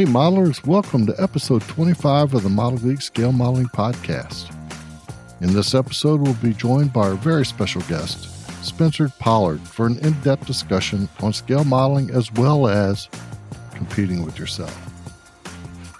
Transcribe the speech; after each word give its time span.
Hey, 0.00 0.06
modelers, 0.06 0.66
welcome 0.66 1.04
to 1.04 1.22
episode 1.22 1.60
25 1.60 2.32
of 2.32 2.42
the 2.42 2.48
Model 2.48 2.78
Geek 2.78 3.02
Scale 3.02 3.32
Modeling 3.32 3.66
Podcast. 3.66 4.50
In 5.42 5.52
this 5.52 5.74
episode, 5.74 6.22
we'll 6.22 6.32
be 6.32 6.54
joined 6.54 6.90
by 6.90 7.08
our 7.08 7.16
very 7.16 7.44
special 7.44 7.82
guest, 7.82 8.24
Spencer 8.64 9.10
Pollard, 9.18 9.60
for 9.60 9.86
an 9.86 9.98
in 9.98 10.18
depth 10.20 10.46
discussion 10.46 11.06
on 11.20 11.34
scale 11.34 11.64
modeling 11.64 12.08
as 12.12 12.32
well 12.32 12.66
as 12.66 13.10
competing 13.74 14.24
with 14.24 14.38
yourself. 14.38 14.74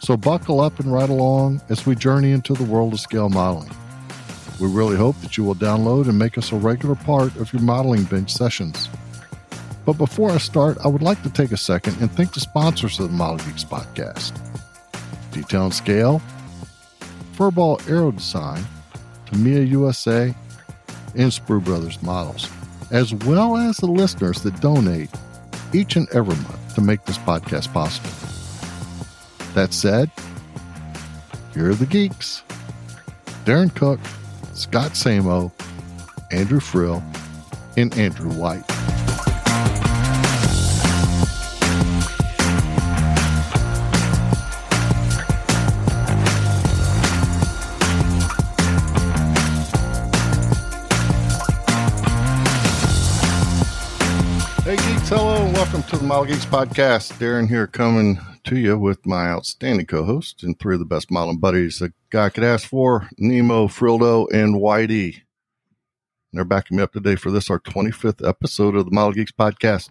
So, 0.00 0.16
buckle 0.16 0.62
up 0.62 0.80
and 0.80 0.90
ride 0.90 1.10
along 1.10 1.60
as 1.68 1.84
we 1.84 1.94
journey 1.94 2.30
into 2.30 2.54
the 2.54 2.64
world 2.64 2.94
of 2.94 3.00
scale 3.00 3.28
modeling. 3.28 3.70
We 4.58 4.68
really 4.68 4.96
hope 4.96 5.20
that 5.20 5.36
you 5.36 5.44
will 5.44 5.56
download 5.56 6.08
and 6.08 6.18
make 6.18 6.38
us 6.38 6.52
a 6.52 6.56
regular 6.56 6.94
part 6.94 7.36
of 7.36 7.52
your 7.52 7.60
modeling 7.60 8.04
bench 8.04 8.32
sessions. 8.32 8.88
But 9.84 9.94
before 9.94 10.30
I 10.30 10.38
start, 10.38 10.78
I 10.84 10.88
would 10.88 11.02
like 11.02 11.22
to 11.22 11.30
take 11.30 11.52
a 11.52 11.56
second 11.56 11.96
and 12.00 12.10
thank 12.12 12.34
the 12.34 12.40
sponsors 12.40 13.00
of 13.00 13.10
the 13.10 13.16
Model 13.16 13.44
Geeks 13.46 13.64
podcast 13.64 14.38
Detail 15.32 15.64
and 15.64 15.74
Scale, 15.74 16.22
Furball 17.36 17.80
Aero 17.88 18.12
Design, 18.12 18.62
Tamiya 19.26 19.62
USA, 19.62 20.34
and 21.14 21.30
Sprue 21.32 21.64
Brothers 21.64 22.02
Models, 22.02 22.48
as 22.90 23.14
well 23.14 23.56
as 23.56 23.78
the 23.78 23.86
listeners 23.86 24.42
that 24.42 24.60
donate 24.60 25.10
each 25.72 25.96
and 25.96 26.08
every 26.10 26.36
month 26.36 26.74
to 26.74 26.80
make 26.80 27.04
this 27.04 27.18
podcast 27.18 27.72
possible. 27.72 28.10
That 29.54 29.72
said, 29.72 30.10
here 31.54 31.70
are 31.70 31.74
the 31.74 31.86
geeks 31.86 32.42
Darren 33.44 33.74
Cook, 33.74 34.00
Scott 34.54 34.92
Samo, 34.92 35.50
Andrew 36.30 36.60
Frill, 36.60 37.02
and 37.76 37.96
Andrew 37.96 38.30
White. 38.30 38.79
Welcome 55.60 55.82
to 55.82 55.98
the 55.98 56.04
Model 56.04 56.24
Geeks 56.24 56.46
podcast. 56.46 57.12
Darren 57.18 57.46
here 57.46 57.66
coming 57.66 58.18
to 58.44 58.56
you 58.56 58.78
with 58.78 59.04
my 59.04 59.28
outstanding 59.28 59.84
co-host 59.84 60.42
and 60.42 60.58
three 60.58 60.74
of 60.74 60.78
the 60.78 60.86
best 60.86 61.10
modeling 61.10 61.36
buddies 61.36 61.82
a 61.82 61.92
guy 62.08 62.30
could 62.30 62.44
ask 62.44 62.66
for, 62.66 63.10
Nemo, 63.18 63.66
Frildo, 63.66 64.26
and 64.32 64.54
Whitey. 64.54 65.16
And 65.16 65.22
they're 66.32 66.46
backing 66.46 66.78
me 66.78 66.82
up 66.82 66.94
today 66.94 67.14
for 67.14 67.30
this, 67.30 67.50
our 67.50 67.60
25th 67.60 68.26
episode 68.26 68.74
of 68.74 68.86
the 68.86 68.90
Model 68.90 69.12
Geeks 69.12 69.32
podcast. 69.32 69.90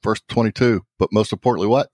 First 0.00 0.28
22, 0.28 0.86
but 0.96 1.12
most 1.12 1.32
importantly, 1.32 1.66
what? 1.66 1.90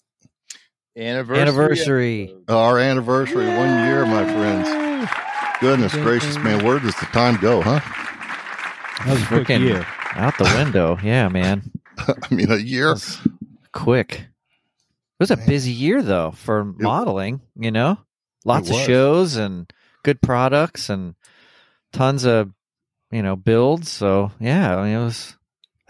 Anniversary. 0.95 1.41
Anniversary. 1.41 2.35
Our 2.51 2.79
anniversary, 2.79 3.47
one 3.47 3.87
year, 3.87 4.05
my 4.05 4.27
friends. 4.27 5.11
Goodness 5.63 5.95
gracious, 5.95 6.37
man, 6.37 6.63
where 6.67 6.79
does 6.79 6.97
the 6.97 7.07
time 7.07 7.39
go, 7.41 7.63
huh? 7.63 7.81
That 9.07 9.15
was 9.15 9.23
Freaking 9.23 9.63
year. 9.63 9.87
Out 10.17 10.37
the 10.37 10.45
window. 10.59 10.99
Yeah, 11.03 11.29
man. 11.29 11.63
I 12.31 12.35
mean, 12.35 12.51
a 12.51 12.57
year. 12.57 12.97
Quick. 13.73 14.13
It 14.13 15.23
was 15.23 15.31
a 15.31 15.37
Man. 15.37 15.47
busy 15.47 15.73
year 15.73 16.03
though 16.03 16.33
for 16.33 16.65
modeling, 16.65 17.41
you 17.57 17.71
know? 17.71 17.99
Lots 18.45 18.71
of 18.71 18.77
was. 18.77 18.85
shows 18.85 19.37
and 19.37 19.71
good 20.03 20.23
products 20.23 20.89
and 20.89 21.15
tons 21.93 22.25
of, 22.25 22.51
you 23.11 23.23
know, 23.23 23.37
builds. 23.37 23.91
So, 23.91 24.33
yeah, 24.41 24.77
I 24.77 24.85
mean, 24.85 24.95
it 24.95 25.05
was 25.05 25.37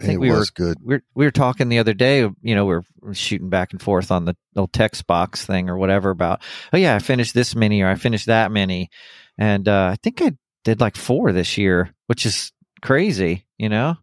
I 0.01 0.05
think 0.05 0.15
it 0.15 0.19
we 0.19 0.31
were 0.31 0.45
good. 0.53 0.77
we 0.83 0.95
were, 0.95 1.03
we 1.15 1.25
were 1.25 1.31
talking 1.31 1.69
the 1.69 1.79
other 1.79 1.93
day, 1.93 2.19
you 2.41 2.55
know, 2.55 2.65
we 2.65 2.73
are 2.75 3.13
shooting 3.13 3.49
back 3.49 3.71
and 3.71 3.81
forth 3.81 4.11
on 4.11 4.25
the 4.25 4.35
old 4.55 4.73
text 4.73 5.07
box 5.07 5.45
thing 5.45 5.69
or 5.69 5.77
whatever 5.77 6.09
about, 6.09 6.41
oh 6.73 6.77
yeah, 6.77 6.95
I 6.95 6.99
finished 6.99 7.33
this 7.33 7.55
many 7.55 7.81
or 7.81 7.87
I 7.87 7.95
finished 7.95 8.25
that 8.25 8.51
many. 8.51 8.89
And 9.37 9.67
uh, 9.67 9.91
I 9.93 9.95
think 10.03 10.21
I 10.21 10.35
did 10.65 10.81
like 10.81 10.97
four 10.97 11.31
this 11.31 11.57
year, 11.57 11.93
which 12.07 12.25
is 12.25 12.51
crazy, 12.81 13.45
you 13.57 13.69
know? 13.69 13.95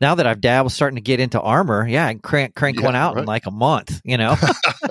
Now 0.00 0.14
that 0.14 0.26
I've 0.26 0.40
dabbled 0.40 0.72
starting 0.72 0.96
to 0.96 1.02
get 1.02 1.20
into 1.20 1.40
armor, 1.40 1.86
yeah, 1.86 2.06
I 2.06 2.12
can 2.12 2.20
crank 2.20 2.54
crank 2.54 2.78
Yeah, 2.78 2.86
one 2.86 2.96
out 2.96 3.14
right. 3.16 3.20
in 3.22 3.26
like 3.26 3.46
a 3.46 3.50
month, 3.50 4.00
you 4.04 4.16
know? 4.16 4.34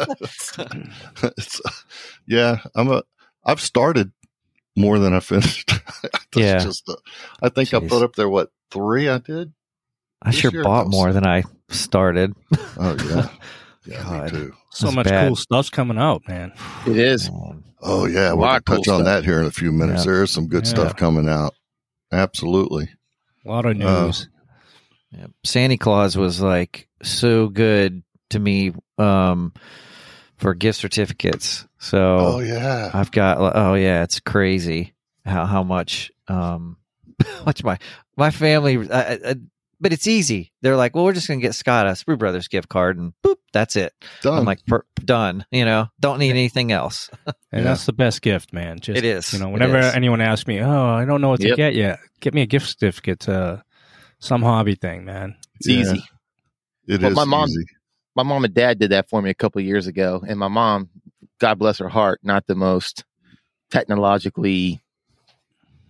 it's, 1.23 1.61
yeah, 2.27 2.57
I'm 2.75 2.91
a. 2.91 3.03
I've 3.43 3.61
started 3.61 4.11
more 4.75 4.99
than 4.99 5.13
I 5.13 5.19
finished. 5.19 5.71
That's 6.03 6.19
Yeah. 6.35 6.59
just. 6.59 6.87
A, 6.89 6.97
I 7.41 7.49
think 7.49 7.73
I 7.73 7.79
put 7.79 8.03
up 8.03 8.15
there 8.15 8.29
what 8.29 8.51
three 8.71 9.09
I 9.09 9.17
did. 9.17 9.53
I 10.21 10.31
sure 10.31 10.51
year 10.51 10.63
bought 10.63 10.85
goes- 10.85 10.91
more 10.91 11.13
than 11.13 11.25
I 11.25 11.43
started. 11.69 12.33
Oh 12.77 12.95
yeah, 13.09 13.29
yeah, 13.85 14.03
God. 14.03 14.23
me 14.25 14.29
too. 14.39 14.53
So 14.71 14.85
That's 14.87 14.95
much 14.95 15.05
bad. 15.07 15.27
cool 15.29 15.35
stuff's 15.35 15.69
coming 15.69 15.97
out, 15.97 16.21
man. 16.27 16.51
It 16.85 16.97
is. 16.97 17.29
Oh 17.81 18.05
yeah, 18.05 18.29
A 18.31 18.35
we'll 18.35 18.45
lot 18.45 18.57
of 18.57 18.65
cool 18.65 18.75
touch 18.77 18.87
on 18.89 19.01
stuff. 19.01 19.05
that 19.05 19.23
here 19.25 19.39
in 19.39 19.45
a 19.47 19.51
few 19.51 19.71
minutes. 19.71 20.05
Yeah. 20.05 20.11
There 20.11 20.23
is 20.23 20.31
some 20.31 20.47
good 20.47 20.65
Yeah. 20.65 20.69
stuff 20.71 20.95
coming 20.97 21.27
out. 21.29 21.55
Absolutely. 22.11 22.89
A 23.45 23.49
lot 23.49 23.65
of 23.65 23.79
Uh, 23.81 24.11
news. 25.11 25.21
Yeah. 25.21 25.27
Santa 25.43 25.77
Claus 25.77 26.17
was 26.17 26.41
like 26.41 26.87
so 27.01 27.47
good 27.47 28.03
to 28.29 28.39
me 28.39 28.73
um, 28.97 29.53
for 30.37 30.53
gift 30.53 30.79
certificates. 30.79 31.67
So 31.77 32.17
Oh 32.19 32.39
yeah. 32.39 32.91
I've 32.93 33.11
got 33.11 33.37
oh 33.55 33.73
yeah, 33.75 34.03
it's 34.03 34.19
crazy 34.19 34.93
how 35.25 35.45
how 35.45 35.63
much 35.63 36.11
um 36.27 36.77
much 37.45 37.63
my 37.63 37.77
my 38.17 38.31
family 38.31 38.77
uh, 38.77 39.17
uh, 39.25 39.33
but 39.81 39.93
it's 39.93 40.07
easy. 40.07 40.51
They're 40.61 40.75
like, 40.75 40.93
well, 40.95 41.05
we're 41.05 41.13
just 41.13 41.27
gonna 41.27 41.39
get 41.39 41.55
Scott 41.55 41.87
a 41.87 41.91
Sprue 41.91 42.19
Brothers 42.19 42.47
gift 42.49 42.67
card, 42.67 42.97
and 42.97 43.13
boop, 43.23 43.37
that's 43.53 43.75
it. 43.75 43.93
Done. 44.21 44.39
I'm 44.39 44.45
like, 44.45 44.65
per- 44.65 44.83
done. 45.05 45.45
You 45.51 45.63
know, 45.65 45.87
don't 45.99 46.19
need 46.19 46.31
anything 46.31 46.71
else. 46.71 47.09
and 47.25 47.35
yeah. 47.53 47.61
that's 47.61 47.85
the 47.85 47.93
best 47.93 48.21
gift, 48.21 48.51
man. 48.51 48.79
Just 48.79 48.97
It 48.97 49.05
is. 49.05 49.31
You 49.31 49.39
know, 49.39 49.49
whenever 49.49 49.77
anyone 49.77 50.19
asks 50.21 50.47
me, 50.47 50.59
"Oh, 50.59 50.85
I 50.89 51.05
don't 51.05 51.21
know 51.21 51.29
what 51.29 51.39
to 51.41 51.47
Yep. 51.47 51.57
get 51.57 51.75
yet," 51.75 51.99
get 52.19 52.33
me 52.33 52.41
a 52.41 52.45
gift 52.45 52.67
certificate 52.67 53.21
to 53.21 53.63
some 54.19 54.41
hobby 54.41 54.75
thing, 54.75 55.05
man. 55.05 55.35
It's 55.55 55.67
Yeah. 55.67 55.79
easy. 55.81 56.03
It 56.87 57.01
Well, 57.01 57.11
is 57.11 57.15
my 57.15 57.25
mom- 57.25 57.49
easy. 57.49 57.65
My 58.15 58.23
mom 58.23 58.43
and 58.43 58.53
dad 58.53 58.79
did 58.79 58.91
that 58.91 59.07
for 59.09 59.21
me 59.21 59.29
a 59.29 59.33
couple 59.35 59.59
of 59.59 59.65
years 59.65 59.87
ago, 59.87 60.23
and 60.27 60.37
my 60.39 60.47
mom, 60.47 60.89
God 61.39 61.55
bless 61.59 61.77
her 61.77 61.89
heart, 61.89 62.19
not 62.23 62.47
the 62.47 62.55
most 62.55 63.05
technologically 63.69 64.81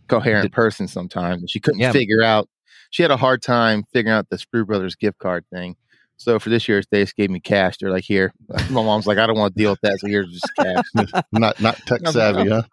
coherent 0.07 0.43
Did- 0.43 0.53
person. 0.53 0.87
Sometimes 0.87 1.49
she 1.49 1.59
couldn't 1.59 1.79
Yeah. 1.79 1.91
figure 1.91 2.21
out. 2.21 2.49
She 2.91 3.01
had 3.03 3.11
a 3.11 3.17
hard 3.17 3.41
time 3.41 3.83
figuring 3.93 4.15
out 4.15 4.29
the 4.29 4.37
Sprue 4.37 4.65
Brothers 4.65 4.95
gift 4.95 5.17
card 5.19 5.45
thing. 5.51 5.75
So 6.19 6.37
for 6.37 6.49
this 6.49 6.67
year, 6.67 6.83
they 6.91 7.01
just 7.03 7.15
gave 7.15 7.29
me 7.29 7.39
cash. 7.39 7.77
They're 7.77 7.91
like, 7.91 8.03
"Here." 8.03 8.33
My 8.69 8.83
mom's 8.83 9.07
like, 9.07 9.17
"I 9.17 9.25
don't 9.25 9.37
want 9.37 9.55
to 9.55 9.57
deal 9.57 9.71
with 9.71 9.79
that, 9.81 9.97
so 9.99 10.07
here's 10.07 10.29
just 10.29 10.51
cash." 10.59 11.23
Not 11.31 11.61
not 11.61 11.77
tech 11.87 12.05
savvy, 12.07 12.49
huh? 12.49 12.63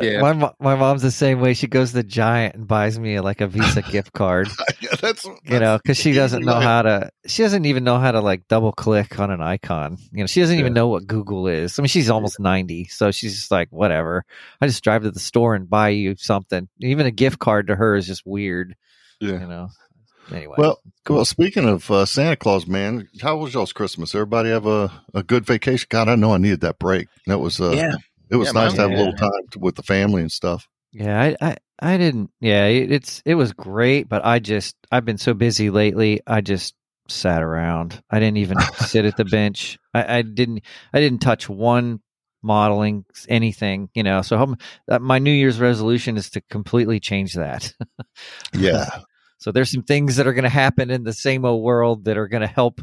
Yeah. 0.00 0.20
My 0.20 0.52
my 0.58 0.74
mom's 0.74 1.02
the 1.02 1.12
same 1.12 1.40
way. 1.40 1.54
She 1.54 1.68
goes 1.68 1.92
to 1.92 2.02
Giant 2.02 2.56
and 2.56 2.66
buys 2.66 2.98
me 2.98 3.20
like 3.20 3.40
a 3.40 3.46
Visa 3.46 3.82
gift 3.92 4.12
card. 4.12 4.48
yeah, 4.80 4.96
that's 5.00 5.24
you 5.44 5.60
know, 5.60 5.78
because 5.78 5.96
she 5.96 6.12
doesn't 6.12 6.44
know 6.44 6.58
how 6.58 6.82
to. 6.82 7.10
She 7.26 7.42
doesn't 7.42 7.64
even 7.64 7.84
know 7.84 7.98
how 7.98 8.10
to 8.10 8.20
like 8.20 8.48
double 8.48 8.72
click 8.72 9.20
on 9.20 9.30
an 9.30 9.40
icon. 9.40 9.98
You 10.12 10.24
know, 10.24 10.26
she 10.26 10.40
doesn't 10.40 10.58
even 10.58 10.74
know 10.74 10.88
what 10.88 11.06
Google 11.06 11.46
is. 11.46 11.78
I 11.78 11.82
mean, 11.82 11.88
she's 11.88 12.10
almost 12.10 12.40
ninety, 12.40 12.86
so 12.86 13.12
she's 13.12 13.36
just 13.36 13.52
like, 13.52 13.68
whatever. 13.70 14.24
I 14.60 14.66
just 14.66 14.82
drive 14.82 15.02
to 15.04 15.12
the 15.12 15.20
store 15.20 15.54
and 15.54 15.70
buy 15.70 15.90
you 15.90 16.16
something. 16.18 16.68
Even 16.80 17.06
a 17.06 17.12
gift 17.12 17.38
card 17.38 17.68
to 17.68 17.76
her 17.76 17.94
is 17.94 18.08
just 18.08 18.26
weird. 18.26 18.74
Yeah. 19.20 19.40
You 19.40 19.46
know. 19.46 19.68
Anyway, 20.32 20.56
Well, 20.58 20.80
well. 21.08 21.24
Speaking 21.24 21.68
of 21.68 21.90
uh, 21.90 22.04
Santa 22.04 22.36
Claus, 22.36 22.66
man, 22.66 23.08
how 23.22 23.36
was 23.36 23.54
y'all's 23.54 23.72
Christmas? 23.72 24.14
Everybody 24.14 24.50
have 24.50 24.66
a, 24.66 24.90
a 25.14 25.22
good 25.22 25.46
vacation? 25.46 25.86
God, 25.90 26.08
I 26.08 26.16
know 26.16 26.32
I 26.32 26.38
needed 26.38 26.60
that 26.62 26.78
break. 26.78 27.08
That 27.26 27.38
was 27.38 27.60
uh, 27.60 27.72
yeah, 27.76 27.94
it 28.30 28.36
was 28.36 28.48
Yeah, 28.48 28.60
nice 28.60 28.74
to 28.74 28.82
have 28.82 28.90
a 28.90 28.94
little 28.94 29.12
time 29.12 29.30
to, 29.52 29.58
with 29.58 29.76
the 29.76 29.82
family 29.82 30.22
and 30.22 30.32
stuff. 30.32 30.66
yeah, 30.92 31.20
I, 31.20 31.36
I, 31.40 31.56
I 31.80 31.96
didn't. 31.96 32.30
Yeah, 32.40 32.66
it, 32.66 32.90
it's 32.90 33.22
it 33.24 33.34
was 33.34 33.52
great, 33.52 34.08
but 34.08 34.24
I 34.24 34.38
just 34.38 34.74
I've 34.90 35.04
been 35.04 35.18
so 35.18 35.34
busy 35.34 35.70
lately. 35.70 36.20
I 36.26 36.40
just 36.40 36.74
sat 37.08 37.42
around. 37.42 38.02
I 38.10 38.18
didn't 38.18 38.38
even 38.38 38.58
sit 38.78 39.04
at 39.04 39.16
the 39.16 39.24
bench. 39.24 39.78
I, 39.94 40.18
I 40.18 40.22
didn't. 40.22 40.62
I 40.92 41.00
didn't 41.00 41.20
touch 41.20 41.48
one 41.48 42.00
modeling 42.42 43.04
anything. 43.28 43.90
You 43.94 44.02
know. 44.02 44.22
So 44.22 44.38
I'm, 44.38 44.56
uh, 44.90 44.98
my 44.98 45.18
New 45.18 45.32
Year's 45.32 45.60
resolution 45.60 46.16
is 46.16 46.30
to 46.30 46.40
completely 46.50 46.98
change 47.00 47.34
that. 47.34 47.72
Yeah, 48.54 48.86
So 49.38 49.52
there's 49.52 49.70
some 49.70 49.82
things 49.82 50.16
that 50.16 50.26
are 50.26 50.32
going 50.32 50.44
to 50.44 50.48
happen 50.48 50.90
in 50.90 51.04
the 51.04 51.12
same 51.12 51.44
old 51.44 51.62
world 51.62 52.04
that 52.06 52.16
are 52.16 52.28
going 52.28 52.40
to 52.40 52.46
help 52.46 52.80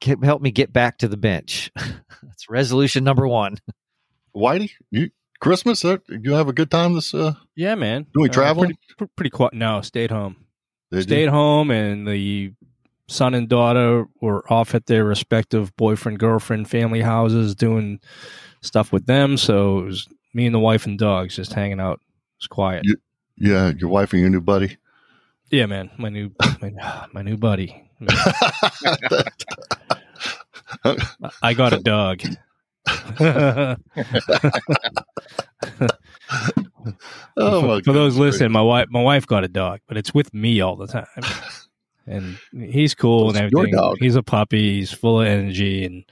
get, 0.00 0.22
help 0.24 0.40
me 0.42 0.50
get 0.50 0.72
back 0.72 0.98
to 0.98 1.08
the 1.08 1.16
bench. 1.16 1.70
That's 2.22 2.48
resolution 2.48 3.04
number 3.04 3.26
one. 3.28 3.58
Whitey, 4.34 4.70
you 4.90 5.10
Christmas? 5.40 5.84
Uh, 5.84 5.98
you 6.08 6.32
have 6.32 6.48
a 6.48 6.52
good 6.52 6.70
time 6.70 6.94
this? 6.94 7.12
Uh, 7.14 7.34
Yeah, 7.56 7.74
man. 7.74 8.06
Doing 8.14 8.30
Uh, 8.30 8.32
travel? 8.32 8.64
Pretty, 8.64 8.78
pr- 8.96 9.04
pretty 9.16 9.30
quiet. 9.30 9.54
No, 9.54 9.80
stayed 9.82 10.10
home. 10.10 10.36
did 10.90 11.02
stayed 11.04 11.24
you? 11.24 11.30
home, 11.30 11.70
and 11.70 12.06
the 12.06 12.52
son 13.08 13.34
and 13.34 13.48
daughter 13.48 14.06
were 14.20 14.50
off 14.52 14.74
at 14.74 14.86
their 14.86 15.04
respective 15.04 15.74
boyfriend, 15.76 16.18
girlfriend, 16.20 16.70
family 16.70 17.00
houses 17.02 17.54
doing 17.54 18.00
stuff 18.62 18.92
with 18.92 19.06
them. 19.06 19.36
So 19.36 19.80
it 19.80 19.84
was 19.86 20.08
me 20.32 20.46
and 20.46 20.54
the 20.54 20.60
wife 20.60 20.86
and 20.86 20.98
dogs 20.98 21.34
just 21.36 21.52
hanging 21.52 21.80
out. 21.80 22.00
It's 22.38 22.46
quiet. 22.46 22.84
You- 22.84 22.96
Yeah, 23.36 23.72
your 23.78 23.88
wife 23.90 24.12
and 24.12 24.20
your 24.20 24.30
new 24.30 24.40
buddy. 24.40 24.76
Yeah, 25.50 25.66
man. 25.66 25.90
My 25.98 26.08
new 26.08 26.30
my, 26.60 27.06
my 27.12 27.22
new 27.22 27.36
buddy. 27.36 27.90
I 31.42 31.54
got 31.54 31.72
a 31.72 31.80
dog. 31.80 32.22
Oh, 37.36 37.60
for, 37.60 37.84
for 37.84 37.92
those 37.92 38.16
listening, 38.16 38.52
my 38.52 38.62
wife 38.62 38.88
my 38.90 39.02
wife 39.02 39.26
got 39.26 39.44
a 39.44 39.48
dog, 39.48 39.80
but 39.86 39.96
it's 39.98 40.14
with 40.14 40.32
me 40.32 40.60
all 40.60 40.76
the 40.76 40.86
time. 40.86 41.06
And 42.06 42.38
he's 42.52 42.94
cool 42.94 43.30
It's 43.30 43.38
and 43.38 43.52
everything. 43.52 43.96
He's 43.98 44.16
a 44.16 44.22
puppy. 44.22 44.78
He's 44.78 44.92
full 44.92 45.20
of 45.20 45.26
energy, 45.26 45.84
and 45.84 46.04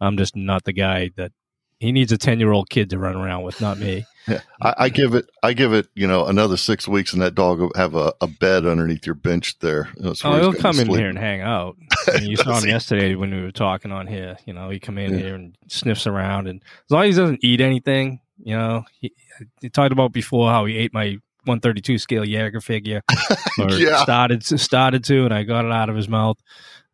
I'm 0.00 0.16
just 0.16 0.34
not 0.34 0.64
the 0.64 0.72
guy 0.72 1.10
that 1.16 1.32
he 1.78 1.92
needs 1.92 2.12
a 2.12 2.18
ten 2.18 2.40
year 2.40 2.52
old 2.52 2.70
kid 2.70 2.90
to 2.90 2.98
run 2.98 3.16
around 3.16 3.42
with, 3.42 3.60
not 3.60 3.78
me. 3.78 4.06
Yeah, 4.28 4.40
I, 4.60 4.74
I 4.76 4.88
give 4.88 5.14
it. 5.14 5.30
I 5.44 5.52
give 5.52 5.72
it. 5.72 5.86
You 5.94 6.08
know, 6.08 6.26
another 6.26 6.56
six 6.56 6.88
weeks, 6.88 7.12
and 7.12 7.22
that 7.22 7.36
dog 7.36 7.60
will 7.60 7.70
have 7.76 7.94
a, 7.94 8.12
a 8.20 8.26
bed 8.26 8.66
underneath 8.66 9.06
your 9.06 9.14
bench 9.14 9.56
there. 9.60 9.88
That's 9.98 10.24
Oh, 10.24 10.36
he'll 10.40 10.52
come 10.52 10.80
in 10.80 10.88
here 10.88 11.08
and 11.08 11.16
hang 11.16 11.42
out. 11.42 11.76
I 12.12 12.18
mean, 12.18 12.30
you 12.30 12.36
saw 12.36 12.58
him 12.58 12.68
yesterday 12.68 13.14
when 13.14 13.32
we 13.32 13.40
were 13.40 13.52
talking 13.52 13.92
on 13.92 14.08
here. 14.08 14.36
You 14.44 14.52
know, 14.52 14.68
he 14.68 14.80
come 14.80 14.98
in 14.98 15.12
Yeah. 15.12 15.20
here 15.20 15.34
and 15.36 15.56
sniffs 15.68 16.08
around, 16.08 16.48
and 16.48 16.60
as 16.60 16.90
long 16.90 17.04
as 17.04 17.14
he 17.14 17.22
doesn't 17.22 17.44
eat 17.44 17.60
anything, 17.60 18.18
you 18.42 18.56
know, 18.56 18.82
he, 19.00 19.12
he 19.60 19.68
talked 19.70 19.92
about 19.92 20.10
before 20.12 20.50
how 20.50 20.64
he 20.64 20.76
ate 20.76 20.92
my 20.92 21.18
132 21.44 21.96
scale 21.98 22.24
Jaeger 22.24 22.60
figure, 22.60 23.02
or 23.60 23.70
Yeah. 23.70 24.02
started 24.02 24.42
started 24.44 25.04
to, 25.04 25.24
and 25.24 25.32
I 25.32 25.44
got 25.44 25.64
it 25.64 25.70
out 25.70 25.88
of 25.88 25.94
his 25.94 26.08
mouth. 26.08 26.38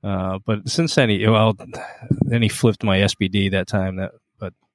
Uh, 0.05 0.38
but 0.44 0.69
since 0.69 0.94
then, 0.96 1.08
he 1.08 1.26
well, 1.26 1.56
then 2.26 2.43
he 2.43 2.50
flipped 2.50 2.84
my 2.84 2.99
SBD 2.99 3.52
that 3.52 3.69
time. 3.69 3.96
That, 3.96 4.11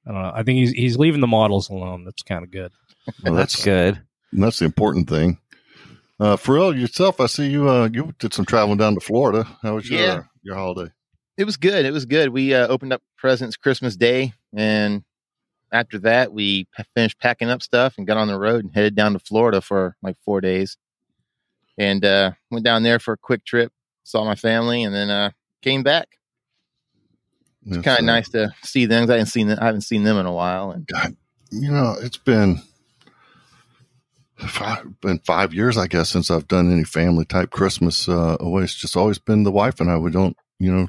I 0.08 0.12
don't 0.12 0.22
know. 0.22 0.32
I 0.34 0.42
think 0.42 0.58
he's 0.58 0.70
he's 0.72 0.96
leaving 0.96 1.20
the 1.20 1.26
models 1.26 1.68
alone. 1.68 2.04
That's 2.04 2.22
kind 2.22 2.42
of 2.42 2.50
good. 2.50 2.72
Well, 3.22 3.34
that's 3.34 3.52
that's 3.54 3.64
good. 3.64 4.02
that's 4.32 4.58
the 4.58 4.64
important 4.64 5.08
thing. 5.08 5.38
Uh, 6.20 6.36
Frill, 6.36 6.76
yourself, 6.76 7.20
I 7.20 7.26
see 7.26 7.48
you. 7.48 7.68
Uh, 7.68 7.88
you 7.92 8.12
did 8.18 8.34
some 8.34 8.44
traveling 8.44 8.78
down 8.78 8.94
to 8.94 9.00
Florida. 9.00 9.44
How 9.62 9.74
was 9.76 9.88
your 9.88 10.00
Yeah. 10.00 10.22
your 10.42 10.56
holiday? 10.56 10.90
It 11.36 11.44
was 11.44 11.56
good. 11.56 11.84
It 11.84 11.92
was 11.92 12.06
good. 12.06 12.30
We 12.30 12.54
uh, 12.54 12.66
opened 12.66 12.92
up 12.92 13.02
presents 13.16 13.56
Christmas 13.56 13.96
Day, 13.96 14.32
and 14.56 15.04
after 15.70 15.98
that, 16.00 16.32
we 16.32 16.66
finished 16.94 17.20
packing 17.20 17.50
up 17.50 17.62
stuff 17.62 17.94
and 17.98 18.06
got 18.06 18.16
on 18.16 18.26
the 18.28 18.38
road 18.38 18.64
and 18.64 18.74
headed 18.74 18.96
down 18.96 19.12
to 19.12 19.18
Florida 19.20 19.60
for 19.60 19.94
like 20.02 20.16
four 20.24 20.40
days. 20.40 20.76
And 21.76 22.04
uh, 22.04 22.32
went 22.50 22.64
down 22.64 22.82
there 22.82 22.98
for 22.98 23.12
a 23.12 23.16
quick 23.18 23.44
trip, 23.44 23.70
saw 24.02 24.24
my 24.24 24.34
family, 24.34 24.82
and 24.82 24.92
then 24.92 25.10
uh, 25.10 25.30
came 25.62 25.84
back. 25.84 26.17
It's 27.68 27.84
kind 27.84 27.98
of 27.98 28.04
nice 28.04 28.28
to 28.30 28.50
see 28.62 28.86
them. 28.86 29.08
I 29.10 29.12
haven't 29.14 29.26
seen 29.26 29.48
them. 29.48 29.58
I 29.60 29.66
haven't 29.66 29.82
seen 29.82 30.02
them 30.04 30.16
in 30.16 30.26
a 30.26 30.32
while, 30.32 30.70
and 30.70 30.88
You 31.50 31.70
know, 31.70 31.96
it's 32.00 32.16
been 32.16 32.60
five, 34.36 35.00
been 35.00 35.18
five 35.20 35.52
years, 35.52 35.76
I 35.76 35.86
guess, 35.86 36.10
since 36.10 36.30
I've 36.30 36.48
done 36.48 36.70
any 36.72 36.84
family 36.84 37.24
type 37.24 37.50
Christmas 37.50 38.08
uh, 38.08 38.36
away. 38.40 38.62
It's 38.64 38.74
just 38.74 38.96
always 38.96 39.18
been 39.18 39.42
the 39.42 39.50
wife 39.50 39.80
and 39.80 39.90
I. 39.90 39.96
We 39.98 40.10
don't, 40.10 40.36
you 40.58 40.72
know, 40.72 40.88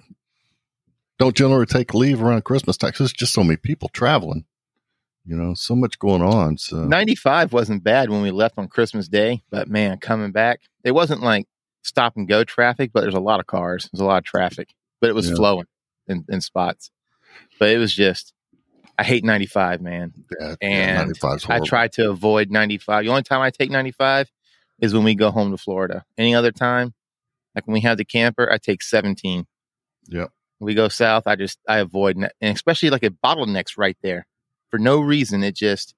don't 1.18 1.36
generally 1.36 1.66
take 1.66 1.94
leave 1.94 2.22
around 2.22 2.44
Christmas 2.46 2.78
time. 2.78 2.92
'cause 2.92 3.00
There's 3.00 3.14
just 3.14 3.34
so 3.34 3.44
many 3.44 3.58
people 3.58 3.90
traveling. 3.90 4.46
You 5.26 5.36
know, 5.36 5.54
so 5.54 5.76
much 5.76 6.00
going 6.00 6.22
on. 6.22 6.58
So 6.58 6.86
95 6.86 7.54
wasn't 7.54 7.84
bad 7.84 8.10
when 8.10 8.22
we 8.22 8.31
left 8.31 8.58
on 8.58 8.68
Christmas 8.68 9.08
Day, 9.08 9.44
but 9.52 9.68
man, 9.68 9.98
coming 10.00 10.31
back, 10.31 10.62
it 10.84 10.92
wasn't 10.92 11.22
like 11.22 11.46
stop 11.84 12.16
and 12.16 12.28
go 12.28 12.44
traffic, 12.44 12.92
but 12.94 13.02
there's 13.02 13.14
a 13.14 13.20
lot 13.20 13.40
of 13.40 13.46
cars. 13.46 13.90
There's 13.92 14.02
a 14.02 14.06
lot 14.06 14.20
of 14.20 14.24
traffic, 14.24 14.70
but 15.02 15.10
it 15.10 15.14
was 15.14 15.30
Yeah. 15.30 15.36
flowing 15.36 15.66
in, 16.10 16.26
in 16.30 16.42
spots. 16.42 16.92
But 17.60 17.70
it 17.70 17.78
was 17.78 17.94
just, 17.94 18.34
I 18.98 19.04
hate 19.04 19.24
95, 19.24 19.82
man. 19.82 20.14
yeah, 20.40 20.56
and 20.62 21.16
95's 21.16 21.46
I 21.50 21.60
try 21.60 21.88
to 21.90 22.10
avoid 22.10 22.52
95. 22.52 23.04
The 23.04 23.10
only 23.10 23.24
time 23.24 23.42
I 23.42 23.50
take 23.50 23.72
95 23.72 24.30
is 24.82 24.94
when 24.94 25.04
we 25.04 25.16
go 25.16 25.32
home 25.32 25.52
to 25.52 25.58
Florida. 25.58 26.06
Any 26.18 26.36
other 26.36 26.52
time, 26.52 26.94
like 27.56 27.68
when 27.68 27.74
we 27.74 27.82
have 27.82 27.98
the 27.98 28.06
camper, 28.06 28.52
I 28.52 28.58
take 28.58 28.82
17. 28.82 29.46
Yep. 30.08 30.32
we 30.60 30.74
go 30.74 30.88
south, 30.88 31.28
I 31.28 31.36
just 31.36 31.60
I 31.68 31.78
avoid, 31.80 32.18
and 32.18 32.32
especially 32.42 32.90
like 32.90 33.04
a 33.04 33.12
bottlenecks 33.12 33.78
right 33.78 33.98
there 34.02 34.26
for 34.70 34.80
no 34.80 35.00
reason. 35.00 35.44
It 35.44 35.56
just 35.56 35.94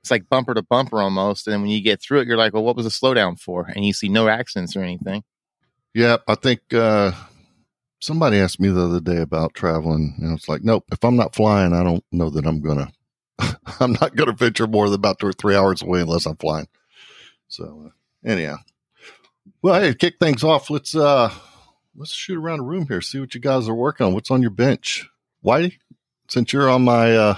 it's 0.00 0.10
like 0.10 0.28
bumper 0.28 0.54
to 0.54 0.62
bumper 0.62 1.00
almost, 1.00 1.46
and 1.46 1.52
then 1.52 1.60
when 1.60 1.70
you 1.70 1.80
get 1.80 2.00
through 2.00 2.20
it, 2.20 2.26
you're 2.26 2.36
like, 2.36 2.52
well, 2.52 2.64
what 2.64 2.76
was 2.76 2.84
the 2.84 2.90
slowdown 2.90 3.38
for? 3.38 3.70
And 3.74 3.84
you 3.84 3.92
see 3.92 4.08
no 4.08 4.28
accidents 4.28 4.74
or 4.74 4.82
anything. 4.82 5.22
Yeah, 5.94 6.16
I 6.26 6.34
think 6.34 6.60
uh, 6.72 7.12
somebody 8.02 8.38
asked 8.38 8.60
me 8.60 8.68
the 8.68 8.84
other 8.84 9.00
day 9.00 9.18
about 9.18 9.54
traveling, 9.54 10.14
and 10.18 10.36
it's 10.36 10.48
like, 10.48 10.62
nope. 10.62 10.84
If 10.92 11.02
I'm 11.04 11.16
not 11.16 11.34
flying, 11.34 11.72
I 11.72 11.82
don't 11.82 12.04
know 12.12 12.28
that 12.30 12.46
I'm 12.46 12.60
gonna. 12.60 12.92
I'm 13.80 13.92
not 13.92 14.14
gonna 14.16 14.32
venture 14.32 14.66
more 14.66 14.86
than 14.88 14.96
about 14.96 15.18
two 15.18 15.28
or 15.28 15.32
three 15.32 15.56
hours 15.56 15.80
away 15.80 16.00
unless 16.00 16.26
I'm 16.26 16.36
flying. 16.36 16.68
So, 17.48 17.86
uh, 17.86 18.28
anyhow, 18.28 18.56
well, 19.62 19.80
hey, 19.80 19.88
to 19.92 19.94
kick 19.94 20.16
things 20.20 20.44
off. 20.44 20.68
Let's 20.68 20.94
uh, 20.94 21.32
let's 21.96 22.12
shoot 22.12 22.36
around 22.38 22.58
the 22.58 22.64
room 22.64 22.86
here, 22.88 23.00
see 23.00 23.20
what 23.20 23.34
you 23.34 23.40
guys 23.40 23.68
are 23.68 23.74
working 23.74 24.06
on. 24.06 24.14
What's 24.14 24.30
on 24.30 24.42
your 24.42 24.50
bench, 24.50 25.08
Whitey? 25.44 25.78
Since 26.28 26.52
you're 26.52 26.68
on 26.68 26.82
my 26.82 27.16
uh, 27.16 27.36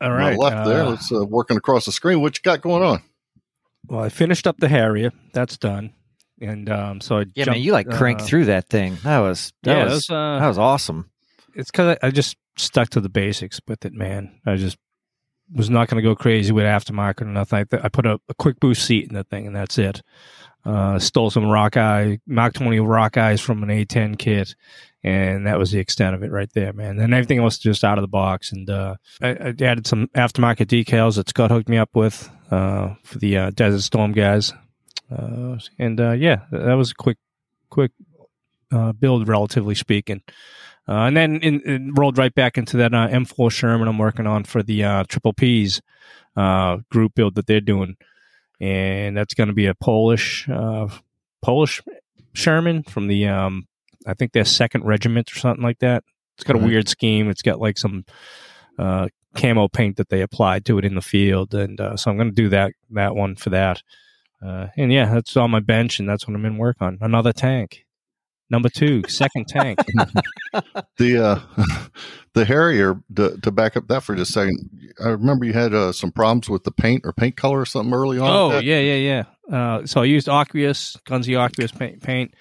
All 0.00 0.10
my 0.10 0.30
right, 0.30 0.38
left 0.38 0.66
there, 0.66 0.82
uh, 0.82 0.90
let's 0.90 1.12
uh, 1.12 1.24
working 1.24 1.56
across 1.56 1.86
the 1.86 1.92
screen. 1.92 2.20
What 2.20 2.36
you 2.38 2.42
got 2.42 2.62
going 2.62 2.82
on? 2.82 3.02
Well, 3.86 4.00
I 4.00 4.08
finished 4.08 4.46
up 4.46 4.58
the 4.58 4.68
Harrier. 4.68 5.12
That's 5.32 5.58
done. 5.58 5.92
And 6.40 6.68
um, 6.68 7.00
so 7.00 7.18
I 7.18 7.24
Yeah, 7.34 7.44
jumped, 7.44 7.58
man, 7.58 7.62
you 7.62 7.72
like 7.72 7.88
cranked 7.88 8.22
uh, 8.22 8.26
through 8.26 8.46
that 8.46 8.68
thing. 8.68 8.98
That 9.04 9.20
was 9.20 9.52
that 9.62 9.76
yeah, 9.76 9.84
was, 9.84 9.92
was, 9.92 10.10
uh, 10.10 10.38
that 10.40 10.48
was 10.48 10.58
awesome. 10.58 11.10
it's 11.54 11.70
because 11.70 11.96
I, 12.02 12.08
I 12.08 12.10
just 12.10 12.36
stuck 12.56 12.90
to 12.90 13.00
the 13.00 13.08
basics 13.08 13.60
with 13.66 13.84
it, 13.84 13.92
man. 13.92 14.40
I 14.46 14.56
just 14.56 14.76
was 15.52 15.70
not 15.70 15.88
going 15.88 16.02
to 16.02 16.08
go 16.08 16.14
crazy 16.14 16.52
with 16.52 16.64
aftermarket 16.64 17.22
or 17.22 17.26
nothing. 17.26 17.60
I, 17.60 17.64
th- 17.64 17.82
I 17.84 17.88
put 17.88 18.06
a, 18.06 18.18
a 18.28 18.34
quick 18.34 18.60
boost 18.60 18.84
seat 18.84 19.08
in 19.08 19.14
the 19.14 19.24
thing, 19.24 19.46
and 19.46 19.54
that's 19.54 19.78
it. 19.78 20.02
Uh, 20.64 20.98
stole 20.98 21.30
some 21.30 21.44
Rockeye 21.44 22.18
Mach 22.26 22.54
20 22.54 22.80
rock 22.80 23.18
eyes 23.18 23.40
from 23.40 23.62
an 23.62 23.68
A10 23.68 24.18
kit, 24.18 24.54
and 25.02 25.46
that 25.46 25.58
was 25.58 25.70
the 25.70 25.78
extent 25.78 26.14
of 26.14 26.22
it 26.22 26.30
right 26.30 26.50
there, 26.54 26.72
man. 26.72 26.98
And 26.98 27.12
everything 27.12 27.38
else 27.38 27.58
just 27.58 27.84
out 27.84 27.98
of 27.98 28.02
the 28.02 28.08
box. 28.08 28.50
And 28.50 28.70
uh, 28.70 28.96
I, 29.20 29.28
I 29.28 29.54
added 29.60 29.86
some 29.86 30.08
aftermarket 30.14 30.66
decals 30.66 31.16
that 31.16 31.28
Scott 31.28 31.50
hooked 31.50 31.68
me 31.68 31.76
up 31.76 31.90
with 31.94 32.30
uh, 32.50 32.94
for 33.02 33.18
the 33.18 33.36
uh, 33.36 33.50
Desert 33.50 33.82
Storm 33.82 34.12
guys. 34.12 34.54
Uh, 35.10 35.58
and 35.78 36.00
uh, 36.00 36.12
yeah, 36.12 36.42
that 36.50 36.74
was 36.74 36.90
a 36.90 36.94
quick, 36.94 37.18
quick 37.70 37.92
uh, 38.72 38.92
build, 38.92 39.28
relatively 39.28 39.74
speaking. 39.74 40.22
Uh, 40.86 41.06
and 41.06 41.16
then 41.16 41.36
in, 41.36 41.62
it 41.64 41.98
rolled 41.98 42.18
right 42.18 42.34
back 42.34 42.58
into 42.58 42.76
that 42.76 42.92
uh, 42.92 43.08
M4 43.08 43.50
Sherman 43.50 43.88
I'm 43.88 43.98
working 43.98 44.26
on 44.26 44.44
for 44.44 44.62
the 44.62 44.84
uh, 44.84 45.04
Triple 45.08 45.32
P's 45.32 45.80
uh, 46.36 46.78
group 46.90 47.14
build 47.14 47.36
that 47.36 47.46
they're 47.46 47.60
doing, 47.60 47.96
and 48.60 49.16
that's 49.16 49.34
going 49.34 49.48
to 49.48 49.54
be 49.54 49.66
a 49.66 49.74
Polish 49.74 50.46
uh, 50.48 50.88
Polish 51.40 51.80
Sherman 52.34 52.82
from 52.82 53.06
the 53.06 53.28
um, 53.28 53.66
I 54.06 54.14
think 54.14 54.32
their 54.32 54.44
second 54.44 54.84
regiment 54.84 55.32
or 55.32 55.36
something 55.36 55.64
like 55.64 55.78
that. 55.78 56.04
It's 56.36 56.44
got 56.44 56.56
a 56.56 56.58
weird 56.58 56.88
scheme. 56.88 57.30
It's 57.30 57.42
got 57.42 57.60
like 57.60 57.78
some 57.78 58.04
uh, 58.78 59.08
camo 59.36 59.68
paint 59.68 59.96
that 59.96 60.08
they 60.08 60.20
applied 60.20 60.64
to 60.66 60.78
it 60.78 60.84
in 60.84 60.96
the 60.96 61.00
field, 61.00 61.54
and 61.54 61.80
uh, 61.80 61.96
so 61.96 62.10
I'm 62.10 62.16
going 62.16 62.30
to 62.30 62.34
do 62.34 62.48
that 62.50 62.72
that 62.90 63.14
one 63.14 63.36
for 63.36 63.50
that. 63.50 63.82
Uh, 64.44 64.68
and 64.76 64.92
yeah, 64.92 65.12
that's 65.12 65.36
on 65.36 65.50
my 65.50 65.60
bench, 65.60 65.98
and 65.98 66.08
that's 66.08 66.26
what 66.28 66.34
I'm 66.34 66.44
in 66.44 66.58
work 66.58 66.76
on. 66.80 66.98
Another 67.00 67.32
tank, 67.32 67.84
number 68.50 68.68
two, 68.68 69.02
second 69.08 69.46
tank. 69.48 69.78
the 70.98 71.18
uh 71.24 71.40
the 72.34 72.44
Harrier 72.44 73.00
to, 73.16 73.38
to 73.42 73.50
back 73.50 73.76
up 73.76 73.88
that 73.88 74.02
for 74.02 74.14
just 74.14 74.30
a 74.30 74.32
second. 74.32 74.92
I 75.02 75.08
remember 75.10 75.44
you 75.44 75.52
had 75.52 75.72
uh, 75.74 75.92
some 75.92 76.12
problems 76.12 76.48
with 76.48 76.64
the 76.64 76.72
paint 76.72 77.02
or 77.04 77.12
paint 77.12 77.36
color 77.36 77.60
or 77.60 77.66
something 77.66 77.94
early 77.94 78.18
on. 78.18 78.28
Oh 78.30 78.58
yeah, 78.58 78.80
yeah, 78.80 79.24
yeah. 79.50 79.56
Uh, 79.56 79.86
so 79.86 80.02
I 80.02 80.04
used 80.04 80.28
aqueous, 80.28 80.96
Gunze 81.06 81.36
aqueous 81.38 81.72
paint, 81.72 82.02
paint 82.02 82.34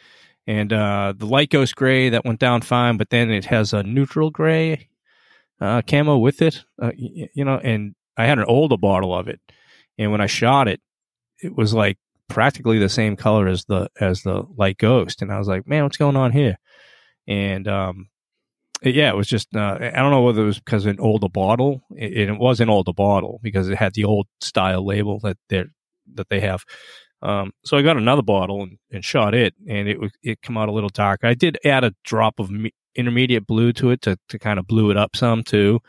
and 0.46 0.74
uh, 0.74 1.14
the 1.16 1.26
light 1.26 1.50
ghost 1.50 1.76
gray 1.76 2.10
that 2.10 2.26
went 2.26 2.40
down 2.40 2.62
fine, 2.62 2.98
but 2.98 3.10
then 3.10 3.32
it 3.32 3.46
has 3.46 3.72
a 3.74 3.82
neutral 3.84 4.30
gray 4.30 4.90
uh, 5.62 5.82
camo 5.88 6.18
with 6.18 6.42
it. 6.42 6.64
Uh, 6.82 6.92
y- 6.98 7.30
you 7.34 7.46
know, 7.46 7.58
and 7.64 7.96
I 8.18 8.26
had 8.26 8.40
an 8.40 8.46
older 8.46 8.78
bottle 8.78 9.18
of 9.18 9.28
it, 9.30 9.40
and 9.98 10.12
when 10.12 10.20
I 10.22 10.28
shot 10.28 10.68
it, 10.68 10.82
it 11.44 11.56
was 11.56 11.74
like 11.74 11.98
practically 12.30 12.80
the 12.80 12.90
same 12.90 13.16
color 13.16 13.48
as 13.48 13.66
the 13.66 13.90
as 14.00 14.24
the 14.24 14.44
light 14.58 14.78
ghost, 14.78 15.22
and 15.22 15.32
I 15.32 15.38
was 15.38 15.48
like, 15.48 15.68
man, 15.68 15.84
what's 15.84 15.98
going 15.98 16.16
on 16.16 16.32
here? 16.32 16.58
And 17.28 17.68
um, 17.68 18.10
yeah, 18.82 19.10
it 19.10 19.16
was 19.16 19.28
just 19.28 19.56
uh, 19.56 19.78
I 19.80 19.92
don't 19.92 20.12
know 20.12 20.22
whether 20.22 20.44
it 20.44 20.48
was 20.48 20.60
because 20.60 20.86
an 20.86 21.00
older 21.00 21.30
bottle. 21.30 21.84
It, 21.96 22.30
it 22.30 22.38
was 22.38 22.60
an 22.60 22.70
older 22.70 22.94
bottle 22.94 23.40
because 23.42 23.70
it 23.70 23.78
had 23.78 23.94
the 23.94 24.06
old 24.06 24.28
style 24.42 24.86
label 24.86 25.20
that 25.20 25.38
they 25.50 25.64
that 26.16 26.30
they 26.30 26.40
have. 26.42 26.64
Um, 27.22 27.54
so 27.64 27.78
I 27.78 27.82
got 27.82 27.96
another 27.96 28.22
bottle 28.22 28.64
and, 28.64 28.78
and 28.92 29.04
shot 29.06 29.34
it, 29.34 29.54
and 29.68 29.88
it 29.88 30.00
was 30.00 30.12
it 30.24 30.42
come 30.42 30.58
out 30.58 30.70
a 30.70 30.74
little 30.74 30.90
dark. 30.90 31.22
I 31.24 31.34
did 31.34 31.58
add 31.64 31.84
a 31.84 31.96
drop 32.04 32.40
of 32.40 32.52
me- 32.52 32.74
intermediate 32.96 33.48
blue 33.48 33.72
to 33.74 33.92
it 33.92 34.02
to 34.02 34.18
to 34.30 34.40
kind 34.40 34.60
of 34.60 34.68
blue 34.68 34.92
it 34.92 34.98
up 34.98 35.16
some 35.16 35.44
too. 35.44 35.80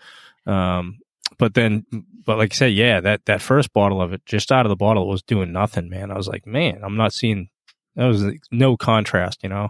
Um, 0.46 0.98
but 1.38 1.54
then, 1.54 1.84
but 2.24 2.38
like 2.38 2.52
I 2.52 2.56
said, 2.56 2.72
yeah, 2.72 3.00
that 3.00 3.24
that 3.26 3.42
first 3.42 3.72
bottle 3.72 4.00
of 4.02 4.12
it, 4.12 4.24
just 4.26 4.50
out 4.52 4.66
of 4.66 4.70
the 4.70 4.76
bottle, 4.76 5.08
was 5.08 5.22
doing 5.22 5.52
nothing, 5.52 5.88
man. 5.88 6.10
I 6.10 6.16
was 6.16 6.28
like, 6.28 6.46
man, 6.46 6.80
I'm 6.84 6.96
not 6.96 7.12
seeing. 7.12 7.48
That 7.96 8.06
was 8.06 8.22
like, 8.24 8.40
no 8.50 8.76
contrast, 8.76 9.42
you 9.42 9.48
know. 9.48 9.68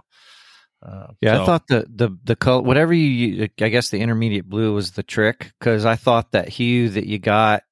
Uh, 0.85 1.07
Yeah, 1.21 1.35
so- 1.37 1.41
I 1.43 1.45
thought 1.45 1.67
the 1.67 1.85
the 1.93 2.09
the 2.23 2.35
color, 2.35 2.61
whatever 2.61 2.93
you, 2.93 3.47
I 3.59 3.69
guess 3.69 3.89
the 3.89 3.99
intermediate 4.01 4.47
blue 4.49 4.73
was 4.73 4.91
the 4.91 5.03
trick 5.03 5.51
because 5.59 5.85
I 5.85 5.95
thought 5.95 6.31
that 6.31 6.49
hue 6.49 6.89
that 6.89 7.05
you 7.05 7.19
got, 7.19 7.63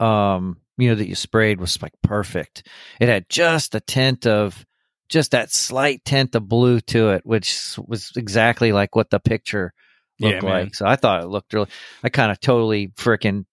um, 0.00 0.58
you 0.76 0.88
know, 0.88 0.94
that 0.94 1.08
you 1.08 1.14
sprayed 1.14 1.60
was 1.60 1.80
like 1.82 1.92
perfect. 2.02 2.66
It 3.00 3.08
had 3.08 3.28
just 3.28 3.74
a 3.74 3.80
tint 3.80 4.26
of, 4.26 4.64
just 5.08 5.30
that 5.30 5.50
slight 5.50 6.04
tint 6.04 6.34
of 6.34 6.48
blue 6.48 6.80
to 6.80 7.10
it, 7.10 7.22
which 7.24 7.78
was 7.78 8.12
exactly 8.16 8.72
like 8.72 8.94
what 8.94 9.08
the 9.10 9.18
picture 9.20 9.72
look 10.20 10.34
Yeah, 10.34 10.40
like. 10.42 10.64
man. 10.64 10.72
So 10.72 10.86
I 10.86 10.96
thought 10.96 11.22
it 11.22 11.28
looked 11.28 11.52
really. 11.54 11.68
I 12.02 12.08
kind 12.08 12.30
of 12.32 12.40
totally 12.40 12.88
freaking 12.88 13.44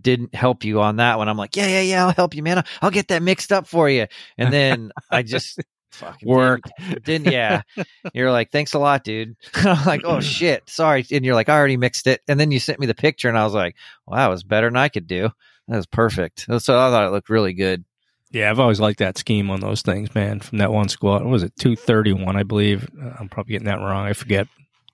didn't 0.00 0.34
help 0.34 0.64
you 0.64 0.80
on 0.80 0.96
that 0.96 1.18
one. 1.18 1.28
I'm 1.28 1.36
like, 1.36 1.56
yeah, 1.56 1.66
yeah, 1.66 1.80
yeah, 1.80 2.06
I'll 2.06 2.12
help 2.12 2.34
you, 2.34 2.42
man. 2.42 2.58
I'll, 2.58 2.64
I'll 2.82 2.90
get 2.90 3.08
that 3.08 3.22
mixed 3.22 3.52
up 3.52 3.66
for 3.66 3.88
you. 3.88 4.06
And 4.38 4.52
then 4.52 4.92
I 5.10 5.22
just 5.22 5.60
fucking 5.92 6.28
Work. 6.28 6.62
didn't, 6.78 7.04
didn't. 7.04 7.26
Yeah, 7.26 7.62
you're 8.14 8.30
like, 8.30 8.50
thanks 8.50 8.74
a 8.74 8.78
lot, 8.78 9.04
dude. 9.04 9.34
I'm 9.54 9.84
like, 9.84 10.02
oh 10.04 10.20
shit, 10.20 10.62
sorry. 10.68 11.04
And 11.10 11.24
you're 11.24 11.34
like, 11.34 11.48
I 11.48 11.56
already 11.56 11.76
mixed 11.76 12.06
it. 12.06 12.20
And 12.28 12.38
then 12.38 12.50
you 12.50 12.60
sent 12.60 12.78
me 12.80 12.86
the 12.86 12.94
picture, 12.94 13.28
and 13.28 13.36
I 13.38 13.44
was 13.44 13.54
like, 13.54 13.76
wow, 14.06 14.16
that 14.18 14.28
was 14.28 14.44
better 14.44 14.68
than 14.68 14.76
I 14.76 14.88
could 14.88 15.06
do. 15.06 15.30
That 15.68 15.76
was 15.76 15.86
perfect. 15.86 16.40
So 16.48 16.54
I 16.56 16.58
thought 16.90 17.06
it 17.06 17.10
looked 17.12 17.28
really 17.30 17.52
good. 17.52 17.84
Yeah, 18.30 18.50
I've 18.50 18.60
always 18.60 18.80
liked 18.80 19.00
that 19.00 19.18
scheme 19.18 19.50
on 19.50 19.60
those 19.60 19.82
things, 19.82 20.14
man. 20.14 20.40
From 20.40 20.58
that 20.58 20.72
one 20.72 20.88
squad, 20.88 21.22
what 21.22 21.30
was 21.30 21.42
it 21.42 21.54
two 21.58 21.76
thirty 21.76 22.12
one? 22.12 22.36
I 22.36 22.42
believe. 22.44 22.88
Uh, 23.00 23.10
I'm 23.18 23.28
probably 23.28 23.52
getting 23.52 23.66
that 23.66 23.78
wrong. 23.78 24.06
I 24.06 24.12
forget. 24.14 24.48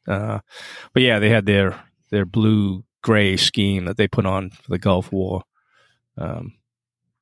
Uh, 0.09 0.39
but 0.95 1.03
yeah, 1.03 1.19
they 1.19 1.29
had 1.29 1.47
their 1.47 1.79
their 2.11 2.25
blue 2.25 2.83
gray 3.03 3.37
scheme 3.37 3.85
that 3.85 3.97
they 3.97 4.09
put 4.09 4.25
on 4.27 4.51
for 4.51 4.71
the 4.71 4.79
Gulf 4.79 5.13
War. 5.13 5.43
Um, 6.17 6.55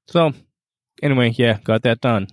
so 0.07 0.33
anyway, 1.03 1.35
yeah, 1.37 1.59
got 1.65 1.83
that 1.83 2.01
done. 2.01 2.29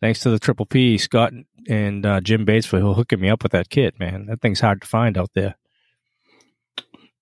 Thanks 0.00 0.20
to 0.20 0.30
the 0.30 0.38
Triple 0.38 0.66
P, 0.66 0.98
Scott 0.98 1.32
and 1.68 2.04
uh, 2.04 2.20
Jim 2.20 2.44
Bates 2.44 2.66
for 2.66 2.80
hooking 2.80 3.20
me 3.20 3.28
up 3.30 3.42
with 3.42 3.52
that 3.52 3.70
kit, 3.70 3.98
man. 3.98 4.26
That 4.26 4.40
thing's 4.40 4.60
hard 4.60 4.80
to 4.82 4.86
find 4.88 5.16
out 5.16 5.30
there. 5.34 5.54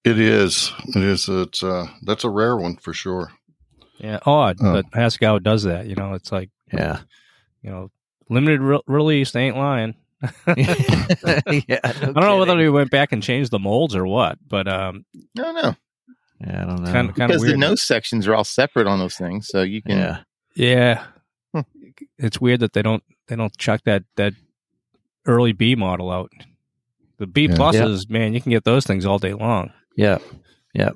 It 0.04 0.18
is. 0.20 0.72
It 0.94 1.02
is. 1.02 1.28
It's 1.28 1.62
uh, 1.62 1.86
that's 2.02 2.24
a 2.24 2.30
rare 2.30 2.56
one 2.56 2.76
for 2.76 2.92
sure. 2.92 3.32
Yeah, 3.98 4.18
odd, 4.24 4.58
Oh. 4.60 4.72
but 4.74 4.84
Haskell 4.92 5.40
does 5.40 5.64
that. 5.64 5.86
You 5.86 5.94
know, 5.96 6.14
it's 6.14 6.30
like 6.30 6.50
Yeah. 6.72 7.00
you 7.62 7.70
know, 7.70 7.90
limited 8.28 8.60
re- 8.60 8.80
release. 8.86 9.32
They 9.32 9.42
ain't 9.42 9.56
lying. 9.56 9.94
yeah. 10.56 11.80
I 11.84 11.92
don't 11.92 12.14
know 12.16 12.38
whether 12.38 12.56
we 12.56 12.68
went 12.70 12.90
back 12.90 13.12
and 13.12 13.22
changed 13.22 13.50
the 13.50 13.58
molds 13.58 13.94
or 13.94 14.06
what, 14.06 14.38
but 14.46 14.66
um, 14.68 15.04
No, 15.34 15.52
no, 15.52 15.74
Yeah, 16.40 16.62
I 16.62 16.66
don't 16.66 16.82
know. 16.82 16.92
kind 16.92 17.08
of 17.10 17.14
kind 17.16 17.30
of 17.32 17.40
because 17.40 17.42
the 17.42 17.56
nose 17.56 17.82
sections 17.82 18.26
are 18.26 18.34
all 18.34 18.44
separate 18.44 18.86
on 18.86 18.98
those 18.98 19.16
things, 19.16 19.48
so 19.48 19.62
you 19.62 19.82
can. 19.82 19.98
yeah. 19.98 20.18
yeah, 20.54 21.04
Hmm. 21.54 21.60
it's 22.18 22.40
weird 22.40 22.60
that 22.60 22.72
they 22.72 22.82
don't 22.82 23.02
they 23.28 23.36
don't 23.36 23.56
chuck 23.56 23.80
that 23.84 24.04
that 24.16 24.34
early 25.26 25.52
B 25.52 25.74
model 25.74 26.10
out. 26.10 26.30
The 27.18 27.26
B 27.26 27.44
Yeah. 27.46 27.54
pluses, 27.56 28.10
man, 28.10 28.34
you 28.34 28.40
can 28.40 28.50
get 28.50 28.64
those 28.64 28.84
things 28.84 29.06
all 29.06 29.18
day 29.18 29.32
long. 29.32 29.72
Yeah, 29.96 30.18
yeah, 30.74 30.90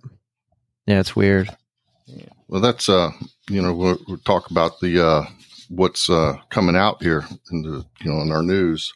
Yeah, 0.86 1.00
it's 1.00 1.16
weird. 1.16 1.48
Well, 2.48 2.60
that's 2.60 2.88
uh, 2.88 3.12
you 3.48 3.62
know, 3.62 3.72
we'll, 3.74 3.98
we'll 4.08 4.18
talk 4.18 4.50
about 4.50 4.80
the 4.80 5.04
uh, 5.06 5.24
what's 5.68 6.10
uh 6.10 6.34
coming 6.50 6.74
out 6.76 7.00
here 7.02 7.24
in 7.52 7.62
the 7.62 7.84
you 8.02 8.12
know 8.12 8.20
in 8.20 8.32
our 8.32 8.42
news. 8.42 8.92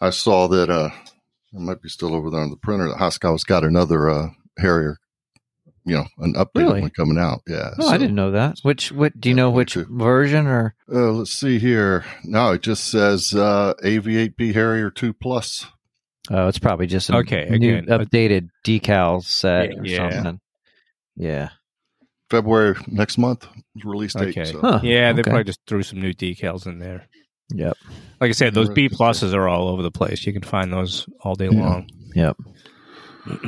I 0.00 0.10
saw 0.10 0.48
that 0.48 0.70
uh, 0.70 0.90
it 1.52 1.60
might 1.60 1.82
be 1.82 1.88
still 1.88 2.14
over 2.14 2.30
there 2.30 2.40
on 2.40 2.50
the 2.50 2.56
printer. 2.56 2.88
That 2.88 2.98
Haskell's 2.98 3.44
got 3.44 3.64
another 3.64 4.08
uh 4.10 4.28
Harrier, 4.58 4.96
you 5.84 5.96
know, 5.96 6.06
an 6.18 6.34
updated 6.34 6.48
Really? 6.56 6.80
one 6.82 6.90
coming 6.90 7.18
out. 7.18 7.40
Yeah, 7.46 7.70
Oh, 7.78 7.88
I 7.88 7.98
didn't 7.98 8.14
know 8.16 8.30
that. 8.32 8.58
Which 8.62 8.92
what 8.92 9.18
do 9.20 9.28
you 9.28 9.34
Yeah, 9.34 9.42
know 9.42 9.50
which 9.50 9.74
too. 9.74 9.86
version 9.90 10.46
or 10.46 10.74
Uh, 10.90 11.12
let's 11.12 11.32
see 11.32 11.58
here. 11.58 12.04
No, 12.24 12.52
it 12.52 12.62
just 12.62 12.84
says 12.84 13.34
uh, 13.34 13.74
AV8B 13.84 14.54
Harrier 14.54 14.90
Two 14.90 15.12
Plus. 15.12 15.66
oh 16.30 16.46
it's 16.48 16.58
probably 16.58 16.86
just 16.86 17.10
a 17.10 17.16
Okay, 17.16 17.48
new 17.50 17.76
again, 17.78 17.86
updated 17.86 18.48
decal 18.64 19.22
set 19.24 19.70
or 19.78 19.84
Yeah. 19.86 20.10
something. 20.10 20.40
Yeah. 21.16 21.48
February 22.30 22.76
next 22.86 23.18
month 23.18 23.48
release 23.84 24.14
date. 24.14 24.28
Okay. 24.38 24.44
So. 24.52 24.60
Huh. 24.60 24.80
Yeah, 24.84 25.12
they 25.12 25.20
okay. 25.20 25.30
probably 25.30 25.44
just 25.44 25.60
threw 25.66 25.82
some 25.82 26.00
new 26.00 26.12
decals 26.14 26.66
in 26.66 26.78
there. 26.78 27.08
Yep. 27.54 27.76
Like 28.20 28.28
I 28.28 28.32
said, 28.32 28.54
those 28.54 28.68
B 28.70 28.88
pluses 28.88 29.34
are 29.34 29.48
all 29.48 29.68
over 29.68 29.82
the 29.82 29.90
place. 29.90 30.26
You 30.26 30.32
can 30.32 30.42
find 30.42 30.72
those 30.72 31.06
all 31.22 31.34
day 31.34 31.48
Yeah. 31.50 31.60
long. 31.60 31.88
Yep. 32.14 32.36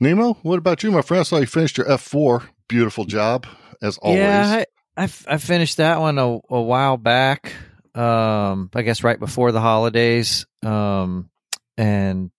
Nemo, 0.00 0.34
what 0.42 0.58
about 0.58 0.82
you, 0.82 0.90
my 0.90 1.02
friend? 1.02 1.20
I 1.20 1.24
saw 1.24 1.38
you 1.38 1.46
finished 1.46 1.78
your 1.78 1.86
F4. 1.86 2.44
Beautiful 2.68 3.04
job 3.04 3.46
as 3.82 3.98
always. 3.98 4.18
Yeah, 4.20 4.46
I, 4.46 4.66
I 4.96 5.04
f- 5.04 5.26
I 5.28 5.36
finished 5.36 5.76
that 5.76 6.00
one 6.00 6.18
a, 6.18 6.38
a 6.48 6.60
while 6.60 6.96
back. 6.96 7.52
Um, 7.94 8.70
I 8.74 8.82
guess 8.82 9.04
right 9.04 9.18
before 9.20 9.52
the 9.52 9.60
holidays. 9.60 10.46
Um, 10.62 11.28
and 11.76 12.30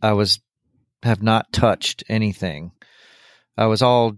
I 0.00 0.14
was 0.14 0.40
have 1.02 1.22
not 1.22 1.52
touched 1.52 2.04
anything. 2.08 2.72
I 3.56 3.66
was 3.66 3.82
all, 3.82 4.16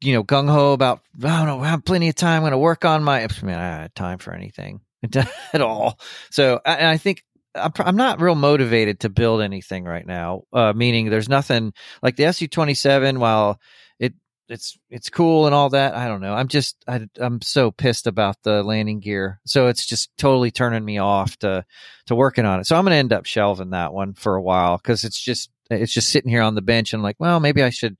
you 0.00 0.14
know, 0.14 0.24
gung 0.24 0.50
ho 0.50 0.72
about. 0.72 1.00
I 1.22 1.38
don't 1.38 1.46
know. 1.46 1.60
I 1.60 1.68
have 1.68 1.84
plenty 1.84 2.08
of 2.08 2.16
time. 2.16 2.36
I'm 2.38 2.42
going 2.42 2.52
to 2.52 2.58
work 2.58 2.84
on 2.84 3.04
my. 3.04 3.22
I 3.22 3.28
mean, 3.42 3.54
I 3.54 3.62
had 3.82 3.94
time 3.94 4.18
for 4.18 4.34
anything 4.34 4.80
at 5.52 5.60
all. 5.60 5.98
So, 6.30 6.60
I- 6.64 6.76
and 6.76 6.88
I 6.88 6.96
think 6.96 7.24
I'm 7.54 7.96
not 7.96 8.20
real 8.20 8.34
motivated 8.34 9.00
to 9.00 9.08
build 9.08 9.40
anything 9.40 9.84
right 9.84 10.06
now. 10.06 10.42
Uh, 10.52 10.72
meaning, 10.74 11.08
there's 11.08 11.28
nothing 11.28 11.72
like 12.02 12.16
the 12.16 12.24
SU 12.26 12.48
27. 12.48 13.18
While 13.18 13.58
it 13.98 14.12
it's 14.48 14.78
it's 14.90 15.08
cool 15.08 15.46
and 15.46 15.54
all 15.54 15.70
that. 15.70 15.94
I 15.94 16.06
don't 16.06 16.20
know. 16.20 16.34
I'm 16.34 16.48
just 16.48 16.76
I, 16.86 17.06
I'm 17.18 17.40
so 17.40 17.70
pissed 17.70 18.06
about 18.06 18.36
the 18.42 18.62
landing 18.62 19.00
gear. 19.00 19.40
So 19.46 19.68
it's 19.68 19.86
just 19.86 20.10
totally 20.18 20.50
turning 20.50 20.84
me 20.84 20.98
off 20.98 21.36
to 21.38 21.64
to 22.06 22.14
working 22.14 22.44
on 22.44 22.60
it. 22.60 22.66
So 22.66 22.76
I'm 22.76 22.84
to 22.84 22.94
end 22.94 23.12
up 23.12 23.24
shelving 23.24 23.70
that 23.70 23.92
one 23.94 24.12
for 24.14 24.36
a 24.36 24.42
while 24.42 24.76
because 24.76 25.04
it's 25.04 25.20
just 25.20 25.50
it's 25.70 25.92
just 25.94 26.10
sitting 26.10 26.30
here 26.30 26.42
on 26.42 26.54
the 26.54 26.62
bench 26.62 26.92
and 26.92 27.02
like, 27.02 27.16
well, 27.18 27.40
maybe 27.40 27.62
I 27.62 27.70
should 27.70 27.96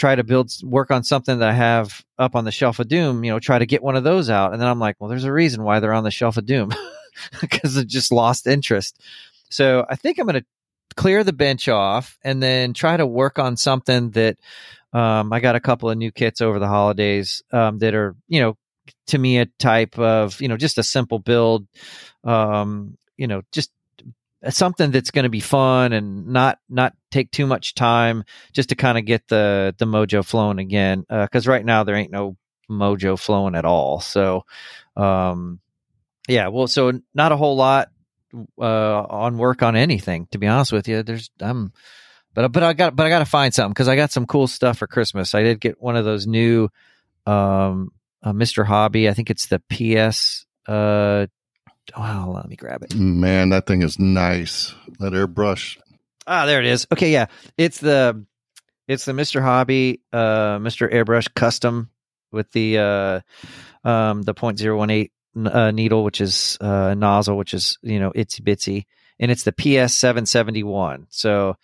try 0.00 0.14
to 0.14 0.24
build 0.24 0.50
work 0.62 0.90
on 0.90 1.04
something 1.04 1.38
that 1.38 1.50
I 1.50 1.52
have 1.52 2.02
up 2.18 2.34
on 2.34 2.46
the 2.46 2.50
shelf 2.50 2.78
of 2.78 2.88
doom. 2.88 3.22
You 3.22 3.32
know, 3.32 3.38
try 3.38 3.58
to 3.58 3.66
get 3.66 3.82
one 3.82 3.96
of 3.96 4.02
those 4.02 4.30
out. 4.30 4.52
And 4.52 4.60
then 4.60 4.66
I'm 4.66 4.80
like, 4.80 4.96
well, 4.98 5.10
there's 5.10 5.24
a 5.24 5.32
reason 5.32 5.62
why 5.62 5.78
they're 5.78 5.92
on 5.92 6.04
the 6.04 6.10
shelf 6.10 6.38
of 6.38 6.46
doom 6.46 6.72
because 7.42 7.76
it 7.76 7.86
just 7.86 8.10
lost 8.10 8.46
interest. 8.46 8.98
So 9.50 9.84
I 9.90 9.96
think 9.96 10.18
I'm 10.18 10.26
going 10.26 10.40
to 10.40 10.46
clear 10.96 11.22
the 11.22 11.34
bench 11.34 11.68
off 11.68 12.18
and 12.24 12.42
then 12.42 12.72
try 12.72 12.96
to 12.96 13.06
work 13.06 13.38
on 13.38 13.58
something 13.58 14.10
that 14.12 14.38
um, 14.94 15.34
I 15.34 15.40
got 15.40 15.54
a 15.54 15.60
couple 15.60 15.90
of 15.90 15.98
new 15.98 16.10
kits 16.10 16.40
over 16.40 16.58
the 16.58 16.66
holidays 16.66 17.42
um, 17.52 17.78
that 17.80 17.94
are, 17.94 18.16
you 18.26 18.40
know, 18.40 18.56
to 19.08 19.18
me 19.18 19.38
a 19.38 19.46
type 19.58 19.98
of, 19.98 20.40
you 20.40 20.48
know, 20.48 20.56
just 20.56 20.78
a 20.78 20.82
simple 20.82 21.18
build, 21.18 21.66
um, 22.24 22.96
you 23.18 23.26
know, 23.26 23.42
just 23.52 23.70
something 24.48 24.90
that's 24.90 25.10
going 25.10 25.24
to 25.24 25.28
be 25.28 25.40
fun 25.40 25.92
and 25.92 26.28
not 26.28 26.58
not 26.68 26.94
take 27.10 27.30
too 27.30 27.46
much 27.46 27.74
time 27.74 28.24
just 28.52 28.70
to 28.70 28.74
kind 28.74 28.96
of 28.96 29.04
get 29.04 29.28
the 29.28 29.74
the 29.78 29.84
mojo 29.84 30.24
flowing 30.24 30.58
again 30.58 31.04
because 31.08 31.46
right 31.46 31.64
now 31.64 31.84
there 31.84 31.94
ain't 31.94 32.12
no 32.12 32.36
mojo 32.70 33.18
flowing 33.18 33.54
at 33.54 33.64
all. 33.64 34.00
So 34.00 34.44
um 34.96 35.60
yeah 36.28 36.48
well 36.48 36.66
so 36.66 36.92
not 37.14 37.32
a 37.32 37.36
whole 37.36 37.56
lot 37.56 37.88
uh 38.60 39.02
on 39.02 39.38
work 39.38 39.62
on 39.62 39.76
anything 39.76 40.26
to 40.30 40.38
be 40.38 40.46
honest 40.46 40.72
with 40.72 40.88
you. 40.88 41.02
There's 41.02 41.30
i'm 41.40 41.72
but 42.32 42.50
but 42.52 42.62
i 42.62 42.72
got 42.72 42.96
but 42.96 43.06
i 43.06 43.08
got 43.10 43.18
to 43.18 43.24
find 43.26 43.52
something 43.52 43.72
because 43.72 43.88
i 43.88 43.96
got 43.96 44.12
some 44.12 44.26
cool 44.26 44.46
stuff 44.46 44.78
for 44.78 44.86
christmas. 44.86 45.34
I 45.34 45.42
did 45.42 45.60
get 45.60 45.82
one 45.82 45.96
of 45.96 46.04
those 46.04 46.26
new 46.26 46.68
um 47.26 47.90
uh, 48.22 48.32
mr 48.32 48.64
hobby 48.66 49.08
i 49.08 49.14
think 49.14 49.30
it's 49.30 49.46
the 49.46 49.60
ps 49.68 50.46
uh 50.66 51.26
oh 51.96 52.32
let 52.34 52.48
me 52.48 52.56
grab 52.56 52.82
it 52.82 52.94
Man, 52.94 53.50
that 53.50 53.66
thing 53.66 53.82
is 53.82 53.98
nice. 53.98 54.74
That 54.98 55.12
airbrush. 55.12 55.78
Ah, 56.26 56.46
there 56.46 56.60
it 56.60 56.66
is. 56.66 56.86
Okay, 56.92 57.12
yeah. 57.12 57.26
It's 57.56 57.78
the 57.78 58.24
it's 58.86 59.04
the 59.04 59.12
Mr. 59.12 59.42
Hobby 59.42 60.00
uh 60.12 60.58
Mr. 60.58 60.92
Airbrush 60.92 61.32
custom 61.34 61.90
with 62.32 62.50
the 62.52 62.78
uh 62.78 63.20
um 63.88 64.22
the 64.22 64.34
.018 64.34 65.10
uh, 65.46 65.70
needle 65.70 66.04
which 66.04 66.20
is 66.20 66.58
uh 66.60 66.94
nozzle 66.94 67.36
which 67.36 67.54
is, 67.54 67.78
you 67.82 67.98
know, 67.98 68.10
itsy 68.12 68.40
bitsy 68.40 68.84
and 69.18 69.30
it's 69.30 69.44
the 69.44 69.52
PS 69.52 69.94
771. 69.94 71.06
So 71.10 71.56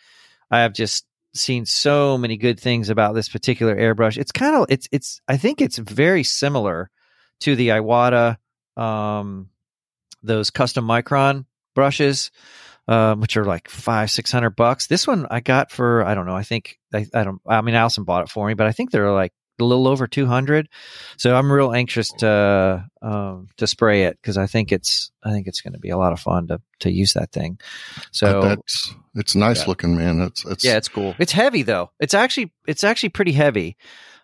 I 0.51 0.61
have 0.61 0.73
just 0.73 1.07
seen 1.35 1.67
so 1.67 2.17
many 2.17 2.37
good 2.37 2.59
things 2.59 2.89
about 2.89 3.15
this 3.15 3.29
particular 3.29 3.77
airbrush. 3.77 4.17
It's 4.17 4.33
kind 4.33 4.57
of 4.57 4.67
it's 4.69 4.89
it's 4.93 5.21
I 5.29 5.37
think 5.37 5.61
it's 5.61 5.79
very 5.79 6.23
similar 6.23 6.91
to 7.41 7.57
the 7.57 7.69
Iwata 7.69 8.39
um 8.77 9.51
those 10.27 10.51
custom 10.51 10.87
micron 10.87 11.47
brushes 11.75 12.31
um, 12.89 13.21
which 13.21 13.37
are 13.37 13.45
like 13.45 13.69
five 13.69 14.11
six 14.11 14.31
hundred 14.31 14.51
bucks. 14.51 14.87
This 14.87 15.07
one 15.07 15.27
I 15.31 15.41
got 15.41 15.71
for 15.71 16.05
I 16.05 16.15
don't 16.15 16.27
know. 16.27 16.37
I 16.37 16.43
think 16.45 16.79
I, 16.95 17.07
I 17.13 17.25
don't. 17.25 17.41
I 17.47 17.61
mean, 17.61 17.75
Allison 17.75 18.05
bought 18.05 18.23
it 18.23 18.31
for 18.31 18.47
me, 18.47 18.55
but 18.55 18.67
I 18.67 18.73
think 18.73 18.91
they're 18.91 19.11
like 19.11 19.33
a 19.61 19.65
little 19.65 19.89
over 19.89 20.07
two 20.07 20.27
hundred. 20.27 20.69
So 21.17 21.35
I'm 21.35 21.51
real 21.51 21.73
anxious 21.73 22.11
to 22.19 22.89
um, 23.03 23.49
to 23.57 23.67
spray 23.67 24.05
it 24.05 24.19
because 24.21 24.39
I 24.39 24.47
think 24.47 24.71
it's 24.71 25.11
I 25.25 25.33
think 25.33 25.49
it's 25.49 25.61
going 25.63 25.73
to 25.73 25.81
be 25.81 25.91
a 25.91 25.99
lot 25.99 26.13
of 26.13 26.21
fun 26.21 26.47
to 26.49 26.61
to 26.81 26.91
use 26.93 27.15
that 27.15 27.33
thing. 27.33 27.59
So 28.13 28.41
that's 28.43 28.95
it's 29.15 29.35
nice 29.35 29.63
Yeah. 29.63 29.69
looking, 29.69 29.97
man. 29.97 30.21
It's 30.21 30.45
it's 30.45 30.65
yeah, 30.65 30.77
it's 30.77 30.89
cool. 30.89 31.17
It's 31.19 31.33
heavy 31.33 31.63
though. 31.63 31.91
It's 31.99 32.15
actually 32.15 32.53
it's 32.69 32.85
actually 32.85 33.09
pretty 33.11 33.33
heavy. 33.33 33.77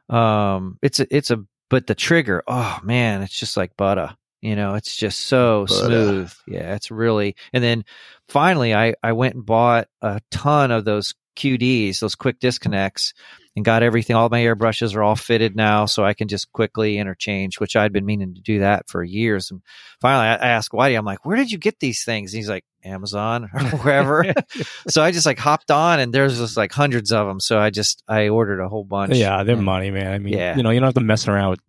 Um, 0.09 0.79
it's 0.83 1.01
a, 1.01 1.17
it's 1.17 1.31
a 1.31 1.45
but 1.69 1.87
the 1.87 1.95
trigger, 1.95 2.45
oh 2.47 2.79
man, 2.85 3.23
it's 3.23 3.37
just 3.37 3.57
like 3.57 3.77
butter. 3.77 4.15
You 4.43 4.57
know, 4.57 4.75
it's 4.75 4.97
just 4.97 5.21
so 5.21 5.67
Butter. 5.69 5.83
Uh, 5.85 5.87
smooth. 5.87 6.33
Yeah, 6.49 6.75
it's 6.75 6.91
really. 6.91 7.37
And 7.53 7.63
then 7.65 7.85
finally, 8.29 8.75
I 8.75 8.95
I 9.03 9.13
went 9.13 9.37
and 9.37 9.47
bought 9.47 9.87
a 10.03 10.21
ton 10.31 10.71
of 10.73 10.85
those 10.85 11.15
QDs, 11.37 12.01
those 12.01 12.15
quick 12.17 12.41
disconnects, 12.41 13.15
and 13.55 13.65
got 13.65 13.83
everything. 13.85 14.17
All 14.17 14.29
my 14.29 14.41
airbrushes 14.41 14.95
are 14.97 15.03
all 15.03 15.15
fitted 15.17 15.55
now, 15.55 15.87
so 15.87 16.05
I 16.05 16.13
can 16.13 16.27
just 16.29 16.51
quickly 16.53 16.99
interchange, 16.99 17.61
which 17.61 17.77
I'd 17.77 17.93
been 17.93 18.05
meaning 18.05 18.35
to 18.35 18.41
do 18.41 18.59
that 18.59 18.89
for 18.89 19.03
years. 19.05 19.51
And 19.53 19.63
finally, 20.01 20.27
I, 20.27 20.35
I 20.35 20.49
asked 20.51 20.73
Whitey, 20.73 20.99
I'm 20.99 21.05
like, 21.07 21.25
"Where 21.25 21.37
did 21.37 21.53
you 21.53 21.57
get 21.59 21.79
these 21.79 22.03
things?" 22.05 22.33
And 22.35 22.39
he's 22.39 22.49
like, 22.51 22.65
"Amazon 22.85 23.49
or 23.55 23.61
wherever." 23.79 24.27
so 24.89 25.03
I 25.05 25.13
just 25.13 25.25
like 25.25 25.39
hopped 25.39 25.71
on, 25.71 26.01
and 26.01 26.13
there's 26.13 26.37
just 26.39 26.57
like 26.57 26.73
hundreds 26.73 27.13
of 27.13 27.29
them. 27.29 27.39
So 27.39 27.61
I 27.61 27.71
just 27.71 28.03
I 28.09 28.29
ordered 28.29 28.61
a 28.61 28.69
whole 28.69 28.85
bunch. 28.85 29.15
Yeah, 29.15 29.45
they're 29.45 29.55
And- 29.55 29.65
money, 29.65 29.93
man. 29.93 30.13
I 30.13 30.19
mean, 30.19 30.35
Yeah. 30.35 30.57
you 30.57 30.65
know, 30.65 30.71
you 30.71 30.81
don't 30.81 30.89
have 30.89 30.95
to 30.95 31.01
mess 31.01 31.29
around 31.29 31.51
with 31.51 31.61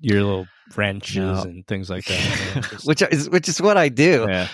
your 0.00 0.22
little 0.24 0.46
wrenches 0.74 1.16
No. 1.16 1.42
and 1.42 1.66
things 1.66 1.88
like 1.90 2.04
that. 2.06 2.66
Just- 2.70 2.86
which 2.86 3.02
is 3.02 3.30
which 3.30 3.48
is 3.48 3.60
what 3.62 3.76
I 3.76 3.88
do. 3.88 4.26
yeah. 4.28 4.48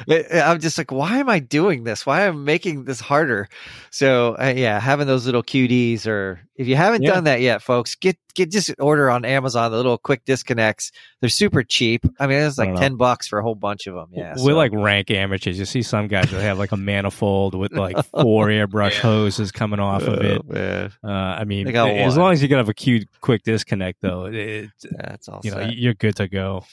I'm 0.50 0.60
just 0.60 0.76
like, 0.76 0.90
why 0.92 1.18
am 1.18 1.28
I 1.28 1.38
doing 1.38 1.84
this? 1.84 2.04
Why 2.04 2.22
am 2.22 2.34
I 2.34 2.38
making 2.38 2.84
this 2.84 3.00
harder? 3.00 3.48
So 3.90 4.36
uh, 4.38 4.52
yeah, 4.56 4.78
having 4.80 5.06
those 5.06 5.24
little 5.26 5.42
QDs, 5.42 6.06
or 6.06 6.40
if 6.56 6.66
you 6.66 6.76
haven't 6.76 7.02
Yeah. 7.02 7.12
done 7.12 7.24
that 7.24 7.40
yet, 7.40 7.62
folks, 7.62 7.94
get 7.94 8.16
get 8.34 8.50
just 8.50 8.72
order 8.78 9.10
on 9.10 9.26
Amazon 9.26 9.70
the 9.70 9.76
little 9.76 9.98
quick 9.98 10.24
disconnects. 10.24 10.90
They're 11.20 11.28
super 11.28 11.62
cheap. 11.62 12.04
I 12.18 12.26
mean, 12.26 12.38
it's 12.38 12.56
like 12.56 12.68
don't 12.68 12.74
know. 12.76 12.80
ten 12.80 12.96
bucks 12.96 13.28
for 13.28 13.38
a 13.38 13.42
whole 13.42 13.54
bunch 13.54 13.86
of 13.86 13.94
them. 13.94 14.06
Yeah, 14.12 14.32
We're 14.38 14.52
so- 14.52 14.56
like 14.56 14.72
rank 14.74 15.10
amateurs. 15.10 15.58
You 15.58 15.64
see 15.66 15.82
some 15.82 16.08
guys 16.08 16.30
that 16.30 16.40
have 16.40 16.58
like 16.58 16.72
a 16.72 16.76
manifold 16.78 17.54
with 17.54 17.72
like 17.72 17.96
four 18.06 18.46
airbrush 18.48 18.98
hoses 18.98 19.52
coming 19.52 19.80
off 19.80 20.02
of 20.02 20.20
it. 20.22 20.90
Oh. 21.02 21.08
Uh, 21.08 21.10
I 21.12 21.44
mean, 21.44 21.68
as 21.68 22.16
long 22.16 22.32
as 22.32 22.42
you 22.42 22.48
can 22.48 22.56
have 22.58 22.68
a 22.70 22.74
cute, 22.74 23.06
quick 23.20 23.42
disconnect, 23.44 24.00
though, 24.00 24.26
it, 24.26 24.70
That's 24.82 25.28
all. 25.28 25.40
You 25.44 25.50
know, 25.50 25.60
you're 25.72 25.94
good 25.94 26.16
to 26.16 26.28
go. 26.28 26.64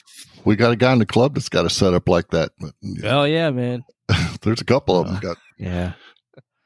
We 0.45 0.55
got 0.55 0.71
a 0.71 0.75
guy 0.77 0.93
in 0.93 0.99
the 0.99 1.05
club 1.05 1.33
that's 1.35 1.49
got 1.49 1.65
a 1.65 1.69
setup 1.69 2.07
like 2.07 2.29
that. 2.29 2.51
But, 2.59 2.71
yeah, 2.81 3.17
Oh 3.17 3.23
yeah, 3.25 3.49
man. 3.51 3.83
there's 4.41 4.61
a 4.61 4.65
couple 4.65 4.97
of 4.99 5.07
them 5.07 5.19
got 5.19 5.37
yeah. 5.57 5.93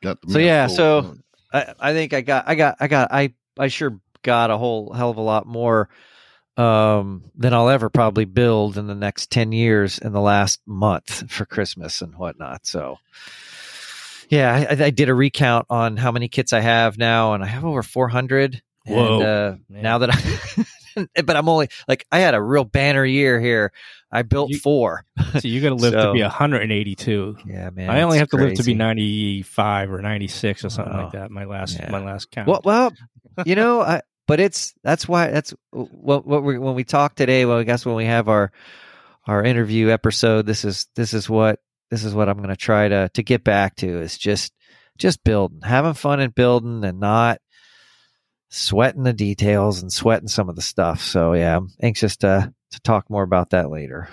got. 0.04 0.22
The 0.22 0.34
So, 0.34 0.40
yeah, 0.40 0.68
manifold. 0.68 0.78
so- 0.78 1.16
I, 1.54 1.74
I 1.80 1.94
think 1.94 2.14
I 2.14 2.22
got 2.22 2.48
I 2.48 2.56
got 2.56 2.78
I 2.80 2.88
got 2.88 3.12
I 3.12 3.34
I 3.58 3.68
sure 3.68 4.00
got 4.24 4.52
a 4.52 4.58
whole 4.58 4.92
hell 4.92 5.12
of 5.12 5.18
a 5.18 5.22
lot 5.22 5.46
more 5.46 5.90
um 6.58 7.24
than 7.36 7.54
I'll 7.54 7.70
ever 7.70 7.90
probably 7.90 8.26
build 8.26 8.78
in 8.78 8.88
the 8.88 8.96
next 8.96 9.32
10 9.32 9.52
years 9.52 9.98
in 10.00 10.12
the 10.14 10.22
last 10.22 10.62
month 10.66 11.32
for 11.32 11.46
Christmas 11.46 12.02
and 12.02 12.16
whatnot. 12.16 12.66
So 12.66 12.98
yeah, 14.30 14.68
I, 14.70 14.86
I 14.86 14.90
did 14.90 15.10
a 15.10 15.14
recount 15.14 15.68
on 15.70 15.98
how 15.98 16.12
many 16.12 16.28
kits 16.28 16.54
I 16.54 16.62
have 16.62 16.98
now 16.98 17.34
and 17.34 17.44
I 17.44 17.48
have 17.48 17.66
over 17.66 17.84
400 17.84 18.62
Whoa, 18.86 19.16
and 19.16 19.24
uh 19.24 19.56
now 19.70 20.00
that 20.00 20.10
I 20.12 20.66
Eh, 21.16 21.22
but 21.24 21.36
I'm 21.36 21.48
only 21.50 21.70
like 21.88 22.06
I 22.12 22.20
had 22.20 22.34
a 22.36 22.42
real 22.42 22.64
banner 22.66 23.06
year 23.06 23.40
here. 23.40 23.72
I 24.12 24.22
built 24.22 24.52
You- 24.52 24.60
4. 24.60 25.06
So 25.40 25.48
you 25.48 25.62
got 25.62 25.70
to 25.70 25.76
live 25.76 25.94
to 25.94 26.14
be 26.14 26.22
182. 26.22 27.38
Yeah, 27.46 27.70
man. 27.72 27.90
I 27.90 28.02
only 28.02 28.20
have 28.20 28.30
to 28.30 28.38
live 28.38 28.54
to 28.56 28.64
be 28.64 28.74
95 28.76 29.92
or 29.92 30.02
96 30.02 30.66
or 30.66 30.70
something 30.70 30.94
Wow. 30.94 31.06
like 31.06 31.16
oh, 31.16 31.20
that. 31.20 31.32
My 31.32 31.46
last 31.46 31.78
Yeah. 31.80 31.90
my 31.92 32.04
last 32.04 32.30
count. 32.32 32.48
Well, 32.48 32.62
well, 32.64 32.94
you 33.46 33.56
know, 33.56 33.82
I, 33.82 34.02
but 34.28 34.40
it's 34.40 34.74
that's 34.84 35.08
why 35.08 35.28
that's 35.32 35.54
what 35.72 36.26
what 36.26 36.44
we 36.44 36.58
when 36.58 36.76
we 36.76 36.84
talk 36.84 37.16
today. 37.16 37.46
Well, 37.46 37.58
I 37.58 37.64
guess 37.64 37.86
when 37.86 37.96
we 37.96 38.06
have 38.06 38.30
our 38.30 38.52
our 39.26 39.44
interview 39.44 39.90
episode, 39.90 40.46
this 40.46 40.64
is 40.66 40.88
this 40.96 41.14
is 41.14 41.30
what 41.30 41.60
this 41.90 42.04
is 42.04 42.14
what 42.14 42.30
I'm 42.30 42.38
going 42.38 42.50
to 42.50 42.56
try 42.56 42.88
to 42.88 43.10
to 43.14 43.24
get 43.24 43.44
back 43.44 43.76
to 43.78 43.88
is 44.02 44.18
just 44.18 44.54
just 45.00 45.24
building, 45.24 45.60
having 45.64 45.94
fun 45.96 46.20
and 46.20 46.34
building, 46.36 46.84
and 46.86 47.00
not 47.00 47.40
sweating 48.54 49.02
the 49.02 49.14
details 49.14 49.82
and 49.82 49.92
sweating 49.92 50.28
some 50.28 50.48
of 50.48 50.56
the 50.56 50.62
stuff. 50.62 51.02
So 51.02 51.34
yeah, 51.34 51.58
I'm 51.58 51.72
anxious 51.82 52.16
to 52.18 52.54
to 52.72 52.80
talk 52.82 53.10
more 53.10 53.24
about 53.24 53.50
that 53.50 53.70
later. 53.72 54.10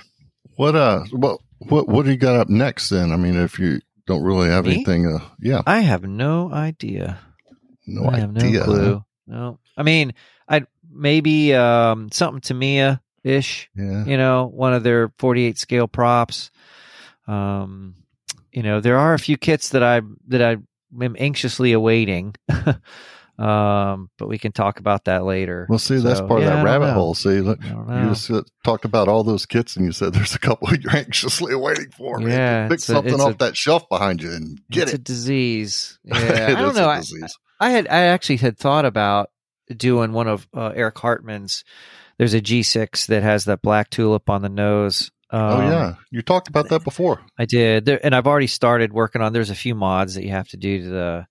what 0.57 0.75
uh, 0.75 1.05
what 1.13 1.41
what 1.59 1.89
what 1.89 2.05
do 2.07 2.11
you 2.11 2.17
got 2.17 2.37
up 2.37 2.49
next? 2.49 2.89
Then 2.89 3.13
I 3.13 3.17
mean, 3.17 3.37
if 3.37 3.59
you 3.59 3.81
don't 4.07 4.23
really 4.23 4.49
have 4.49 4.65
Me? 4.65 4.75
anything, 4.77 5.07
uh, 5.07 5.21
yeah, 5.41 5.63
I 5.67 5.81
have 5.81 6.05
no 6.05 6.51
idea. 6.51 7.19
no 7.87 8.07
I 8.07 8.19
have 8.21 8.37
idea. 8.37 8.59
no 8.61 8.65
clue. 8.65 9.05
No, 9.27 9.59
I 9.77 9.83
mean, 9.83 10.15
I'd 10.49 10.67
maybe 10.91 11.55
um, 11.55 12.11
something 12.11 12.41
Tamiya 12.41 13.01
ish. 13.23 13.69
Yeah, 13.77 14.05
you 14.07 14.17
know, 14.17 14.47
one 14.47 14.73
of 14.73 14.83
their 14.83 15.13
48 15.19 15.59
scale 15.59 15.87
props. 15.87 16.51
Um, 17.29 17.95
you 18.53 18.63
know, 18.63 18.81
there 18.81 18.99
are 18.99 19.13
a 19.15 19.19
few 19.19 19.37
kits 19.37 19.69
that 19.71 19.83
I 19.83 20.01
that 20.29 20.43
I 20.43 20.57
am 21.05 21.17
anxiously 21.19 21.73
awaiting. 21.73 22.35
um, 23.41 24.11
but 24.19 24.29
we 24.29 24.39
can 24.39 24.53
talk 24.53 24.79
about 24.81 25.05
that 25.07 25.25
later. 25.25 25.67
well, 25.69 25.79
see, 25.79 25.97
that's 25.99 26.21
part 26.21 26.43
yeah, 26.43 26.49
of 26.49 26.55
that 26.59 26.65
rabbit 26.65 26.93
hole. 26.93 27.15
See, 27.15 27.41
look, 27.41 27.63
you 27.65 28.09
just 28.09 28.31
uh, 28.31 28.43
talked 28.65 28.85
about 28.85 29.09
all 29.09 29.25
those 29.25 29.47
kits, 29.47 29.77
and 29.77 29.85
you 29.87 29.93
said 29.93 30.13
there's 30.15 30.35
a 30.35 30.39
couple 30.39 30.69
you're 30.75 30.95
anxiously 30.97 31.55
waiting 31.55 31.91
for. 31.97 32.21
Yeah, 32.21 32.69
pick 32.69 32.75
it's 32.75 32.89
a- 32.89 32.93
something 32.93 33.21
off 33.21 33.35
a- 33.35 33.39
that 33.39 33.57
shelf 33.57 33.89
behind 33.89 34.23
you 34.23 34.31
and 34.33 34.61
get 34.71 34.85
it's 34.85 34.93
a 34.93 34.97
it. 34.97 35.05
disease. 35.05 35.99
Yeah, 36.05 36.17
It 36.51 36.57
I 36.57 36.61
don't 36.61 36.71
is 36.73 36.77
a 36.77 36.81
know. 36.81 36.89
I. 36.89 37.03
I 37.63 37.71
had 37.71 37.89
I 37.89 38.03
actually 38.09 38.37
had 38.39 38.59
thought 38.59 38.85
about 38.85 39.31
doing 39.75 40.13
one 40.13 40.29
of 40.29 40.47
uh, 40.55 40.69
Erich 40.75 40.99
Hartmann's. 40.99 41.65
There's 42.19 42.35
a 42.35 42.41
G6 42.41 43.07
that 43.07 43.23
has 43.23 43.47
that 43.47 43.63
black 43.63 43.89
tulip 43.91 44.29
on 44.29 44.43
the 44.43 44.49
nose. 44.49 45.11
Um, 45.31 45.41
oh 45.43 45.61
yeah, 45.71 45.95
you 46.11 46.23
talked 46.23 46.49
about 46.49 46.71
that 46.71 46.83
before. 46.85 47.21
I 47.39 47.45
did, 47.45 47.85
there, 47.85 48.01
and 48.05 48.15
I've 48.15 48.27
already 48.27 48.49
started 48.49 48.93
working 48.93 49.23
on. 49.23 49.33
There's 49.33 49.51
a 49.51 49.55
few 49.55 49.75
mods 49.75 50.15
that 50.17 50.25
you 50.25 50.31
have 50.31 50.49
to 50.49 50.57
do 50.57 50.83
to 50.83 50.89
the 50.89 51.27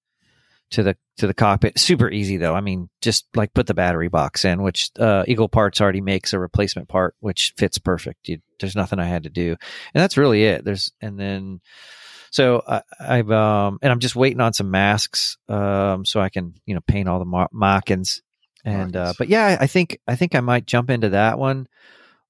to 0.72 0.84
the 0.84 0.98
to 1.18 1.28
the 1.28 1.34
cockpit. 1.34 1.80
Super 1.80 2.10
easy 2.10 2.38
though. 2.38 2.56
I 2.56 2.62
mean, 2.62 2.90
just 3.02 3.26
like 3.36 3.54
put 3.54 3.68
the 3.68 3.74
battery 3.74 4.08
box 4.08 4.46
in, 4.46 4.62
which 4.62 4.92
uh, 5.00 5.24
Eagle 5.28 5.50
Parts 5.50 5.82
already 5.82 6.02
makes 6.02 6.34
a 6.34 6.40
replacement 6.40 6.88
part, 6.88 7.16
which 7.20 7.54
fits 7.58 7.78
perfect. 7.78 8.30
You, 8.30 8.40
there's 8.60 8.76
nothing 8.76 9.00
I 9.00 9.06
had 9.06 9.24
to 9.24 9.30
do, 9.30 9.56
and 9.94 10.02
that's 10.02 10.18
really 10.18 10.44
it. 10.46 10.64
There's 10.64 10.92
and 11.02 11.20
then 11.20 11.62
so 12.32 12.62
I, 12.68 12.82
I've 13.00 13.32
um 13.32 13.80
and 13.82 13.92
I'm 13.92 14.00
just 14.00 14.16
waiting 14.16 14.42
on 14.42 14.54
some 14.54 14.72
masks 14.72 15.38
um 15.48 16.06
so 16.06 16.20
I 16.20 16.30
can 16.30 16.54
you 16.66 16.76
know 16.76 16.82
paint 16.82 17.10
all 17.10 17.20
the 17.20 17.26
mar- 17.26 17.50
markings 17.52 18.22
and 18.64 18.96
uh 18.96 19.14
but 19.18 19.30
yeah 19.30 19.58
I 19.60 19.68
think 19.68 20.00
I 20.08 20.16
think 20.16 20.36
I 20.36 20.42
might 20.42 20.66
jump 20.66 20.90
into 20.90 21.10
that 21.10 21.40
one 21.40 21.68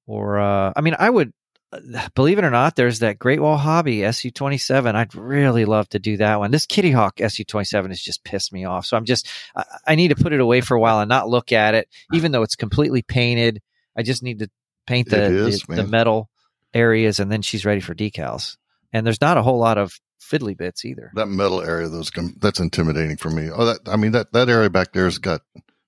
or 0.08 0.40
uh 0.40 0.72
I 0.76 0.82
mean 0.82 0.96
I 0.98 1.10
would 1.10 1.34
believe 2.16 2.38
it 2.38 2.44
or 2.44 2.50
not, 2.50 2.76
there's 2.76 3.00
that 3.00 3.20
Great 3.20 3.40
Wall 3.40 3.58
Hobby 3.58 4.00
SU27. 4.00 4.96
I'd 4.96 5.16
really 5.16 5.66
love 5.66 5.90
to 5.90 6.00
do 6.00 6.18
that 6.18 6.40
one. 6.40 6.52
This 6.52 6.66
Kitty 6.66 6.92
Hawk 6.92 7.18
SU27 7.18 7.90
has 7.90 8.02
just 8.02 8.24
pissed 8.24 8.54
me 8.54 8.66
off. 8.66 8.86
So 8.86 8.98
I'm 8.98 9.06
just, 9.06 9.28
I, 9.56 9.64
I 9.88 9.96
need 9.96 10.10
to 10.10 10.16
put 10.16 10.34
it 10.34 10.40
away 10.40 10.62
for 10.62 10.76
a 10.76 10.80
while 10.80 11.00
and 11.00 11.10
not 11.10 11.30
look 11.30 11.52
at 11.52 11.76
it, 11.76 11.88
even 12.14 12.32
though 12.32 12.44
it's 12.44 12.56
completely 12.56 13.02
painted. 13.02 13.62
I 13.98 14.04
just 14.04 14.24
need 14.24 14.40
to 14.40 14.50
paint 14.88 15.10
the, 15.10 15.48
is, 15.48 15.62
the, 15.62 15.76
the 15.76 15.88
metal 15.88 16.30
areas 16.74 17.20
and 17.20 17.32
then 17.32 17.42
she's 17.42 17.66
ready 17.66 17.82
for 17.82 17.94
decals. 17.94 18.58
And 18.92 19.06
there's 19.06 19.22
not 19.22 19.38
a 19.38 19.44
whole 19.44 19.60
lot 19.60 19.78
of 19.78 20.00
fiddly 20.20 20.58
bits 20.58 20.86
either. 20.86 21.12
That 21.16 21.28
metal 21.28 21.62
area, 21.62 21.88
those 21.88 22.12
that's 22.38 22.60
intimidating 22.60 23.18
for 23.18 23.30
me. 23.30 23.50
Oh, 23.54 23.66
that 23.66 23.80
I 23.88 23.96
mean 23.96 24.12
that 24.14 24.34
that 24.34 24.50
area 24.50 24.70
back 24.70 24.94
there's 24.94 25.18
got 25.18 25.42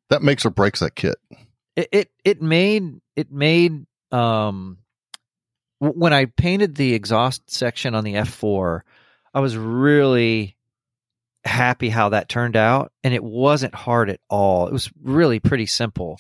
that 0.10 0.22
makes 0.22 0.46
or 0.46 0.50
breaks 0.50 0.80
that 0.82 0.96
kit. 0.96 1.16
it 1.76 1.90
it, 1.92 2.12
it 2.24 2.42
made 2.42 3.00
it 3.16 3.32
made 3.32 3.86
um 4.12 4.78
when 5.82 6.14
I 6.14 6.26
painted 6.26 6.76
the 6.76 6.94
exhaust 6.94 7.50
section 7.50 7.96
on 7.96 8.04
the 8.04 8.14
F4, 8.14 8.82
I 9.34 9.40
was 9.40 9.58
really 9.58 10.56
happy 11.44 11.90
how 11.90 12.10
that 12.10 12.30
turned 12.30 12.56
out 12.56 12.92
and 13.04 13.16
it 13.16 13.24
wasn't 13.24 13.74
hard 13.74 14.12
at 14.12 14.20
all. 14.30 14.68
It 14.68 14.74
was 14.74 14.92
really 15.02 15.40
pretty 15.40 15.66
simple. 15.66 16.20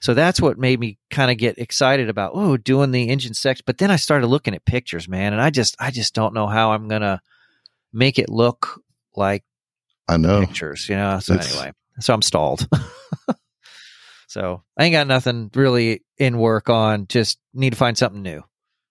So 0.00 0.14
that's 0.14 0.40
what 0.40 0.56
made 0.58 0.80
me 0.80 0.98
kind 1.10 1.30
of 1.30 1.36
get 1.36 1.58
excited 1.58 2.08
about 2.08 2.32
oh 2.34 2.56
doing 2.56 2.90
the 2.90 3.10
engine 3.10 3.34
section, 3.34 3.64
but 3.66 3.76
then 3.76 3.90
I 3.90 3.96
started 3.96 4.28
looking 4.28 4.54
at 4.54 4.64
pictures, 4.64 5.08
man, 5.08 5.34
and 5.34 5.42
I 5.42 5.50
just 5.50 5.76
I 5.78 5.90
just 5.90 6.14
don't 6.14 6.32
know 6.32 6.46
how 6.46 6.72
I'm 6.72 6.88
going 6.88 7.02
to 7.02 7.20
make 7.92 8.18
it 8.18 8.30
look 8.30 8.80
like 9.14 9.44
I 10.08 10.16
know. 10.16 10.40
pictures, 10.40 10.88
you 10.88 10.96
know. 10.96 11.18
So 11.20 11.34
It's- 11.34 11.54
anyway, 11.54 11.72
so 12.00 12.14
I'm 12.14 12.22
stalled. 12.22 12.66
so 14.26 14.62
I 14.78 14.84
ain't 14.84 14.92
got 14.94 15.06
nothing 15.06 15.50
really 15.54 16.02
in 16.16 16.38
work 16.38 16.70
on. 16.70 17.06
Just 17.08 17.38
need 17.52 17.70
to 17.70 17.76
find 17.76 17.98
something 17.98 18.22
new. 18.22 18.42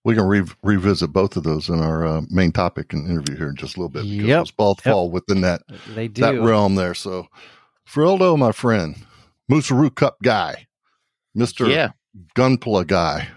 We 0.04 0.14
can 0.14 0.24
re- 0.24 0.42
revisit 0.64 1.12
both 1.12 1.36
of 1.36 1.44
those 1.44 1.68
in 1.68 1.80
our 1.80 2.04
uh, 2.06 2.20
main 2.28 2.50
topic 2.50 2.92
and 2.92 3.08
interview 3.08 3.36
here 3.36 3.48
in 3.50 3.56
just 3.56 3.76
a 3.76 3.80
little 3.80 3.88
bit 3.88 4.02
because 4.02 4.26
Yep. 4.26 4.38
those 4.40 4.50
both 4.50 4.78
Yep. 4.84 4.92
fall 4.92 5.10
within 5.10 5.42
that 5.42 5.62
They 5.94 6.08
do. 6.08 6.22
that 6.22 6.40
realm 6.40 6.74
there. 6.74 6.94
So, 6.94 7.28
Frildo, 7.88 8.36
my 8.36 8.50
friend, 8.52 8.96
Moosaroo 9.50 9.94
Cup 9.94 10.16
guy, 10.22 10.66
Mister 11.34 11.68
Yeah. 11.68 11.90
Gunpla 12.34 12.86
guy. 12.86 13.28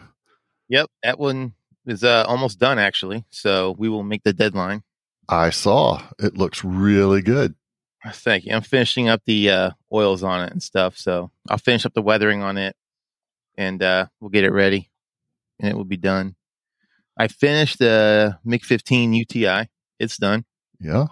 Yep. 0.69 0.89
That 1.03 1.19
one 1.19 1.53
is 1.85 2.03
uh, 2.03 2.25
almost 2.27 2.57
done 2.59 2.79
actually. 2.79 3.25
So 3.29 3.75
we 3.77 3.87
will 3.87 4.03
make 4.03 4.23
the 4.23 4.33
deadline. 4.33 4.81
I 5.29 5.51
saw 5.51 6.01
it 6.19 6.35
looks 6.37 6.63
really 6.63 7.21
good. 7.21 7.53
Thank 8.11 8.45
you. 8.45 8.53
I'm 8.53 8.61
finishing 8.61 9.07
up 9.07 9.21
the 9.25 9.49
uh, 9.49 9.71
oils 9.93 10.23
on 10.23 10.43
it 10.45 10.51
and 10.51 10.61
stuff. 10.61 10.97
So 10.97 11.31
I'll 11.49 11.57
finish 11.57 11.85
up 11.85 11.93
the 11.93 12.01
weathering 12.01 12.41
on 12.43 12.57
it 12.57 12.75
and 13.57 13.81
uh, 13.81 14.07
we'll 14.19 14.29
get 14.29 14.43
it 14.43 14.51
ready 14.51 14.89
and 15.59 15.69
it 15.69 15.75
will 15.75 15.85
be 15.85 15.97
done. 15.97 16.35
I 17.17 17.27
finished 17.27 17.79
the 17.79 18.37
MiG 18.43 18.63
15 18.63 19.13
UTI. 19.13 19.69
It's 19.99 20.17
done. 20.17 20.45
Yeah, 20.79 21.05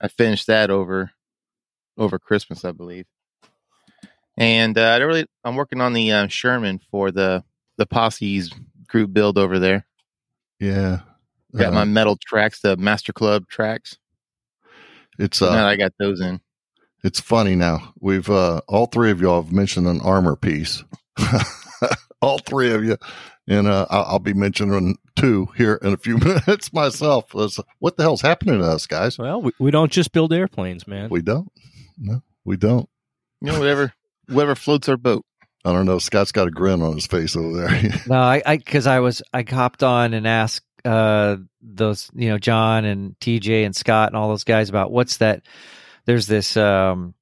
I 0.00 0.08
finished 0.08 0.46
that 0.48 0.70
over 0.70 1.10
over 1.96 2.18
Christmas, 2.18 2.64
I 2.64 2.72
believe. 2.72 3.06
And 4.36 4.76
uh, 4.76 4.90
I 4.90 4.98
don't 4.98 5.08
really. 5.08 5.26
I'm 5.44 5.56
working 5.56 5.80
on 5.80 5.92
the 5.92 6.12
uh, 6.12 6.26
Sherman 6.28 6.80
for 6.90 7.10
the 7.10 7.44
the 7.78 7.86
posse's 7.86 8.52
group 8.88 9.12
build 9.12 9.38
over 9.38 9.58
there. 9.58 9.86
yeah. 10.60 11.00
Got 11.54 11.68
Uh, 11.72 11.76
my 11.76 11.84
metal 11.84 12.18
tracks, 12.26 12.60
the 12.60 12.76
Master 12.76 13.12
Club 13.14 13.46
tracks. 13.48 13.96
it's 15.18 15.40
uh, 15.40 15.54
now 15.54 15.66
I 15.66 15.76
got 15.76 15.92
those 15.98 16.20
in. 16.20 16.40
It's 17.02 17.20
funny 17.20 17.54
now. 17.54 17.94
We've 18.00 18.28
uh, 18.28 18.60
all 18.68 18.86
three 18.86 19.10
of 19.10 19.20
y'all 19.22 19.42
have 19.42 19.52
mentioned 19.52 19.86
an 19.86 20.00
armor 20.02 20.36
piece. 20.36 20.82
all 22.20 22.38
three 22.38 22.72
of 22.72 22.84
you, 22.84 22.96
and 23.48 23.66
uh, 23.66 23.86
I'll, 23.90 24.04
I'll 24.04 24.18
be 24.18 24.34
mentioning 24.34 24.98
two 25.14 25.48
here 25.56 25.78
in 25.82 25.92
a 25.92 25.96
few 25.96 26.18
minutes 26.46 26.72
myself. 26.72 27.26
It's, 27.34 27.58
what 27.78 27.96
the 27.96 28.02
hell's 28.02 28.22
happening 28.22 28.58
to 28.60 28.66
us, 28.66 28.86
guys? 28.86 29.18
Well, 29.18 29.42
we, 29.42 29.52
we 29.58 29.70
don't 29.70 29.92
just 29.92 30.12
build 30.12 30.32
airplanes, 30.32 30.86
man. 30.86 31.08
We 31.10 31.22
don't. 31.22 31.50
No, 31.98 32.22
we 32.44 32.56
don't. 32.56 32.88
You 33.40 33.52
know, 33.52 33.58
whatever, 33.58 33.92
whatever 34.28 34.54
floats 34.54 34.88
our 34.88 34.96
boat. 34.96 35.24
I 35.64 35.72
don't 35.72 35.86
know. 35.86 35.98
Scott's 35.98 36.32
got 36.32 36.48
a 36.48 36.50
grin 36.50 36.82
on 36.82 36.94
his 36.94 37.06
face 37.06 37.36
over 37.36 37.56
there. 37.56 37.92
No, 38.06 38.16
I, 38.16 38.42
I, 38.46 38.56
because 38.56 38.86
I 38.86 39.00
was, 39.00 39.22
I 39.32 39.44
hopped 39.48 39.82
on 39.82 40.14
and 40.14 40.26
asked 40.26 40.64
uh 40.84 41.36
those, 41.60 42.08
you 42.14 42.28
know, 42.28 42.38
John 42.38 42.84
and 42.84 43.18
TJ 43.18 43.66
and 43.66 43.74
Scott 43.74 44.10
and 44.10 44.16
all 44.16 44.28
those 44.28 44.44
guys 44.44 44.68
about 44.68 44.92
what's 44.92 45.16
that. 45.16 45.42
There's 46.04 46.28
this 46.28 46.56
um 46.56 47.14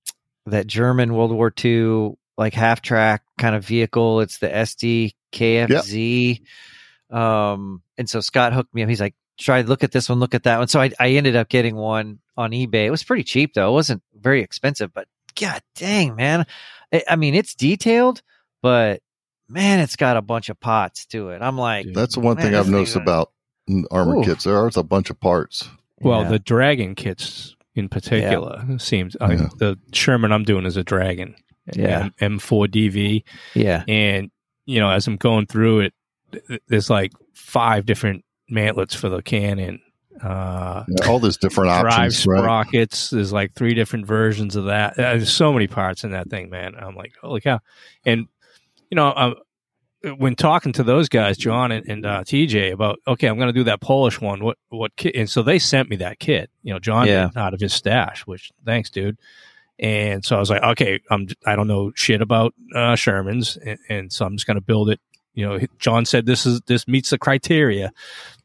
that 0.45 0.67
German 0.67 1.15
World 1.15 1.33
War 1.33 1.51
II 1.65 2.17
like 2.37 2.53
half 2.53 2.83
track 2.83 3.23
kind 3.39 3.55
of 3.57 3.65
vehicle. 3.65 4.21
It's 4.21 4.39
the 4.39 4.49
SD 4.49 5.13
KFZ. 5.35 6.41
Um, 7.11 7.83
and 7.99 8.09
so 8.09 8.21
Scott 8.21 8.53
hooked 8.53 8.75
me 8.75 8.83
up. 8.83 8.89
He's 8.89 9.01
like, 9.01 9.15
try 9.39 9.61
look 9.63 9.85
at 9.85 9.93
this 9.93 10.09
one, 10.09 10.21
look 10.21 10.35
at 10.35 10.45
that 10.45 10.59
one. 10.59 10.69
So 10.69 10.81
I, 10.81 10.91
I 10.99 11.11
ended 11.11 11.37
up 11.37 11.49
getting 11.49 11.77
one 11.77 12.21
on 12.37 12.53
eBay. 12.53 12.87
It 12.87 12.91
was 12.91 13.05
pretty 13.05 13.25
cheap 13.25 13.55
though. 13.55 13.69
It 13.69 13.73
wasn't 13.73 14.03
very 14.19 14.43
expensive, 14.43 14.93
but 14.93 15.07
god 15.39 15.61
dang, 15.75 16.17
man. 16.17 16.47
I, 16.93 17.03
I 17.11 17.17
mean, 17.17 17.35
it's 17.35 17.55
detailed, 17.55 18.23
but 18.63 19.01
man, 19.49 19.81
it's 19.81 19.97
got 19.97 20.17
a 20.17 20.23
bunch 20.23 20.49
of 20.49 20.59
pots 20.61 21.07
to 21.07 21.31
it. 21.31 21.43
I'm 21.43 21.59
like, 21.59 21.87
That's 21.93 22.15
the 22.15 22.21
one 22.21 22.37
Man, 22.37 22.47
thing 22.47 22.55
I've 22.55 22.65
thing 22.65 22.73
noticed 22.73 22.91
is- 22.97 23.03
about 23.03 23.33
armor 23.91 24.17
Ooh. 24.17 24.25
kits. 24.25 24.47
are 24.47 24.71
a 24.77 24.83
bunch 24.83 25.11
of 25.11 25.19
parts. 25.21 25.69
Well, 26.01 26.23
yeah. 26.23 26.29
the 26.31 26.39
Dragon 26.39 26.95
kits 26.95 27.57
in 27.75 27.89
particular 27.89 28.65
seems. 28.79 29.17
I 29.21 29.37
the 29.37 29.79
Sherman 29.93 30.33
I'm 30.33 30.45
doing 30.45 30.67
is 30.67 30.77
a 30.77 30.85
Dragon. 30.85 31.35
Yeah. 31.73 32.11
M4DV, 32.21 33.23
yeah, 33.55 33.85
and 33.89 34.31
you 34.67 34.81
know, 34.81 34.91
as 34.91 35.07
I'm 35.07 35.17
going 35.17 35.47
through 35.47 35.81
it, 35.81 35.95
there's 36.69 36.91
like 36.91 37.13
five 37.35 37.87
different 37.87 38.25
mantlets 38.51 38.95
for 38.95 39.09
the 39.09 39.23
cannon. 39.23 39.81
Uh, 40.23 40.85
Yeah, 40.89 41.09
all 41.09 41.19
these 41.19 41.37
different 41.37 41.69
drive 41.71 41.87
options, 41.87 42.27
right? 42.27 42.39
sprockets. 42.41 43.11
There's 43.11 43.33
like 43.33 43.55
three 43.55 43.75
different 43.75 44.07
versions 44.07 44.55
of 44.57 44.67
that. 44.67 44.93
Uh, 44.93 45.17
There's 45.17 45.33
so 45.33 45.53
many 45.53 45.67
parts 45.67 46.05
in 46.05 46.13
that 46.13 46.31
thing, 46.31 46.51
man. 46.51 46.75
I'm 46.79 46.95
like, 46.95 47.13
holy 47.21 47.41
cow! 47.41 47.61
And 48.07 48.27
you 48.91 48.95
know, 48.97 49.13
um, 49.17 49.35
when 50.19 50.37
talking 50.37 50.73
to 50.75 50.83
those 50.85 51.09
guys, 51.09 51.37
John 51.37 51.73
and, 51.73 51.89
and 51.89 52.07
uh, 52.07 52.23
TJ, 52.23 52.73
about 52.73 53.01
okay, 53.09 53.27
I'm 53.27 53.37
going 53.37 53.49
to 53.49 53.53
do 53.53 53.65
that 53.65 53.81
Polish 53.81 54.21
one. 54.21 54.43
What 54.45 54.57
what 54.69 54.95
kit? 54.97 55.17
And 55.17 55.29
so 55.29 55.43
they 55.43 55.59
sent 55.59 55.89
me 55.91 55.97
that 55.97 56.19
kit. 56.21 56.49
You 56.63 56.73
know, 56.75 56.79
John 56.79 57.07
Yeah. 57.09 57.31
out 57.37 57.53
of 57.55 57.61
his 57.61 57.73
stash. 57.73 58.25
Which 58.27 58.53
thanks, 58.65 58.91
dude. 58.91 59.19
And 59.79 60.25
so 60.25 60.37
I 60.37 60.41
was 60.41 60.51
like, 60.51 60.63
okay, 60.63 61.01
I'm 61.11 61.27
I 61.45 61.57
don't 61.57 61.67
know 61.67 61.93
shit 61.95 62.23
about 62.23 62.55
uh, 62.75 62.95
Shermans, 62.95 63.59
and, 63.65 63.79
and 63.89 64.13
so 64.13 64.25
I'm 64.25 64.37
just 64.37 64.47
going 64.47 64.57
to 64.57 64.61
build 64.61 64.91
it. 64.91 65.01
You 65.35 65.47
know, 65.47 65.59
John 65.79 66.05
said 66.05 66.27
this 66.27 66.47
is 66.47 66.61
this 66.67 66.87
meets 66.87 67.11
the 67.11 67.19
criteria. 67.19 67.93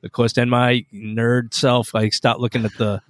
Of 0.03 0.11
course, 0.11 0.33
then 0.33 0.49
my 0.49 0.85
nerd 0.93 1.53
self, 1.53 1.93
I 1.93 2.09
start 2.09 2.39
looking 2.39 2.65
at 2.65 2.73
the, 2.77 3.01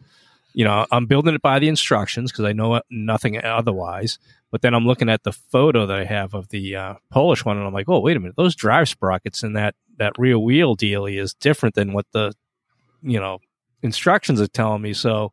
you 0.53 0.65
know, 0.65 0.86
I'm 0.91 1.05
building 1.05 1.34
it 1.34 1.41
by 1.41 1.60
the 1.60 1.69
instructions 1.69 2.32
because 2.32 2.43
I 2.43 2.51
know 2.51 2.82
nothing 2.89 3.41
otherwise. 3.43 4.19
But 4.51 4.63
then 4.63 4.73
I'm 4.73 4.86
looking 4.86 5.10
at 5.10 5.23
the 5.23 5.32
photo 5.32 5.86
that 5.86 5.99
I 5.99 6.05
have 6.05 6.34
of 6.34 6.49
the 6.49 6.75
uh, 6.75 6.93
Polish 7.12 7.45
one, 7.45 7.58
and 7.58 7.65
I'm 7.65 7.73
like, 7.73 7.88
oh, 7.88 7.99
wait 7.99 8.17
a 8.17 8.19
minute, 8.19 8.36
those 8.36 8.55
drive 8.55 8.89
sprockets 8.89 9.43
and 9.43 9.55
that 9.55 9.75
that 9.97 10.17
rear 10.17 10.39
wheel 10.39 10.75
dealy 10.75 11.17
is 11.17 11.34
different 11.34 11.75
than 11.75 11.93
what 11.93 12.08
the, 12.12 12.34
you 13.01 13.19
know, 13.19 13.39
instructions 13.82 14.41
are 14.41 14.47
telling 14.47 14.82
me. 14.82 14.93
So, 14.93 15.32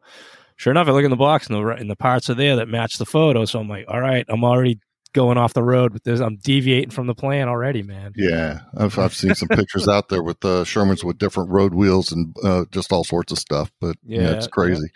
sure 0.56 0.70
enough, 0.70 0.88
I 0.88 0.90
look 0.90 1.04
in 1.04 1.10
the 1.10 1.16
box 1.16 1.46
and 1.46 1.56
the 1.56 1.68
and 1.68 1.90
the 1.90 1.96
parts 1.96 2.28
are 2.30 2.34
there 2.34 2.56
that 2.56 2.68
match 2.68 2.98
the 2.98 3.06
photo. 3.06 3.44
So 3.44 3.60
I'm 3.60 3.68
like, 3.68 3.86
all 3.88 4.00
right, 4.00 4.24
I'm 4.28 4.44
already 4.44 4.80
going 5.12 5.38
off 5.38 5.54
the 5.54 5.62
road 5.62 5.92
with 5.92 6.04
this. 6.04 6.20
I'm 6.20 6.36
deviating 6.36 6.90
from 6.90 7.06
the 7.06 7.14
plan 7.14 7.48
already, 7.48 7.82
man. 7.82 8.12
Yeah, 8.16 8.60
I've 8.76 8.98
I've 8.98 9.14
seen 9.14 9.34
some 9.34 9.48
pictures 9.48 9.88
out 9.88 10.08
there 10.08 10.22
with 10.22 10.44
uh, 10.44 10.64
Shermans 10.64 11.04
with 11.04 11.18
different 11.18 11.50
road 11.50 11.74
wheels 11.74 12.12
and 12.12 12.34
uh, 12.42 12.64
just 12.70 12.92
all 12.92 13.04
sorts 13.04 13.32
of 13.32 13.38
stuff. 13.38 13.70
But 13.80 13.96
yeah, 14.02 14.22
Yeah, 14.22 14.30
it's 14.32 14.46
crazy. 14.46 14.88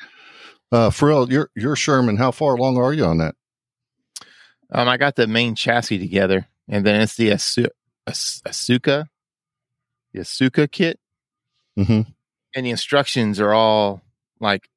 Uh, 0.72 0.90
Frill, 0.90 1.32
your 1.32 1.50
your 1.56 1.74
Sherman, 1.74 2.16
how 2.16 2.30
far 2.30 2.54
along 2.54 2.76
are 2.76 2.92
you 2.92 3.04
on 3.04 3.18
that? 3.18 3.34
Um, 4.72 4.88
I 4.88 4.96
got 4.98 5.16
the 5.16 5.26
main 5.26 5.54
chassis 5.56 5.98
together, 5.98 6.46
and 6.68 6.86
then 6.86 7.00
it's 7.00 7.16
the 7.16 7.30
Asu- 7.30 7.70
As- 8.06 8.40
Asuka, 8.46 9.06
the 10.12 10.20
Asuka 10.20 10.70
kit, 10.70 11.00
hmm 11.76 12.02
and 12.54 12.66
the 12.66 12.70
instructions 12.70 13.40
are 13.40 13.52
all 13.52 14.02
like 14.40 14.68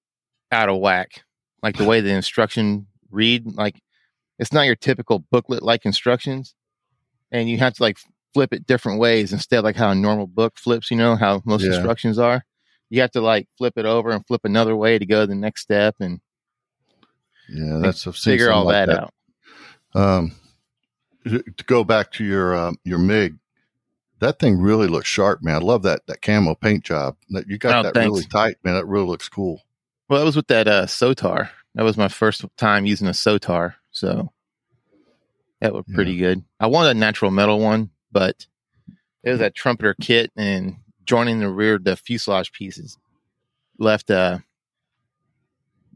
out 0.53 0.69
of 0.69 0.79
whack. 0.79 1.23
Like 1.61 1.77
the 1.77 1.85
way 1.85 2.01
the 2.01 2.11
instruction 2.11 2.87
read, 3.11 3.45
like 3.55 3.81
it's 4.39 4.53
not 4.53 4.65
your 4.65 4.75
typical 4.75 5.19
booklet 5.19 5.63
like 5.63 5.85
instructions, 5.85 6.55
and 7.31 7.49
you 7.49 7.57
have 7.59 7.73
to 7.75 7.83
like 7.83 7.97
flip 8.33 8.53
it 8.53 8.65
different 8.65 8.99
ways 8.99 9.31
instead 9.33 9.63
like 9.63 9.75
how 9.75 9.89
a 9.91 9.95
normal 9.95 10.27
book 10.27 10.57
flips. 10.57 10.91
You 10.91 10.97
know 10.97 11.15
how 11.15 11.41
most 11.45 11.61
Yeah. 11.63 11.69
instructions 11.69 12.19
are. 12.19 12.43
You 12.89 13.01
have 13.01 13.11
to 13.11 13.21
like 13.21 13.47
flip 13.57 13.73
it 13.77 13.85
over 13.85 14.11
and 14.11 14.25
flip 14.27 14.41
another 14.43 14.75
way 14.75 14.99
to 14.99 15.05
go 15.05 15.21
to 15.21 15.27
the 15.27 15.35
next 15.35 15.61
step 15.61 15.95
and 15.99 16.19
Yeah, 17.49 17.79
that's 17.81 18.03
seen 18.03 18.13
figure 18.13 18.51
all 18.51 18.65
like 18.65 18.87
that, 18.87 18.89
out. 18.99 19.13
Um, 19.95 20.35
to 21.25 21.43
go 21.65 21.83
back 21.83 22.11
to 22.13 22.23
your 22.25 22.55
uh, 22.55 22.73
your 22.83 22.99
Mig, 22.99 23.35
that 24.19 24.39
thing 24.39 24.59
really 24.59 24.87
looks 24.87 25.07
sharp, 25.07 25.41
man. 25.43 25.55
I 25.55 25.59
love 25.59 25.83
that 25.83 26.01
that 26.07 26.21
camo 26.21 26.55
paint 26.55 26.83
job. 26.83 27.15
That 27.29 27.47
you 27.47 27.57
got 27.57 27.79
Oh, 27.79 27.83
that 27.83 27.93
thanks. 27.93 28.11
really 28.11 28.25
tight, 28.25 28.57
man. 28.63 28.73
That 28.75 28.85
really 28.85 29.07
looks 29.07 29.29
cool. 29.29 29.61
Well, 30.09 30.19
that 30.19 30.25
was 30.25 30.35
with 30.35 30.47
that 30.47 30.67
uh, 30.67 30.85
Sotar. 30.85 31.49
That 31.75 31.83
was 31.83 31.97
my 31.97 32.07
first 32.07 32.45
time 32.57 32.85
using 32.85 33.07
a 33.07 33.11
Sotar, 33.11 33.75
so 33.91 34.31
that 35.61 35.73
was 35.73 35.85
pretty 35.93 36.17
good. 36.17 36.43
I 36.59 36.67
wanted 36.67 36.91
a 36.91 36.99
natural 36.99 37.31
metal 37.31 37.59
one, 37.59 37.89
but 38.11 38.45
it 39.23 39.31
was 39.31 39.39
that 39.39 39.55
trumpeter 39.55 39.95
kit 39.99 40.31
and 40.35 40.75
joining 41.05 41.39
the 41.39 41.49
rear 41.49 41.77
the 41.77 41.95
fuselage 41.95 42.51
pieces 42.53 42.97
left 43.77 44.09
uh 44.09 44.39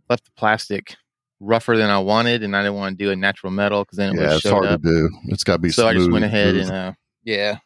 left 0.09 0.25
the 0.25 0.31
plastic 0.35 0.95
rougher 1.39 1.77
than 1.77 1.89
I 1.89 1.99
wanted, 1.99 2.43
and 2.43 2.55
I 2.55 2.63
didn't 2.63 2.75
want 2.75 2.97
to 2.97 3.03
do 3.03 3.11
a 3.11 3.15
natural 3.15 3.51
metal 3.51 3.83
because 3.83 3.97
then 3.97 4.15
it 4.15 4.21
yeah, 4.21 4.35
it's 4.35 4.47
hard 4.47 4.65
up. 4.65 4.81
to 4.81 4.87
do. 4.87 5.09
It's 5.25 5.43
got 5.43 5.53
to 5.53 5.59
be. 5.59 5.69
So 5.69 5.87
I 5.87 5.93
just 5.93 6.11
went 6.11 6.25
ahead 6.25 6.55
smooth. 6.55 6.69
and 6.69 6.71
uh 6.71 6.93
yeah. 7.23 7.57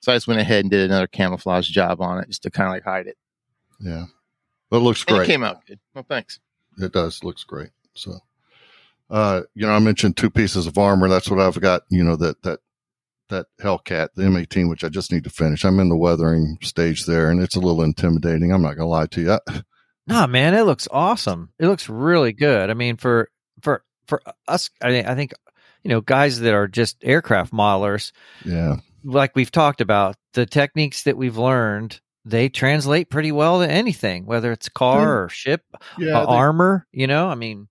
So 0.00 0.10
I 0.10 0.16
just 0.16 0.26
went 0.26 0.40
ahead 0.40 0.64
and 0.64 0.70
did 0.70 0.90
another 0.90 1.06
camouflage 1.06 1.68
job 1.68 2.00
on 2.00 2.20
it 2.20 2.28
just 2.28 2.42
to 2.42 2.50
kind 2.50 2.68
of 2.68 2.72
like 2.72 2.82
hide 2.82 3.06
it. 3.06 3.16
yeah, 3.78 4.06
but 4.72 4.78
it 4.78 4.84
looks 4.84 5.04
And 5.06 5.18
great. 5.18 5.28
it 5.28 5.32
came 5.32 5.44
out 5.44 5.66
good. 5.66 5.78
Well, 5.94 6.06
thanks. 6.08 6.40
It 6.78 6.92
does. 6.92 7.22
Looks 7.22 7.44
great. 7.44 7.68
So, 7.94 8.20
uh, 9.10 9.42
you 9.54 9.66
know, 9.66 9.72
I 9.74 9.78
mentioned 9.80 10.16
two 10.16 10.30
pieces 10.30 10.66
of 10.66 10.78
armor. 10.78 11.10
That's 11.10 11.28
what 11.28 11.40
I've 11.40 11.60
got. 11.60 11.82
You 11.90 12.02
know, 12.02 12.16
that, 12.16 12.42
that, 12.42 12.60
that 13.28 13.46
Hellcat, 13.60 14.08
the 14.14 14.22
M18, 14.22 14.70
which 14.70 14.82
I 14.82 14.88
just 14.88 15.12
need 15.12 15.24
to 15.24 15.30
finish. 15.30 15.62
I'm 15.62 15.78
in 15.78 15.90
the 15.90 15.96
weathering 15.96 16.56
stage 16.62 17.04
there 17.04 17.30
and 17.30 17.42
it's 17.42 17.54
a 17.54 17.60
little 17.60 17.82
intimidating. 17.82 18.50
I'm 18.50 18.62
not 18.62 18.76
going 18.76 18.86
to 18.86 18.86
lie 18.86 19.06
to 19.08 19.20
you. 19.20 19.32
I, 19.32 19.62
No, 20.06 20.26
man, 20.26 20.54
it 20.54 20.62
looks 20.62 20.88
awesome. 20.90 21.50
It 21.58 21.66
looks 21.66 21.90
really 21.90 22.32
good. 22.32 22.70
I 22.70 22.74
mean, 22.74 22.96
for 22.96 23.28
for 23.60 23.84
for 24.06 24.22
us, 24.48 24.70
I, 24.82 25.02
I 25.02 25.14
think 25.14 25.32
you 25.84 25.90
know 25.90 26.00
guys 26.00 26.40
that 26.40 26.54
are 26.54 26.66
just 26.66 26.96
aircraft 27.02 27.52
modelers, 27.52 28.12
yeah. 28.44 28.76
like 29.04 29.36
we've 29.36 29.52
talked 29.52 29.80
about, 29.80 30.16
the 30.32 30.46
techniques 30.46 31.04
that 31.04 31.16
we've 31.16 31.36
learned, 31.36 32.00
they 32.24 32.48
translate 32.48 33.10
pretty 33.10 33.32
well 33.32 33.60
to 33.60 33.70
anything, 33.70 34.26
whether 34.26 34.52
it's 34.52 34.68
car 34.68 35.24
or 35.24 35.28
ship, 35.28 35.62
Yeah. 35.98 36.18
uh, 36.18 36.26
they- 36.26 36.32
armor. 36.32 36.86
You 36.92 37.06
know, 37.06 37.28
I 37.28 37.34
mean, 37.34 37.68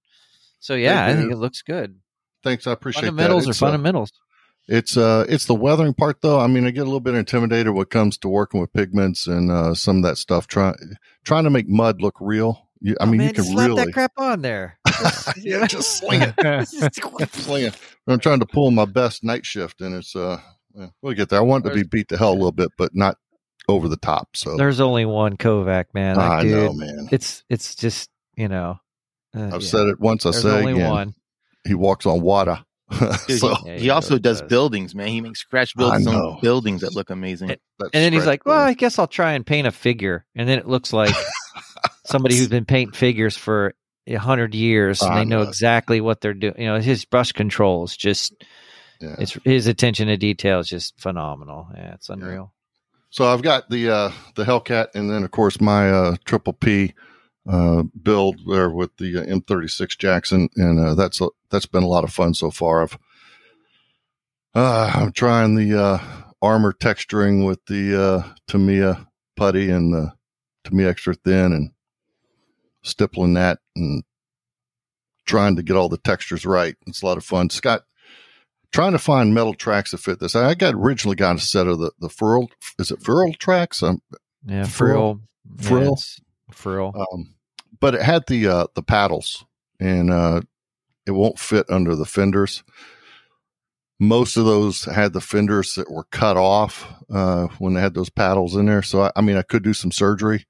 so 0.60 0.74
yeah, 0.76 1.06
I 1.06 1.16
think 1.16 1.32
it 1.32 1.38
looks 1.38 1.62
good. 1.62 1.96
thanks. 2.44 2.66
I 2.68 2.72
appreciate 2.72 3.02
Fundamentals 3.06 3.44
that. 3.44 3.50
are 3.50 3.52
It's, 3.52 3.62
uh, 3.62 3.66
fundamentals. 3.66 4.12
It's 4.68 4.96
uh 4.96 5.26
it's 5.28 5.46
the 5.46 5.56
weathering 5.56 5.94
part 5.96 6.22
though. 6.22 6.40
I 6.40 6.48
mean, 6.48 6.66
I 6.66 6.72
get 6.72 6.82
a 6.82 6.86
little 6.86 7.00
bit 7.00 7.16
intimidated 7.16 7.74
when 7.74 7.82
it 7.82 7.90
comes 7.90 8.18
to 8.20 8.30
working 8.30 8.62
with 8.62 8.72
pigments 8.74 9.26
and 9.28 9.52
uh 9.52 9.74
some 9.74 9.98
of 9.98 10.04
that 10.04 10.18
stuff. 10.18 10.48
Trying 10.48 10.76
trying 11.26 11.44
to 11.46 11.50
make 11.50 11.68
mud 11.68 12.02
look 12.02 12.16
real. 12.22 12.68
You, 12.80 12.96
I 13.00 13.04
Oh, 13.04 13.08
mean, 13.08 13.18
man, 13.20 13.28
you 13.28 13.34
can 13.34 13.44
just 13.44 13.54
slap 13.54 13.68
really 13.70 13.86
that 13.86 13.94
crap 13.94 14.12
on 14.18 14.42
there. 14.44 14.78
yeah, 15.38 15.66
just 15.68 15.98
sling 15.98 16.22
it, 16.24 16.68
sling 17.34 17.66
it. 17.66 17.76
I'm 18.08 18.20
trying 18.20 18.40
to 18.40 18.46
pull 18.46 18.72
my 18.72 18.86
best 18.86 19.24
night 19.24 19.46
shift, 19.46 19.82
and 19.82 19.94
it's 19.96 20.16
uh 20.16 20.40
yeah, 20.76 20.88
we'll 21.02 21.14
get 21.14 21.30
there. 21.30 21.40
I 21.40 21.44
want 21.44 21.66
it 21.66 21.70
to 21.70 21.76
be 21.76 21.84
beat 21.84 22.08
to 22.10 22.18
hell 22.18 22.32
a 22.32 22.34
little 22.34 22.52
bit, 22.52 22.70
but 22.78 22.96
not 22.96 23.18
over 23.70 23.88
the 23.88 23.98
top. 23.98 24.36
So 24.36 24.58
There's 24.58 24.80
only 24.80 25.06
one 25.06 25.38
Kovac, 25.38 25.86
man. 25.94 26.16
Like, 26.18 26.32
I 26.32 26.42
dude, 26.44 26.52
know, 26.54 26.74
man. 26.74 27.10
It's 27.12 27.44
it's 27.50 27.76
just 27.76 28.10
you 28.36 28.48
know. 28.48 28.80
uh, 29.36 29.46
I've 29.54 29.62
yeah. 29.62 29.68
said 29.68 29.88
it 29.88 30.00
once. 30.00 30.26
I 30.26 30.32
There's 30.32 30.44
say 30.44 30.50
only 30.60 30.74
again. 30.74 30.90
one. 30.90 31.14
He 31.68 31.74
walks 31.76 32.06
on 32.06 32.22
water. 32.22 32.64
Dude, 33.28 33.40
so 33.40 33.56
he, 33.56 33.68
Yeah, 33.68 33.74
he 33.76 33.80
he 33.84 33.90
also 33.90 34.18
does, 34.18 34.42
does. 34.42 34.50
buildings, 34.50 34.94
man. 34.94 35.08
He 35.08 35.22
makes 35.22 35.40
scratch 35.40 35.76
builds 35.78 35.94
I 35.94 35.98
his 36.00 36.06
know. 36.08 36.32
own 36.32 36.40
buildings 36.42 36.82
that 36.82 36.94
look 36.96 37.10
amazing. 37.10 37.52
It- 37.52 37.62
that's 37.80 37.92
And 37.94 38.04
then 38.04 38.12
he's 38.14 38.26
like, 38.26 38.46
"Well. 38.46 38.60
I 38.60 38.74
guess 38.74 39.00
I'll 39.00 39.08
try 39.08 39.34
and 39.34 39.46
paint 39.46 39.66
a 39.68 39.72
figure." 39.72 40.26
And 40.36 40.50
then 40.50 40.60
it 40.60 40.68
looks 40.68 40.92
like 40.92 41.16
somebody 42.06 42.36
who's 42.38 42.48
been 42.50 42.66
painting 42.66 42.94
figures 42.94 43.38
for 43.38 43.74
a 44.08 44.16
hundred 44.16 44.56
years, 44.56 45.02
and 45.02 45.14
I 45.14 45.20
they 45.20 45.26
know 45.26 45.44
know. 45.44 45.48
exactly 45.50 46.02
what 46.02 46.20
they're 46.22 46.34
doing. 46.34 46.56
You 46.58 46.66
know, 46.66 46.80
his 46.80 47.06
brush 47.06 47.32
control 47.32 47.84
is 47.86 47.96
just 47.96 48.34
Yeah. 49.00 49.16
it's 49.20 49.38
his 49.46 49.68
attention 49.68 50.08
to 50.08 50.18
detail 50.18 50.60
is 50.60 50.68
just 50.68 51.00
phenomenal. 51.00 51.68
Yeah, 51.76 51.94
it's 51.94 52.10
unreal. 52.10 52.54
So 53.12 53.26
I've 53.26 53.44
got 53.44 53.70
the 53.70 53.90
uh 53.90 54.12
the 54.36 54.44
Hellcat, 54.46 54.96
and 54.96 55.12
then 55.12 55.24
of 55.24 55.32
course 55.32 55.62
my 55.62 55.90
uh 55.92 56.16
triple 56.26 56.54
P 56.54 56.94
uh, 57.50 57.84
build 58.02 58.40
there 58.48 58.70
with 58.70 58.96
the 58.98 59.18
uh, 59.18 59.24
M36 59.24 59.98
Jackson, 59.98 60.50
and 60.56 60.98
that's 60.98 61.20
that's 61.50 61.66
been 61.66 61.84
a 61.84 61.88
lot 61.88 62.04
of 62.04 62.14
fun 62.14 62.34
so 62.34 62.52
far. 62.52 62.84
I've 62.84 62.98
I'm 64.54 65.12
trying 65.12 65.56
the 65.56 65.80
uh, 65.80 66.00
armor 66.42 66.74
texturing 66.74 67.46
with 67.46 67.66
the 67.66 68.02
uh, 68.02 68.34
Tamiya 68.48 69.08
putty 69.36 69.70
and 69.70 69.94
the 69.94 70.14
Tamiya 70.64 70.90
extra 70.90 71.14
thin, 71.14 71.54
and 71.54 71.72
stippling 72.84 73.34
that 73.34 73.60
and 73.76 74.04
trying 75.26 75.56
to 75.56 75.64
get 75.64 75.76
all 75.76 75.90
the 75.90 75.98
textures 75.98 76.46
right. 76.46 76.76
It's 76.88 77.02
a 77.02 77.06
lot 77.06 77.18
of 77.18 77.24
fun. 77.24 77.50
Scott, 77.50 77.84
trying 78.72 78.94
to 78.94 79.00
find 79.00 79.34
metal 79.34 79.54
tracks 79.54 79.92
that 79.92 79.98
fit 80.00 80.20
this. 80.20 80.36
I 80.36 80.54
got 80.56 80.74
originally 80.76 81.16
got 81.16 81.36
a 81.36 81.40
set 81.40 81.68
of 81.68 81.80
the 81.80 81.92
the 82.00 82.10
frill. 82.10 82.50
Is 82.80 82.92
it 82.92 83.02
frill 83.04 83.34
tracks? 83.34 83.84
Um, 83.84 84.02
Yeah, 84.46 84.64
Frill. 84.66 85.22
frill, 85.60 85.96
Frill. 85.96 85.98
Yeah, 86.48 86.54
frill. 86.54 86.94
um, 87.14 87.36
but 87.80 87.96
it 87.96 88.02
had 88.02 88.24
the 88.28 88.48
uh, 88.48 88.68
the 88.76 88.84
paddles, 88.84 89.46
and 89.80 90.12
uh, 90.12 90.42
it 91.06 91.12
won't 91.12 91.40
fit 91.40 91.66
under 91.70 91.96
the 91.96 92.06
fenders. 92.06 92.64
Most 94.00 94.36
of 94.36 94.46
those 94.46 94.86
had 94.86 95.14
the 95.14 95.22
fenders 95.22 95.76
that 95.76 95.92
were 95.92 96.06
cut 96.06 96.36
off 96.36 96.88
uh, 97.14 97.48
when 97.60 97.74
they 97.76 97.82
had 97.82 97.94
those 97.94 98.10
paddles 98.10 98.56
in 98.56 98.66
there. 98.66 98.82
So 98.82 99.04
I, 99.04 99.12
I 99.16 99.22
mean, 99.22 99.38
I 99.38 99.44
could 99.44 99.64
do 99.64 99.74
some 99.74 99.92
surgery, 99.92 100.48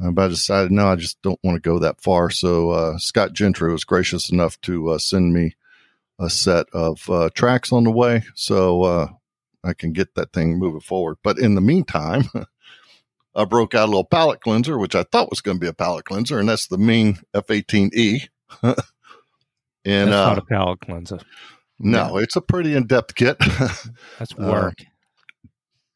uh, 0.00 0.12
but 0.12 0.26
I 0.26 0.28
decided 0.28 0.70
no, 0.70 0.86
I 0.86 0.94
just 0.94 1.20
don't 1.20 1.40
want 1.42 1.56
to 1.56 1.60
go 1.68 1.80
that 1.80 2.00
far. 2.00 2.30
So 2.30 2.70
uh, 2.70 2.98
Scott 2.98 3.32
Gentry 3.32 3.72
was 3.72 3.82
gracious 3.84 4.30
enough 4.30 4.60
to 4.62 4.90
uh, 4.90 4.98
send 4.98 5.32
me 5.34 5.56
a 6.22 6.30
set 6.30 6.66
of 6.72 7.08
uh, 7.10 7.28
tracks 7.34 7.72
on 7.72 7.84
the 7.84 7.90
way, 7.90 8.22
so 8.34 8.82
uh, 8.82 9.08
I 9.64 9.74
can 9.74 9.92
get 9.92 10.14
that 10.14 10.32
thing 10.32 10.58
moving 10.58 10.80
forward. 10.80 11.18
But 11.22 11.38
in 11.38 11.54
the 11.54 11.60
meantime. 11.60 12.24
I 13.34 13.46
broke 13.46 13.74
out 13.74 13.84
a 13.84 13.86
little 13.86 14.04
palate 14.04 14.42
cleanser, 14.42 14.76
which 14.76 14.94
I 14.94 15.04
thought 15.04 15.30
was 15.30 15.40
going 15.40 15.56
to 15.56 15.60
be 15.60 15.66
a 15.66 15.72
palate 15.72 16.04
cleanser, 16.04 16.38
and 16.38 16.46
that's 16.46 16.66
the 16.66 16.76
Meng 16.76 17.18
F18E. 17.34 18.28
and 18.62 18.76
That's 19.84 20.08
uh, 20.10 20.26
not 20.26 20.36
a 20.36 20.42
palate 20.42 20.80
cleanser. 20.80 21.18
no, 21.78 22.18
it's 22.18 22.36
a 22.36 22.42
pretty 22.42 22.74
in-depth 22.74 23.14
kit, 23.14 23.38
That's 24.18 24.32
Uh, 24.38 24.50
work. 24.50 24.74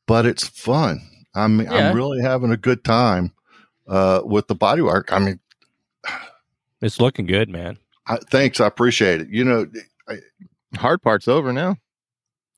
but 0.07 0.25
it's 0.25 0.47
fun. 0.49 1.01
I'm 1.35 1.61
Yeah. 1.61 1.91
I'm 1.91 1.95
really 1.95 2.23
having 2.23 2.51
a 2.53 2.57
good 2.57 2.83
time 2.85 3.33
uh, 3.87 4.23
with 4.25 4.47
the 4.49 4.55
body 4.55 4.81
work. 4.81 5.13
I 5.13 5.19
mean, 5.19 5.41
it's 6.81 7.01
looking 7.01 7.27
good, 7.27 7.51
man. 7.51 7.77
I, 8.07 8.17
thanks, 8.31 8.61
I 8.61 8.67
appreciate 8.67 9.21
it. 9.21 9.29
You 9.31 9.45
know, 9.45 9.67
Hard 10.77 11.03
part's 11.03 11.29
over 11.29 11.53
now. 11.53 11.77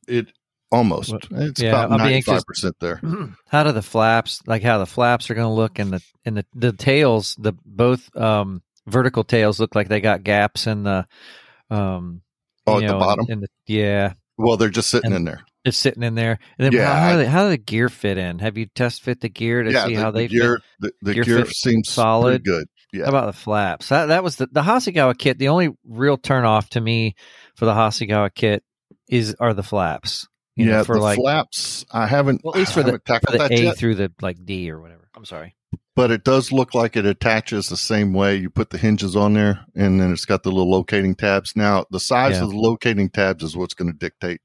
it 0.07 0.33
almost 0.71 1.13
What- 1.13 1.27
it's 1.31 1.61
Yeah, 1.61 1.71
about 1.85 2.01
I'll 2.01 2.09
be 2.09 2.23
percent 2.47 2.77
there. 2.81 3.01
how 3.49 3.63
do 3.65 3.73
the 3.73 3.83
flaps 3.83 4.43
like 4.47 4.63
how 4.63 4.79
the 4.79 4.87
flaps 4.87 5.31
are 5.31 5.35
going 5.35 5.47
to 5.49 5.53
look 5.53 5.79
and 5.79 5.93
the 5.93 6.03
and 6.25 6.37
the 6.37 6.45
the 6.55 6.73
tails 6.73 7.37
the 7.39 7.53
both 7.65 8.15
um 8.17 8.63
vertical 8.87 9.25
tails 9.25 9.61
look 9.61 9.75
like 9.75 9.89
they 9.89 10.01
got 10.01 10.25
gaps 10.25 10.67
in 10.67 10.83
the 10.83 11.07
um 11.71 12.23
Oh, 12.67 12.79
you 12.81 12.85
at 12.87 12.93
the 12.93 12.99
bottom. 12.99 13.27
in 13.31 13.41
the 13.41 13.49
yeah 13.67 14.13
Well, 14.37 14.57
they're 14.59 14.69
just 14.69 14.91
sitting 14.91 15.07
And- 15.13 15.17
in 15.17 15.25
there. 15.25 15.41
just 15.65 15.81
sitting 15.81 16.03
in 16.03 16.15
there 16.15 16.39
and 16.59 16.67
then 16.67 16.73
Yeah, 16.73 16.87
how, 16.87 17.01
how, 17.01 17.13
do 17.13 17.19
they, 17.19 17.27
how 17.27 17.43
do 17.45 17.49
the 17.51 17.57
gear 17.59 17.89
fit 17.89 18.19
in 18.19 18.39
have 18.41 18.59
you 18.59 18.67
test 18.67 19.03
fit 19.03 19.21
the 19.23 19.29
gear 19.31 19.63
to 19.63 19.73
yeah, 19.73 19.87
see 19.87 19.95
the, 19.95 20.01
how 20.03 20.11
the 20.11 20.19
they 20.21 20.29
gear, 20.29 20.57
fit 20.59 20.63
the, 20.81 20.93
the 21.03 21.15
gear 21.15 21.25
gear 21.25 21.45
fit 21.47 21.55
seems 21.55 21.89
solid? 21.89 22.45
good. 22.45 22.67
Yeah, 22.93 23.05
how 23.05 23.11
about 23.11 23.27
the 23.27 23.33
flaps 23.39 23.91
that, 23.91 24.07
that 24.07 24.25
was 24.25 24.37
the 24.37 24.47
the 24.47 24.63
Hasegawa 24.63 25.17
kit 25.17 25.39
the 25.39 25.49
only 25.49 25.71
real 25.87 26.17
turn 26.17 26.45
off 26.45 26.71
to 26.71 26.81
me 26.81 27.15
for 27.55 27.65
the 27.67 27.75
Hasegawa 27.75 28.35
kit 28.35 28.63
is 29.09 29.37
are 29.39 29.55
the 29.55 29.63
flaps 29.63 30.27
you 30.57 30.67
know, 30.67 30.79
yeah. 30.79 30.83
for 30.83 30.97
the 30.97 31.03
like 31.03 31.19
flaps, 31.19 31.87
I 31.93 32.07
haven't. 32.09 32.41
well, 32.43 32.53
at 32.55 32.59
least 32.59 32.73
for 32.75 32.83
the, 32.83 33.01
for 33.07 33.21
the 33.31 33.49
A 33.53 33.63
yet. 33.63 33.77
through 33.77 33.95
the 33.95 34.11
like 34.21 34.45
D 34.45 34.71
or 34.71 34.81
whatever 34.81 35.09
I'm 35.15 35.25
sorry 35.25 35.55
but 35.95 36.11
it 36.13 36.23
does 36.25 36.53
look 36.53 36.75
like 36.75 36.97
it 36.97 37.05
attaches 37.05 37.69
the 37.69 37.77
same 37.77 38.13
way. 38.13 38.37
You 38.37 38.51
put 38.51 38.71
the 38.71 38.79
hinges 38.79 39.17
on 39.17 39.35
there, 39.35 39.65
and 39.75 40.01
then 40.01 40.13
it's 40.13 40.25
got 40.25 40.45
the 40.45 40.51
little 40.51 40.71
locating 40.71 41.17
tabs. 41.17 41.55
Now, 41.57 41.87
the 41.91 41.99
size 41.99 42.37
Yeah. 42.37 42.45
of 42.45 42.51
the 42.51 42.57
locating 42.57 43.11
tabs 43.11 43.43
is 43.43 43.57
what's 43.57 43.75
going 43.75 43.91
to 43.93 43.99
dictate. 43.99 44.41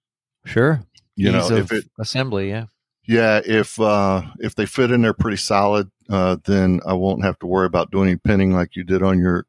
sure 0.45 0.81
You 1.15 1.31
know, 1.31 1.47
if 1.51 1.71
it, 1.71 1.85
assembly 1.99 2.49
yeah 2.49 2.65
yeah, 3.05 3.41
if 3.45 3.79
uh, 3.79 4.21
if 4.39 4.55
they 4.55 4.65
fit 4.65 4.91
in 4.91 5.01
there 5.01 5.13
pretty 5.13 5.37
solid, 5.37 5.89
uh, 6.09 6.37
then 6.45 6.79
I 6.85 6.93
won't 6.93 7.23
have 7.23 7.39
to 7.39 7.47
worry 7.47 7.65
about 7.65 7.91
doing 7.91 8.09
any 8.09 8.17
pinning 8.17 8.53
like 8.53 8.75
you 8.75 8.83
did 8.83 9.01
on 9.03 9.19
your 9.19 9.45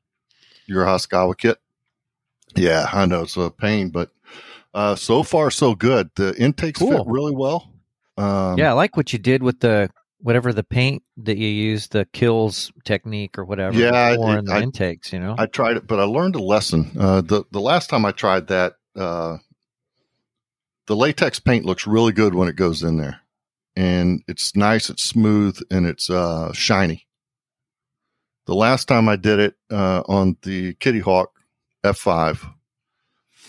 your 0.66 0.84
Hasegawa 0.84 1.36
kit. 1.36 1.58
Yeah, 2.56 2.88
I 2.92 3.06
know 3.06 3.22
it's 3.22 3.36
a 3.36 3.50
pain, 3.50 3.90
but 3.90 4.10
uh, 4.72 4.94
so 4.96 5.22
far 5.22 5.50
so 5.50 5.74
good. 5.74 6.10
The 6.14 6.34
intakes 6.36 6.80
fit 6.80 7.02
really 7.06 7.34
well. 7.34 7.70
Um, 8.16 8.58
yeah, 8.58 8.70
I 8.70 8.72
like 8.74 8.96
what 8.96 9.12
you 9.12 9.18
did 9.18 9.42
with 9.42 9.60
the 9.60 9.90
whatever 10.20 10.52
the 10.52 10.62
paint 10.62 11.02
that 11.18 11.36
you 11.36 11.48
used, 11.48 11.92
the 11.92 12.06
Kilz 12.06 12.72
technique 12.84 13.36
or 13.38 13.44
whatever. 13.44 13.76
Yeah, 13.76 13.94
I 13.94 14.16
before 14.16 14.42
the 14.42 14.52
I- 14.52 14.62
intakes. 14.62 15.12
You 15.12 15.20
know, 15.20 15.34
I 15.36 15.46
tried 15.46 15.76
it, 15.76 15.86
but 15.86 15.98
I 16.00 16.04
learned 16.04 16.36
a 16.36 16.42
lesson. 16.42 16.92
Uh, 16.98 17.20
the 17.20 17.44
the 17.50 17.60
last 17.60 17.90
time 17.90 18.04
I 18.04 18.12
tried 18.12 18.46
that, 18.48 18.74
uh, 18.96 19.38
the 20.86 20.96
latex 20.96 21.40
paint 21.40 21.64
looks 21.64 21.86
really 21.86 22.12
good 22.12 22.34
when 22.34 22.48
it 22.48 22.56
goes 22.56 22.82
in 22.82 22.96
there, 22.96 23.20
and 23.76 24.22
it's 24.28 24.54
nice, 24.56 24.90
it's 24.90 25.04
smooth, 25.04 25.60
and 25.70 25.86
it's 25.86 26.10
uh, 26.10 26.52
shiny. 26.52 27.06
The 28.46 28.54
last 28.54 28.88
time 28.88 29.08
I 29.08 29.16
did 29.16 29.38
it 29.38 29.54
uh, 29.70 30.02
on 30.06 30.36
the 30.42 30.74
Kitty 30.74 31.00
Hawk 31.00 31.30
F5, 31.84 32.52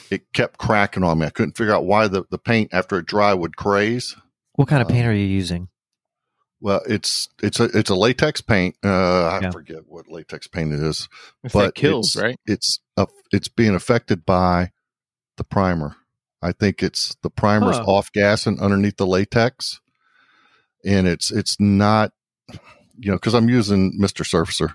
it 0.10 0.32
kept 0.34 0.58
cracking 0.58 1.04
on 1.04 1.20
me. 1.20 1.26
I 1.26 1.30
couldn't 1.32 1.58
figure 1.58 1.74
out 1.74 1.86
why 1.86 2.08
the, 2.08 2.24
the 2.30 2.38
paint 2.38 2.70
after 2.74 2.98
it 3.00 3.06
dry 3.06 3.34
would 3.34 3.58
craze. 3.58 4.16
what 4.54 4.68
kind 4.68 4.82
of 4.82 4.88
uh, 4.90 4.92
paint 4.94 5.08
are 5.08 5.14
you 5.14 5.26
using? 5.26 5.68
Well, 6.62 6.82
it's 6.88 7.28
it's 7.44 7.60
a 7.60 7.66
it's 7.78 7.90
a 7.90 7.96
latex 7.96 8.40
paint. 8.42 8.76
Uh, 8.84 9.28
I 9.28 9.52
forget 9.52 9.86
what 9.88 10.08
latex 10.08 10.48
paint 10.48 10.74
it 10.74 10.80
is. 10.80 11.10
It's 11.44 11.54
but 11.54 11.76
that 11.76 11.82
Kilz, 11.82 12.00
it's, 12.06 12.16
right? 12.16 12.40
It's 12.46 12.80
uh, 12.96 13.06
it's 13.32 13.50
being 13.50 13.76
affected 13.76 14.26
by 14.26 14.72
the 15.38 15.44
primer. 15.44 15.98
I 16.42 16.54
think 16.54 16.82
it's 16.82 17.16
the 17.22 17.30
primer's 17.30 17.76
Huh. 17.78 17.84
off 17.86 18.12
gassing 18.14 18.60
underneath 18.62 18.96
the 18.98 19.06
latex, 19.06 19.82
and 20.86 21.08
it's 21.08 21.32
it's 21.32 21.58
not, 21.60 22.12
you 22.98 23.12
know, 23.12 23.16
because 23.16 23.34
I'm 23.34 23.50
using 23.50 23.94
Mister 23.98 24.24
Surfacer 24.24 24.74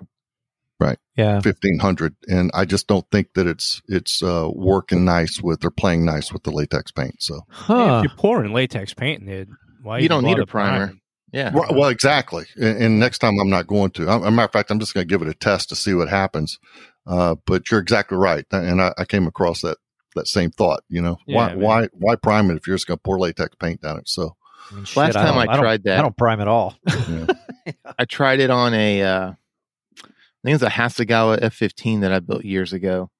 right 0.79 0.99
Yeah, 1.17 1.41
fifteen 1.41 1.79
hundred, 1.79 2.17
and 2.29 2.51
I 2.55 2.65
just 2.65 2.87
don't 2.87 3.07
think 3.11 3.35
that 3.35 3.47
it's 3.47 3.83
it's 3.89 4.23
uh, 4.23 4.49
working 4.53 5.05
nice 5.05 5.41
with 5.43 5.65
or 5.65 5.71
playing 5.71 6.05
nice 6.05 6.33
with 6.33 6.43
the 6.43 6.51
latex 6.51 6.91
paint. 6.91 7.17
So, 7.23 7.35
Hey, 7.35 7.43
huh? 7.51 7.99
if 7.99 8.05
you're 8.11 8.17
pouring 8.17 8.53
latex 8.53 8.95
paint 8.95 9.23
in 9.23 9.29
it, 9.29 9.49
why 9.83 9.99
You 9.99 10.09
don't 10.09 10.25
need 10.25 10.33
a 10.33 10.47
bother 10.47 10.47
primer. 10.47 10.77
priming? 10.87 11.01
Yeah. 11.33 11.53
well, 11.55 11.69
well, 11.71 11.89
exactly. 11.91 12.45
And, 12.57 12.83
and 12.83 12.99
next 12.99 13.19
time 13.19 13.39
I'm 13.41 13.51
not 13.51 13.69
going 13.69 13.93
to. 13.93 14.09
As 14.09 14.23
a 14.25 14.31
matter 14.33 14.47
of 14.47 14.53
fact, 14.53 14.71
I'm 14.73 14.81
just 14.81 14.95
going 14.95 15.07
to 15.07 15.09
give 15.09 15.23
it 15.23 15.29
a 15.29 15.35
test 15.35 15.69
to 15.69 15.77
see 15.77 15.95
what 15.95 16.09
happens. 16.09 16.59
Uh, 17.07 17.37
but 17.47 17.71
you're 17.71 17.79
exactly 17.81 18.19
right, 18.19 18.45
and 18.51 18.83
I, 18.83 18.93
I 18.99 19.05
came 19.05 19.27
across 19.27 19.61
that 19.63 19.79
that 20.17 20.27
same 20.27 20.51
thought. 20.51 20.83
You 20.89 21.01
know, 21.03 21.19
Yeah, 21.27 21.37
why 21.37 21.49
man. 21.55 21.61
why 21.61 21.89
why 21.93 22.17
prime 22.17 22.51
it 22.51 22.57
if 22.57 22.67
you're 22.67 22.77
just 22.77 22.87
going 22.87 22.99
to 22.99 23.03
pour 23.03 23.19
latex 23.19 23.55
paint 23.57 23.81
down 23.81 23.99
it? 23.99 24.09
So 24.09 24.37
I 24.71 24.75
mean, 24.75 24.85
Last 24.97 25.17
I 25.17 25.25
time 25.25 25.39
I 25.39 25.47
don't- 25.47 25.59
tried 25.61 25.85
that- 25.85 25.99
I 25.99 26.03
don't 26.03 26.17
prime 26.17 26.41
at 26.41 26.49
all. 26.49 26.77
I 27.99 28.05
tried 28.05 28.41
it 28.41 28.51
on 28.51 28.73
a, 28.75 29.03
uh, 29.03 29.33
I 29.33 30.43
think 30.45 30.55
it's 30.55 30.63
a 30.63 30.69
Hasegawa 30.71 31.41
F15 31.41 32.01
that 32.01 32.13
I 32.13 32.21
built 32.21 32.45
years 32.45 32.73
ago. 32.73 33.11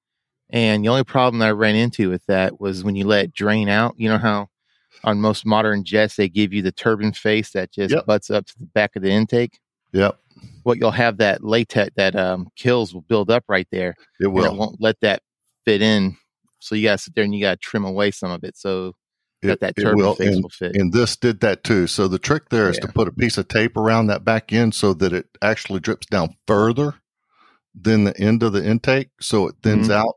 And 0.49 0.83
the 0.83 0.89
only 0.89 1.03
problem 1.03 1.39
that 1.39 1.47
I 1.47 1.51
ran 1.51 1.75
into 1.75 2.09
with 2.09 2.25
that 2.25 2.59
was 2.59 2.83
when 2.83 2.95
you 2.95 3.05
let 3.05 3.25
it 3.25 3.33
drain 3.33 3.69
out. 3.69 3.95
You 3.97 4.09
know 4.09 4.17
how 4.17 4.47
on 5.03 5.21
most 5.21 5.45
modern 5.45 5.83
jets 5.83 6.15
they 6.15 6.27
give 6.29 6.51
you 6.51 6.61
the 6.61 6.71
turbine 6.71 7.13
face 7.13 7.51
that 7.51 7.71
just 7.71 7.93
Yep. 7.93 8.05
butts 8.05 8.29
up 8.29 8.45
to 8.47 8.59
the 8.59 8.65
back 8.65 8.95
of 8.95 9.01
the 9.03 9.09
intake. 9.11 9.59
yep, 9.93 10.17
What 10.63 10.77
you'll 10.77 10.91
have 10.91 11.17
that 11.17 11.43
latex 11.43 11.91
that 11.95 12.15
um, 12.15 12.47
Kilz 12.59 12.93
will 12.93 13.01
build 13.01 13.29
up 13.31 13.43
right 13.47 13.67
there, 13.71 13.91
it 14.19 14.25
and 14.25 14.25
it 14.25 14.29
will. 14.41 14.55
won't 14.55 14.81
let 14.81 14.99
that 15.01 15.21
fit 15.65 15.81
in. 15.81 16.17
So 16.59 16.75
you 16.75 16.83
got 16.83 16.97
to 16.97 17.03
sit 17.03 17.15
there 17.15 17.23
and 17.23 17.33
you 17.33 17.41
got 17.41 17.51
to 17.51 17.57
trim 17.57 17.85
away 17.85 18.11
some 18.11 18.31
of 18.31 18.43
it 18.43 18.55
so 18.57 18.93
It, 19.41 19.59
that 19.61 19.75
turbine 19.75 19.95
will. 19.97 20.15
face 20.15 20.33
And, 20.35 20.43
will 20.43 20.49
fit. 20.49 20.75
and 20.75 20.93
this 20.93 21.15
did 21.15 21.39
that 21.39 21.63
too. 21.63 21.87
So 21.87 22.07
the 22.07 22.19
trick 22.19 22.49
there 22.49 22.69
is 22.69 22.77
to 22.79 22.87
put 22.87 23.07
a 23.07 23.11
piece 23.11 23.37
of 23.37 23.47
tape 23.47 23.75
around 23.75 24.07
that 24.07 24.23
back 24.23 24.53
end 24.53 24.75
so 24.75 24.93
that 24.95 25.13
it 25.13 25.27
actually 25.41 25.79
drips 25.79 26.05
down 26.07 26.35
further 26.47 26.95
than 27.73 28.03
the 28.03 28.17
end 28.19 28.43
of 28.43 28.53
the 28.53 28.63
intake, 28.65 29.09
so 29.19 29.47
it 29.47 29.55
thins 29.63 29.87
Mhm. 29.87 29.93
out. 29.95 30.15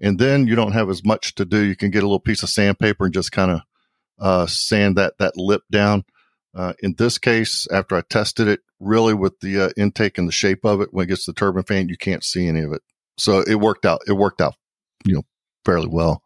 And 0.00 0.18
then 0.18 0.46
you 0.46 0.54
don't 0.54 0.72
have 0.72 0.90
as 0.90 1.04
much 1.04 1.34
to 1.36 1.44
do. 1.44 1.58
You 1.60 1.76
can 1.76 1.90
get 1.90 2.02
a 2.02 2.06
little 2.06 2.20
piece 2.20 2.42
of 2.42 2.50
sandpaper 2.50 3.04
and 3.06 3.14
just 3.14 3.32
kind 3.32 3.50
of 3.52 3.60
uh, 4.20 4.46
sand 4.46 4.96
that 4.96 5.14
that 5.18 5.36
lip 5.36 5.62
down. 5.70 6.04
Uh, 6.54 6.72
in 6.82 6.94
this 6.98 7.18
case, 7.18 7.68
after 7.70 7.94
I 7.96 8.00
tested 8.00 8.48
it, 8.48 8.60
really 8.80 9.14
with 9.14 9.38
the 9.40 9.60
uh, 9.66 9.70
intake 9.76 10.18
and 10.18 10.26
the 10.26 10.32
shape 10.32 10.64
of 10.64 10.80
it, 10.80 10.88
when 10.92 11.04
it 11.04 11.08
gets 11.08 11.24
the 11.24 11.32
turbine 11.32 11.62
fan, 11.62 11.88
you 11.88 11.96
can't 11.96 12.24
see 12.24 12.48
any 12.48 12.60
of 12.62 12.72
it. 12.72 12.82
So 13.16 13.40
it 13.42 13.56
worked 13.60 13.86
out. 13.86 14.00
It 14.08 14.12
worked 14.14 14.40
out, 14.40 14.54
you 15.04 15.14
know, 15.14 15.22
fairly 15.64 15.86
well. 15.88 16.22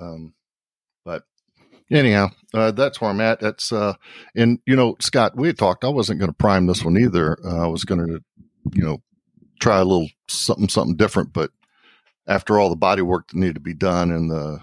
Um, 0.00 0.32
anyhow, 1.90 2.28
uh, 2.54 2.70
that's 2.70 3.00
where 3.00 3.10
I'm 3.10 3.20
at. 3.20 3.40
That's 3.40 3.72
uh, 3.72 3.94
and 4.34 4.58
you 4.66 4.76
know, 4.76 4.96
Scott, 5.00 5.36
we 5.36 5.48
had 5.48 5.58
talked. 5.58 5.84
I 5.84 5.88
wasn't 5.88 6.18
going 6.18 6.30
to 6.30 6.36
prime 6.36 6.66
this 6.66 6.84
one 6.84 6.98
either. 6.98 7.38
Uh, 7.44 7.64
I 7.64 7.66
was 7.66 7.84
going 7.84 8.06
to, 8.06 8.22
you 8.72 8.84
know, 8.84 9.02
try 9.60 9.78
a 9.78 9.84
little 9.84 10.08
something 10.28 10.68
something 10.68 10.96
different. 10.96 11.32
But 11.32 11.50
after 12.26 12.58
all 12.58 12.70
the 12.70 12.76
body 12.76 13.02
work 13.02 13.28
that 13.28 13.36
needed 13.36 13.54
to 13.54 13.60
be 13.60 13.74
done 13.74 14.10
and 14.10 14.30
the 14.30 14.60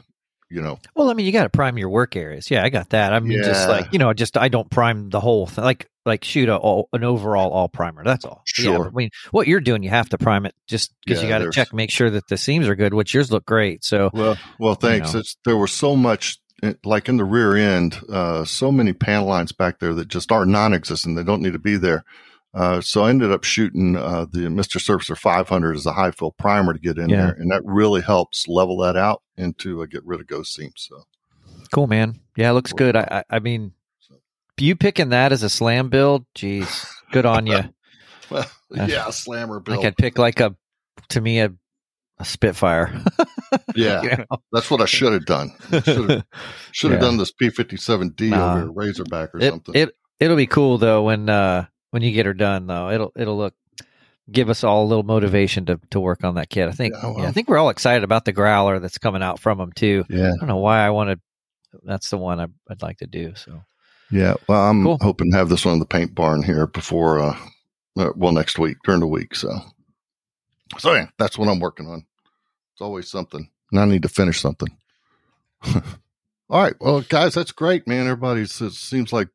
you 0.50 0.62
know, 0.62 0.78
Well, 0.96 1.10
I 1.10 1.14
mean, 1.16 1.26
you 1.26 1.32
got 1.32 1.44
to 1.44 1.50
prime 1.50 1.80
your 1.80 1.90
work 1.90 2.16
areas. 2.16 2.52
Yeah, 2.52 2.64
I 2.64 2.70
got 2.70 2.92
that. 2.92 3.12
I 3.12 3.20
mean, 3.20 3.42
just 3.44 3.68
like 3.68 3.92
you 3.92 3.98
know, 3.98 4.14
just 4.14 4.38
I 4.38 4.50
don't 4.50 4.70
prime 4.70 5.10
the 5.10 5.20
whole 5.20 5.48
thing. 5.48 5.64
Like 5.64 5.90
like 6.06 6.24
shoot 6.24 6.50
a 6.50 6.58
all, 6.58 6.90
an 6.94 7.04
overall 7.04 7.52
all 7.52 7.70
primer. 7.70 8.04
That's 8.04 8.26
all. 8.26 8.44
But 8.58 8.64
yeah, 8.64 8.72
Sure. 8.76 8.88
I 8.88 8.90
mean, 8.92 9.10
what 9.32 9.48
you're 9.48 9.62
doing, 9.62 9.84
you 9.84 9.90
have 9.90 10.10
to 10.10 10.18
prime 10.18 10.46
it 10.46 10.54
just 10.68 10.94
because 11.06 11.24
Yeah, 11.24 11.30
you 11.30 11.34
got 11.34 11.46
to 11.46 11.52
check, 11.52 11.74
make 11.74 11.90
sure 11.90 12.10
that 12.10 12.28
the 12.28 12.38
seams 12.38 12.68
are 12.68 12.76
good. 12.76 12.94
Which 12.94 13.14
yours 13.14 13.32
look 13.32 13.46
great. 13.46 13.84
So 13.84 14.12
Well, 14.14 14.38
well, 14.60 14.76
thanks. 14.76 15.14
know. 15.14 15.22
It's, 15.22 15.38
there 15.46 15.58
was 15.58 15.72
so 15.72 15.96
much, 15.96 16.40
like 16.84 17.10
in 17.10 17.18
the 17.18 17.24
rear 17.26 17.56
end, 17.56 18.00
uh, 18.10 18.46
so 18.46 18.72
many 18.72 18.94
panel 18.94 19.28
lines 19.28 19.52
back 19.52 19.80
there 19.80 19.94
that 19.94 20.08
just 20.08 20.32
are 20.32 20.46
non-existent. 20.46 21.16
They 21.16 21.24
don't 21.24 21.42
need 21.42 21.54
to 21.54 21.60
be 21.60 21.76
there. 21.78 22.04
Uh, 22.54 22.80
so 22.82 23.04
I 23.04 23.10
ended 23.10 23.32
up 23.32 23.44
shooting 23.44 23.96
uh, 23.98 24.26
the 24.32 24.42
Mr. 24.42 24.78
Surfacer 24.80 25.18
500 25.18 25.76
as 25.76 25.86
a 25.88 25.94
high 25.94 26.12
fill 26.12 26.32
primer 26.32 26.74
to 26.74 26.80
get 26.80 26.98
in 27.00 27.10
Yeah. 27.10 27.18
there, 27.26 27.32
and 27.34 27.52
that 27.52 27.64
really 27.66 28.02
helps 28.02 28.48
level 28.48 28.78
that 28.78 28.96
out 28.96 29.24
and 29.36 29.58
to 29.60 29.82
uh, 29.82 29.86
get 29.88 30.06
rid 30.06 30.20
of 30.22 30.28
ghost 30.28 30.54
seams. 30.54 30.88
So 30.90 31.04
cool, 31.74 31.88
man. 31.88 32.20
Yeah, 32.38 32.52
it 32.52 32.54
looks 32.54 32.72
good. 32.74 32.96
I 32.96 33.24
I, 33.30 33.36
I 33.38 33.40
mean, 33.40 33.72
you 34.60 34.76
picking 34.76 35.10
that 35.10 35.32
as 35.32 35.42
a 35.42 35.50
slam 35.50 35.90
build, 35.90 36.26
Jeez, 36.36 36.88
good 37.12 37.26
on 37.26 37.48
you. 37.48 37.60
well, 38.30 38.46
That's- 38.70 38.90
yeah, 38.90 39.10
slammer 39.10 39.62
I 39.68 39.78
could 39.78 39.98
pick 39.98 40.20
like 40.20 40.40
a 40.40 40.56
to 41.10 41.22
me 41.22 41.40
a 41.40 41.52
a 42.24 42.30
Spitfire. 42.30 42.94
yeah, 43.76 44.02
You 44.04 44.10
know? 44.18 44.26
that's 44.52 44.70
what 44.72 44.82
I 44.82 44.86
should 44.86 45.14
have 45.14 45.26
done. 45.26 45.52
Should 45.84 46.10
have 46.10 46.24
Yeah. 46.84 46.98
done 46.98 47.18
this 47.18 47.32
P57D 47.32 48.30
Nah. 48.30 48.52
over 48.52 48.60
here, 48.64 48.72
Razorback 48.72 49.36
or 49.36 49.40
it, 49.40 49.50
something. 49.52 49.76
it 49.76 49.96
it'll 50.20 50.38
be 50.38 50.48
cool 50.48 50.78
though 50.78 51.04
when 51.04 51.30
uh 51.30 51.66
when 51.92 52.02
you 52.02 52.12
get 52.12 52.26
her 52.26 52.34
done 52.34 52.68
though. 52.68 52.90
It'll 52.90 53.12
it'll 53.16 53.38
look 53.38 53.54
give 54.32 54.50
us 54.50 54.64
all 54.64 54.84
a 54.84 54.88
little 54.88 55.04
motivation 55.04 55.66
to 55.66 55.80
to 55.92 56.00
work 56.00 56.24
on 56.24 56.36
that 56.36 56.50
kit. 56.50 56.68
I 56.68 56.72
think 56.72 56.94
Yeah, 56.96 57.10
well. 57.10 57.20
yeah, 57.24 57.28
I 57.30 57.32
think 57.32 57.48
we're 57.50 57.58
all 57.58 57.70
excited 57.70 58.04
about 58.04 58.26
the 58.26 58.32
growler 58.32 58.80
that's 58.80 58.98
coming 58.98 59.22
out 59.24 59.40
from 59.40 59.58
them 59.58 59.72
too. 59.74 60.06
yeah. 60.10 60.32
I 60.34 60.38
don't 60.40 60.48
know 60.48 60.58
why 60.58 60.80
I 60.80 60.90
wanted 60.92 61.20
that's 61.84 62.10
the 62.10 62.18
one 62.18 62.40
I, 62.40 62.48
I'd 62.70 62.82
like 62.84 62.98
to 63.00 63.08
do. 63.08 63.34
So 63.36 63.64
Yeah, 64.12 64.36
well, 64.48 64.62
I'm 64.70 64.84
Cool. 64.84 64.98
hoping 65.02 65.32
to 65.32 65.38
have 65.38 65.50
this 65.50 65.66
one 65.66 65.74
in 65.74 65.80
the 65.80 65.86
paint 65.86 66.14
barn 66.16 66.44
here 66.44 66.68
before, 66.68 67.20
uh, 67.20 67.38
uh, 67.98 68.12
well, 68.16 68.32
next 68.32 68.58
week 68.60 68.78
during 68.86 69.00
the 69.00 69.08
week. 69.08 69.34
So, 69.36 69.50
so 70.78 70.94
yeah, 70.94 71.08
that's 71.18 71.38
what 71.38 71.50
I'm 71.50 71.60
working 71.60 71.88
on. 71.88 72.06
Always 72.84 73.10
something, 73.10 73.50
and 73.72 73.80
I 73.80 73.86
need 73.86 74.02
to 74.04 74.10
finish 74.10 74.42
something. 74.42 74.68
All 76.50 76.62
right, 76.62 76.74
well, 76.82 77.02
guys, 77.02 77.34
that's 77.34 77.52
great, 77.54 77.88
man. 77.88 78.08
Everybody 78.08 78.46
seems 78.46 79.14
like 79.14 79.30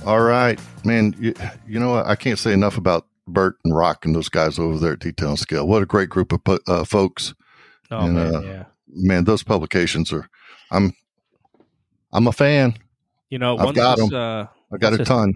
All 0.06 0.22
right, 0.22 0.60
man. 0.84 1.15
You, 1.20 1.34
you 1.67 1.80
know? 1.80 1.96
I 1.96 2.15
can't 2.15 2.39
say 2.39 2.54
enough 2.54 2.78
about 2.78 3.06
Bert 3.28 3.58
and 3.63 3.76
Rock 3.76 4.06
and 4.06 4.15
those 4.15 4.30
guys 4.30 4.58
over 4.58 4.80
there 4.80 4.94
at 4.94 5.00
Detail 5.00 5.30
and 5.30 5.39
Scale. 5.39 5.67
What 5.67 5.84
a 5.84 5.86
great 5.86 6.10
group 6.10 6.32
of 6.34 6.41
uh, 6.67 6.84
folks. 6.86 7.36
Oh 7.91 8.00
And, 8.00 8.15
man, 8.15 8.36
uh, 8.36 8.41
yeah. 8.41 8.63
Man, 8.94 9.24
those 9.26 9.44
publications 9.44 10.12
are. 10.12 10.28
I'm. 10.72 10.94
I'm 12.13 12.28
a 12.28 12.32
fan. 12.34 12.74
You 13.30 13.39
know, 13.39 13.58
I've 13.58 13.65
once 13.65 13.78
got 13.78 13.98
this, 13.98 14.12
'em. 14.12 14.17
uh, 14.17 14.46
I 14.74 14.78
got 14.78 14.94
a 14.94 15.02
it- 15.02 15.06
ton. 15.06 15.34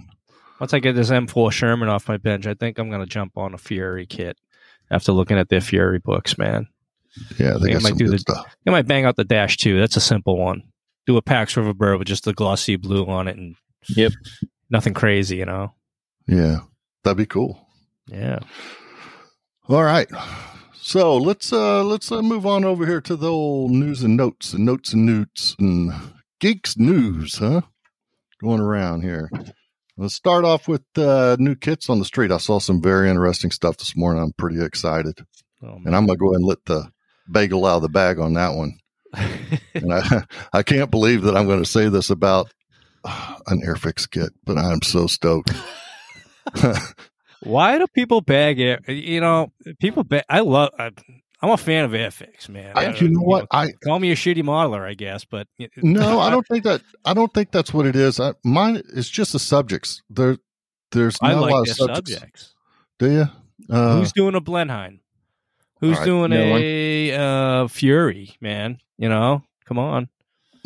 once 0.60 0.73
I 0.73 0.79
get 0.79 0.93
this 0.95 1.10
M4 1.10 1.51
Sherman 1.51 1.88
off 1.89 2.08
my 2.10 2.17
bench, 2.17 2.47
I 2.47 2.53
think 2.53 2.77
I'm 2.79 2.89
gonna 2.89 3.05
jump 3.05 3.38
on 3.38 3.53
a 3.53 3.58
Fury 3.58 4.05
kit 4.05 4.38
after 4.91 5.11
looking 5.11 5.37
at 5.37 5.49
their 5.49 5.61
Fury 5.61 5.99
books, 5.99 6.37
man. 6.37 6.67
Yeah, 7.39 7.57
they 7.61 7.69
I 7.69 7.73
got 7.73 7.83
might 7.83 7.89
some 7.89 7.97
do 7.97 8.05
good 8.05 8.13
the- 8.15 8.19
stuff. 8.19 8.55
I 8.67 8.71
might 8.71 8.87
bang 8.87 9.05
out 9.05 9.15
the 9.15 9.23
Dash 9.23 9.57
too. 9.57 9.79
That's 9.79 9.95
a 9.95 10.01
simple 10.01 10.37
one. 10.37 10.63
Do 11.05 11.17
a 11.17 11.21
Pax 11.21 11.55
River 11.55 11.73
Bird 11.73 11.99
with 11.99 12.07
just 12.07 12.23
the 12.25 12.33
glossy 12.33 12.75
blue 12.75 13.05
on 13.05 13.27
it 13.27 13.37
and 13.37 13.55
Yep. 13.89 14.13
nothing 14.69 14.93
crazy, 14.93 15.37
you 15.37 15.45
know. 15.45 15.73
Yeah, 16.27 16.59
that'd 17.03 17.17
be 17.17 17.25
cool. 17.25 17.67
Yeah. 18.07 18.39
All 19.69 19.83
right. 19.83 20.09
So 20.75 21.17
let's 21.17 21.51
uh 21.53 21.83
let's 21.83 22.11
uh, 22.11 22.21
move 22.21 22.45
on 22.45 22.63
over 22.65 22.85
here 22.85 23.01
to 23.01 23.15
the 23.15 23.31
old 23.31 23.71
news 23.71 24.03
and 24.03 24.15
notes 24.17 24.53
and 24.53 24.65
notes 24.65 24.93
and 24.93 25.05
newts 25.05 25.55
and 25.59 25.91
geeks 26.39 26.77
news, 26.77 27.37
huh? 27.37 27.61
Going 28.41 28.59
around 28.59 29.01
here. 29.01 29.29
Let's 29.97 30.13
start 30.13 30.43
off 30.43 30.67
with 30.67 30.84
uh, 30.97 31.38
new 31.39 31.55
kits 31.55 31.89
on 31.89 31.99
the 31.99 32.05
street. 32.05 32.31
I 32.31 32.38
saw 32.38 32.60
some 32.60 32.81
very 32.81 33.10
interesting 33.10 33.51
stuff 33.51 33.77
this 33.77 33.95
morning. 33.95 34.21
I'm 34.21 34.34
pretty 34.34 34.62
excited, 34.63 35.25
Oh, 35.63 35.79
and 35.86 35.95
I'm 35.95 36.05
gonna 36.05 36.17
go 36.17 36.27
ahead 36.27 36.39
and 36.39 36.45
let 36.45 36.65
the 36.65 36.91
bagel 37.31 37.65
out 37.65 37.77
of 37.77 37.81
the 37.81 37.89
bag 37.89 38.19
on 38.19 38.34
that 38.34 38.55
one. 38.55 38.77
And 39.73 39.93
I 39.93 40.23
I 40.53 40.63
can't 40.63 40.89
believe 40.91 41.23
that 41.23 41.36
I'm 41.36 41.47
going 41.47 41.63
to 41.63 41.69
say 41.69 41.89
this 41.89 42.10
about 42.10 42.53
uh, 43.03 43.36
an 43.47 43.62
Airfix 43.62 44.10
kit, 44.10 44.31
but 44.45 44.58
I'm 44.58 44.81
so 44.81 45.08
stoked. 45.08 45.51
Why 47.43 47.77
do 47.77 47.86
people 47.88 48.21
bag 48.21 48.60
it? 48.60 48.88
You 48.88 49.19
know, 49.21 49.51
people 49.79 50.03
bag. 50.03 50.23
I 50.29 50.39
love. 50.39 50.71
I, 50.80 50.91
I'm 51.41 51.49
a 51.49 51.57
fan 51.57 51.86
of 51.86 51.91
Airfix, 51.91 52.47
man. 52.49 52.71
I, 52.75 52.86
Uh, 52.88 52.95
you 52.95 53.09
know 53.09 53.21
what? 53.21 53.47
I 53.51 53.71
Call 53.83 53.99
me 53.99 54.11
a 54.11 54.15
shitty 54.15 54.41
modeler, 54.43 54.81
I 54.88 54.93
guess, 54.93 55.25
but 55.25 55.47
No, 55.77 56.19
I 56.19 56.29
don't 56.31 56.47
think 56.47 56.63
that. 56.63 56.81
I 57.03 57.13
don't 57.13 57.33
think 57.33 57.51
that's 57.51 57.73
what 57.73 57.86
it 57.86 57.95
is. 57.95 58.19
I, 58.19 58.33
mine 58.43 58.81
is 58.93 59.09
just 59.09 59.33
the 59.33 59.39
subjects. 59.39 60.01
There, 60.09 60.38
there's 60.91 61.17
I 61.21 61.33
not 61.33 61.38
a 61.38 61.41
lot 61.53 61.61
of 61.61 61.75
subjects. 61.75 62.11
subjects. 62.11 62.53
Do 62.99 63.11
you? 63.11 63.25
Uh, 63.69 63.97
Who's 63.97 64.11
doing 64.13 64.36
a 64.36 64.41
Blenheim? 64.41 65.01
Who's 65.81 65.97
all 65.97 65.99
right, 65.99 66.05
doing 66.05 66.29
no 66.31 66.57
a 66.57 67.11
uh, 67.63 67.67
Fury? 67.67 68.36
Man, 68.39 68.79
you 68.97 69.09
know, 69.09 69.43
come 69.65 69.77
on. 69.77 70.07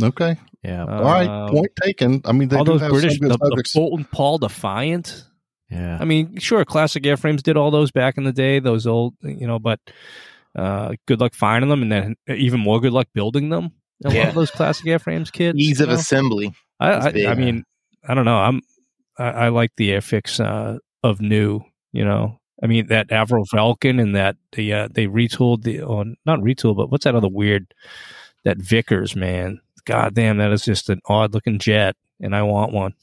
okay. 0.02 0.38
yeah, 0.64 0.84
Uh, 0.84 0.98
All 0.98 1.04
right. 1.04 1.28
Um, 1.28 1.50
Point 1.50 1.72
taken. 1.82 2.22
I 2.26 2.32
mean, 2.32 2.48
they 2.50 2.58
all 2.58 2.64
do 2.64 2.74
those 2.74 2.82
have 2.82 2.92
British, 2.92 3.18
some 3.18 3.28
good 3.28 3.32
the, 3.34 3.38
the 3.40 3.46
subjects. 3.50 3.74
Boulton 3.74 4.06
Paul 4.12 4.38
Defiant. 4.38 5.26
yeah. 5.72 5.98
I 6.00 6.06
mean, 6.06 6.38
sure, 6.38 6.64
classic 6.64 7.04
airframes 7.04 7.42
did 7.42 7.58
all 7.58 7.72
those 7.72 7.92
back 7.92 8.18
in 8.18 8.24
the 8.24 8.32
day. 8.32 8.60
Those 8.60 8.86
old, 8.86 9.16
you 9.24 9.48
know, 9.48 9.58
but 9.58 9.80
uh, 10.56 10.94
good 11.06 11.20
luck 11.20 11.34
finding 11.34 11.70
them, 11.70 11.82
and 11.82 11.92
then 11.92 12.16
even 12.28 12.60
more 12.60 12.80
good 12.80 12.94
luck 12.94 13.08
building 13.14 13.50
them. 13.50 13.72
A 14.04 14.08
lot 14.08 14.16
Yeah. 14.16 14.28
of 14.30 14.36
those 14.36 14.52
classic 14.52 14.86
airframes, 14.86 15.32
kids. 15.32 15.58
Ease 15.60 15.82
of 15.82 15.90
know? 15.90 15.96
assembly. 15.96 16.54
I, 16.80 16.92
I. 16.92 17.32
I 17.32 17.34
mean, 17.36 17.64
I 18.08 18.14
don't 18.14 18.26
know. 18.26 18.38
I'm 18.38 18.62
I, 19.18 19.30
I 19.30 19.50
like 19.50 19.72
the 19.76 19.90
Airfix 19.92 20.44
uh, 20.44 20.80
of 21.04 21.20
new. 21.22 21.62
You 21.92 22.06
know, 22.06 22.40
I 22.64 22.68
mean 22.68 22.88
that 22.88 23.10
Avro 23.10 23.44
Vulcan 23.52 24.00
and 24.00 24.16
that 24.16 24.38
the 24.54 24.74
uh, 24.74 24.88
they 24.92 25.08
retooled 25.08 25.64
the 25.64 25.82
or 25.82 26.06
not 26.26 26.40
retooled, 26.40 26.78
but 26.78 26.90
what's 26.90 27.04
that 27.04 27.16
other 27.16 27.28
weird 27.28 27.74
that 28.46 28.58
Vickers 28.58 29.16
man? 29.16 29.60
God 29.86 30.14
damn, 30.14 30.38
that 30.38 30.52
is 30.52 30.64
just 30.64 30.90
an 30.90 31.02
odd 31.08 31.34
looking 31.34 31.60
jet, 31.60 31.96
and 32.22 32.36
I 32.36 32.44
want 32.44 32.72
one. 32.72 32.94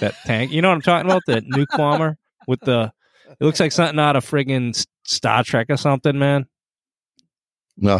That 0.00 0.14
tank, 0.24 0.50
you 0.52 0.62
know 0.62 0.68
what 0.70 0.76
I'm 0.76 0.82
talking 0.82 1.10
about? 1.10 1.22
The 1.26 1.42
nuke 1.42 1.76
bomber 1.76 2.16
with 2.48 2.60
the. 2.60 2.92
It 3.38 3.44
looks 3.44 3.60
like 3.60 3.72
something 3.72 3.98
out 3.98 4.16
of 4.16 4.24
friggin' 4.24 4.86
Star 5.04 5.44
Trek 5.44 5.66
or 5.68 5.76
something, 5.76 6.18
man. 6.18 6.46
No, 7.78 7.98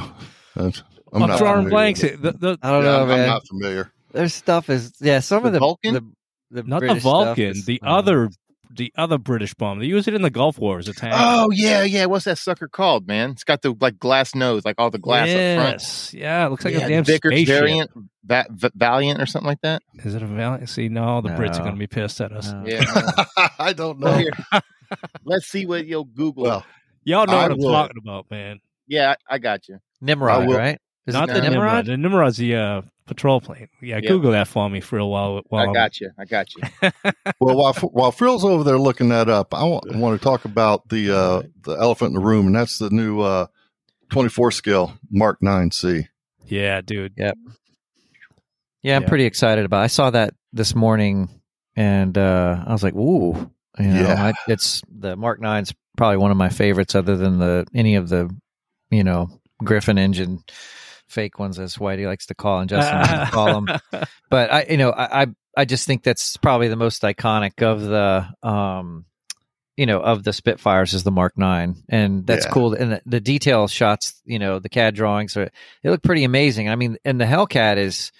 I'm, 0.56 0.72
I'm, 1.12 1.20
not 1.26 1.38
drawing 1.38 1.64
familiar 1.64 1.70
blanks. 1.70 2.00
The, 2.00 2.16
the, 2.16 2.58
I 2.62 2.70
don't 2.70 2.84
Yeah, 2.84 2.90
know, 2.90 3.02
I'm, 3.02 3.08
man. 3.08 3.20
I'm 3.20 3.26
not 3.26 3.46
familiar. 3.46 3.92
Their 4.12 4.28
stuff 4.28 4.70
is 4.70 4.92
yeah. 5.00 5.20
Some 5.20 5.42
The 5.42 5.48
of 5.48 5.52
the 5.54 5.58
Vulcan? 5.58 5.94
the, 5.94 6.12
the 6.50 6.62
not 6.62 6.78
British 6.80 6.96
the 6.96 7.00
stuff 7.00 7.12
Vulcan, 7.26 7.44
is- 7.44 7.66
the 7.66 7.80
uh, 7.84 7.86
other, 7.98 8.30
the 8.70 8.92
other 8.96 9.18
British 9.18 9.52
bomb. 9.54 9.78
They 9.78 9.86
use 9.86 10.08
it 10.08 10.14
in 10.14 10.22
the 10.22 10.30
Gulf 10.30 10.58
Wars. 10.58 10.88
as 10.88 10.96
a 10.96 10.98
tank. 11.00 11.14
Oh 11.16 11.50
yeah, 11.52 11.82
yeah. 11.82 12.06
What's 12.06 12.24
that 12.24 12.38
sucker 12.38 12.68
called, 12.68 13.06
man? 13.06 13.30
It's 13.30 13.44
got 13.44 13.60
the 13.62 13.74
like 13.80 13.98
glass 13.98 14.34
nose, 14.34 14.64
like 14.64 14.76
all 14.78 14.90
the 14.90 14.98
glass 14.98 15.28
up 15.28 15.34
front. 15.34 15.80
yes. 15.80 16.14
Yeah, 16.14 16.46
it 16.46 16.50
looks 16.50 16.64
like 16.64 16.74
yeah, 16.74 16.86
a 16.86 16.88
damn 16.88 17.04
Vickers 17.04 17.32
spaceship. 17.32 17.54
variant, 17.58 17.90
Va- 18.24 18.46
Va- 18.50 18.72
Valiant 18.74 19.20
or 19.20 19.26
something 19.26 19.46
like 19.46 19.60
that. 19.62 19.82
Is 20.04 20.14
it 20.14 20.22
a 20.22 20.26
Valiant? 20.26 20.68
See, 20.70 20.88
no, 20.88 21.20
the 21.20 21.30
Brits 21.30 21.56
are 21.56 21.62
going 21.62 21.74
to 21.74 21.78
be 21.78 21.86
pissed 21.86 22.20
at 22.20 22.32
us. 22.32 22.50
No. 22.52 22.64
Yeah. 22.66 22.84
I 23.58 23.72
don't 23.74 23.98
know. 24.00 24.12
here, 24.14 24.30
let's 25.24 25.46
see 25.46 25.66
what 25.66 25.86
you'll 25.86 26.04
Google. 26.04 26.44
Well, 26.44 26.66
Y'all 27.04 27.26
know 27.26 27.34
I 27.36 27.42
what 27.42 27.52
I'm 27.52 27.58
will. 27.58 27.70
talking 27.72 27.96
about, 28.02 28.30
man. 28.30 28.58
Yeah, 28.86 29.14
I, 29.30 29.34
I 29.34 29.38
got 29.38 29.68
you. 29.68 29.78
Nimrod, 30.00 30.46
will- 30.46 30.56
right? 30.58 30.78
Is 31.06 31.14
Not 31.14 31.28
the 31.28 31.34
Nimrod. 31.34 31.52
Nimrod? 31.52 31.86
The 31.86 31.96
Nimrod's 31.96 32.36
the 32.36 32.56
uh, 32.56 32.82
patrol 33.06 33.40
plane. 33.40 33.68
Yeah, 33.80 34.00
Yeah. 34.02 34.08
Google 34.08 34.32
that 34.32 34.48
for 34.48 34.68
me 34.68 34.80
for 34.80 34.98
a 34.98 35.06
while. 35.06 35.40
while 35.48 35.62
I 35.62 35.64
I'm- 35.66 35.72
got 35.72 36.00
you. 36.00 36.10
I 36.18 36.24
got 36.24 36.48
you. 36.56 36.62
well, 37.40 37.56
while 37.56 37.72
while 37.74 38.10
Phil's 38.10 38.44
over 38.44 38.64
there 38.64 38.76
looking 38.78 39.10
that 39.10 39.28
up, 39.28 39.54
I 39.54 39.62
want, 39.64 39.84
I 39.94 39.98
want 39.98 40.18
to 40.20 40.24
talk 40.24 40.44
about 40.44 40.88
the 40.88 41.16
uh, 41.16 41.42
the 41.62 41.74
elephant 41.74 42.08
in 42.08 42.14
the 42.14 42.26
room, 42.26 42.46
and 42.46 42.56
that's 42.56 42.78
the 42.78 42.90
new 42.90 43.20
uh, 43.20 43.46
24 44.10 44.50
scale 44.50 44.98
Mark 45.10 45.38
9C. 45.40 46.08
Yeah, 46.46 46.80
dude. 46.80 47.12
Yep. 47.16 47.36
Yeah, 48.82 48.96
I'm 48.96 49.02
Yeah. 49.02 49.08
pretty 49.08 49.24
excited 49.24 49.64
about. 49.64 49.80
It. 49.82 49.84
I 49.84 49.88
saw 49.88 50.10
that 50.10 50.34
this 50.52 50.74
morning, 50.74 51.28
and 51.76 52.16
uh, 52.18 52.64
I 52.66 52.72
was 52.72 52.82
like, 52.82 52.94
"Ooh!" 52.94 53.50
You 53.78 53.84
know, 53.86 54.00
Yeah. 54.00 54.32
I, 54.46 54.50
it's 54.50 54.82
the 54.90 55.16
Mark 55.16 55.40
Nine's 55.40 55.72
probably 55.96 56.16
one 56.18 56.30
of 56.30 56.36
my 56.36 56.48
favorites, 56.48 56.94
other 56.94 57.16
than 57.16 57.38
the 57.38 57.66
any 57.74 57.96
of 57.96 58.08
the, 58.08 58.28
you 58.90 59.04
know, 59.04 59.28
Griffon 59.62 59.98
engine 59.98 60.42
fake 61.08 61.38
ones, 61.38 61.58
as 61.58 61.76
Whitey 61.76 62.06
likes 62.06 62.26
to 62.26 62.34
call 62.34 62.60
and 62.60 62.68
Justin 62.68 63.00
likes 63.00 63.30
call 63.32 63.60
them. 63.60 63.78
But 64.28 64.52
I, 64.52 64.66
you 64.68 64.76
know, 64.76 64.90
I, 64.90 65.22
I, 65.22 65.26
I 65.56 65.64
just 65.64 65.86
think 65.86 66.02
that's 66.02 66.36
probably 66.36 66.68
the 66.68 66.76
most 66.76 67.02
iconic 67.02 67.62
of 67.62 67.80
the, 67.82 68.28
um, 68.48 69.06
you 69.76 69.86
know, 69.86 70.00
of 70.00 70.24
the 70.24 70.32
Spitfires 70.32 70.94
is 70.94 71.04
the 71.04 71.10
Mark 71.10 71.36
Nine, 71.38 71.76
and 71.88 72.26
that's 72.26 72.46
Yeah. 72.46 72.50
cool. 72.50 72.72
And 72.74 72.92
the, 72.92 73.02
the 73.06 73.20
detail 73.20 73.68
shots, 73.68 74.20
you 74.24 74.38
know, 74.38 74.58
the 74.58 74.68
CAD 74.70 74.94
drawings 74.94 75.36
are 75.36 75.50
they 75.82 75.90
look 75.90 76.02
pretty 76.02 76.24
amazing. 76.24 76.68
I 76.68 76.76
mean, 76.76 76.96
and 77.04 77.20
the 77.20 77.24
Hellcat 77.26 77.76
is 77.76 78.10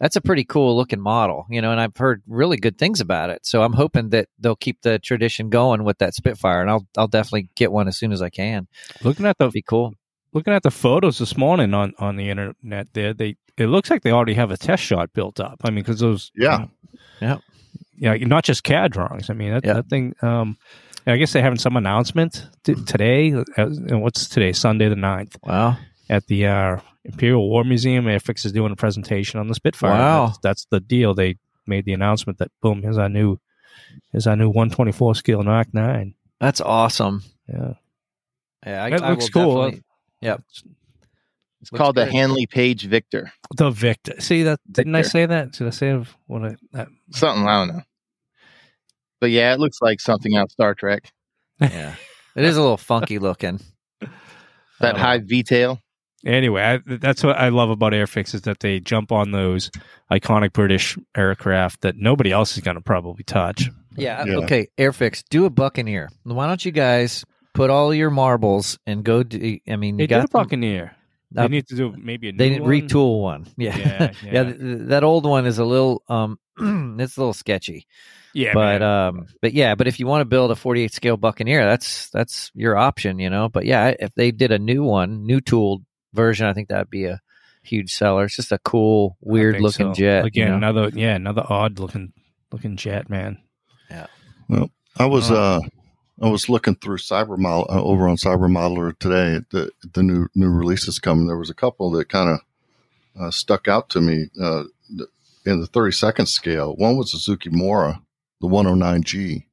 that's 0.00 0.16
a 0.16 0.20
pretty 0.20 0.44
cool 0.44 0.76
looking 0.76 1.00
model, 1.00 1.46
you 1.48 1.62
know, 1.62 1.70
and 1.70 1.80
I've 1.80 1.96
heard 1.96 2.22
really 2.26 2.56
good 2.56 2.78
things 2.78 3.00
about 3.00 3.30
it. 3.30 3.46
So 3.46 3.62
I'm 3.62 3.72
hoping 3.72 4.08
that 4.10 4.28
they'll 4.40 4.56
keep 4.56 4.82
the 4.82 4.98
tradition 4.98 5.50
going 5.50 5.84
with 5.84 5.98
that 5.98 6.14
Spitfire, 6.14 6.60
and 6.60 6.68
I'll 6.70 6.86
I'll 6.98 7.08
definitely 7.08 7.48
get 7.54 7.70
one 7.72 7.86
as 7.88 7.96
soon 7.96 8.10
as 8.12 8.20
I 8.20 8.28
can. 8.30 8.66
looking 9.02 9.24
at 9.24 9.38
the 9.38 9.44
It'd 9.44 9.52
be 9.54 9.62
cool. 9.62 9.94
Looking 10.34 10.52
at 10.52 10.62
the 10.62 10.70
photos 10.70 11.18
this 11.18 11.36
morning 11.36 11.72
on 11.74 11.94
on 11.98 12.16
the 12.16 12.28
internet, 12.30 12.88
there 12.92 13.14
they 13.14 13.36
it 13.56 13.66
looks 13.68 13.88
like 13.90 14.02
they 14.02 14.10
already 14.12 14.34
have 14.34 14.50
a 14.50 14.56
test 14.56 14.82
shot 14.82 15.12
built 15.14 15.40
up. 15.40 15.60
I 15.64 15.70
mean, 15.70 15.82
because 15.84 16.00
those 16.00 16.30
Yeah. 16.36 16.66
Yeah. 17.20 17.38
yeah, 17.96 18.14
not 18.26 18.44
just 18.44 18.64
CAD 18.64 18.90
drawings. 18.92 19.30
I 19.30 19.34
mean, 19.34 19.52
that, 19.52 19.64
Yeah. 19.64 19.74
that 19.74 19.88
thing. 19.88 20.14
Um, 20.22 20.58
I 21.06 21.16
guess 21.16 21.32
they're 21.32 21.42
having 21.42 21.58
some 21.58 21.76
announcement 21.76 22.48
t- 22.64 22.74
today. 22.74 23.32
Uh, 23.32 23.44
and 23.56 24.02
what's 24.02 24.28
today? 24.28 24.52
Sunday 24.52 24.88
the 24.88 24.96
9th 24.96 25.36
Wow. 25.44 25.76
at 26.10 26.26
the 26.26 26.46
uh, 26.46 26.78
Imperial 27.04 27.48
War 27.48 27.62
Museum. 27.62 28.06
Airfix 28.06 28.44
is 28.46 28.52
doing 28.52 28.72
a 28.72 28.76
presentation 28.76 29.38
on 29.38 29.46
the 29.48 29.54
Spitfire. 29.54 29.92
Wow. 29.92 30.26
That's, 30.26 30.38
that's 30.38 30.66
the 30.70 30.80
deal. 30.80 31.14
They 31.14 31.36
made 31.66 31.84
the 31.84 31.92
announcement 31.92 32.38
that 32.38 32.50
boom, 32.62 32.82
here's 32.82 32.98
our 32.98 33.08
new, 33.10 33.38
here's 34.12 34.26
our 34.26 34.34
new 34.34 34.48
124 34.48 35.14
scale 35.14 35.42
Mark 35.44 35.72
Nine. 35.74 36.14
That's 36.40 36.60
awesome. 36.60 37.22
Yeah, 37.48 37.74
Yeah, 38.66 38.84
I, 38.84 38.90
that 38.90 39.02
I 39.02 39.10
looks 39.10 39.32
will 39.34 39.70
cool. 39.70 39.72
Definitely- 40.22 40.42
Yep. 40.62 40.72
It's 41.60 41.72
Looks 41.72 41.80
called 41.80 41.96
the. 41.96 42.04
Handley 42.10 42.46
Page 42.46 42.84
Victor. 42.86 43.32
The 43.56 43.70
Victor. 43.70 44.20
See 44.20 44.42
that? 44.42 44.60
Didn't 44.70 44.94
I 44.94 45.00
say 45.02 45.24
that? 45.24 45.52
Did 45.52 45.66
I 45.66 45.70
say 45.70 45.94
what 46.26 46.44
I? 46.44 46.56
That, 46.72 46.88
Something 47.12 47.46
I 47.48 47.64
don't 47.64 47.76
know. 47.76 47.82
But 49.20 49.30
yeah, 49.30 49.54
it 49.54 49.60
looks 49.60 49.78
like 49.80 49.98
something 50.00 50.36
out 50.36 50.44
of 50.44 50.50
Star 50.50 50.74
Trek. 50.74 51.10
Yeah, 51.60 51.94
it 52.36 52.44
is 52.44 52.56
a 52.58 52.60
little 52.60 52.76
funky 52.76 53.18
looking. 53.18 53.60
That 54.80 54.96
high 54.98 55.18
V-tail. 55.18 55.78
anyway, 56.26 56.62
I, 56.62 56.80
that's 56.96 57.22
what 57.22 57.36
I 57.36 57.48
love 57.48 57.70
about 57.70 57.92
Airfix 57.92 58.34
is 58.34 58.42
that 58.42 58.58
they 58.60 58.80
jump 58.80 59.12
on 59.12 59.30
those 59.30 59.70
iconic 60.10 60.52
British 60.52 60.98
aircraft 61.16 61.82
that 61.82 61.96
nobody 61.96 62.32
else 62.32 62.56
is 62.58 62.62
going 62.62 62.74
to 62.74 62.80
probably 62.82 63.22
touch. 63.24 63.70
Yeah, 63.96 64.24
Yeah. 64.26 64.38
Okay, 64.38 64.66
Airfix, 64.76 65.22
do 65.30 65.44
a 65.46 65.50
Buccaneer. 65.50 66.10
Why 66.24 66.46
don't 66.48 66.62
you 66.62 66.72
guys 66.72 67.24
put 67.54 67.70
all 67.70 67.94
your 67.94 68.10
marbles 68.10 68.78
and 68.86 69.02
go? 69.04 69.22
Do, 69.22 69.58
I 69.68 69.76
mean, 69.76 69.96
They 69.96 70.04
you 70.04 70.08
did 70.08 70.14
a 70.16 70.20
got 70.22 70.30
them- 70.30 70.42
Buccaneer. 70.42 70.96
uh, 71.36 71.42
they 71.42 71.48
need 71.48 71.66
to 71.68 71.74
do 71.76 71.94
maybe 71.96 72.28
a 72.28 72.32
new 72.32 72.38
they 72.38 72.48
didn't 72.50 72.64
one. 72.64 72.70
retool 72.72 73.20
one. 73.22 73.46
Yeah, 73.56 73.76
Yeah, 73.76 73.98
yeah. 74.22 74.32
yeah. 74.32 74.42
th- 74.44 74.58
th- 74.60 74.78
that 74.88 75.02
old 75.04 75.24
one 75.26 75.46
is 75.46 75.58
a 75.58 75.64
little 75.64 76.02
um, 76.08 76.38
it's 77.00 77.16
a 77.16 77.20
little 77.20 77.32
sketchy. 77.32 77.86
Yeah, 78.34 78.52
but 78.52 78.80
man. 78.80 78.82
um, 78.82 79.26
but 79.40 79.52
yeah, 79.54 79.74
but 79.76 79.86
if 79.86 80.00
you 80.00 80.06
want 80.08 80.20
to 80.22 80.24
build 80.24 80.50
a 80.50 80.56
48 80.56 80.92
scale 80.92 81.16
Buccaneer, 81.16 81.64
that's 81.64 82.10
that's 82.10 82.50
your 82.54 82.76
option, 82.76 83.20
you 83.20 83.30
know. 83.30 83.48
But 83.48 83.64
yeah, 83.64 83.94
if 83.98 84.12
they 84.14 84.32
did 84.32 84.50
a 84.50 84.58
new 84.58 84.82
one, 84.82 85.24
new 85.24 85.40
tooled 85.40 85.84
version, 86.12 86.46
I 86.46 86.52
think 86.52 86.68
that'd 86.68 86.90
be 86.90 87.04
a 87.04 87.20
huge 87.62 87.94
seller. 87.94 88.24
It's 88.24 88.34
just 88.36 88.50
a 88.50 88.58
cool, 88.58 89.16
weird 89.20 89.60
looking 89.60 89.94
so. 89.94 90.00
jet. 90.00 90.24
Again, 90.24 90.46
you 90.46 90.50
know? 90.50 90.56
another 90.56 90.88
yeah, 90.94 91.14
another 91.14 91.44
odd 91.48 91.78
looking 91.78 92.12
looking 92.50 92.76
jet, 92.76 93.08
man. 93.08 93.38
Yeah. 93.88 94.06
Well, 94.48 94.68
I 94.98 95.06
was 95.06 95.30
Oh. 95.30 95.36
uh, 95.36 95.60
I 96.20 96.28
was 96.28 96.48
looking 96.48 96.76
through 96.76 96.98
Cyber 96.98 97.36
Model 97.36 97.66
uh, 97.68 97.82
over 97.82 98.08
on 98.08 98.16
Cyber 98.16 98.48
Modeler 98.48 98.96
today. 98.98 99.44
The 99.50 99.70
the 99.92 100.02
new 100.02 100.28
new 100.34 100.48
releases 100.48 100.98
coming. 100.98 101.26
There 101.26 101.38
was 101.38 101.50
a 101.50 101.54
couple 101.54 101.90
that 101.92 102.08
kind 102.08 102.30
of 102.30 102.40
uh, 103.20 103.30
stuck 103.30 103.68
out 103.68 103.88
to 103.90 104.00
me 104.00 104.30
uh, 104.40 104.64
in 105.44 105.60
the 105.60 105.66
30 105.66 105.92
second 105.92 106.26
scale. 106.26 106.74
One 106.76 106.96
was 106.96 107.12
Zoukei 107.12 107.52
Mura, 107.52 108.00
the 108.40 108.48
109G. 108.48 109.46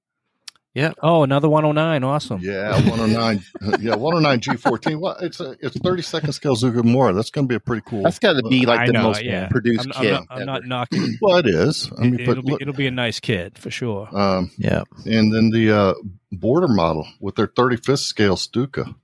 Oh, 1.03 1.23
another 1.23 1.49
109. 1.49 2.03
Awesome. 2.03 2.39
Yeah, 2.41 2.71
109. 2.89 3.43
yeah, 3.81 3.95
109 3.95 4.39
G14. 4.39 4.99
Well, 4.99 5.17
it's 5.21 5.39
a 5.39 5.55
it's 5.59 5.77
30 5.77 6.01
second 6.01 6.31
scale 6.33 6.55
Zoukei 6.55 6.83
Mura. 6.83 7.11
That's 7.13 7.29
going 7.29 7.45
to 7.45 7.49
be 7.49 7.55
a 7.55 7.59
pretty 7.59 7.83
cool. 7.85 8.03
That's 8.03 8.19
got 8.19 8.33
to 8.33 8.43
be 8.43 8.65
like 8.65 8.79
I 8.79 8.85
the 8.87 8.93
know, 8.93 9.03
most 9.03 9.23
yeah. 9.23 9.47
produced 9.49 9.85
I'm, 9.87 9.91
I'm 9.95 10.01
kit. 10.01 10.11
not, 10.13 10.27
I'm 10.29 10.45
not 10.45 10.57
ever. 10.59 10.67
knocking. 10.67 11.17
well, 11.21 11.37
it 11.37 11.47
is. 11.47 11.91
I 11.97 12.01
mean, 12.01 12.19
it, 12.21 12.25
but 12.25 12.37
will 12.37 12.43
be, 12.43 12.57
it'll 12.61 12.73
be 12.73 12.87
a 12.87 12.91
nice 12.91 13.19
kit 13.19 13.57
for 13.57 13.69
sure. 13.69 14.07
um, 14.17 14.51
yeah, 14.57 14.83
and 15.05 15.33
then 15.33 15.49
the 15.49 15.71
uh, 15.71 15.93
border 16.31 16.67
model 16.69 17.05
with 17.19 17.35
their 17.35 17.47
35th 17.47 17.99
scale 17.99 18.37
Stuka. 18.37 18.95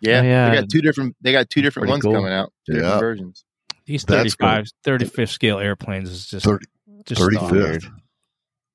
yeah, 0.00 0.20
Oh, 0.20 0.22
yeah. 0.22 0.50
they 0.50 0.56
got 0.60 0.68
two 0.70 0.80
different. 0.82 1.16
They 1.20 1.32
got 1.32 1.50
two 1.50 1.62
different 1.62 1.84
Pretty 1.88 1.92
ones 1.92 2.02
cool. 2.04 2.14
coming 2.14 2.32
out. 2.32 2.52
Two 2.66 2.74
Yeah. 2.76 2.82
different 2.82 3.00
versions. 3.00 3.44
These 3.86 4.04
That's 4.04 4.34
35, 4.34 4.66
35th 4.84 5.28
scale 5.28 5.58
airplanes 5.58 6.10
is 6.10 6.26
just 6.28 6.44
30 6.44 6.66
just 7.04 7.20
35th. 7.20 7.82
stop. 7.82 7.92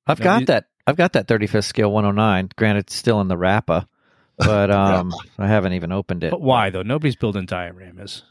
I've 0.06 0.18
Yeah, 0.18 0.24
got 0.24 0.40
you- 0.40 0.46
that. 0.46 0.64
I've 0.86 0.96
got 0.96 1.12
that 1.14 1.26
35th 1.28 1.64
scale 1.64 1.92
109. 1.92 2.50
Granted, 2.56 2.80
it's 2.80 2.94
still 2.94 3.20
in 3.20 3.28
the 3.28 3.36
Rappa, 3.36 3.86
but 4.36 4.70
um, 4.72 5.12
I 5.38 5.46
haven't 5.46 5.74
even 5.74 5.92
opened 5.92 6.24
it. 6.24 6.30
But 6.30 6.40
why 6.42 6.70
though? 6.70 6.82
Nobody's 6.82 7.16
building 7.16 7.46
dioramas. 7.46 8.22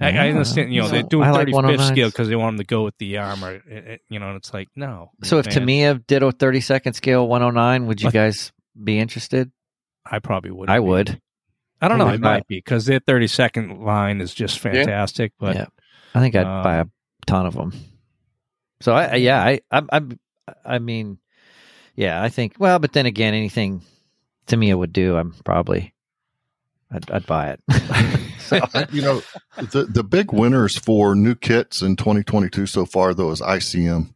I, 0.00 0.10
I 0.12 0.28
understand, 0.28 0.72
you 0.72 0.82
know, 0.82 0.88
they're 0.88 1.02
So, 1.02 1.08
doing 1.08 1.24
I 1.24 1.32
like 1.32 1.48
35th 1.48 1.76
109s. 1.78 1.88
scale 1.88 2.08
because 2.08 2.28
they 2.28 2.36
want 2.36 2.56
them 2.56 2.64
to 2.64 2.68
go 2.68 2.84
with 2.84 2.96
the 2.98 3.18
armor, 3.18 3.60
eh, 3.68 3.80
eh, 3.84 3.96
you 4.08 4.20
know, 4.20 4.28
and 4.28 4.36
it's 4.36 4.54
like, 4.54 4.68
no. 4.76 5.10
So 5.24 5.38
if 5.38 5.46
man, 5.46 5.54
Tamiya 5.54 5.94
did 6.06 6.22
a 6.22 6.30
32nd 6.30 6.94
scale 6.94 7.26
109, 7.26 7.86
would 7.88 8.00
you 8.00 8.12
guys 8.12 8.52
be 8.80 9.00
interested? 9.00 9.50
I 10.08 10.20
probably 10.20 10.52
would. 10.52 10.70
I 10.70 10.78
would. 10.78 11.20
I 11.80 11.88
don't 11.88 11.98
know. 11.98 12.04
I 12.06 12.10
It 12.10 12.12
would 12.12 12.20
buy 12.22 12.34
might 12.34 12.46
be 12.46 12.58
because 12.58 12.86
their 12.86 13.00
32nd 13.00 13.80
line 13.84 14.20
is 14.20 14.32
just 14.32 14.60
fantastic. 14.60 15.32
But 15.38 15.56
Yeah. 15.56 15.66
I 16.14 16.20
think 16.20 16.36
I'd 16.36 16.46
Um, 16.46 16.62
buy 16.62 16.76
a 16.76 16.86
ton 17.26 17.46
of 17.46 17.54
them. 17.54 17.72
So 18.80 18.92
I, 18.94 19.04
I 19.06 19.14
yeah, 19.16 19.42
I, 19.42 19.60
I, 19.72 19.82
I, 19.90 20.00
I 20.64 20.78
mean, 20.78 21.18
yeah, 21.98 22.22
I 22.22 22.28
think. 22.28 22.54
Well, 22.58 22.78
but 22.78 22.92
then 22.92 23.06
again, 23.06 23.34
anything 23.34 23.82
Tamiya 24.46 24.78
would 24.78 24.92
do, 24.92 25.16
I'm 25.16 25.32
probably, 25.44 25.92
I'd, 26.92 27.10
I'd 27.10 27.26
buy 27.26 27.50
it. 27.50 27.60
so 28.38 28.60
you 28.92 29.02
know, 29.02 29.20
the 29.56 29.84
the 29.84 30.04
big 30.04 30.32
winners 30.32 30.78
for 30.78 31.14
new 31.16 31.34
kits 31.34 31.82
in 31.82 31.96
2022 31.96 32.66
so 32.66 32.86
far 32.86 33.14
though 33.14 33.30
is 33.32 33.40
ICM. 33.40 34.14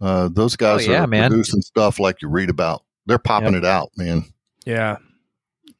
Uh, 0.00 0.28
those 0.32 0.54
guys 0.54 0.86
Oh, 0.88 0.92
yeah, 0.92 1.02
are 1.04 1.06
man. 1.08 1.28
producing 1.28 1.60
stuff 1.60 1.98
like 1.98 2.22
you 2.22 2.28
read 2.28 2.50
about. 2.50 2.84
They're 3.06 3.18
popping 3.18 3.54
it 3.54 3.64
out, 3.64 3.90
man. 3.96 4.24
yeah, 4.64 4.98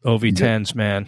OV10s, 0.04 0.74
man. 0.74 1.06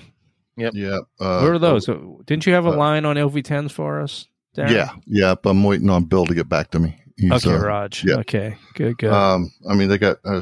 Yeah. 0.57 0.99
Uh, 1.19 1.41
Where 1.41 1.55
are 1.55 1.59
those? 1.59 1.87
Didn't 1.87 2.47
you 2.47 2.53
have 2.53 2.67
a 2.67 2.71
uh, 2.71 2.77
line 2.77 3.05
on 3.07 3.17
OV10s 3.17 3.73
for 3.73 4.01
us? 4.01 4.27
Darren? 4.57 4.71
Yeah, 4.73 4.91
yeah. 5.07 5.35
But 5.43 5.51
I'm 5.51 5.65
waiting 5.65 5.89
on 5.91 6.05
Bill 6.05 6.27
to 6.27 6.35
get 6.35 6.49
back 6.49 6.71
to 6.73 6.79
me. 6.79 6.97
He's, 7.21 7.47
okay, 7.47 7.55
uh, 7.55 7.59
Raj. 7.61 8.05
yeah. 8.05 8.17
Okay, 8.17 8.57
good, 8.75 8.97
good. 8.99 9.13
Um, 9.13 9.53
I 9.69 9.75
mean, 9.75 9.89
they 9.89 9.99
got 9.99 10.19
uh, 10.25 10.41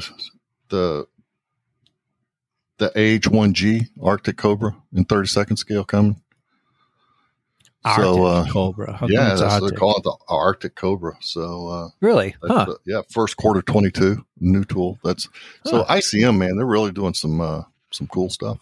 the 0.69 1.05
the 2.77 2.89
AH1G 2.95 3.87
Arctic 4.01 4.37
Cobra 4.37 4.75
in 4.93 5.03
30 5.03 5.27
second 5.27 5.57
scale 5.57 5.83
coming. 5.83 6.21
Arctic 7.83 8.03
so, 8.03 8.23
uh, 8.25 8.45
Cobra. 8.49 8.93
How 8.93 9.07
yeah, 9.09 9.31
it's 9.31 9.41
that's 9.41 9.53
what 9.53 9.63
Arctic? 9.63 9.69
they 9.71 9.79
call 9.79 9.97
it, 9.97 10.03
the 10.03 10.17
Arctic 10.29 10.75
Cobra. 10.75 11.17
So, 11.21 11.67
uh, 11.67 11.89
Really? 12.01 12.35
Huh. 12.43 12.65
the- 12.65 12.79
yeah, 12.85 13.01
first 13.09 13.35
quarter 13.37 13.61
22 13.61 14.25
new 14.39 14.63
tool. 14.65 14.97
That's 15.03 15.27
so 15.65 15.83
Huh. 15.83 15.95
ICM, 15.95 16.37
man, 16.37 16.55
they're 16.57 16.65
really 16.65 16.91
doing 16.91 17.13
some, 17.13 17.39
uh, 17.41 17.63
some 17.91 18.07
cool 18.07 18.29
stuff. 18.29 18.59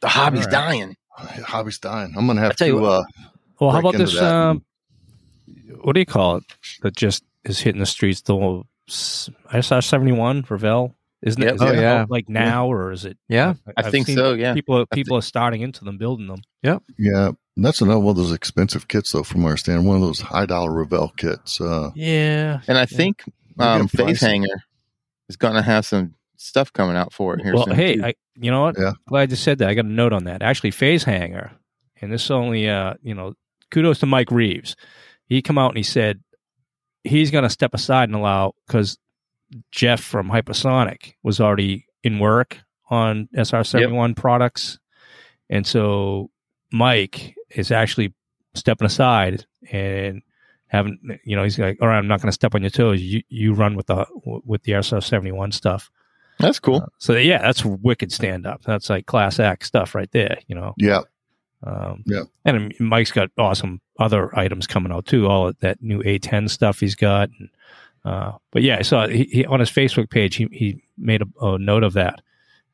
The 0.00 0.08
hobby's 0.08 0.40
All 0.40 0.44
right. 0.46 0.52
dying. 0.52 0.96
Hobby's 1.16 1.78
dying. 1.78 2.14
I'm 2.16 2.26
going 2.26 2.36
to 2.38 2.42
have 2.42 2.56
tell 2.56 2.66
you 2.68 2.78
to, 2.80 2.84
uh, 2.86 3.04
Well, 3.60 3.70
how 3.70 3.78
about 3.80 3.94
into 3.94 4.06
this? 4.06 4.20
Um, 4.20 4.64
what 5.84 5.94
do 5.94 6.00
you 6.00 6.06
call 6.06 6.36
it? 6.36 6.44
That 6.82 6.96
just 6.96 7.24
is 7.44 7.60
hitting 7.60 7.80
the 7.80 7.86
streets. 7.86 8.20
The 8.22 8.62
saw 8.88 9.80
seventy 9.80 10.12
one 10.12 10.44
Revell, 10.48 10.94
isn't 11.22 11.40
Yep. 11.42 11.50
it? 11.52 11.54
Is 11.56 11.62
Oh, 11.62 11.66
it 11.72 11.76
yeah. 11.80 12.04
like 12.08 12.28
now 12.28 12.66
or 12.72 12.92
is 12.92 13.04
it? 13.04 13.16
Yeah. 13.28 13.54
I 13.68 13.72
I've 13.84 13.90
think 13.90 14.08
so. 14.08 14.34
Yeah. 14.34 14.54
People, 14.54 14.84
people 14.86 15.16
are 15.16 15.22
starting 15.22 15.62
into 15.62 15.84
them, 15.84 15.98
building 15.98 16.26
them. 16.26 16.42
Yep. 16.62 16.82
Yeah, 16.98 17.32
that's 17.56 17.80
another 17.80 18.00
one 18.00 18.10
of 18.12 18.16
those 18.16 18.32
expensive 18.32 18.88
kits, 18.88 19.12
though, 19.12 19.22
from 19.22 19.42
our 19.42 19.48
I 19.48 19.50
understand. 19.50 19.86
One 19.86 19.96
of 19.96 20.02
those 20.02 20.20
high 20.20 20.46
dollar 20.46 20.72
Revell 20.72 21.12
kits. 21.16 21.60
Uh, 21.60 21.90
Yeah. 21.94 22.60
And 22.68 22.78
I 22.78 22.86
think 22.86 23.22
They're 23.56 23.68
um, 23.68 23.86
getting 23.86 24.06
Phase. 24.08 24.20
Hangar 24.20 24.62
is 25.28 25.36
going 25.36 25.54
to 25.54 25.62
have 25.62 25.86
some 25.86 26.14
stuff 26.36 26.72
coming 26.72 26.96
out 26.96 27.12
for 27.12 27.34
it 27.34 27.42
here 27.42 27.54
Well, 27.54 27.64
soon. 27.66 27.74
hey. 27.76 28.00
I, 28.02 28.14
you 28.34 28.50
know 28.50 28.62
what? 28.62 28.76
Yeah. 28.78 28.92
Glad 29.08 29.30
you 29.30 29.36
said 29.36 29.58
that. 29.58 29.68
I 29.68 29.74
got 29.74 29.84
a 29.84 29.88
note 29.88 30.12
on 30.12 30.24
that. 30.24 30.42
Actually, 30.42 30.70
Phase 30.72 31.04
Hangar, 31.04 31.52
and 32.00 32.10
this 32.12 32.30
only, 32.30 32.68
uh, 32.68 32.94
you 33.02 33.14
know, 33.14 33.34
kudos 33.70 34.00
to 34.00 34.06
Mike 34.06 34.30
Reeves. 34.30 34.74
He 35.32 35.42
come 35.42 35.58
out 35.58 35.70
and 35.70 35.76
he 35.76 35.82
said 35.82 36.20
he's 37.04 37.30
going 37.30 37.44
to 37.44 37.50
step 37.50 37.74
aside 37.74 38.08
and 38.08 38.16
allow 38.16 38.54
because 38.66 38.98
Jeff 39.70 40.02
from 40.02 40.28
Hypersonic 40.28 41.14
was 41.22 41.40
already 41.40 41.86
in 42.02 42.18
work 42.18 42.58
on 42.90 43.28
SR 43.34 43.64
seventy 43.64 43.92
one 43.92 44.14
products, 44.14 44.78
and 45.48 45.66
so 45.66 46.30
Mike 46.72 47.34
is 47.50 47.70
actually 47.70 48.14
stepping 48.54 48.86
aside 48.86 49.46
and 49.70 50.22
having, 50.66 50.98
you 51.24 51.36
know, 51.36 51.44
he's 51.44 51.58
like, 51.58 51.78
all 51.80 51.88
right, 51.88 51.98
I'm 51.98 52.08
not 52.08 52.20
going 52.20 52.28
to 52.28 52.32
step 52.32 52.54
on 52.54 52.62
your 52.62 52.70
toes. 52.70 53.00
You 53.00 53.22
you 53.28 53.52
run 53.52 53.76
with 53.76 53.86
the 53.86 54.06
with 54.24 54.62
the 54.64 54.72
SR 54.72 55.00
seventy 55.00 55.32
one 55.32 55.52
stuff. 55.52 55.90
That's 56.38 56.58
cool. 56.58 56.82
Uh, 56.82 56.86
so 56.98 57.12
yeah, 57.14 57.40
that's 57.40 57.64
wicked 57.64 58.10
stand 58.10 58.46
up. 58.46 58.62
That's 58.64 58.90
like 58.90 59.06
class 59.06 59.38
act 59.38 59.66
stuff 59.66 59.94
right 59.94 60.10
there, 60.12 60.38
you 60.46 60.54
know. 60.54 60.74
yeah, 60.78 61.02
Um, 61.64 62.02
Yeah. 62.06 62.22
And 62.44 62.74
Mike's 62.80 63.12
got 63.12 63.30
awesome 63.38 63.80
other 63.98 64.36
items 64.38 64.66
coming 64.66 64.92
out 64.92 65.06
too. 65.06 65.26
All 65.28 65.48
of 65.48 65.58
that 65.60 65.82
new 65.82 66.02
A10 66.02 66.50
stuff 66.50 66.80
he's 66.80 66.94
got. 66.94 67.28
And, 67.38 67.48
uh, 68.04 68.32
but 68.50 68.62
yeah, 68.62 68.78
I 68.78 68.82
saw 68.82 69.06
he, 69.06 69.24
he 69.24 69.44
on 69.46 69.60
his 69.60 69.70
Facebook 69.70 70.10
page. 70.10 70.34
He 70.36 70.48
he 70.50 70.82
made 70.98 71.22
a, 71.22 71.44
a 71.44 71.58
note 71.58 71.84
of 71.84 71.92
that. 71.92 72.14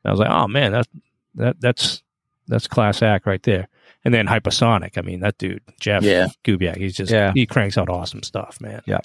And 0.03 0.09
I 0.09 0.11
was 0.11 0.19
like, 0.19 0.29
oh 0.31 0.47
man, 0.47 0.71
that's 0.71 0.87
that 1.35 1.61
that's 1.61 2.01
that's 2.47 2.67
class 2.67 3.01
act 3.03 3.27
right 3.27 3.43
there. 3.43 3.67
And 4.05 4.13
then 4.13 4.25
Hypersonic. 4.27 4.97
I 4.97 5.01
mean, 5.01 5.19
that 5.19 5.37
dude 5.37 5.61
Jeff 5.79 6.01
Yeah. 6.03 6.27
Gubiak. 6.43 6.77
He's 6.77 6.95
just 6.95 7.11
Yeah. 7.11 7.31
he 7.35 7.45
cranks 7.45 7.77
out 7.77 7.89
awesome 7.89 8.23
stuff, 8.23 8.59
man. 8.59 8.81
Yeah. 8.87 8.99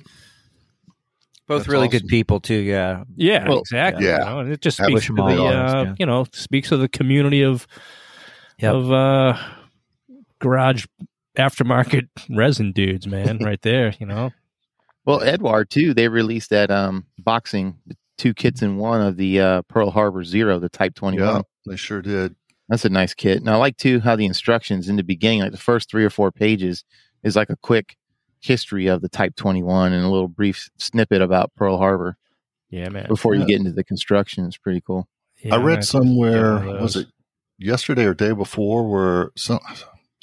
Both 1.47 1.59
That's 1.63 1.69
really 1.69 1.89
awesome. 1.89 1.99
good 2.01 2.09
people 2.09 2.41
too. 2.41 2.55
Yeah. 2.55 3.05
Yeah, 3.17 3.47
Well, 3.47 3.59
exactly. 3.59 4.07
yeah. 4.07 4.19
you 4.21 4.25
know, 4.25 4.39
and 4.41 4.53
it 4.53 4.63
just 4.63 4.79
speaks 4.79 4.93
wish 4.95 5.07
to 5.09 5.13
the 5.15 5.23
the 5.27 5.43
uh, 5.45 5.83
yeah. 5.85 5.95
you 5.99 6.07
know 6.07 6.25
speaks 6.33 6.71
to 6.71 6.79
the 6.79 6.89
community 6.89 7.43
of 7.45 7.67
Yep. 8.61 8.73
of 8.75 8.93
uh, 8.93 9.37
garage 10.45 10.85
aftermarket 11.37 12.09
resin 12.31 12.73
dudes, 12.73 13.07
man, 13.07 13.39
right 13.39 13.61
there. 13.63 13.95
You 13.99 14.07
know, 14.07 14.31
Well, 15.07 15.21
Eduard 15.23 15.69
too. 15.71 15.93
They 15.95 16.09
released 16.09 16.51
that 16.51 16.71
um 16.71 17.07
boxing 17.19 17.77
two 18.17 18.33
kits 18.35 18.63
in 18.63 18.77
one 18.79 19.01
of 19.03 19.17
the 19.17 19.41
uh, 19.41 19.63
Pearl 19.63 19.91
Harbor 19.91 20.25
Zero, 20.25 20.59
the 20.59 20.69
Type 20.69 20.95
Twenty 20.95 21.21
One. 21.21 21.37
yeah, 21.37 21.43
they 21.67 21.77
sure 21.77 22.01
did. 22.03 22.35
That's 22.69 22.85
a 22.87 22.89
nice 22.89 23.13
kit. 23.13 23.39
And 23.39 23.51
I 23.51 23.57
like 23.57 23.77
too 23.77 24.01
how 24.01 24.17
the 24.17 24.25
instructions 24.25 24.89
in 24.89 24.97
the 24.97 25.03
beginning, 25.03 25.41
like 25.41 25.53
the 25.53 25.59
first 25.59 25.91
three 25.91 26.05
or 26.05 26.11
four 26.11 26.33
pages, 26.33 26.83
is 27.23 27.37
like 27.37 27.51
a 27.51 27.57
quick 27.57 27.97
history 28.41 28.87
of 28.87 29.03
the 29.03 29.09
Type 29.11 29.37
21 29.37 29.93
and 29.93 30.03
a 30.05 30.09
little 30.09 30.29
brief 30.29 30.71
snippet 30.79 31.21
about 31.21 31.55
Pearl 31.57 31.77
Harbor 31.77 32.17
yeah, 32.71 32.89
man. 32.89 33.07
before 33.09 33.35
Yeah. 33.35 33.43
you 33.43 33.47
get 33.47 33.59
into 33.61 33.73
the 33.73 33.85
construction. 33.85 34.47
It's 34.47 34.57
pretty 34.57 34.81
cool. 34.81 35.07
Yeah, 35.43 35.55
I 35.55 35.59
man. 35.59 35.67
read 35.67 35.85
somewhere 35.85 36.59
was 36.81 36.97
it 36.97 37.09
yesterday 37.59 38.05
or 38.07 38.15
day 38.15 38.33
before 38.33 38.89
where 38.91 39.31
some 39.37 39.61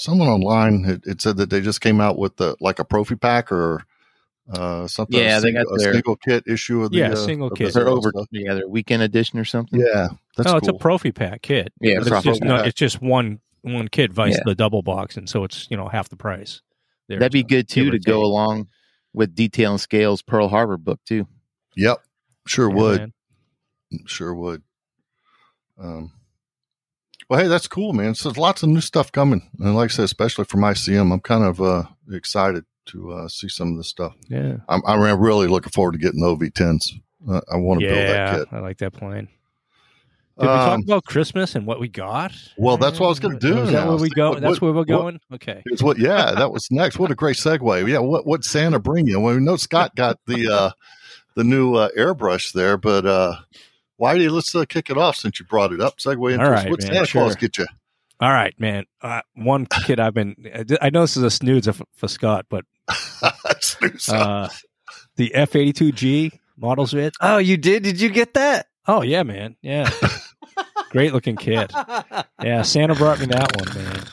someone 0.01 0.27
online 0.27 0.83
had, 0.83 1.03
it 1.05 1.21
said 1.21 1.37
that 1.37 1.49
they 1.49 1.61
just 1.61 1.81
came 1.81 2.01
out 2.01 2.17
with 2.17 2.37
the 2.37 2.55
like 2.59 2.79
a 2.79 2.85
Profi 2.85 3.19
pack 3.19 3.51
or 3.51 3.83
uh 4.51 4.87
something 4.87 5.17
Yeah, 5.19 5.37
a 5.37 5.41
they 5.41 5.47
single, 5.47 5.63
got 5.63 5.73
a 5.75 5.77
their- 5.83 5.93
single 5.93 6.15
kit 6.17 6.43
issue 6.47 6.83
of 6.83 6.91
the 6.91 6.97
Yeah, 6.97 7.11
uh, 7.11 7.15
single 7.15 7.47
of 7.49 7.57
kit. 7.57 7.73
They're 7.73 7.87
over, 7.87 8.09
stuff. 8.09 8.27
yeah, 8.31 8.53
their 8.55 8.67
weekend 8.67 9.03
edition 9.03 9.39
or 9.39 9.45
something. 9.45 9.79
yeah 9.79 10.09
that's 10.35 10.49
oh, 10.51 10.57
it's 10.57 10.67
a 10.67 10.73
Profi 10.73 11.13
pack 11.13 11.41
kit. 11.43 11.71
Yeah, 11.79 11.97
it's 11.99 12.07
it's 12.09 12.23
just 12.23 12.41
no, 12.43 12.55
it's 12.57 12.77
just 12.77 13.01
one 13.01 13.39
one 13.61 13.87
kit, 13.87 14.11
vice 14.11 14.33
Yeah. 14.33 14.41
the 14.45 14.55
double 14.55 14.81
box, 14.81 15.15
and 15.17 15.29
so 15.29 15.43
it's 15.43 15.67
you 15.69 15.77
know 15.77 15.87
half 15.87 16.09
the 16.09 16.15
price. 16.17 16.61
There, 17.07 17.19
That'd 17.19 17.31
be 17.31 17.43
good 17.43 17.67
too 17.69 17.85
give 17.85 17.93
or 17.93 17.97
to 17.97 18.03
go 18.03 18.23
along 18.23 18.67
with 19.13 19.35
Detail 19.35 19.71
and 19.71 19.79
Scales 19.81 20.21
Pearl 20.21 20.47
Harbor 20.47 20.77
book 20.77 20.99
too. 21.05 21.27
yep 21.75 21.99
sure 22.47 22.69
Yeah, 22.69 22.75
would 22.75 22.99
man. 22.99 23.13
sure 24.07 24.33
would 24.33 24.63
um 25.79 26.11
well 27.32 27.39
hey 27.39 27.47
that's 27.47 27.67
cool 27.67 27.93
man 27.93 28.13
so 28.13 28.27
there's 28.27 28.38
lots 28.38 28.61
of 28.61 28.67
new 28.69 28.82
stuff 28.82 29.09
coming 29.11 29.41
and 29.59 29.73
like 29.75 29.89
i 29.89 29.93
said 29.93 30.03
especially 30.05 30.43
from 30.43 30.59
icm 30.61 31.13
i'm 31.13 31.19
kind 31.21 31.45
of 31.45 31.61
uh 31.61 31.84
excited 32.11 32.65
to 32.86 33.11
uh 33.13 33.27
see 33.29 33.47
some 33.47 33.71
of 33.71 33.77
this 33.77 33.88
stuff 33.88 34.13
Yeah, 34.27 34.57
i'm, 34.67 34.82
I'm 34.86 34.99
really 35.19 35.47
looking 35.47 35.71
forward 35.71 35.93
to 35.93 35.97
getting 35.97 36.19
the 36.19 36.27
ov10s 36.27 36.91
uh, 37.29 37.39
i 37.49 37.55
want 37.55 37.79
to 37.79 37.88
build 37.88 37.97
that 37.97 38.38
kit 38.39 38.47
I 38.51 38.59
like 38.59 38.79
that 38.79 38.91
plane. 38.93 39.29
Did 40.39 40.43
we 40.47 40.47
talk 40.47 40.73
Um, 40.73 40.82
about 40.88 41.03
Christmas 41.05 41.55
and 41.55 41.67
what 41.67 41.79
we 41.79 41.88
got? 41.88 42.32
Well, 42.57 42.77
that's 42.77 42.99
what 42.99 43.05
I 43.07 43.09
was 43.09 43.19
gonna 43.19 43.38
do 43.38 43.59
Is 43.59 43.71
that 43.73 43.88
where 43.88 43.97
we 43.97 44.09
go? 44.09 44.32
What- 44.32 44.41
that's 44.41 44.59
where 44.61 44.71
we're 44.71 44.77
what- 44.79 44.88
going. 44.88 45.19
okay. 45.36 45.61
Here's 45.67 45.84
what, 45.84 45.99
yeah, 45.99 46.32
that 46.32 46.51
was 46.51 46.67
next. 46.71 46.97
What 46.97 47.11
a 47.11 47.15
great 47.15 47.36
segue. 47.36 47.88
Yeah, 47.88 47.99
what 47.99 48.25
what 48.25 48.43
Santa 48.43 48.79
bring 48.79 49.05
you? 49.07 49.19
Well, 49.19 49.36
we 49.36 49.41
know 49.41 49.55
Scott 49.57 49.93
got 49.95 50.17
the 50.25 50.47
uh, 50.51 50.71
the 51.36 51.43
new 51.43 51.75
uh, 51.75 51.89
airbrush 51.95 52.53
there, 52.53 52.77
but 52.77 53.05
uh, 53.05 53.36
why 54.01 54.17
do 54.17 54.23
you 54.23 54.31
let's 54.31 54.55
uh, 54.55 54.65
kick 54.65 54.89
it 54.89 54.97
off 54.97 55.15
since 55.15 55.39
you 55.39 55.45
brought 55.45 55.71
it 55.71 55.79
up? 55.79 55.97
Segue 55.97 56.33
into 56.33 56.43
All 56.43 56.49
this. 56.49 56.63
right, 56.63 56.71
what 56.71 56.81
man, 56.81 56.91
Santa 56.91 57.11
Claus 57.11 57.35
get 57.35 57.59
you? 57.59 57.67
All 58.19 58.31
right, 58.31 58.59
man. 58.59 58.85
Uh, 58.99 59.21
one 59.35 59.67
kid 59.67 59.99
I've 59.99 60.15
been. 60.15 60.35
I 60.81 60.89
know 60.89 61.01
this 61.01 61.17
is 61.17 61.21
a 61.23 61.29
snooze 61.29 61.67
for, 61.67 61.85
for 61.93 62.07
Scott, 62.07 62.47
but 62.49 62.65
uh, 64.09 64.49
the 65.17 65.35
F 65.35 65.55
eighty 65.55 65.71
two 65.71 65.91
G 65.91 66.31
models 66.57 66.95
it. 66.95 67.13
Oh, 67.21 67.37
you 67.37 67.57
did? 67.57 67.83
Did 67.83 68.01
you 68.01 68.09
get 68.09 68.33
that? 68.33 68.65
Oh 68.87 69.03
yeah, 69.03 69.21
man. 69.21 69.55
Yeah, 69.61 69.87
great 70.89 71.13
looking 71.13 71.35
kid. 71.35 71.71
Yeah, 72.41 72.63
Santa 72.63 72.95
brought 72.95 73.19
me 73.19 73.27
that 73.27 73.55
one, 73.55 73.83
man. 73.83 74.03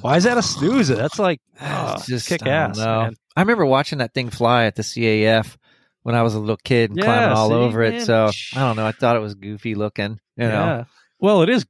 Why 0.00 0.16
is 0.16 0.22
that 0.22 0.38
a 0.38 0.42
snoozer? 0.42 0.94
That's 0.94 1.18
like 1.18 1.40
oh, 1.60 1.96
just 2.06 2.28
kick 2.28 2.46
ass. 2.46 2.78
man. 2.78 3.16
I 3.34 3.40
remember 3.40 3.66
watching 3.66 3.98
that 3.98 4.14
thing 4.14 4.30
fly 4.30 4.66
at 4.66 4.76
the 4.76 4.82
CAF 4.82 5.56
when 6.02 6.14
I 6.14 6.22
was 6.22 6.34
a 6.34 6.38
little 6.40 6.56
kid 6.56 6.90
and 6.90 6.98
Yeah, 6.98 7.04
climbing 7.04 7.36
all 7.36 7.48
see, 7.48 7.54
over 7.54 7.82
it. 7.82 8.02
So 8.02 8.30
I 8.54 8.60
don't 8.60 8.76
know. 8.76 8.86
I 8.86 8.92
thought 8.92 9.16
it 9.16 9.20
was 9.20 9.34
goofy 9.34 9.74
looking. 9.74 10.18
You 10.36 10.44
know. 10.48 10.48
Yeah. 10.48 10.84
Well, 11.18 11.42
it 11.42 11.48
is. 11.48 11.66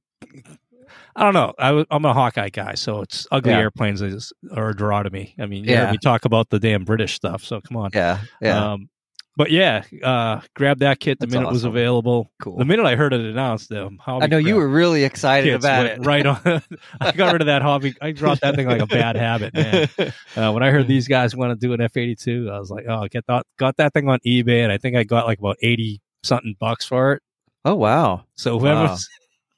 I 1.16 1.24
don't 1.24 1.34
know. 1.34 1.52
I, 1.58 1.84
am 1.90 2.04
a 2.04 2.12
Hawkeye 2.12 2.50
guy, 2.50 2.74
so 2.74 3.00
it's 3.00 3.26
ugly 3.30 3.52
Yeah. 3.52 3.58
airplanes 3.58 4.00
is, 4.00 4.32
are 4.54 4.70
a 4.70 4.76
draw 4.76 5.02
to 5.02 5.10
me. 5.10 5.34
I 5.38 5.46
mean, 5.46 5.64
yeah, 5.64 5.84
Yeah. 5.84 5.90
we 5.90 5.98
talk 5.98 6.24
about 6.24 6.50
the 6.50 6.58
damn 6.60 6.84
British 6.84 7.14
stuff, 7.14 7.44
so 7.44 7.60
come 7.60 7.76
on. 7.76 7.90
Yeah. 7.92 8.20
Yeah. 8.40 8.72
Um, 8.72 8.88
but 9.36 9.50
yeah, 9.50 9.84
uh, 10.02 10.40
grab 10.54 10.80
that 10.80 11.00
kit 11.00 11.18
the 11.18 11.26
That's 11.26 11.34
minute 11.34 11.48
it 11.48 11.52
was 11.52 11.64
available. 11.64 12.30
Cool. 12.42 12.58
The 12.58 12.64
minute 12.64 12.84
I 12.84 12.96
heard 12.96 13.12
it 13.14 13.20
announced, 13.20 13.72
um, 13.72 13.96
hobby 13.98 14.24
I 14.24 14.26
know 14.26 14.38
you 14.38 14.56
were 14.56 14.68
really 14.68 15.04
excited 15.04 15.54
about 15.54 15.86
it. 15.86 16.04
Right 16.04 16.26
on. 16.26 16.38
I 17.00 17.12
got 17.12 17.32
rid 17.32 17.40
of 17.42 17.46
that 17.46 17.62
hobby. 17.62 17.94
I 18.02 18.12
dropped 18.12 18.42
that 18.42 18.54
thing 18.56 18.66
like 18.66 18.80
a 18.82 18.86
bad 18.86 19.16
habit, 19.16 19.54
man. 19.54 19.88
Uh, 20.36 20.52
when 20.52 20.62
I 20.62 20.70
heard 20.70 20.86
these 20.86 21.08
guys 21.08 21.34
want 21.34 21.58
to 21.58 21.66
do 21.66 21.72
an 21.72 21.80
F 21.80 21.96
eighty 21.96 22.16
two, 22.16 22.50
I 22.52 22.58
was 22.58 22.70
like, 22.70 22.84
oh, 22.88 23.06
get 23.08 23.26
that, 23.28 23.46
got 23.58 23.76
that 23.78 23.94
thing 23.94 24.08
on 24.08 24.18
eBay, 24.26 24.62
and 24.62 24.70
I 24.72 24.78
think 24.78 24.96
I 24.96 25.04
got 25.04 25.26
like 25.26 25.38
about 25.38 25.56
eighty 25.62 26.00
something 26.22 26.54
bucks 26.60 26.84
for 26.84 27.14
it. 27.14 27.22
oh 27.64 27.74
wow. 27.76 28.24
So 28.34 28.58
whoever, 28.58 28.84
Wow. 28.84 28.96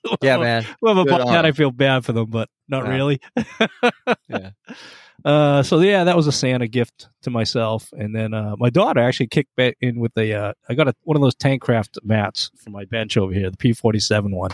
Yeah, 0.23 0.37
man. 0.39 0.67
whoever 0.81 1.05
bought 1.05 1.21
on. 1.21 1.47
I 1.47 1.53
feel 1.53 1.71
bad 1.71 2.05
for 2.05 2.13
them, 2.13 2.27
but 2.29 2.49
not 2.69 2.85
Yeah. 2.85 2.91
really. 2.91 3.21
Yeah. 4.29 4.51
Uh, 5.25 5.63
so 5.63 5.79
yeah, 5.81 6.05
that 6.05 6.17
was 6.17 6.27
a 6.27 6.33
Santa 6.33 6.67
gift 6.67 7.09
to 7.23 7.31
myself, 7.31 7.93
and 7.93 8.15
then 8.15 8.35
uh, 8.35 8.57
my 8.59 8.71
daughter 8.71 9.01
actually 9.01 9.29
kicked 9.29 9.55
back 9.57 9.77
in 9.81 9.99
with 10.01 10.17
a. 10.19 10.33
Uh, 10.33 10.53
I 10.69 10.75
got 10.75 10.89
a, 10.89 10.95
one 11.05 11.17
of 11.17 11.23
those 11.23 11.35
Tankcraft 11.37 11.99
mats 12.03 12.51
for 12.57 12.71
my 12.71 12.85
bench 12.85 13.17
over 13.17 13.33
here, 13.33 13.51
the 13.51 13.57
P 13.57 13.73
forty 13.73 14.01
seven 14.01 14.35
one. 14.35 14.51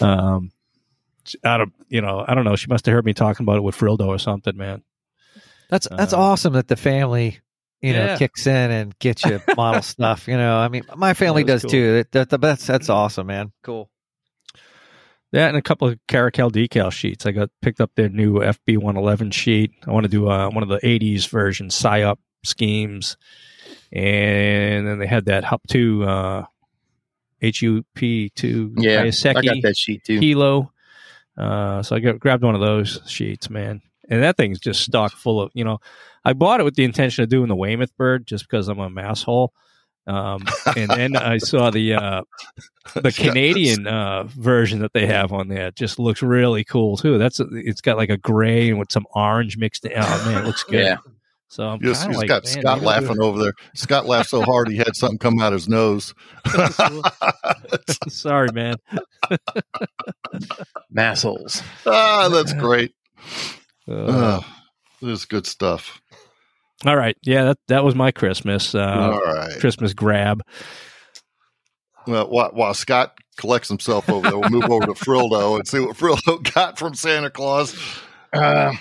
Um, 0.00 0.50
out 1.44 1.60
of 1.60 1.70
you 1.88 2.00
know, 2.00 2.24
I 2.26 2.34
don't 2.34 2.44
know. 2.44 2.56
She 2.56 2.68
must 2.68 2.86
have 2.86 2.94
heard 2.94 3.04
me 3.04 3.12
talking 3.14 3.44
about 3.44 3.56
it 3.58 3.62
with 3.62 3.76
Frildo 3.76 4.06
or 4.06 4.18
something, 4.18 4.56
man. 4.56 4.82
That's 5.68 5.86
that's 5.90 6.14
Uh, 6.14 6.18
awesome 6.20 6.54
that 6.54 6.68
the 6.68 6.76
family, 6.76 7.40
you 7.82 7.92
know, 7.92 8.06
Yeah. 8.06 8.16
kicks 8.16 8.46
in 8.46 8.70
and 8.70 8.98
gets 8.98 9.24
you 9.26 9.40
model 9.56 9.82
stuff. 9.82 10.26
You 10.26 10.38
know, 10.38 10.56
I 10.58 10.68
mean, 10.68 10.84
my 10.96 11.12
family 11.12 11.44
does 11.44 11.62
cool. 11.62 11.70
too. 11.70 12.04
That, 12.12 12.30
that, 12.30 12.40
that's 12.40 12.66
that's 12.66 12.88
awesome, 12.88 13.26
man. 13.26 13.52
Cool. 13.62 13.90
That 15.32 15.48
and 15.48 15.58
a 15.58 15.62
couple 15.62 15.88
of 15.88 15.98
Caracal 16.08 16.50
decal 16.50 16.90
sheets. 16.90 17.26
I 17.26 17.32
got 17.32 17.50
picked 17.60 17.80
up 17.80 17.90
their 17.94 18.08
new 18.08 18.38
FB 18.38 18.78
one 18.78 18.96
eleven 18.96 19.30
sheet. 19.30 19.72
I 19.86 19.90
want 19.90 20.04
to 20.04 20.10
do 20.10 20.28
uh, 20.28 20.48
one 20.50 20.62
of 20.62 20.68
the 20.68 20.78
'80s 20.78 21.28
version 21.28 21.68
PSYOP 21.68 22.16
schemes, 22.44 23.16
and 23.92 24.86
then 24.86 24.98
they 24.98 25.06
had 25.06 25.26
that 25.26 25.44
Hup 25.44 25.62
two 25.68 26.04
uh, 26.04 26.44
HUP 27.42 27.84
two 28.34 28.74
Yeah, 28.78 29.02
I 29.02 29.04
got 29.04 29.12
Hayaseki 29.12 29.62
that 29.62 29.76
sheet 29.76 30.04
too. 30.04 30.20
kilo. 30.20 30.72
Uh, 31.36 31.82
so 31.82 31.94
I 31.94 32.00
got, 32.00 32.18
grabbed 32.18 32.42
one 32.42 32.56
of 32.56 32.60
those 32.60 33.00
sheets, 33.06 33.48
man, 33.48 33.80
and 34.08 34.22
that 34.22 34.36
thing's 34.36 34.58
just 34.58 34.82
stock 34.82 35.12
full 35.12 35.42
of. 35.42 35.50
You 35.54 35.64
know, 35.64 35.78
I 36.24 36.32
bought 36.32 36.60
it 36.60 36.64
with 36.64 36.74
the 36.74 36.84
intention 36.84 37.22
of 37.22 37.28
doing 37.28 37.48
the 37.48 37.54
Weymouth 37.54 37.96
bird 37.96 38.26
just 38.26 38.44
because 38.48 38.68
I'm 38.68 38.80
a 38.80 39.00
asshole. 39.00 39.52
Um, 40.08 40.44
and 40.76 40.90
then 40.90 41.16
I 41.16 41.38
saw 41.38 41.70
the 41.70 41.94
uh, 41.94 42.22
the 42.94 43.12
Canadian 43.16 43.86
uh, 43.86 44.24
version 44.24 44.80
that 44.80 44.92
they 44.94 45.06
have 45.06 45.32
on 45.32 45.48
there. 45.48 45.68
It 45.68 45.76
just 45.76 45.98
looks 45.98 46.22
really 46.22 46.64
cool 46.64 46.96
too. 46.96 47.18
That's 47.18 47.40
it's 47.40 47.80
got 47.82 47.96
like 47.98 48.10
a 48.10 48.16
gray 48.16 48.70
and 48.70 48.78
with 48.78 48.90
some 48.90 49.06
orange 49.14 49.58
mixed 49.58 49.84
in. 49.84 49.92
Oh 49.96 50.24
man, 50.26 50.42
it 50.42 50.46
looks 50.46 50.64
good. 50.64 50.84
Yeah. 50.84 50.96
So 51.50 51.66
I'm 51.66 51.78
Yes, 51.82 52.02
kind 52.04 52.14
like, 52.16 52.28
got 52.28 52.46
Scott 52.46 52.56
maybe 52.62 52.68
I'll 52.68 52.78
do 52.80 52.86
laughing 52.86 53.22
over 53.22 53.38
there. 53.38 53.52
Scott 53.74 54.06
laughed 54.06 54.28
so 54.30 54.42
hard 54.42 54.68
he 54.68 54.76
had 54.76 54.94
something 54.94 55.18
come 55.18 55.40
out 55.40 55.54
of 55.54 55.60
his 55.60 55.68
nose. 55.68 56.12
Sorry, 58.08 58.48
man. 58.52 58.76
Massholes. 60.94 61.62
ah, 61.86 62.28
that's 62.30 62.52
great. 62.54 62.92
Uh, 63.88 64.06
Ah, 64.08 64.62
this 65.00 65.20
is 65.20 65.24
good 65.24 65.46
stuff. 65.46 66.00
All 66.86 66.96
right, 66.96 67.16
yeah, 67.22 67.44
that 67.44 67.58
that 67.68 67.84
was 67.84 67.94
my 67.94 68.10
Christmas 68.10 68.74
uh, 68.74 68.78
All 68.80 69.20
right. 69.20 69.58
Christmas 69.60 69.94
grab. 69.94 70.42
Well, 72.06 72.28
while, 72.30 72.50
while 72.52 72.74
Scott 72.74 73.18
collects 73.36 73.68
himself 73.68 74.08
over 74.08 74.30
there, 74.30 74.38
we'll 74.38 74.50
move 74.50 74.70
over 74.70 74.86
to 74.86 74.92
Frildo 74.94 75.56
and 75.56 75.66
see 75.66 75.80
what 75.80 75.96
Frildo 75.96 76.42
got 76.54 76.78
from 76.78 76.94
Santa 76.94 77.30
Claus. 77.30 77.76
Uh, 78.32 78.72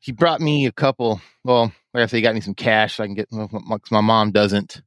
he 0.00 0.12
brought 0.12 0.40
me 0.40 0.66
a 0.66 0.72
couple. 0.72 1.20
Well, 1.44 1.72
like 1.94 2.02
I 2.02 2.06
said, 2.06 2.16
he 2.16 2.22
got 2.22 2.34
me 2.34 2.40
some 2.40 2.54
cash 2.54 2.96
so 2.96 3.04
I 3.04 3.06
can 3.06 3.14
get. 3.14 3.28
well, 3.30 3.48
My, 3.52 3.76
my 3.90 4.00
mom 4.00 4.32
doesn't 4.32 4.82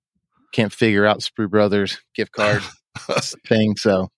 can't 0.52 0.74
figure 0.74 1.06
out 1.06 1.20
Sprue 1.20 1.50
Brothers 1.50 2.02
gift 2.16 2.32
card 2.32 2.62
thing, 3.48 3.76
so 3.78 4.10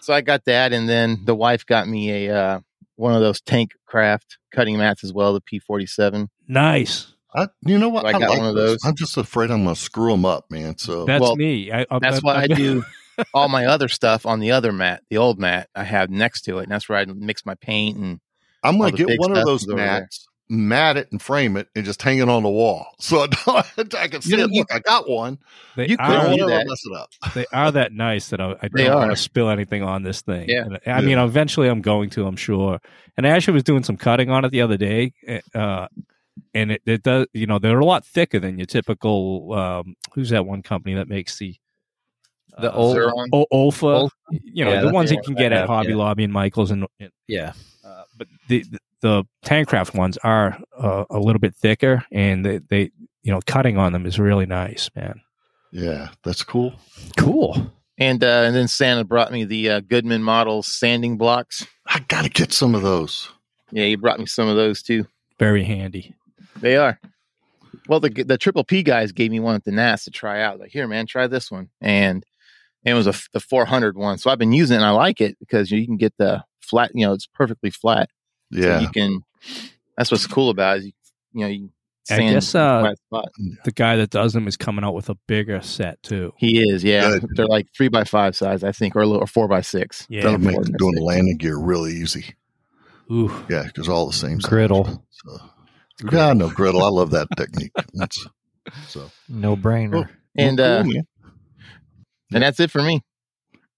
so 0.00 0.12
I 0.12 0.20
got 0.22 0.44
that, 0.46 0.72
and 0.72 0.88
then 0.88 1.24
the 1.24 1.34
wife 1.34 1.66
got 1.66 1.86
me 1.86 2.26
a 2.26 2.36
uh, 2.36 2.60
one 3.02 3.14
of 3.14 3.20
those 3.20 3.40
tank 3.40 3.72
craft 3.86 4.38
cutting 4.52 4.78
mats 4.78 5.04
as 5.04 5.12
well, 5.12 5.34
the 5.34 5.40
P 5.40 5.58
forty 5.58 5.86
seven. 5.86 6.30
Nice. 6.48 7.12
I, 7.34 7.48
you 7.62 7.78
know 7.78 7.88
what? 7.88 8.04
I 8.04 8.12
got 8.12 8.36
one 8.38 8.46
of 8.46 8.54
those. 8.54 8.84
I'm 8.84 8.94
just 8.94 9.16
afraid 9.16 9.50
I'm 9.50 9.64
going 9.64 9.74
to 9.74 9.80
screw 9.80 10.10
them 10.10 10.26
up, 10.26 10.50
man. 10.50 10.76
So 10.76 11.06
That's 11.06 11.20
Well, 11.20 11.34
me. 11.34 11.72
I, 11.72 11.86
I, 11.90 11.98
That's 11.98 12.22
why 12.22 12.34
I 12.34 12.46
do 12.46 12.84
all 13.34 13.48
my 13.48 13.64
other 13.64 13.88
stuff 13.88 14.26
on 14.26 14.40
the 14.40 14.50
other 14.50 14.70
mat, 14.70 15.02
the 15.08 15.16
old 15.16 15.38
mat 15.38 15.70
I 15.74 15.84
have 15.84 16.10
next 16.10 16.42
to 16.42 16.58
it, 16.58 16.64
and 16.64 16.72
that's 16.72 16.90
where 16.90 16.98
I 16.98 17.06
mix 17.06 17.46
my 17.46 17.54
paint 17.54 17.96
and 17.96 18.20
I'm 18.62 18.78
going 18.78 18.94
to 18.94 19.06
get 19.06 19.18
one 19.18 19.36
of 19.36 19.44
those 19.44 19.62
is 19.62 19.66
there. 19.66 19.76
mats, 19.76 20.28
mat 20.52 20.96
it 20.96 21.10
and 21.10 21.20
frame 21.20 21.56
it, 21.56 21.68
and 21.74 21.84
just 21.84 22.00
hang 22.02 22.18
it 22.18 22.28
on 22.28 22.42
the 22.42 22.48
wall 22.50 22.86
so 22.98 23.20
I, 23.22 23.26
don't, 23.76 23.94
I 23.94 24.08
can 24.08 24.20
see 24.22 24.36
know, 24.36 24.44
it. 24.44 24.50
Look, 24.50 24.72
I 24.72 24.78
got 24.80 25.08
one. 25.08 25.38
They 25.76 25.88
you 25.88 25.96
I 25.98 26.06
could 26.06 26.12
don't 26.12 26.20
are, 26.20 26.22
do 26.24 26.28
want 26.28 26.40
to 26.40 26.46
that. 26.58 26.66
mess 26.66 26.82
it 26.84 26.92
up. 26.94 27.10
they 27.34 27.46
are 27.52 27.72
that 27.72 27.92
nice 27.92 28.28
that 28.28 28.40
I, 28.40 28.54
I 28.60 28.68
don't 28.68 28.94
want 28.94 29.10
to 29.10 29.16
spill 29.16 29.48
anything 29.48 29.82
on 29.82 30.02
this 30.02 30.20
thing. 30.20 30.48
Yeah. 30.48 30.64
And 30.64 30.78
I 30.86 31.00
mean, 31.00 31.10
Yeah. 31.16 31.24
eventually 31.24 31.68
I'm 31.68 31.80
going 31.80 32.10
to, 32.10 32.26
I'm 32.26 32.36
sure. 32.36 32.78
And 33.16 33.26
I 33.26 33.30
actually 33.30 33.54
was 33.54 33.64
doing 33.64 33.82
some 33.82 33.96
cutting 33.96 34.30
on 34.30 34.44
it 34.44 34.50
the 34.50 34.60
other 34.60 34.76
day. 34.76 35.14
Uh, 35.54 35.88
and 36.54 36.72
it, 36.72 36.82
it 36.86 37.02
does, 37.02 37.26
you 37.32 37.46
know, 37.46 37.58
they're 37.58 37.78
a 37.78 37.84
lot 37.84 38.04
thicker 38.04 38.38
than 38.38 38.58
your 38.58 38.66
typical, 38.66 39.52
um, 39.54 39.96
who's 40.14 40.30
that 40.30 40.46
one 40.46 40.62
company 40.62 40.94
that 40.94 41.08
makes 41.08 41.38
the, 41.38 41.56
The 42.58 42.72
uh, 42.72 42.76
old- 42.76 42.96
Xeron. 42.96 43.28
O- 43.32 43.46
Olfa, 43.52 44.08
Olfa? 44.08 44.10
you 44.44 44.64
know, 44.64 44.72
Yeah, 44.72 44.80
the 44.82 44.92
ones 44.92 45.10
the 45.10 45.16
you 45.16 45.22
can 45.22 45.34
get 45.34 45.52
at 45.52 45.66
Hobby 45.66 45.90
yeah. 45.90 45.96
Lobby 45.96 46.24
and 46.24 46.32
Michaels 46.32 46.70
and, 46.70 46.86
and 47.00 47.10
Yeah. 47.28 47.52
uh, 47.84 48.02
but 48.16 48.28
the 48.48 48.64
the 49.00 49.24
Tancraft 49.44 49.94
ones 49.96 50.16
are 50.18 50.58
uh, 50.78 51.04
a 51.10 51.18
little 51.18 51.40
bit 51.40 51.54
thicker, 51.56 52.04
and 52.12 52.44
they, 52.44 52.58
they 52.58 52.90
you 53.22 53.32
know 53.32 53.40
cutting 53.46 53.78
on 53.78 53.92
them 53.92 54.06
is 54.06 54.18
really 54.18 54.46
nice, 54.46 54.90
man. 54.94 55.20
Yeah, 55.72 56.08
that's 56.22 56.42
cool. 56.44 56.74
Cool. 57.16 57.72
And 57.98 58.22
uh, 58.22 58.44
and 58.46 58.54
then 58.54 58.68
Santa 58.68 59.04
brought 59.04 59.32
me 59.32 59.44
the 59.44 59.70
uh, 59.70 59.80
Goodman 59.80 60.22
model 60.22 60.62
sanding 60.62 61.16
blocks. 61.16 61.66
I 61.86 62.00
got 62.00 62.22
to 62.24 62.30
get 62.30 62.52
some 62.52 62.74
of 62.74 62.82
those. 62.82 63.28
Yeah, 63.70 63.86
he 63.86 63.96
brought 63.96 64.18
me 64.20 64.26
some 64.26 64.48
of 64.48 64.56
those 64.56 64.82
too. 64.82 65.06
Very 65.38 65.64
handy. 65.64 66.14
They 66.60 66.76
are. 66.76 67.00
Well, 67.88 68.00
the 68.00 68.10
the 68.10 68.38
triple 68.38 68.64
P 68.64 68.82
guys 68.82 69.12
gave 69.12 69.30
me 69.30 69.40
one 69.40 69.54
at 69.56 69.64
the 69.64 69.72
NAS 69.72 70.04
to 70.04 70.10
try 70.10 70.42
out. 70.42 70.60
Like, 70.60 70.70
here, 70.70 70.86
man, 70.86 71.06
try 71.06 71.26
this 71.26 71.50
one, 71.50 71.70
and 71.80 72.24
it 72.84 72.94
was 72.94 73.06
a, 73.06 73.14
the 73.32 73.40
400 73.40 73.96
one. 73.96 74.18
So 74.18 74.30
I've 74.30 74.38
been 74.38 74.52
using 74.52 74.74
it. 74.74 74.78
and 74.78 74.86
I 74.86 74.90
like 74.90 75.20
it 75.20 75.38
because 75.38 75.70
you 75.70 75.86
can 75.86 75.96
get 75.96 76.14
the 76.18 76.44
flat. 76.60 76.90
You 76.94 77.06
know, 77.06 77.12
it's 77.12 77.26
perfectly 77.26 77.70
flat. 77.70 78.08
So 78.52 78.60
Yeah. 78.60 78.80
you 78.80 78.88
can. 78.88 79.22
That's 79.96 80.10
what's 80.10 80.26
cool 80.26 80.50
about 80.50 80.76
it. 80.76 80.80
Is 80.80 80.86
you, 80.86 80.92
you 81.34 81.40
know, 81.40 81.46
you 81.48 81.70
I 82.10 82.18
guess, 82.18 82.54
uh, 82.54 82.80
flat 82.82 82.98
spot. 82.98 83.28
The 83.64 83.70
guy 83.72 83.96
that 83.96 84.10
does 84.10 84.32
them 84.32 84.48
is 84.48 84.56
coming 84.56 84.84
out 84.84 84.94
with 84.94 85.08
a 85.08 85.14
bigger 85.28 85.60
set 85.62 86.02
too. 86.02 86.32
He 86.36 86.60
is, 86.60 86.82
yeah. 86.82 87.18
Good. 87.20 87.28
They're 87.36 87.46
like 87.46 87.68
three 87.76 87.88
by 87.88 88.02
five 88.04 88.34
size, 88.34 88.64
I 88.64 88.72
think, 88.72 88.96
or 88.96 89.02
a 89.02 89.06
little, 89.06 89.22
or 89.22 89.26
four 89.28 89.46
by 89.46 89.60
six. 89.60 90.06
Yeah. 90.10 90.22
That'll 90.24 90.38
make 90.38 90.54
doing 90.56 90.64
six. 90.64 90.78
the 90.78 91.02
landing 91.04 91.36
gear 91.36 91.56
really 91.58 91.92
easy. 91.92 92.34
Ooh. 93.10 93.30
Yeah, 93.48 93.64
because 93.64 93.88
all 93.88 94.06
the 94.06 94.12
same 94.12 94.40
size. 94.40 94.48
Griddle. 94.50 95.06
So, 95.10 95.38
yeah, 96.10 96.32
no 96.32 96.48
griddle. 96.50 96.82
I 96.82 96.88
love 96.88 97.10
that 97.10 97.28
technique. 97.36 97.72
That's 97.94 98.26
so 98.88 99.10
No 99.28 99.56
brainer. 99.56 100.08
And 100.36 100.58
cool, 100.58 100.66
uh, 100.66 100.84
man. 100.84 101.06
And 102.34 102.42
that's 102.42 102.60
it 102.60 102.70
for 102.70 102.82
me. 102.82 103.02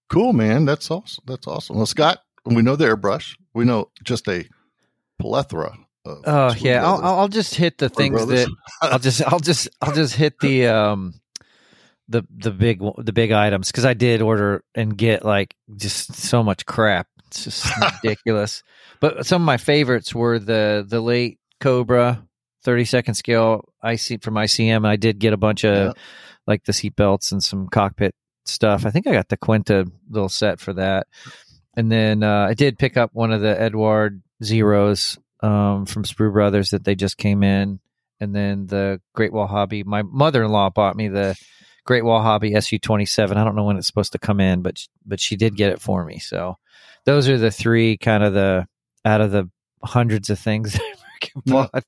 Cool, 0.09 0.33
man. 0.33 0.65
That's 0.65 0.89
awesome. 0.91 1.23
That's 1.27 1.47
awesome. 1.47 1.77
Well, 1.77 1.85
Scott, 1.85 2.19
we 2.45 2.61
know 2.61 2.75
the 2.75 2.85
airbrush. 2.85 3.35
We 3.53 3.65
know 3.65 3.89
just 4.03 4.27
a 4.27 4.45
plethora. 5.19 5.77
Of 6.05 6.19
Oh 6.25 6.31
Sprue 6.53 6.61
yeah, 6.61 6.85
I'll, 6.85 7.03
I'll 7.03 7.27
just 7.27 7.55
hit 7.55 7.79
the 7.79 7.89
things 7.89 8.13
Brothers. 8.13 8.45
that 8.45 8.51
I'll 8.91 8.99
just 8.99 9.23
I'll 9.25 9.39
just 9.39 9.69
I'll 9.81 9.93
just 9.93 10.13
hit 10.15 10.39
the 10.39 10.67
um 10.67 11.15
the 12.07 12.23
the 12.29 12.51
big 12.51 12.79
the 12.97 13.11
big 13.13 13.31
items 13.31 13.71
because 13.71 13.85
I 13.85 13.95
did 13.95 14.21
order 14.21 14.63
and 14.75 14.95
get 14.95 15.25
like 15.25 15.55
just 15.75 16.13
so 16.13 16.43
much 16.43 16.65
crap. 16.67 17.07
It's 17.27 17.45
just 17.45 17.65
ridiculous. 18.03 18.61
But 19.01 19.25
some 19.25 19.41
of 19.41 19.45
my 19.47 19.57
favorites 19.57 20.13
were 20.13 20.37
the 20.37 20.85
the 20.87 21.01
late 21.01 21.39
Cobra 21.59 22.23
thirty 22.63 22.85
second 22.85 23.15
scale 23.15 23.73
IC 23.83 24.21
from 24.21 24.35
ICM. 24.35 24.85
I 24.85 24.97
did 24.97 25.17
get 25.17 25.33
a 25.33 25.37
bunch 25.37 25.63
of 25.63 25.73
Yeah. 25.75 25.91
like 26.45 26.65
the 26.65 26.73
seat 26.73 26.95
belts 26.95 27.31
and 27.31 27.43
some 27.43 27.67
cockpit 27.67 28.13
stuff. 28.47 28.85
I 28.85 28.91
think 28.91 29.07
I 29.07 29.11
got 29.11 29.29
the 29.29 29.37
Quinta 29.37 29.85
little 30.09 30.29
set 30.29 30.59
for 30.59 30.73
that. 30.73 31.07
And 31.75 31.91
then 31.91 32.23
uh, 32.23 32.47
I 32.49 32.53
did 32.53 32.79
pick 32.79 32.97
up 32.97 33.11
one 33.13 33.31
of 33.31 33.41
the 33.41 33.59
Eduard 33.59 34.21
Zeros 34.43 35.17
um, 35.41 35.85
from 35.85 36.03
Sprue 36.03 36.31
Brothers 36.31 36.69
that 36.69 36.83
they 36.83 36.95
just 36.95 37.17
came 37.17 37.43
in. 37.43 37.79
And 38.19 38.33
then 38.33 38.67
the 38.67 39.01
Great 39.13 39.33
Wall 39.33 39.47
Hobby. 39.47 39.83
My 39.83 40.01
mother 40.01 40.43
in 40.43 40.51
law 40.51 40.69
bought 40.69 40.95
me 40.95 41.09
the 41.09 41.37
Great 41.85 42.05
Wall 42.05 42.21
Hobby 42.21 42.55
SU 42.55 42.79
twenty 42.79 43.05
seven. 43.05 43.37
I 43.37 43.43
don't 43.43 43.55
know 43.55 43.65
when 43.65 43.77
it's 43.77 43.87
supposed 43.87 44.13
to 44.13 44.19
come 44.19 44.39
in, 44.39 44.61
but 44.61 44.81
but 45.05 45.19
she 45.19 45.35
did 45.35 45.57
get 45.57 45.71
it 45.71 45.81
for 45.81 46.05
me. 46.05 46.19
So 46.19 46.57
those 47.03 47.27
are 47.27 47.37
the 47.37 47.51
three 47.51 47.97
kind 47.97 48.23
of 48.23 48.33
the 48.33 48.67
out 49.03 49.19
of 49.19 49.31
the 49.31 49.49
hundreds 49.83 50.29
of 50.29 50.39
things 50.39 50.79
that 51.45 51.69
I 51.73 51.79
freaking 51.79 51.85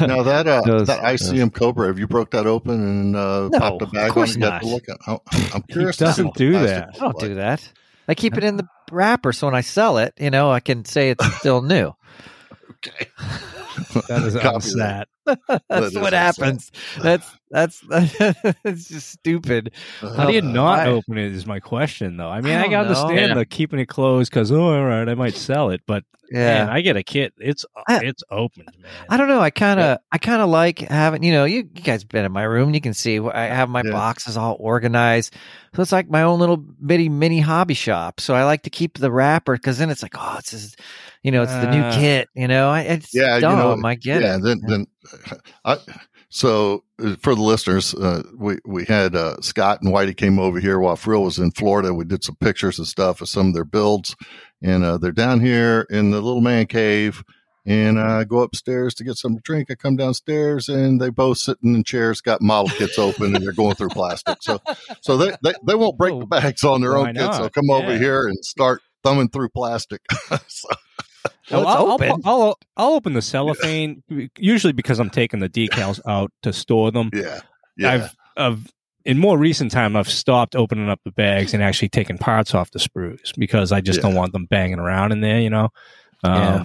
bought. 0.00 0.08
Now 0.08 0.22
that 0.22 0.46
uh, 0.46 0.60
Those- 0.62 0.86
that 0.88 1.00
ICM 1.02 1.52
Cobra, 1.54 1.86
have 1.88 1.98
you 1.98 2.06
broke 2.06 2.30
that 2.32 2.46
open 2.46 2.74
and 2.74 3.16
uh, 3.16 3.48
No, 3.48 3.58
popped 3.58 3.82
a 3.82 3.86
bag 3.86 4.08
on 4.08 4.14
course 4.14 4.36
it? 4.36 4.40
Got 4.40 4.50
not. 4.50 4.62
to 4.62 4.68
look 4.68 4.88
at. 4.88 4.96
I'm, 5.06 5.18
I'm 5.54 5.62
curious. 5.62 5.96
doesn't 5.96 6.34
do 6.34 6.52
that. 6.52 6.90
I 6.94 6.98
don't 6.98 7.18
do 7.20 7.34
that. 7.36 7.70
I 8.08 8.14
keep 8.14 8.36
it 8.36 8.44
in 8.44 8.56
the 8.56 8.66
wrapper, 8.90 9.32
so 9.32 9.46
when 9.46 9.54
I 9.54 9.60
sell 9.60 9.98
it, 9.98 10.14
you 10.18 10.30
know, 10.30 10.50
I 10.50 10.60
can 10.60 10.84
say 10.84 11.10
it's 11.10 11.36
still 11.38 11.60
new. 11.62 11.92
Okay. 12.70 13.06
That 14.08 14.22
is 14.22 14.34
Copy 14.40 14.56
unsat. 14.68 15.04
That's 15.68 15.94
what 15.94 16.12
happens. 16.12 16.70
That's 17.00 17.30
that's 17.50 17.82
it's 17.90 18.88
just 18.88 19.10
stupid. 19.10 19.72
How 20.00 20.26
do 20.26 20.32
you 20.34 20.40
Uh, 20.42 20.52
not 20.52 20.78
I- 20.80 20.86
open 20.90 21.16
it? 21.18 21.32
Is 21.32 21.46
my 21.46 21.60
question 21.60 22.16
though. 22.16 22.28
I 22.28 22.40
mean, 22.40 22.54
I 22.54 22.58
I, 22.58 22.62
don't 22.62 22.70
can 22.70 22.80
understand 22.80 23.28
Yeah. 23.30 23.34
the 23.34 23.46
keeping 23.46 23.78
it 23.80 23.86
closed 23.86 24.30
because 24.30 24.52
oh, 24.52 24.60
all 24.74 24.84
right, 24.84 25.08
I 25.08 25.14
might 25.14 25.34
sell 25.34 25.70
it, 25.70 25.80
but 25.86 26.04
Yeah. 26.30 26.64
man, 26.64 26.68
I 26.68 26.82
get 26.82 26.96
a 26.98 27.02
kit. 27.02 27.32
It's 27.38 27.64
I- 27.88 28.04
it's 28.04 28.22
opened, 28.30 28.68
man. 28.82 28.90
I 29.08 29.16
don't 29.16 29.28
know. 29.28 29.40
I 29.40 29.48
kind 29.50 29.80
of, 29.80 29.98
I 30.12 30.18
kind 30.18 30.42
of 30.42 30.50
like 30.50 30.80
having, 30.80 31.22
you 31.22 31.32
know, 31.32 31.44
you, 31.46 31.58
you 31.74 31.82
guys 31.82 32.04
been 32.04 32.24
in 32.26 32.32
my 32.32 32.42
room. 32.42 32.74
You 32.74 32.82
can 32.82 32.92
see 32.92 33.18
I 33.18 33.46
have 33.46 33.70
my 33.70 33.82
Yeah. 33.84 33.92
boxes 33.92 34.36
all 34.36 34.56
organized. 34.60 35.34
So 35.74 35.80
it's 35.82 35.92
like 35.92 36.10
my 36.10 36.22
own 36.22 36.38
little 36.40 36.56
bitty 36.58 37.08
mini 37.08 37.40
hobby 37.40 37.74
shop. 37.74 38.20
So 38.20 38.34
I 38.34 38.44
like 38.44 38.62
to 38.62 38.70
keep 38.70 38.98
the 38.98 39.10
wrapper 39.10 39.54
because 39.54 39.78
then 39.78 39.88
it's 39.90 40.02
like, 40.02 40.14
oh, 40.18 40.36
it's 40.38 40.50
just, 40.50 40.80
you 41.22 41.30
know, 41.30 41.42
it's 41.42 41.52
the 41.52 41.70
new 41.70 41.82
Uh, 41.82 41.94
kit. 41.98 42.28
You 42.34 42.48
know, 42.48 42.68
I, 42.70 42.80
it's 42.82 43.14
Yeah, 43.14 43.36
you 43.36 43.40
dumb. 43.42 43.80
know, 43.80 43.88
I 43.88 43.94
get 43.94 44.20
yeah, 44.22 44.36
it. 44.36 44.42
then 44.42 44.60
then 44.66 44.86
I 45.64 45.78
so 46.30 46.84
uh, 47.02 47.16
for 47.20 47.34
the 47.34 47.42
listeners, 47.42 47.94
uh, 47.94 48.22
we 48.36 48.58
we 48.64 48.84
had 48.84 49.14
uh, 49.14 49.40
Scott 49.40 49.80
and 49.82 49.92
Whitey 49.92 50.16
came 50.16 50.38
over 50.38 50.60
here 50.60 50.78
while 50.78 50.96
Frill 50.96 51.22
was 51.22 51.38
in 51.38 51.50
Florida. 51.52 51.94
We 51.94 52.04
did 52.04 52.22
some 52.22 52.36
pictures 52.36 52.78
and 52.78 52.86
stuff 52.86 53.20
of 53.20 53.28
some 53.28 53.48
of 53.48 53.54
their 53.54 53.64
builds, 53.64 54.14
and 54.62 54.84
uh, 54.84 54.98
they're 54.98 55.12
down 55.12 55.40
here 55.40 55.86
in 55.90 56.10
the 56.10 56.20
little 56.20 56.40
man 56.42 56.66
cave. 56.66 57.24
And 57.66 58.00
I 58.00 58.24
go 58.24 58.38
upstairs 58.40 58.94
to 58.94 59.04
get 59.04 59.16
some 59.16 59.38
drink. 59.44 59.70
I 59.70 59.74
come 59.74 59.96
downstairs, 59.96 60.70
and 60.70 60.98
they 60.98 61.10
both 61.10 61.36
sitting 61.36 61.74
in 61.74 61.84
chairs, 61.84 62.22
got 62.22 62.40
model 62.40 62.70
kits 62.70 62.98
open, 62.98 63.36
and 63.36 63.44
they're 63.44 63.52
going 63.52 63.74
through 63.74 63.90
plastic. 63.90 64.38
So, 64.40 64.58
so 65.02 65.18
they 65.18 65.36
they, 65.42 65.52
they 65.66 65.74
won't 65.74 65.98
break 65.98 66.14
Oh, 66.14 66.20
the 66.20 66.26
bags 66.26 66.64
on 66.64 66.80
their 66.80 66.96
own 66.96 67.12
kits. 67.14 67.36
They'll 67.36 67.42
not? 67.42 67.52
come 67.52 67.68
over 67.70 67.98
here 67.98 68.26
and 68.26 68.42
start 68.42 68.80
thumbing 69.02 69.28
through 69.28 69.50
plastic. 69.50 70.00
so, 70.48 70.68
Well, 71.50 71.62
it's 71.62 71.70
I'll, 71.70 71.90
open. 71.92 72.10
I'll, 72.10 72.42
I'll, 72.42 72.58
I'll 72.76 72.92
open 72.94 73.12
the 73.14 73.22
cellophane 73.22 74.02
usually 74.38 74.72
because 74.72 74.98
I'm 74.98 75.10
taking 75.10 75.40
the 75.40 75.48
decals 75.48 76.00
out 76.06 76.32
to 76.42 76.52
store 76.52 76.90
them. 76.90 77.10
Yeah. 77.12 77.40
Yeah. 77.76 77.92
I've, 77.92 78.16
I've 78.36 78.72
in 79.04 79.18
more 79.18 79.38
recent 79.38 79.70
time 79.72 79.96
I've 79.96 80.08
stopped 80.10 80.54
opening 80.56 80.88
up 80.88 81.00
the 81.04 81.12
bags 81.12 81.54
and 81.54 81.62
actually 81.62 81.88
taking 81.88 82.18
parts 82.18 82.54
off 82.54 82.70
the 82.72 82.78
sprues 82.78 83.32
because 83.38 83.72
I 83.72 83.80
just 83.80 83.98
Yeah. 83.98 84.02
don't 84.02 84.14
want 84.14 84.32
them 84.32 84.46
banging 84.46 84.78
around 84.78 85.12
in 85.12 85.20
there, 85.20 85.40
you 85.40 85.50
know. 85.50 85.68
Um, 86.24 86.32
Yeah. 86.34 86.64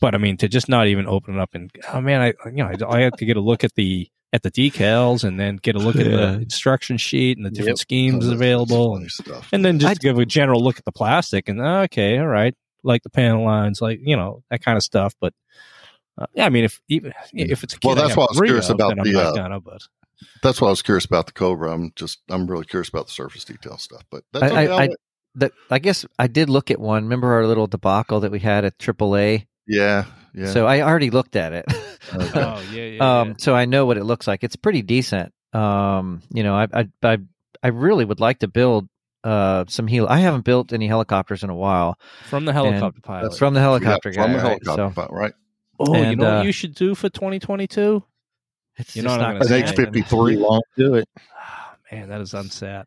But 0.00 0.14
I 0.14 0.18
mean, 0.18 0.36
to 0.38 0.48
just 0.48 0.68
not 0.68 0.86
even 0.88 1.06
open 1.06 1.34
it 1.34 1.40
up 1.40 1.50
and 1.54 1.70
oh 1.92 2.00
man, 2.00 2.20
I 2.20 2.48
you 2.48 2.56
know 2.56 2.66
I, 2.66 2.96
I 2.96 3.00
have 3.02 3.14
to 3.14 3.24
get 3.24 3.36
a 3.36 3.40
look 3.40 3.64
at 3.64 3.74
the 3.74 4.08
at 4.32 4.42
the 4.42 4.50
decals 4.50 5.22
and 5.24 5.38
then 5.38 5.56
get 5.56 5.76
a 5.76 5.78
look 5.78 5.94
at 5.96 6.04
the 6.06 6.32
instruction 6.42 6.96
sheet 6.96 7.36
and 7.36 7.46
the 7.46 7.50
different 7.50 7.78
Yep. 7.78 7.82
schemes 7.82 8.28
Oh, 8.28 8.32
available 8.32 8.96
and 8.96 9.08
stuff. 9.10 9.48
and 9.52 9.64
then 9.64 9.78
just 9.78 9.90
I- 9.92 9.94
give 9.94 10.18
a 10.18 10.26
general 10.26 10.60
look 10.62 10.76
at 10.78 10.84
the 10.84 10.92
plastic 10.92 11.48
and 11.48 11.60
okay, 11.60 12.18
all 12.18 12.26
right, 12.26 12.54
like 12.84 13.02
the 13.02 13.10
panel 13.10 13.44
lines, 13.44 13.80
like 13.80 14.00
you 14.02 14.16
know 14.16 14.42
that 14.50 14.62
kind 14.64 14.76
of 14.76 14.82
stuff. 14.82 15.14
But 15.20 15.34
uh, 16.18 16.26
yeah, 16.34 16.46
I 16.46 16.48
mean, 16.50 16.64
if 16.64 16.80
even 16.88 17.12
if 17.32 17.64
it's 17.64 17.74
a 17.74 17.78
kid 17.78 17.88
Well, 17.88 17.96
that's 17.96 18.10
have 18.10 18.16
why 18.18 18.24
I 18.24 18.26
was 18.30 18.40
curious 18.40 18.68
of, 18.68 18.74
about 18.76 18.96
the, 19.02 19.20
uh, 19.20 19.32
gonna, 19.34 19.60
but 19.60 19.82
That's 20.42 20.60
why 20.60 20.68
I 20.68 20.70
was 20.70 20.82
curious 20.82 21.04
about 21.04 21.26
the 21.26 21.32
Cobra. 21.32 21.72
I'm 21.72 21.92
just, 21.96 22.20
I'm 22.30 22.46
really 22.46 22.64
curious 22.66 22.88
about 22.88 23.06
the 23.06 23.12
surface 23.12 23.44
detail 23.44 23.78
stuff. 23.78 24.02
But 24.10 24.22
that's 24.32 24.44
I- 24.44 24.46
okay. 24.48 24.56
I- 24.56 24.64
I'll 24.76 24.80
I- 24.90 24.94
The, 25.36 25.52
I 25.70 25.80
guess 25.80 26.06
I 26.16 26.28
did 26.28 26.48
look 26.48 26.70
at 26.70 26.78
one. 26.78 27.02
Remember 27.04 27.32
our 27.32 27.46
little 27.46 27.66
debacle 27.66 28.20
that 28.20 28.30
we 28.30 28.38
had 28.38 28.64
at 28.64 28.78
AAA? 28.78 29.46
yeah, 29.66 30.04
yeah. 30.32 30.52
So 30.52 30.66
I 30.66 30.82
already 30.82 31.10
looked 31.10 31.36
at 31.36 31.52
it. 31.52 31.64
Okay. 32.14 32.40
oh 32.40 32.62
yeah, 32.70 32.84
yeah, 32.84 33.20
um, 33.20 33.34
so 33.38 33.56
I 33.56 33.64
know 33.64 33.86
what 33.86 33.96
it 33.96 34.04
looks 34.04 34.28
like. 34.28 34.44
It's 34.44 34.56
pretty 34.56 34.82
decent. 34.82 35.32
Um, 35.54 36.20
you 36.32 36.42
know, 36.42 36.54
I, 36.54 36.68
I, 36.72 36.88
I, 37.02 37.18
I 37.62 37.68
really 37.68 38.04
would 38.04 38.20
like 38.20 38.40
to 38.40 38.46
build 38.46 38.88
uh 39.24 39.64
some 39.68 39.86
hel. 39.88 40.06
I 40.08 40.18
haven't 40.18 40.44
built 40.44 40.72
any 40.72 40.86
helicopters 40.86 41.42
in 41.42 41.50
a 41.50 41.54
while 41.54 41.98
from 42.26 42.44
the 42.44 42.52
helicopter 42.52 43.00
pilot. 43.00 43.22
That's 43.22 43.38
from 43.38 43.54
the 43.54 43.60
helicopter 43.60 44.10
Yeah, 44.10 44.16
guy. 44.16 44.22
from 44.22 44.32
the 44.32 44.38
right? 44.38 44.62
helicopter, 44.64 44.88
So 44.88 44.90
pilot, 44.94 45.12
right? 45.12 45.32
oh, 45.80 46.02
you 46.02 46.16
know 46.16 46.24
uh, 46.24 46.36
what 46.38 46.46
you 46.46 46.52
should 46.52 46.74
do 46.74 46.94
for 46.94 47.08
2022? 47.08 48.02
it's 48.76 48.94
You 48.94 49.02
just 49.02 49.04
know 49.04 49.10
what 49.10 49.20
I'm 49.26 49.34
not 49.36 49.44
gonna 49.46 49.54
An 49.54 49.60
gonna 49.62 49.74
say? 49.76 49.82
happen. 49.82 49.94
H53. 50.04 50.38
long 50.38 50.60
do 50.76 50.94
it. 50.94 51.08
Ah, 51.36 51.74
man, 51.90 52.08
that 52.10 52.20
is 52.20 52.32
unsat. 52.32 52.84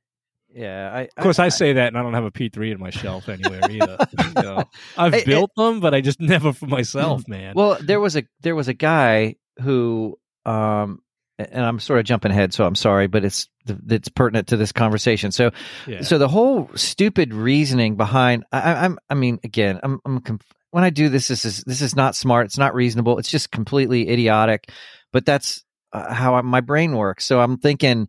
Yeah, 0.53 0.91
I, 0.93 1.01
Of 1.01 1.15
course, 1.23 1.39
I, 1.39 1.49
say 1.49 1.73
that, 1.73 1.87
and 1.89 1.97
I 1.97 2.01
don't 2.01 2.13
have 2.13 2.23
a 2.23 2.31
P3 2.31 2.71
in 2.71 2.79
my 2.79 2.89
shelf 2.89 3.27
anywhere 3.29 3.69
either. 3.69 3.97
You 4.17 4.33
know, 4.41 4.69
I've 4.95 5.13
Hey, 5.13 5.23
built 5.25 5.51
them, 5.57 5.79
but 5.81 5.93
I 5.93 6.01
just 6.01 6.19
never 6.33 6.53
for 6.53 6.67
myself, 6.67 7.23
man. 7.27 7.53
Well, 7.55 7.77
there 7.81 7.99
was 7.99 8.15
a 8.15 8.23
there 8.41 8.55
was 8.55 8.67
a 8.67 8.73
guy 8.73 9.35
who, 9.61 10.17
um, 10.45 11.01
and 11.39 11.63
I'm 11.63 11.79
sort 11.79 11.99
of 11.99 12.05
jumping 12.05 12.31
ahead, 12.31 12.53
so 12.53 12.65
I'm 12.65 12.75
sorry, 12.75 13.07
but 13.07 13.23
it's 13.23 13.47
it's 13.67 14.09
pertinent 14.09 14.47
to 14.47 14.57
this 14.57 14.71
conversation. 14.71 15.31
So, 15.31 15.51
yeah. 15.85 16.01
so 16.01 16.17
the 16.17 16.27
whole 16.27 16.69
stupid 16.75 17.33
reasoning 17.33 17.95
behind 17.95 18.45
I, 18.51 18.85
I'm 18.85 18.97
I 19.09 19.13
mean 19.13 19.39
again 19.43 19.79
I'm 19.83 19.99
I'm 20.05 20.19
conf- 20.21 20.53
when 20.71 20.83
I 20.83 20.89
do 20.89 21.09
this 21.09 21.27
this 21.27 21.45
is 21.45 21.63
this 21.63 21.81
is 21.81 21.95
not 21.95 22.15
smart 22.15 22.45
it's 22.45 22.57
not 22.57 22.73
reasonable 22.73 23.19
it's 23.19 23.29
just 23.29 23.51
completely 23.51 24.09
idiotic 24.09 24.71
but 25.11 25.25
that's 25.25 25.63
uh, 25.93 26.13
how 26.13 26.35
I, 26.35 26.41
my 26.41 26.61
brain 26.61 26.95
works 26.95 27.25
so 27.25 27.39
I'm 27.39 27.57
thinking 27.57 28.07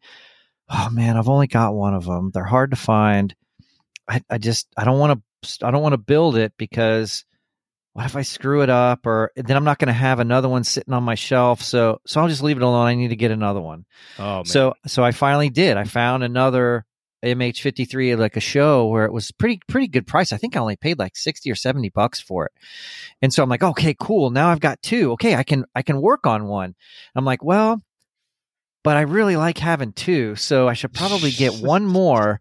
oh 0.68 0.88
man 0.90 1.16
I've 1.16 1.28
only 1.28 1.46
got 1.46 1.74
one 1.74 1.94
of 1.94 2.04
them 2.04 2.30
they're 2.32 2.44
hard 2.44 2.70
to 2.70 2.76
find 2.76 3.34
I 4.08 4.22
I 4.30 4.38
just 4.38 4.68
I 4.76 4.84
don't 4.84 4.98
want 4.98 5.20
to 5.42 5.66
I 5.66 5.70
don't 5.70 5.82
want 5.82 5.94
to 5.94 5.98
build 5.98 6.36
it 6.36 6.52
because 6.56 7.24
what 7.98 8.06
if 8.06 8.14
I 8.14 8.22
screw 8.22 8.62
it 8.62 8.70
up 8.70 9.06
or 9.08 9.32
then 9.34 9.56
I'm 9.56 9.64
not 9.64 9.80
going 9.80 9.88
to 9.88 9.92
have 9.92 10.20
another 10.20 10.48
one 10.48 10.62
sitting 10.62 10.94
on 10.94 11.02
my 11.02 11.16
shelf 11.16 11.62
so 11.62 12.00
so 12.06 12.20
I'll 12.20 12.28
just 12.28 12.44
leave 12.44 12.56
it 12.56 12.62
alone 12.62 12.86
I 12.86 12.94
need 12.94 13.08
to 13.08 13.16
get 13.16 13.32
another 13.32 13.60
one 13.60 13.86
oh 14.20 14.36
man. 14.36 14.44
so 14.44 14.74
so 14.86 15.02
I 15.02 15.10
finally 15.10 15.50
did. 15.50 15.76
I 15.76 15.82
found 15.82 16.22
another 16.22 16.86
MH53 17.24 18.16
like 18.16 18.36
a 18.36 18.40
show 18.40 18.86
where 18.86 19.04
it 19.04 19.12
was 19.12 19.32
pretty 19.32 19.60
pretty 19.66 19.88
good 19.88 20.06
price. 20.06 20.32
I 20.32 20.36
think 20.36 20.54
I 20.54 20.60
only 20.60 20.76
paid 20.76 21.00
like 21.00 21.16
60 21.16 21.50
or 21.50 21.56
70 21.56 21.88
bucks 21.88 22.20
for 22.20 22.46
it. 22.46 22.52
And 23.20 23.34
so 23.34 23.42
I'm 23.42 23.48
like, 23.48 23.64
"Okay, 23.64 23.96
cool. 23.98 24.30
Now 24.30 24.50
I've 24.50 24.60
got 24.60 24.80
two. 24.80 25.10
Okay, 25.14 25.34
I 25.34 25.42
can 25.42 25.64
I 25.74 25.82
can 25.82 26.00
work 26.00 26.24
on 26.24 26.46
one." 26.46 26.76
I'm 27.16 27.24
like, 27.24 27.42
"Well, 27.42 27.82
but 28.84 28.96
I 28.96 29.00
really 29.00 29.36
like 29.36 29.58
having 29.58 29.92
two, 29.92 30.36
so 30.36 30.68
I 30.68 30.74
should 30.74 30.94
probably 30.94 31.32
get 31.32 31.54
one 31.60 31.84
more 31.84 32.40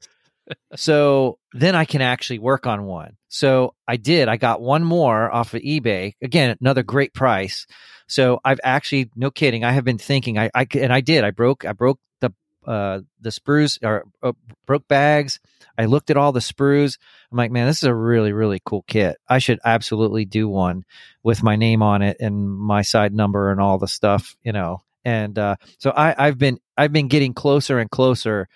so 0.76 1.40
then 1.54 1.76
I 1.76 1.86
can 1.86 2.02
actually 2.02 2.40
work 2.40 2.68
on 2.68 2.86
one. 2.86 3.18
So 3.30 3.76
I 3.88 3.98
did. 3.98 4.28
I 4.28 4.38
got 4.38 4.62
one 4.62 4.84
more 4.84 5.32
off 5.32 5.54
of 5.54 5.62
eBay. 5.62 6.14
Again, 6.22 6.56
another 6.62 6.84
great 6.84 7.14
price. 7.14 7.68
So 8.08 8.40
I've 8.44 8.60
actually, 8.64 9.10
no 9.16 9.32
kidding, 9.32 9.64
I 9.64 9.72
have 9.72 9.84
been 9.84 9.98
thinking. 9.98 10.38
I, 10.38 10.50
I 10.56 10.66
and 10.76 10.94
I 10.94 11.02
did. 11.02 11.24
I 11.24 11.32
broke. 11.32 11.66
I 11.66 11.74
broke 11.74 12.00
the 12.22 12.32
uh 12.66 13.02
the 13.20 13.30
sprues 13.30 13.80
or 13.84 14.06
uh, 14.24 14.32
broke 14.66 14.88
bags. 14.88 15.40
I 15.78 15.86
looked 15.86 16.10
at 16.10 16.18
all 16.18 16.32
the 16.32 16.40
sprues. 16.40 16.98
I'm 17.32 17.38
like, 17.38 17.52
man, 17.52 17.68
this 17.68 17.78
is 17.78 17.84
a 17.84 17.94
really 17.94 18.32
really 18.32 18.62
cool 18.66 18.86
kit. 18.88 19.18
I 19.28 19.40
should 19.40 19.60
absolutely 19.66 20.26
do 20.26 20.48
one 20.48 20.86
with 21.24 21.44
my 21.44 21.58
name 21.58 21.84
on 21.84 22.02
it 22.02 22.18
and 22.20 22.50
my 22.50 22.82
side 22.82 23.14
number 23.14 23.52
and 23.52 23.60
all 23.60 23.78
the 23.78 23.88
stuff, 23.88 24.38
you 24.44 24.54
know. 24.54 24.84
And 25.04 25.38
uh, 25.38 25.56
so 25.80 25.92
I, 25.92 26.16
I've 26.18 26.38
been 26.38 26.60
I've 26.78 26.94
been 26.94 27.08
getting 27.10 27.34
closer 27.34 27.80
and 27.80 27.90
closer 27.90 28.48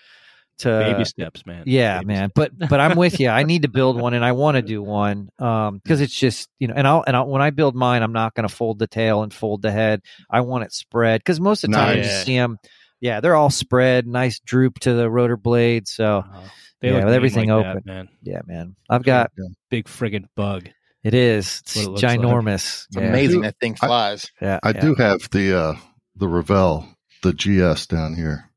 to 0.61 0.69
baby 0.69 1.05
steps, 1.05 1.45
man. 1.45 1.63
yeah, 1.67 1.99
Baby 1.99 2.07
man. 2.07 2.29
steps. 2.31 2.33
But 2.59 2.69
but 2.69 2.79
I'm 2.79 2.97
with 2.97 3.19
you. 3.19 3.29
I 3.29 3.43
need 3.43 3.61
to 3.61 3.67
build 3.67 3.99
one, 4.01 4.13
and 4.13 4.23
I 4.25 4.31
want 4.31 4.55
to 4.55 4.61
do 4.61 4.81
one 4.81 5.29
um, 5.39 5.79
because 5.83 6.01
it's 6.01 6.13
just 6.17 6.49
you 6.59 6.67
know. 6.67 6.73
And 6.75 6.87
I'll 6.87 7.03
and 7.05 7.15
I'll, 7.15 7.27
when 7.27 7.41
I 7.41 7.49
build 7.51 7.75
mine, 7.75 8.01
I'm 8.03 8.13
not 8.13 8.33
going 8.33 8.47
to 8.47 8.53
fold 8.53 8.79
the 8.79 8.87
tail 8.87 9.23
and 9.23 9.33
fold 9.33 9.61
the 9.61 9.71
head. 9.71 10.01
I 10.29 10.41
want 10.41 10.63
it 10.63 10.73
spread 10.73 11.21
because 11.21 11.39
most 11.39 11.63
of 11.63 11.69
the 11.71 11.77
time 11.77 11.97
you 11.99 12.03
see 12.05 12.35
them. 12.35 12.57
Yeah, 12.99 13.19
they're 13.19 13.35
all 13.35 13.49
spread, 13.49 14.05
nice 14.05 14.39
droop 14.39 14.79
to 14.81 14.93
the 14.93 15.09
rotor 15.09 15.35
blade. 15.37 15.87
So 15.87 16.23
Oh, 16.23 16.43
they 16.81 16.89
Yeah, 16.89 16.97
look 16.97 17.05
with 17.05 17.13
everything 17.15 17.49
like 17.49 17.63
that, 17.63 17.69
open. 17.77 17.83
man. 17.85 18.09
yeah, 18.21 18.41
man. 18.45 18.75
I've 18.89 19.01
got 19.01 19.31
uh, 19.39 19.47
Big 19.71 19.85
friggin' 19.85 20.25
bug. 20.35 20.69
it 21.03 21.15
is 21.15 21.61
it's 21.63 21.75
what 21.77 21.81
it 21.85 21.89
looks 21.89 22.03
like. 22.03 22.19
ginormous. 22.19 22.85
It's 22.85 22.97
yeah. 22.97 23.01
amazing 23.01 23.41
that 23.41 23.55
thing 23.59 23.75
I- 23.81 23.87
flies. 23.87 24.29
Yeah, 24.39 24.59
I 24.61 24.69
yeah. 24.69 24.81
do 24.81 24.93
have 24.95 25.27
the 25.31 25.57
uh 25.59 25.75
the 26.15 26.27
Revell, 26.27 26.95
the 27.23 27.33
GS 27.33 27.87
down 27.87 28.13
here. 28.13 28.50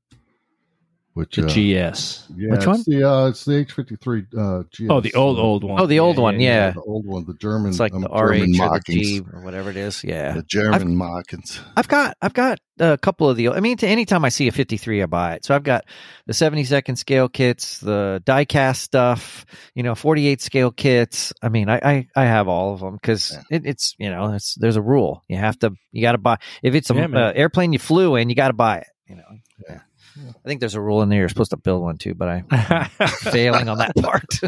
Which 1.14 1.36
The 1.36 1.44
uh, 1.44 1.92
GS. 1.92 2.26
yeah, 2.36 2.50
Which 2.50 2.66
it's? 2.66 2.84
The 2.86 3.08
uh, 3.08 3.28
it's 3.28 3.44
the 3.44 3.54
H 3.58 3.70
fifty 3.70 3.94
three 3.94 4.24
uh 4.36 4.64
GS. 4.72 4.86
Oh, 4.90 5.00
the 5.00 5.14
old 5.14 5.38
old 5.38 5.62
one. 5.62 5.80
Oh, 5.80 5.86
the 5.86 6.00
old 6.00 6.18
one, 6.18 6.40
yeah. 6.40 6.72
the 6.72 6.80
old 6.82 7.06
one, 7.06 7.24
the 7.24 7.34
German. 7.34 7.70
It's 7.70 7.78
like 7.78 7.94
um, 7.94 8.00
the 8.00 8.08
German 8.08 8.50
RH 8.52 8.62
or 8.64 8.80
the 8.80 8.92
G 8.92 9.20
or 9.32 9.40
whatever 9.44 9.70
it 9.70 9.76
is. 9.76 10.02
Yeah, 10.02 10.32
The 10.34 10.42
German 10.42 10.96
Machens. 10.96 11.60
I've 11.76 11.86
got 11.86 12.16
I've 12.20 12.34
got 12.34 12.58
a 12.80 12.98
couple 12.98 13.30
of 13.30 13.36
the 13.36 13.50
I 13.50 13.60
mean 13.60 13.76
to 13.76 13.86
anytime 13.86 14.24
I 14.24 14.28
see 14.28 14.48
a 14.48 14.52
53 14.52 15.02
I 15.02 15.06
buy 15.06 15.34
it. 15.34 15.44
So 15.44 15.54
I've 15.54 15.62
got 15.62 15.84
the 16.26 16.32
72nd 16.32 16.98
scale 16.98 17.28
kits, 17.28 17.78
the 17.78 18.20
die 18.24 18.44
cast 18.44 18.82
stuff, 18.82 19.46
you 19.76 19.84
know, 19.84 19.94
48 19.94 20.42
scale 20.42 20.72
kits. 20.72 21.32
I 21.40 21.48
mean, 21.48 21.68
I 21.68 21.76
I, 21.84 22.08
I 22.16 22.24
have 22.24 22.48
all 22.48 22.74
of 22.74 22.80
them 22.80 22.98
cuz 22.98 23.30
Yeah. 23.32 23.56
it, 23.58 23.62
it's, 23.66 23.94
you 23.98 24.10
know, 24.10 24.32
it's 24.32 24.56
there's 24.56 24.74
a 24.74 24.82
rule. 24.82 25.22
You 25.28 25.36
have 25.36 25.56
to 25.60 25.74
you 25.92 26.02
got 26.02 26.12
to 26.12 26.18
buy 26.18 26.38
if 26.64 26.74
it's 26.74 26.90
a 26.90 26.94
Yeah, 26.94 27.06
uh, 27.06 27.32
airplane 27.36 27.72
you 27.72 27.78
flew 27.78 28.16
in, 28.16 28.28
you 28.30 28.34
got 28.34 28.48
to 28.48 28.52
buy 28.54 28.78
it, 28.78 28.88
you 29.06 29.14
know. 29.14 29.22
Yeah. 29.68 29.78
Yeah. 30.16 30.30
I 30.44 30.48
think 30.48 30.60
there's 30.60 30.74
a 30.74 30.80
rule 30.80 31.02
in 31.02 31.08
there 31.08 31.20
you're 31.20 31.28
supposed 31.28 31.50
to 31.50 31.56
build 31.56 31.82
one 31.82 31.98
too, 31.98 32.14
but 32.14 32.28
I 32.28 32.88
failing 33.08 33.68
on 33.68 33.78
that 33.78 33.96
part. 34.02 34.40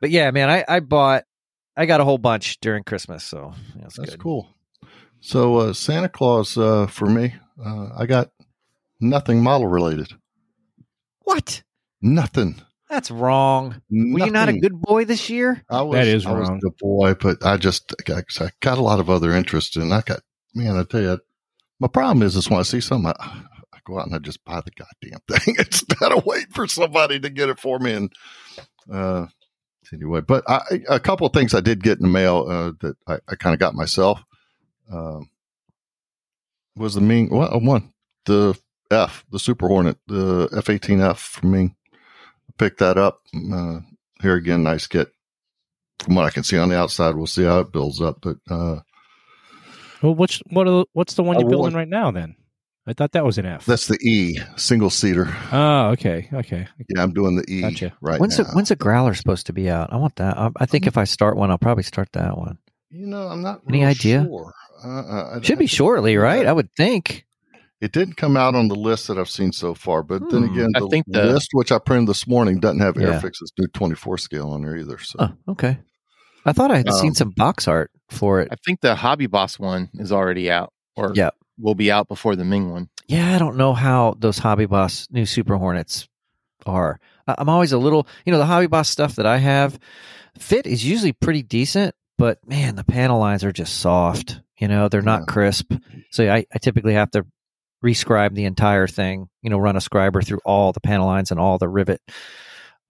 but 0.00 0.10
yeah, 0.10 0.30
man, 0.30 0.50
I 0.50 0.64
I 0.68 0.80
bought 0.80 1.24
I 1.76 1.86
got 1.86 2.00
a 2.00 2.04
whole 2.04 2.18
bunch 2.18 2.58
during 2.60 2.84
Christmas, 2.84 3.24
so 3.24 3.52
yeah, 3.74 3.82
that's, 3.82 3.96
That's 3.96 4.10
good. 4.10 4.20
cool. 4.20 4.48
So 5.20 5.56
uh, 5.56 5.72
Santa 5.72 6.08
Claus 6.08 6.56
uh, 6.56 6.86
for 6.86 7.06
me, 7.06 7.34
uh, 7.64 7.88
I 7.96 8.06
got 8.06 8.30
nothing 9.00 9.42
model 9.42 9.66
related. 9.66 10.12
What? 11.20 11.62
Nothing. 12.00 12.62
That's 12.88 13.10
wrong. 13.10 13.82
Were 13.90 14.24
you 14.26 14.30
not 14.30 14.48
a 14.48 14.52
good 14.58 14.80
boy 14.80 15.04
this 15.04 15.28
year? 15.28 15.60
I 15.68 15.82
was, 15.82 15.96
That 15.96 16.06
is 16.06 16.24
I 16.24 16.34
wrong. 16.34 16.56
a 16.58 16.60
good 16.60 16.76
boy, 16.78 17.14
but 17.14 17.44
I 17.44 17.56
just 17.56 17.92
I, 18.08 18.22
I 18.40 18.50
got 18.60 18.78
a 18.78 18.82
lot 18.82 19.00
of 19.00 19.10
other 19.10 19.32
interest, 19.32 19.76
and 19.76 19.92
I 19.92 20.02
got 20.02 20.20
man. 20.54 20.76
I 20.76 20.84
tell 20.84 21.00
you, 21.02 21.18
my 21.80 21.88
problem 21.88 22.22
is 22.22 22.36
is 22.36 22.48
when 22.48 22.60
I 22.60 22.62
see 22.62 22.80
something, 22.80 23.12
I, 23.18 23.24
I 23.24 23.55
go 23.86 23.98
out 23.98 24.06
and 24.06 24.14
I 24.14 24.18
just 24.18 24.44
buy 24.44 24.60
the 24.60 24.70
goddamn 24.70 25.20
thing 25.28 25.56
instead 25.58 26.12
of 26.12 26.26
wait 26.26 26.52
for 26.52 26.66
somebody 26.66 27.20
to 27.20 27.30
get 27.30 27.48
it 27.48 27.60
for 27.60 27.78
me. 27.78 27.92
And 27.92 28.12
uh, 28.92 29.26
anyway, 29.92 30.20
but 30.20 30.44
I, 30.48 30.60
a 30.88 31.00
couple 31.00 31.26
of 31.26 31.32
things 31.32 31.54
I 31.54 31.60
did 31.60 31.82
get 31.82 31.98
in 31.98 32.02
the 32.02 32.08
mail 32.08 32.46
uh, 32.48 32.72
that 32.80 32.96
I, 33.06 33.18
I 33.28 33.34
kind 33.36 33.54
of 33.54 33.60
got 33.60 33.74
myself 33.74 34.22
um, 34.90 35.30
was 36.76 36.94
the 36.94 37.00
Meng 37.00 37.30
well, 37.30 37.60
one 37.60 37.92
the 38.26 38.58
F 38.90 39.24
the 39.30 39.38
Super 39.38 39.68
Hornet 39.68 39.98
the 40.06 40.48
F 40.56 40.70
eighteen 40.70 41.00
F 41.00 41.18
from 41.18 41.50
Meng. 41.52 41.76
Picked 42.58 42.78
that 42.78 42.96
up. 42.96 43.20
Uh, 43.52 43.80
here 44.22 44.34
again, 44.34 44.62
nice 44.62 44.86
kit 44.86 45.12
from 45.98 46.14
what 46.14 46.24
I 46.24 46.30
can 46.30 46.44
see 46.44 46.58
on 46.58 46.68
the 46.68 46.78
outside, 46.78 47.14
we'll 47.14 47.26
see 47.26 47.44
how 47.44 47.60
it 47.60 47.72
builds 47.72 48.00
up. 48.00 48.18
But 48.20 48.36
uh, 48.48 48.80
well, 50.02 50.14
what's 50.14 50.40
what? 50.50 50.68
Are, 50.68 50.84
what's 50.92 51.14
the 51.14 51.22
one 51.22 51.38
you're 51.38 51.48
building 51.48 51.74
right 51.74 51.88
now? 51.88 52.10
Then 52.10 52.36
I 52.88 52.92
thought 52.92 53.12
that 53.12 53.24
was 53.24 53.36
an 53.38 53.46
F. 53.46 53.66
that's 53.66 53.88
the 53.88 53.98
E 54.00 54.38
single 54.56 54.90
seater. 54.90 55.34
oh, 55.52 55.88
okay, 55.90 56.28
okay. 56.32 56.68
Yeah, 56.88 57.02
I'm 57.02 57.12
doing 57.12 57.36
the 57.36 57.44
E 57.50 57.60
Gotcha. 57.62 57.92
right 58.00 58.20
when's 58.20 58.38
now. 58.38 58.44
a, 58.44 58.48
when's 58.52 58.70
a 58.70 58.76
growler 58.76 59.14
supposed 59.14 59.46
to 59.46 59.52
be 59.52 59.68
out? 59.68 59.92
I 59.92 59.96
want 59.96 60.16
that. 60.16 60.38
I, 60.38 60.50
I 60.60 60.66
think 60.66 60.86
if 60.86 60.96
I 60.96 61.04
start 61.04 61.36
one, 61.36 61.50
I'll 61.50 61.58
probably 61.58 61.82
start 61.82 62.08
that 62.12 62.36
one. 62.38 62.58
you 62.90 63.06
know, 63.06 63.26
I'm 63.28 63.42
not 63.42 63.62
Any 63.68 63.80
real 63.80 63.88
idea? 63.88 64.24
Sure. 64.24 64.52
Uh, 64.84 64.88
uh, 64.88 65.36
I- 65.38 65.40
Should 65.42 65.58
be 65.58 65.64
I- 65.64 65.68
shortly, 65.68 66.16
right? 66.16 66.46
I 66.46 66.52
would 66.52 66.70
think. 66.76 67.24
It 67.80 67.92
didn't 67.92 68.16
come 68.16 68.36
out 68.38 68.54
on 68.54 68.68
the 68.68 68.74
list 68.74 69.08
that 69.08 69.18
I've 69.18 69.28
seen 69.28 69.52
so 69.52 69.74
far, 69.74 70.02
but 70.02 70.30
then 70.30 70.44
Hmm. 70.44 70.54
again, 70.54 70.70
I 70.76 70.80
think 70.88 71.04
the- 71.08 71.24
list 71.24 71.48
which 71.52 71.70
I 71.72 71.78
printed 71.78 72.08
this 72.08 72.26
morning 72.26 72.58
doesn't 72.60 72.80
have 72.80 72.96
Yeah. 72.96 73.20
Airfix's 73.20 73.52
new 73.58 73.66
24 73.68 74.16
scale 74.18 74.50
on 74.50 74.62
there 74.62 74.76
either. 74.76 74.98
So 74.98 75.16
Oh, 75.18 75.32
okay. 75.52 75.78
I 76.46 76.52
thought 76.52 76.70
I 76.70 76.78
had 76.78 76.92
seen 76.94 77.08
Um, 77.10 77.14
some 77.14 77.30
box 77.36 77.66
art 77.68 77.90
for 78.08 78.40
it. 78.40 78.48
I 78.52 78.56
think 78.64 78.80
the 78.80 78.94
Hobby 78.94 79.26
Boss 79.26 79.58
one 79.58 79.90
is 79.94 80.12
already 80.12 80.50
out, 80.50 80.72
or 80.94 81.12
Yeah. 81.14 81.30
Will 81.58 81.74
be 81.74 81.90
out 81.90 82.08
before 82.08 82.36
the 82.36 82.44
Meng 82.44 82.70
one. 82.70 82.88
Yeah, 83.08 83.34
I 83.34 83.38
don't 83.38 83.56
know 83.56 83.72
how 83.72 84.14
those 84.18 84.38
Hobby 84.38 84.66
Boss 84.66 85.08
new 85.10 85.24
Super 85.26 85.56
Hornets 85.56 86.08
are. 86.66 86.98
I'm 87.26 87.48
always 87.48 87.72
a 87.72 87.78
little, 87.78 88.06
you 88.24 88.32
know, 88.32 88.38
the 88.38 88.46
Hobby 88.46 88.66
Boss 88.66 88.88
stuff 88.88 89.16
that 89.16 89.26
I 89.26 89.38
have, 89.38 89.78
fit 90.38 90.66
is 90.66 90.84
usually 90.84 91.12
pretty 91.12 91.42
decent, 91.42 91.94
but 92.18 92.38
man, 92.46 92.76
the 92.76 92.84
panel 92.84 93.18
lines 93.18 93.42
are 93.44 93.52
just 93.52 93.78
soft. 93.78 94.40
You 94.58 94.68
know, 94.68 94.88
they're 94.88 95.02
not 95.02 95.20
Yeah. 95.20 95.26
crisp. 95.32 95.72
So 96.10 96.30
I, 96.30 96.46
I 96.54 96.58
typically 96.58 96.94
have 96.94 97.10
to 97.12 97.26
rescribe 97.84 98.34
the 98.34 98.44
entire 98.44 98.86
thing, 98.86 99.28
you 99.42 99.50
know, 99.50 99.58
run 99.58 99.76
a 99.76 99.80
scriber 99.80 100.24
through 100.24 100.40
all 100.44 100.72
the 100.72 100.80
panel 100.80 101.06
lines 101.06 101.30
and 101.30 101.38
all 101.38 101.58
the 101.58 101.68
rivet 101.68 102.00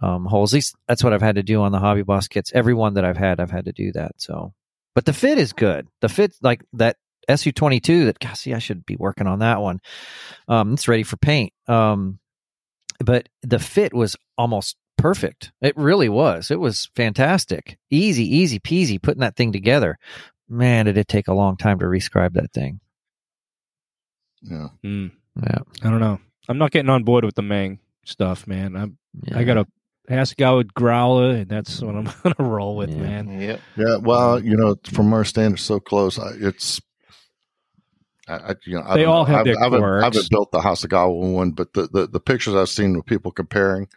um, 0.00 0.24
holes. 0.26 0.52
At 0.52 0.56
least 0.56 0.76
that's 0.88 1.02
what 1.04 1.12
I've 1.12 1.22
had 1.22 1.36
to 1.36 1.42
do 1.42 1.62
on 1.62 1.72
the 1.72 1.78
Hobby 1.80 2.02
Boss 2.02 2.28
kits. 2.28 2.52
Every 2.54 2.74
one 2.74 2.94
that 2.94 3.04
I've 3.04 3.16
had, 3.16 3.40
I've 3.40 3.50
had 3.50 3.64
to 3.66 3.72
do 3.72 3.92
that. 3.92 4.12
So, 4.18 4.52
but 4.94 5.04
the 5.04 5.12
fit 5.12 5.38
is 5.38 5.52
good. 5.52 5.88
The 6.00 6.08
fit, 6.08 6.34
like 6.42 6.62
that 6.74 6.96
SU22 7.28 8.06
that, 8.06 8.18
gosh, 8.18 8.40
see, 8.40 8.54
I 8.54 8.58
should 8.58 8.84
be 8.86 8.96
working 8.96 9.26
on 9.26 9.40
that 9.40 9.60
one. 9.60 9.80
Um, 10.48 10.74
it's 10.74 10.88
ready 10.88 11.02
for 11.02 11.16
paint. 11.16 11.52
Um, 11.66 12.18
but 13.04 13.28
the 13.42 13.58
fit 13.58 13.92
was 13.92 14.16
almost 14.38 14.76
perfect. 14.96 15.52
It 15.60 15.76
really 15.76 16.08
was. 16.08 16.50
It 16.50 16.58
was 16.60 16.88
fantastic. 16.96 17.78
Easy, 17.90 18.24
easy 18.36 18.58
peasy 18.58 19.00
putting 19.02 19.20
that 19.20 19.36
thing 19.36 19.52
together. 19.52 19.98
Man, 20.48 20.86
did 20.86 20.96
it 20.96 21.08
take 21.08 21.28
a 21.28 21.34
long 21.34 21.56
time 21.56 21.78
to 21.80 21.84
rescribe 21.86 22.34
that 22.34 22.52
thing. 22.52 22.80
Yeah. 24.42 24.68
Hmm. 24.82 25.06
Yeah. 25.42 25.58
I 25.82 25.90
don't 25.90 26.00
know. 26.00 26.20
I'm 26.48 26.58
not 26.58 26.70
getting 26.70 26.90
on 26.90 27.02
board 27.04 27.24
with 27.24 27.34
the 27.34 27.42
Meng 27.42 27.80
stuff, 28.04 28.46
man. 28.46 28.76
I'm, 28.76 28.98
yeah. 29.24 29.38
I 29.38 29.44
got 29.44 29.58
a 29.58 29.66
Hasegawa 30.08 30.72
growler, 30.72 31.30
and 31.30 31.48
that's 31.48 31.80
what 31.82 31.96
I'm 31.96 32.04
gonna 32.22 32.48
roll 32.48 32.76
with, 32.76 32.90
Yeah. 32.90 32.96
man. 33.02 33.40
Yep. 33.40 33.60
Yeah. 33.76 33.96
Well, 33.96 34.42
you 34.42 34.56
know, 34.56 34.76
from 34.84 35.12
our 35.12 35.24
standards 35.24 35.62
so 35.62 35.80
close, 35.80 36.18
I, 36.18 36.30
it's. 36.38 36.80
I, 38.28 38.34
I, 38.34 38.54
you 38.64 38.74
know, 38.74 38.84
I 38.86 38.96
They 38.96 39.04
all 39.04 39.24
have 39.24 39.38
I've, 39.40 39.44
their 39.44 39.58
I 39.58 39.64
haven't, 39.64 39.84
I 39.84 40.04
haven't 40.04 40.30
built 40.30 40.50
the 40.52 40.58
Hasegawa 40.60 41.32
one, 41.32 41.52
but 41.52 41.72
the, 41.74 41.88
the, 41.92 42.06
the 42.06 42.20
pictures 42.20 42.54
I've 42.54 42.68
seen 42.68 42.96
of 42.96 43.06
people 43.06 43.30
comparing 43.30 43.88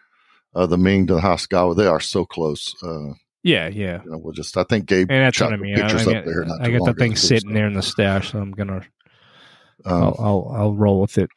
uh, 0.56 0.66
the 0.66 0.78
Meng 0.78 1.08
to 1.08 1.16
the 1.16 1.22
Hasegawa, 1.22 1.76
they 1.76 1.88
are 1.88 2.00
so 2.00 2.26
close. 2.26 2.76
Uh, 2.84 3.14
Yeah, 3.44 3.68
yeah. 3.68 4.02
you 4.04 4.12
know, 4.12 4.18
we'll 4.18 4.34
just. 4.34 4.58
I 4.58 4.64
think 4.64 4.86
Gabe 4.86 5.10
And 5.10 5.24
that's 5.26 5.40
what 5.40 5.54
I 5.54 5.58
mean. 5.58 5.76
pictures 5.76 6.08
I, 6.08 6.16
up 6.16 6.26
there. 6.26 6.46
not 6.46 6.62
I 6.62 6.72
got 6.72 6.86
the 6.86 6.94
thing 6.94 7.16
sitting 7.16 7.54
there 7.54 7.68
in 7.68 7.74
the 7.74 7.82
stash, 7.82 8.32
so 8.32 8.40
I'm 8.40 8.52
gonna. 8.52 8.82
um, 9.86 10.04
I'll, 10.04 10.16
I'll 10.20 10.52
I'll 10.56 10.74
roll 10.74 11.02
with 11.02 11.18
it. 11.18 11.30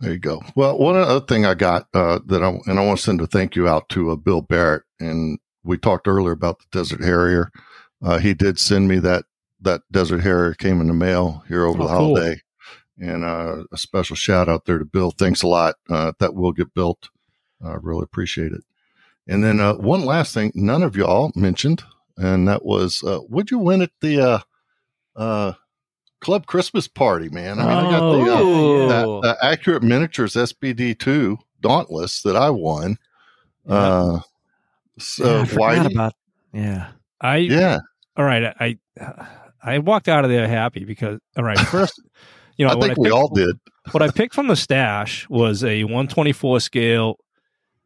There 0.00 0.12
you 0.12 0.18
go. 0.18 0.42
Well, 0.54 0.78
one 0.78 0.96
other 0.96 1.24
thing 1.24 1.46
I 1.46 1.54
got 1.54 1.88
uh, 1.94 2.18
that 2.26 2.42
I 2.42 2.48
and 2.66 2.78
I 2.78 2.84
want 2.84 2.98
to 2.98 3.04
send 3.04 3.20
a 3.22 3.26
thank 3.26 3.56
you 3.56 3.66
out 3.68 3.88
to 3.90 4.10
uh, 4.10 4.16
Bill 4.16 4.42
Barrett, 4.42 4.82
and 5.00 5.38
we 5.64 5.78
talked 5.78 6.06
earlier 6.08 6.32
about 6.32 6.58
the 6.58 6.66
Desert 6.78 7.02
Harrier. 7.02 7.50
Uh, 8.02 8.18
he 8.18 8.34
did 8.34 8.58
send 8.58 8.88
me 8.88 8.98
that 8.98 9.24
that 9.66 9.82
Desert 9.92 10.22
Harrier 10.22 10.54
came 10.54 10.80
in 10.80 10.86
the 10.88 10.94
mail 10.94 11.44
here 11.48 11.64
over 11.66 11.78
Oh, 11.82 11.86
the 11.86 11.88
cool. 11.94 12.16
holiday, 12.16 12.40
and 12.98 13.24
uh, 13.24 13.64
a 13.70 13.76
special 13.76 14.16
shout 14.16 14.48
out 14.48 14.64
there 14.64 14.78
to 14.78 14.84
Bill. 14.84 15.10
Thanks 15.10 15.42
a 15.42 15.46
lot. 15.46 15.74
Uh, 15.90 16.12
that 16.18 16.34
will 16.34 16.52
get 16.52 16.72
built. 16.74 17.08
I 17.64 17.74
really 17.80 18.02
appreciate 18.04 18.52
it. 18.52 18.62
And 19.28 19.42
then 19.44 19.60
uh, 19.60 19.74
one 19.74 20.04
last 20.04 20.32
thing, 20.34 20.52
none 20.54 20.82
of 20.82 20.96
y'all 20.96 21.32
mentioned, 21.34 21.82
and 22.16 22.46
that 22.48 22.64
was, 22.64 23.02
uh, 23.02 23.20
would 23.28 23.50
you 23.50 23.58
win 23.58 23.82
at 23.82 23.90
the 24.00 24.20
uh, 24.20 24.38
uh, 25.16 25.52
Club 26.20 26.46
Christmas 26.46 26.86
party, 26.88 27.28
man? 27.28 27.58
I 27.58 27.62
mean, 27.66 27.72
I 27.76 27.90
got 27.90 28.12
the 28.12 28.32
uh, 28.32 28.88
that, 28.88 29.20
the 29.22 29.44
accurate 29.44 29.82
miniatures 29.82 30.34
SBD 30.34 30.98
two 30.98 31.38
Dauntless 31.60 32.22
that 32.22 32.36
I 32.36 32.50
won. 32.50 32.98
Uh, 33.68 34.20
so 34.98 35.24
Yeah, 35.38 35.44
forgot 35.44 35.86
about. 35.92 36.14
Yeah. 36.52 36.88
I 37.20 37.36
yeah, 37.38 37.78
all 38.16 38.24
right. 38.24 38.54
I 38.60 38.78
I 39.66 39.78
walked 39.78 40.08
out 40.08 40.24
of 40.24 40.30
there 40.30 40.48
happy 40.48 40.84
because 40.84 41.18
all 41.36 41.44
right. 41.44 41.58
First, 41.58 42.00
you 42.56 42.64
know, 42.66 42.72
I 42.72 42.76
what 42.76 42.86
think 42.86 42.98
we 42.98 43.04
picked- 43.08 43.14
all 43.14 43.28
did. 43.28 43.58
what 43.92 44.02
I 44.02 44.10
picked 44.14 44.34
from 44.34 44.46
the 44.48 44.56
stash 44.56 45.28
was 45.28 45.62
a 45.64 45.84
124 45.84 46.60
scale, 46.60 47.18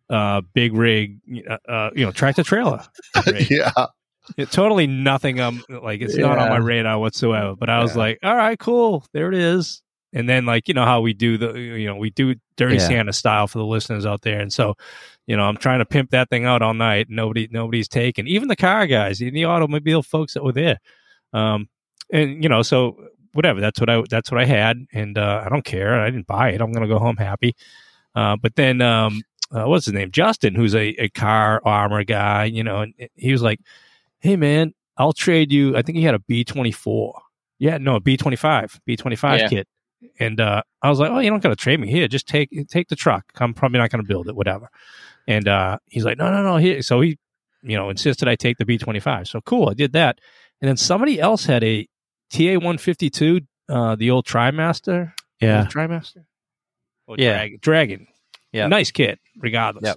uh, 0.09 0.43
big 0.55 0.75
rig, 0.75 1.19
uh, 1.49 1.57
uh, 1.69 1.91
you 1.95 2.05
know, 2.05 2.13
tractor 2.13 2.43
trailer. 2.43 2.83
yeah, 3.51 3.71
It, 4.37 4.51
totally 4.51 4.87
nothing. 4.87 5.41
Um, 5.41 5.63
like 5.69 6.01
it's 6.03 6.17
not 6.17 6.39
on 6.39 6.49
my 6.51 6.59
radar 6.59 6.99
whatsoever. 6.99 7.57
But 7.57 7.71
I 7.71 7.81
was 7.83 7.93
Yeah. 7.93 7.99
like, 7.99 8.19
all 8.23 8.37
right, 8.37 8.59
cool, 8.59 9.05
there 9.13 9.29
it 9.29 9.35
is. 9.35 9.83
And 10.13 10.29
then 10.29 10.45
like 10.45 10.67
you 10.67 10.75
know 10.75 10.85
how 10.85 11.01
we 11.01 11.13
do 11.15 11.39
the 11.39 11.53
you 11.57 11.87
know 11.87 11.95
we 11.95 12.11
do 12.11 12.35
dirty 12.57 12.75
Yeah. 12.77 12.89
Santa 12.89 13.13
style 13.13 13.47
for 13.47 13.59
the 13.59 13.65
listeners 13.65 14.05
out 14.05 14.23
there, 14.23 14.41
and 14.41 14.53
so 14.53 14.75
you 15.29 15.37
know 15.37 15.45
I'm 15.45 15.57
trying 15.57 15.79
to 15.79 15.85
pimp 15.85 16.11
that 16.11 16.29
thing 16.31 16.45
out 16.47 16.63
all 16.63 16.75
night. 16.75 17.07
Nobody 17.09 17.47
nobody's 17.49 17.87
taken, 17.87 18.27
even 18.27 18.49
the 18.49 18.57
car 18.57 18.89
guys, 18.89 19.23
even 19.23 19.35
the 19.35 19.45
automobile 19.45 20.03
folks 20.03 20.35
that 20.35 20.43
were 20.43 20.51
there. 20.53 20.81
Um, 21.33 21.69
and 22.13 22.43
you 22.43 22.49
know 22.49 22.63
so 22.63 22.97
whatever 23.33 23.61
that's 23.61 23.81
what 23.81 23.89
I 23.89 24.03
that's 24.09 24.31
what 24.31 24.41
I 24.41 24.45
had, 24.45 24.87
and 24.93 25.17
uh, 25.17 25.43
I 25.45 25.49
don't 25.49 25.65
care. 25.65 26.01
I 26.01 26.11
didn't 26.11 26.27
buy 26.27 26.51
it. 26.51 26.61
I'm 26.61 26.73
gonna 26.73 26.89
go 26.89 26.99
home 26.99 27.17
happy. 27.17 27.55
Uh, 28.15 28.37
but 28.41 28.57
then 28.57 28.81
um, 28.83 29.23
uh, 29.53 29.65
what's 29.65 29.87
his 29.87 29.95
name? 29.95 30.11
Justin, 30.11 30.55
who's 30.55 30.75
a, 30.75 30.89
a 31.03 31.09
car 31.11 31.61
armor 31.65 32.05
guy, 32.05 32.45
you 32.45 32.65
know, 32.65 32.81
and 32.83 32.95
he 33.15 33.33
was 33.33 33.43
like, 33.43 33.61
"Hey 34.19 34.37
man, 34.37 34.75
I'll 34.97 35.13
trade 35.13 35.53
you." 35.53 35.77
I 35.77 35.83
think 35.83 35.99
he 35.99 36.05
had 36.05 36.15
a 36.15 36.21
B 36.21 36.45
twenty 36.45 36.73
four. 36.73 37.21
Yeah, 37.59 37.79
no, 37.79 37.97
a 37.97 38.01
B 38.01 38.17
twenty 38.17 38.37
five, 38.37 38.81
B 38.87 38.97
twenty 38.97 39.17
five 39.17 39.41
kit. 39.49 39.69
And 40.19 40.41
uh, 40.41 40.63
I 40.83 40.89
was 40.89 40.99
like, 40.99 41.11
"Oh, 41.11 41.19
you 41.19 41.31
don't 41.31 41.43
got 41.43 41.51
to 41.51 41.57
trade 41.57 41.79
me 41.79 41.91
here. 41.91 42.09
Just 42.09 42.27
take 42.27 42.51
take 42.69 42.89
the 42.89 42.97
truck. 42.97 43.33
I'm 43.37 43.55
probably 43.55 43.79
not 43.79 43.91
going 43.91 44.03
to 44.03 44.09
build 44.09 44.29
it, 44.29 44.35
whatever." 44.35 44.71
And 45.29 45.47
uh, 45.47 45.79
he's 45.87 46.05
like, 46.05 46.19
"No, 46.19 46.31
no, 46.31 46.43
no." 46.43 46.57
Here, 46.57 46.83
so 46.83 47.01
he, 47.01 47.19
you 47.63 47.77
know, 47.77 47.91
insisted 47.91 48.29
I 48.29 48.35
take 48.35 48.59
the 48.59 48.65
B 48.65 48.79
twenty 48.79 49.01
five. 49.01 49.29
So 49.29 49.41
cool, 49.41 49.69
I 49.69 49.75
did 49.75 49.93
that. 49.93 50.19
And 50.61 50.69
then 50.69 50.77
somebody 50.77 51.21
else 51.21 51.45
had 51.47 51.65
a 51.65 51.89
TA 52.31 52.55
one 52.59 52.79
fifty 52.79 53.11
two, 53.11 53.41
uh, 53.69 53.97
the 53.97 54.11
old 54.11 54.27
TriMaster. 54.27 55.13
Yeah. 55.41 55.67
TriMaster. 55.67 56.25
Oh, 57.09 57.15
Yeah. 57.19 57.33
Dragon. 57.39 57.59
Dragon. 57.61 58.07
Yeah. 58.53 58.67
Nice 58.67 58.91
kit, 58.91 59.19
regardless. 59.39 59.85
Yep. 59.85 59.97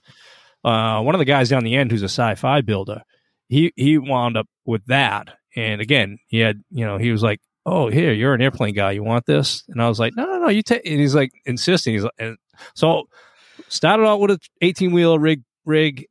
Uh, 0.63 1.01
one 1.01 1.15
of 1.15 1.19
the 1.19 1.25
guys 1.25 1.49
down 1.49 1.63
the 1.63 1.75
end 1.75 1.91
who's 1.91 2.01
a 2.03 2.05
sci-fi 2.05 2.61
builder, 2.61 3.01
he 3.49 3.73
he 3.75 3.97
wound 3.97 4.37
up 4.37 4.47
with 4.65 4.85
that. 4.85 5.35
And 5.55 5.81
again, 5.81 6.17
he 6.27 6.39
had, 6.39 6.61
you 6.71 6.85
know, 6.85 6.97
he 6.97 7.11
was 7.11 7.21
like, 7.21 7.39
"Oh, 7.65 7.89
here, 7.89 8.13
you're 8.13 8.33
an 8.33 8.41
airplane 8.41 8.73
guy. 8.73 8.91
You 8.91 9.03
want 9.03 9.25
this?" 9.25 9.63
And 9.67 9.81
I 9.81 9.89
was 9.89 9.99
like, 9.99 10.13
"No, 10.15 10.25
no, 10.25 10.39
no. 10.39 10.47
You 10.49 10.63
take." 10.63 10.85
And 10.85 10.99
he's 10.99 11.13
like 11.13 11.31
insisting. 11.45 11.93
He's 11.93 12.03
like, 12.03 12.13
and 12.17 12.37
so 12.75 13.03
started 13.67 14.05
out 14.05 14.19
with 14.21 14.31
an 14.31 14.37
18 14.61 14.91
wheel 14.93 15.19
rig 15.19 15.41
rig, 15.65 16.07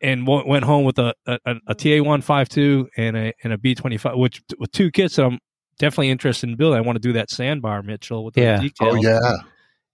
and 0.00 0.26
w- 0.26 0.46
went 0.46 0.64
home 0.64 0.84
with 0.84 0.98
a 0.98 1.14
a, 1.26 1.56
a 1.68 1.74
TA 1.74 2.02
one 2.02 2.20
five 2.20 2.48
two 2.48 2.88
and 2.96 3.16
a 3.16 3.32
and 3.44 3.52
a 3.52 3.58
B 3.58 3.74
twenty 3.74 3.96
five, 3.96 4.16
which 4.16 4.42
with 4.58 4.72
two 4.72 4.90
kits 4.90 5.16
that 5.16 5.26
I'm 5.26 5.38
definitely 5.78 6.10
interested 6.10 6.48
in 6.48 6.56
building. 6.56 6.78
I 6.78 6.80
want 6.82 6.96
to 6.96 7.00
do 7.00 7.12
that 7.14 7.30
sandbar 7.30 7.82
Mitchell 7.82 8.24
with 8.24 8.34
the 8.34 8.40
Yeah. 8.42 8.60
details. 8.60 8.96
oh 8.98 9.02
yeah, 9.02 9.36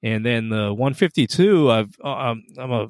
And 0.02 0.24
then 0.24 0.48
the 0.48 0.72
152, 0.72 1.70
I've 1.70 1.94
um, 2.02 2.42
I'm 2.58 2.70
a 2.72 2.88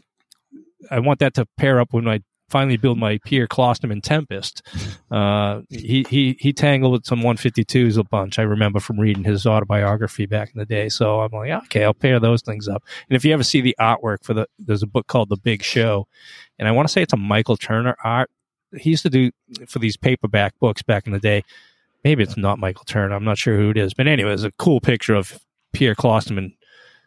I 0.90 0.98
want 1.00 1.20
that 1.20 1.34
to 1.34 1.46
pair 1.56 1.80
up 1.80 1.92
with 1.92 2.06
I 2.06 2.20
finally 2.48 2.76
build 2.76 2.98
my 2.98 3.18
Pierre 3.24 3.46
Clostermann 3.46 4.02
Tempest. 4.02 4.62
Uh, 5.10 5.62
he 5.70 6.04
he 6.08 6.36
he 6.38 6.52
tangled 6.52 6.92
with 6.92 7.06
some 7.06 7.20
152s 7.20 7.98
a 7.98 8.04
bunch. 8.04 8.38
I 8.38 8.42
remember 8.42 8.80
from 8.80 8.98
reading 8.98 9.24
his 9.24 9.46
autobiography 9.46 10.26
back 10.26 10.50
in 10.54 10.58
the 10.58 10.66
day. 10.66 10.88
So 10.88 11.20
I'm 11.20 11.32
like, 11.32 11.50
okay, 11.64 11.84
I'll 11.84 11.94
pair 11.94 12.20
those 12.20 12.42
things 12.42 12.68
up. 12.68 12.82
And 13.08 13.16
if 13.16 13.24
you 13.24 13.32
ever 13.32 13.44
see 13.44 13.60
the 13.60 13.76
artwork 13.80 14.24
for 14.24 14.34
the, 14.34 14.46
there's 14.58 14.82
a 14.82 14.86
book 14.86 15.06
called 15.06 15.28
The 15.28 15.36
Big 15.36 15.62
Show, 15.62 16.06
and 16.58 16.68
I 16.68 16.72
want 16.72 16.88
to 16.88 16.92
say 16.92 17.02
it's 17.02 17.12
a 17.12 17.18
Michael 17.18 17.56
Turner 17.56 17.96
art. 18.02 18.30
He 18.76 18.90
used 18.90 19.04
to 19.04 19.10
do 19.10 19.30
for 19.68 19.78
these 19.78 19.96
paperback 19.96 20.58
books 20.58 20.82
back 20.82 21.06
in 21.06 21.12
the 21.12 21.20
day. 21.20 21.44
Maybe 22.02 22.22
it's 22.22 22.36
not 22.36 22.58
Michael 22.58 22.84
Turner. 22.84 23.14
I'm 23.14 23.24
not 23.24 23.38
sure 23.38 23.56
who 23.56 23.70
it 23.70 23.78
is, 23.78 23.94
but 23.94 24.06
anyway, 24.06 24.32
it's 24.32 24.42
a 24.42 24.52
cool 24.52 24.80
picture 24.80 25.14
of 25.14 25.38
Pierre 25.72 25.94
Clostermann 25.94 26.54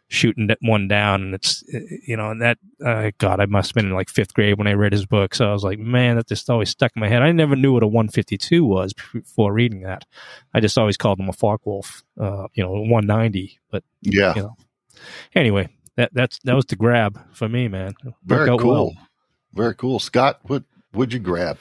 shooting 0.08 0.46
that 0.46 0.58
one 0.62 0.88
down 0.88 1.22
and 1.22 1.34
it's 1.34 1.62
uh, 1.74 1.78
you 2.06 2.16
know 2.16 2.30
and 2.30 2.40
that 2.40 2.58
uh, 2.84 3.10
god 3.18 3.40
i 3.40 3.46
must 3.46 3.70
have 3.70 3.74
been 3.74 3.86
in 3.86 3.94
like 3.94 4.08
fifth 4.08 4.32
grade 4.32 4.56
when 4.56 4.66
i 4.66 4.72
read 4.72 4.92
his 4.92 5.04
book 5.04 5.34
so 5.34 5.48
i 5.48 5.52
was 5.52 5.62
like 5.64 5.78
man 5.78 6.16
that 6.16 6.26
just 6.26 6.48
always 6.48 6.70
stuck 6.70 6.90
in 6.96 7.00
my 7.00 7.08
head 7.08 7.22
i 7.22 7.30
never 7.30 7.54
knew 7.54 7.72
what 7.72 7.82
a 7.82 7.86
152 7.86 8.64
was 8.64 8.94
before 9.12 9.52
reading 9.52 9.82
that 9.82 10.04
i 10.54 10.60
just 10.60 10.78
always 10.78 10.96
called 10.96 11.20
him 11.20 11.28
a 11.28 11.32
Focke-Wulf, 11.32 12.02
uh 12.20 12.46
you 12.54 12.64
know 12.64 12.70
190 12.70 13.60
but 13.70 13.84
yeah, 14.00 14.34
you 14.34 14.42
know 14.42 14.56
anyway 15.34 15.68
that 15.96 16.10
that's 16.14 16.38
that 16.44 16.54
was 16.54 16.64
the 16.66 16.76
grab 16.76 17.20
for 17.34 17.48
me 17.48 17.68
man 17.68 17.92
very 18.24 18.48
cool, 18.58 18.70
well. 18.70 18.92
very 19.52 19.74
cool. 19.74 19.98
Scott, 19.98 20.40
what 20.44 20.62
would 20.94 21.12
you 21.12 21.18
grab? 21.18 21.58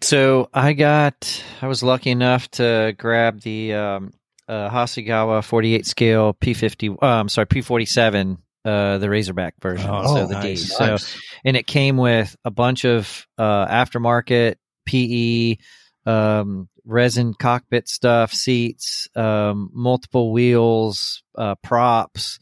So 0.00 0.50
I 0.52 0.74
got, 0.74 1.42
I 1.62 1.66
was 1.66 1.82
lucky 1.82 2.10
enough 2.10 2.50
to 2.52 2.94
grab 2.98 3.40
the 3.40 3.72
um, 3.72 4.12
uh, 4.48 4.68
Hasegawa 4.70 5.42
48 5.44 5.86
scale 5.86 6.34
P50, 6.34 6.96
uh, 7.02 7.06
I'm 7.06 7.28
sorry, 7.28 7.46
P47, 7.46 8.38
uh, 8.64 8.98
the 8.98 9.10
Razorback 9.10 9.54
version. 9.60 9.88
Oh, 9.90 10.14
so 10.14 10.26
the 10.26 10.40
D. 10.40 10.48
nice. 10.48 10.76
So, 10.76 10.96
and 11.44 11.56
it 11.56 11.66
came 11.66 11.96
with 11.96 12.34
a 12.44 12.50
bunch 12.50 12.84
of 12.84 13.26
uh, 13.38 13.66
aftermarket 13.66 14.56
PE, 14.86 15.56
um, 16.06 16.68
resin 16.84 17.34
cockpit 17.34 17.88
stuff, 17.88 18.32
seats, 18.32 19.08
um, 19.16 19.70
multiple 19.72 20.32
wheels, 20.32 21.22
uh, 21.36 21.54
props, 21.56 22.38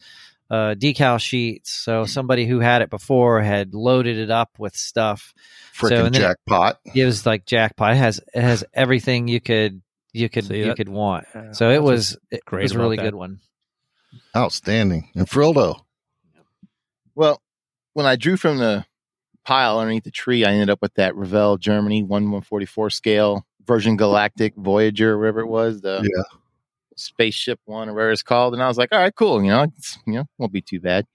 uh, 0.49 0.75
decal 0.77 1.19
sheets. 1.19 1.71
So 1.71 2.05
somebody 2.05 2.45
who 2.45 2.59
had 2.59 2.81
it 2.81 2.89
before 2.89 3.41
had 3.41 3.73
loaded 3.73 4.17
it 4.17 4.29
up 4.29 4.51
with 4.59 4.75
stuff. 4.75 5.33
Freaking 5.75 6.05
and 6.05 6.15
then- 6.15 6.21
jackpot. 6.21 6.79
It 6.93 7.05
was 7.05 7.25
like 7.25 7.45
jackpot. 7.45 7.93
It 7.93 7.97
has 7.97 8.19
it 8.33 8.41
has 8.41 8.63
everything 8.73 9.27
you 9.27 9.41
could 9.41 9.81
you 10.13 10.29
could 10.29 10.45
See, 10.45 10.59
you 10.59 10.65
that- 10.67 10.77
could 10.77 10.89
want. 10.89 11.25
Yeah, 11.35 11.51
So 11.51 11.69
it 11.71 11.81
was 11.83 12.17
it 12.31 12.45
great 12.45 12.63
was 12.63 12.71
a 12.73 12.79
really 12.79 12.97
that. 12.97 13.03
good 13.03 13.15
one. 13.15 13.39
Outstanding. 14.35 15.09
And 15.15 15.27
Frildo. 15.27 15.81
Well, 17.15 17.41
when 17.93 18.05
I 18.05 18.15
drew 18.15 18.37
from 18.37 18.57
the 18.57 18.85
pile 19.43 19.79
underneath 19.79 20.03
the 20.03 20.11
tree, 20.11 20.45
I 20.45 20.51
ended 20.51 20.69
up 20.69 20.81
with 20.81 20.93
that 20.95 21.15
Revell 21.15 21.57
Germany 21.57 22.01
1144 22.03 22.89
scale 22.89 23.45
Virgin 23.65 23.97
Galactic 23.97 24.55
Voyager, 24.55 25.17
whatever 25.17 25.41
it 25.41 25.47
was, 25.47 25.81
the 25.81 26.01
Yeah. 26.03 26.23
spaceship 26.95 27.59
one 27.65 27.89
or 27.89 27.93
whatever 27.93 28.11
it's 28.11 28.23
called. 28.23 28.53
And 28.53 28.61
I 28.63 28.67
was 28.67 28.77
like, 28.77 28.89
all 28.91 28.99
right, 28.99 29.15
cool. 29.15 29.41
You 29.43 29.51
know, 29.51 29.63
it's, 29.63 29.97
you 30.05 30.13
know, 30.13 30.25
won't 30.37 30.53
be 30.53 30.61
too 30.61 30.79
bad. 30.79 31.05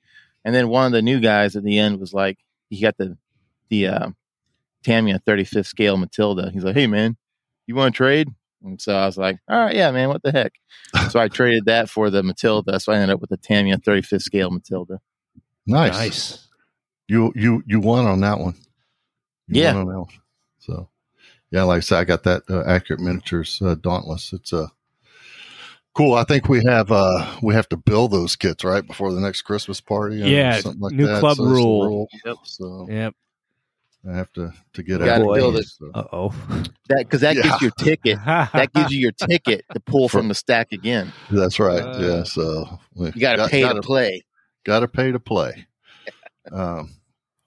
And 0.44 0.54
then 0.54 0.68
one 0.68 0.86
of 0.86 0.92
the 0.92 1.02
new 1.02 1.20
guys 1.20 1.56
at 1.56 1.62
the 1.64 1.78
end 1.78 2.00
was 2.00 2.12
like, 2.14 2.38
he 2.70 2.80
got 2.80 2.96
the, 2.96 3.16
the, 3.68 3.86
uh, 3.88 4.10
Tamiya 4.84 5.20
35th 5.26 5.66
scale 5.66 5.96
Matilda. 5.96 6.50
He's 6.52 6.64
like, 6.64 6.74
hey, 6.76 6.86
man, 6.86 7.16
you 7.66 7.74
want 7.74 7.92
to 7.94 7.96
trade? 7.96 8.28
And 8.62 8.80
so 8.80 8.94
I 8.94 9.06
was 9.06 9.16
like, 9.16 9.38
all 9.48 9.58
right, 9.58 9.74
yeah, 9.74 9.90
man, 9.90 10.08
what 10.08 10.22
the 10.22 10.32
heck? 10.32 10.52
so 11.10 11.20
I 11.20 11.28
traded 11.28 11.66
that 11.66 11.88
for 11.88 12.10
the 12.10 12.22
Matilda. 12.22 12.80
So 12.80 12.92
I 12.92 12.96
ended 12.96 13.10
up 13.14 13.20
with 13.20 13.30
the 13.30 13.36
Tamiya 13.36 13.78
35th 13.78 14.22
scale 14.22 14.50
Matilda. 14.50 14.98
Nice. 15.66 15.92
Nice. 15.92 16.48
You 17.08 17.32
you 17.36 17.62
you 17.66 17.80
won 17.80 18.06
on 18.06 18.20
that 18.20 18.38
one. 18.38 18.54
You 19.46 19.60
Yeah. 19.62 19.72
won 19.74 19.82
on 19.82 19.88
that 19.88 19.98
one. 19.98 20.08
So 20.58 20.88
yeah, 21.50 21.62
like 21.62 21.78
I 21.78 21.80
said, 21.80 21.98
I 21.98 22.04
got 22.04 22.24
that 22.24 22.42
uh, 22.50 22.64
accurate 22.66 23.00
miniatures 23.00 23.60
uh, 23.62 23.74
dauntless. 23.76 24.32
It's 24.32 24.52
uh, 24.52 24.68
cool. 25.94 26.14
I 26.14 26.24
think 26.24 26.48
we 26.48 26.62
have 26.66 26.90
uh 26.92 27.36
we 27.42 27.54
have 27.54 27.68
to 27.70 27.76
build 27.76 28.10
those 28.12 28.36
kits 28.36 28.64
right 28.64 28.86
before 28.86 29.12
the 29.12 29.20
next 29.20 29.42
Christmas 29.42 29.80
party. 29.80 30.22
or 30.22 30.26
Yeah, 30.26 30.60
something 30.60 30.80
like 30.80 30.94
new 30.94 31.06
that. 31.06 31.20
club 31.20 31.36
So 31.36 31.42
that's 31.44 31.54
the 31.60 31.64
rule. 31.64 32.08
Yep. 32.24 32.36
So 32.44 32.86
Yep. 32.90 33.14
I 34.08 34.16
have 34.16 34.32
to 34.34 34.52
to 34.74 34.82
get 34.82 35.02
out. 35.02 35.34
build 35.34 35.56
it. 35.56 35.66
So. 35.66 35.90
Uh 35.94 36.04
oh. 36.12 36.28
That 36.88 36.98
because 37.00 37.20
that 37.22 37.36
Yeah. 37.36 37.42
gives 37.42 37.62
you 37.62 37.68
a 37.68 37.84
ticket. 37.84 38.18
That 38.26 38.70
gives 38.74 38.92
you 38.92 39.00
your 39.00 39.12
ticket 39.12 39.64
to 39.72 39.80
pull 39.80 40.08
from 40.08 40.28
the 40.28 40.34
stack 40.34 40.72
again. 40.72 41.12
That's 41.30 41.58
right. 41.58 41.80
Uh, 41.82 41.98
yeah. 42.00 42.22
So 42.22 42.78
we 42.94 43.06
You 43.06 43.20
got 43.20 43.36
to 43.36 43.48
pay 43.48 43.62
to 43.62 43.80
play. 43.82 44.22
Got 44.64 44.80
to 44.80 44.88
pay 44.88 45.12
to 45.12 45.18
play. 45.20 45.66
um, 46.52 46.94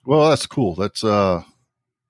well, 0.05 0.29
that's 0.29 0.45
cool. 0.47 0.75
That's 0.75 1.03
uh, 1.03 1.43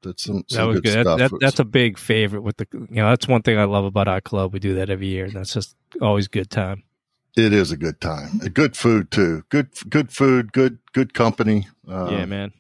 that's 0.02 0.24
some, 0.24 0.44
that 0.50 0.64
was 0.64 0.80
good, 0.82 0.94
good. 0.94 1.06
That, 1.06 1.18
that, 1.18 1.32
that's 1.40 1.60
a 1.60 1.66
big 1.66 1.98
favorite 1.98 2.42
with 2.42 2.58
the 2.58 2.68
you 2.74 2.88
know 2.96 3.10
that's 3.10 3.28
one 3.28 3.42
thing 3.44 3.58
I 3.58 3.66
love 3.66 3.86
about 3.86 4.08
our 4.08 4.22
club. 4.22 4.54
We 4.54 4.60
do 4.60 4.76
that 4.76 4.90
every 4.90 5.08
year. 5.08 5.26
and 5.26 5.34
That's 5.34 5.54
just 5.54 5.76
always 6.02 6.28
good 6.28 6.50
time. 6.50 6.84
it 7.38 7.54
is 7.54 7.72
a 7.72 7.78
good 7.78 8.02
time. 8.02 8.40
Good 8.54 8.76
food 8.76 9.12
too. 9.12 9.44
Good 9.50 9.70
good 9.90 10.12
food. 10.12 10.52
Good 10.54 10.80
good 10.94 11.14
company. 11.14 11.68
Uh, 11.88 12.10
yeah, 12.12 12.26
man. 12.26 12.52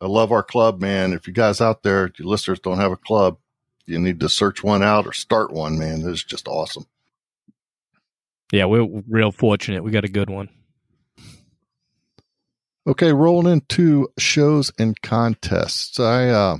I 0.00 0.06
love 0.06 0.32
our 0.32 0.42
club, 0.42 0.80
man. 0.80 1.12
If 1.12 1.26
you 1.26 1.32
guys 1.32 1.60
out 1.60 1.82
there, 1.82 2.06
if 2.06 2.18
your 2.18 2.28
listeners 2.28 2.60
don't 2.60 2.78
have 2.78 2.92
a 2.92 2.96
club, 2.96 3.38
you 3.86 3.98
need 3.98 4.20
to 4.20 4.28
search 4.28 4.62
one 4.62 4.82
out 4.82 5.06
or 5.06 5.12
start 5.12 5.52
one, 5.52 5.78
man. 5.78 6.02
It's 6.06 6.22
just 6.22 6.46
awesome. 6.46 6.86
Yeah, 8.52 8.66
we're 8.66 9.02
real 9.08 9.32
fortunate. 9.32 9.82
We 9.82 9.90
got 9.90 10.04
a 10.04 10.08
good 10.08 10.30
one. 10.30 10.48
Okay, 12.86 13.12
rolling 13.12 13.52
into 13.52 14.08
shows 14.18 14.72
and 14.78 14.98
contests. 15.02 16.00
I 16.00 16.28
uh, 16.28 16.58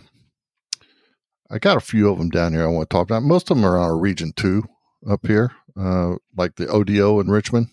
I 1.51 1.59
got 1.59 1.79
a 1.79 1.81
few 1.81 2.11
of 2.11 2.19
them 2.19 2.29
down 2.29 2.53
here. 2.53 2.65
I 2.65 2.67
want 2.67 2.91
to 2.91 2.95
talk 2.95 3.07
about. 3.07 3.23
Most 3.23 3.51
of 3.51 3.57
them 3.57 3.65
are 3.65 3.79
on 3.79 3.85
our 3.85 3.97
region 3.97 4.33
two 4.37 4.65
up 5.09 5.27
here, 5.27 5.53
uh, 5.79 6.17
like 6.37 6.57
the 6.57 6.69
ODO 6.69 7.21
in 7.21 7.31
Richmond. 7.31 7.69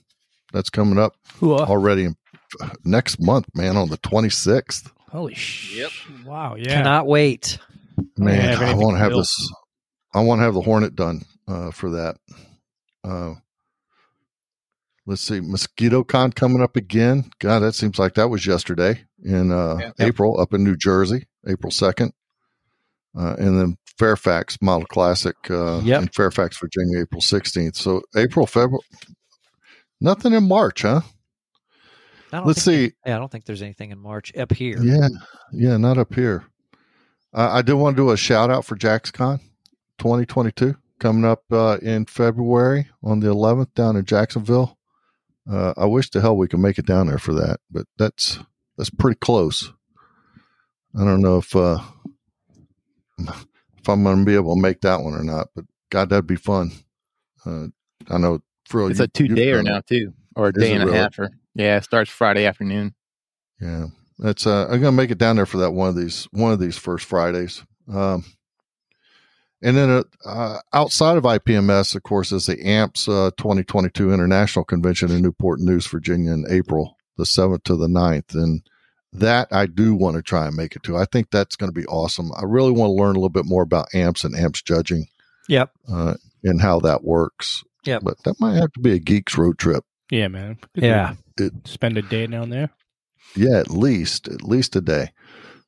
That's 0.54 0.70
coming 0.70 0.98
up 0.98 1.18
already 1.44 2.06
in, 2.06 2.16
next 2.86 3.20
month, 3.20 3.48
man, 3.54 3.76
on 3.76 3.90
the 3.90 3.98
twenty 3.98 4.30
sixth. 4.30 4.90
Holy 5.16 5.34
sh! 5.34 5.78
Yep. 5.78 5.92
Wow. 6.26 6.56
Yeah. 6.56 6.76
Cannot 6.76 7.08
wait. 7.08 7.58
Man, 8.18 8.58
have 8.58 8.62
I 8.62 8.74
want 8.74 8.96
to 8.96 9.00
have 9.00 9.10
built. 9.12 9.22
this. 9.22 9.52
I 10.14 10.22
want 10.22 10.40
to 10.40 10.44
have 10.44 10.54
the 10.54 10.62
Hornet 10.62 10.96
done 10.96 11.22
uh, 11.48 11.72
for 11.72 11.92
that. 11.92 12.18
Uh, 13.04 13.36
let's 15.06 15.22
see, 15.22 15.40
Mosquito 15.40 16.04
Con 16.04 16.32
coming 16.32 16.62
up 16.62 16.76
again. 16.76 17.30
God, 17.40 17.60
that 17.60 17.76
seems 17.76 17.98
like 18.00 18.16
that 18.16 18.30
was 18.30 18.46
yesterday 18.46 19.04
in 19.24 19.52
uh, 19.52 19.78
Yeah. 19.80 19.92
April 20.00 20.40
up 20.40 20.54
in 20.54 20.64
New 20.64 20.76
Jersey, 20.76 21.28
April 21.48 21.72
second, 21.72 22.12
uh, 23.18 23.36
and 23.38 23.60
then 23.60 23.78
Fairfax 23.98 24.58
Model 24.62 24.86
Classic 24.88 25.36
uh, 25.50 25.80
Yep. 25.84 26.02
in 26.02 26.08
Fairfax, 26.10 26.58
Virginia, 26.60 27.02
April 27.02 27.22
sixteenth. 27.22 27.76
So 27.78 28.02
April, 28.18 28.46
February, 28.48 28.84
nothing 30.02 30.34
in 30.34 30.48
March, 30.48 30.82
huh? 30.82 31.02
I 32.36 32.40
don't 32.40 32.48
Let's 32.48 32.64
think 32.66 32.92
see. 32.92 32.96
Yeah, 33.06 33.16
I 33.16 33.20
don't 33.20 33.32
think 33.32 33.46
there's 33.46 33.62
anything 33.62 33.92
in 33.92 34.00
March 34.00 34.36
up 34.36 34.52
here. 34.52 34.82
Yeah, 34.82 35.08
yeah, 35.52 35.78
not 35.78 35.98
up 35.98 36.14
here. 36.14 36.46
Uh, 37.34 37.50
I 37.52 37.62
do 37.62 37.76
want 37.78 37.96
to 37.96 38.04
do 38.04 38.12
a 38.12 38.18
shout 38.18 38.50
out 38.50 38.66
for 38.66 38.76
JaxCon 38.76 39.40
2022 40.00 40.76
coming 41.00 41.26
up 41.26 41.44
uh, 41.52 41.78
in 41.82 42.06
February 42.06 42.90
on 43.04 43.20
the 43.20 43.28
11th 43.28 43.74
down 43.74 43.96
in 43.96 44.06
Jacksonville. 44.06 44.78
Uh, 45.50 45.74
I 45.78 45.86
wish 45.86 46.10
to 46.12 46.22
hell 46.22 46.36
we 46.38 46.48
could 46.48 46.60
make 46.60 46.78
it 46.80 46.86
down 46.86 47.08
there 47.08 47.18
for 47.20 47.34
that, 47.34 47.60
but 47.70 47.86
that's 47.98 48.40
that's 48.78 48.90
pretty 48.90 49.18
close. 49.20 49.72
I 50.98 51.04
don't 51.04 51.22
know 51.22 51.38
if 51.38 51.56
uh, 51.56 51.80
if 53.20 53.88
I'm 53.90 54.04
going 54.04 54.20
to 54.20 54.26
be 54.26 54.36
able 54.36 54.56
to 54.56 54.62
make 54.62 54.82
that 54.82 55.02
one 55.02 55.14
or 55.14 55.24
not, 55.24 55.48
but 55.56 55.66
God, 55.90 56.10
that'd 56.10 56.28
be 56.28 56.36
fun. 56.36 56.72
Uh, 57.46 57.68
I 58.10 58.18
know. 58.18 58.40
Frill, 58.66 58.88
It's 58.88 58.98
you- 59.00 59.06
a 59.06 59.08
two 59.08 59.26
you've 59.26 59.38
dayer 59.38 59.64
now 59.64 59.82
too, 59.82 60.14
or 60.36 60.48
a 60.48 60.54
day 60.54 60.72
it 60.72 60.76
and 60.78 60.86
really? 60.86 60.98
a 60.98 61.02
half. 61.04 61.20
Or 61.20 61.30
yeah, 61.56 61.78
it 61.78 61.84
starts 61.84 62.12
Friday 62.12 62.46
afternoon. 62.46 62.94
Yeah, 63.60 63.88
that's. 64.20 64.46
Uh, 64.46 64.66
I'm 64.70 64.82
gonna 64.82 64.92
make 64.92 65.12
it 65.12 65.18
down 65.18 65.38
there 65.38 65.46
for 65.46 65.58
that 65.58 65.72
one 65.72 65.90
of 65.90 65.96
these 65.96 66.28
one 66.32 66.52
of 66.52 66.60
these 66.60 66.78
first 66.78 67.06
Fridays. 67.06 67.64
Um, 67.92 68.26
and 69.62 69.76
then 69.76 69.90
uh, 69.90 70.04
uh, 70.26 70.60
outside 70.74 71.18
of 71.18 71.24
IPMS, 71.24 71.96
of 71.96 72.04
course, 72.04 72.32
is 72.32 72.46
the 72.46 72.62
AMPS 72.62 73.08
uh, 73.08 73.32
2022 73.38 74.14
International 74.14 74.66
Convention 74.66 75.12
in 75.12 75.22
Newport 75.22 75.60
News, 75.60 75.88
Virginia, 75.88 76.34
in 76.34 76.46
April 76.50 76.98
the 77.18 77.24
7th 77.24 77.64
to 77.64 77.76
the 77.76 77.88
9th, 77.88 78.36
and 78.36 78.62
that 79.14 79.48
I 79.52 79.66
do 79.66 79.96
want 79.96 80.18
to 80.18 80.22
try 80.22 80.48
and 80.48 80.56
make 80.56 80.76
it 80.76 80.84
to. 80.84 80.98
I 80.98 81.06
think 81.06 81.32
that's 81.32 81.56
going 81.56 81.72
to 81.72 81.80
be 81.80 81.86
awesome. 81.88 82.32
I 82.36 82.44
really 82.44 82.72
want 82.72 82.90
to 82.90 83.02
learn 83.02 83.12
a 83.12 83.20
little 83.20 83.30
bit 83.30 83.46
more 83.46 83.64
about 83.64 83.88
AMPS 83.94 84.24
and 84.24 84.36
AMPS 84.36 84.62
judging 84.64 85.08
Yep. 85.48 85.72
uh, 85.90 86.16
and 86.44 86.62
how 86.62 86.80
that 86.82 87.04
works. 87.04 87.64
Yeah. 87.86 88.00
But 88.02 88.22
that 88.24 88.40
might 88.40 88.56
have 88.56 88.74
to 88.74 88.80
be 88.80 88.94
a 88.94 89.00
geeks 89.00 89.38
road 89.38 89.58
trip. 89.58 89.86
Yeah, 90.12 90.28
man. 90.28 90.58
Could 90.74 90.84
Yeah. 90.84 91.14
Spend 91.66 91.98
a 91.98 92.02
day 92.02 92.28
down 92.28 92.50
there. 92.50 92.70
Yeah, 93.36 93.60
at 93.60 93.72
least 93.72 94.28
at 94.28 94.44
least 94.44 94.76
a 94.76 94.82
day, 94.82 95.12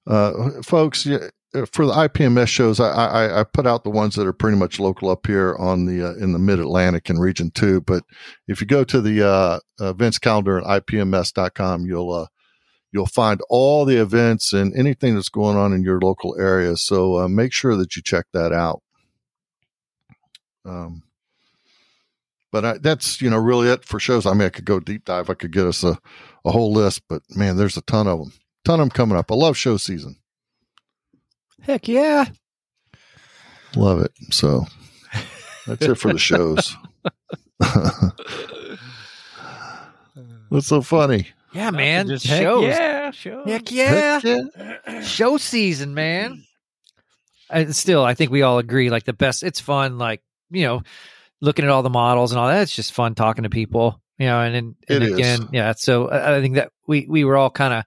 uh, 0.05 0.61
folks. 0.63 1.05
Yeah, 1.05 1.29
for 1.71 1.85
the 1.85 1.93
IPMS 1.93 2.47
shows, 2.47 2.79
I, 2.79 2.91
I 2.91 3.41
I 3.41 3.43
put 3.43 3.65
out 3.67 3.83
the 3.83 3.89
ones 3.89 4.15
that 4.15 4.27
are 4.27 4.33
pretty 4.33 4.57
much 4.57 4.79
local 4.79 5.09
up 5.09 5.25
here 5.27 5.55
on 5.57 5.85
the 5.85 6.09
uh, 6.09 6.13
in 6.13 6.31
the 6.31 6.39
Mid 6.39 6.59
Atlantic 6.59 7.09
and 7.09 7.19
Region 7.19 7.51
Two. 7.51 7.81
But 7.81 8.03
if 8.47 8.61
you 8.61 8.67
go 8.67 8.83
to 8.85 9.01
the 9.01 9.27
uh, 9.27 9.59
events 9.79 10.19
calendar 10.19 10.59
at 10.59 10.85
IPMS.com, 10.85 11.85
you'll 11.85 12.11
uh, 12.13 12.27
you'll 12.91 13.07
find 13.07 13.41
all 13.49 13.83
the 13.85 13.97
events 14.01 14.53
and 14.53 14.73
anything 14.75 15.15
that's 15.15 15.29
going 15.29 15.57
on 15.57 15.73
in 15.73 15.83
your 15.83 15.99
local 15.99 16.37
area. 16.39 16.77
So 16.77 17.17
uh, 17.17 17.27
make 17.27 17.51
sure 17.51 17.75
that 17.75 17.95
you 17.95 18.01
check 18.01 18.27
that 18.33 18.53
out. 18.53 18.81
Um, 20.63 21.03
but 22.57 22.65
I, 22.65 22.77
that's 22.79 23.21
you 23.21 23.29
know 23.29 23.37
really 23.37 23.69
it 23.69 23.85
for 23.85 23.99
shows. 23.99 24.25
I 24.25 24.33
mean, 24.33 24.47
I 24.47 24.49
could 24.49 24.65
go 24.65 24.79
deep 24.79 25.05
dive. 25.05 25.29
I 25.29 25.35
could 25.35 25.51
get 25.51 25.67
us 25.67 25.83
a, 25.83 25.99
a 26.43 26.51
whole 26.51 26.73
list, 26.73 27.03
but 27.07 27.21
man, 27.29 27.55
there's 27.55 27.77
a 27.77 27.81
ton 27.81 28.07
of 28.07 28.17
them. 28.17 28.33
Ton 28.65 28.79
of 28.79 28.85
them 28.85 28.89
coming 28.89 29.15
up. 29.15 29.31
I 29.31 29.35
love 29.35 29.55
show 29.55 29.77
season. 29.77 30.17
Heck 31.61 31.87
yeah. 31.87 32.25
Love 33.75 34.01
it. 34.01 34.11
So 34.31 34.65
that's 35.67 35.85
it 35.85 35.99
for 35.99 36.13
the 36.13 36.17
shows. 36.17 36.75
What's 40.49 40.65
so 40.65 40.81
funny? 40.81 41.27
Yeah, 41.53 41.69
man. 41.69 42.07
Just 42.07 42.25
heck 42.25 42.41
shows. 42.41 42.63
Yeah, 42.63 43.11
shows. 43.11 43.47
Heck 43.47 43.71
yeah. 43.71 44.19
Heck 44.19 45.03
Show 45.03 45.37
season, 45.37 45.93
man. 45.93 46.43
And 47.51 47.75
still, 47.75 48.03
I 48.03 48.15
think 48.15 48.31
we 48.31 48.41
all 48.41 48.57
agree. 48.57 48.89
Like 48.89 49.03
the 49.03 49.13
best, 49.13 49.43
it's 49.43 49.59
fun. 49.59 49.99
Like 49.99 50.23
you 50.49 50.65
know, 50.65 50.81
looking 51.41 51.65
at 51.65 51.71
all 51.71 51.83
the 51.83 51.89
models 51.89 52.31
and 52.31 52.39
all 52.39 52.47
that. 52.47 52.61
It's 52.61 52.75
just 52.75 52.93
fun 52.93 53.15
talking 53.15 53.43
to 53.43 53.49
people. 53.49 54.01
You 54.17 54.27
know, 54.27 54.41
and 54.41 54.55
and, 54.55 54.75
and 54.89 55.03
It 55.03 55.11
is. 55.11 55.13
again, 55.13 55.49
yeah. 55.51 55.73
So 55.77 56.09
I 56.09 56.37
I 56.37 56.41
think 56.41 56.55
that 56.55 56.71
we 56.87 57.05
we 57.07 57.23
were 57.23 57.37
all 57.37 57.49
kind 57.51 57.73
of, 57.73 57.83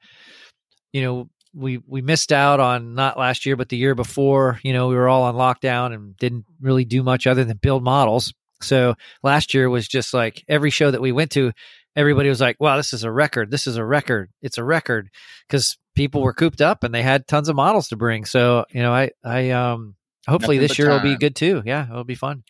you 0.93 1.03
know, 1.03 1.29
we 1.53 1.79
we 1.87 2.03
missed 2.03 2.33
out 2.33 2.61
on 2.61 2.95
not 2.95 3.19
last 3.19 3.47
year, 3.47 3.57
but 3.57 3.69
the 3.69 3.77
year 3.77 3.95
before. 3.95 4.61
You 4.63 4.73
know, 4.73 4.89
we 4.89 4.95
were 4.95 5.09
all 5.09 5.25
on 5.25 5.35
lockdown 5.35 5.93
and 5.93 6.17
didn't 6.17 6.47
really 6.61 6.85
do 6.85 7.03
much 7.03 7.27
other 7.27 7.45
than 7.45 7.57
build 7.57 7.83
models. 7.83 8.33
So 8.63 8.95
last 9.23 9.55
year 9.55 9.69
was 9.69 9.89
just 9.89 10.15
like 10.15 10.45
every 10.49 10.71
show 10.71 10.91
that 10.91 11.01
we 11.01 11.13
went 11.13 11.33
to, 11.33 11.53
everybody 11.97 12.29
was 12.29 12.41
like, 12.41 12.61
"Wow, 12.61 12.77
this 12.77 12.93
is 12.93 13.03
a 13.05 13.11
record! 13.11 13.51
This 13.51 13.67
is 13.67 13.77
a 13.77 13.85
record! 13.85 14.31
It's 14.43 14.59
a 14.59 14.65
record!" 14.65 15.11
Because 15.49 15.79
people 15.97 16.23
were 16.23 16.35
cooped 16.35 16.61
up 16.61 16.85
and 16.85 16.95
they 16.95 17.03
had 17.03 17.27
tons 17.27 17.49
of 17.49 17.57
models 17.57 17.89
to 17.89 17.97
bring. 17.97 18.25
So 18.25 18.67
you 18.71 18.83
know, 18.83 18.93
I 18.93 19.11
I 19.25 19.51
um 19.51 19.97
hopefully 20.29 20.59
Nothing 20.59 20.69
this 20.69 20.79
year 20.79 20.91
will 20.91 21.01
be 21.01 21.17
good 21.17 21.35
too. 21.35 21.63
Yeah, 21.65 21.89
it'll 21.91 22.05
be 22.05 22.15
fun. 22.15 22.45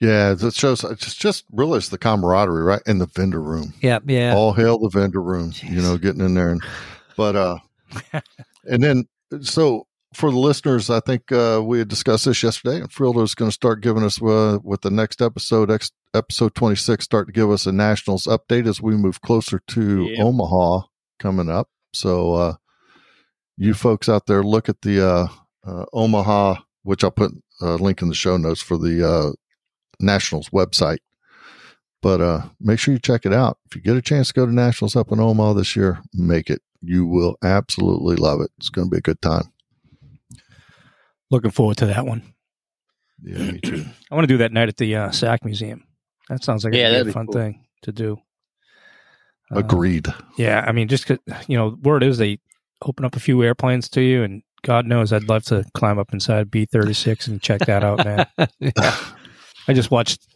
Yeah, 0.00 0.34
it 0.38 0.54
shows. 0.54 0.84
It's 0.84 1.14
just 1.14 1.44
really 1.52 1.78
it's 1.78 1.88
the 1.88 1.98
camaraderie, 1.98 2.62
right? 2.62 2.82
In 2.86 2.98
the 2.98 3.06
vendor 3.06 3.40
room. 3.40 3.74
Yeah, 3.80 4.00
yeah. 4.04 4.34
All 4.34 4.52
hail 4.52 4.78
the 4.78 4.88
vendor 4.88 5.22
room. 5.22 5.52
You 5.62 5.80
know, 5.80 5.96
getting 5.96 6.20
in 6.20 6.34
there 6.34 6.50
and, 6.50 6.62
but 7.16 7.36
uh, 7.36 7.58
and 8.64 8.82
then 8.82 9.04
so 9.40 9.86
for 10.14 10.30
the 10.30 10.38
listeners, 10.38 10.90
I 10.90 11.00
think 11.00 11.30
uh, 11.32 11.60
we 11.64 11.78
had 11.78 11.88
discussed 11.88 12.24
this 12.24 12.42
yesterday, 12.42 12.76
and 12.76 12.84
is 12.84 13.34
going 13.34 13.50
to 13.50 13.52
start 13.52 13.82
giving 13.82 14.04
us 14.04 14.22
uh, 14.22 14.58
with 14.62 14.82
the 14.82 14.90
next 14.90 15.20
episode, 15.20 15.70
ex- 15.70 15.90
episode 16.14 16.54
twenty 16.54 16.76
six, 16.76 17.04
start 17.04 17.26
to 17.26 17.32
give 17.32 17.50
us 17.50 17.66
a 17.66 17.72
nationals 17.72 18.24
update 18.24 18.66
as 18.66 18.80
we 18.80 18.96
move 18.96 19.20
closer 19.20 19.60
to. 19.68 20.14
Omaha 20.18 20.86
coming 21.18 21.48
up. 21.48 21.68
So, 21.92 22.34
uh, 22.34 22.54
you 23.56 23.74
folks 23.74 24.08
out 24.08 24.26
there, 24.26 24.42
look 24.42 24.68
at 24.68 24.82
the 24.82 25.06
uh, 25.06 25.26
uh, 25.66 25.84
Omaha, 25.92 26.56
which 26.82 27.04
I'll 27.04 27.10
put 27.10 27.32
a 27.60 27.74
link 27.74 28.02
in 28.02 28.08
the 28.08 28.14
show 28.14 28.36
notes 28.36 28.62
for 28.62 28.76
the 28.76 29.08
uh, 29.08 29.32
nationals 30.00 30.50
website. 30.50 30.98
But 32.02 32.20
uh, 32.20 32.42
make 32.60 32.78
sure 32.78 32.92
you 32.92 33.00
check 33.00 33.24
it 33.24 33.32
out. 33.32 33.58
If 33.66 33.76
you 33.76 33.82
get 33.82 33.96
a 33.96 34.02
chance 34.02 34.28
to 34.28 34.34
go 34.34 34.44
to 34.44 34.52
nationals 34.52 34.94
up 34.94 35.10
in 35.10 35.20
Omaha 35.20 35.54
this 35.54 35.74
year, 35.74 36.02
make 36.12 36.50
it. 36.50 36.60
You 36.82 37.06
will 37.06 37.38
absolutely 37.42 38.16
love 38.16 38.42
it. 38.42 38.50
It's 38.58 38.68
going 38.68 38.88
to 38.88 38.90
be 38.90 38.98
a 38.98 39.00
good 39.00 39.22
time. 39.22 39.50
Looking 41.30 41.50
forward 41.50 41.78
to 41.78 41.86
that 41.86 42.04
one. 42.04 42.34
Yeah, 43.22 43.52
me 43.52 43.60
too. 43.60 43.86
I 44.10 44.14
want 44.14 44.24
to 44.24 44.34
do 44.34 44.38
that 44.38 44.52
night 44.52 44.68
at 44.68 44.76
the 44.76 44.94
uh, 44.94 45.10
SAC 45.12 45.44
Museum. 45.46 45.84
That 46.28 46.44
sounds 46.44 46.64
like 46.64 46.74
yeah, 46.74 46.88
a 46.88 47.04
fun 47.06 47.26
cool. 47.26 47.34
thing 47.34 47.64
to 47.82 47.92
do. 47.92 48.18
Uh, 49.50 49.60
Agreed. 49.60 50.12
Yeah, 50.36 50.64
I 50.66 50.72
mean, 50.72 50.88
just 50.88 51.08
you 51.08 51.56
know, 51.56 51.78
word 51.82 52.02
is 52.02 52.18
they 52.18 52.38
open 52.82 53.04
up 53.04 53.16
a 53.16 53.20
few 53.20 53.42
airplanes 53.42 53.88
to 53.90 54.02
you, 54.02 54.22
and 54.22 54.42
God 54.62 54.86
knows 54.86 55.12
I'd 55.12 55.28
love 55.28 55.44
to 55.44 55.64
climb 55.74 55.98
up 55.98 56.12
inside 56.12 56.50
B 56.50 56.66
thirty 56.66 56.94
six 56.94 57.26
and 57.26 57.40
check 57.40 57.60
that 57.62 57.84
out, 57.84 58.04
man. 58.04 58.26
yeah. 58.58 58.96
I 59.68 59.72
just 59.72 59.90
watched 59.90 60.26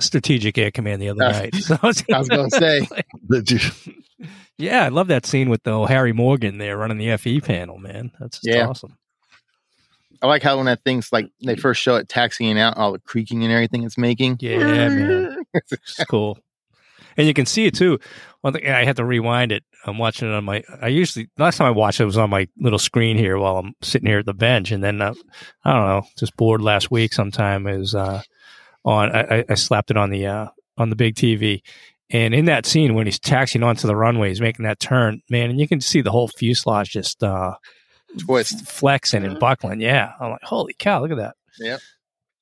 Strategic 0.00 0.56
Air 0.58 0.70
Command 0.70 1.00
the 1.02 1.10
other 1.10 1.24
uh, 1.24 1.32
night. 1.32 1.54
So 1.54 1.78
I 1.82 1.86
was, 1.86 2.04
was 2.08 2.28
going 2.28 2.50
to 2.50 2.56
say, 2.56 2.88
did 3.30 3.50
you? 3.50 3.60
Yeah, 4.58 4.84
I 4.84 4.88
love 4.88 5.08
that 5.08 5.26
scene 5.26 5.48
with 5.48 5.62
the 5.62 5.84
Harry 5.86 6.12
Morgan 6.12 6.58
there 6.58 6.76
running 6.76 6.98
the 6.98 7.16
FE 7.16 7.40
panel, 7.40 7.78
man. 7.78 8.12
That's 8.20 8.40
yeah. 8.42 8.66
awesome. 8.66 8.96
I 10.22 10.26
like 10.26 10.42
how 10.42 10.58
when 10.58 10.66
that 10.66 10.84
thing's 10.84 11.12
like 11.12 11.30
they 11.42 11.56
first 11.56 11.80
show 11.80 11.96
it 11.96 12.08
taxiing 12.08 12.58
out, 12.58 12.76
all 12.76 12.92
the 12.92 12.98
creaking 12.98 13.42
and 13.42 13.52
everything 13.52 13.84
it's 13.84 13.96
making. 13.96 14.36
Yeah, 14.40 14.58
man, 14.58 15.42
it's 15.54 16.04
cool. 16.10 16.38
And 17.16 17.26
you 17.26 17.34
can 17.34 17.46
see 17.46 17.66
it 17.66 17.74
too. 17.74 17.98
One 18.42 18.52
thing 18.52 18.68
I 18.68 18.84
had 18.84 18.96
to 18.96 19.04
rewind 19.04 19.52
it. 19.52 19.64
I'm 19.86 19.96
watching 19.96 20.28
it 20.28 20.34
on 20.34 20.44
my. 20.44 20.62
I 20.82 20.88
usually 20.88 21.30
last 21.38 21.56
time 21.56 21.68
I 21.68 21.70
watched 21.70 22.00
it 22.00 22.04
was 22.04 22.18
on 22.18 22.28
my 22.28 22.48
little 22.58 22.78
screen 22.78 23.16
here 23.16 23.38
while 23.38 23.56
I'm 23.56 23.74
sitting 23.80 24.06
here 24.08 24.18
at 24.18 24.26
the 24.26 24.34
bench, 24.34 24.72
and 24.72 24.84
then 24.84 25.00
uh, 25.00 25.14
I 25.64 25.72
don't 25.72 25.86
know, 25.86 26.02
just 26.18 26.36
bored 26.36 26.60
last 26.60 26.90
week. 26.90 27.14
Sometime 27.14 27.66
is 27.66 27.94
uh, 27.94 28.20
on. 28.84 29.14
I, 29.14 29.44
I 29.48 29.54
slapped 29.54 29.90
it 29.90 29.96
on 29.96 30.10
the 30.10 30.26
uh, 30.26 30.46
on 30.76 30.90
the 30.90 30.96
big 30.96 31.14
TV, 31.14 31.62
and 32.10 32.34
in 32.34 32.46
that 32.46 32.66
scene 32.66 32.94
when 32.94 33.06
he's 33.06 33.18
taxiing 33.18 33.62
onto 33.62 33.86
the 33.86 33.96
runway, 33.96 34.28
he's 34.28 34.40
making 34.40 34.64
that 34.64 34.80
turn, 34.80 35.22
man, 35.30 35.50
and 35.50 35.60
you 35.60 35.68
can 35.68 35.80
see 35.80 36.00
the 36.00 36.10
whole 36.10 36.28
fuselage 36.28 36.90
just 36.90 37.22
uh, 37.22 37.54
twist, 38.18 38.66
flexing 38.66 39.24
and 39.24 39.38
buckling. 39.38 39.80
Yeah, 39.80 40.12
I'm 40.20 40.30
like, 40.32 40.42
holy 40.42 40.74
cow, 40.78 41.02
look 41.02 41.12
at 41.12 41.18
that. 41.18 41.36
Yeah. 41.58 41.78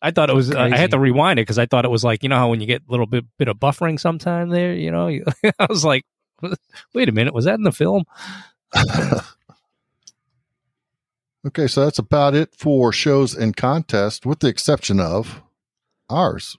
I 0.01 0.11
thought 0.13 0.31
it 0.31 0.35
was. 0.35 0.55
Uh, 0.55 0.61
I 0.61 0.77
had 0.77 0.93
to 0.93 0.99
rewind 0.99 1.39
it 1.41 1.43
because 1.43 1.59
I 1.59 1.67
thought 1.67 1.85
it 1.85 1.91
was 1.91 2.05
like 2.05 2.23
you 2.23 2.29
know 2.29 2.37
how 2.37 2.51
when 2.51 2.61
you 2.61 2.67
get 2.67 2.83
a 2.89 2.91
little 2.91 3.07
bit 3.07 3.25
bit 3.37 3.49
of 3.49 3.57
buffering 3.57 3.99
sometime 3.99 4.51
there, 4.51 4.73
you 4.73 4.91
know. 4.93 5.09
I 5.59 5.67
was 5.69 5.85
like, 5.85 6.05
wait 6.95 7.09
a 7.09 7.13
minute, 7.13 7.35
was 7.35 7.47
that 7.47 7.57
in 7.57 7.65
the 7.65 7.73
film? 7.73 8.05
okay, 11.47 11.67
so 11.67 11.85
that's 11.85 11.99
about 11.99 12.35
it 12.35 12.55
for 12.57 12.93
shows 12.93 13.35
and 13.35 13.57
contests, 13.57 14.25
with 14.25 14.39
the 14.39 14.49
exception 14.49 15.01
of 15.01 15.43
ours. 16.11 16.57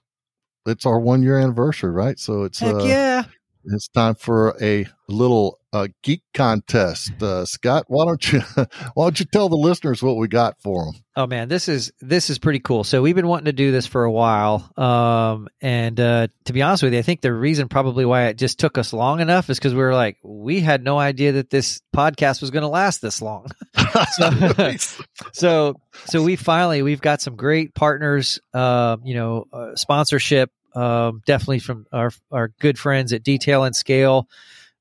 It's 0.66 0.86
our 0.86 1.00
one 1.00 1.22
year 1.22 1.38
anniversary, 1.38 1.90
right? 1.90 2.18
So 2.18 2.44
it's 2.44 2.60
Heck 2.60 2.74
uh, 2.74 2.84
yeah, 2.84 3.24
it's 3.64 3.88
time 3.88 4.14
for 4.14 4.56
a 4.60 4.86
little 5.08 5.58
uh, 5.72 5.88
geek 6.02 6.22
contest. 6.34 7.12
Uh, 7.22 7.44
Scott, 7.44 7.84
why 7.88 8.04
don't 8.04 8.32
you 8.32 8.40
why 8.94 9.04
don't 9.04 9.20
you 9.20 9.26
tell 9.26 9.48
the 9.48 9.56
listeners 9.56 10.02
what 10.02 10.16
we 10.16 10.28
got 10.28 10.60
for 10.60 10.86
them? 10.86 10.94
Oh 11.16 11.26
man, 11.26 11.48
this 11.48 11.68
is 11.68 11.92
this 12.00 12.30
is 12.30 12.38
pretty 12.38 12.60
cool. 12.60 12.84
So 12.84 13.02
we've 13.02 13.14
been 13.14 13.26
wanting 13.26 13.46
to 13.46 13.52
do 13.52 13.70
this 13.70 13.86
for 13.86 14.04
a 14.04 14.10
while, 14.10 14.70
um, 14.76 15.48
and 15.60 15.98
uh, 16.00 16.28
to 16.44 16.52
be 16.52 16.62
honest 16.62 16.82
with 16.82 16.92
you, 16.92 16.98
I 16.98 17.02
think 17.02 17.20
the 17.20 17.32
reason 17.32 17.68
probably 17.68 18.04
why 18.04 18.26
it 18.26 18.38
just 18.38 18.58
took 18.58 18.78
us 18.78 18.92
long 18.92 19.20
enough 19.20 19.50
is 19.50 19.58
because 19.58 19.74
we 19.74 19.80
were 19.80 19.94
like, 19.94 20.18
we 20.22 20.60
had 20.60 20.82
no 20.82 20.98
idea 20.98 21.32
that 21.32 21.50
this 21.50 21.82
podcast 21.94 22.40
was 22.40 22.50
going 22.50 22.62
to 22.62 22.68
last 22.68 23.02
this 23.02 23.20
long. 23.20 23.48
so, 24.12 24.76
so, 25.32 25.74
so 26.06 26.22
we 26.22 26.36
finally 26.36 26.82
we've 26.82 27.00
got 27.00 27.20
some 27.20 27.36
great 27.36 27.74
partners, 27.74 28.40
uh, 28.54 28.96
you 29.04 29.14
know, 29.14 29.46
uh, 29.52 29.74
sponsorship 29.76 30.50
um, 30.74 31.22
definitely 31.26 31.58
from 31.60 31.86
our 31.92 32.10
our 32.30 32.48
good 32.60 32.78
friends 32.78 33.12
at 33.12 33.22
Detail 33.22 33.64
and 33.64 33.74
Scale, 33.74 34.28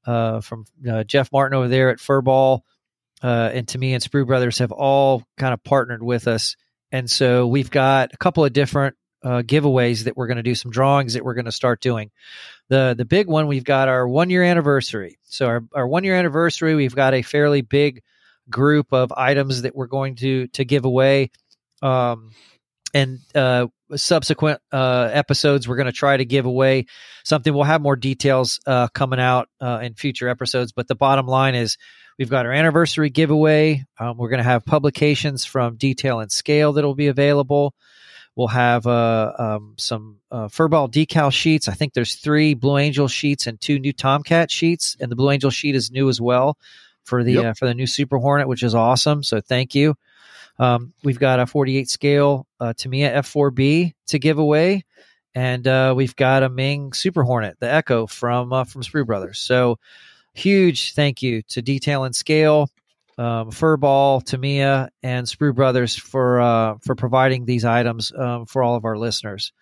uh, 0.05 0.41
from 0.41 0.65
uh, 0.89 1.03
Jeff 1.03 1.31
Martin 1.31 1.57
over 1.57 1.67
there 1.67 1.89
at 1.89 1.99
Furball, 1.99 2.61
uh, 3.23 3.49
and 3.53 3.67
Tamiya 3.67 3.95
and 3.95 4.03
Sprue 4.03 4.27
Brothers 4.27 4.59
have 4.59 4.71
all 4.71 5.23
kind 5.37 5.53
of 5.53 5.63
partnered 5.63 6.03
with 6.03 6.27
us, 6.27 6.55
and 6.91 7.09
so 7.09 7.47
we've 7.47 7.71
got 7.71 8.13
a 8.13 8.17
couple 8.17 8.45
of 8.45 8.53
different 8.53 8.95
uh, 9.23 9.41
giveaways 9.41 10.05
that 10.05 10.15
we're 10.15 10.27
going 10.27 10.37
to 10.37 10.43
do 10.43 10.55
some 10.55 10.71
drawings 10.71 11.13
that 11.13 11.23
we're 11.23 11.33
going 11.33 11.45
to 11.45 11.51
start 11.51 11.81
doing. 11.81 12.11
The 12.69 12.93
the 12.97 13.05
big 13.05 13.27
one 13.27 13.47
we've 13.47 13.63
got 13.63 13.87
our 13.87 14.07
one 14.07 14.29
year 14.29 14.43
anniversary. 14.43 15.17
So 15.23 15.47
our, 15.47 15.63
our 15.73 15.87
one 15.87 16.03
year 16.03 16.15
anniversary, 16.15 16.75
we've 16.75 16.95
got 16.95 17.13
a 17.13 17.21
fairly 17.21 17.61
big 17.61 18.01
group 18.49 18.93
of 18.93 19.11
items 19.15 19.63
that 19.63 19.75
we're 19.75 19.87
going 19.87 20.15
to 20.17 20.47
to 20.47 20.65
give 20.65 20.85
away. 20.85 21.31
Um, 21.81 22.31
and 22.93 23.19
uh, 23.35 23.67
subsequent 23.95 24.61
uh, 24.71 25.09
episodes, 25.11 25.67
we're 25.67 25.75
going 25.75 25.85
to 25.87 25.91
try 25.91 26.17
to 26.17 26.25
give 26.25 26.45
away 26.45 26.85
something. 27.23 27.53
We'll 27.53 27.63
have 27.63 27.81
more 27.81 27.95
details 27.95 28.59
uh, 28.65 28.87
coming 28.89 29.19
out 29.19 29.49
uh, 29.61 29.79
in 29.81 29.93
future 29.93 30.29
episodes. 30.29 30.71
But 30.71 30.87
the 30.87 30.95
bottom 30.95 31.27
line 31.27 31.55
is 31.55 31.77
we've 32.17 32.29
got 32.29 32.45
our 32.45 32.51
anniversary 32.51 33.09
giveaway. 33.09 33.85
Um, 33.99 34.17
we're 34.17 34.29
going 34.29 34.39
to 34.39 34.43
have 34.43 34.65
publications 34.65 35.45
from 35.45 35.75
Detail 35.75 36.19
and 36.19 36.31
Scale 36.31 36.73
that 36.73 36.83
will 36.83 36.95
be 36.95 37.07
available. 37.07 37.73
We'll 38.35 38.47
have 38.47 38.87
uh, 38.87 39.33
um, 39.37 39.73
some 39.77 40.19
uh, 40.31 40.47
Furball 40.47 40.89
decal 40.89 41.31
sheets. 41.31 41.67
I 41.67 41.73
think 41.73 41.93
there's 41.93 42.15
three 42.15 42.53
Blue 42.53 42.77
Angel 42.77 43.07
sheets 43.07 43.47
and 43.47 43.59
two 43.59 43.79
new 43.79 43.91
Tomcat 43.91 44.49
sheets, 44.49 44.95
and 44.99 45.11
the 45.11 45.15
Blue 45.15 45.31
Angel 45.31 45.49
sheet 45.49 45.75
is 45.75 45.91
new 45.91 46.07
as 46.07 46.21
well 46.21 46.57
for 47.03 47.23
the 47.23 47.33
yep. 47.33 47.57
for 47.57 47.65
the 47.65 47.73
new 47.73 47.87
Super 47.87 48.17
Hornet, 48.17 48.47
which 48.47 48.63
is 48.63 48.75
awesome. 48.75 49.23
So 49.23 49.41
thank 49.41 49.75
you. 49.75 49.95
Um, 50.59 50.93
we've 51.03 51.19
got 51.19 51.39
a 51.39 51.45
48 51.45 51.89
scale 51.89 52.45
uh, 52.59 52.73
Tamiya 52.73 53.13
F4B 53.21 53.93
to 54.07 54.19
give 54.19 54.37
away, 54.37 54.83
and 55.33 55.65
uh, 55.65 55.93
we've 55.95 56.15
got 56.15 56.43
a 56.43 56.49
Meng 56.49 56.93
Super 56.93 57.23
Hornet, 57.23 57.57
the 57.59 57.71
Echo 57.71 58.07
from 58.07 58.51
uh, 58.51 58.65
from 58.65 58.83
Sprue 58.83 59.05
Brothers. 59.05 59.39
So 59.39 59.79
huge 60.33 60.93
thank 60.93 61.21
you 61.21 61.41
to 61.43 61.61
Detail 61.61 62.03
and 62.03 62.15
Scale, 62.15 62.69
um, 63.17 63.51
Furball, 63.51 64.23
Tamiya, 64.23 64.89
and 65.01 65.25
Sprue 65.25 65.55
Brothers 65.55 65.95
for 65.95 66.41
uh, 66.41 66.75
for 66.81 66.95
providing 66.95 67.45
these 67.45 67.63
items 67.63 68.11
um, 68.15 68.45
for 68.45 68.61
all 68.61 68.75
of 68.75 68.83
our 68.83 68.97
listeners. 68.97 69.53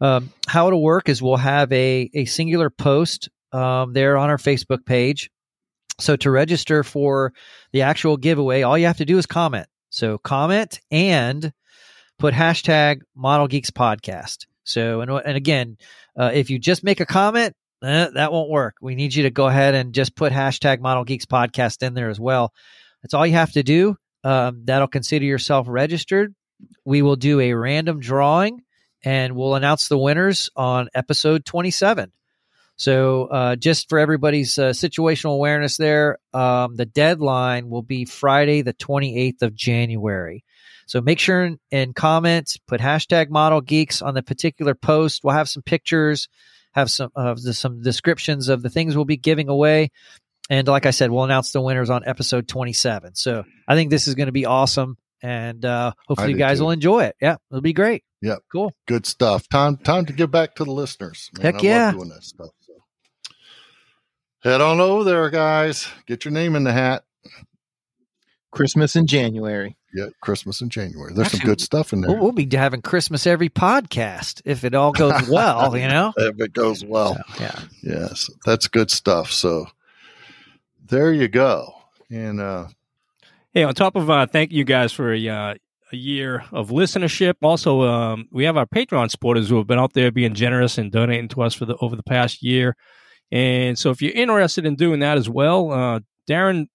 Um, 0.00 0.32
how 0.48 0.66
it'll 0.66 0.82
work 0.82 1.08
is 1.08 1.22
we'll 1.22 1.36
have 1.36 1.70
a 1.72 2.10
a 2.14 2.24
singular 2.24 2.68
post 2.68 3.28
um, 3.52 3.92
there 3.92 4.16
on 4.16 4.30
our 4.30 4.38
Facebook 4.38 4.84
page. 4.84 5.30
So 6.00 6.16
to 6.16 6.30
register 6.30 6.82
for 6.82 7.32
the 7.72 7.82
actual 7.82 8.16
giveaway, 8.16 8.62
all 8.62 8.76
you 8.76 8.86
have 8.86 8.96
to 8.96 9.04
do 9.04 9.18
is 9.18 9.26
comment. 9.26 9.68
So 9.92 10.16
comment 10.16 10.80
and 10.90 11.52
put 12.18 12.32
hashtag 12.32 13.02
Model 13.14 13.46
Geeks 13.46 13.70
Podcast. 13.70 14.46
So 14.64 15.02
and 15.02 15.10
and 15.10 15.36
again, 15.36 15.76
uh, 16.18 16.30
if 16.32 16.48
you 16.48 16.58
just 16.58 16.82
make 16.82 17.00
a 17.00 17.06
comment, 17.06 17.54
eh, 17.84 18.08
that 18.14 18.32
won't 18.32 18.48
work. 18.48 18.76
We 18.80 18.94
need 18.94 19.14
you 19.14 19.24
to 19.24 19.30
go 19.30 19.46
ahead 19.46 19.74
and 19.74 19.92
just 19.92 20.16
put 20.16 20.32
hashtag 20.32 20.80
Model 20.80 21.04
Geeks 21.04 21.26
Podcast 21.26 21.86
in 21.86 21.92
there 21.92 22.08
as 22.08 22.18
well. 22.18 22.54
That's 23.02 23.12
all 23.12 23.26
you 23.26 23.34
have 23.34 23.52
to 23.52 23.62
do. 23.62 23.96
Um, 24.24 24.62
that'll 24.64 24.88
consider 24.88 25.26
yourself 25.26 25.66
registered. 25.68 26.34
We 26.86 27.02
will 27.02 27.16
do 27.16 27.40
a 27.40 27.52
random 27.52 28.00
drawing 28.00 28.62
and 29.04 29.36
we'll 29.36 29.56
announce 29.56 29.88
the 29.88 29.98
winners 29.98 30.48
on 30.56 30.88
episode 30.94 31.44
27. 31.44 32.12
So, 32.76 33.26
uh, 33.26 33.56
just 33.56 33.88
for 33.88 33.98
everybody's 33.98 34.58
uh, 34.58 34.70
situational 34.70 35.34
awareness 35.34 35.76
there, 35.76 36.18
um, 36.32 36.74
the 36.74 36.86
deadline 36.86 37.68
will 37.68 37.82
be 37.82 38.04
Friday, 38.04 38.62
the 38.62 38.74
28th 38.74 39.42
of 39.42 39.54
January. 39.54 40.44
So 40.86 41.00
make 41.00 41.18
sure 41.18 41.42
and, 41.42 41.58
and 41.70 41.94
comment, 41.94 42.56
put 42.66 42.80
hashtag 42.80 43.30
model 43.30 43.60
geeks 43.60 44.02
on 44.02 44.14
the 44.14 44.22
particular 44.22 44.74
post. 44.74 45.22
We'll 45.22 45.34
have 45.34 45.48
some 45.48 45.62
pictures, 45.62 46.28
have 46.72 46.90
some 46.90 47.10
uh, 47.14 47.36
some 47.36 47.82
descriptions 47.82 48.48
of 48.48 48.62
the 48.62 48.70
things 48.70 48.96
we'll 48.96 49.04
be 49.04 49.16
giving 49.16 49.48
away. 49.48 49.90
And 50.50 50.66
like 50.68 50.86
I 50.86 50.90
said, 50.90 51.10
we'll 51.10 51.24
announce 51.24 51.52
the 51.52 51.60
winners 51.60 51.88
on 51.88 52.02
episode 52.04 52.48
27. 52.48 53.14
So 53.14 53.44
I 53.66 53.74
think 53.74 53.90
this 53.90 54.08
is 54.08 54.14
going 54.14 54.26
to 54.26 54.32
be 54.32 54.44
awesome. 54.44 54.98
And 55.22 55.64
uh, 55.64 55.92
hopefully 56.08 56.32
you 56.32 56.36
guys 56.36 56.58
too. 56.58 56.64
will 56.64 56.72
enjoy 56.72 57.04
it. 57.04 57.16
Yeah, 57.22 57.36
it'll 57.50 57.60
be 57.60 57.72
great. 57.72 58.02
Yeah. 58.20 58.36
Cool. 58.50 58.74
Good 58.86 59.06
stuff. 59.06 59.48
Time 59.48 59.76
time 59.76 60.04
to 60.06 60.12
give 60.12 60.30
back 60.30 60.56
to 60.56 60.64
the 60.64 60.72
listeners. 60.72 61.30
Man, 61.38 61.54
Heck 61.54 61.62
I 61.62 61.66
yeah. 61.66 61.92
doing 61.92 62.08
that 62.08 62.24
stuff. 62.24 62.50
Head 64.42 64.60
on 64.60 64.80
over 64.80 65.04
there, 65.04 65.30
guys. 65.30 65.88
Get 66.06 66.24
your 66.24 66.32
name 66.32 66.56
in 66.56 66.64
the 66.64 66.72
hat. 66.72 67.04
Christmas 68.50 68.96
in 68.96 69.06
January. 69.06 69.76
yeah, 69.94 70.06
Christmas 70.20 70.60
in 70.60 70.68
January. 70.68 71.14
There's 71.14 71.30
some 71.30 71.40
good 71.46 71.60
stuff 71.60 71.92
in 71.92 72.00
there. 72.00 72.10
We'll, 72.10 72.20
we'll 72.20 72.32
be 72.32 72.48
having 72.54 72.82
Christmas 72.82 73.26
every 73.26 73.48
podcast 73.48 74.42
if 74.44 74.64
it 74.64 74.74
all 74.74 74.92
goes 74.92 75.28
well, 75.28 75.76
you 75.76 75.86
know? 75.88 76.12
if 76.18 76.38
it 76.40 76.52
goes 76.52 76.84
well. 76.84 77.14
So, 77.14 77.22
yeah. 77.44 77.60
Yes, 77.82 78.28
that's 78.44 78.66
good 78.68 78.90
stuff. 78.90 79.30
So 79.30 79.66
there 80.84 81.12
you 81.12 81.28
go. 81.28 81.72
And 82.10 82.40
uh, 82.40 82.66
Hey, 83.54 83.62
on 83.62 83.74
top 83.74 83.96
of 83.96 84.10
uh, 84.10 84.26
thank 84.26 84.50
you 84.50 84.64
guys 84.64 84.92
for 84.92 85.12
a, 85.12 85.28
uh, 85.28 85.54
a 85.92 85.96
year 85.96 86.44
of 86.50 86.70
listenership. 86.70 87.34
Also, 87.42 87.82
um, 87.82 88.28
we 88.32 88.44
have 88.44 88.56
our 88.56 88.66
Patreon 88.66 89.10
supporters 89.10 89.48
who 89.48 89.58
have 89.58 89.66
been 89.66 89.78
out 89.78 89.92
there 89.92 90.10
being 90.10 90.34
generous 90.34 90.78
and 90.78 90.90
donating 90.90 91.28
to 91.28 91.42
us 91.42 91.54
for 91.54 91.64
the 91.64 91.76
over 91.76 91.94
the 91.94 92.02
past 92.02 92.42
year. 92.42 92.76
And 93.32 93.78
so, 93.78 93.90
if 93.90 94.02
you're 94.02 94.12
interested 94.12 94.66
in 94.66 94.76
doing 94.76 95.00
that 95.00 95.16
as 95.18 95.28
well, 95.28 95.72
uh, 95.72 96.00
Darren, 96.28 96.68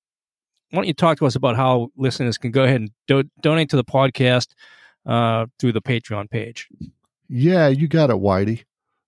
why 0.71 0.79
don't 0.79 0.87
you 0.87 0.93
talk 0.93 1.19
to 1.19 1.25
us 1.25 1.35
about 1.35 1.55
how 1.55 1.91
listeners 1.95 2.37
can 2.37 2.51
go 2.51 2.63
ahead 2.63 2.81
and 2.81 2.91
do- 3.07 3.29
donate 3.41 3.69
to 3.69 3.77
the 3.77 3.85
podcast 3.85 4.47
uh, 5.05 5.45
through 5.59 5.71
the 5.71 5.81
Patreon 5.81 6.29
page? 6.29 6.67
yeah, 7.29 7.67
you 7.67 7.87
got 7.87 8.09
it, 8.09 8.17
Whitey. 8.17 8.63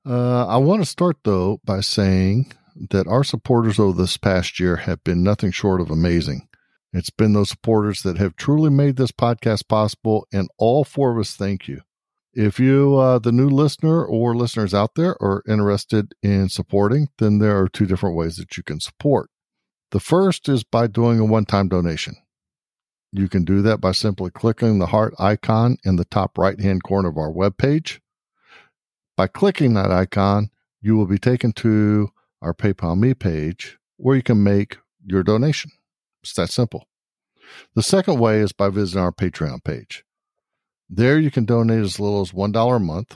Uh, 0.06 0.46
I 0.46 0.58
want 0.58 0.82
to 0.82 0.86
start 0.86 1.18
though 1.24 1.60
by 1.64 1.82
saying 1.82 2.54
that 2.90 3.08
our 3.08 3.24
supporters 3.24 3.80
over 3.80 3.98
this 4.00 4.18
past 4.18 4.60
year 4.60 4.78
have 4.78 5.04
been 5.04 5.24
nothing 5.24 5.52
short 5.52 5.82
of 5.82 5.92
amazing. 5.92 6.48
It's 6.94 7.10
been 7.10 7.34
those 7.34 7.50
supporters 7.50 8.02
that 8.04 8.18
have 8.18 8.36
truly 8.36 8.70
made 8.70 8.96
this 8.96 9.12
podcast 9.12 9.68
possible, 9.68 10.28
and 10.32 10.50
all 10.58 10.84
four 10.84 11.12
of 11.12 11.20
us 11.20 11.36
thank 11.36 11.68
you. 11.68 11.82
If 12.34 12.60
you, 12.60 12.96
uh, 12.96 13.20
the 13.20 13.32
new 13.32 13.50
listener 13.50 14.06
or 14.06 14.36
listeners 14.36 14.74
out 14.74 14.96
there, 14.96 15.22
are 15.22 15.44
interested 15.48 16.14
in 16.22 16.50
supporting, 16.50 17.10
then 17.18 17.40
there 17.40 17.60
are 17.60 17.68
two 17.68 17.86
different 17.86 18.16
ways 18.16 18.36
that 18.36 18.56
you 18.56 18.64
can 18.64 18.80
support. 18.80 19.30
The 19.92 20.00
first 20.00 20.48
is 20.48 20.64
by 20.64 20.88
doing 20.88 21.20
a 21.20 21.26
one 21.26 21.46
time 21.46 21.68
donation. 21.68 22.16
You 23.12 23.28
can 23.28 23.44
do 23.44 23.64
that 23.64 23.82
by 23.82 23.94
simply 23.94 24.30
clicking 24.30 24.78
the 24.78 24.88
heart 24.88 25.16
icon 25.18 25.78
in 25.84 25.96
the 25.96 26.06
top 26.06 26.38
right 26.38 26.60
hand 26.60 26.84
corner 26.84 27.10
of 27.10 27.18
our 27.18 27.32
webpage. 27.32 28.00
By 29.18 29.26
clicking 29.28 29.74
that 29.74 29.92
icon, 29.92 30.52
you 30.82 30.96
will 30.96 31.08
be 31.08 31.18
taken 31.18 31.52
to 31.54 32.10
our 32.42 32.54
PayPal 32.54 32.98
Me 32.98 33.16
page 33.16 33.80
where 33.98 34.16
you 34.16 34.24
can 34.24 34.44
make 34.44 34.78
your 35.04 35.24
donation. 35.24 35.72
It's 36.22 36.34
that 36.34 36.52
simple. 36.52 36.88
The 37.74 37.84
second 37.84 38.20
way 38.20 38.40
is 38.40 38.52
by 38.52 38.70
visiting 38.70 39.02
our 39.02 39.12
Patreon 39.12 39.64
page. 39.64 40.04
There 40.90 41.20
you 41.20 41.30
can 41.30 41.46
donate 41.46 41.84
as 41.84 42.00
little 42.00 42.22
as 42.22 42.32
$1 42.32 42.76
a 42.76 42.80
month. 42.80 43.16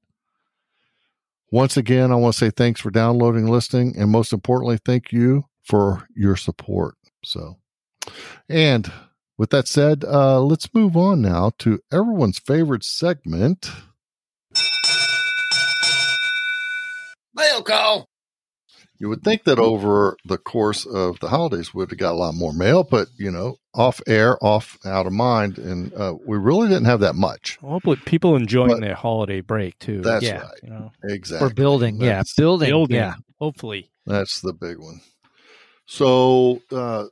Once 1.50 1.78
again, 1.78 2.12
I 2.12 2.16
want 2.16 2.34
to 2.34 2.38
say 2.38 2.50
thanks 2.50 2.80
for 2.80 2.90
downloading, 2.90 3.46
listening, 3.46 3.94
and 3.96 4.10
most 4.10 4.34
importantly, 4.34 4.78
thank 4.84 5.12
you 5.12 5.46
for 5.64 6.06
your 6.14 6.36
support. 6.36 6.96
So, 7.24 7.56
and 8.50 8.92
with 9.38 9.48
that 9.50 9.66
said, 9.66 10.04
uh, 10.04 10.42
let's 10.42 10.74
move 10.74 10.94
on 10.94 11.22
now 11.22 11.52
to 11.60 11.80
everyone's 11.90 12.38
favorite 12.38 12.84
segment. 12.84 13.70
Mail 17.34 17.62
call. 17.62 18.08
You 18.98 19.08
would 19.08 19.22
think 19.22 19.44
that 19.44 19.58
over 19.58 20.16
the 20.26 20.38
course 20.38 20.84
of 20.84 21.18
the 21.20 21.28
holidays, 21.28 21.72
we'd 21.72 21.90
have 21.90 21.98
got 21.98 22.12
a 22.12 22.18
lot 22.18 22.34
more 22.34 22.52
mail, 22.52 22.84
but 22.84 23.08
you 23.16 23.30
know, 23.30 23.56
off 23.78 24.00
air, 24.06 24.36
off 24.44 24.76
out 24.84 25.06
of 25.06 25.12
mind, 25.12 25.56
and 25.56 25.94
uh, 25.94 26.14
we 26.26 26.36
really 26.36 26.68
didn't 26.68 26.84
have 26.86 27.00
that 27.00 27.14
much. 27.14 27.56
Hopefully, 27.62 27.96
people 28.04 28.34
enjoying 28.36 28.72
But- 28.72 28.80
their 28.80 28.94
holiday 28.94 29.40
break 29.40 29.78
too. 29.78 30.00
That's 30.02 30.24
Yeah. 30.24 30.40
right, 30.42 30.58
you 30.62 30.68
know, 30.70 30.92
exactly. 31.04 31.46
We're 31.48 31.54
building. 31.54 31.96
Yeah. 32.00 32.06
That's- 32.08 32.34
Building. 32.34 32.68
building. 32.70 32.96
Yeah. 32.96 33.14
Hopefully, 33.38 33.90
That's 34.04 34.40
the 34.40 34.52
big 34.52 34.78
one. 34.78 35.00
So 35.86 36.60
uh, 36.72 37.04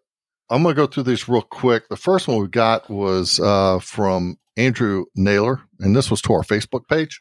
I'm 0.50 0.62
going 0.62 0.74
to 0.74 0.80
go 0.80 0.86
through 0.86 1.04
these 1.04 1.28
real 1.28 1.42
quick. 1.42 1.88
The 1.88 1.96
first 1.96 2.28
one 2.28 2.40
we 2.40 2.48
got 2.48 2.90
was 2.90 3.40
uh, 3.40 3.78
from 3.80 4.38
Andrew 4.56 5.04
Naylor, 5.14 5.60
and 5.80 5.94
this 5.94 6.10
was 6.10 6.20
to 6.22 6.32
our 6.32 6.42
Facebook 6.42 6.88
page. 6.88 7.20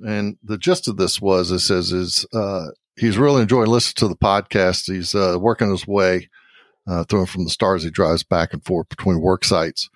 And 0.00 0.36
the 0.42 0.58
gist 0.58 0.88
of 0.88 0.96
this 0.96 1.20
was 1.20 1.50
it 1.50 1.58
says 1.60 1.92
is 1.92 2.26
uh, 2.32 2.68
he's 2.98 3.18
really 3.18 3.42
enjoying 3.42 3.68
listening 3.70 4.08
to 4.08 4.08
the 4.08 4.16
podcast. 4.16 4.90
He's 4.92 5.14
uh, 5.14 5.36
working 5.38 5.70
his 5.70 5.86
way 5.86 6.28
uh, 6.86 7.04
from 7.04 7.44
the 7.44 7.50
stars. 7.50 7.82
He 7.82 7.90
drives 7.90 8.22
back 8.22 8.52
and 8.52 8.64
forth 8.64 8.88
between 8.88 9.20
work 9.20 9.44
sites. 9.44 9.88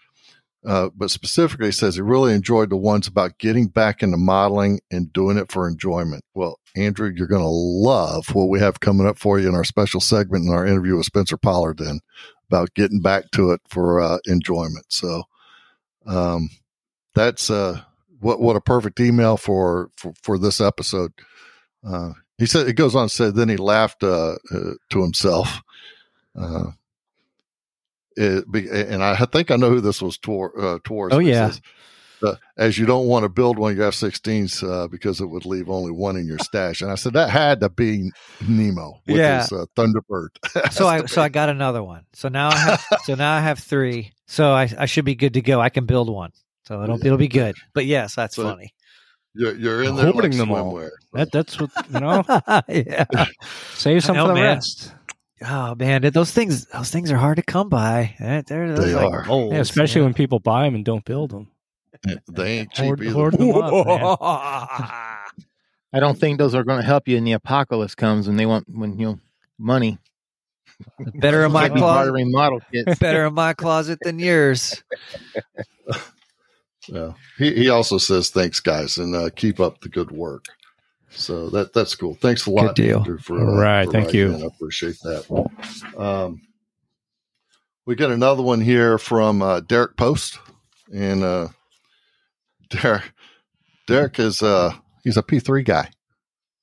Uh, 0.66 0.88
but 0.96 1.10
specifically, 1.10 1.70
says 1.70 1.96
he 1.96 2.00
really 2.00 2.32
enjoyed 2.32 2.70
the 2.70 2.76
ones 2.76 3.06
about 3.06 3.38
getting 3.38 3.66
back 3.66 4.02
into 4.02 4.16
modeling 4.16 4.80
and 4.90 5.12
doing 5.12 5.36
it 5.36 5.52
for 5.52 5.68
enjoyment. 5.68 6.24
Well, 6.32 6.58
Andrew, 6.74 7.12
you're 7.14 7.26
going 7.26 7.42
to 7.42 7.48
love 7.48 8.34
what 8.34 8.48
we 8.48 8.60
have 8.60 8.80
coming 8.80 9.06
up 9.06 9.18
for 9.18 9.38
you 9.38 9.46
in 9.46 9.54
our 9.54 9.64
special 9.64 10.00
segment 10.00 10.46
in 10.46 10.54
our 10.54 10.66
interview 10.66 10.96
with 10.96 11.04
Spencer 11.04 11.36
Pollard 11.36 11.78
then 11.78 12.00
about 12.48 12.72
getting 12.74 13.00
back 13.00 13.30
to 13.32 13.50
it 13.50 13.60
for 13.68 14.00
uh, 14.00 14.18
enjoyment. 14.24 14.86
So 14.88 15.24
um, 16.06 16.48
that's 17.14 17.50
uh, 17.50 17.82
what 18.20 18.40
what 18.40 18.56
a 18.56 18.60
perfect 18.60 19.00
email 19.00 19.36
for 19.36 19.90
for, 19.96 20.14
for 20.22 20.38
this 20.38 20.60
episode. 20.60 21.12
Uh, 21.86 22.12
he 22.38 22.46
said 22.46 22.68
it 22.68 22.74
goes 22.74 22.94
on 22.94 23.08
to 23.08 23.14
say 23.14 23.30
then 23.30 23.48
he 23.48 23.56
laughed 23.56 24.02
uh, 24.02 24.36
uh, 24.52 24.72
to 24.90 25.02
himself. 25.02 25.60
Uh, 26.38 26.70
it, 28.16 28.44
and 28.54 29.02
I 29.02 29.16
think 29.26 29.50
I 29.50 29.56
know 29.56 29.70
who 29.70 29.80
this 29.80 30.00
was 30.00 30.18
tor- 30.18 30.58
uh, 30.58 30.78
towards. 30.84 31.14
Oh, 31.14 31.18
yeah. 31.18 31.50
says, 31.50 31.60
uh, 32.22 32.36
as 32.56 32.78
you 32.78 32.86
don't 32.86 33.06
want 33.06 33.24
to 33.24 33.28
build 33.28 33.58
one 33.58 33.72
of 33.72 33.76
your 33.76 33.88
F-16s 33.88 34.62
uh, 34.62 34.86
because 34.88 35.20
it 35.20 35.26
would 35.26 35.44
leave 35.44 35.68
only 35.68 35.90
one 35.90 36.16
in 36.16 36.26
your 36.26 36.38
stash. 36.38 36.80
And 36.80 36.90
I 36.90 36.94
said 36.94 37.12
that 37.14 37.28
had 37.28 37.60
to 37.60 37.68
be 37.68 38.10
Nemo 38.46 39.00
with 39.06 39.16
Yeah. 39.16 39.40
his 39.42 39.52
uh, 39.52 39.66
Thunderbird. 39.76 40.28
So 40.72 40.86
I 40.86 41.04
so 41.06 41.20
I 41.22 41.28
got 41.28 41.48
another 41.48 41.82
one. 41.82 42.04
So 42.14 42.28
now 42.28 42.48
I 42.50 42.56
have 42.56 42.84
so 43.04 43.14
now 43.14 43.34
I 43.34 43.40
have 43.40 43.58
three. 43.58 44.12
So 44.26 44.52
I, 44.52 44.70
I 44.78 44.86
should 44.86 45.04
be 45.04 45.16
good 45.16 45.34
to 45.34 45.42
go. 45.42 45.60
I 45.60 45.68
can 45.68 45.84
build 45.84 46.08
one. 46.08 46.30
So 46.66 46.82
it'll 46.82 47.04
it'll 47.04 47.18
be 47.18 47.28
good. 47.28 47.56
But 47.74 47.84
yes, 47.86 48.14
that's 48.14 48.36
So- 48.36 48.44
funny. 48.44 48.72
you're, 49.34 49.54
you're 49.56 49.82
in 49.82 49.96
there 49.96 50.12
Hoarding 50.12 50.30
like 50.30 50.38
them 50.38 50.52
all. 50.52 50.72
swimwear. 50.72 50.90
that 51.14 51.32
that's 51.32 51.60
what 51.60 51.70
you 51.92 52.00
know. 52.00 52.22
yeah. 52.68 53.04
Save 53.74 54.04
some 54.04 54.16
I 54.16 54.20
for 54.22 54.28
the 54.28 54.34
man. 54.34 54.42
rest. 54.56 54.92
Oh 55.42 55.74
man, 55.74 56.02
those 56.12 56.30
things 56.30 56.66
those 56.66 56.90
things 56.90 57.10
are 57.10 57.16
hard 57.16 57.36
to 57.36 57.42
come 57.42 57.68
by. 57.68 58.14
They're, 58.20 58.42
they're, 58.42 58.74
those 58.74 58.84
They 58.86 58.94
like 58.94 59.12
are. 59.12 59.24
gold, 59.24 59.52
Yeah, 59.52 59.60
especially 59.60 60.00
man. 60.02 60.06
when 60.08 60.14
people 60.14 60.38
buy 60.38 60.64
them 60.64 60.74
and 60.74 60.84
don't 60.84 61.04
build 61.04 61.30
them. 61.30 61.50
They 62.30 62.58
ain't 62.60 62.72
cheap 62.72 62.84
Hoard- 62.84 63.02
either. 63.02 63.12
hoard 63.12 63.32
them 63.38 63.50
up, 63.52 63.86
man. 63.86 64.16
I 65.92 66.00
don't 66.00 66.18
think 66.18 66.38
those 66.38 66.54
are 66.54 66.64
going 66.64 66.80
to 66.80 66.86
help 66.86 67.06
you 67.08 67.16
in 67.16 67.24
the 67.24 67.32
apocalypse 67.32 67.94
comes 67.94 68.26
when 68.26 68.36
they 68.36 68.46
want 68.46 68.66
when 68.68 68.98
you 68.98 69.06
know 69.06 69.20
money. 69.58 69.98
better 71.14 71.44
in 71.44 71.52
my 71.52 71.68
closet. 71.68 72.12
model 72.26 72.60
kits. 72.72 72.98
Better 72.98 73.26
in 73.26 73.34
my 73.34 73.54
closet 73.54 73.98
than 74.02 74.18
yours. 74.18 74.82
Yeah. 76.88 77.12
He, 77.38 77.54
he 77.54 77.68
also 77.70 77.96
says, 77.98 78.28
thanks, 78.30 78.60
guys, 78.60 78.98
and 78.98 79.14
uh, 79.14 79.30
keep 79.34 79.60
up 79.60 79.80
the 79.80 79.88
good 79.88 80.10
work. 80.10 80.46
So 81.14 81.48
that 81.50 81.72
that's 81.72 81.94
cool. 81.94 82.14
Thanks 82.14 82.46
a 82.46 82.50
lot, 82.50 82.74
Good 82.74 82.86
deal. 82.86 82.98
Andrew, 82.98 83.18
for, 83.18 83.40
All 83.40 83.56
uh, 83.56 83.60
right, 83.60 83.86
for 83.86 83.92
thank 83.92 84.12
you. 84.12 84.34
in. 84.34 84.42
I 84.42 84.46
appreciate 84.46 84.98
that. 85.02 85.48
Um, 85.96 86.42
we 87.86 87.94
got 87.94 88.10
another 88.10 88.42
one 88.42 88.60
here 88.60 88.98
from 88.98 89.42
uh, 89.42 89.60
Derek 89.60 89.96
Post, 89.96 90.38
and 90.92 91.22
uh, 91.22 91.48
Derek 92.70 93.02
Derek 93.86 94.18
is 94.18 94.42
uh, 94.42 94.74
he's 95.02 95.16
a 95.16 95.22
P 95.22 95.38
three 95.38 95.62
guy. 95.62 95.90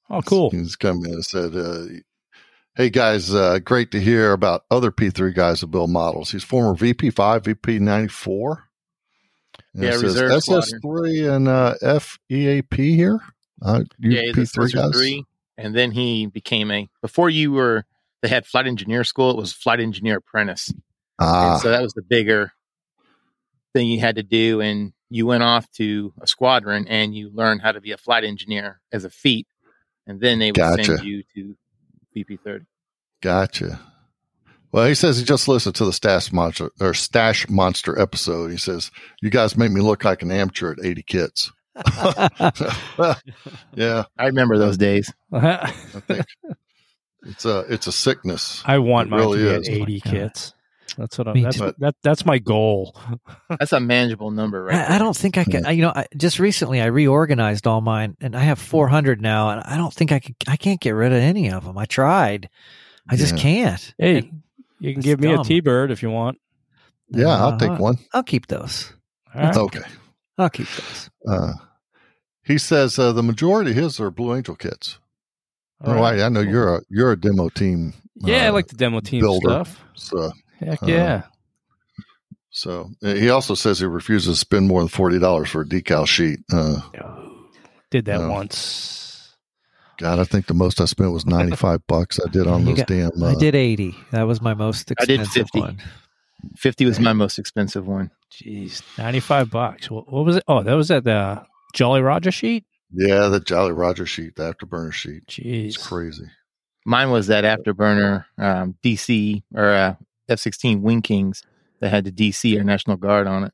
Oh, 0.10 0.22
cool. 0.22 0.49
He's 0.49 0.76
come 0.76 1.06
in 1.06 1.14
and 1.14 1.26
said, 1.26 1.56
uh, 1.56 1.86
"Hey 2.76 2.90
guys, 2.90 3.34
uh, 3.34 3.60
great 3.60 3.91
to 3.91 3.99
hear 4.02 4.34
about 4.34 4.65
other 4.69 4.91
P 4.91 5.10
three 5.10 5.34
guys 5.34 5.61
who 5.61 5.68
build 5.68 5.90
models. 5.90 6.32
He's 6.32 6.44
former 6.44 6.73
VP 6.76 7.11
five, 7.11 7.45
VP 7.45 7.80
ninety 7.80 8.10
four. 8.10 8.65
Yeah, 9.73 9.91
reserve 9.95 10.32
SS 10.32 10.73
three 10.82 11.26
and 11.26 11.48
uh, 11.48 11.76
FEAP 11.80 12.73
here. 12.73 13.19
Uh, 13.62 13.84
you 14.00 14.12
yeah, 14.12 14.22
he's 14.24 14.34
P 14.36 14.42
a 14.42 14.46
three 14.46 14.70
Spencer 14.70 14.78
guys. 14.78 14.92
three, 14.98 15.26
and 15.58 15.76
then 15.76 15.92
he 15.92 16.26
became 16.28 16.72
a. 16.72 16.90
Before 17.02 17.30
you 17.30 17.52
were, 17.52 17.86
they 18.22 18.28
had 18.30 18.46
flight 18.46 18.68
engineer 18.68 19.04
school. 19.04 19.30
It 19.32 19.38
was 19.38 19.54
flight 19.54 19.80
engineer 19.80 20.18
apprentice, 20.18 20.74
Ah, 21.20 21.54
and 21.54 21.62
so 21.62 21.70
that 21.70 21.82
was 21.82 21.94
the 21.94 22.02
bigger 22.02 22.52
thing 23.74 23.88
you 23.88 24.00
had 24.00 24.16
to 24.16 24.24
do. 24.24 24.62
And 24.62 24.94
you 25.10 25.26
went 25.26 25.44
off 25.44 25.70
to 25.74 26.14
a 26.22 26.28
squadron, 26.28 26.88
and 26.88 27.14
you 27.16 27.30
learned 27.34 27.62
how 27.62 27.72
to 27.72 27.82
be 27.82 27.92
a 27.92 27.98
flight 27.98 28.24
engineer 28.24 28.82
as 28.92 29.04
a 29.06 29.10
feat, 29.10 29.48
and 30.08 30.20
then 30.20 30.40
they 30.40 30.48
would 30.52 30.56
Gotcha. 30.56 30.84
send 30.84 31.04
you 31.04 31.24
to 31.36 31.56
VP 32.14 32.38
30. 32.44 32.66
gotcha. 33.22 33.80
Well, 34.74 34.88
he 34.88 34.96
says 34.96 35.18
he 35.18 35.26
just 35.26 35.50
listened 35.50 35.76
to 35.76 35.86
the 35.86 35.92
Stash 35.94 36.32
Monster 36.32 36.72
or 36.80 36.94
Stash 36.94 37.50
Monster 37.50 38.00
episode. 38.00 38.52
He 38.52 38.58
says 38.58 38.90
you 39.22 39.30
guys 39.30 39.58
make 39.58 39.72
me 39.72 39.82
look 39.82 40.06
like 40.06 40.22
an 40.22 40.32
amateur 40.32 40.72
at 40.72 40.84
eighty 40.84 41.04
kits. 41.04 41.52
yeah, 43.76 44.03
I 44.18 44.26
remember 44.26 44.57
those 44.57 44.77
days. 44.77 45.11
I 45.34 45.72
think 46.07 46.26
it's 47.23 47.45
a 47.45 47.60
it's 47.69 47.88
a 47.88 47.91
sickness. 47.91 48.61
I 48.65 48.80
want 48.80 49.07
It 49.07 49.11
mine 49.11 49.19
really 49.19 49.39
to 49.39 49.60
is. 49.60 49.68
be 49.69 49.81
80 49.81 50.02
Oh 50.06 50.10
my 50.10 50.11
kits. 50.18 50.53
That's 50.98 51.18
what 51.18 51.27
I'm, 51.30 51.41
that's, 51.41 51.57
that, 51.57 51.95
that's 52.03 52.26
my 52.26 52.38
goal. 52.38 52.98
That's 53.60 53.72
a 53.72 53.80
manageable 53.80 54.30
number, 54.31 54.64
right? 54.65 54.89
I, 54.89 54.95
I 54.95 54.98
don't 54.99 55.15
think 55.15 55.38
I 55.38 55.45
can. 55.45 55.65
I, 55.65 55.72
you 55.72 55.81
know, 55.84 55.93
I, 55.95 56.06
just 56.18 56.38
recently 56.38 56.81
I 56.81 56.88
reorganized 56.88 57.65
all 57.65 57.80
mine, 57.80 58.18
and 58.19 58.35
I 58.35 58.41
have 58.41 58.60
400 58.60 59.22
now, 59.22 59.52
and 59.52 59.61
I 59.61 59.77
don't 59.77 59.93
think 59.93 60.11
I 60.11 60.19
could. 60.19 60.35
I 60.48 60.57
can't 60.57 60.81
get 60.81 60.91
rid 60.91 61.14
of 61.14 61.19
any 61.19 61.49
of 61.49 61.64
them. 61.64 61.77
I 61.77 61.85
tried, 61.85 62.49
I 63.10 63.15
just 63.15 63.35
Yeah. 63.35 63.41
can't. 63.41 63.93
Hey, 63.98 64.18
And 64.18 64.41
you 64.80 64.91
can 64.91 64.99
it's 64.99 65.06
give 65.06 65.19
me 65.22 65.34
a 65.34 65.41
T-bird 65.43 65.91
if 65.91 66.02
you 66.03 66.10
want. 66.11 66.39
Yeah, 67.10 67.27
I'll 67.38 67.53
Uh, 67.53 67.57
take 67.57 67.80
one. 67.80 67.98
I'll 68.14 68.23
keep 68.23 68.48
those. 68.48 68.91
All 69.34 69.41
right. 69.41 69.56
Okay. 69.57 69.81
I'll 70.41 70.49
keep 70.49 70.68
those. 70.68 71.09
Uh, 71.27 71.53
he 72.43 72.57
says 72.57 72.97
uh, 72.99 73.11
the 73.13 73.23
majority 73.23 73.72
of 73.72 73.77
his 73.77 73.99
are 73.99 74.11
Blue 74.11 74.35
Angel 74.35 74.55
kits. 74.55 74.97
All 75.84 75.93
Oh, 75.93 75.95
right. 75.95 76.19
I, 76.19 76.26
I 76.26 76.30
know 76.30 76.41
you're 76.41 76.76
a 76.77 76.81
you're 76.89 77.11
a 77.11 77.19
demo 77.19 77.49
team. 77.49 77.93
Yeah, 78.15 78.45
I 78.45 78.47
uh, 78.49 78.53
like 78.53 78.68
the 78.68 78.76
demo 78.76 78.99
team 78.99 79.22
builder. 79.22 79.49
stuff. 79.49 79.80
So, 79.95 80.31
Heck 80.59 80.84
Uh, 80.84 80.85
yeah. 80.88 81.22
so 82.49 82.89
uh, 83.03 83.13
he 83.13 83.30
also 83.30 83.55
says 83.55 83.80
he 83.80 83.85
refuses 83.85 84.35
to 84.35 84.39
spend 84.39 84.68
more 84.68 84.81
than 84.81 84.89
forty 84.89 85.18
dollars 85.19 85.49
for 85.49 85.61
a 85.61 85.65
decal 85.65 86.05
sheet. 86.07 86.39
Uh, 86.51 86.81
Did 87.89 88.05
that 88.05 88.19
no. 88.22 88.30
once. 88.30 88.97
God, 89.97 90.19
I 90.19 90.23
think 90.23 90.47
the 90.47 90.53
most 90.55 90.81
I 90.81 90.85
spent 90.85 91.11
was 91.11 91.26
ninety 91.26 91.55
five 91.55 91.85
bucks. 91.88 92.19
I 92.23 92.30
did 92.30 92.47
on 92.47 92.65
those 92.65 92.77
got- 92.77 92.88
damn. 92.88 93.11
Uh, 93.22 93.31
I 93.31 93.35
did 93.35 93.53
80. 93.55 93.95
That 94.11 94.23
was 94.23 94.41
my 94.41 94.53
most 94.55 94.91
I 94.99 95.05
did 95.05 95.19
expensive 95.22 95.43
50. 95.53 95.59
one. 95.59 95.81
50 96.55 96.85
was 96.85 96.99
my 96.99 97.13
most 97.13 97.39
expensive 97.39 97.88
one. 97.88 98.11
Jeez, 98.31 98.81
95 98.97 99.49
bucks. 99.49 99.91
What, 99.91 100.11
what 100.11 100.26
was 100.26 100.38
it? 100.38 100.43
Oh, 100.47 100.63
that 100.63 100.73
was 100.73 100.91
at 100.91 101.03
the 101.03 101.43
Jolly 101.73 102.01
Roger 102.01 102.31
sheet? 102.31 102.65
Yeah, 102.93 103.27
the 103.27 103.39
Jolly 103.39 103.72
Roger 103.72 104.05
sheet, 104.05 104.35
the 104.35 104.53
afterburner 104.53 104.93
sheet. 104.93 105.26
Jeez. 105.27 105.68
It's 105.68 105.77
crazy. 105.77 106.26
Mine 106.85 107.11
was 107.11 107.27
that 107.27 107.43
afterburner 107.43 108.26
um, 108.38 108.76
DC 108.84 109.43
or 109.53 109.69
uh, 109.69 109.95
F 110.27 110.39
16 110.39 110.81
Wing 110.81 111.01
Kings 111.01 111.43
that 111.80 111.89
had 111.89 112.05
the 112.05 112.11
DC 112.11 112.57
or 112.59 112.63
National 112.63 112.97
Guard 112.97 113.27
on 113.27 113.45
it. 113.45 113.53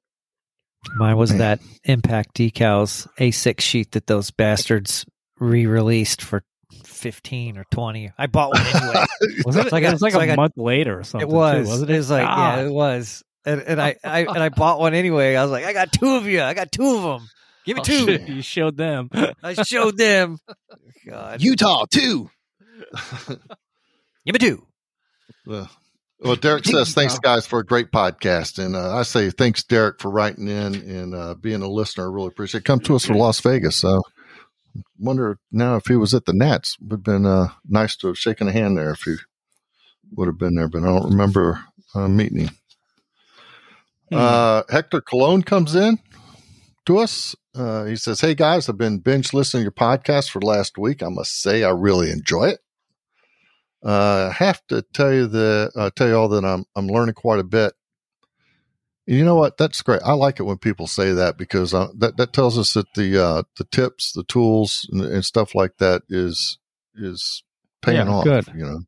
Mine 0.95 1.17
was 1.17 1.31
Man. 1.31 1.39
that 1.39 1.59
Impact 1.83 2.35
Decals 2.35 3.07
A6 3.19 3.59
sheet 3.61 3.91
that 3.91 4.07
those 4.07 4.31
bastards 4.31 5.05
re-released 5.39 6.21
for 6.21 6.43
15 6.85 7.57
or 7.57 7.65
20. 7.71 8.11
I 8.17 8.27
bought 8.27 8.49
one 8.51 8.65
anyway. 8.65 9.05
Was 9.45 9.55
it, 9.55 9.69
So 9.69 9.75
I 9.77 9.79
it 9.79 9.91
was 9.91 10.01
like 10.01 10.13
so 10.13 10.19
a 10.19 10.23
I 10.23 10.25
got- 10.27 10.37
month 10.37 10.53
later 10.57 10.99
or 10.99 11.03
something. 11.03 11.29
it 11.29 11.33
was. 11.33 11.65
Too, 11.65 11.69
wasn't 11.71 11.89
it 11.89 11.93
it? 11.93 11.97
was 11.97 12.09
like, 12.11 12.25
God. 12.27 12.59
yeah, 12.59 12.65
it 12.65 12.71
was. 12.71 13.23
And, 13.45 13.61
and 13.61 13.81
I, 13.81 13.95
I 14.03 14.19
and 14.25 14.37
I 14.43 14.49
bought 14.55 14.79
one 14.79 14.93
anyway. 14.93 15.35
I 15.35 15.43
was 15.43 15.51
like, 15.51 15.65
I 15.65 15.71
got 15.73 15.91
two 15.93 16.15
of 16.15 16.25
you. 16.25 16.41
I 16.41 16.53
got 16.53 16.71
two 16.71 16.95
of 16.97 17.01
them. 17.03 17.29
Give 17.65 17.75
me 17.77 17.81
Oh, 17.81 17.83
two. 17.83 18.05
shit, 18.05 18.27
You 18.29 18.41
showed 18.41 18.75
them. 18.77 19.09
I 19.43 19.53
showed 19.63 19.97
them. 19.97 20.37
God, 21.07 21.41
Utah, 21.41 21.85
too. 21.89 22.29
give 24.25 24.33
me 24.33 24.39
two. 24.39 24.65
Well, 25.45 25.69
well, 26.19 26.35
Derek 26.35 26.65
says, 26.65 26.93
thanks, 26.93 27.17
guys, 27.19 27.45
for 27.47 27.59
a 27.59 27.65
great 27.65 27.91
podcast. 27.91 28.63
And 28.63 28.75
uh, 28.75 28.95
I 28.97 29.03
say 29.03 29.29
thanks, 29.29 29.63
Derek, 29.63 30.01
for 30.01 30.09
writing 30.09 30.47
in 30.47 30.75
and 30.75 31.15
uh, 31.15 31.35
being 31.35 31.61
a 31.61 31.67
listener. 31.69 32.09
I 32.09 32.13
really 32.13 32.27
appreciate 32.27 32.59
it. 32.61 32.65
Come 32.65 32.79
to 32.81 32.95
us 32.95 33.05
from 33.05 33.17
Las 33.17 33.39
Vegas. 33.39 33.75
So 33.77 34.01
wonder 34.99 35.39
now 35.51 35.75
if 35.75 35.87
he 35.87 35.95
was 35.95 36.13
at 36.13 36.25
the 36.25 36.33
Nats. 36.33 36.77
Would 36.79 36.91
have 36.91 37.03
been 37.03 37.25
uh, 37.25 37.49
nice 37.67 37.95
to 37.97 38.07
have 38.07 38.17
shaken 38.17 38.47
a 38.47 38.51
hand 38.51 38.77
there 38.77 38.91
if 38.91 39.01
he 39.01 39.15
would 40.11 40.27
have 40.27 40.37
been 40.37 40.55
there, 40.55 40.67
but 40.67 40.83
I 40.83 40.87
don't 40.87 41.11
remember 41.11 41.59
uh, 41.93 42.07
meeting 42.07 42.39
him. 42.39 42.49
Hmm. 44.09 44.15
Uh, 44.15 44.63
Hector 44.69 45.01
Cologne 45.01 45.43
comes 45.43 45.75
in 45.75 45.99
to 46.85 46.99
us. 46.99 47.35
Uh, 47.53 47.85
he 47.85 47.95
says, 47.95 48.21
Hey 48.21 48.35
guys, 48.35 48.69
I've 48.69 48.77
been 48.77 48.99
binge 48.99 49.33
listening 49.33 49.61
to 49.61 49.65
your 49.65 49.71
podcast 49.71 50.29
for 50.29 50.39
the 50.39 50.45
last 50.45 50.77
week. 50.77 51.03
I 51.03 51.09
must 51.09 51.41
say, 51.41 51.63
I 51.63 51.71
really 51.71 52.11
enjoy 52.11 52.49
it. 52.49 52.59
Uh, 53.83 54.29
I 54.31 54.43
have 54.43 54.65
to 54.67 54.81
tell 54.93 55.13
you 55.13 55.27
the 55.27 55.71
uh, 55.75 55.89
tell 55.95 56.07
you 56.07 56.15
all 56.15 56.29
that 56.29 56.43
I'm 56.43 56.65
I'm 56.75 56.87
learning 56.87 57.15
quite 57.15 57.39
a 57.39 57.43
bit. 57.43 57.73
And 59.07 59.15
you 59.17 59.23
know 59.23 59.35
what? 59.35 59.57
That's 59.57 59.81
great. 59.81 60.01
I 60.03 60.13
like 60.13 60.39
it 60.39 60.43
when 60.43 60.57
people 60.57 60.85
say 60.87 61.13
that 61.13 61.37
because 61.37 61.73
uh, 61.73 61.87
that 61.97 62.17
that 62.17 62.33
tells 62.33 62.57
us 62.57 62.73
that 62.73 62.93
the 62.95 63.17
uh, 63.23 63.43
the 63.57 63.63
tips, 63.65 64.11
the 64.11 64.23
tools, 64.23 64.87
and, 64.91 65.01
and 65.01 65.23
stuff 65.25 65.55
like 65.55 65.77
that 65.77 66.01
is 66.09 66.57
is 66.95 67.43
paying 67.81 68.07
Yeah, 68.07 68.13
off. 68.13 68.23
good. 68.25 68.47
You 68.55 68.65
know. 68.65 68.79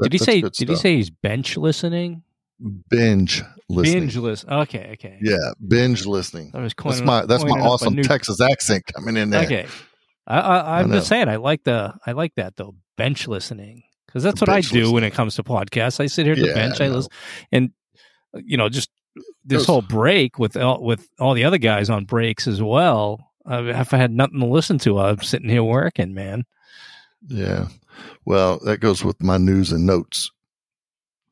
That- 0.00 0.10
did 0.10 0.12
he 0.12 0.18
say? 0.18 0.40
Did 0.40 0.68
he 0.68 0.76
say 0.76 0.96
he's 0.96 1.10
bench 1.10 1.56
listening? 1.56 2.22
binge 2.90 3.42
listening? 3.68 4.00
Binge 4.00 4.16
list. 4.16 4.44
Okay, 4.48 4.90
okay. 4.94 5.18
Yeah, 5.22 5.36
binge 5.66 6.06
listening. 6.06 6.50
I 6.54 6.60
was 6.60 6.74
That's 6.76 7.00
my 7.02 7.24
that's 7.24 7.44
my 7.44 7.50
coining 7.50 7.64
up 7.64 7.68
a 7.68 7.72
awesome 7.72 7.94
new- 7.94 8.02
Texas 8.02 8.40
accent 8.40 8.84
coming 8.94 9.16
in 9.16 9.30
there. 9.30 9.44
Okay. 9.44 9.66
I, 10.26 10.40
I, 10.40 10.80
I'm 10.80 10.90
I 10.92 10.96
just 10.96 11.08
saying. 11.08 11.28
I 11.28 11.36
like 11.36 11.64
the. 11.64 11.94
I 12.04 12.12
like 12.12 12.34
that 12.34 12.56
though. 12.56 12.74
Bench 12.96 13.28
listening 13.28 13.84
because 14.06 14.22
that's 14.24 14.40
what 14.40 14.50
I 14.50 14.60
do 14.60 14.90
when 14.92 15.04
it 15.04 15.12
comes 15.14 15.36
to 15.36 15.44
podcasts. 15.44 16.00
I 16.00 16.06
sit 16.06 16.26
here 16.26 16.32
at 16.34 16.40
the 16.40 16.48
Yeah, 16.48 16.54
bench. 16.54 16.80
I 16.80 16.86
I 16.86 16.88
listen, 16.88 17.12
and 17.52 17.70
uh, 18.34 18.40
you 18.44 18.56
know, 18.56 18.68
just 18.68 18.90
this 19.48 19.66
whole 19.66 19.82
break 19.82 20.38
with 20.38 20.56
all, 20.56 20.82
with 20.82 21.08
all 21.18 21.34
the 21.34 21.44
other 21.44 21.58
guys 21.58 21.90
on 21.90 22.04
breaks 22.04 22.46
as 22.46 22.62
well. 22.62 23.30
Uh, 23.50 23.64
if 23.64 23.94
I 23.94 23.96
had 23.96 24.10
nothing 24.12 24.40
to 24.40 24.46
listen 24.46 24.78
to, 24.80 24.98
I'm 25.00 25.20
sitting 25.22 25.48
here 25.48 25.64
working, 25.64 26.14
man. 26.14 26.44
Yeah. 27.26 27.68
Well, 28.24 28.58
that 28.64 28.78
goes 28.78 29.02
with 29.04 29.22
my 29.22 29.38
news 29.38 29.72
and 29.72 29.86
notes. 29.86 30.30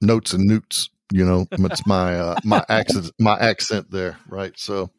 Notes 0.00 0.32
and 0.32 0.44
newts, 0.44 0.90
you 1.12 1.24
know, 1.24 1.46
it's 1.52 1.86
my 1.86 2.16
uh, 2.18 2.36
my 2.44 2.64
accent 2.68 3.10
my 3.18 3.38
accent 3.38 3.90
there, 3.90 4.18
right? 4.28 4.52
So 4.58 4.90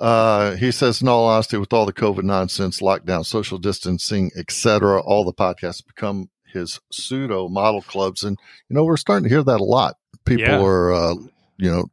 uh 0.00 0.54
he 0.54 0.70
says 0.70 1.02
in 1.02 1.08
all 1.08 1.26
honesty 1.26 1.56
with 1.56 1.72
all 1.72 1.84
the 1.84 1.92
covid 1.92 2.22
nonsense 2.22 2.80
lockdown 2.80 3.26
social 3.26 3.58
distancing 3.58 4.30
etc 4.36 5.00
all 5.02 5.24
the 5.24 5.32
podcasts 5.32 5.84
become 5.84 6.30
his 6.52 6.78
pseudo 6.92 7.48
model 7.48 7.82
clubs 7.82 8.22
and 8.22 8.38
you 8.68 8.76
know 8.76 8.84
we're 8.84 8.96
starting 8.96 9.24
to 9.24 9.28
hear 9.28 9.42
that 9.42 9.60
a 9.60 9.64
lot 9.64 9.96
people 10.24 10.44
Yeah. 10.44 10.60
are 10.62 10.92
uh 10.92 11.14
you 11.56 11.68
know 11.68 11.86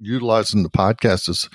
utilizing 0.00 0.62
the 0.62 0.70
podcast 0.70 1.28
is, 1.28 1.48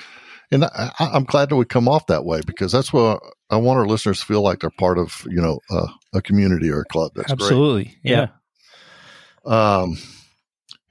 and 0.52 0.66
I, 0.66 0.92
I- 1.00 1.10
I'm 1.14 1.24
glad 1.26 1.50
that 1.50 1.56
we 1.56 1.66
come 1.66 1.88
off 1.88 2.08
that 2.08 2.26
way 2.26 2.42
because 2.46 2.72
that's 2.72 2.94
what 2.94 3.22
I 3.50 3.58
want 3.58 3.80
our 3.80 3.88
listeners 3.88 4.20
to 4.20 4.26
feel 4.26 4.42
like 4.42 4.60
they're 4.60 4.70
part 4.70 4.98
of, 4.98 5.26
you 5.30 5.42
know, 5.42 5.60
uh, 5.70 5.88
a 6.14 6.22
community 6.22 6.70
or 6.70 6.82
a 6.82 6.86
club. 6.86 7.12
That's 7.16 7.32
Absolutely. 7.32 7.98
Yeah. 8.04 8.28
Um, 9.46 9.98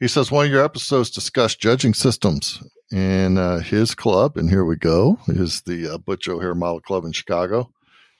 he 0.01 0.09
says 0.09 0.31
one 0.31 0.47
of 0.47 0.53
your 0.53 0.65
episodes 0.65 1.11
discussed 1.11 1.61
judging 1.61 1.95
systems 1.95 2.63
in 2.93 3.39
uh, 3.39 3.59
his 3.61 3.95
club, 3.95 4.37
and 4.37 4.49
here 4.51 4.65
we 4.65 4.77
go 4.77 5.19
is 5.29 5.63
the 5.63 5.95
uh, 5.95 5.99
Butch 5.99 6.29
O'Hare 6.29 6.55
Model 6.55 6.81
Club 6.81 7.05
in 7.05 7.13
Chicago, 7.13 7.71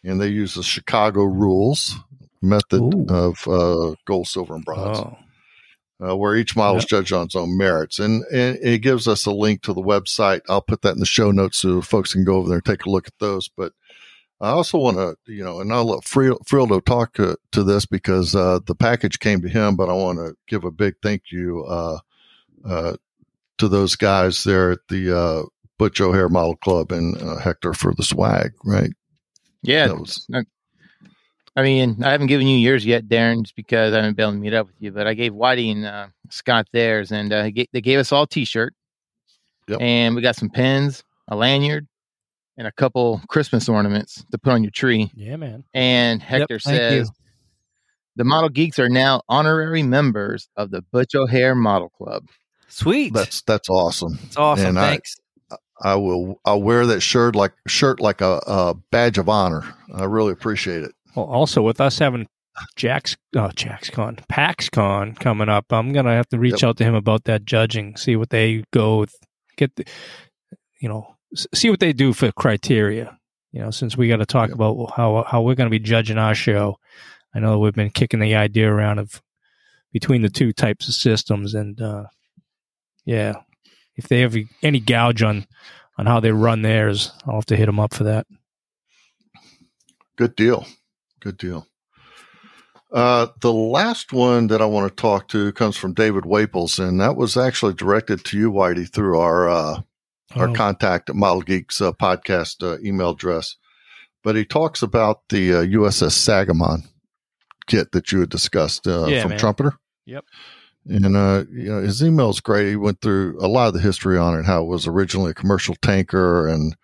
and 0.03 0.21
they 0.21 0.29
use 0.29 0.55
the 0.55 0.63
Chicago 0.63 1.23
rules 1.25 1.97
method 2.43 2.81
Ooh. 2.81 3.07
of 3.09 3.47
uh, 3.47 3.95
gold, 4.07 4.27
silver, 4.27 4.55
and 4.57 4.65
bronze 4.65 4.99
Oh. 4.99 5.17
Uh, 6.03 6.17
where 6.17 6.35
each 6.37 6.57
model 6.57 6.77
is 6.79 6.85
judged 6.85 7.13
on 7.13 7.27
its 7.27 7.37
own 7.37 7.57
merits. 7.57 7.99
And, 7.99 8.25
and 8.33 8.59
it 8.63 8.79
gives 8.79 9.07
us 9.07 9.27
a 9.27 9.33
link 9.33 9.63
to 9.63 9.73
the 9.73 9.83
website. 9.83 10.41
I'll 10.49 10.61
put 10.63 10.83
that 10.83 10.95
in 10.95 11.01
the 11.01 11.07
show 11.07 11.31
notes 11.31 11.59
so 11.59 11.81
folks 11.81 12.13
can 12.13 12.25
go 12.25 12.37
over 12.37 12.49
there 12.49 12.59
and 12.59 12.65
take 12.65 12.85
a 12.87 12.91
look 12.91 13.07
at 13.07 13.19
those. 13.21 13.49
But 13.49 13.73
I 14.41 14.49
also 14.51 14.79
want 14.79 14.97
to, 14.97 15.17
you 15.33 15.45
know, 15.45 15.61
and 15.61 15.73
I'll 15.73 15.85
let 15.85 16.03
Frildo 16.05 16.85
talk 16.85 17.15
to, 17.15 17.37
to 17.53 17.63
this 17.63 17.87
because 17.87 18.35
uh, 18.35 18.59
the 18.67 18.75
package 18.75 19.19
came 19.21 19.41
to 19.43 19.49
him, 19.49 19.77
but 19.77 19.89
I 19.89 19.93
want 19.95 20.19
to 20.19 20.35
give 20.49 20.65
a 20.65 20.71
big 20.71 20.95
thank 21.03 21.31
you 21.31 21.65
uh, 21.65 21.99
uh, 22.65 22.97
to 23.59 23.69
those 23.69 23.95
guys 23.97 24.43
there 24.45 24.73
at 24.73 24.81
the 24.89 25.17
uh, 25.17 25.43
Butch 25.79 26.01
O'Hare 26.01 26.29
Model 26.29 26.57
Club 26.57 26.91
and 26.93 27.17
uh, 27.23 27.37
Hector 27.39 27.73
for 27.73 27.95
the 27.95 28.03
swag, 28.03 28.53
right? 28.65 28.91
Yeah. 29.63 29.87
That 29.89 30.01
was- 30.01 30.27
I 31.57 31.63
mean, 31.63 32.03
I 32.03 32.11
haven't 32.11 32.27
given 32.27 32.47
you 32.49 32.57
yours 32.59 32.85
yet, 32.85 33.05
Darren, 33.07 33.43
just 33.43 33.55
because 33.55 33.93
I 33.93 33.97
haven't 33.99 34.17
been 34.17 34.25
able 34.25 34.33
to 34.33 34.39
meet 34.39 34.55
up 34.55 34.67
with 34.67 34.75
you. 34.81 34.91
But 34.91 35.07
I 35.07 35.15
gave 35.15 35.33
Whitey 35.33 35.71
and 35.71 35.87
uh, 35.87 36.09
Scott 36.31 36.67
theirs, 36.73 37.13
and 37.13 37.33
uh, 37.33 37.49
they 37.73 37.81
gave 37.81 37.99
us 38.01 38.11
all 38.11 38.27
T-shirt, 38.27 38.75
Yep. 39.69 39.81
and 39.81 40.15
we 40.17 40.23
got 40.23 40.35
some 40.37 40.51
pins, 40.51 41.05
a 41.29 41.37
lanyard, 41.37 41.87
and 42.57 42.67
a 42.67 42.73
couple 42.73 43.21
Christmas 43.29 43.69
ornaments 43.69 44.25
to 44.33 44.39
put 44.39 44.53
on 44.53 44.63
your 44.65 44.73
tree. 44.73 45.11
Yeah, 45.15 45.37
man. 45.37 45.63
And 45.75 46.21
Hector 46.23 46.59
thank 46.59 46.77
says 46.77 47.11
the 48.17 48.25
Model 48.25 48.49
Geeks 48.49 48.79
are 48.79 48.89
now 48.89 49.23
honorary 49.29 49.83
members 49.85 50.49
of 50.57 50.71
the 50.71 50.83
Butch 50.83 51.15
O'Hare 51.15 51.55
Model 51.55 51.89
Club. 51.91 52.27
Sweet. 52.69 53.13
That's 53.13 53.43
that's 53.43 53.69
awesome. 53.71 54.19
That's 54.23 54.37
awesome. 54.37 54.67
and 54.67 54.79
I- 54.81 54.89
Thanks. 54.91 55.17
I 55.83 55.97
will. 55.97 56.41
I'll 56.45 56.63
wear 56.63 56.87
that 56.87 57.01
shirt 57.01 57.35
like 57.35 57.53
shirt 57.67 57.99
like 58.01 58.21
a, 58.21 58.41
a 58.47 58.75
badge 58.93 59.19
of 59.19 59.29
honor. 59.29 59.65
I 59.93 60.05
really 60.05 60.31
appreciate 60.33 60.85
it. 60.85 60.93
Well, 61.15 61.27
also 61.27 61.63
with 61.63 61.81
us 61.81 61.99
having 61.99 62.27
Jack's 62.77 63.17
uh, 63.37 63.51
Jack's 63.55 63.91
Con, 63.91 64.17
PaxCon 64.31 65.19
coming 65.19 65.49
up, 65.49 65.67
I'm 65.73 65.93
gonna 65.93 66.15
have 66.15 66.29
to 66.29 66.39
reach 66.39 66.63
Yep. 66.63 66.69
out 66.69 66.77
to 66.79 66.85
him 66.85 66.95
about 66.95 67.25
that 67.25 67.45
judging, 67.45 67.97
see 67.97 68.17
what 68.17 68.31
they 68.31 68.65
go 68.73 68.99
with, 69.01 69.15
get 69.57 69.75
the, 69.77 69.85
you 70.81 70.89
know, 70.89 71.17
see 71.55 71.71
what 71.71 71.81
they 71.81 71.93
do 71.93 72.13
for 72.13 72.31
criteria. 72.33 73.19
You 73.53 73.61
know, 73.61 73.71
since 73.71 73.97
we 73.97 74.09
got 74.09 74.17
to 74.17 74.27
talk 74.27 74.49
Yep. 74.49 74.57
about 74.57 74.93
how 74.97 75.25
how 75.29 75.43
we're 75.43 75.55
going 75.55 75.67
to 75.71 75.79
be 75.79 75.79
judging 75.79 76.19
our 76.19 76.35
show. 76.35 76.79
I 77.35 77.41
know 77.41 77.59
we've 77.59 77.75
been 77.75 77.91
kicking 77.91 78.21
the 78.21 78.35
idea 78.37 78.69
around 78.73 78.99
of 79.01 79.21
between 79.93 80.23
the 80.23 80.29
two 80.29 80.53
types 80.53 80.89
of 80.89 80.95
systems, 80.95 81.55
and 81.55 81.81
uh, 81.81 82.05
yeah, 83.05 83.35
if 83.97 84.09
they 84.09 84.21
have 84.21 84.37
any 84.63 84.81
gouge 84.81 85.23
on 85.23 85.47
on 85.99 86.07
how 86.07 86.19
they 86.21 86.33
run 86.33 86.63
theirs. 86.63 87.13
I'll 87.27 87.37
have 87.37 87.47
to 87.47 87.57
hit 87.57 87.67
them 87.67 87.79
up 87.79 87.95
for 87.95 88.03
that. 88.05 88.27
Good 90.17 90.35
deal. 90.37 90.67
Good 91.25 91.39
deal. 91.39 91.67
Uh, 92.93 93.27
the 93.41 93.53
last 93.53 94.13
one 94.13 94.47
that 94.49 94.61
I 94.63 94.67
want 94.67 94.89
to 94.95 95.01
talk 95.01 95.27
to 95.29 95.51
comes 95.53 95.77
from 95.77 95.95
David 95.95 96.25
Waples, 96.27 96.79
and 96.79 97.01
that 97.01 97.17
was 97.17 97.37
actually 97.37 97.73
directed 97.75 98.25
to 98.27 98.39
you, 98.39 98.53
Whitey, 98.53 98.89
through 98.89 99.19
our 99.19 99.49
uh, 99.49 99.81
our 100.37 100.51
Oh. 100.51 100.53
contact 100.53 101.09
at 101.11 101.17
Model 101.17 101.41
Geeks 101.43 101.81
uh, 101.81 101.93
podcast 101.93 102.63
uh, 102.63 102.79
email 102.85 103.11
address. 103.11 103.57
But 104.23 104.37
he 104.37 104.45
talks 104.45 104.83
about 104.83 105.23
the 105.31 105.55
uh, 105.55 105.63
USS 105.65 106.13
Sangamon 106.13 106.83
kit 107.67 107.93
that 107.93 108.13
you 108.13 108.21
had 108.21 108.29
discussed 108.29 108.87
uh, 108.87 109.07
Yeah, 109.07 109.23
from 109.23 109.31
man. 109.31 109.39
Trumpeter. 109.39 109.73
Yep. 110.07 110.25
And 110.87 111.17
uh, 111.17 111.45
you 111.51 111.71
know, 111.71 111.81
his 111.81 112.03
email 112.03 112.29
is 112.31 112.41
great. 112.41 112.69
He 112.69 112.77
went 112.77 113.01
through 113.01 113.39
a 113.41 113.49
lot 113.49 113.69
of 113.69 113.75
the 113.75 113.81
history 113.81 114.19
on 114.19 114.39
it, 114.39 114.45
how 114.45 114.63
it 114.63 114.69
was 114.69 114.87
originally 114.87 115.31
a 115.31 115.35
commercial 115.35 115.75
tanker 115.77 116.47
and 116.47 116.77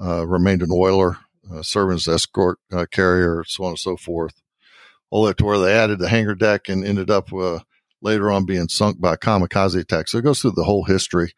uh, 0.00 0.26
remained 0.26 0.62
an 0.62 0.68
oiler, 0.70 1.16
uh, 1.52 1.62
serving 1.62 1.96
as 1.96 2.08
escort 2.08 2.58
uh, 2.72 2.86
carrier, 2.90 3.44
so 3.46 3.64
on 3.64 3.70
and 3.70 3.78
so 3.78 3.96
forth. 3.96 4.42
All 5.10 5.22
the 5.22 5.28
way 5.28 5.34
to 5.34 5.44
where 5.44 5.58
they 5.58 5.72
added 5.72 5.98
the 5.98 6.08
hangar 6.08 6.34
deck 6.34 6.68
and 6.68 6.84
ended 6.84 7.10
up 7.10 7.32
uh, 7.32 7.60
later 8.02 8.30
on 8.30 8.44
being 8.44 8.68
sunk 8.68 9.00
by 9.00 9.14
a 9.14 9.16
kamikaze 9.16 9.80
attack. 9.80 10.08
So 10.08 10.18
it 10.18 10.24
goes 10.24 10.40
through 10.40 10.52
the 10.52 10.64
whole 10.64 10.84
history, 10.84 11.32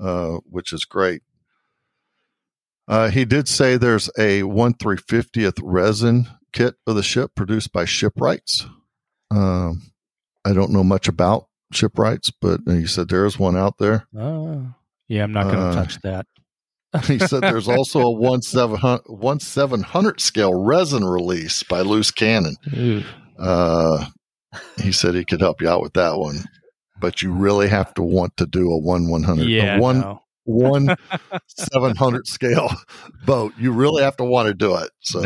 uh, 0.00 0.38
which 0.48 0.72
is 0.72 0.84
great. 0.84 1.22
Uh, 2.88 3.10
he 3.10 3.24
did 3.24 3.48
say 3.48 3.76
there's 3.76 4.10
a 4.18 4.42
1 4.42 4.74
350th 4.74 5.60
resin 5.62 6.26
kit 6.52 6.74
of 6.86 6.96
the 6.96 7.02
ship 7.02 7.34
produced 7.34 7.72
by 7.72 7.84
Shipwrights. 7.84 8.66
Um, 9.30 9.92
I 10.44 10.52
don't 10.52 10.72
know 10.72 10.84
much 10.84 11.08
about 11.08 11.46
Shipwrights, 11.72 12.30
but 12.30 12.60
he 12.66 12.86
said 12.86 13.08
there 13.08 13.24
is 13.24 13.38
one 13.38 13.56
out 13.56 13.78
there. 13.78 14.06
Yeah, 15.08 15.24
I'm 15.24 15.32
not 15.32 15.44
going 15.44 15.58
to 15.70 15.74
touch 15.74 16.00
that. 16.02 16.26
He 17.06 17.18
said 17.18 17.40
there's 17.42 17.68
also 17.68 18.00
a 18.00 18.10
1 18.10 18.42
700, 18.42 19.02
1 19.06 19.40
700 19.40 20.20
scale 20.20 20.54
resin 20.54 21.04
release 21.04 21.62
by 21.62 21.80
Loose 21.80 22.10
Cannon. 22.10 22.56
Uh, 23.38 24.06
he 24.78 24.92
said 24.92 25.14
he 25.14 25.24
could 25.24 25.40
help 25.40 25.62
you 25.62 25.68
out 25.68 25.80
with 25.82 25.94
that 25.94 26.18
one, 26.18 26.44
but 27.00 27.22
you 27.22 27.32
really 27.32 27.68
have 27.68 27.94
to 27.94 28.02
want 28.02 28.36
to 28.36 28.46
do 28.46 28.70
a 28.70 28.78
1 28.78 29.08
100, 29.08 29.48
Yeah, 29.48 29.76
a 29.76 29.80
1 29.80 30.00
no. 30.00 30.22
one 30.44 30.96
700 31.46 32.26
scale 32.26 32.70
boat. 33.24 33.52
You 33.58 33.72
really 33.72 34.02
have 34.02 34.16
to 34.18 34.24
want 34.24 34.48
to 34.48 34.54
do 34.54 34.76
it. 34.76 34.90
So, 35.00 35.20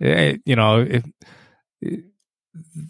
eh, 0.00 0.36
you 0.44 0.54
know, 0.54 0.80
if, 0.80 1.04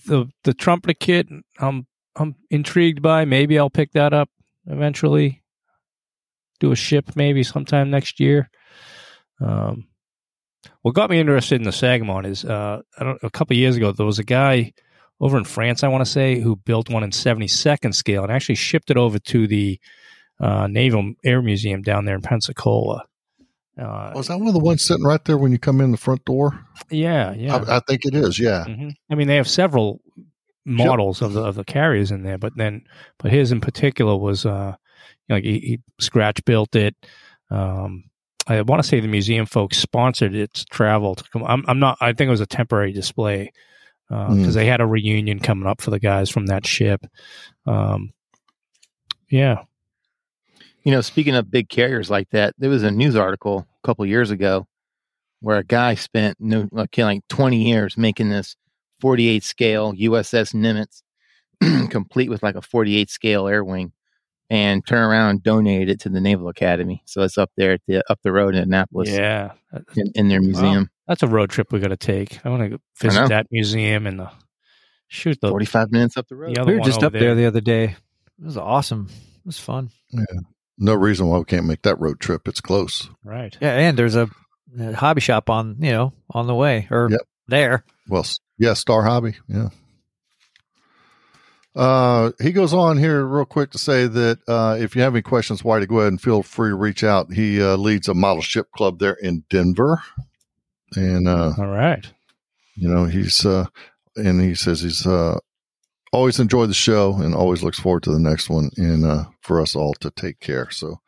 the 0.07 0.29
the 0.45 0.55
trumpeter 0.55 0.95
kit, 0.95 1.29
I'm 1.59 1.87
I'm 2.17 2.35
intrigued 2.51 3.01
by. 3.03 3.25
Maybe 3.25 3.59
I'll 3.59 3.71
pick 3.71 3.93
that 3.93 4.13
up 4.13 4.29
eventually. 4.67 5.42
Do 6.63 6.71
a 6.71 6.77
ship 6.77 7.17
maybe 7.17 7.43
sometime 7.43 7.91
next 7.91 8.21
year. 8.21 8.49
Um, 9.41 9.89
what 10.83 10.95
got 10.95 11.11
me 11.11 11.19
interested 11.19 11.57
in 11.57 11.65
the 11.65 11.73
Sangamon 11.73 12.25
is 12.25 12.45
uh, 12.45 12.83
I 12.97 13.03
don't 13.05 13.19
a 13.25 13.31
couple 13.31 13.55
of 13.55 13.59
years 13.59 13.77
ago 13.77 13.91
there 13.91 14.07
was 14.07 14.21
a 14.21 14.25
guy 14.25 14.73
over 15.21 15.37
in 15.37 15.43
France 15.43 15.83
I 15.83 15.89
want 15.89 16.05
to 16.05 16.11
say 16.11 16.39
who 16.39 16.55
built 16.55 16.89
one 16.89 17.03
in 17.03 17.11
72nd 17.11 17.97
scale 17.97 18.23
and 18.23 18.31
actually 18.31 18.55
shipped 18.55 18.93
it 18.93 18.97
over 18.97 19.19
to 19.19 19.49
the 19.49 19.81
uh, 20.39 20.69
Naval 20.69 21.15
Air 21.25 21.43
Museum 21.43 21.83
down 21.83 22.05
there 22.05 22.15
in 22.15 22.23
Pensacola. 22.23 23.07
Uh, 23.77 24.13
was 24.15 24.29
that 24.29 24.39
one 24.39 24.47
of 24.47 24.55
the 24.55 24.61
ones 24.61 24.85
sitting 24.85 25.05
right 25.05 25.25
there 25.25 25.39
when 25.39 25.51
you 25.51 25.59
come 25.59 25.81
in 25.81 25.91
the 25.91 25.97
front 25.97 26.25
door? 26.25 26.65
yeah, 26.91 27.33
yeah. 27.33 27.57
I, 27.57 27.79
I 27.79 27.81
think 27.81 28.05
it 28.05 28.15
is. 28.15 28.39
Yeah. 28.39 28.65
hmm 28.65 28.91
I 29.11 29.17
mean, 29.17 29.27
they 29.27 29.37
have 29.37 29.49
several 29.49 30.01
models 30.65 31.23
of 31.23 31.33
the 31.33 31.43
of 31.43 31.57
the 31.57 31.65
carriers 31.65 32.13
in 32.13 32.23
there, 32.23 32.39
but 32.39 32.57
then, 32.57 32.85
but 33.19 33.33
his 33.33 33.51
in 33.51 33.61
particular 33.61 34.17
was, 34.17 34.47
uh, 34.47 34.77
know, 35.29 35.37
like 35.37 35.45
he, 35.45 35.59
he 35.61 35.81
scratch 36.01 36.45
built 36.45 36.75
it. 36.77 36.95
Um, 37.51 38.05
I 38.47 38.61
want 38.63 38.83
to 38.83 38.89
say 38.89 38.99
the 39.01 39.09
museum 39.09 39.47
folks 39.47 39.79
sponsored 39.79 40.35
its 40.35 40.65
travel 40.65 41.15
to 41.15 41.25
come. 41.31 41.45
I'm, 41.45 41.65
I'm 41.69 41.79
not. 41.79 41.97
I 42.01 42.13
think 42.13 42.29
it 42.29 42.33
was 42.33 42.41
a 42.41 42.47
temporary 42.47 42.93
display 42.93 43.53
because 44.09 44.49
Mm. 44.49 44.55
they 44.55 44.67
had 44.67 44.81
a 44.83 44.87
reunion 44.87 45.39
coming 45.39 45.67
up 45.67 45.81
for 45.81 45.91
the 45.91 45.99
guys 46.01 46.29
from 46.29 46.47
that 46.47 46.67
ship. 46.67 47.07
Um, 47.67 48.13
yeah. 49.31 49.63
You 50.83 50.93
know, 50.93 51.01
speaking 51.01 51.35
of 51.37 51.51
big 51.51 51.69
carriers 51.69 52.11
like 52.11 52.29
that, 52.31 52.55
there 52.59 52.69
was 52.69 52.83
a 52.83 52.91
news 52.91 53.17
article 53.17 53.67
a 53.83 53.87
couple 53.87 54.05
years 54.05 54.31
ago 54.31 54.67
where 55.41 55.59
a 55.59 55.65
guy 55.65 55.95
spent 55.95 56.37
no 56.41 56.69
like, 56.73 56.99
like 56.99 57.23
20 57.29 57.63
years 57.63 57.97
making 57.97 58.29
this 58.29 58.57
48 59.01 59.43
scale 59.45 59.93
USS 59.95 60.53
Nimitz, 60.55 61.03
complete 61.91 62.29
with 62.29 62.43
like 62.43 62.57
a 62.57 62.63
48 62.63 63.09
scale 63.09 63.47
air 63.49 63.65
wing, 63.65 63.93
and 64.53 64.87
turn 64.87 65.03
around 65.03 65.31
and 65.31 65.43
donate 65.43 65.89
it 65.89 66.01
to 66.01 66.11
the 66.11 66.21
Naval 66.21 66.49
Academy. 66.49 67.03
So 67.07 67.23
it's 67.23 67.39
up 67.39 67.51
there 67.57 67.73
at 67.73 67.81
the 67.89 68.03
up 68.11 68.21
the 68.23 68.33
road 68.33 68.55
in 68.55 68.63
Annapolis 68.63 69.09
Yeah. 69.09 69.53
in, 69.97 70.13
in 70.15 70.29
their 70.29 70.41
museum. 70.43 70.91
That's 71.09 71.23
a 71.23 71.27
road 71.27 71.49
trip 71.51 71.73
we 71.73 71.81
got 71.81 71.89
to 71.89 71.97
take. 71.97 72.45
I 72.45 72.51
want 72.51 72.71
to 72.71 72.81
visit 73.01 73.29
that 73.31 73.47
museum 73.51 74.07
and 74.07 74.19
the 74.21 74.31
shoot 75.09 75.39
the 75.41 75.49
45 75.49 75.91
minutes 75.91 76.17
up 76.19 76.29
the 76.29 76.37
road. 76.37 76.55
the 76.57 76.65
we 76.65 76.75
were 76.75 76.81
just 76.85 77.03
up 77.03 77.13
there 77.15 77.35
the 77.35 77.47
other 77.47 77.61
day. 77.63 77.85
It 78.39 78.45
was 78.45 78.57
awesome. 78.59 79.09
It 79.11 79.47
was 79.47 79.59
fun. 79.59 79.91
No 80.79 80.95
reason 80.95 81.29
why 81.29 81.39
we 81.39 81.45
can't 81.45 81.67
make 81.67 81.83
that 81.83 81.99
road 82.01 82.21
trip. 82.21 82.47
It's 82.49 82.61
close. 82.61 83.09
Right. 83.25 83.57
Yeah, 83.61 83.73
and 83.79 83.99
there's 83.99 84.17
a, 84.17 84.29
a 84.79 84.93
hobby 84.93 85.21
shop 85.21 85.49
on 85.51 85.77
you 85.81 85.93
know 85.93 86.13
on 86.31 86.47
the 86.47 86.55
way 86.55 86.89
or 86.91 87.09
Yep. 87.11 87.21
there. 87.49 87.85
Well, 88.09 88.21
s- 88.23 88.41
yeah, 88.59 88.75
Star 88.75 89.03
Hobby. 89.03 89.35
Yeah. 89.49 89.69
Uh, 91.75 92.33
he 92.41 92.53
goes 92.53 92.75
on 92.75 92.99
here 92.99 93.25
real 93.25 93.47
quick 93.47 93.71
to 93.71 93.79
say 93.79 94.07
that 94.07 94.39
uh, 94.47 94.77
if 94.79 94.95
you 94.95 95.01
have 95.03 95.15
any 95.15 95.23
questions, 95.23 95.63
Whitey, 95.63 95.89
go 95.89 96.01
ahead 96.01 96.13
and 96.13 96.21
feel 96.21 96.43
free 96.43 96.71
to 96.71 96.75
reach 96.77 97.03
out. 97.03 97.33
He 97.33 97.63
uh, 97.63 97.77
leads 97.77 98.09
a 98.09 98.15
model 98.15 98.43
ship 98.43 98.71
club 98.73 98.99
there 98.99 99.15
in 99.15 99.45
Denver, 99.49 100.03
and 100.97 101.27
uh, 101.27 101.53
All 101.57 101.67
right. 101.69 102.07
you 102.75 102.89
know 102.89 103.07
he's 103.07 103.47
uh, 103.47 103.67
and 104.17 104.41
he 104.43 104.55
says 104.55 104.83
he's 104.83 105.07
uh, 105.07 105.39
always 106.13 106.39
enjoyed 106.39 106.69
the 106.69 106.75
show 106.75 107.15
and 107.15 107.35
always 107.35 107.63
looks 107.63 107.81
forward 107.81 108.03
to 108.03 108.13
the 108.13 108.19
next 108.21 108.51
one, 108.51 108.71
and 108.77 109.07
uh, 109.07 109.25
for 109.41 109.59
us 109.61 109.75
all 109.75 109.95
to 109.95 110.11
take 110.11 110.41
care. 110.41 110.69
So, 110.71 111.01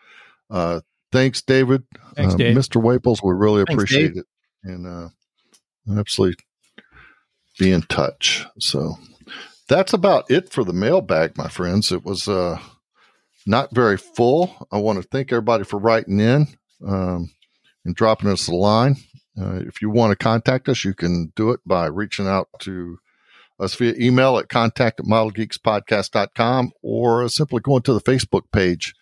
uh, 0.51 0.81
thanks, 1.13 1.43
David. 1.43 1.83
Thanks, 2.17 2.33
Uh, 2.35 2.39
Dave. 2.39 2.57
Mr. 2.57 2.83
Waples. 2.83 3.23
We 3.23 3.35
really 3.35 3.61
appreciate 3.61 4.15
Dave. 4.15 4.17
it, 4.23 4.27
and 4.65 4.87
uh, 4.87 5.09
absolutely 6.01 6.43
be 7.59 7.71
in 7.71 7.83
touch. 7.83 8.47
So 8.59 8.97
that's 9.75 9.93
about 9.93 10.31
it 10.31 10.51
for 10.51 10.63
the 10.63 10.73
mailbag, 10.73 11.37
my 11.37 11.49
friends. 11.49 11.91
It 11.91 12.05
was 12.05 12.29
uh, 12.29 12.61
not 13.45 13.75
very 13.75 13.97
full. 13.97 14.69
I 14.71 14.79
want 14.79 15.03
to 15.03 15.09
thank 15.09 15.33
everybody 15.33 15.65
for 15.65 15.81
writing 15.81 16.21
in 16.21 16.47
um, 16.87 17.33
and 17.85 17.97
dropping 17.97 18.31
us 18.31 18.47
a 18.47 18.55
line. 18.55 18.97
Uh, 19.37 19.57
if 19.67 19.83
you 19.83 19.91
want 19.91 20.13
to 20.13 20.17
contact 20.17 20.69
us, 20.69 20.85
you 20.85 20.95
can 20.95 21.33
do 21.35 21.51
it 21.51 21.59
by 21.67 21.87
reaching 21.87 22.29
out 22.29 22.49
to 22.61 23.01
us 23.59 23.75
via 23.75 23.95
email 23.99 24.39
at 24.39 24.49
contact 24.49 25.01
at 25.01 25.07
modelgeekspodcast.com 25.07 26.71
or 26.83 27.29
simply 27.29 27.61
going 27.61 27.83
to 27.83 27.95
the 27.95 28.01
Facebook 28.01 28.53
page 28.53 28.95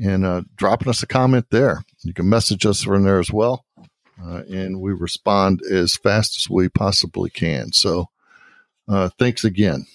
and 0.00 0.26
uh, 0.26 0.42
dropping 0.56 0.88
us 0.88 1.02
a 1.02 1.06
comment 1.06 1.46
there. 1.50 1.84
You 2.02 2.12
can 2.12 2.28
message 2.28 2.66
us 2.66 2.82
from 2.82 3.04
there 3.04 3.20
as 3.20 3.30
well. 3.30 3.64
Uh, 4.20 4.42
and 4.50 4.80
we 4.80 4.92
respond 4.92 5.62
as 5.70 5.96
fast 5.96 6.36
as 6.36 6.50
we 6.50 6.68
possibly 6.68 7.30
can. 7.30 7.72
So, 7.72 8.06
uh, 8.88 9.10
thanks 9.16 9.44
again. 9.44 9.86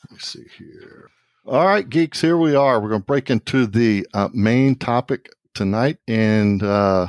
Let 0.00 0.06
me 0.18 0.22
see 0.22 0.46
here. 0.58 1.10
All 1.46 1.66
right, 1.66 1.88
geeks, 1.88 2.20
here 2.20 2.36
we 2.36 2.54
are. 2.54 2.80
We're 2.80 2.90
going 2.90 3.02
to 3.02 3.06
break 3.06 3.30
into 3.30 3.66
the 3.66 4.06
uh, 4.12 4.28
main 4.32 4.74
topic 4.74 5.30
tonight. 5.54 5.98
And 6.06 6.62
uh, 6.62 7.08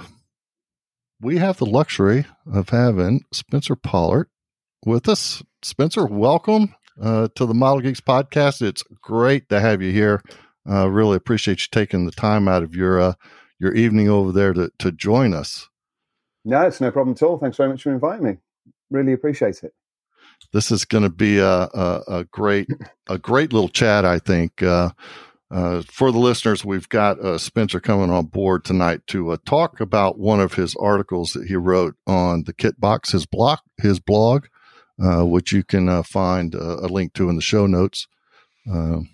we 1.19 1.37
have 1.37 1.57
the 1.57 1.65
luxury 1.65 2.25
of 2.51 2.69
having 2.69 3.25
Spencer 3.33 3.75
Pollard 3.75 4.27
with 4.85 5.09
us. 5.09 5.43
Spencer, 5.61 6.05
welcome 6.05 6.75
uh, 7.01 7.29
to 7.35 7.45
the 7.45 7.53
Model 7.53 7.81
Geeks 7.81 7.99
podcast. 7.99 8.61
It's 8.61 8.83
great 9.01 9.49
to 9.49 9.59
have 9.59 9.81
you 9.81 9.91
here. 9.91 10.23
Uh, 10.69 10.89
really 10.89 11.17
appreciate 11.17 11.61
you 11.61 11.67
taking 11.71 12.05
the 12.05 12.11
time 12.11 12.47
out 12.47 12.63
of 12.63 12.75
your 12.75 12.99
uh, 12.99 13.13
your 13.59 13.73
evening 13.73 14.07
over 14.07 14.31
there 14.31 14.53
to, 14.53 14.71
to 14.77 14.91
join 14.91 15.33
us. 15.33 15.67
No, 16.45 16.61
it's 16.61 16.79
no 16.79 16.91
problem 16.91 17.15
at 17.15 17.23
all. 17.23 17.37
Thanks 17.37 17.57
very 17.57 17.69
much 17.69 17.83
for 17.83 17.91
inviting 17.91 18.25
me. 18.25 18.37
Really 18.89 19.13
appreciate 19.13 19.63
it. 19.63 19.73
This 20.51 20.71
is 20.71 20.85
going 20.85 21.03
to 21.03 21.09
be 21.09 21.37
a, 21.37 21.47
a, 21.47 22.03
a 22.07 22.23
great 22.31 22.67
a 23.07 23.17
great 23.17 23.53
little 23.53 23.69
chat. 23.69 24.05
I 24.05 24.19
think 24.19 24.63
uh, 24.63 24.89
uh, 25.51 25.81
for 25.81 26.11
the 26.11 26.19
listeners, 26.19 26.63
we've 26.63 26.89
got 26.89 27.19
uh, 27.19 27.37
Spencer 27.37 27.79
coming 27.79 28.11
on 28.11 28.25
board 28.25 28.63
tonight 28.63 29.01
to 29.07 29.31
uh, 29.31 29.37
talk 29.45 29.79
about 29.79 30.19
one 30.19 30.39
of 30.39 30.53
his 30.53 30.75
articles 30.75 31.33
that 31.33 31.47
he 31.47 31.55
wrote 31.55 31.95
on 32.05 32.43
the 32.43 32.53
Kit 32.53 32.79
Box, 32.79 33.11
his 33.11 33.25
blog, 33.25 33.59
his 33.77 33.99
blog, 33.99 34.45
uh, 35.01 35.25
which 35.25 35.51
you 35.51 35.63
can 35.63 35.89
uh, 35.89 36.03
find 36.03 36.55
uh, 36.55 36.77
a 36.77 36.87
link 36.87 37.13
to 37.13 37.29
in 37.29 37.35
the 37.35 37.41
show 37.41 37.65
notes. 37.65 38.07
Um, 38.69 39.09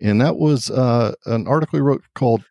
and 0.00 0.20
that 0.20 0.36
was 0.36 0.70
uh, 0.70 1.14
an 1.26 1.46
article 1.46 1.78
he 1.78 1.82
wrote 1.82 2.04
called 2.14 2.44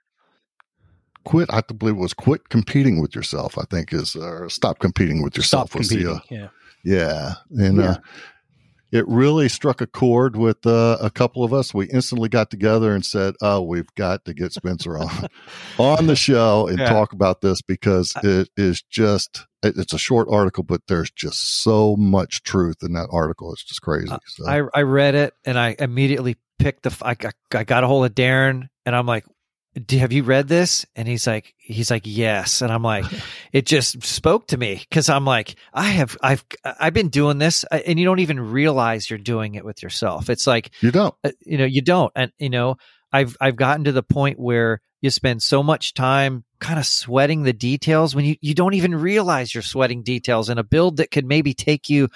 "Quit." 1.25 1.51
I 1.51 1.61
believe 1.61 1.95
it 1.95 1.99
was 1.99 2.13
"Quit 2.13 2.49
Competing 2.49 3.01
with 3.01 3.15
Yourself." 3.15 3.57
I 3.57 3.65
think 3.65 3.93
is 3.93 4.15
or 4.15 4.49
"Stop 4.49 4.79
Competing 4.79 5.21
with 5.21 5.37
Yourself." 5.37 5.69
Stop 5.69 5.79
was 5.79 5.89
the, 5.89 6.03
competing. 6.03 6.15
uh, 6.37 6.41
yeah. 6.43 6.47
Yeah, 6.83 7.33
and 7.51 7.77
Yeah. 7.77 7.83
Uh, 7.91 7.97
it 8.91 9.07
really 9.07 9.47
struck 9.49 9.81
a 9.81 9.85
chord 9.87 10.35
with 10.35 10.65
uh, 10.65 10.97
a 10.99 11.11
couple 11.11 11.43
of 11.43 11.53
us. 11.53 11.75
We 11.75 11.85
instantly 11.89 12.27
got 12.27 12.49
together 12.49 12.95
and 12.95 13.05
said, 13.05 13.35
"Oh, 13.39 13.61
we've 13.61 13.93
got 13.95 14.25
to 14.25 14.33
get 14.33 14.51
Spencer 14.51 14.97
on 14.97 15.27
on 15.77 16.07
the 16.07 16.15
show 16.15 16.67
and 16.67 16.79
Yeah. 16.79 16.89
talk 16.89 17.13
about 17.13 17.41
this 17.41 17.61
because 17.61 18.15
it 18.23 18.49
is 18.57 18.81
just 18.81 19.45
it's 19.61 19.93
a 19.93 19.99
short 19.99 20.27
article, 20.31 20.63
but 20.63 20.81
there's 20.87 21.11
just 21.11 21.61
so 21.61 21.97
much 21.97 22.41
truth 22.41 22.77
in 22.81 22.93
that 22.93 23.09
article. 23.11 23.53
It's 23.53 23.63
just 23.63 23.81
crazy. 23.83 24.11
So, 24.25 24.47
I, 24.47 24.63
I 24.73 24.81
read 24.81 25.13
it 25.15 25.33
and 25.45 25.59
I 25.59 25.75
immediately 25.77 26.37
picked 26.57 26.83
the. 26.83 26.97
I 27.03 27.13
got, 27.13 27.35
I 27.53 27.65
got 27.65 27.83
a 27.83 27.87
hold 27.87 28.05
of 28.05 28.15
Darren 28.15 28.69
and 28.87 28.95
I'm 28.95 29.05
like, 29.05 29.25
"Do- 29.25 29.33
"Have 29.91 30.11
you 30.11 30.23
read 30.23 30.47
this?" 30.47 30.85
And 30.95 31.07
he's 31.07 31.27
like, 31.27 31.53
"He's 31.57 31.91
like, 31.91 32.03
yes." 32.05 32.61
And 32.61 32.71
I'm 32.71 32.83
like, 32.83 33.05
it 33.53 33.65
just 33.65 34.03
spoke 34.03 34.47
to 34.47 34.57
me 34.57 34.81
because 34.89 35.09
I'm 35.09 35.25
like, 35.25 35.55
I 35.73 35.89
have, 35.89 36.17
I've, 36.21 36.45
I've 36.63 36.93
been 36.93 37.09
doing 37.09 37.37
this, 37.37 37.65
uh, 37.71 37.79
and 37.85 37.99
you 37.99 38.05
don't 38.05 38.19
even 38.19 38.39
realize 38.39 39.09
you're 39.09 39.19
doing 39.19 39.55
it 39.55 39.65
with 39.65 39.83
yourself. 39.83 40.29
It's 40.29 40.47
like, 40.47 40.71
you 40.81 40.91
don't. 40.91 41.15
uh, 41.23 41.31
you 41.45 41.57
know, 41.57 41.65
you 41.65 41.81
don't, 41.81 42.11
and 42.15 42.31
you 42.39 42.49
know, 42.49 42.75
I've, 43.11 43.35
I've 43.41 43.55
gotten 43.55 43.85
to 43.85 43.91
the 43.91 44.03
point 44.03 44.39
where 44.39 44.81
you 45.01 45.09
spend 45.09 45.41
so 45.41 45.63
much 45.63 45.93
time 45.93 46.43
kind 46.59 46.79
of 46.79 46.85
sweating 46.85 47.43
the 47.43 47.53
details 47.53 48.15
when 48.15 48.25
you, 48.25 48.35
you 48.41 48.53
don't 48.53 48.73
even 48.73 48.93
realize 48.95 49.53
you're 49.53 49.63
sweating 49.63 50.03
details 50.03 50.49
in 50.49 50.57
a 50.57 50.63
build 50.63 50.97
that 50.97 51.11
could 51.11 51.25
maybe 51.25 51.53
take 51.53 51.89
you 51.89 52.09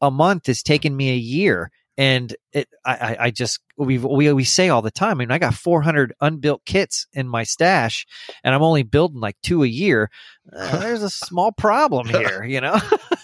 a 0.00 0.10
month 0.10 0.48
is 0.48 0.62
taking 0.62 0.96
me 0.96 1.10
a 1.10 1.16
year 1.16 1.70
and 1.96 2.34
it 2.52 2.68
I, 2.84 3.16
I 3.20 3.30
just 3.30 3.60
we 3.76 3.98
we 3.98 4.32
we 4.32 4.44
say 4.44 4.68
all 4.68 4.82
the 4.82 4.90
time. 4.90 5.12
I 5.12 5.14
mean, 5.14 5.30
I 5.30 5.38
got 5.38 5.54
400 5.54 6.12
unbuilt 6.20 6.64
kits 6.64 7.06
in 7.12 7.28
my 7.28 7.44
stash, 7.44 8.06
and 8.42 8.54
I'm 8.54 8.62
only 8.62 8.82
building 8.82 9.20
like 9.20 9.36
two 9.42 9.62
a 9.62 9.68
year. 9.68 10.10
Uh, 10.52 10.78
there's 10.80 11.02
a 11.02 11.10
small 11.10 11.52
problem 11.52 12.08
here, 12.08 12.44
you 12.44 12.60
know. 12.60 12.74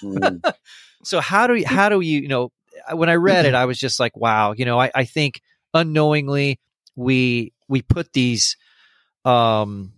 Mm. 0.02 0.52
so 1.04 1.20
how 1.20 1.46
do 1.46 1.54
you, 1.54 1.66
how 1.66 1.88
do 1.88 2.00
you 2.00 2.20
you 2.20 2.28
know 2.28 2.52
when 2.92 3.08
I 3.08 3.14
read 3.14 3.46
it, 3.46 3.54
I 3.54 3.64
was 3.66 3.78
just 3.78 3.98
like, 3.98 4.16
wow, 4.16 4.52
you 4.52 4.64
know, 4.64 4.80
I 4.80 4.90
I 4.94 5.04
think 5.04 5.40
unknowingly 5.74 6.60
we 6.94 7.52
we 7.68 7.82
put 7.82 8.12
these 8.12 8.56
um 9.24 9.92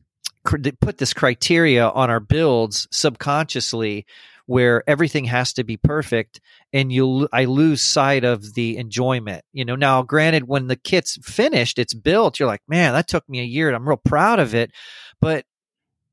cr- 0.45 0.59
put 0.81 0.99
this 0.99 1.13
criteria 1.13 1.89
on 1.89 2.11
our 2.11 2.21
builds 2.21 2.89
subconsciously 2.91 4.07
where 4.47 4.83
everything 4.89 5.25
has 5.25 5.53
to 5.55 5.65
be 5.65 5.77
perfect 5.77 6.41
and 6.73 6.93
you 6.93 7.29
I 7.33 7.45
lose 7.45 7.83
sight 7.83 8.25
of 8.25 8.55
the 8.55 8.77
enjoyment. 8.77 9.45
You 9.53 9.65
know, 9.65 9.77
now 9.77 10.03
granted 10.03 10.49
when 10.49 10.67
the 10.69 10.77
kit's 10.77 11.19
finished, 11.23 11.79
it's 11.79 11.95
built, 11.95 12.39
you're 12.39 12.49
like, 12.49 12.63
"Man, 12.69 12.93
that 12.95 13.09
took 13.09 13.29
me 13.29 13.41
a 13.41 13.45
year 13.45 13.69
and 13.69 13.77
I'm 13.77 13.89
real 13.89 13.97
proud 13.99 14.39
of 14.41 14.55
it." 14.55 14.71
But 15.21 15.45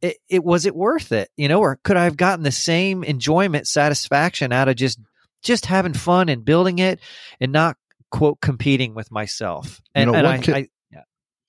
it, 0.01 0.17
it 0.29 0.43
was 0.43 0.65
it 0.65 0.75
worth 0.75 1.11
it, 1.11 1.29
you 1.35 1.47
know, 1.47 1.59
or 1.59 1.79
could 1.83 1.97
I 1.97 2.05
have 2.05 2.17
gotten 2.17 2.43
the 2.43 2.51
same 2.51 3.03
enjoyment, 3.03 3.67
satisfaction 3.67 4.51
out 4.53 4.69
of 4.69 4.75
just 4.75 4.99
just 5.41 5.65
having 5.65 5.93
fun 5.93 6.29
and 6.29 6.43
building 6.45 6.79
it 6.79 6.99
and 7.39 7.51
not 7.51 7.77
quote 8.11 8.41
competing 8.41 8.93
with 8.95 9.11
myself. 9.11 9.81
You 9.95 10.01
And, 10.01 10.11
know, 10.11 10.17
and 10.17 10.25
one 10.27 10.35
I, 10.35 10.41
kid- 10.41 10.55
I 10.55 10.67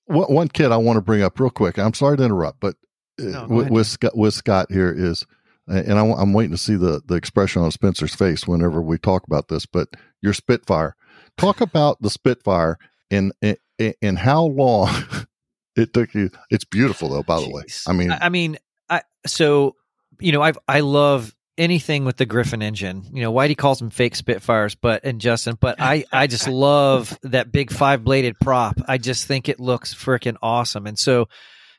one, 0.05 0.33
one 0.33 0.47
kid 0.49 0.71
I 0.71 0.77
want 0.77 0.97
to 0.97 1.01
bring 1.01 1.21
up 1.23 1.39
real 1.39 1.49
quick. 1.49 1.77
I'm 1.77 1.93
sorry 1.93 2.17
to 2.17 2.23
interrupt, 2.23 2.59
but 2.59 2.75
uh, 3.19 3.23
No, 3.23 3.47
with, 3.47 3.69
with 3.69 3.87
Scott, 3.87 4.17
with 4.17 4.33
Scott 4.33 4.67
here 4.69 4.93
is, 4.95 5.25
and 5.71 5.99
I, 5.99 6.05
am 6.05 6.33
waiting 6.33 6.51
to 6.51 6.57
see 6.57 6.75
the 6.75 7.01
the 7.05 7.15
expression 7.15 7.61
on 7.61 7.71
Spencer's 7.71 8.15
face 8.15 8.47
whenever 8.47 8.81
we 8.81 8.97
talk 8.97 9.25
about 9.25 9.47
this. 9.47 9.65
But 9.65 9.89
your 10.21 10.33
Spitfire, 10.33 10.95
talk 11.37 11.61
about 11.61 12.01
the 12.01 12.09
Spitfire 12.09 12.77
and 13.09 13.33
and, 13.41 13.57
and 14.01 14.17
how 14.17 14.43
long 14.43 14.89
it 15.75 15.93
took 15.93 16.13
you. 16.13 16.29
It's 16.49 16.65
beautiful 16.65 17.09
though, 17.09 17.23
by 17.23 17.39
the 17.39 17.49
way. 17.49 17.63
I 17.87 17.93
mean, 17.93 18.11
I, 18.11 18.25
I 18.25 18.29
mean, 18.29 18.57
I 18.89 19.01
so 19.25 19.75
you 20.19 20.31
know, 20.31 20.41
I've 20.41 20.57
I 20.67 20.81
love 20.81 21.35
anything 21.57 22.05
with 22.05 22.17
the 22.17 22.25
Griffon 22.25 22.61
engine. 22.61 23.05
You 23.13 23.21
know, 23.21 23.33
Whitey 23.33 23.57
calls 23.57 23.79
them 23.79 23.89
fake 23.89 24.15
Spitfires, 24.15 24.75
but 24.75 25.03
and 25.03 25.21
Justin, 25.21 25.57
but 25.59 25.79
I 25.79 26.05
I 26.11 26.27
just 26.27 26.47
love 26.47 27.17
that 27.23 27.51
big 27.51 27.71
five 27.71 28.03
bladed 28.03 28.39
prop. 28.39 28.79
I 28.87 28.97
just 28.97 29.25
think 29.25 29.49
it 29.49 29.59
looks 29.59 29.93
freaking 29.93 30.37
awesome, 30.41 30.85
and 30.87 30.97
so. 30.97 31.27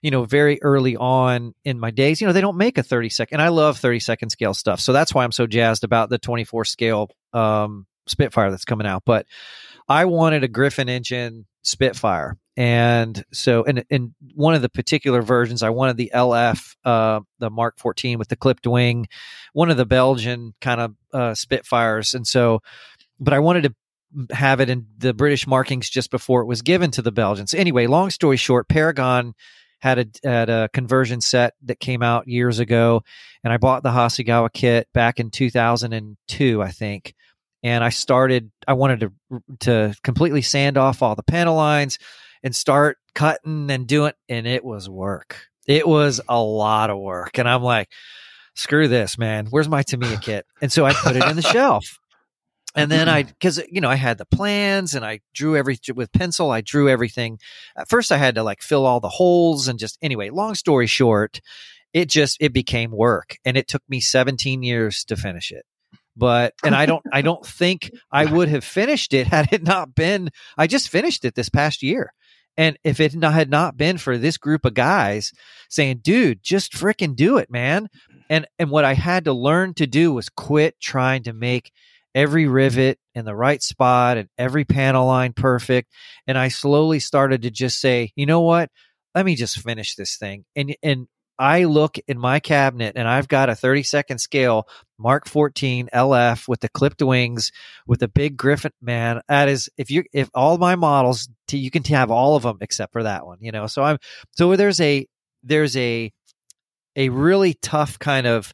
You 0.03 0.11
know, 0.11 0.25
very 0.25 0.61
early 0.63 0.97
on 0.97 1.55
in 1.65 1.79
my 1.79 1.91
days, 1.91 2.21
you 2.21 2.27
know, 2.27 2.33
they 2.33 2.41
don't 2.41 2.57
make 2.57 2.77
a 2.77 2.83
30 2.83 3.09
second. 3.09 3.37
And 3.37 3.43
I 3.43 3.49
love 3.49 3.79
30 3.79 4.01
second 4.01 4.31
scale 4.31 4.53
stuff. 4.53 4.81
So 4.81 4.93
that's 4.93 5.15
why 5.15 5.25
I'm 5.25 5.33
so 5.33 5.47
jazzed 5.47 5.85
about 5.85 6.11
the 6.11 6.19
24 6.19 6.65
scale 6.65 7.09
um, 7.33 7.87
Spitfire 8.07 8.51
that's 8.51 8.65
coming 8.65 8.87
out. 8.87 9.05
But 9.07 9.27
I 9.89 10.05
wanted 10.07 10.45
a 10.45 10.49
Griffon 10.49 10.89
engine 10.89 11.47
Spitfire. 11.63 12.37
And 12.57 13.25
so, 13.33 13.63
in, 13.63 13.83
in 13.89 14.15
one 14.35 14.55
of 14.55 14.61
the 14.61 14.69
particular 14.69 15.23
versions, 15.23 15.63
I 15.63 15.71
wanted 15.71 15.97
the 15.97 16.11
LF, 16.15 16.77
uh, 16.85 17.21
the 17.39 17.49
Mark 17.49 17.79
14 17.79 18.19
with 18.19 18.29
the 18.29 18.37
clipped 18.37 18.67
wing, 18.67 19.09
one 19.55 19.71
of 19.71 19.79
the 19.79 19.87
Belgian 19.87 20.53
kind 20.61 20.81
of 20.81 20.95
uh, 21.15 21.35
Spitfires. 21.35 22.15
And 22.15 22.27
so, 22.27 22.61
but 23.19 23.33
I 23.33 23.39
wanted 23.39 23.63
to 23.63 24.35
have 24.35 24.61
it 24.61 24.69
in 24.69 24.87
the 24.99 25.15
British 25.15 25.47
markings 25.47 25.89
just 25.89 26.11
before 26.11 26.43
it 26.43 26.47
was 26.47 26.61
given 26.61 26.91
to 26.91 27.03
the 27.03 27.13
Belgians. 27.13 27.55
Anyway, 27.55 27.87
long 27.87 28.11
story 28.11 28.37
short, 28.37 28.69
Paragon 28.69 29.35
had 29.83 29.99
a, 29.99 30.29
had 30.29 30.49
a 30.49 30.69
conversion 30.73 31.21
set 31.21 31.55
that 31.65 31.81
came 31.81 32.03
out 32.03 32.29
years 32.29 32.61
ago, 32.61 33.03
and 33.43 33.53
I 33.53 33.57
bought 33.57 33.83
the 33.83 33.91
Hasegawa 33.91 34.53
kit 34.53 34.87
back 34.95 35.19
in 35.19 35.31
2002, 35.31 36.63
I 36.63 36.71
think. 36.71 37.15
And 37.65 37.83
I 37.83 37.91
started. 37.91 38.51
I 38.67 38.73
wanted 38.73 39.01
to 39.01 39.13
to 39.61 39.95
completely 40.03 40.43
sand 40.43 40.77
off 40.77 41.03
all 41.03 41.15
the 41.15 41.23
panel 41.23 41.55
lines 41.55 41.99
and 42.43 42.55
start 42.55 42.99
cutting 43.15 43.71
and 43.71 43.87
doing, 43.87 44.13
and 44.29 44.47
it 44.47 44.65
was 44.65 44.89
work. 44.89 45.49
It 45.69 45.87
was 45.87 46.21
a 46.29 46.41
lot 46.41 46.91
of 46.91 46.99
work, 46.99 47.39
and 47.39 47.49
I'm 47.49 47.63
like, 47.63 47.89
screw 48.55 48.89
this, 48.89 49.17
man. 49.19 49.47
Where's 49.47 49.69
my 49.69 49.83
Tamiya 49.83 50.17
kit? 50.23 50.47
And 50.61 50.73
so 50.73 50.85
I 50.85 50.93
put 50.93 51.17
it 51.17 51.25
in 51.25 51.37
the 51.37 51.43
shelf. 51.43 51.99
And 52.75 52.91
then 52.91 53.07
mm-hmm. 53.07 53.17
I, 53.17 53.23
because 53.25 53.63
you 53.71 53.81
know, 53.81 53.91
I 53.91 53.97
had 53.97 54.19
the 54.19 54.25
plans 54.25 54.95
and 54.95 55.05
I 55.05 55.21
drew 55.35 55.57
everything 55.57 55.95
with 55.95 56.13
pencil. 56.13 56.51
I 56.51 56.63
drew 56.63 56.89
everything. 56.89 57.39
At 57.77 57.89
first, 57.89 58.11
I 58.11 58.17
had 58.17 58.37
to 58.37 58.43
like 58.43 58.63
fill 58.63 58.87
all 58.87 59.01
the 59.01 59.09
holes 59.09 59.69
and 59.69 59.79
just 59.79 59.99
anyway. 60.01 60.31
Long 60.31 60.55
story 60.55 60.87
short, 60.87 61.41
it 61.93 62.09
just 62.09 62.39
it 62.41 62.53
became 62.53 62.91
work, 62.91 63.39
and 63.45 63.57
it 63.57 63.69
took 63.69 63.83
me 63.89 64.01
17 64.01 64.63
years 64.63 65.05
to 65.05 65.17
finish 65.17 65.51
it. 65.51 65.65
But 66.17 66.55
and 66.65 66.75
I 66.75 66.87
don't, 66.87 67.05
I 67.13 67.21
don't 67.23 67.45
think 67.45 67.91
I 68.11 68.25
would 68.25 68.49
have 68.49 68.65
finished 68.65 69.13
it 69.13 69.27
had 69.27 69.53
it 69.53 69.63
not 69.63 69.95
been. 69.95 70.31
I 70.57 70.67
just 70.67 70.89
finished 70.89 71.25
it 71.25 71.35
this 71.35 71.51
past 71.51 71.83
year, 71.83 72.15
and 72.57 72.79
if 72.85 73.01
it 73.01 73.15
not, 73.15 73.35
had 73.35 73.51
not 73.51 73.77
been 73.77 73.99
for 73.99 74.17
this 74.17 74.39
group 74.39 74.65
of 74.65 74.73
guys 74.73 75.33
saying, 75.69 76.01
"Dude, 76.03 76.43
just 76.43 76.73
fricking 76.73 77.17
do 77.17 77.37
it, 77.37 77.51
man," 77.51 77.89
and 78.31 78.47
and 78.59 78.71
what 78.71 78.85
I 78.85 78.95
had 78.95 79.27
to 79.27 79.33
learn 79.33 79.75
to 79.75 79.87
do 79.87 80.13
was 80.13 80.31
quit 80.31 80.81
trying 80.81 81.23
to 81.25 81.35
make 81.35 81.73
every 82.15 82.47
rivet 82.47 82.99
in 83.15 83.25
the 83.25 83.35
right 83.35 83.63
spot 83.63 84.17
and 84.17 84.29
every 84.39 84.65
panel 84.65 85.07
line 85.07 85.33
perfect. 85.33 85.93
And 86.27 86.39
I 86.39 86.49
slowly 86.49 87.01
started 87.01 87.43
to 87.43 87.51
just 87.51 87.81
say, 87.81 88.13
you 88.17 88.27
know 88.27 88.41
what? 88.41 88.71
Let 89.15 89.27
me 89.27 89.37
just 89.37 89.61
finish 89.61 89.95
this 89.95 90.17
thing. 90.17 90.45
And 90.57 90.75
and 90.83 91.07
I 91.39 91.65
look 91.65 91.99
in 92.07 92.19
my 92.19 92.41
cabinet 92.41 92.93
and 92.97 93.09
I've 93.09 93.29
got 93.29 93.49
a 93.49 93.55
30 93.55 93.83
second 93.83 94.19
scale 94.19 94.69
Mark 94.99 95.27
14 95.27 95.89
LF 95.93 96.47
with 96.47 96.61
the 96.61 96.69
clipped 96.69 97.03
wings 97.03 97.51
with 97.87 98.01
the 98.01 98.09
big 98.09 98.37
Griffon 98.37 98.73
man. 98.81 99.21
That 99.29 99.49
is 99.49 99.69
if 99.77 99.91
you 99.91 100.05
if 100.13 100.31
all 100.35 100.59
my 100.59 100.77
models 100.77 101.29
you 101.51 101.71
can 101.71 101.85
have 101.85 102.11
all 102.11 102.37
of 102.37 102.45
them 102.45 102.59
except 102.61 102.93
for 102.93 103.03
that 103.03 103.27
one, 103.27 103.39
you 103.41 103.53
know. 103.53 103.67
So 103.67 103.83
I'm 103.83 103.99
so 104.33 104.55
there's 104.57 104.81
a 104.81 105.07
there's 105.43 105.77
a 105.77 106.13
a 106.97 107.09
really 107.09 107.55
tough 107.55 107.99
kind 107.99 108.27
of 108.27 108.53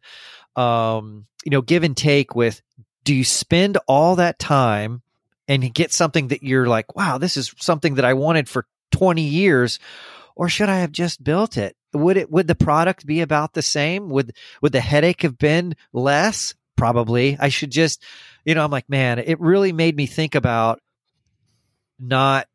um 0.56 1.26
you 1.44 1.50
know 1.50 1.62
give 1.62 1.84
and 1.84 1.96
take 1.96 2.34
with 2.34 2.62
do 3.08 3.14
you 3.14 3.24
spend 3.24 3.78
all 3.86 4.16
that 4.16 4.38
time 4.38 5.00
and 5.48 5.72
get 5.72 5.94
something 5.94 6.28
that 6.28 6.42
you're 6.42 6.66
like, 6.66 6.94
wow, 6.94 7.16
this 7.16 7.38
is 7.38 7.54
something 7.56 7.94
that 7.94 8.04
I 8.04 8.12
wanted 8.12 8.50
for 8.50 8.66
20 8.90 9.22
years, 9.22 9.78
or 10.36 10.50
should 10.50 10.68
I 10.68 10.80
have 10.80 10.92
just 10.92 11.24
built 11.24 11.56
it? 11.56 11.74
Would 11.94 12.18
it 12.18 12.30
would 12.30 12.46
the 12.46 12.54
product 12.54 13.06
be 13.06 13.22
about 13.22 13.54
the 13.54 13.62
same? 13.62 14.10
Would 14.10 14.36
would 14.60 14.72
the 14.72 14.80
headache 14.80 15.22
have 15.22 15.38
been 15.38 15.74
less? 15.90 16.54
Probably. 16.76 17.38
I 17.40 17.48
should 17.48 17.70
just, 17.70 18.04
you 18.44 18.54
know, 18.54 18.62
I'm 18.62 18.70
like, 18.70 18.90
man, 18.90 19.18
it 19.20 19.40
really 19.40 19.72
made 19.72 19.96
me 19.96 20.04
think 20.04 20.34
about 20.34 20.78
not 21.98 22.46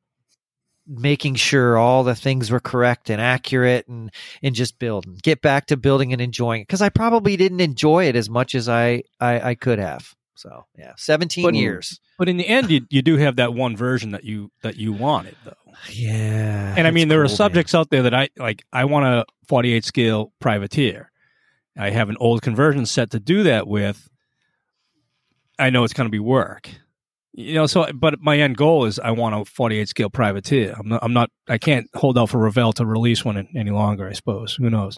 making 0.85 1.33
sure 1.33 1.79
all 1.79 2.03
the 2.03 2.13
things 2.13 2.51
were 2.51 2.59
correct 2.59 3.09
and 3.09 3.19
accurate 3.19 3.87
and 3.87 4.11
and 4.43 4.53
just 4.53 4.77
building 4.77 5.17
get 5.23 5.41
back 5.41 5.65
to 5.65 5.77
building 5.77 6.11
and 6.11 6.21
enjoying 6.21 6.61
it 6.61 6.67
because 6.67 6.81
i 6.81 6.89
probably 6.89 7.37
didn't 7.37 7.61
enjoy 7.61 8.03
it 8.05 8.17
as 8.17 8.29
much 8.29 8.53
as 8.53 8.67
i 8.67 9.01
i, 9.21 9.51
I 9.51 9.55
could 9.55 9.79
have 9.79 10.13
so 10.35 10.65
yeah 10.77 10.93
17 10.97 11.43
But- 11.43 11.53
years 11.55 11.99
But 12.17 12.29
in 12.29 12.37
the 12.37 12.47
end, 12.47 12.69
you 12.71 12.81
you 12.89 13.01
do 13.01 13.17
have 13.17 13.35
that 13.37 13.53
one 13.53 13.75
version 13.77 14.11
that 14.11 14.23
you 14.23 14.51
that 14.61 14.75
you 14.77 14.91
wanted 14.93 15.35
though. 15.45 15.53
yeah 15.91 16.75
And 16.77 16.87
I 16.87 16.91
mean, 16.91 17.03
it's 17.03 17.09
there 17.09 17.19
are 17.21 17.23
cool, 17.25 17.29
man. 17.31 17.37
subjects 17.37 17.75
out 17.75 17.89
there 17.89 18.03
that 18.03 18.13
I 18.13 18.29
like. 18.37 18.63
I 18.71 18.85
want 18.85 19.05
a 19.05 19.25
48 19.47 19.83
scale 19.83 20.31
privateer. 20.39 21.11
I 21.77 21.89
have 21.89 22.09
an 22.09 22.17
old 22.19 22.41
conversion 22.43 22.85
set 22.85 23.09
to 23.11 23.19
do 23.19 23.43
that 23.43 23.67
with. 23.67 24.07
I 25.59 25.69
know 25.69 25.83
it's 25.83 25.93
going 25.93 26.07
to 26.07 26.11
be 26.11 26.19
work, 26.19 26.69
you 27.33 27.53
know. 27.55 27.65
So, 27.67 27.91
but 27.93 28.19
my 28.21 28.37
end 28.39 28.57
goal 28.57 28.85
is 28.85 28.99
I 28.99 29.11
want 29.11 29.35
a 29.35 29.45
48 29.45 29.87
scale 29.89 30.09
privateer. 30.09 30.75
I'm 30.79 30.87
not. 30.87 31.03
I'm 31.03 31.13
not. 31.13 31.29
I 31.47 31.57
can't 31.57 31.87
hold 31.95 32.17
out 32.17 32.29
for 32.29 32.37
Revell 32.39 32.73
to 32.73 32.85
release 32.85 33.23
one 33.25 33.47
any 33.55 33.71
longer. 33.71 34.07
I 34.07 34.13
suppose. 34.13 34.55
Who 34.55 34.69
knows? 34.69 34.97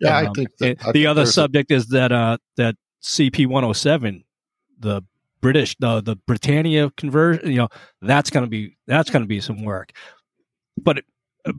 yeah, 0.00 0.16
I 0.16 0.26
Um, 0.26 0.34
think 0.34 0.48
that, 0.58 0.78
I 0.82 0.86
the 0.86 0.92
think 0.92 1.06
other 1.06 1.20
there's 1.20 1.30
a- 1.30 1.32
subject 1.32 1.70
is 1.70 1.88
that 1.88 2.12
uh 2.12 2.38
that 2.56 2.76
CP 3.02 3.46
107, 3.46 4.23
the 4.78 5.02
British 5.40 5.76
the 5.78 6.00
the 6.00 6.16
Britannia 6.16 6.90
conversion. 6.96 7.50
You 7.50 7.58
know, 7.58 7.68
that's 8.00 8.30
gonna 8.30 8.46
be 8.46 8.76
that's 8.86 9.10
gonna 9.10 9.26
be 9.26 9.40
some 9.40 9.62
work. 9.64 9.92
But 10.76 11.04
uh, 11.44 11.52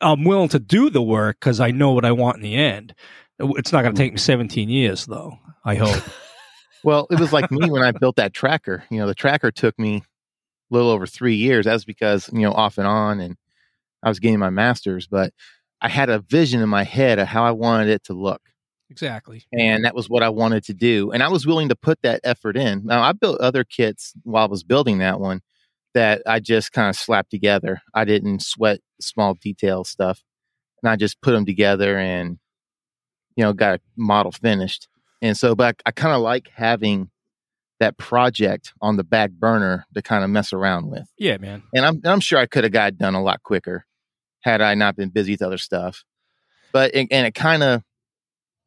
I'm 0.00 0.24
willing 0.24 0.48
to 0.50 0.58
do 0.58 0.90
the 0.90 1.02
work 1.02 1.38
because 1.40 1.60
I 1.60 1.70
know 1.70 1.92
what 1.92 2.04
I 2.04 2.12
want 2.12 2.36
in 2.36 2.42
the 2.42 2.56
end. 2.56 2.94
It's 3.38 3.72
not 3.72 3.82
going 3.82 3.94
to 3.94 3.98
take 3.98 4.12
me 4.12 4.18
17 4.18 4.68
years, 4.68 5.06
though. 5.06 5.38
I 5.64 5.76
hope. 5.76 6.02
Well, 6.82 7.06
it 7.10 7.20
was 7.20 7.30
like 7.30 7.50
me 7.50 7.70
when 7.70 7.82
I 7.82 7.92
built 7.92 8.16
that 8.16 8.32
tracker. 8.32 8.84
You 8.90 9.00
know, 9.00 9.06
the 9.06 9.14
tracker 9.14 9.50
took 9.50 9.78
me 9.78 9.96
a 9.96 10.02
little 10.74 10.88
over 10.88 11.06
three 11.06 11.34
years. 11.34 11.66
That's 11.66 11.84
because, 11.84 12.30
you 12.32 12.40
know, 12.40 12.52
off 12.52 12.78
and 12.78 12.86
on 12.86 13.20
and 13.20 13.36
I 14.02 14.08
was 14.08 14.18
getting 14.18 14.38
my 14.38 14.48
master's, 14.48 15.06
but 15.06 15.34
I 15.82 15.88
had 15.88 16.08
a 16.08 16.20
vision 16.20 16.62
in 16.62 16.70
my 16.70 16.84
head 16.84 17.18
of 17.18 17.28
how 17.28 17.44
I 17.44 17.50
wanted 17.50 17.88
it 17.88 18.04
to 18.04 18.14
look. 18.14 18.40
Exactly. 18.90 19.44
And 19.52 19.84
that 19.84 19.94
was 19.94 20.10
what 20.10 20.22
I 20.22 20.28
wanted 20.28 20.64
to 20.64 20.74
do. 20.74 21.12
And 21.12 21.22
I 21.22 21.28
was 21.28 21.46
willing 21.46 21.70
to 21.70 21.76
put 21.76 22.02
that 22.02 22.20
effort 22.24 22.56
in. 22.56 22.84
Now, 22.84 23.02
I 23.02 23.12
built 23.12 23.40
other 23.40 23.64
kits 23.64 24.12
while 24.24 24.44
I 24.44 24.48
was 24.48 24.64
building 24.64 24.98
that 24.98 25.20
one 25.20 25.40
that 25.94 26.22
I 26.26 26.40
just 26.40 26.72
kind 26.72 26.88
of 26.88 26.96
slapped 26.96 27.30
together. 27.30 27.80
I 27.94 28.04
didn't 28.04 28.42
sweat 28.42 28.80
small 29.00 29.34
detail 29.34 29.84
stuff. 29.84 30.22
And 30.82 30.90
I 30.90 30.96
just 30.96 31.20
put 31.20 31.32
them 31.32 31.44
together 31.44 31.98
and, 31.98 32.38
you 33.36 33.44
know, 33.44 33.52
got 33.52 33.76
a 33.76 33.80
model 33.96 34.32
finished. 34.32 34.88
And 35.20 35.36
so, 35.36 35.54
but 35.54 35.76
I, 35.84 35.88
I 35.88 35.92
kind 35.92 36.14
of 36.14 36.22
like 36.22 36.48
having 36.54 37.10
that 37.80 37.98
project 37.98 38.72
on 38.80 38.96
the 38.96 39.04
back 39.04 39.30
burner 39.30 39.86
to 39.94 40.02
kind 40.02 40.22
of 40.22 40.30
mess 40.30 40.52
around 40.52 40.90
with. 40.90 41.10
Yeah, 41.18 41.38
man. 41.38 41.62
And 41.74 41.84
I'm, 41.84 42.00
I'm 42.04 42.20
sure 42.20 42.38
I 42.38 42.46
could 42.46 42.64
have 42.64 42.72
got 42.72 42.88
it 42.88 42.98
done 42.98 43.14
a 43.14 43.22
lot 43.22 43.42
quicker 43.42 43.84
had 44.42 44.60
I 44.60 44.74
not 44.74 44.96
been 44.96 45.10
busy 45.10 45.32
with 45.32 45.42
other 45.42 45.58
stuff. 45.58 46.04
But, 46.72 46.94
it, 46.94 47.08
and 47.10 47.26
it 47.26 47.34
kind 47.34 47.62
of, 47.62 47.82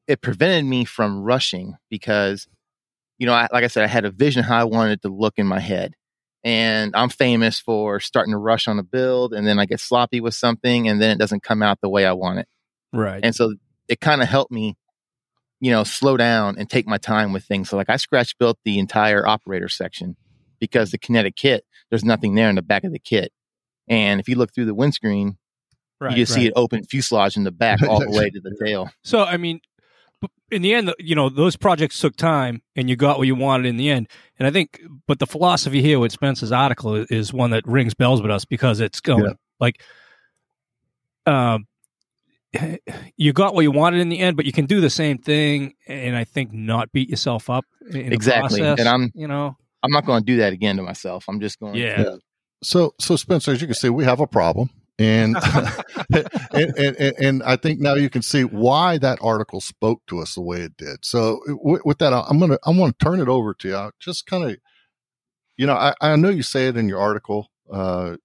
it 0.07 0.21
prevented 0.21 0.65
me 0.65 0.85
from 0.85 1.21
rushing 1.21 1.75
because, 1.89 2.47
you 3.17 3.25
know, 3.25 3.33
I, 3.33 3.47
like 3.51 3.63
I 3.63 3.67
said, 3.67 3.83
I 3.83 3.87
had 3.87 4.05
a 4.05 4.11
vision 4.11 4.43
how 4.43 4.59
I 4.59 4.63
wanted 4.65 5.01
to 5.03 5.09
look 5.09 5.35
in 5.37 5.47
my 5.47 5.59
head. 5.59 5.95
And 6.43 6.93
I'm 6.93 7.09
famous 7.09 7.59
for 7.59 8.01
starting 8.01 8.33
to 8.33 8.37
rush 8.37 8.67
on 8.67 8.77
a 8.77 8.83
build 8.83 9.33
and 9.33 9.47
then 9.47 9.59
I 9.59 9.65
get 9.65 9.79
sloppy 9.79 10.19
with 10.19 10.33
something 10.33 10.89
and 10.89 11.01
then 11.01 11.11
it 11.11 11.17
doesn't 11.17 11.41
come 11.41 11.63
out 11.63 11.79
the 11.81 11.89
way 11.89 12.05
I 12.05 12.11
want 12.11 12.39
it. 12.39 12.47
Right. 12.91 13.23
And 13.23 13.33
so 13.33 13.55
it 13.87 14.01
kind 14.01 14.21
of 14.21 14.27
helped 14.27 14.51
me, 14.51 14.75
you 15.61 15.71
know, 15.71 15.85
slow 15.85 16.17
down 16.17 16.57
and 16.57 16.69
take 16.69 16.85
my 16.85 16.97
time 16.97 17.31
with 17.31 17.45
things. 17.45 17.69
So 17.69 17.77
like 17.77 17.89
I 17.89 17.95
scratch 17.95 18.37
built 18.37 18.57
the 18.65 18.77
entire 18.77 19.25
operator 19.25 19.69
section 19.69 20.17
because 20.59 20.91
the 20.91 20.97
kinetic 20.97 21.37
kit, 21.37 21.63
there's 21.89 22.03
nothing 22.03 22.35
there 22.35 22.49
in 22.49 22.55
the 22.55 22.61
back 22.61 22.83
of 22.83 22.91
the 22.91 22.99
kit. 22.99 23.31
And 23.87 24.19
if 24.19 24.27
you 24.27 24.35
look 24.35 24.53
through 24.53 24.65
the 24.65 24.75
windscreen, 24.75 25.37
right. 26.01 26.11
you 26.11 26.23
just 26.23 26.33
see 26.33 26.41
right. 26.41 26.47
an 26.47 26.53
open 26.57 26.83
fuselage 26.83 27.37
in 27.37 27.45
the 27.45 27.51
back 27.51 27.81
all 27.83 27.99
the 27.99 28.11
way 28.17 28.29
to 28.29 28.41
the 28.41 28.55
tail. 28.63 28.89
So, 29.03 29.23
I 29.23 29.37
mean, 29.37 29.61
in 30.53 30.61
the 30.61 30.73
end, 30.73 30.93
you 30.99 31.15
know, 31.15 31.29
those 31.29 31.55
projects 31.55 31.99
took 31.99 32.15
time 32.15 32.61
and 32.75 32.89
you 32.89 32.95
got 32.95 33.17
what 33.17 33.27
you 33.27 33.35
wanted 33.35 33.65
in 33.65 33.77
the 33.77 33.89
end. 33.89 34.07
And 34.39 34.47
I 34.47 34.51
think, 34.51 34.81
but 35.07 35.19
the 35.19 35.27
philosophy 35.27 35.81
here 35.81 35.99
with 35.99 36.11
Spencer's 36.11 36.51
article 36.51 36.95
is, 36.95 37.07
is 37.11 37.33
one 37.33 37.51
that 37.51 37.65
rings 37.67 37.93
bells 37.93 38.21
with 38.21 38.31
us 38.31 38.45
because 38.45 38.79
it's 38.79 38.99
going 39.01 39.25
Yeah. 39.25 39.33
like, 39.59 39.81
um, 41.25 41.67
you 43.17 43.33
got 43.33 43.55
what 43.55 43.61
you 43.61 43.71
wanted 43.71 43.99
in 43.99 44.09
the 44.09 44.19
end, 44.19 44.37
but 44.37 44.45
you 44.45 44.51
can 44.51 44.65
do 44.65 44.79
the 44.79 44.89
same 44.89 45.17
thing 45.17 45.73
and 45.87 46.15
I 46.15 46.23
think 46.23 46.53
not 46.53 46.91
beat 46.91 47.09
yourself 47.09 47.49
up 47.49 47.65
in 47.89 48.09
the 48.09 48.13
Exactly. 48.13 48.59
process, 48.59 48.79
And 48.79 48.87
I'm- 48.89 49.11
you 49.15 49.27
know, 49.27 49.57
I'm 49.81 49.91
not 49.91 50.05
going 50.05 50.21
to 50.21 50.25
do 50.25 50.37
that 50.37 50.53
again 50.53 50.77
to 50.77 50.83
myself. 50.83 51.25
I'm 51.27 51.39
just 51.41 51.59
going. 51.59 51.75
yeah. 51.75 52.01
Yeah. 52.01 52.15
So, 52.63 52.93
so 52.99 53.15
Spencer, 53.17 53.51
as 53.51 53.59
you 53.59 53.67
can 53.67 53.73
see, 53.75 53.89
we 53.89 54.05
have 54.05 54.19
a 54.21 54.27
problem, 54.27 54.69
and 54.99 55.35
and, 56.13 56.27
and, 56.53 56.95
and 56.97 57.15
and 57.19 57.43
I 57.43 57.55
think 57.55 57.79
now 57.79 57.95
you 57.95 58.09
can 58.09 58.21
see 58.21 58.43
why 58.43 58.97
that 58.99 59.19
article 59.21 59.61
spoke 59.61 60.01
to 60.07 60.19
us 60.19 60.35
the 60.35 60.41
way 60.41 60.61
it 60.61 60.77
did. 60.77 61.03
So, 61.03 61.41
with, 61.47 61.81
with 61.85 61.97
that, 61.99 62.13
I'm 62.13 62.39
gonna 62.39 62.57
I 62.65 62.71
want 62.71 62.97
to 62.97 63.05
turn 63.05 63.19
it 63.19 63.27
over 63.27 63.53
to 63.55 63.67
you. 63.67 63.75
I'll 63.75 63.91
just 63.99 64.25
kind 64.25 64.43
of, 64.43 64.57
you 65.57 65.65
know, 65.67 65.75
I, 65.75 65.93
I 66.01 66.15
know 66.15 66.29
you 66.29 66.43
say 66.43 66.67
it 66.67 66.77
in 66.77 66.87
your 66.87 66.99
article, 66.99 67.49
uh, 67.71 68.17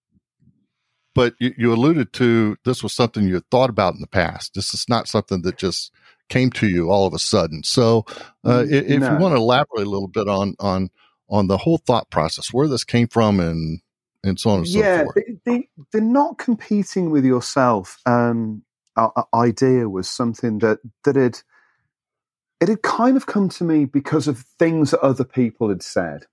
but 1.14 1.34
you, 1.40 1.54
you 1.56 1.72
alluded 1.72 2.12
to 2.14 2.56
this 2.64 2.82
was 2.82 2.92
something 2.92 3.26
you 3.26 3.34
had 3.34 3.50
thought 3.50 3.70
about 3.70 3.94
in 3.94 4.00
the 4.00 4.06
past. 4.06 4.54
This 4.54 4.74
is 4.74 4.86
not 4.88 5.08
something 5.08 5.42
that 5.42 5.56
just 5.56 5.92
came 6.28 6.50
to 6.50 6.68
you 6.68 6.90
all 6.90 7.06
of 7.06 7.14
a 7.14 7.18
sudden. 7.18 7.62
So, 7.62 8.04
uh, 8.44 8.64
if 8.68 9.00
No. 9.00 9.10
you 9.10 9.16
want 9.16 9.32
to 9.32 9.40
elaborate 9.40 9.86
a 9.86 9.90
little 9.90 10.08
bit 10.08 10.28
on 10.28 10.54
on 10.60 10.90
on 11.30 11.46
the 11.46 11.58
whole 11.58 11.78
thought 11.78 12.10
process, 12.10 12.52
where 12.52 12.68
this 12.68 12.84
came 12.84 13.08
from, 13.08 13.40
and 13.40 13.80
and 14.24 14.38
so 14.38 14.50
on 14.50 14.58
and 14.58 14.68
so 14.68 14.78
yeah, 14.78 15.02
forth. 15.04 15.14
the, 15.14 15.38
the, 15.44 15.68
the 15.92 16.00
not 16.00 16.38
competing 16.38 17.10
with 17.10 17.24
yourself 17.24 17.98
um, 18.06 18.62
idea 19.34 19.88
was 19.88 20.08
something 20.08 20.58
that 20.58 20.78
that 21.04 21.16
had 21.16 21.40
it 22.60 22.68
had 22.68 22.82
kind 22.82 23.16
of 23.16 23.26
come 23.26 23.48
to 23.48 23.64
me 23.64 23.84
because 23.84 24.26
of 24.26 24.40
things 24.58 24.90
that 24.90 25.00
other 25.00 25.24
people 25.24 25.68
had 25.68 25.82
said, 25.82 26.24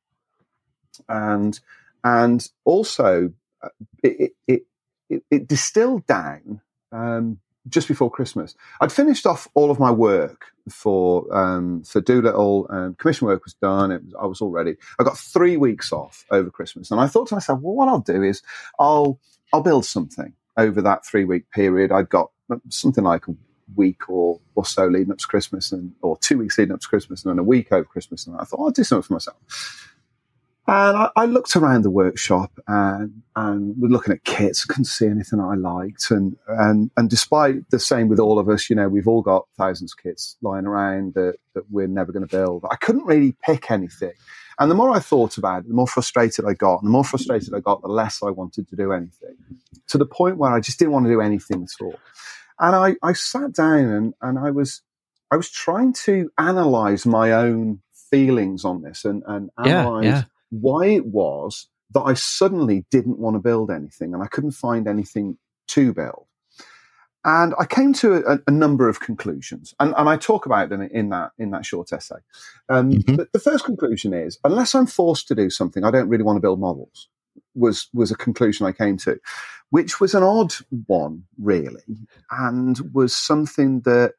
and 1.08 1.60
and 2.04 2.50
also 2.64 3.32
uh, 3.62 3.70
it 4.04 4.32
it 4.48 4.64
it, 5.10 5.24
it 5.30 5.48
distilled 5.48 6.06
down 6.08 6.62
um, 6.92 7.40
just 7.68 7.88
before 7.88 8.12
Christmas. 8.12 8.56
I'd 8.82 8.92
finished 8.92 9.26
off 9.26 9.48
all 9.54 9.72
of 9.72 9.80
my 9.80 9.92
work 9.92 10.46
for 10.70 11.26
um, 11.36 11.84
for 11.84 12.02
Doolittle, 12.02 12.68
and 12.70 12.98
commission 12.98 13.28
work 13.28 13.44
was 13.44 13.54
done. 13.56 13.90
Was, 13.90 14.16
I 14.20 14.26
was 14.26 14.42
all 14.42 14.52
ready. 14.52 14.76
I 15.00 15.04
got 15.04 15.18
three 15.18 15.58
weeks 15.58 15.92
off 15.92 16.26
over 16.32 16.50
Christmas, 16.50 16.92
and 16.92 17.00
I 17.00 17.08
thought 17.08 17.28
to 17.30 17.36
myself, 17.36 17.60
well, 17.62 17.76
what 17.76 17.88
I'll 17.88 18.00
do 18.00 18.24
is 18.24 18.42
I'll 18.80 19.20
I'll 19.54 19.62
build 19.62 19.86
something 19.86 20.34
over 20.58 20.82
that 20.82 21.06
three 21.06 21.26
week 21.26 21.50
period. 21.52 21.92
I'd 21.92 22.10
got 22.10 22.32
something 22.70 23.04
like 23.04 23.28
a 23.28 23.36
week 23.76 24.10
or 24.10 24.40
or 24.56 24.66
so 24.66 24.88
leading 24.88 25.12
up 25.12 25.18
to 25.20 25.28
Christmas, 25.28 25.72
and 25.72 25.94
or 26.02 26.18
two 26.18 26.38
weeks 26.38 26.58
leading 26.58 26.74
up 26.74 26.82
to 26.82 26.88
Christmas, 26.88 27.24
and 27.24 27.32
then 27.32 27.40
a 27.40 27.44
week 27.44 27.72
over 27.72 27.86
Christmas, 27.86 28.28
and 28.28 28.36
I 28.40 28.44
thought 28.44 28.60
I'll 28.60 28.72
do 28.72 28.84
something 28.84 29.08
for 29.08 29.14
myself. 29.14 29.92
And 30.68 30.98
I, 30.98 31.10
I 31.16 31.26
looked 31.26 31.56
around 31.56 31.84
the 31.84 31.92
workshop 31.92 32.52
and 32.68 33.22
and 33.36 33.80
was 33.80 33.92
looking 33.92 34.14
at 34.14 34.24
kits, 34.24 34.66
couldn't 34.66 34.86
see 34.86 35.06
anything 35.06 35.40
I 35.40 35.54
liked, 35.56 36.10
and 36.10 36.38
and 36.48 36.90
and 36.98 37.10
despite 37.10 37.70
the 37.70 37.80
same 37.80 38.08
with 38.08 38.20
all 38.20 38.40
of 38.40 38.50
us, 38.50 38.70
you 38.70 38.76
know, 38.76 38.90
we've 38.90 39.08
all 39.08 39.22
got 39.22 39.48
thousands 39.58 39.94
of 39.94 40.02
kits 40.02 40.38
lying 40.42 40.66
around 40.66 41.14
that 41.14 41.36
that 41.54 41.70
we're 41.70 41.88
never 41.88 42.12
going 42.12 42.28
to 42.28 42.36
build. 42.36 42.66
I 42.72 42.78
couldn't 42.78 43.06
really 43.06 43.36
pick 43.44 43.70
anything. 43.70 44.14
And 44.58 44.72
the 44.72 44.76
more 44.76 44.90
I 44.92 45.00
thought 45.00 45.38
about 45.38 45.60
it, 45.60 45.68
the 45.68 45.74
more 45.74 45.88
frustrated 45.88 46.46
I 46.46 46.54
got. 46.54 46.82
And 46.82 46.88
the 46.88 46.92
more 46.92 47.04
frustrated 47.04 47.54
I 47.54 47.60
got, 47.60 47.82
the 47.82 47.90
less 47.90 48.24
I 48.24 48.30
wanted 48.30 48.68
to 48.70 48.76
do 48.76 48.94
anything. 48.94 49.36
To 49.90 49.98
the 49.98 50.06
point 50.06 50.38
where 50.38 50.52
I 50.52 50.62
just 50.62 50.80
didn't 50.80 50.94
want 50.94 51.06
to 51.06 51.12
do 51.12 51.22
anything 51.22 51.64
at 51.64 51.84
all. 51.84 52.00
And 52.60 52.76
I, 52.76 52.96
I 53.04 53.14
sat 53.14 53.54
down 53.54 53.90
and, 53.90 54.14
and 54.22 54.40
I 54.40 54.52
was 54.52 54.82
I 55.30 55.36
was 55.36 55.50
trying 55.50 55.94
to 56.06 56.32
analyze 56.38 57.06
my 57.06 57.34
own 57.34 57.82
feelings 58.10 58.64
on 58.64 58.82
this 58.82 59.04
and, 59.04 59.24
and 59.28 59.50
Yeah, 59.58 59.82
analyze 59.82 60.06
yeah. 60.06 60.24
Why 60.62 60.88
it 60.88 61.06
was 61.06 61.68
that 61.94 62.02
I 62.02 62.14
suddenly 62.14 62.86
didn't 62.92 63.20
want 63.20 63.36
to 63.36 63.40
build 63.40 63.72
anything 63.72 64.14
and 64.14 64.24
I 64.24 64.28
couldn't 64.28 64.52
find 64.52 64.88
anything 64.88 65.38
to 65.68 65.94
build. 65.94 66.26
And 67.24 67.56
I 67.60 67.66
came 67.66 67.92
to 67.94 68.24
a, 68.28 68.40
a 68.46 68.52
number 68.52 68.88
of 68.88 69.00
conclusions, 69.00 69.74
and, 69.80 69.96
and 69.98 70.08
I 70.08 70.16
talk 70.16 70.46
about 70.46 70.70
them 70.70 70.84
in 70.84 71.10
that 71.10 71.32
in 71.40 71.50
that 71.52 71.66
short 71.66 71.92
essay. 71.92 72.18
Um, 72.70 72.92
Mhm. 72.92 73.18
But 73.18 73.34
the 73.34 73.40
first 73.40 73.66
conclusion 73.66 74.14
is, 74.14 74.38
unless 74.44 74.76
I'm 74.76 74.86
forced 74.86 75.28
to 75.30 75.36
do 75.36 75.50
something, 75.50 75.84
I 75.84 75.90
don't 75.90 76.08
really 76.08 76.24
want 76.24 76.38
to 76.38 76.42
build 76.42 76.60
models. 76.60 77.10
Was 77.56 77.88
was 77.96 78.12
a 78.12 78.16
conclusion 78.16 78.68
I 78.68 78.74
came 78.74 78.98
to, 78.98 79.20
which 79.72 80.00
was 80.00 80.14
an 80.14 80.22
odd 80.22 80.54
one, 80.86 81.24
really, 81.40 81.82
and 82.30 82.80
was 82.94 83.16
something 83.16 83.82
that 83.82 84.14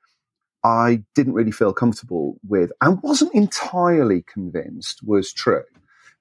I 0.65 1.05
didn't 1.15 1.35
really 1.35 1.53
feel 1.53 1.73
comfortable 1.73 2.39
with, 2.49 2.73
and 2.81 3.01
wasn't 3.03 3.35
entirely 3.35 4.23
convinced 4.23 5.03
was 5.05 5.33
true, 5.33 5.63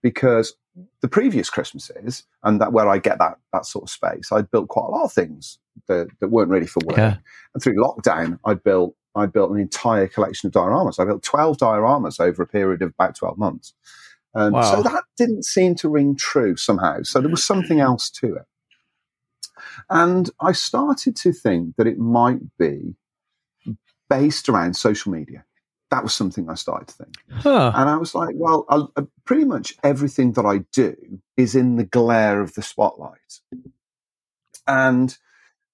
because 0.05 0.53
the 1.01 1.07
previous 1.07 1.49
Christmases, 1.49 2.25
and 2.43 2.61
that 2.61 2.71
where 2.71 2.87
I 2.87 2.99
get 2.99 3.17
that 3.17 3.39
that 3.51 3.65
sort 3.65 3.85
of 3.85 3.89
space, 3.89 4.31
I'd 4.31 4.51
built 4.51 4.67
quite 4.67 4.85
a 4.85 4.91
lot 4.91 5.05
of 5.05 5.11
things 5.11 5.57
that, 5.87 6.09
that 6.19 6.27
weren't 6.27 6.51
really 6.51 6.67
for 6.67 6.79
work. 6.85 6.95
Yeah. 6.95 7.17
And 7.55 7.63
through 7.63 7.83
lockdown, 7.83 8.37
I 8.45 8.53
built 8.53 8.95
I 9.15 9.25
built 9.25 9.49
an 9.49 9.59
entire 9.59 10.07
collection 10.07 10.45
of 10.45 10.53
dioramas. 10.53 10.99
I 10.99 11.05
built 11.05 11.23
twelve 11.23 11.57
dioramas 11.57 12.19
over 12.19 12.43
a 12.43 12.47
period 12.47 12.83
of 12.83 12.91
about 12.91 13.15
twelve 13.15 13.39
months. 13.39 13.73
Um, 14.35 14.53
Wow. 14.53 14.75
So 14.75 14.83
that 14.83 15.05
didn't 15.17 15.43
seem 15.45 15.73
to 15.75 15.89
ring 15.89 16.15
true 16.15 16.55
somehow. 16.55 17.01
So 17.01 17.19
there 17.19 17.31
was 17.31 17.43
something 17.43 17.79
else 17.79 18.11
to 18.11 18.35
it. 18.35 18.45
And 19.89 20.29
I 20.39 20.51
started 20.51 21.15
to 21.15 21.33
think 21.33 21.77
that 21.77 21.87
it 21.87 21.97
might 21.97 22.41
be 22.59 22.95
based 24.07 24.49
around 24.49 24.75
social 24.75 25.11
media. 25.11 25.45
That 25.91 26.03
was 26.03 26.13
something 26.13 26.49
I 26.49 26.55
started 26.55 26.87
to 26.89 26.93
think. 26.95 27.17
Huh. 27.31 27.71
And 27.75 27.89
I 27.89 27.97
was 27.97 28.15
like, 28.15 28.35
well, 28.37 28.65
I, 28.69 28.83
uh, 28.95 29.05
pretty 29.23 29.45
much 29.45 29.75
everything 29.83 30.33
that 30.33 30.45
I 30.45 30.59
do 30.71 30.95
is 31.37 31.55
in 31.55 31.75
the 31.75 31.83
glare 31.83 32.41
of 32.41 32.53
the 32.55 32.61
spotlight. 32.61 33.39
And 34.67 35.15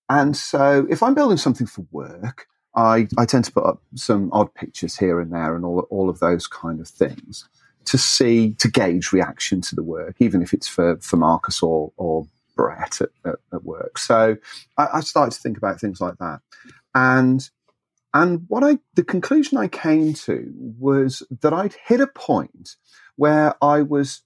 and 0.10 0.36
so 0.36 0.86
if 0.90 1.02
I'm 1.02 1.14
building 1.14 1.38
something 1.38 1.66
for 1.66 1.86
work, 1.92 2.48
I, 2.76 3.08
I 3.18 3.26
tend 3.26 3.46
to 3.46 3.52
put 3.52 3.66
up 3.66 3.82
some 3.96 4.30
odd 4.34 4.54
pictures 4.54 4.98
here 4.98 5.22
and 5.22 5.32
there 5.32 5.56
and 5.56 5.64
all, 5.64 5.88
all 5.90 6.10
of 6.10 6.20
those 6.20 6.48
kind 6.48 6.82
of 6.82 6.88
things 6.90 7.48
to 7.86 7.98
see, 7.98 8.54
to 8.56 8.70
gauge 8.70 9.12
reaction 9.12 9.62
to 9.62 9.76
the 9.76 9.84
work, 9.84 10.18
even 10.20 10.42
if 10.42 10.54
it's 10.54 10.68
for, 10.68 10.98
for 10.98 11.18
Marcus 11.18 11.64
or, 11.64 11.92
or 11.98 12.28
Brett 12.56 13.02
at, 13.02 13.10
at, 13.26 13.36
at 13.54 13.64
work. 13.64 13.98
So 13.98 14.38
I, 14.78 14.88
I 14.96 15.00
started 15.00 15.32
to 15.32 15.40
think 15.42 15.58
about 15.58 15.80
things 15.80 16.02
like 16.02 16.18
that. 16.20 16.42
And 16.94 17.50
and 18.14 18.46
what 18.48 18.64
I, 18.64 18.80
the 18.96 19.04
conclusion 19.04 19.58
I 19.58 19.68
came 19.68 20.14
to 20.14 20.52
was 20.80 21.24
that 21.42 21.54
I'd 21.54 21.76
hit 21.86 22.02
a 22.02 22.08
point 22.08 22.76
where 23.16 23.56
I 23.64 23.82
was, 23.82 24.22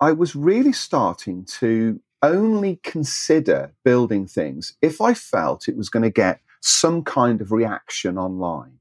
I 0.00 0.12
was 0.12 0.34
really 0.34 0.72
starting 0.72 1.44
to 1.60 2.00
only 2.22 2.80
consider 2.82 3.74
building 3.84 4.26
things 4.26 4.76
if 4.82 5.00
I 5.00 5.14
felt 5.14 5.68
it 5.68 5.76
was 5.76 5.90
going 5.90 6.02
to 6.02 6.10
get 6.10 6.40
some 6.60 7.04
kind 7.04 7.40
of 7.40 7.52
reaction 7.52 8.18
online. 8.18 8.78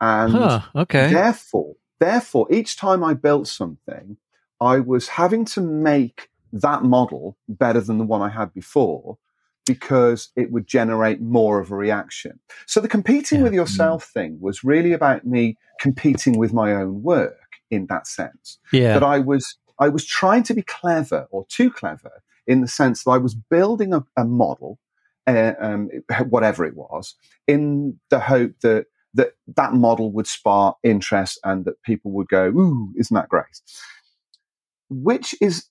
And 0.00 0.32
Huh, 0.32 0.60
okay. 0.74 1.12
therefore, 1.12 1.74
therefore, 1.98 2.46
each 2.50 2.76
time 2.76 3.02
I 3.02 3.14
built 3.14 3.48
something, 3.48 4.16
I 4.60 4.78
was 4.78 5.08
having 5.08 5.44
to 5.46 5.60
make 5.60 6.30
that 6.52 6.84
model 6.84 7.36
better 7.48 7.80
than 7.80 7.98
the 7.98 8.04
one 8.04 8.22
I 8.22 8.30
had 8.30 8.54
before 8.54 9.18
because 9.68 10.30
it 10.34 10.50
would 10.50 10.66
generate 10.66 11.20
more 11.20 11.60
of 11.60 11.70
a 11.70 11.76
reaction. 11.76 12.40
So 12.66 12.80
the 12.80 12.88
competing 12.88 13.38
Yeah. 13.38 13.44
with 13.44 13.54
yourself 13.54 14.04
thing 14.04 14.38
was 14.40 14.64
really 14.64 14.92
about 14.92 15.24
me 15.24 15.56
competing 15.78 16.36
with 16.38 16.52
my 16.52 16.72
own 16.72 17.02
work 17.02 17.50
in 17.70 17.86
that 17.86 18.06
sense. 18.08 18.58
Yeah. 18.72 18.94
That 18.94 19.04
I 19.04 19.18
was 19.20 19.44
I 19.78 19.88
was 19.90 20.04
trying 20.04 20.42
to 20.44 20.54
be 20.54 20.62
clever 20.62 21.28
or 21.30 21.46
too 21.48 21.70
clever 21.70 22.22
in 22.48 22.62
the 22.62 22.66
sense 22.68 23.04
that 23.04 23.10
I 23.12 23.18
was 23.18 23.34
building 23.36 23.92
a, 23.94 24.02
a 24.16 24.24
model, 24.24 24.80
uh, 25.28 25.52
um, 25.60 25.88
whatever 26.30 26.64
it 26.64 26.74
was, 26.74 27.14
in 27.46 28.00
the 28.10 28.18
hope 28.18 28.54
that 28.62 28.86
that 29.14 29.30
that 29.56 29.72
model 29.74 30.10
would 30.12 30.26
spark 30.26 30.76
interest 30.82 31.38
and 31.44 31.64
that 31.66 31.82
people 31.82 32.10
would 32.12 32.28
go, 32.28 32.46
"Ooh, 32.48 32.92
isn't 32.96 33.14
that 33.14 33.28
great?" 33.28 33.60
Which 34.90 35.34
is 35.40 35.66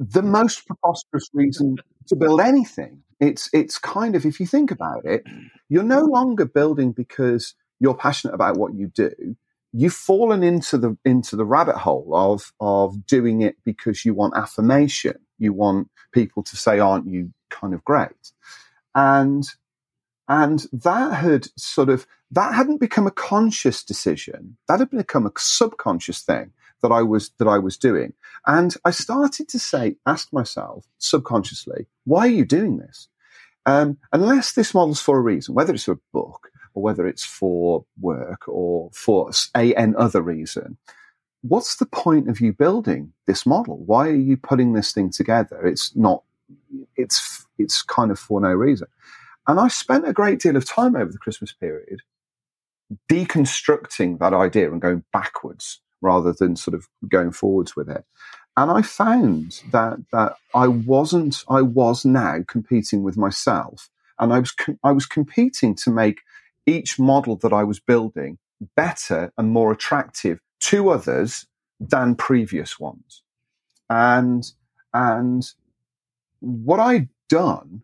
the 0.00 0.22
most 0.22 0.66
preposterous 0.66 1.28
reason 1.34 1.76
to 2.08 2.16
build 2.16 2.40
anything. 2.40 3.02
It's 3.20 3.50
it's 3.52 3.78
kind 3.78 4.16
of 4.16 4.24
if 4.24 4.40
you 4.40 4.46
think 4.46 4.70
about 4.70 5.04
it, 5.04 5.24
you're 5.68 5.82
no 5.82 6.00
longer 6.00 6.46
building 6.46 6.92
because 6.92 7.54
you're 7.78 7.94
passionate 7.94 8.34
about 8.34 8.56
what 8.56 8.74
you 8.74 8.88
do. 8.88 9.36
You've 9.72 9.92
fallen 9.92 10.42
into 10.42 10.78
the 10.78 10.96
into 11.04 11.36
the 11.36 11.44
rabbit 11.44 11.76
hole 11.76 12.10
of 12.14 12.52
of 12.60 13.06
doing 13.06 13.42
it 13.42 13.56
because 13.62 14.06
you 14.06 14.14
want 14.14 14.36
affirmation. 14.36 15.18
You 15.38 15.52
want 15.52 15.90
people 16.12 16.42
to 16.44 16.56
say, 16.56 16.78
"Aren't 16.78 17.06
you 17.06 17.32
kind 17.50 17.74
of 17.74 17.84
great?" 17.84 18.32
And 18.94 19.44
and 20.28 20.66
that 20.72 21.12
had 21.12 21.48
sort 21.58 21.90
of 21.90 22.06
that 22.30 22.54
hadn't 22.54 22.80
become 22.80 23.06
a 23.06 23.12
conscious 23.12 23.84
decision. 23.84 24.56
That 24.66 24.80
had 24.80 24.90
become 24.90 25.26
a 25.26 25.32
subconscious 25.36 26.22
thing 26.22 26.52
that 26.82 26.92
I 26.92 27.02
was 27.02 27.30
that 27.38 27.48
I 27.48 27.58
was 27.58 27.76
doing. 27.76 28.12
And 28.46 28.74
I 28.84 28.90
started 28.90 29.48
to 29.48 29.58
say, 29.58 29.96
ask 30.06 30.32
myself 30.32 30.86
subconsciously, 30.98 31.86
why 32.04 32.20
are 32.20 32.28
you 32.28 32.44
doing 32.44 32.78
this? 32.78 33.08
Um, 33.66 33.98
unless 34.12 34.52
this 34.52 34.74
model's 34.74 35.00
for 35.00 35.18
a 35.18 35.22
reason, 35.22 35.54
whether 35.54 35.74
it's 35.74 35.84
for 35.84 35.92
a 35.92 36.00
book 36.12 36.50
or 36.74 36.82
whether 36.82 37.06
it's 37.06 37.24
for 37.24 37.84
work 38.00 38.48
or 38.48 38.90
for 38.92 39.30
a 39.56 39.74
an 39.74 39.94
other 39.96 40.22
reason, 40.22 40.78
what's 41.42 41.76
the 41.76 41.86
point 41.86 42.28
of 42.28 42.40
you 42.40 42.52
building 42.52 43.12
this 43.26 43.44
model? 43.46 43.78
Why 43.84 44.08
are 44.08 44.14
you 44.14 44.36
putting 44.36 44.72
this 44.72 44.92
thing 44.92 45.10
together? 45.10 45.66
It's 45.66 45.94
not. 45.94 46.22
It's 46.96 47.46
it's 47.58 47.82
kind 47.82 48.10
of 48.10 48.18
for 48.18 48.40
no 48.40 48.52
reason. 48.52 48.88
And 49.46 49.58
I 49.58 49.68
spent 49.68 50.08
a 50.08 50.12
great 50.12 50.40
deal 50.40 50.56
of 50.56 50.64
time 50.64 50.96
over 50.96 51.10
the 51.10 51.18
Christmas 51.18 51.52
period 51.52 52.00
deconstructing 53.08 54.18
that 54.18 54.34
idea 54.34 54.70
and 54.70 54.80
going 54.80 55.04
backwards 55.12 55.80
rather 56.00 56.32
than 56.32 56.56
sort 56.56 56.74
of 56.74 56.88
going 57.08 57.32
forwards 57.32 57.76
with 57.76 57.88
it. 57.88 58.04
And 58.56 58.70
I 58.70 58.82
found 58.82 59.62
that 59.72 59.98
that 60.12 60.34
I 60.54 60.68
wasn't 60.68 61.44
I 61.48 61.62
was 61.62 62.04
now 62.04 62.38
competing 62.46 63.02
with 63.02 63.16
myself 63.16 63.88
and 64.18 64.32
I 64.32 64.40
was 64.40 64.52
com- 64.52 64.78
I 64.82 64.92
was 64.92 65.06
competing 65.06 65.74
to 65.76 65.90
make 65.90 66.20
each 66.66 66.98
model 66.98 67.36
that 67.36 67.52
I 67.52 67.64
was 67.64 67.80
building 67.80 68.38
better 68.76 69.32
and 69.38 69.50
more 69.50 69.72
attractive 69.72 70.40
to 70.60 70.90
others 70.90 71.46
than 71.80 72.14
previous 72.14 72.78
ones. 72.78 73.22
And 73.88 74.44
and 74.92 75.48
what 76.40 76.80
I'd 76.80 77.08
done 77.28 77.82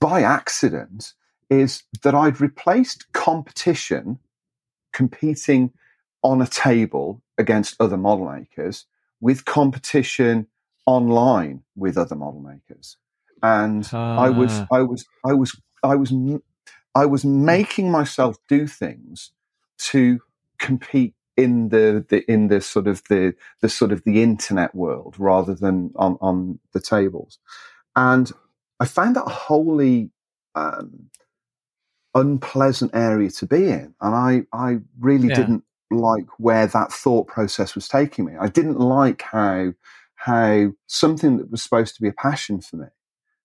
by 0.00 0.22
accident 0.22 1.14
is 1.48 1.84
that 2.02 2.14
I'd 2.14 2.40
replaced 2.40 3.12
competition, 3.12 4.18
competing 4.92 5.72
on 6.24 6.42
a 6.42 6.48
table 6.48 7.22
against 7.38 7.80
other 7.80 7.98
model 7.98 8.30
makers, 8.32 8.86
with 9.20 9.46
competition 9.46 10.48
online 10.86 11.62
with 11.76 11.98
other 11.98 12.16
model 12.16 12.40
makers. 12.42 12.98
And 13.42 13.94
I 14.16 14.30
was. 14.30 14.64
I 14.72 14.82
was, 14.82 15.06
I 15.24 15.34
was, 15.34 15.56
I 15.84 15.96
was, 15.96 16.12
I 16.96 17.06
was 17.06 17.24
making 17.24 17.90
myself 17.92 18.38
do 18.48 18.68
things 18.68 19.32
to 19.78 20.20
compete 20.60 21.14
in 21.36 21.70
the, 21.70 22.04
the 22.10 22.30
in 22.32 22.48
the 22.48 22.60
sort 22.62 22.88
of 22.88 23.02
the 23.10 23.34
the 23.62 23.70
sort 23.70 23.92
of 23.92 24.04
the 24.04 24.22
internet 24.22 24.74
world 24.74 25.16
rather 25.18 25.54
than 25.54 25.92
on 25.96 26.18
on 26.22 26.60
the 26.74 26.80
tables, 26.80 27.38
and 27.96 28.32
I 28.80 28.86
found 28.86 29.16
that 29.16 29.26
a 29.26 29.30
wholly 29.30 30.10
um, 30.56 31.10
unpleasant 32.14 32.92
area 32.94 33.30
to 33.32 33.46
be 33.46 33.68
in, 33.70 33.94
and 34.00 34.14
I 34.14 34.46
I 34.52 34.80
really 35.00 35.28
Yeah. 35.30 35.36
didn't 35.36 35.64
like 35.94 36.26
where 36.38 36.66
that 36.66 36.92
thought 36.92 37.26
process 37.26 37.74
was 37.74 37.88
taking 37.88 38.24
me. 38.24 38.34
I 38.38 38.48
didn't 38.48 38.78
like 38.80 39.22
how 39.22 39.72
how 40.16 40.72
something 40.86 41.36
that 41.36 41.50
was 41.50 41.62
supposed 41.62 41.94
to 41.96 42.02
be 42.02 42.08
a 42.08 42.12
passion 42.12 42.60
for 42.60 42.76
me 42.76 42.86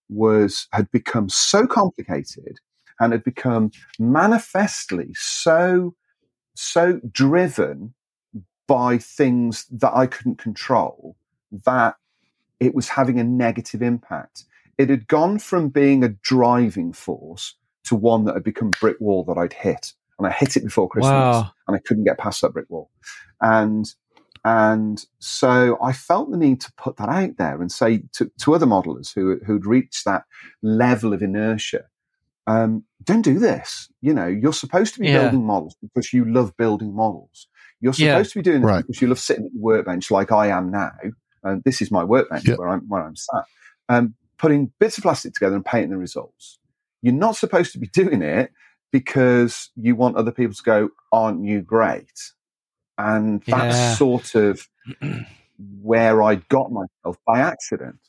was 0.09 0.67
had 0.71 0.89
become 0.91 1.29
so 1.29 1.67
complicated 1.67 2.59
and 2.99 3.11
had 3.11 3.23
become 3.23 3.71
manifestly 3.97 5.09
so 5.13 5.95
so 6.55 6.99
driven 7.11 7.93
by 8.67 8.97
things 8.97 9.65
that 9.71 9.93
I 9.95 10.05
couldn't 10.05 10.37
control 10.37 11.15
that 11.65 11.95
it 12.59 12.75
was 12.75 12.89
having 12.89 13.19
a 13.19 13.23
negative 13.23 13.81
impact. 13.81 14.45
It 14.77 14.89
had 14.89 15.07
gone 15.07 15.39
from 15.39 15.69
being 15.69 16.03
a 16.03 16.09
driving 16.09 16.93
force 16.93 17.55
to 17.85 17.95
one 17.95 18.25
that 18.25 18.35
had 18.35 18.43
become 18.43 18.71
brick 18.79 18.97
wall 18.99 19.23
that 19.25 19.37
I'd 19.37 19.53
hit. 19.53 19.93
And 20.19 20.27
I 20.27 20.31
hit 20.31 20.55
it 20.57 20.63
before 20.63 20.87
Christmas 20.89 21.11
Wow. 21.13 21.51
and 21.67 21.75
I 21.75 21.79
couldn't 21.79 22.03
get 22.03 22.19
past 22.19 22.41
that 22.41 22.53
brick 22.53 22.69
wall. 22.69 22.91
And 23.41 23.85
and 24.45 25.03
so 25.19 25.77
I 25.81 25.91
felt 25.91 26.31
the 26.31 26.37
need 26.37 26.61
to 26.61 26.71
put 26.77 26.95
that 26.97 27.09
out 27.09 27.37
there 27.37 27.61
and 27.61 27.71
say 27.71 28.03
to, 28.13 28.31
to 28.39 28.53
other 28.55 28.65
modelers 28.65 29.13
who 29.13 29.39
who'd 29.45 29.65
reached 29.65 30.05
that 30.05 30.23
level 30.61 31.13
of 31.13 31.21
inertia, 31.21 31.85
um, 32.47 32.83
don't 33.03 33.21
do 33.21 33.37
this. 33.39 33.89
You 34.01 34.13
know, 34.13 34.27
you're 34.27 34.53
supposed 34.53 34.93
to 34.93 34.99
be 35.01 35.07
Yeah. 35.07 35.19
building 35.23 35.45
models 35.45 35.75
because 35.81 36.13
you 36.13 36.25
love 36.25 36.55
building 36.57 36.93
models. 36.95 37.47
You're 37.81 37.93
Yeah. 37.97 38.13
supposed 38.13 38.33
to 38.33 38.39
be 38.39 38.43
doing 38.43 38.61
this 38.61 38.69
Right. 38.71 38.85
because 38.87 39.01
you 39.01 39.07
love 39.09 39.19
sitting 39.19 39.45
at 39.45 39.53
the 39.53 39.59
workbench 39.59 40.09
like 40.11 40.31
I 40.31 40.47
am 40.47 40.71
now. 40.71 40.91
And 41.43 41.63
this 41.63 41.81
is 41.81 41.91
my 41.91 42.03
workbench 42.03 42.47
Yep. 42.47 42.57
where 42.59 42.69
I'm 42.69 42.81
where 42.87 43.03
I'm 43.03 43.15
sat. 43.15 43.43
Um, 43.89 44.15
putting 44.37 44.71
bits 44.79 44.97
of 44.97 45.03
plastic 45.03 45.33
together 45.33 45.55
and 45.55 45.65
painting 45.65 45.89
the 45.91 45.97
results. 45.97 46.59
You're 47.01 47.13
not 47.13 47.35
supposed 47.35 47.73
to 47.73 47.79
be 47.79 47.87
doing 47.93 48.21
it 48.21 48.51
because 48.91 49.71
you 49.75 49.95
want 49.95 50.17
other 50.17 50.31
people 50.31 50.55
to 50.55 50.63
go, 50.63 50.89
"Aren't 51.11 51.45
you 51.45 51.61
great?" 51.61 52.11
And 52.97 53.43
that's 53.51 53.77
Yeah. 53.77 53.97
sort 53.97 54.35
of 54.35 54.67
where 55.81 56.23
I 56.23 56.35
got 56.35 56.71
myself 56.71 57.17
by 57.27 57.39
accident. 57.39 57.99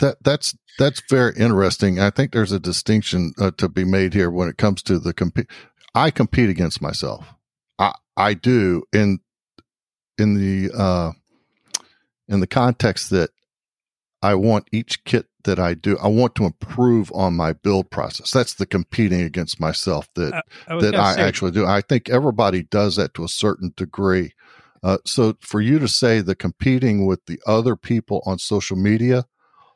that 0.00 0.18
that's 0.24 0.56
that's 0.78 1.02
very 1.10 1.34
interesting. 1.36 2.00
I 2.00 2.10
think 2.10 2.32
there's 2.32 2.52
a 2.52 2.60
distinction 2.60 3.34
uh, 3.40 3.52
to 3.58 3.68
be 3.68 3.84
made 3.84 4.14
here 4.14 4.30
when 4.30 4.48
it 4.48 4.58
comes 4.58 4.82
to 4.84 4.98
the 5.00 5.14
compete. 5.14 5.48
I 5.94 6.10
compete 6.12 6.50
against 6.50 6.82
myself. 6.82 7.34
I 7.78 7.94
I 8.16 8.34
do 8.34 8.84
in 8.92 9.20
in 10.18 10.34
the 10.36 10.72
uh, 10.76 11.12
in 12.28 12.40
the 12.40 12.48
context 12.48 13.10
that 13.10 13.30
I 14.22 14.36
want 14.36 14.68
each 14.72 15.04
kit 15.04 15.27
that 15.44 15.58
I 15.58 15.74
do. 15.74 15.96
I 15.98 16.08
want 16.08 16.34
to 16.36 16.44
improve 16.44 17.10
on 17.14 17.34
my 17.34 17.52
build 17.52 17.90
process. 17.90 18.30
That's 18.30 18.54
the 18.54 18.66
competing 18.66 19.22
against 19.22 19.60
myself 19.60 20.08
that 20.14 20.34
Uh, 20.34 20.42
I 20.68 20.80
that 20.80 20.94
I 20.94 21.14
say, 21.14 21.22
actually 21.22 21.50
do. 21.52 21.64
I 21.66 21.80
think 21.80 22.08
everybody 22.08 22.64
does 22.64 22.96
that 22.96 23.14
to 23.14 23.24
a 23.24 23.28
certain 23.28 23.72
degree. 23.76 24.32
Uh, 24.82 24.98
so 25.04 25.36
for 25.40 25.60
you 25.60 25.78
to 25.78 25.88
say 25.88 26.20
the 26.20 26.34
competing 26.34 27.06
with 27.06 27.24
the 27.26 27.40
other 27.46 27.76
people 27.76 28.22
on 28.26 28.38
social 28.38 28.76
media, 28.76 29.24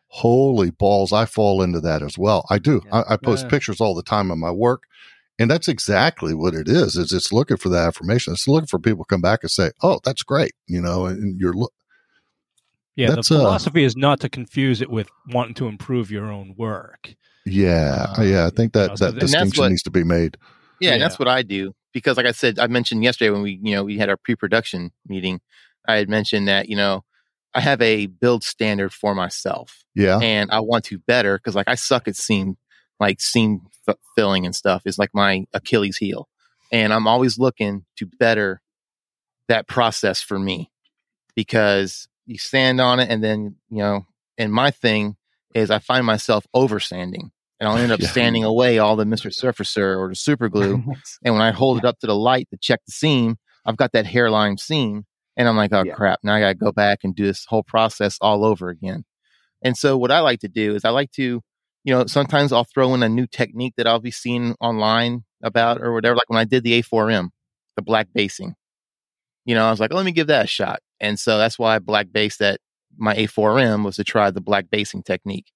holy 0.08 0.70
balls, 0.70 1.12
I 1.12 1.24
fall 1.24 1.62
into 1.62 1.80
that 1.80 2.02
as 2.02 2.18
well. 2.18 2.44
I 2.50 2.58
do. 2.58 2.82
Yeah. 2.86 3.02
I, 3.08 3.14
I 3.14 3.16
post 3.16 3.44
Yeah. 3.44 3.50
pictures 3.50 3.80
all 3.80 3.94
the 3.94 4.02
time 4.02 4.30
of 4.30 4.38
my 4.38 4.50
work. 4.50 4.84
And 5.38 5.50
that's 5.50 5.66
exactly 5.66 6.34
what 6.34 6.54
it 6.54 6.68
is. 6.68 6.94
Is 6.96 7.12
it's 7.12 7.32
looking 7.32 7.56
for 7.56 7.68
that 7.70 7.88
affirmation. 7.88 8.34
It's 8.34 8.46
looking 8.46 8.66
for 8.66 8.78
people 8.78 9.04
to 9.04 9.08
come 9.08 9.22
back 9.22 9.40
and 9.42 9.50
say, 9.50 9.70
"Oh, 9.82 9.98
that's 10.04 10.22
great," 10.22 10.52
you 10.66 10.80
know. 10.80 11.06
And 11.06 11.40
you're 11.40 11.54
look. 11.54 11.72
Yeah, 12.96 13.08
the 13.10 13.16
that's, 13.16 13.30
uh, 13.30 13.38
philosophy 13.38 13.84
is 13.84 13.96
not 13.96 14.20
to 14.20 14.28
confuse 14.28 14.80
it 14.80 14.90
with 14.90 15.08
wanting 15.28 15.54
to 15.54 15.66
improve 15.66 16.10
your 16.10 16.30
own 16.30 16.54
work. 16.56 17.14
Yeah, 17.44 18.14
Uh, 18.18 18.22
yeah. 18.22 18.46
I 18.46 18.50
think 18.50 18.74
you 18.74 18.80
that 18.82 18.88
know, 18.90 18.94
so 18.96 19.04
that 19.06 19.10
th- 19.12 19.20
distinction 19.20 19.62
what- 19.62 19.68
needs 19.70 19.82
to 19.82 19.90
be 19.90 20.04
made. 20.04 20.36
Yeah, 20.80 20.92
and 20.92 21.02
that's 21.02 21.18
what 21.18 21.28
I 21.28 21.42
do 21.42 21.74
because, 21.92 22.16
like 22.16 22.26
I 22.26 22.32
said, 22.32 22.58
I 22.58 22.66
mentioned 22.66 23.04
yesterday 23.04 23.30
when 23.30 23.42
we, 23.42 23.60
you 23.62 23.74
know, 23.74 23.84
we 23.84 23.98
had 23.98 24.08
our 24.08 24.16
pre-production 24.16 24.90
meeting. 25.06 25.40
I 25.86 25.96
had 25.96 26.08
mentioned 26.08 26.48
that 26.48 26.68
you 26.68 26.76
know 26.76 27.04
I 27.54 27.60
have 27.60 27.80
a 27.82 28.06
build 28.06 28.42
standard 28.44 28.92
for 28.92 29.14
myself, 29.14 29.84
Yeah, 29.94 30.18
and 30.18 30.50
I 30.50 30.60
want 30.60 30.84
to 30.86 30.98
better 30.98 31.38
because, 31.38 31.54
like, 31.54 31.68
I 31.68 31.74
suck 31.76 32.08
at 32.08 32.16
seeing 32.16 32.56
like 32.98 33.20
seam 33.20 33.60
f- 33.88 33.96
filling 34.16 34.44
and 34.46 34.54
stuff 34.56 34.82
is 34.86 34.98
like 34.98 35.10
my 35.14 35.44
Achilles 35.52 35.96
heel. 35.98 36.28
And 36.72 36.92
I'm 36.92 37.06
always 37.06 37.38
looking 37.38 37.84
to 37.98 38.06
better 38.06 38.60
that 39.48 39.66
process 39.68 40.20
for 40.22 40.38
me 40.38 40.70
because 41.34 42.08
you 42.26 42.38
sand 42.38 42.80
on 42.80 43.00
it 43.00 43.08
and 43.10 43.22
then, 43.22 43.56
you 43.70 43.78
know, 43.78 44.06
and 44.38 44.52
my 44.52 44.70
thing 44.70 45.16
is 45.54 45.70
I 45.70 45.78
find 45.78 46.06
myself 46.06 46.46
over 46.54 46.80
sanding 46.80 47.30
and 47.60 47.68
I'll 47.68 47.76
end 47.76 47.92
up 47.92 48.00
Yeah. 48.02 48.08
sanding 48.08 48.44
away 48.44 48.78
all 48.78 48.96
the 48.96 49.04
Mr. 49.04 49.26
Surfacer 49.32 49.98
or 49.98 50.08
the 50.08 50.14
super 50.16 50.48
glue. 50.56 50.82
and 51.24 51.34
when 51.34 51.42
I 51.42 51.50
hold 51.52 51.78
it 51.78 51.84
up 51.84 51.98
to 52.00 52.06
the 52.06 52.16
light 52.16 52.48
to 52.50 52.58
check 52.60 52.80
the 52.86 52.92
seam, 52.92 53.36
I've 53.64 53.76
got 53.76 53.92
that 53.92 54.06
hairline 54.06 54.58
seam 54.58 55.04
and 55.36 55.48
I'm 55.48 55.56
like, 55.56 55.72
oh 55.72 55.82
Yeah. 55.84 55.94
crap, 55.94 56.20
now 56.22 56.34
I 56.34 56.40
got 56.40 56.48
to 56.48 56.54
go 56.54 56.72
back 56.72 57.00
and 57.04 57.14
do 57.14 57.24
this 57.26 57.44
whole 57.46 57.62
process 57.62 58.18
all 58.20 58.44
over 58.44 58.68
again. 58.68 59.04
And 59.62 59.76
so 59.76 59.96
what 59.96 60.10
I 60.10 60.20
like 60.20 60.40
to 60.40 60.48
do 60.48 60.74
is 60.74 60.84
I 60.84 60.90
like 60.90 61.12
to, 61.12 61.40
you 61.84 61.94
know, 61.94 62.06
sometimes 62.06 62.52
I'll 62.52 62.64
throw 62.64 62.94
in 62.94 63.02
a 63.02 63.08
new 63.08 63.26
technique 63.26 63.74
that 63.76 63.86
I'll 63.86 64.00
be 64.00 64.10
seeing 64.10 64.54
online 64.60 65.24
about 65.42 65.80
or 65.80 65.92
whatever. 65.92 66.16
Like 66.16 66.28
when 66.30 66.38
I 66.40 66.44
did 66.44 66.64
the 66.64 66.82
A4M, 66.82 67.28
the 67.76 67.82
black 67.82 68.08
basing, 68.14 68.54
you 69.44 69.54
know, 69.54 69.66
I 69.66 69.70
was 69.70 69.80
like, 69.80 69.92
let 69.92 70.04
me 70.04 70.12
give 70.12 70.28
that 70.28 70.44
a 70.44 70.48
shot. 70.48 70.80
And 71.00 71.18
so 71.18 71.38
that's 71.38 71.58
why 71.58 71.76
I 71.76 71.78
black 71.78 72.08
based 72.12 72.38
that 72.38 72.60
my 72.96 73.14
A4M 73.14 73.84
was 73.84 73.96
to 73.96 74.04
try 74.04 74.30
the 74.30 74.40
black 74.40 74.70
basing 74.70 75.02
technique. 75.02 75.50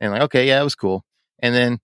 And 0.00 0.12
like, 0.12 0.22
okay, 0.22 0.46
yeah, 0.46 0.60
it 0.60 0.64
was 0.64 0.74
cool. 0.74 1.04
And 1.40 1.54
then 1.54 1.78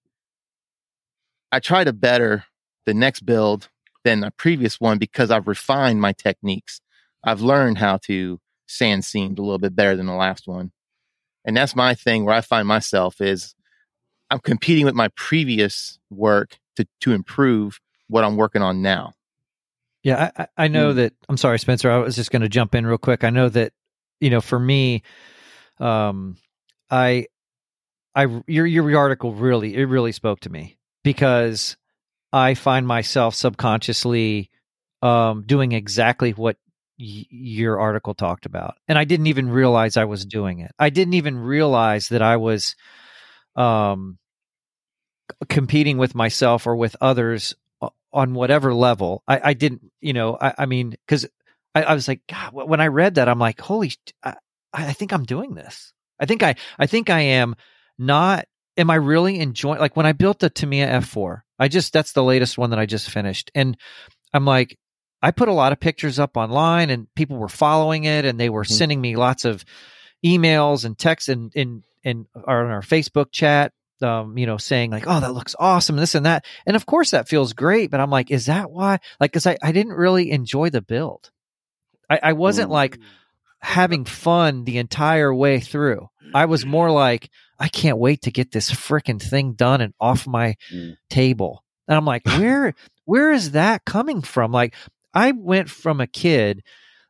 I 1.53 1.61
tried 1.61 1.85
to 1.85 1.93
better 1.93 2.45
the 2.87 2.95
next 2.95 3.21
build 3.21 3.69
than 4.05 4.21
the 4.21 4.31
previous 4.33 4.81
one 4.81 4.99
because 4.99 5.31
I've 5.31 5.49
refined 5.49 6.01
my 6.01 6.13
techniques. 6.13 6.81
I've 7.23 7.41
learned 7.41 7.79
how 7.79 7.99
to 8.05 8.41
sand 8.67 9.05
seamed 9.05 9.39
a 9.39 9.43
little 9.43 9.59
bit 9.59 9.77
better 9.77 9.97
than 9.97 10.07
the 10.07 10.15
last 10.15 10.47
one. 10.47 10.73
And 11.45 11.57
that's 11.57 11.77
my 11.77 11.95
thing 11.95 12.25
where 12.25 12.35
I 12.35 12.41
find 12.41 12.67
myself 12.67 13.21
is 13.21 13.55
I'm 14.31 14.39
competing 14.41 14.85
with 14.85 14.95
my 14.95 15.09
previous 15.17 15.99
work 16.11 16.59
to 16.77 16.87
to 17.03 17.13
improve 17.13 17.81
what 18.09 18.25
I'm 18.25 18.37
working 18.37 18.63
on 18.63 18.83
now. 18.83 19.13
Yeah, 20.05 20.31
I, 20.37 20.47
I 20.57 20.69
know 20.69 20.93
Mm. 20.93 20.97
that. 20.97 21.15
I'm 21.29 21.39
sorry, 21.39 21.59
Spencer. 21.59 21.91
I 21.91 21.99
was 21.99 22.15
just 22.15 22.31
going 22.31 22.43
to 22.43 22.49
jump 22.49 22.75
in 22.77 22.87
real 22.87 22.99
quick. 22.99 23.25
I 23.25 23.31
know 23.31 23.49
that 23.49 23.73
you 24.21 24.31
know, 24.31 24.41
for 24.43 24.59
me, 24.61 25.03
um, 25.81 26.37
I, 26.91 27.27
I 28.15 28.27
your 28.47 28.67
your 28.67 28.97
article 28.99 29.33
really 29.35 29.75
it 29.75 29.85
really 29.87 30.13
spoke 30.13 30.41
to 30.41 30.51
me 30.51 30.79
because 31.03 31.77
I 32.33 32.55
find 32.55 32.87
myself 32.87 33.35
subconsciously 33.35 34.51
um, 35.03 35.43
doing 35.47 35.73
exactly 35.73 36.33
what 36.33 36.57
y- 36.99 37.27
your 37.31 37.81
article 37.81 38.15
talked 38.15 38.47
about, 38.47 38.77
and 38.89 38.99
I 38.99 39.05
didn't 39.05 39.27
even 39.29 39.49
realize 39.51 39.97
I 39.97 40.05
was 40.05 40.27
doing 40.27 40.61
it. 40.61 40.73
I 40.79 40.91
didn't 40.91 41.15
even 41.15 41.39
realize 41.39 42.09
that 42.11 42.23
I 42.23 42.37
was 42.37 42.77
um, 43.57 44.19
competing 45.49 45.99
with 45.99 46.15
myself 46.15 46.67
or 46.67 46.77
with 46.77 46.97
others 47.01 47.55
on 48.15 48.33
whatever 48.33 48.73
level. 48.73 49.23
I, 49.29 49.41
I 49.51 49.55
didn't, 49.55 49.91
you 50.01 50.13
know, 50.15 50.39
I, 50.41 50.55
I 50.59 50.67
mean, 50.67 50.91
because 51.07 51.27
I, 51.75 51.83
I 51.83 51.95
was 51.95 52.09
like, 52.09 52.23
God, 52.29 52.53
when 52.53 52.81
I 52.81 52.87
read 52.87 53.17
that, 53.17 53.29
I'm 53.29 53.39
like, 53.41 53.61
holy, 53.61 53.93
I, 54.23 54.37
I 54.73 54.93
think 54.93 55.13
I'm 55.13 55.25
doing 55.25 55.55
this. 55.55 55.93
I 56.19 56.27
think 56.27 56.43
I, 56.43 56.55
I 56.79 56.87
think 56.87 57.11
I 57.11 57.21
am 57.21 57.57
not. 57.99 58.47
Am 58.77 58.91
I 58.91 58.97
really 58.97 59.39
enjoying? 59.39 59.79
Like 59.81 59.97
when 59.97 60.07
I 60.07 60.13
built 60.13 60.39
the 60.39 60.49
Tamiya 60.51 60.89
F4, 61.01 61.43
I 61.59 61.69
just 61.69 61.93
that's 61.93 62.13
the 62.13 62.25
latest 62.25 62.57
one 62.57 62.71
that 62.71 62.79
I 62.79 62.87
just 62.87 63.11
finished, 63.11 63.51
and 63.55 63.77
I'm 64.33 64.45
like, 64.45 64.79
I 65.23 65.31
put 65.31 65.49
a 65.49 65.53
lot 65.53 65.73
of 65.73 65.79
pictures 65.81 66.19
up 66.19 66.37
online, 66.37 66.91
and 66.91 67.07
people 67.15 67.37
were 67.37 67.49
following 67.49 68.05
it, 68.05 68.25
and 68.25 68.39
they 68.39 68.49
were 68.51 68.65
Mhm. 68.65 68.73
sending 68.73 69.01
me 69.01 69.15
lots 69.17 69.45
of 69.45 69.65
emails 70.25 70.85
and 70.85 70.99
texts 70.99 71.29
and 71.29 71.53
in 71.55 71.83
in 72.03 72.27
our, 72.47 72.65
in 72.65 72.71
our 72.73 72.83
Facebook 72.83 73.31
chat 73.33 73.73
um, 74.03 74.37
you 74.39 74.47
know, 74.47 74.57
saying 74.57 74.91
like, 74.91 75.05
"Oh, 75.07 75.21
that 75.21 75.35
looks 75.35 75.55
awesome," 75.59 75.97
this 75.97 76.15
and 76.15 76.27
that, 76.27 76.45
and 76.67 76.77
of 76.77 76.87
course 76.87 77.13
that 77.13 77.29
feels 77.29 77.53
great. 77.53 77.91
But 77.91 78.01
I'm 78.01 78.11
like, 78.11 78.31
is 78.31 78.47
that 78.47 78.71
why? 78.71 78.99
Like, 79.21 79.33
because 79.33 79.47
I 79.47 79.57
I 79.63 79.73
didn't 79.73 79.93
really 79.95 80.31
enjoy 80.31 80.71
the 80.71 80.83
build. 80.83 81.31
I, 82.11 82.21
I 82.23 82.33
wasn't 82.35 82.69
Mm. 82.69 82.73
like 82.75 82.99
having 83.61 84.05
fun 84.05 84.65
the 84.65 84.79
entire 84.79 85.35
way 85.35 85.61
through. 85.61 86.09
I 86.35 86.45
was 86.47 86.67
more 86.67 86.91
like, 87.07 87.31
I 87.59 87.69
can't 87.69 87.99
wait 87.99 88.23
to 88.23 88.31
get 88.31 88.51
this 88.51 88.71
freaking 88.71 89.23
thing 89.23 89.53
done 89.55 89.81
and 89.81 89.95
off 90.01 90.27
my 90.27 90.57
Mm. 90.73 90.97
table. 91.09 91.63
And 91.89 91.97
I'm 91.97 92.05
like, 92.05 92.27
where 92.27 92.75
where 93.05 93.33
is 93.33 93.53
that 93.53 93.85
coming 93.85 94.23
from? 94.23 94.53
Like, 94.53 94.75
I 95.13 95.33
went 95.33 95.71
from 95.71 96.01
a 96.01 96.07
kid 96.07 96.63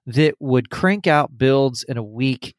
that 0.06 0.34
would 0.38 0.68
crank 0.70 1.06
out 1.06 1.36
builds 1.38 1.82
in 1.82 1.96
a 1.96 2.02
week. 2.02 2.54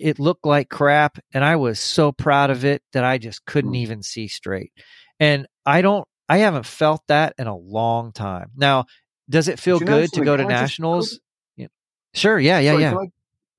It 0.00 0.18
looked 0.18 0.46
like 0.46 0.68
crap, 0.70 1.18
and 1.34 1.44
I 1.44 1.56
was 1.56 1.78
so 1.78 2.10
proud 2.12 2.50
of 2.50 2.64
it 2.64 2.82
that 2.92 3.04
I 3.04 3.18
just 3.18 3.44
couldn't 3.44 3.72
Mm. 3.72 3.76
even 3.78 4.02
see 4.02 4.28
straight. 4.28 4.72
And 5.18 5.46
I 5.66 5.82
don't, 5.82 6.06
I 6.28 6.38
haven't 6.38 6.66
felt 6.66 7.02
that 7.08 7.34
in 7.38 7.46
a 7.46 7.56
long 7.56 8.12
time. 8.12 8.50
Now, 8.56 8.86
does 9.28 9.48
it 9.48 9.60
feel 9.60 9.78
Do 9.78 9.84
you 9.84 9.90
know 9.90 10.00
good 10.00 10.12
to 10.14 10.24
go 10.24 10.36
to? 10.36 10.42
Can 10.42 10.50
just- 10.50 10.60
nationals? 10.62 11.20
Yeah. 11.56 11.66
Sure. 12.14 12.38
Yeah. 12.40 12.58
Yeah. 12.60 12.72
Sorry, 12.72 12.82
yeah. 12.82 13.10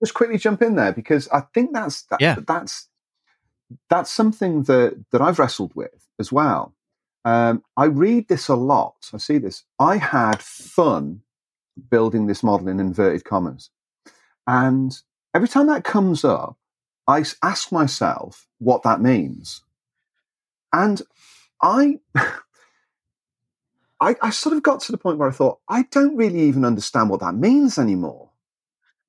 just 0.04 0.14
quickly 0.16 0.38
jump 0.38 0.62
in 0.64 0.76
there 0.76 0.92
because 0.92 1.28
I 1.30 1.42
think 1.54 1.74
that's 1.74 2.02
that, 2.04 2.20
Yeah. 2.22 2.38
that's 2.46 2.88
that's 3.90 4.12
something 4.12 4.64
that 4.64 5.06
that 5.12 5.22
I've 5.22 5.40
wrestled 5.40 5.74
with 5.76 6.08
as 6.20 6.32
well. 6.32 6.74
Um, 7.24 7.64
I 7.78 7.86
read 7.86 8.28
this 8.28 8.48
a 8.48 8.56
lot. 8.56 8.96
I 9.14 9.18
see 9.18 9.38
this. 9.38 9.64
I 9.80 9.98
had 9.98 10.42
fun 10.42 11.22
building 11.90 12.26
this 12.28 12.42
model 12.44 12.68
in 12.68 12.80
inverted 12.80 13.24
commas, 13.24 13.70
and 14.48 15.00
every 15.34 15.48
time 15.48 15.68
that 15.68 15.84
comes 15.84 16.24
up, 16.24 16.58
I 17.08 17.24
ask 17.44 17.72
myself 17.72 18.48
what 18.60 18.84
that 18.84 19.02
means, 19.02 19.64
and 20.74 21.02
I. 21.62 22.00
I, 24.04 24.16
I 24.20 24.32
sort 24.32 24.56
of 24.58 24.64
got 24.64 24.80
to 24.82 24.92
the 24.92 24.98
point 24.98 25.20
where 25.20 25.30
I 25.30 25.32
thought, 25.32 25.60
I 25.70 25.84
don't 25.92 26.18
really 26.18 26.42
even 26.42 26.66
understand 26.66 27.12
what 27.12 27.20
that 27.20 27.36
means 27.36 27.78
anymore. 27.78 28.32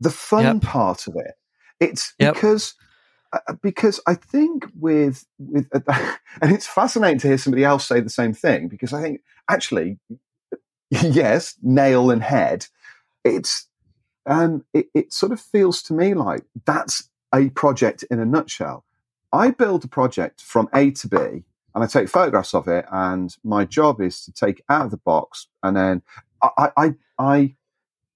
The 0.00 0.10
fun 0.10 0.44
Yep. 0.44 0.60
part 0.60 1.06
of 1.06 1.16
it. 1.16 1.34
It's 1.80 2.12
Yep. 2.18 2.34
because 2.34 2.74
uh, 3.32 3.54
because 3.62 4.00
I 4.06 4.14
think 4.14 4.66
with 4.78 5.24
with 5.38 5.66
and 6.42 6.52
it's 6.52 6.66
fascinating 6.66 7.18
to 7.20 7.28
hear 7.28 7.38
somebody 7.38 7.64
else 7.64 7.86
say 7.86 8.00
the 8.00 8.10
same 8.10 8.34
thing 8.34 8.68
because 8.68 8.92
I 8.92 9.00
think 9.00 9.22
actually 9.48 9.98
yes, 10.90 11.54
nail 11.62 12.10
and 12.10 12.22
head. 12.22 12.66
It's 13.24 13.66
um 14.26 14.64
it, 14.72 14.86
it 14.94 15.12
sort 15.12 15.32
of 15.32 15.40
feels 15.40 15.82
to 15.84 15.94
me 15.94 16.14
like 16.14 16.42
that's 16.64 17.08
a 17.34 17.50
project 17.50 18.04
in 18.10 18.18
a 18.20 18.24
nutshell. 18.26 18.84
I 19.32 19.50
build 19.50 19.84
a 19.84 19.88
project 19.88 20.42
from 20.42 20.68
A 20.74 20.90
to 20.92 21.08
B 21.08 21.16
and 21.74 21.82
I 21.82 21.86
take 21.86 22.08
photographs 22.08 22.54
of 22.54 22.68
it. 22.68 22.84
And 22.92 23.34
my 23.44 23.64
job 23.64 24.00
is 24.00 24.24
to 24.24 24.32
take 24.32 24.58
it 24.60 24.64
out 24.68 24.84
of 24.86 24.90
the 24.90 24.98
box, 24.98 25.46
and 25.62 25.76
then 25.76 26.02
I, 26.42 26.70
I, 26.76 26.94
I, 27.18 27.54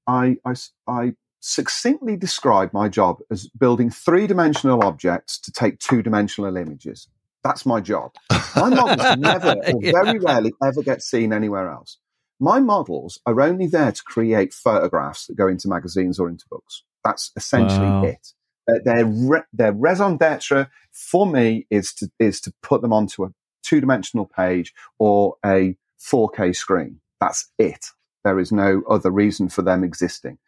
I, 0.06 0.36
I, 0.44 0.54
I 0.86 1.14
succinctly 1.40 2.16
describe 2.16 2.72
my 2.72 2.88
job 2.88 3.20
as 3.30 3.48
building 3.48 3.90
three-dimensional 3.90 4.82
objects 4.84 5.38
to 5.40 5.52
take 5.52 5.78
two-dimensional 5.78 6.56
images. 6.56 7.08
That's 7.44 7.64
my 7.64 7.80
job. 7.80 8.12
My 8.56 8.68
models 8.70 9.10
never, 9.16 9.54
or 9.66 9.80
Yeah. 9.80 9.92
very 9.92 10.18
rarely, 10.18 10.52
ever 10.62 10.82
get 10.82 11.02
seen 11.02 11.32
anywhere 11.32 11.70
else. 11.70 11.98
My 12.38 12.60
models 12.60 13.18
are 13.26 13.40
only 13.40 13.66
there 13.66 13.92
to 13.92 14.02
create 14.02 14.52
photographs 14.52 15.26
that 15.26 15.36
go 15.36 15.48
into 15.48 15.68
magazines 15.68 16.18
or 16.18 16.28
into 16.28 16.44
books. 16.50 16.82
That's 17.04 17.32
essentially 17.36 17.86
Wow. 17.86 18.04
it. 18.04 18.32
Their, 18.66 18.80
their, 18.84 19.04
re- 19.06 19.42
their 19.52 19.72
raison 19.72 20.16
d'etre 20.16 20.68
for 20.90 21.26
me 21.26 21.66
is 21.70 21.94
to 21.94 22.10
is 22.18 22.40
to 22.42 22.52
put 22.62 22.82
them 22.82 22.92
onto 22.92 23.24
a 23.24 23.32
two 23.62 23.80
dimensional 23.80 24.26
page 24.26 24.74
or 24.98 25.36
a 25.44 25.76
4K 26.00 26.54
screen. 26.54 27.00
That's 27.20 27.48
it. 27.58 27.86
There 28.24 28.38
is 28.40 28.50
no 28.52 28.82
other 28.90 29.10
reason 29.10 29.48
for 29.48 29.62
them 29.62 29.84
existing. 29.84 30.38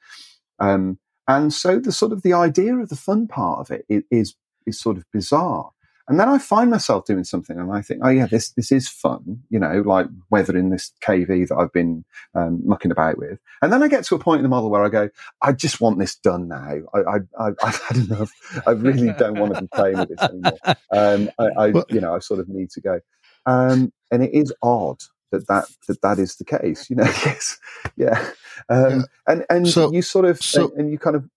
Um, 0.59 0.99
and 1.29 1.53
so 1.53 1.79
the 1.79 1.93
sort 1.93 2.13
of 2.13 2.23
the 2.23 2.33
idea 2.33 2.75
of 2.77 2.89
the 2.89 2.97
fun 2.97 3.29
part 3.29 3.61
of 3.61 3.71
it 3.71 3.85
is, 3.89 4.03
is 4.11 4.35
is 4.67 4.81
sort 4.81 4.97
of 4.97 5.05
bizarre. 5.13 5.71
And 6.09 6.19
then 6.19 6.29
I 6.29 6.39
find 6.39 6.71
myself 6.71 7.05
doing 7.05 7.25
something, 7.25 7.59
and 7.59 7.71
I 7.71 7.83
think, 7.83 8.01
oh 8.03 8.09
yeah, 8.09 8.27
this 8.27 8.51
this 8.51 8.73
is 8.73 8.89
fun, 8.89 9.43
you 9.51 9.59
know, 9.59 9.83
like 9.85 10.07
weathering 10.31 10.71
this 10.71 10.91
KV 11.05 11.49
that 11.49 11.57
I've 11.57 11.73
been 11.73 12.05
um, 12.35 12.61
mucking 12.65 12.91
about 12.91 13.19
with. 13.19 13.39
And 13.61 13.73
then 13.73 13.83
I 13.83 13.89
get 13.89 14.05
to 14.05 14.15
a 14.15 14.19
point 14.19 14.39
in 14.39 14.43
the 14.43 14.49
model 14.49 14.71
where 14.71 14.85
I 14.85 14.89
go, 14.89 15.11
I 15.43 15.53
just 15.53 15.81
want 15.81 15.99
this 15.99 16.17
done 16.17 16.49
now. 16.49 16.79
I, 16.95 16.99
I, 16.99 17.17
I 17.39 17.51
I've 17.63 17.81
had 17.83 17.97
enough. 17.99 18.33
I 18.67 18.71
really 18.71 19.13
don't 19.19 19.39
want 19.39 19.55
to 19.55 19.61
be 19.63 19.69
playing 19.69 19.99
with 19.99 20.09
this 20.09 20.21
anymore. 20.21 20.59
Um, 20.93 21.31
I, 21.39 21.45
I 21.59 21.67
you 21.91 22.01
know, 22.01 22.15
I 22.15 22.21
sort 22.21 22.41
of 22.41 22.49
need 22.49 22.71
to 22.71 22.81
go. 22.81 23.01
Um, 23.47 23.93
and 24.11 24.23
it 24.25 24.33
is 24.33 24.53
odd 24.63 24.99
that 25.31 25.47
that 25.49 25.67
that, 25.89 26.01
that 26.03 26.19
is 26.19 26.37
the 26.37 26.45
case. 26.45 26.89
You 26.89 26.97
know, 26.97 27.05
yes, 27.27 27.59
yeah. 27.97 28.31
Um, 28.69 28.91
Yeah. 28.91 29.03
And 29.27 29.47
and 29.51 29.69
So- 29.69 29.93
you 29.93 30.03
sort 30.03 30.25
of 30.25 30.39
so- 30.43 30.71
and, 30.71 30.81
and 30.81 30.91
you 30.91 30.99
kind 30.99 31.17
of. 31.17 31.29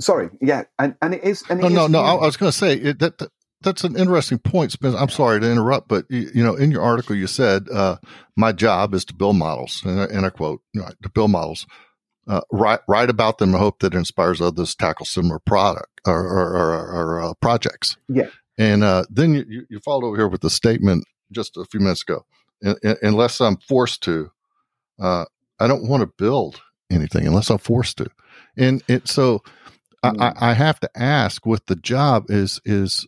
Sorry, 0.00 0.30
yeah, 0.40 0.64
and, 0.78 0.94
and 1.02 1.14
it 1.14 1.24
is. 1.24 1.42
And 1.50 1.60
it 1.60 1.62
No, 1.62 1.68
no, 1.68 1.84
is 1.86 1.90
no. 1.90 2.00
I, 2.00 2.14
new. 2.14 2.20
I 2.20 2.26
was 2.26 2.36
going 2.36 2.52
to 2.52 2.56
say 2.56 2.74
it, 2.74 2.98
that, 3.00 3.18
that 3.18 3.30
that's 3.60 3.82
an 3.84 3.96
interesting 3.96 4.38
point, 4.38 4.72
Spence. 4.72 4.94
I'm 4.94 5.08
sorry 5.08 5.40
to 5.40 5.50
interrupt, 5.50 5.88
but 5.88 6.04
you, 6.08 6.30
you 6.34 6.44
know, 6.44 6.54
in 6.54 6.70
your 6.70 6.82
article, 6.82 7.16
you 7.16 7.26
said 7.26 7.68
uh, 7.68 7.96
my 8.36 8.52
job 8.52 8.94
is 8.94 9.04
to 9.06 9.14
build 9.14 9.36
models, 9.36 9.82
and 9.84 10.00
I, 10.00 10.04
and 10.04 10.24
I 10.24 10.30
quote, 10.30 10.62
you 10.72 10.80
know, 10.80 10.88
to 11.02 11.08
build 11.08 11.32
models, 11.32 11.66
uh, 12.28 12.42
write 12.52 12.80
write 12.86 13.10
about 13.10 13.38
them, 13.38 13.50
and 13.50 13.58
hope 13.58 13.80
that 13.80 13.94
it 13.94 13.98
inspires 13.98 14.40
others 14.40 14.70
to 14.70 14.76
tackle 14.76 15.06
similar 15.06 15.40
product 15.40 16.00
or 16.06 16.20
or, 16.24 16.56
or, 16.56 16.92
or 16.92 17.22
uh, 17.22 17.34
projects. 17.40 17.96
Yeah. 18.08 18.28
And 18.56 18.82
uh, 18.82 19.04
then 19.08 19.34
you, 19.34 19.66
you, 19.70 19.78
followed 19.78 20.04
over 20.04 20.16
here 20.16 20.28
with 20.28 20.40
the 20.40 20.50
statement 20.50 21.04
just 21.30 21.56
a 21.56 21.64
few 21.64 21.78
minutes 21.78 22.02
ago. 22.02 22.24
Unless 23.02 23.40
I'm 23.40 23.56
forced 23.56 24.02
to, 24.02 24.32
uh, 25.00 25.26
I 25.60 25.68
don't 25.68 25.88
want 25.88 26.00
to 26.00 26.12
build 26.18 26.60
anything 26.90 27.24
unless 27.24 27.50
I'm 27.50 27.58
forced 27.58 27.98
to. 27.98 28.10
And 28.56 28.82
it 28.88 29.06
so 29.06 29.44
Mm. 30.04 30.20
I, 30.20 30.50
I 30.50 30.52
have 30.54 30.80
to 30.80 30.90
ask 30.94 31.44
with 31.44 31.66
the 31.66 31.76
job 31.76 32.30
is 32.30 32.60
is 32.64 33.06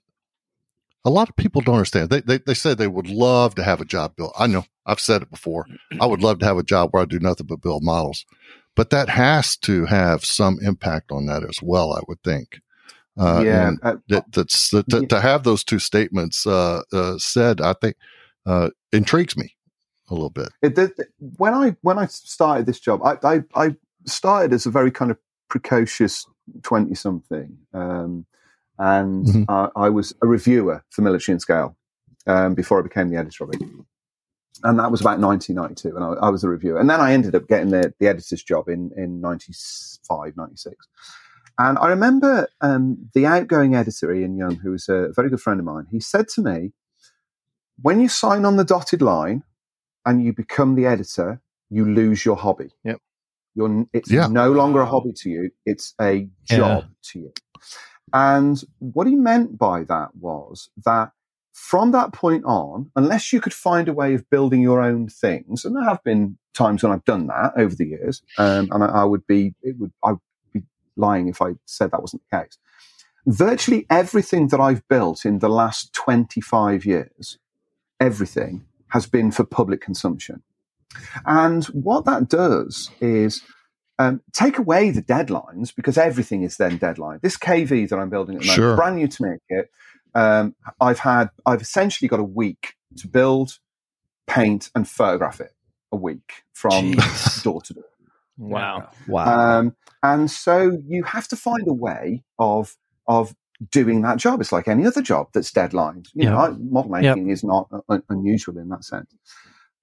a 1.04 1.10
lot 1.10 1.28
of 1.28 1.36
people 1.36 1.60
don't 1.60 1.76
understand. 1.76 2.10
They, 2.10 2.20
they 2.20 2.38
they 2.38 2.54
say 2.54 2.74
they 2.74 2.88
would 2.88 3.08
love 3.08 3.54
to 3.54 3.64
have 3.64 3.80
a 3.80 3.84
job 3.84 4.16
built. 4.16 4.32
I 4.38 4.46
know 4.46 4.64
I've 4.84 5.00
said 5.00 5.22
it 5.22 5.30
before. 5.30 5.66
I 6.00 6.06
would 6.06 6.22
love 6.22 6.40
to 6.40 6.46
have 6.46 6.58
a 6.58 6.62
job 6.62 6.90
where 6.90 7.02
I 7.02 7.06
do 7.06 7.20
nothing 7.20 7.46
but 7.46 7.62
build 7.62 7.84
models, 7.84 8.26
but 8.74 8.90
that 8.90 9.08
has 9.08 9.56
to 9.58 9.86
have 9.86 10.24
some 10.24 10.58
impact 10.62 11.12
on 11.12 11.26
that 11.26 11.44
as 11.44 11.60
well. 11.62 11.92
I 11.92 12.00
would 12.08 12.22
think. 12.22 12.60
Uh, 13.18 13.42
yeah, 13.44 13.68
and 13.68 13.78
uh, 13.82 13.96
that, 14.08 14.24
that's 14.32 14.70
that, 14.70 14.88
to, 14.88 15.06
to 15.06 15.20
have 15.20 15.42
those 15.42 15.64
two 15.64 15.78
statements 15.78 16.46
uh, 16.46 16.82
uh, 16.92 17.18
said. 17.18 17.60
I 17.60 17.74
think 17.74 17.96
uh, 18.46 18.70
intrigues 18.92 19.36
me 19.36 19.56
a 20.08 20.14
little 20.14 20.30
bit. 20.30 20.48
It, 20.62 20.78
it, 20.78 20.92
when 21.18 21.54
I 21.54 21.76
when 21.82 21.98
I 21.98 22.06
started 22.06 22.66
this 22.66 22.80
job, 22.80 23.02
I, 23.04 23.18
I, 23.22 23.42
I 23.54 23.76
started 24.06 24.52
as 24.52 24.66
a 24.66 24.70
very 24.70 24.90
kind 24.90 25.10
of 25.10 25.18
precocious 25.48 26.26
twenty 26.62 26.94
something, 26.94 27.58
um, 27.74 28.26
and 28.78 29.26
Mhm. 29.26 29.44
I, 29.48 29.68
I 29.76 29.88
was 29.90 30.14
a 30.22 30.26
reviewer 30.26 30.84
for 30.90 31.02
Military 31.02 31.34
in 31.34 31.40
Scale 31.40 31.76
um, 32.26 32.54
before 32.54 32.78
I 32.80 32.82
became 32.82 33.10
the 33.10 33.16
editor 33.18 33.44
of 33.44 33.50
it. 33.54 33.62
And 34.62 34.78
that 34.78 34.90
was 34.90 35.00
about 35.00 35.20
1992, 35.20 35.96
and 35.96 36.04
I, 36.04 36.26
I 36.26 36.30
was 36.30 36.44
a 36.44 36.48
reviewer. 36.48 36.78
And 36.78 36.90
then 36.90 37.00
I 37.00 37.12
ended 37.14 37.34
up 37.34 37.48
getting 37.48 37.70
the, 37.70 37.94
the 37.98 38.08
editor's 38.08 38.42
job 38.42 38.68
in, 38.68 38.90
in 38.96 39.20
95, 39.20 40.36
96. 40.36 40.76
And 41.58 41.78
I 41.78 41.88
remember 41.88 42.48
um, 42.60 43.10
the 43.14 43.26
outgoing 43.26 43.74
editor, 43.74 44.12
Ian 44.12 44.36
Young, 44.36 44.56
who 44.56 44.72
was 44.72 44.88
a 44.88 45.08
very 45.14 45.30
good 45.30 45.40
friend 45.40 45.60
of 45.60 45.66
mine, 45.66 45.86
he 45.90 46.00
said 46.00 46.28
to 46.34 46.42
me, 46.42 46.72
when 47.80 48.00
you 48.00 48.08
sign 48.08 48.44
on 48.44 48.56
the 48.56 48.64
dotted 48.64 49.00
line 49.02 49.42
and 50.04 50.22
you 50.22 50.32
become 50.34 50.74
the 50.74 50.86
editor, 50.86 51.40
you 51.70 51.84
lose 51.86 52.24
your 52.24 52.36
hobby. 52.36 52.70
Yep. 52.84 53.00
You're, 53.60 53.86
it's 53.92 54.10
Yeah. 54.10 54.26
no 54.28 54.52
longer 54.52 54.80
a 54.80 54.86
hobby 54.86 55.12
to 55.16 55.30
you, 55.30 55.50
it's 55.66 55.94
a 56.00 56.28
job 56.44 56.84
to 57.12 57.18
you. 57.20 57.32
And 58.12 58.62
what 58.78 59.06
he 59.06 59.14
meant 59.14 59.58
by 59.58 59.84
that 59.84 60.16
was 60.16 60.70
that 60.84 61.12
from 61.52 61.90
that 61.92 62.12
point 62.12 62.44
on, 62.44 62.90
unless 62.96 63.32
you 63.32 63.40
could 63.40 63.52
find 63.52 63.86
a 63.88 63.92
way 63.92 64.14
of 64.14 64.28
building 64.30 64.62
your 64.62 64.80
own 64.80 65.08
things, 65.08 65.64
and 65.64 65.76
there 65.76 65.84
have 65.84 66.02
been 66.02 66.38
times 66.54 66.82
when 66.82 66.90
I've 66.92 67.04
done 67.04 67.26
that 67.28 67.52
over 67.56 67.74
the 67.74 67.86
years, 67.86 68.22
um, 68.38 68.68
and 68.72 68.82
I, 68.82 68.86
I 68.86 69.04
would 69.04 69.26
be, 69.26 69.54
it 69.62 69.76
would, 69.78 69.92
I 70.02 70.12
would 70.12 70.20
be 70.52 70.62
lying 70.96 71.28
if 71.28 71.42
I 71.42 71.50
said 71.66 71.90
that 71.90 72.00
wasn't 72.00 72.22
the 72.30 72.38
case. 72.38 72.58
Virtually 73.26 73.86
everything 73.90 74.48
that 74.48 74.60
I've 74.60 74.86
built 74.88 75.24
in 75.24 75.40
the 75.40 75.50
last 75.50 75.92
25 75.92 76.84
years, 76.86 77.38
everything 78.00 78.64
has 78.88 79.06
been 79.06 79.30
for 79.30 79.44
public 79.44 79.80
consumption. 79.80 80.42
And 81.26 81.64
what 81.66 82.04
that 82.06 82.28
does 82.28 82.90
is 83.00 83.42
um, 83.98 84.20
take 84.32 84.58
away 84.58 84.90
the 84.90 85.02
deadlines 85.02 85.74
because 85.74 85.98
everything 85.98 86.42
is 86.42 86.56
then 86.56 86.78
deadline. 86.78 87.20
This 87.22 87.36
KV 87.36 87.88
that 87.88 87.96
I'm 87.98 88.10
building 88.10 88.36
at 88.36 88.42
the 88.42 88.46
moment, 88.46 88.56
Sure. 88.56 88.76
brand 88.76 88.96
new 88.96 89.08
to 89.08 89.22
make 89.22 89.40
it. 89.48 89.70
Um, 90.14 90.54
I've 90.80 90.98
had, 90.98 91.30
I've 91.46 91.60
essentially 91.62 92.08
got 92.08 92.18
a 92.20 92.24
week 92.24 92.74
to 92.98 93.06
build, 93.08 93.58
paint, 94.26 94.70
and 94.74 94.88
photograph 94.88 95.40
it. 95.40 95.52
A 95.92 95.96
week 95.96 96.44
from 96.52 96.92
Jeez. 96.94 97.42
door 97.44 97.60
to 97.62 97.74
door. 97.74 97.84
Wow. 98.38 98.90
Wow. 99.08 99.58
Um, 99.58 99.76
and 100.02 100.30
so 100.30 100.78
you 100.86 101.02
have 101.04 101.26
to 101.28 101.36
find 101.36 101.66
a 101.68 101.72
way 101.72 102.22
of 102.38 102.76
of 103.08 103.34
doing 103.72 104.00
that 104.02 104.16
job. 104.18 104.40
It's 104.40 104.52
like 104.52 104.68
any 104.68 104.86
other 104.86 105.02
job 105.02 105.28
that's 105.34 105.50
deadlined. 105.52 106.06
You 106.14 106.26
know, 106.26 106.36
Yeah. 106.36 106.42
I- 106.42 106.50
model 106.58 106.90
making 106.92 107.28
is 107.30 107.42
not 107.44 107.68
un- 107.88 108.02
unusual 108.08 108.56
in 108.58 108.68
that 108.70 108.84
sense. 108.84 109.14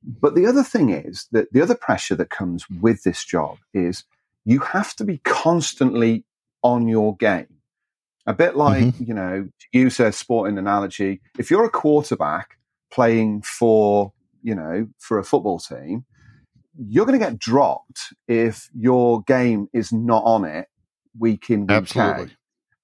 But 0.03 0.36
the 0.36 0.45
other 0.45 0.64
thing 0.64 0.90
is 0.90 1.28
that 1.32 1.52
the 1.52 1.61
other 1.61 1.76
pressure 1.76 2.15
that 2.15 2.30
comes 2.30 2.65
with 2.69 3.03
this 3.03 3.26
job 3.26 3.57
is 3.74 4.03
you 4.45 4.60
have 4.60 4.95
to 4.95 5.03
be 5.03 5.19
constantly 5.19 6.24
on 6.64 6.88
your 6.88 7.15
game. 7.18 7.48
A 8.26 8.34
bit 8.34 8.56
like, 8.56 8.84
mm-hmm. 8.84 9.03
you 9.03 9.14
know, 9.14 9.49
to 9.60 9.78
use 9.78 9.99
a 9.99 10.11
sporting 10.11 10.57
analogy, 10.57 11.22
if 11.40 11.49
you're 11.49 11.65
a 11.65 11.69
quarterback 11.69 12.57
playing 12.91 13.41
for, 13.41 14.14
you 14.44 14.56
know, 14.56 14.88
for 14.99 15.18
a 15.18 15.24
football 15.24 15.60
team, 15.60 16.06
you're 16.78 17.06
going 17.06 17.19
to 17.19 17.26
get 17.26 17.40
dropped 17.40 18.14
if 18.28 18.69
your 18.74 19.22
game 19.24 19.68
is 19.74 19.91
not 19.91 20.24
on 20.24 20.45
it 20.45 20.68
week 21.18 21.49
in, 21.49 21.61
week 21.61 21.72
Absolutely. 21.72 22.24
out. 22.24 22.30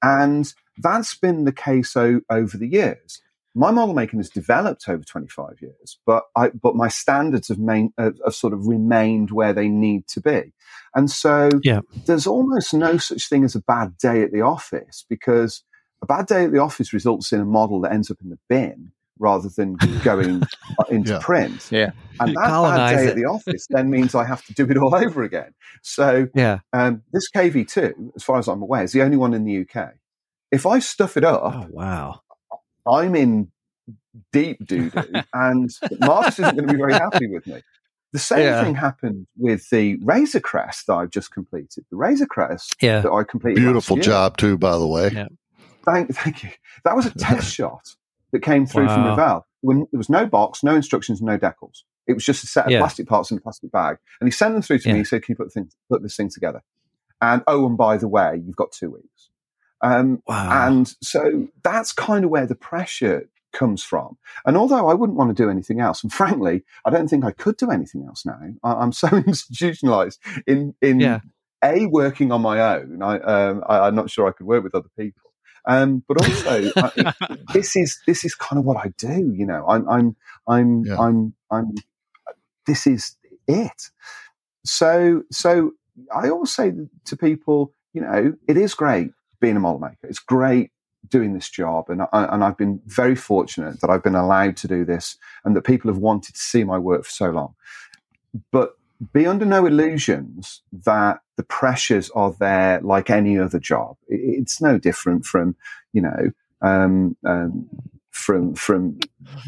And 0.02 0.54
that's 0.78 1.16
been 1.16 1.46
the 1.46 1.52
case 1.52 1.96
o- 1.96 2.22
over 2.30 2.58
the 2.58 2.68
years. 2.68 3.22
My 3.56 3.72
model 3.72 3.94
making 3.94 4.20
has 4.20 4.30
developed 4.30 4.90
over 4.90 5.04
25 5.04 5.62
years, 5.62 6.00
but 6.06 6.24
I, 6.36 6.50
but 6.50 6.76
my 6.76 6.88
standards 6.88 7.50
have, 7.50 7.60
main, 7.60 7.94
have, 7.98 8.16
have 8.26 8.34
sort 8.34 8.54
of 8.54 8.68
remained 8.68 9.30
where 9.32 9.54
they 9.54 9.68
need 9.68 10.08
to 10.08 10.22
be. 10.22 10.54
And 10.96 11.10
so 11.12 11.50
Yeah. 11.64 11.82
there's 12.08 12.26
almost 12.28 12.74
no 12.74 12.98
such 12.98 13.30
thing 13.30 13.44
as 13.44 13.56
a 13.56 13.62
bad 13.62 13.98
day 13.98 14.24
at 14.24 14.32
the 14.32 14.42
office 14.42 15.06
because 15.08 15.64
a 16.02 16.06
bad 16.06 16.26
day 16.26 16.46
at 16.46 16.52
the 16.52 16.60
office 16.60 16.94
results 16.94 17.32
in 17.32 17.40
a 17.42 17.46
model 17.46 17.80
that 17.82 17.94
ends 17.94 18.10
up 18.10 18.18
in 18.24 18.30
the 18.30 18.40
bin 18.50 18.92
rather 19.20 19.50
than 19.50 19.76
going 20.04 20.42
into 20.90 21.12
Yeah. 21.14 21.20
print. 21.22 21.68
Yeah. 21.72 21.92
And 22.20 22.36
that 22.36 22.50
bad 22.76 22.96
day 22.98 23.04
it. 23.06 23.10
at 23.12 23.16
the 23.16 23.26
office 23.26 23.68
then 23.70 23.90
means 23.92 24.16
I 24.16 24.26
have 24.26 24.44
to 24.46 24.54
do 24.54 24.66
it 24.70 24.78
all 24.78 24.96
over 24.96 25.22
again. 25.22 25.54
So 25.84 26.28
yeah. 26.34 26.60
um, 26.74 27.04
this 27.14 27.30
KV2, 27.36 28.14
as 28.16 28.24
far 28.24 28.40
as 28.40 28.48
I'm 28.48 28.64
aware, 28.64 28.84
is 28.84 28.92
the 28.94 29.04
only 29.04 29.18
one 29.18 29.36
in 29.36 29.46
the 29.46 29.60
UK. 29.62 29.92
If 30.52 30.66
I 30.66 30.80
stuff 30.80 31.18
it 31.18 31.24
up, 31.24 31.42
Oh 31.44 31.68
wow. 31.70 32.22
I'm 32.88 33.16
in 33.16 33.52
deep 34.32 34.66
doo 34.66 34.90
doo, 34.90 35.02
and 35.34 35.70
Marcus 36.00 36.40
isn't 36.40 36.56
going 36.56 36.68
to 36.68 36.74
be 36.74 36.78
very 36.80 36.94
happy 36.94 37.28
with 37.28 37.46
me. 37.48 37.62
The 38.12 38.20
same 38.20 38.40
Yeah. 38.42 38.64
thing 38.64 38.76
happened 38.76 39.26
with 39.38 39.70
the 39.72 39.98
Razor 40.04 40.40
Crest 40.40 40.86
that 40.88 40.94
I've 40.94 41.10
just 41.10 41.32
completed. 41.34 41.84
The 41.90 41.98
Razor 41.98 42.28
Crest 42.28 42.76
Yeah. 42.80 43.02
that 43.02 43.12
I 43.12 43.24
completed. 43.24 43.60
last 43.64 43.66
Beautiful 43.66 43.98
year. 43.98 44.04
job 44.04 44.38
too, 44.38 44.58
by 44.58 44.78
the 44.78 44.88
way. 44.88 45.10
Yeah. 45.12 45.28
Thank, 45.86 46.16
thank 46.16 46.44
you. 46.44 46.50
That 46.86 46.96
was 46.96 47.08
a 47.08 47.12
test 47.18 47.52
shot 47.54 47.96
that 48.32 48.42
came 48.42 48.66
through 48.68 48.88
from 48.88 49.04
Wow. 49.04 49.10
Revell. 49.12 49.46
When 49.62 49.80
there 49.92 49.98
was 49.98 50.10
no 50.10 50.26
box, 50.28 50.64
no 50.64 50.76
instructions, 50.76 51.22
no 51.22 51.38
decals. 51.40 51.84
It 52.06 52.14
was 52.14 52.24
just 52.26 52.44
a 52.44 52.48
set 52.48 52.66
of 52.66 52.72
Yeah. 52.72 52.80
plastic 52.80 53.08
parts 53.08 53.32
in 53.32 53.38
a 53.38 53.42
plastic 53.42 53.72
bag, 53.72 53.98
and 54.20 54.28
he 54.28 54.32
sent 54.32 54.54
them 54.54 54.62
through 54.62 54.80
to 54.80 54.90
Yeah. 54.90 54.94
me. 54.94 55.00
He 55.00 55.06
said, 55.06 55.24
"Can 55.24 55.34
you 55.34 55.38
put, 55.38 55.46
the 55.46 55.52
thing, 55.52 55.70
put 55.90 56.04
this 56.04 56.16
thing 56.18 56.30
together?" 56.30 56.62
And 57.22 57.42
oh, 57.48 57.66
and 57.66 57.78
by 57.78 57.98
the 57.98 58.08
way, 58.10 58.42
you've 58.46 58.58
got 58.58 58.74
two 58.74 58.92
weeks. 58.92 59.30
Um, 59.84 60.24
Wow. 60.28 60.68
and 60.68 60.96
so 61.02 61.48
that's 61.64 61.92
kind 61.92 62.24
of 62.26 62.32
where 62.32 62.48
the 62.48 62.56
pressure 62.56 63.30
comes 63.52 63.84
from. 63.84 64.18
And 64.46 64.58
although 64.58 64.88
I 64.90 64.94
wouldn't 64.96 65.18
want 65.18 65.36
to 65.36 65.44
do 65.44 65.50
anything 65.50 65.80
else, 65.80 66.02
and 66.04 66.12
frankly, 66.12 66.64
I 66.86 66.90
don't 66.90 67.08
think 67.10 67.24
I 67.26 67.32
could 67.32 67.58
do 67.58 67.70
anything 67.70 68.06
else 68.08 68.26
now. 68.26 68.40
I, 68.64 68.74
I'm 68.74 68.94
so 68.94 69.08
institutionalized 69.28 70.20
in 70.48 70.74
in 70.82 71.02
Yeah. 71.02 71.20
a 71.64 71.86
working 71.86 72.32
on 72.32 72.42
my 72.42 72.60
own. 72.78 73.04
I, 73.04 73.20
um, 73.20 73.64
I 73.68 73.80
I'm 73.82 73.96
not 73.96 74.10
sure 74.10 74.28
I 74.28 74.32
could 74.32 74.48
work 74.48 74.64
with 74.64 74.74
other 74.74 74.90
people. 74.98 75.32
Um, 75.66 76.04
but 76.08 76.18
also, 76.18 76.72
I, 76.82 76.92
this 77.54 77.76
is 77.76 78.00
this 78.08 78.26
is 78.26 78.36
kind 78.36 78.60
of 78.60 78.66
what 78.66 78.78
I 78.78 78.92
do. 78.98 79.34
You 79.36 79.46
know, 79.46 79.66
I'm 79.68 79.88
I'm 79.90 80.16
I'm 80.48 80.84
Yeah. 80.86 80.98
I'm 80.98 81.34
I'm. 81.52 81.76
This 82.66 82.88
is 82.88 83.18
it. 83.48 83.92
So 84.66 85.24
so 85.32 85.72
I 86.14 86.30
always 86.30 86.56
say 86.56 86.72
to 87.06 87.18
people, 87.18 87.74
you 87.94 88.02
know, 88.02 88.34
it 88.48 88.58
is 88.58 88.74
great 88.74 89.12
being 89.44 89.58
a 89.58 89.60
model 89.60 89.80
maker. 89.80 90.08
It's 90.12 90.20
great 90.20 90.72
doing 91.10 91.34
this 91.34 91.50
job, 91.50 91.90
and 91.90 92.02
I, 92.02 92.08
and 92.34 92.44
I've 92.46 92.58
been 92.58 92.82
very 92.86 93.16
fortunate 93.16 93.82
that 93.82 93.90
I've 93.90 94.04
been 94.04 94.16
allowed 94.16 94.56
to 94.58 94.68
do 94.70 94.86
this, 94.86 95.18
and 95.44 95.54
that 95.56 95.64
people 95.64 95.92
have 95.92 95.98
wanted 95.98 96.34
to 96.36 96.42
see 96.42 96.64
my 96.64 96.78
work 96.78 97.04
for 97.04 97.12
so 97.12 97.30
long. 97.30 97.54
But 98.52 98.78
be 99.12 99.28
under 99.28 99.46
no 99.46 99.66
illusions 99.66 100.62
that 100.86 101.20
the 101.36 101.44
pressures 101.44 102.10
are 102.12 102.34
there 102.40 102.80
like 102.82 103.10
any 103.10 103.38
other 103.38 103.60
job. 103.60 103.98
It's 104.08 104.62
no 104.62 104.78
different 104.78 105.26
from, 105.26 105.58
you 105.92 106.02
know, 106.02 106.32
um, 106.62 107.18
um, 107.26 107.68
from 108.14 108.54
from 108.56 109.00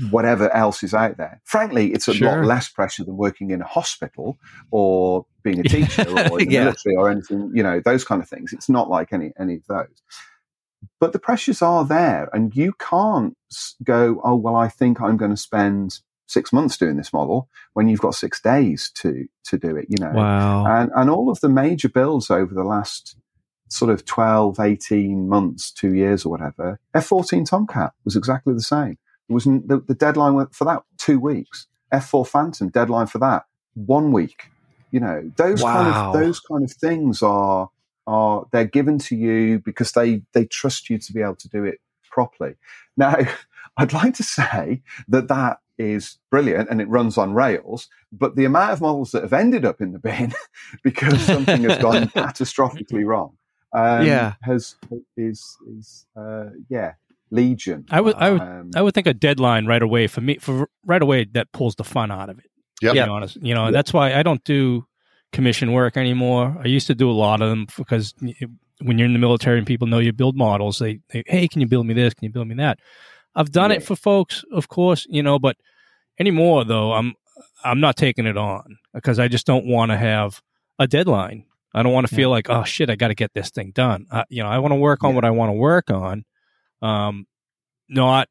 whatever 0.09 0.53
else 0.53 0.83
is 0.83 0.93
out 0.93 1.17
there. 1.17 1.39
Frankly, 1.45 1.93
it's 1.93 2.07
a 2.07 2.13
Sure. 2.13 2.39
lot 2.39 2.45
less 2.45 2.67
pressure 2.67 3.03
than 3.05 3.15
working 3.15 3.51
in 3.51 3.61
a 3.61 3.65
hospital 3.67 4.37
or 4.71 5.25
being 5.43 5.59
a 5.59 5.63
teacher 5.75 6.03
or 6.09 6.39
in 6.41 6.47
the 6.47 6.53
Yeah. 6.53 6.63
military 6.65 6.95
or 6.97 7.09
anything. 7.09 7.51
You 7.53 7.63
know, 7.63 7.79
those 7.79 8.03
kind 8.03 8.21
of 8.21 8.27
things. 8.27 8.51
It's 8.53 8.67
not 8.69 8.89
like 8.89 9.13
any 9.13 9.31
any 9.39 9.55
of 9.55 9.65
those. 9.67 10.01
But 10.99 11.13
the 11.13 11.19
pressures 11.19 11.61
are 11.61 11.85
there, 11.85 12.29
and 12.33 12.55
you 12.55 12.73
can't 12.73 13.35
go. 13.83 14.19
Oh 14.23 14.35
well, 14.35 14.55
I 14.55 14.67
think 14.67 14.99
I'm 15.01 15.17
going 15.17 15.31
to 15.31 15.37
spend 15.37 15.99
six 16.27 16.51
months 16.51 16.75
doing 16.77 16.97
this 16.97 17.13
model 17.13 17.47
when 17.73 17.87
you've 17.87 18.01
got 18.01 18.15
six 18.15 18.41
days 18.41 18.91
to 18.95 19.25
to 19.45 19.57
do 19.57 19.75
it. 19.75 19.85
You 19.89 19.97
know, 19.99 20.11
Wow. 20.13 20.65
and, 20.65 20.91
and 20.95 21.09
all 21.09 21.29
of 21.29 21.39
the 21.41 21.49
major 21.49 21.89
builds 21.89 22.29
over 22.31 22.53
the 22.53 22.63
last 22.63 23.15
sort 23.67 23.91
of 23.91 24.05
12, 24.05 24.59
18 24.59 25.27
months, 25.27 25.71
two 25.71 25.93
years 25.93 26.25
or 26.25 26.29
whatever, 26.29 26.79
F-14 26.93 27.47
Tomcat 27.47 27.93
was 28.03 28.15
exactly 28.15 28.53
the 28.53 28.61
same. 28.61 28.97
It 29.29 29.33
was 29.33 29.45
the, 29.45 29.83
the 29.85 29.95
deadline 29.95 30.47
for 30.51 30.65
that 30.65 30.83
two 30.97 31.19
weeks. 31.19 31.67
F4 31.91 32.27
Phantom 32.27 32.69
deadline 32.69 33.07
for 33.07 33.19
that 33.19 33.45
one 33.73 34.11
week. 34.11 34.49
You 34.91 34.99
know, 34.99 35.31
those 35.35 35.61
kind 35.61 35.93
of 35.93 36.13
those 36.13 36.39
kind 36.39 36.63
of 36.63 36.71
things 36.71 37.21
are 37.21 37.69
are 38.07 38.45
they're 38.51 38.65
given 38.65 38.97
to 38.99 39.15
you 39.15 39.59
because 39.59 39.91
they 39.91 40.21
they 40.33 40.45
trust 40.45 40.89
you 40.89 40.97
to 40.97 41.13
be 41.13 41.21
able 41.21 41.35
to 41.35 41.49
do 41.49 41.63
it 41.63 41.79
properly. 42.09 42.55
Now, 42.95 43.17
I'd 43.77 43.93
like 43.93 44.13
to 44.15 44.23
say 44.23 44.81
that 45.09 45.27
that 45.27 45.59
is 45.77 46.17
brilliant 46.31 46.69
and 46.69 46.79
it 46.79 46.87
runs 46.87 47.17
on 47.17 47.33
rails, 47.33 47.89
but 48.11 48.37
the 48.37 48.45
amount 48.45 48.71
of 48.71 48.81
models 48.81 49.11
that 49.11 49.23
have 49.23 49.33
ended 49.33 49.65
up 49.65 49.81
in 49.81 49.91
the 49.91 49.99
bin 49.99 50.33
because 50.83 51.19
something 51.21 51.63
has 51.63 51.77
gone 51.79 52.03
catastrophically 52.15 53.05
wrong, 53.05 53.37
um, 53.75 54.05
Yeah. 54.05 54.33
has 54.43 54.75
is 55.17 55.57
is 55.77 56.05
uh, 56.15 56.45
yeah 56.69 56.93
legion. 57.31 57.85
I 57.89 58.01
would, 58.01 58.15
I 58.15 58.29
would, 58.31 58.41
Um, 58.41 58.71
I 58.75 58.81
would 58.81 58.93
think 58.93 59.07
a 59.07 59.13
deadline 59.13 59.65
right 59.65 59.81
away 59.81 60.07
for 60.07 60.21
me, 60.21 60.37
for 60.37 60.69
right 60.85 61.01
away 61.01 61.25
that 61.33 61.51
pulls 61.51 61.75
the 61.75 61.83
fun 61.83 62.11
out 62.11 62.29
of 62.29 62.37
it. 62.39 62.45
Yeah, 62.81 62.91
be 62.93 62.97
Yep. 62.99 63.09
honest, 63.09 63.35
you 63.41 63.53
know 63.55 63.65
Yeah. 63.65 63.71
that's 63.71 63.91
why 63.93 64.13
I 64.13 64.23
don't 64.23 64.43
do 64.43 64.85
commission 65.31 65.71
work 65.73 65.97
anymore. 65.97 66.55
I 66.63 66.67
used 66.67 66.87
to 66.87 66.95
do 66.95 67.09
a 67.09 67.17
lot 67.25 67.41
of 67.41 67.49
them 67.49 67.67
because 67.77 68.13
when 68.81 68.97
you're 68.97 69.07
in 69.07 69.13
the 69.13 69.19
military 69.19 69.57
and 69.57 69.67
people 69.67 69.87
know 69.87 69.99
you 69.99 70.13
build 70.13 70.35
models, 70.37 70.79
they, 70.79 70.99
they 71.09 71.23
hey, 71.27 71.47
can 71.47 71.61
you 71.61 71.67
build 71.67 71.85
me 71.87 71.93
this? 71.93 72.13
Can 72.13 72.25
you 72.25 72.31
build 72.31 72.47
me 72.47 72.55
that? 72.55 72.79
I've 73.35 73.51
done 73.51 73.71
it 73.71 73.83
for 73.83 73.95
folks, 73.97 74.43
of 74.51 74.67
course, 74.69 75.05
you 75.09 75.23
know, 75.23 75.39
but 75.39 75.57
anymore 76.19 76.63
though, 76.65 76.93
I'm 76.93 77.13
I'm 77.63 77.79
not 77.79 77.95
taking 77.97 78.25
it 78.27 78.37
on 78.37 78.77
because 78.93 79.19
I 79.19 79.27
just 79.27 79.45
don't 79.45 79.65
want 79.65 79.91
to 79.91 79.97
have 79.97 80.41
a 80.79 80.87
deadline. 80.87 81.45
I 81.75 81.83
don't 81.83 81.93
want 81.93 82.07
to 82.07 82.15
feel 82.15 82.29
like, 82.29 82.49
oh 82.49 82.63
shit, 82.63 82.89
I 82.89 82.95
got 82.95 83.09
to 83.09 83.15
get 83.15 83.33
this 83.33 83.51
thing 83.51 83.71
done. 83.75 84.07
I, 84.11 84.23
you 84.29 84.41
know, 84.41 84.49
I 84.49 84.57
want 84.59 84.71
to 84.71 84.77
work 84.77 85.03
on 85.03 85.11
Yeah. 85.11 85.15
what 85.15 85.25
I 85.25 85.29
want 85.31 85.49
to 85.49 85.53
work 85.53 85.91
on, 85.91 86.23
um, 86.81 87.25
not 87.89 88.27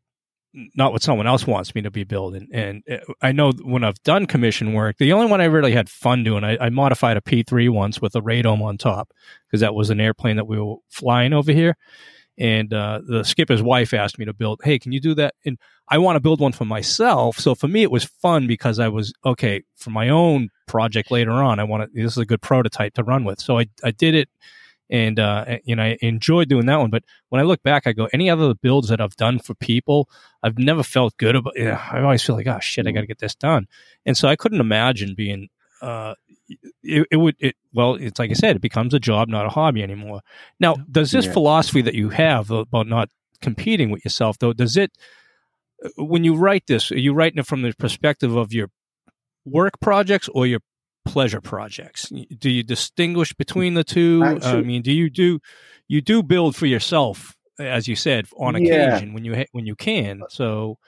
not 0.76 0.92
what 0.92 1.02
someone 1.02 1.26
else 1.26 1.46
wants 1.48 1.74
me 1.74 1.82
to 1.82 1.90
be 1.90 2.04
building. 2.04 2.48
And 2.52 2.82
uh, 2.90 2.98
I 3.20 3.32
know 3.32 3.50
when 3.62 3.82
I've 3.82 4.00
done 4.04 4.26
commission 4.26 4.72
work, 4.72 4.96
the 4.98 5.12
only 5.12 5.26
one 5.26 5.40
I 5.40 5.46
really 5.46 5.72
had 5.72 5.88
fun 5.90 6.22
doing, 6.22 6.44
I, 6.44 6.56
I 6.60 6.68
modified 6.70 7.16
a 7.16 7.20
P3 7.20 7.70
once 7.70 8.00
with 8.00 8.14
a 8.14 8.20
radome 8.20 8.62
on 8.62 8.78
top 8.78 9.10
because 9.46 9.60
that 9.62 9.74
was 9.74 9.90
an 9.90 10.00
airplane 10.00 10.36
that 10.36 10.46
we 10.46 10.60
were 10.60 10.76
flying 10.88 11.32
over 11.32 11.50
here. 11.50 11.76
And 12.36 12.72
uh, 12.74 13.00
the 13.06 13.22
skipper's 13.22 13.62
wife 13.62 13.94
asked 13.94 14.18
me 14.18 14.24
to 14.24 14.32
build, 14.32 14.60
hey, 14.64 14.78
can 14.78 14.92
you 14.92 15.00
do 15.00 15.14
that? 15.14 15.34
And 15.44 15.58
I 15.88 15.98
want 15.98 16.16
to 16.16 16.20
build 16.20 16.40
one 16.40 16.52
for 16.52 16.64
myself. 16.64 17.38
So 17.38 17.54
for 17.54 17.68
me, 17.68 17.82
it 17.82 17.90
was 17.90 18.04
fun 18.04 18.46
because 18.46 18.78
I 18.78 18.88
was, 18.88 19.12
okay, 19.24 19.62
for 19.76 19.90
my 19.90 20.08
own 20.08 20.48
project 20.66 21.10
later 21.10 21.32
on, 21.32 21.60
I 21.60 21.64
want 21.64 21.84
to, 21.84 22.02
this 22.02 22.12
is 22.12 22.18
a 22.18 22.26
good 22.26 22.42
prototype 22.42 22.94
to 22.94 23.04
run 23.04 23.24
with. 23.24 23.40
So 23.40 23.58
I, 23.58 23.66
I 23.84 23.92
did 23.92 24.14
it 24.14 24.28
and, 24.90 25.18
uh, 25.18 25.58
you 25.64 25.76
know, 25.76 25.82
I 25.82 25.98
enjoyed 26.00 26.48
doing 26.48 26.66
that 26.66 26.80
one. 26.80 26.90
But 26.90 27.04
when 27.28 27.40
I 27.40 27.44
look 27.44 27.62
back, 27.62 27.86
I 27.86 27.92
go, 27.92 28.08
any 28.12 28.28
other 28.28 28.54
builds 28.54 28.88
that 28.88 29.00
I've 29.00 29.16
done 29.16 29.38
for 29.38 29.54
people, 29.54 30.08
I've 30.42 30.58
never 30.58 30.82
felt 30.82 31.16
good 31.18 31.36
about 31.36 31.54
yeah, 31.56 31.86
I 31.90 32.00
always 32.00 32.22
feel 32.22 32.36
like, 32.36 32.46
oh 32.46 32.60
shit, 32.60 32.86
I 32.86 32.90
got 32.90 33.02
to 33.02 33.06
get 33.06 33.18
this 33.18 33.34
done. 33.34 33.66
And 34.04 34.16
so 34.16 34.28
I 34.28 34.36
couldn't 34.36 34.60
imagine 34.60 35.14
being, 35.14 35.48
uh, 35.80 36.14
it, 36.82 37.06
it 37.10 37.16
would, 37.16 37.36
it, 37.38 37.56
well, 37.72 37.94
it's 37.94 38.18
like 38.18 38.30
I 38.30 38.34
said, 38.34 38.56
it 38.56 38.62
becomes 38.62 38.94
a 38.94 39.00
job, 39.00 39.28
not 39.28 39.46
a 39.46 39.50
hobby 39.50 39.82
anymore. 39.82 40.20
Now, 40.60 40.76
does 40.90 41.10
this 41.12 41.26
Yeah. 41.26 41.32
philosophy 41.32 41.82
that 41.82 41.94
you 41.94 42.10
have 42.10 42.50
about 42.50 42.86
not 42.86 43.08
competing 43.40 43.90
with 43.90 44.04
yourself, 44.04 44.38
though, 44.38 44.52
does 44.52 44.76
it, 44.76 44.92
uh, 45.84 46.04
when 46.04 46.24
you 46.24 46.34
write 46.34 46.66
this, 46.66 46.90
are 46.92 46.98
you 46.98 47.12
writing 47.14 47.38
it 47.38 47.46
from 47.46 47.62
the 47.62 47.72
perspective 47.78 48.36
of 48.36 48.52
your 48.52 48.70
work 49.44 49.80
projects 49.80 50.28
or 50.28 50.46
your 50.46 50.60
pleasure 51.04 51.40
projects? 51.40 52.10
Do 52.38 52.50
you 52.50 52.62
distinguish 52.62 53.32
between 53.34 53.74
the 53.74 53.84
two? 53.84 54.38
I 54.42 54.62
mean, 54.62 54.82
do 54.82 54.92
you 54.92 55.10
do 55.10 55.40
you 55.88 56.00
do 56.00 56.22
build 56.22 56.56
for 56.56 56.66
yourself, 56.66 57.36
as 57.58 57.86
you 57.86 57.96
said, 57.96 58.26
on 58.38 58.54
Yeah. 58.54 58.60
occasion 58.60 59.12
when 59.12 59.24
you 59.24 59.34
ha- 59.36 59.50
when 59.52 59.66
you 59.66 59.76
can? 59.76 60.22
So, 60.30 60.78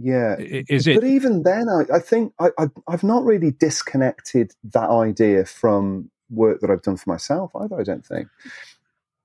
yeah, 0.00 0.36
is 0.38 0.84
but 0.84 1.02
even 1.02 1.42
then, 1.42 1.68
I, 1.68 1.96
I 1.96 1.98
think 1.98 2.32
I, 2.38 2.50
I, 2.56 2.66
I've 2.86 3.02
not 3.02 3.24
really 3.24 3.50
disconnected 3.50 4.52
that 4.72 4.90
idea 4.90 5.44
from 5.44 6.08
work 6.30 6.60
that 6.60 6.70
I've 6.70 6.82
done 6.82 6.96
for 6.96 7.10
myself 7.10 7.50
either. 7.56 7.80
I 7.80 7.82
don't 7.82 8.06
think. 8.06 8.28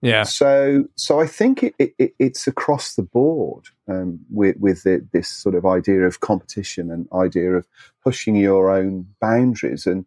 Yeah, 0.01 0.23
So, 0.23 0.85
so 0.95 1.21
I 1.21 1.27
think 1.27 1.63
it, 1.63 1.75
it, 1.77 1.93
it, 1.97 2.15
it's 2.19 2.47
across 2.47 2.95
the 2.95 3.03
board 3.03 3.67
um, 3.87 4.19
with 4.31 4.57
with 4.57 4.83
the, 4.83 5.07
this 5.13 5.29
sort 5.29 5.53
of 5.53 5.65
idea 5.65 6.01
of 6.01 6.21
competition 6.21 6.89
and 6.89 7.07
idea 7.13 7.51
of 7.53 7.67
pushing 8.03 8.35
your 8.35 8.71
own 8.71 9.07
boundaries, 9.21 9.85
and 9.85 10.05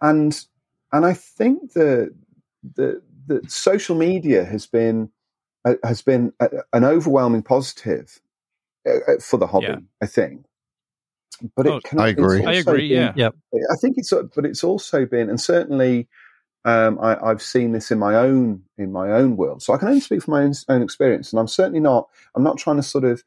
and 0.00 0.44
and 0.90 1.06
I 1.06 1.12
think 1.12 1.74
that 1.74 2.14
the 2.74 3.02
the 3.26 3.42
social 3.46 3.94
media 3.94 4.44
has 4.44 4.66
been 4.66 5.10
uh, 5.66 5.74
has 5.84 6.00
been 6.00 6.32
a, 6.40 6.48
an 6.72 6.84
overwhelming 6.84 7.42
positive 7.42 8.20
uh, 8.88 9.12
uh, 9.12 9.20
for 9.20 9.36
the 9.36 9.46
hobby. 9.46 9.66
Yeah. 9.66 9.78
I 10.02 10.06
think, 10.06 10.44
but 11.56 11.66
it 11.66 11.72
Oh, 11.72 11.80
can, 11.84 12.00
I 12.00 12.08
agree. 12.08 12.44
I 12.44 12.52
agree. 12.54 12.88
been- 12.88 13.12
Yeah, 13.16 13.30
I 13.70 13.76
think 13.80 13.96
it's, 13.98 14.12
but 14.12 14.44
it's 14.44 14.64
also 14.64 15.04
been, 15.06 15.28
and 15.30 15.40
certainly, 15.40 16.08
um, 16.64 16.98
I, 17.00 17.16
I've 17.22 17.42
seen 17.42 17.72
this 17.72 17.90
in 17.90 17.98
my 17.98 18.14
own 18.16 18.62
in 18.76 18.90
my 18.92 19.10
own 19.12 19.36
world. 19.36 19.62
So 19.62 19.72
I 19.72 19.78
can 19.78 19.88
only 19.88 20.00
speak 20.00 20.22
from 20.22 20.32
my 20.32 20.42
own, 20.42 20.52
own 20.68 20.82
experience, 20.82 21.32
and 21.32 21.38
I'm 21.40 21.48
certainly 21.48 21.80
not. 21.80 22.08
I'm 22.34 22.42
not 22.42 22.58
trying 22.58 22.76
to 22.76 22.82
sort 22.82 23.04
of 23.04 23.22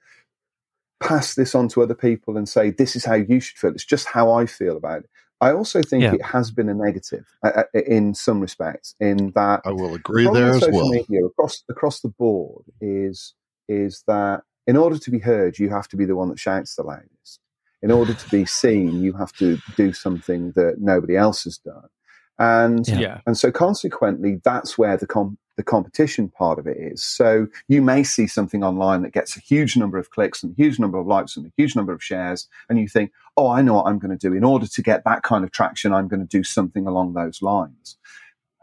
pass 1.00 1.34
this 1.36 1.56
on 1.56 1.68
to 1.70 1.82
other 1.82 1.96
people 1.96 2.38
and 2.38 2.48
say 2.48 2.70
this 2.70 2.96
is 2.96 3.06
how 3.06 3.16
you 3.16 3.40
should 3.40 3.58
feel. 3.58 3.72
It's 3.72 3.86
just 3.86 4.06
how 4.08 4.32
I 4.32 4.46
feel 4.46 4.78
about 4.78 5.00
it. 5.04 5.10
I 5.40 5.52
also 5.54 5.82
think 5.82 6.04
Yeah. 6.04 6.14
it 6.14 6.22
has 6.24 6.52
been 6.52 6.70
a 6.70 6.74
negative 6.76 7.26
uh, 7.44 7.64
uh, 7.74 7.80
in 7.80 8.14
some 8.14 8.40
respects, 8.42 8.94
in 9.00 9.32
that 9.34 9.62
I 9.66 9.72
will 9.72 9.96
agree 9.96 10.26
there 10.32 10.52
as 10.52 10.68
well. 10.72 10.90
media 10.90 11.26
across 11.26 11.64
across 11.70 12.02
the 12.02 12.10
board 12.10 12.66
is 12.80 13.34
is 13.68 14.04
that 14.08 14.44
in 14.68 14.78
order 14.78 14.98
to 14.98 15.12
be 15.12 15.20
heard, 15.20 15.60
you 15.60 15.70
have 15.70 15.88
to 15.90 15.98
be 15.98 16.06
the 16.06 16.16
one 16.16 16.30
that 16.30 16.40
shouts 16.40 16.76
the 16.76 16.84
loudest. 16.84 17.40
In 17.82 17.92
order 17.92 18.14
to 18.14 18.30
be 18.30 18.46
seen, 18.46 19.02
you 19.02 19.14
have 19.14 19.34
to 19.34 19.58
do 19.76 19.92
something 19.92 20.52
that 20.56 20.76
nobody 20.80 21.16
else 21.18 21.44
has 21.46 21.58
done, 21.58 21.90
and 22.38 22.88
Yeah. 22.88 23.00
yeah, 23.00 23.22
and 23.26 23.38
so 23.38 23.52
consequently, 23.52 24.40
that's 24.44 24.78
where 24.78 24.98
the 24.98 25.08
com- 25.08 25.38
the 25.58 25.64
competition 25.64 26.30
part 26.30 26.58
of 26.60 26.66
it 26.66 26.78
is. 26.78 27.04
So 27.04 27.48
you 27.68 27.82
may 27.82 28.04
see 28.04 28.26
something 28.26 28.64
online 28.64 29.02
that 29.02 29.12
gets 29.14 29.36
a 29.36 29.40
huge 29.40 29.76
number 29.76 29.98
of 29.98 30.10
clicks 30.10 30.42
and 30.42 30.54
a 30.54 30.56
huge 30.56 30.80
number 30.80 30.98
of 30.98 31.06
likes 31.08 31.36
and 31.36 31.46
a 31.46 31.52
huge 31.58 31.76
number 31.76 31.92
of 31.92 32.04
shares, 32.04 32.48
and 32.70 32.80
you 32.80 32.88
think, 32.88 33.12
oh, 33.38 33.50
I 33.50 33.62
know 33.62 33.74
what 33.76 33.88
I'm 33.88 34.00
going 34.00 34.18
to 34.18 34.30
do. 34.30 34.34
In 34.36 34.44
order 34.44 34.66
to 34.68 34.82
get 34.82 35.04
that 35.04 35.24
kind 35.24 35.44
of 35.44 35.52
traction, 35.52 35.92
I'm 35.94 36.08
going 36.08 36.22
to 36.22 36.38
do 36.38 36.44
something 36.44 36.88
along 36.88 37.14
those 37.14 37.42
lines. 37.42 37.98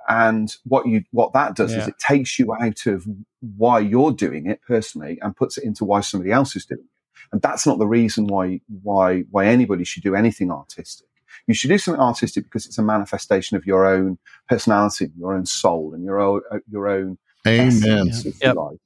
And 0.08 0.52
what 0.64 0.86
you 0.86 1.04
what 1.12 1.32
that 1.34 1.56
does 1.56 1.76
is 1.76 1.86
it 1.88 1.98
takes 1.98 2.38
you 2.38 2.54
out 2.54 2.86
of 2.86 3.06
why 3.40 3.80
you're 3.80 4.12
doing 4.12 4.46
it 4.48 4.60
personally 4.66 5.18
and 5.22 5.36
puts 5.36 5.58
it 5.58 5.64
into 5.64 5.84
why 5.84 6.00
somebody 6.00 6.32
else 6.32 6.56
is 6.56 6.66
doing 6.66 6.80
it. 6.82 6.86
And 7.32 7.42
that's 7.42 7.66
not 7.66 7.78
the 7.78 7.86
reason 7.86 8.26
why 8.26 8.60
why 8.82 9.22
why 9.30 9.46
anybody 9.46 9.84
should 9.84 10.02
do 10.02 10.14
anything 10.14 10.50
artistic. 10.50 11.08
You 11.46 11.54
should 11.54 11.70
do 11.70 11.78
something 11.78 12.02
artistic 12.02 12.44
because 12.44 12.66
it's 12.66 12.78
a 12.78 12.82
manifestation 12.82 13.56
of 13.56 13.66
your 13.66 13.86
own 13.86 14.18
personality, 14.48 15.10
your 15.18 15.34
own 15.34 15.46
soul, 15.46 15.92
and 15.94 16.04
your 16.04 16.20
own 16.20 16.42
your 16.70 16.88
own 16.88 17.18
Amen. 17.46 18.10
essence, 18.10 18.24
if 18.26 18.36
Yep. 18.42 18.44
you 18.44 18.54
like. 18.54 18.78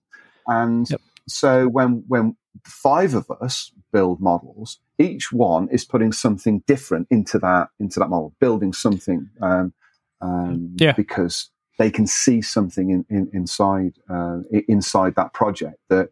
And 0.49 0.89
Yep. 0.91 1.03
so 1.29 1.69
when 1.69 2.05
when 2.09 2.37
five 2.67 3.15
of 3.15 3.31
us 3.43 3.73
build 3.93 4.21
models, 4.21 4.81
each 4.99 5.33
one 5.33 5.69
is 5.71 5.85
putting 5.85 6.13
something 6.13 6.63
different 6.67 7.09
into 7.11 7.39
that 7.41 7.69
into 7.81 8.01
that 8.01 8.11
model, 8.11 8.35
building 8.41 8.75
something 8.75 9.31
um, 9.43 9.75
um, 10.23 10.75
Yeah. 10.77 10.93
because 10.93 11.51
they 11.79 11.91
can 11.91 12.07
see 12.07 12.43
something 12.43 12.91
in, 12.91 13.05
in, 13.11 13.31
inside 13.33 13.95
uh, 14.09 14.41
inside 14.69 15.17
that 15.17 15.33
project 15.35 15.79
that 15.89 16.11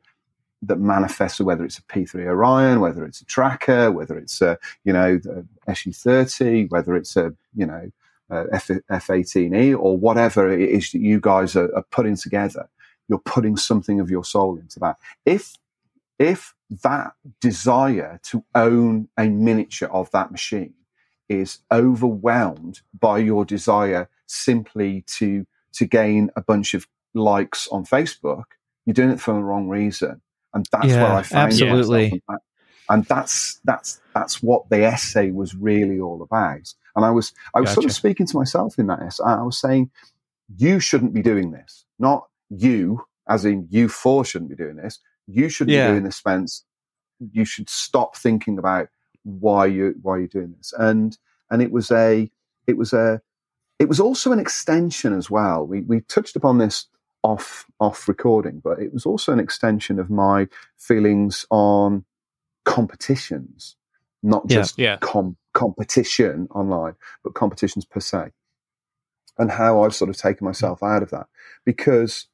that 0.62 0.78
manifests 0.78 1.40
whether 1.40 1.64
it's 1.64 1.78
a 1.78 1.82
P3 1.84 2.26
Orion, 2.26 2.80
whether 2.80 3.04
it's 3.06 3.22
a 3.22 3.24
tracker, 3.24 3.90
whether 3.92 4.18
it's 4.18 4.42
a 4.42 4.58
you 4.84 4.92
know 4.92 5.18
the 5.18 5.46
SU30, 5.68 6.70
whether 6.70 6.96
it's 6.96 7.16
a 7.16 7.34
you 7.54 7.66
know 7.66 7.90
F, 8.30 8.68
F18E 8.68 9.78
or 9.78 9.96
whatever 9.98 10.50
it 10.50 10.68
is 10.68 10.92
that 10.92 11.00
you 11.00 11.20
guys 11.20 11.56
are, 11.56 11.74
are 11.74 11.84
putting 11.90 12.16
together. 12.16 12.68
You're 13.08 13.18
putting 13.20 13.56
something 13.56 14.00
of 14.00 14.10
your 14.10 14.24
soul 14.24 14.58
into 14.58 14.78
that. 14.80 14.96
If 15.26 15.56
if 16.18 16.54
that 16.82 17.12
desire 17.40 18.20
to 18.24 18.44
own 18.54 19.08
a 19.18 19.28
miniature 19.28 19.88
of 19.90 20.10
that 20.12 20.30
machine 20.30 20.74
is 21.30 21.60
overwhelmed 21.72 22.82
by 23.00 23.18
your 23.20 23.46
desire 23.46 24.10
simply 24.28 25.04
to 25.08 25.46
to 25.74 25.86
gain 25.86 26.30
a 26.36 26.42
bunch 26.42 26.74
of 26.74 26.88
likes 27.14 27.68
on 27.68 27.86
Facebook, 27.86 28.44
you're 28.86 28.94
doing 28.94 29.10
it 29.10 29.20
for 29.22 29.34
the 29.34 29.42
wrong 29.42 29.68
reason. 29.68 30.22
And 30.54 30.66
that's 30.72 30.86
Yeah, 30.86 31.00
where 31.00 31.14
I 31.14 31.22
find 31.22 31.60
myself. 31.60 32.08
absolutely. 32.08 32.18
And 32.28 32.40
And 32.90 33.06
that's 33.06 33.60
that's 33.64 34.00
that's 34.14 34.42
what 34.42 34.70
the 34.70 34.84
essay 34.84 35.32
was 35.32 35.56
really 35.56 36.00
all 36.00 36.22
about. 36.22 36.74
And 36.96 37.04
I 37.06 37.10
was 37.10 37.32
I 37.54 37.60
was 37.60 37.72
sort 37.72 37.86
of 37.86 37.92
speaking 37.92 38.26
to 38.28 38.38
myself 38.38 38.78
in 38.78 38.88
that 38.88 39.00
essay. 39.02 39.24
I 39.24 39.42
was 39.42 39.60
saying, 39.60 39.90
you 40.56 40.80
shouldn't 40.80 41.14
be 41.14 41.22
doing 41.22 41.52
this. 41.52 41.86
Not 41.98 42.28
you, 42.50 43.04
as 43.28 43.44
in 43.46 43.68
you 43.70 43.88
four 43.88 44.24
shouldn't 44.24 44.50
be 44.50 44.56
doing 44.56 44.76
this. 44.76 45.00
You 45.28 45.50
shouldn't 45.50 45.76
Yeah. 45.76 45.86
be 45.86 45.92
doing 45.92 46.04
this, 46.04 46.16
Spence. 46.18 46.64
You 47.32 47.44
should 47.44 47.70
stop 47.70 48.16
thinking 48.16 48.58
about 48.58 48.88
why 49.24 49.66
you 49.66 49.94
why 50.02 50.18
you're 50.18 50.26
doing 50.28 50.54
this. 50.56 50.72
And 50.78 51.16
and 51.50 51.62
it 51.62 51.72
was 51.72 51.90
a 51.90 52.30
it 52.66 52.76
was 52.76 52.92
a 52.92 53.20
it 53.78 53.88
was 53.88 54.00
also 54.00 54.32
an 54.32 54.38
extension 54.38 55.12
as 55.16 55.30
well. 55.30 55.66
We 55.66 55.82
we 55.82 56.00
touched 56.02 56.36
upon 56.36 56.58
this 56.58 56.86
off 57.22 57.66
off 57.80 58.08
recording, 58.08 58.60
but 58.62 58.78
it 58.80 58.92
was 58.92 59.06
also 59.06 59.32
an 59.32 59.40
extension 59.40 59.98
of 59.98 60.10
my 60.10 60.48
feelings 60.78 61.46
on 61.50 62.04
competitions, 62.64 63.76
not 64.22 64.44
Yeah. 64.48 64.56
just 64.56 64.78
Yeah. 64.78 64.96
com- 64.98 65.36
competition 65.54 66.48
online, 66.50 66.94
but 67.24 67.34
competitions 67.34 67.84
per 67.84 68.00
se, 68.00 68.30
and 69.38 69.50
how 69.50 69.82
I've 69.82 69.94
sort 69.94 70.10
of 70.10 70.16
taken 70.16 70.44
myself 70.44 70.82
out 70.82 71.02
of 71.02 71.10
that 71.10 71.26
because 71.64 72.26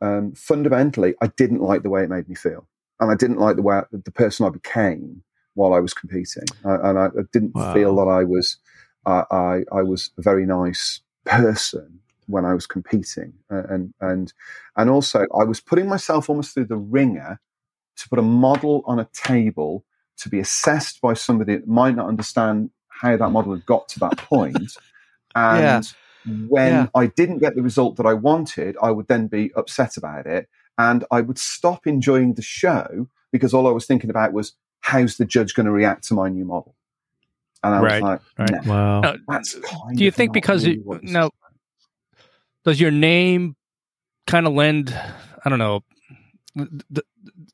um, 0.00 0.32
fundamentally, 0.34 1.14
I 1.22 1.28
didn't 1.28 1.62
like 1.62 1.82
the 1.82 1.88
way 1.90 2.02
it 2.04 2.10
made 2.10 2.28
me 2.28 2.34
feel, 2.34 2.66
and 3.00 3.10
I 3.10 3.14
didn't 3.14 3.38
like 3.38 3.56
the 3.56 3.62
way 3.62 3.82
the 3.92 4.10
person 4.10 4.44
I 4.44 4.50
became 4.50 5.22
while 5.54 5.74
I 5.74 5.80
was 5.80 5.94
competing, 5.94 6.44
I, 6.64 6.74
and 6.90 6.98
I, 6.98 7.08
didn't 7.32 7.54
Wow. 7.54 7.64
feel 7.72 7.96
that 7.96 8.08
I 8.10 8.24
was 8.24 8.58
I, 9.06 9.24
I 9.30 9.64
I 9.72 9.82
was 9.82 10.10
a 10.18 10.22
very 10.22 10.46
nice 10.46 11.00
person 11.24 12.00
when 12.26 12.44
I 12.44 12.54
was 12.54 12.66
competing, 12.66 13.34
uh, 13.50 13.62
and 13.68 13.94
and 14.00 14.32
and 14.76 14.90
also 14.90 15.26
I 15.38 15.44
was 15.44 15.60
putting 15.60 15.88
myself 15.88 16.30
almost 16.30 16.54
through 16.54 16.66
the 16.66 16.76
ringer 16.76 17.40
to 17.96 18.08
put 18.08 18.18
a 18.18 18.22
model 18.22 18.82
on 18.86 18.98
a 18.98 19.08
table 19.12 19.84
to 20.18 20.28
be 20.28 20.40
assessed 20.40 21.00
by 21.00 21.14
somebody 21.14 21.56
that 21.56 21.68
might 21.68 21.96
not 21.96 22.08
understand 22.08 22.70
how 22.88 23.16
that 23.16 23.30
model 23.30 23.52
had 23.52 23.66
got 23.66 23.88
to 23.88 24.00
that 24.00 24.16
point. 24.18 24.72
And 25.34 25.86
when 26.24 26.88
Yeah. 26.88 26.90
I 26.94 27.06
didn't 27.08 27.38
get 27.38 27.56
the 27.56 27.62
result 27.62 27.96
that 27.96 28.06
I 28.06 28.14
wanted, 28.14 28.76
I 28.82 28.90
would 28.90 29.08
then 29.08 29.28
be 29.28 29.52
upset 29.56 29.96
about 29.96 30.26
it. 30.26 30.48
And 30.78 31.04
I 31.10 31.20
would 31.20 31.38
stop 31.38 31.86
enjoying 31.86 32.34
the 32.34 32.42
show 32.42 33.08
because 33.32 33.54
all 33.54 33.66
I 33.66 33.72
was 33.72 33.86
thinking 33.86 34.10
about 34.10 34.32
was 34.32 34.54
how's 34.84 35.16
the 35.16 35.24
judge 35.24 35.54
going 35.54 35.64
to 35.64 35.72
react 35.72 36.04
to 36.08 36.14
my 36.14 36.28
new 36.28 36.44
model? 36.44 36.74
And 37.62 37.74
I 37.74 37.80
Right, 37.80 38.02
was 38.02 38.20
like, 38.38 38.50
right. 38.52 38.66
"No, 38.66 38.72
Wow. 38.72 39.00
Now, 39.00 39.14
that's 39.28 39.54
kind 39.54 39.96
do 39.96 40.04
you 40.04 40.08
of 40.08 40.14
think 40.14 40.34
because 40.34 40.66
really 40.66 40.80
it, 40.86 41.02
now 41.04 41.30
does 42.64 42.78
your 42.78 42.90
name 42.90 43.56
kind 44.26 44.46
of 44.46 44.52
lend 44.54 44.90
i 45.44 45.48
don't 45.50 45.58
know 45.58 45.80
th- 46.56 46.68
th- 46.94 47.06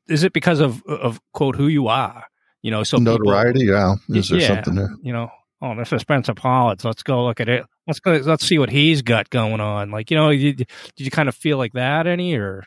is 0.09 0.23
it 0.25 0.33
because 0.33 0.61
of 0.61 0.83
of 0.87 1.21
quote 1.33 1.57
who 1.57 1.67
you 1.69 1.89
are 1.89 2.25
you 2.63 2.71
know 2.71 2.83
so 2.85 2.99
people- 2.99 3.19
Notoriety, 3.19 3.65
yeah. 3.67 3.95
Is 4.09 4.29
there 4.29 4.41
Yeah. 4.41 4.47
something 4.49 4.75
there? 4.77 4.91
you 5.03 5.13
know 5.13 5.31
oh 5.63 5.75
this 5.77 5.93
is 5.93 6.01
spencer 6.01 6.35
pollards 6.35 6.85
let's 6.85 7.03
go 7.03 7.25
look 7.25 7.41
at 7.41 7.49
it 7.49 7.65
let's 7.87 7.99
go 8.01 8.13
let's 8.19 8.45
see 8.47 8.59
what 8.59 8.71
he's 8.71 9.03
got 9.03 9.31
going 9.31 9.61
on 9.61 9.91
like 9.91 10.11
you 10.11 10.17
know 10.17 10.31
you, 10.31 10.53
did 10.55 10.69
you 10.97 11.11
kind 11.11 11.29
of 11.29 11.35
feel 11.37 11.57
like 11.59 11.73
that 11.75 12.07
any 12.07 12.35
or 12.37 12.65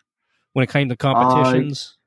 when 0.53 0.63
it 0.63 0.69
came 0.69 0.87
to 0.89 0.95
competitions 0.97 1.97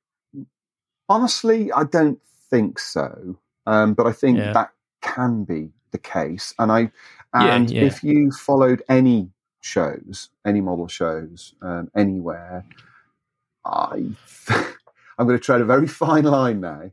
Honestly, 1.08 1.70
I 1.70 1.84
don't 1.84 2.18
think 2.56 2.78
so. 2.80 3.38
Um, 3.66 3.94
but 3.94 4.06
I 4.06 4.12
think 4.12 4.38
Yeah. 4.38 4.52
that 4.54 4.70
can 5.02 5.44
be 5.44 5.70
the 5.92 5.98
case. 5.98 6.54
And 6.58 6.72
I 6.72 6.92
and 7.34 7.70
yeah. 7.70 7.82
if 7.82 8.04
you 8.04 8.30
followed 8.32 8.82
any 8.88 9.30
shows, 9.62 10.30
any 10.46 10.60
model 10.62 10.88
shows, 10.88 11.54
um, 11.62 11.90
anywhere, 11.96 12.64
I 13.64 14.16
I'm 15.18 15.26
going 15.26 15.38
to 15.38 15.44
tread 15.44 15.62
a 15.62 15.66
very 15.66 15.88
fine 15.88 16.24
line 16.24 16.60
now. 16.60 16.92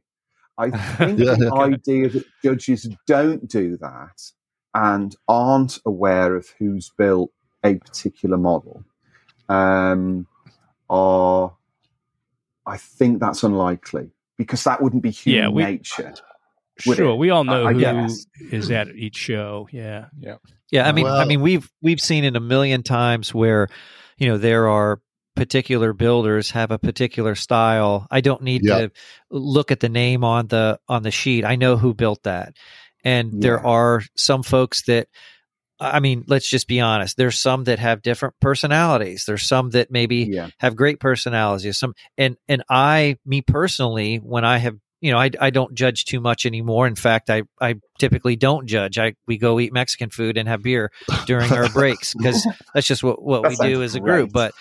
I 0.57 0.71
think 0.97 1.19
Yeah, 1.19 1.35
the 1.35 1.51
yeah. 1.55 1.63
idea 1.63 2.09
that 2.09 2.25
judges 2.43 2.89
don't 3.07 3.47
do 3.49 3.77
that 3.77 4.31
and 4.73 5.15
aren't 5.27 5.79
aware 5.85 6.35
of 6.35 6.49
who's 6.59 6.91
built 6.97 7.31
a 7.63 7.75
particular 7.75 8.37
model 8.37 8.85
um, 9.49 10.27
are, 10.89 11.55
I 12.65 12.77
think 12.77 13.19
that's 13.19 13.43
unlikely 13.43 14.11
because 14.43 14.63
that 14.65 14.81
wouldn't 14.81 15.03
be 15.03 15.11
human 15.11 15.41
Yeah, 15.43 15.49
we- 15.49 15.63
nature. 15.63 16.13
sure 16.79 17.11
it? 17.11 17.15
we 17.17 17.29
all 17.29 17.43
know 17.43 17.65
I- 17.65 17.69
I 17.69 17.73
who 17.73 17.79
guess. 17.79 18.25
is 18.51 18.71
at 18.71 18.87
each 18.95 19.15
show 19.15 19.67
yeah 19.71 20.05
Yeah, 20.17 20.35
yeah. 20.71 20.87
I 20.87 20.91
mean, 20.91 21.05
I 21.05 21.25
mean, 21.25 21.41
we've 21.41 21.69
we've 21.81 22.01
seen 22.01 22.23
it 22.23 22.35
a 22.35 22.39
million 22.39 22.81
times 22.83 23.33
where, 23.33 23.67
you 24.17 24.27
know, 24.27 24.37
there 24.37 24.67
are 24.69 24.99
particular 25.35 25.93
builders 25.93 26.51
have 26.51 26.69
a 26.71 26.77
particular 26.77 27.33
style. 27.35 28.07
I 28.11 28.21
don't 28.21 28.41
need 28.43 28.61
Yeah. 28.63 28.77
to 28.81 28.91
look 29.31 29.71
at 29.71 29.79
the 29.79 29.89
name 29.89 30.23
on 30.23 30.47
the 30.47 30.79
on 30.87 31.03
the 31.03 31.11
sheet. 31.11 31.43
I 31.45 31.55
know 31.55 31.77
who 31.77 31.93
built 31.93 32.23
that, 32.23 32.55
and 33.03 33.41
there 33.41 33.59
are 33.65 34.01
some 34.15 34.43
folks 34.43 34.83
that. 34.85 35.07
I 35.83 35.99
mean, 35.99 36.23
let's 36.27 36.49
just 36.49 36.67
be 36.67 36.79
honest. 36.79 37.17
There's 37.17 37.39
some 37.39 37.65
that 37.65 37.79
have 37.79 38.01
different 38.01 38.35
personalities. 38.39 39.25
There's 39.25 39.43
some 39.43 39.71
that 39.71 39.91
maybe 39.91 40.27
Yeah. 40.31 40.49
have 40.59 40.75
great 40.75 40.99
personalities. 40.99 41.77
Some 41.77 41.93
and 42.17 42.37
and 42.47 42.63
I, 42.69 43.17
me 43.25 43.41
personally, 43.41 44.17
when 44.17 44.45
I 44.45 44.57
have 44.57 44.75
you 45.01 45.11
know, 45.11 45.19
I, 45.19 45.31
I 45.41 45.49
don't 45.49 45.73
judge 45.73 46.05
too 46.05 46.21
much 46.21 46.45
anymore. 46.45 46.87
In 46.87 46.95
fact, 46.95 47.29
I, 47.29 47.43
I 47.59 47.75
typically 47.99 48.37
don't 48.37 48.67
judge. 48.67 48.97
I 48.97 49.15
we 49.27 49.37
go 49.37 49.59
eat 49.59 49.73
Mexican 49.73 50.09
food 50.09 50.37
and 50.37 50.47
have 50.47 50.63
beer 50.63 50.91
during 51.25 51.51
our 51.51 51.67
breaks 51.67 52.13
because 52.13 52.47
that's 52.73 52.87
just 52.87 53.03
what, 53.03 53.21
what 53.21 53.41
That 53.43 53.49
we 53.49 53.57
do 53.57 53.83
as 53.83 53.95
a 53.95 53.99
group. 53.99 54.31
But 54.31 54.53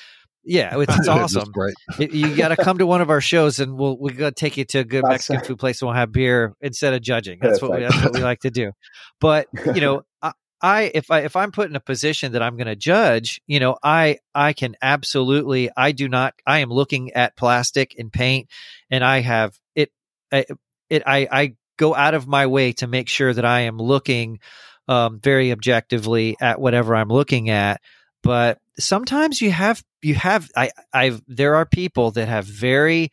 yeah, 0.44 0.76
it's, 0.80 0.98
it's 0.98 1.06
awesome. 1.06 1.52
It- 1.96 2.12
you 2.12 2.34
got 2.34 2.48
to 2.48 2.56
come 2.56 2.78
to 2.78 2.86
one 2.86 3.00
of 3.00 3.08
our 3.08 3.20
shows 3.20 3.60
and 3.60 3.78
we'll 3.78 3.96
we 3.96 4.14
got 4.14 4.30
to 4.30 4.34
take 4.34 4.56
you 4.56 4.64
to 4.64 4.80
a 4.80 4.84
good 4.84 5.04
Mexican 5.06 5.44
food 5.44 5.60
place 5.60 5.80
and 5.80 5.86
we'll 5.86 5.94
have 5.96 6.10
beer 6.10 6.54
instead 6.60 6.92
of 6.92 7.02
judging. 7.02 7.38
That's 7.40 7.62
what 7.62 7.70
we, 7.70 7.82
that's 7.82 8.02
what 8.02 8.12
we 8.14 8.20
like 8.24 8.40
to 8.40 8.50
do. 8.50 8.72
But 9.20 9.46
you 9.76 9.80
know, 9.80 10.02
I, 10.22 10.32
I 10.62 10.92
if 10.94 11.10
I 11.10 11.20
if 11.20 11.34
I'm 11.34 11.50
put 11.50 11.68
in 11.68 11.76
a 11.76 11.80
position 11.80 12.32
that 12.32 12.42
I'm 12.42 12.56
going 12.56 12.68
to 12.68 12.76
judge, 12.76 13.40
you 13.46 13.58
know, 13.58 13.76
I 13.82 14.18
I 14.34 14.52
can 14.52 14.76
absolutely 14.80 15.70
I 15.76 15.92
do 15.92 16.08
not 16.08 16.34
I 16.46 16.60
am 16.60 16.70
looking 16.70 17.12
at 17.12 17.36
plastic 17.36 17.96
and 17.98 18.12
paint 18.12 18.48
and 18.88 19.04
I 19.04 19.20
have 19.20 19.58
it 19.74 19.90
I, 20.30 20.46
it 20.88 21.02
I 21.04 21.28
I 21.30 21.56
go 21.76 21.94
out 21.94 22.14
of 22.14 22.28
my 22.28 22.46
way 22.46 22.72
to 22.74 22.86
make 22.86 23.08
sure 23.08 23.34
that 23.34 23.44
I 23.44 23.60
am 23.60 23.78
looking 23.78 24.38
um, 24.86 25.18
very 25.20 25.50
objectively 25.50 26.36
at 26.40 26.60
whatever 26.60 26.94
I'm 26.94 27.08
looking 27.08 27.50
at. 27.50 27.80
But 28.22 28.58
sometimes 28.78 29.40
you 29.40 29.50
have 29.50 29.82
you 30.00 30.14
have 30.14 30.48
I 30.56 30.70
I've 30.92 31.22
there 31.26 31.56
are 31.56 31.66
people 31.66 32.12
that 32.12 32.28
have 32.28 32.44
very 32.44 33.10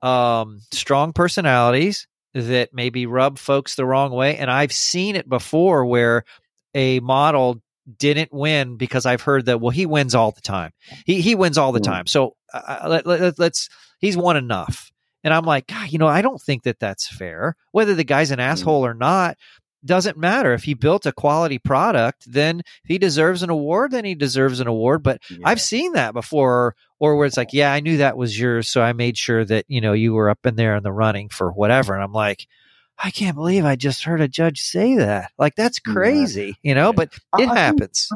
um, 0.00 0.60
strong 0.72 1.12
personalities 1.12 2.06
that 2.32 2.70
maybe 2.72 3.04
rub 3.04 3.38
folks 3.38 3.74
the 3.74 3.84
wrong 3.84 4.12
way, 4.12 4.38
and 4.38 4.50
I've 4.50 4.72
seen 4.72 5.14
it 5.14 5.28
before 5.28 5.84
where 5.84 6.24
a 6.74 7.00
model 7.00 7.60
didn't 7.98 8.32
win 8.32 8.76
because 8.76 9.06
I've 9.06 9.22
heard 9.22 9.46
that 9.46 9.60
well 9.60 9.70
he 9.70 9.86
wins 9.86 10.14
all 10.14 10.30
the 10.30 10.40
time. 10.40 10.72
He 11.06 11.20
he 11.20 11.34
wins 11.34 11.58
all 11.58 11.72
the 11.72 11.78
Hmm. 11.80 11.84
time. 11.84 12.06
So 12.06 12.36
uh, 12.52 12.86
let, 12.88 13.06
let, 13.06 13.38
let's 13.38 13.68
he's 13.98 14.16
won 14.16 14.36
enough. 14.36 14.92
And 15.24 15.34
I'm 15.34 15.44
like 15.44 15.66
God, 15.66 15.90
you 15.90 15.98
know 15.98 16.06
I 16.06 16.22
don't 16.22 16.40
think 16.40 16.62
that 16.64 16.78
that's 16.78 17.08
fair. 17.08 17.56
Whether 17.72 17.94
the 17.94 18.04
guy's 18.04 18.30
an 18.30 18.38
asshole 18.40 18.86
or 18.86 18.94
not 18.94 19.36
doesn't 19.84 20.18
matter. 20.18 20.52
If 20.52 20.64
he 20.64 20.74
built 20.74 21.06
a 21.06 21.12
quality 21.12 21.58
product 21.58 22.24
then 22.30 22.60
if 22.60 22.88
he 22.88 22.98
deserves 22.98 23.42
an 23.42 23.50
award 23.50 23.90
then 23.92 24.04
he 24.04 24.14
deserves 24.14 24.60
an 24.60 24.66
award. 24.68 25.02
But 25.02 25.20
Yeah. 25.30 25.38
I've 25.48 25.60
seen 25.60 25.94
that 25.94 26.12
before, 26.12 26.76
or 27.00 27.16
where 27.16 27.26
it's 27.26 27.38
like, 27.38 27.52
yeah, 27.54 27.72
I 27.72 27.80
knew 27.80 27.96
that 27.96 28.16
was 28.16 28.38
yours, 28.38 28.68
so 28.68 28.82
I 28.82 28.92
made 28.92 29.16
sure 29.16 29.44
that 29.46 29.64
you 29.68 29.80
know 29.80 29.94
you 29.94 30.12
were 30.12 30.28
up 30.30 30.44
in 30.46 30.54
there 30.54 30.76
in 30.76 30.82
the 30.82 30.92
running 30.92 31.28
for 31.30 31.50
whatever. 31.50 31.94
And 31.94 32.04
I'm 32.04 32.12
like, 32.12 32.46
I 33.02 33.10
can't 33.10 33.36
believe 33.36 33.64
I 33.64 33.76
just 33.76 34.04
heard 34.04 34.20
a 34.20 34.28
judge 34.28 34.60
say 34.60 34.96
that. 34.96 35.30
Like 35.38 35.54
that's 35.56 35.80
Yeah. 35.86 35.92
crazy, 35.92 36.56
you 36.62 36.74
know. 36.74 36.92
But 36.92 37.14
it 37.14 37.20
I 37.32 37.36
think- 37.38 37.52
happens. 37.56 38.08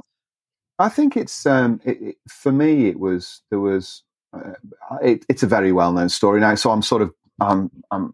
I 0.78 0.88
think 0.88 1.16
it's 1.16 1.46
um, 1.46 1.80
it, 1.84 2.02
it, 2.02 2.16
for 2.28 2.50
me. 2.50 2.88
It 2.88 2.98
was 2.98 3.42
there 3.50 3.60
was 3.60 4.02
uh, 4.32 4.52
it, 5.02 5.24
it's 5.28 5.42
a 5.44 5.46
very 5.46 5.70
well 5.72 5.92
known 5.92 6.08
story 6.08 6.40
now. 6.40 6.54
So 6.56 6.70
I'm 6.70 6.82
sort 6.82 7.02
of 7.02 7.14
um, 7.40 7.70
I'm 7.92 8.12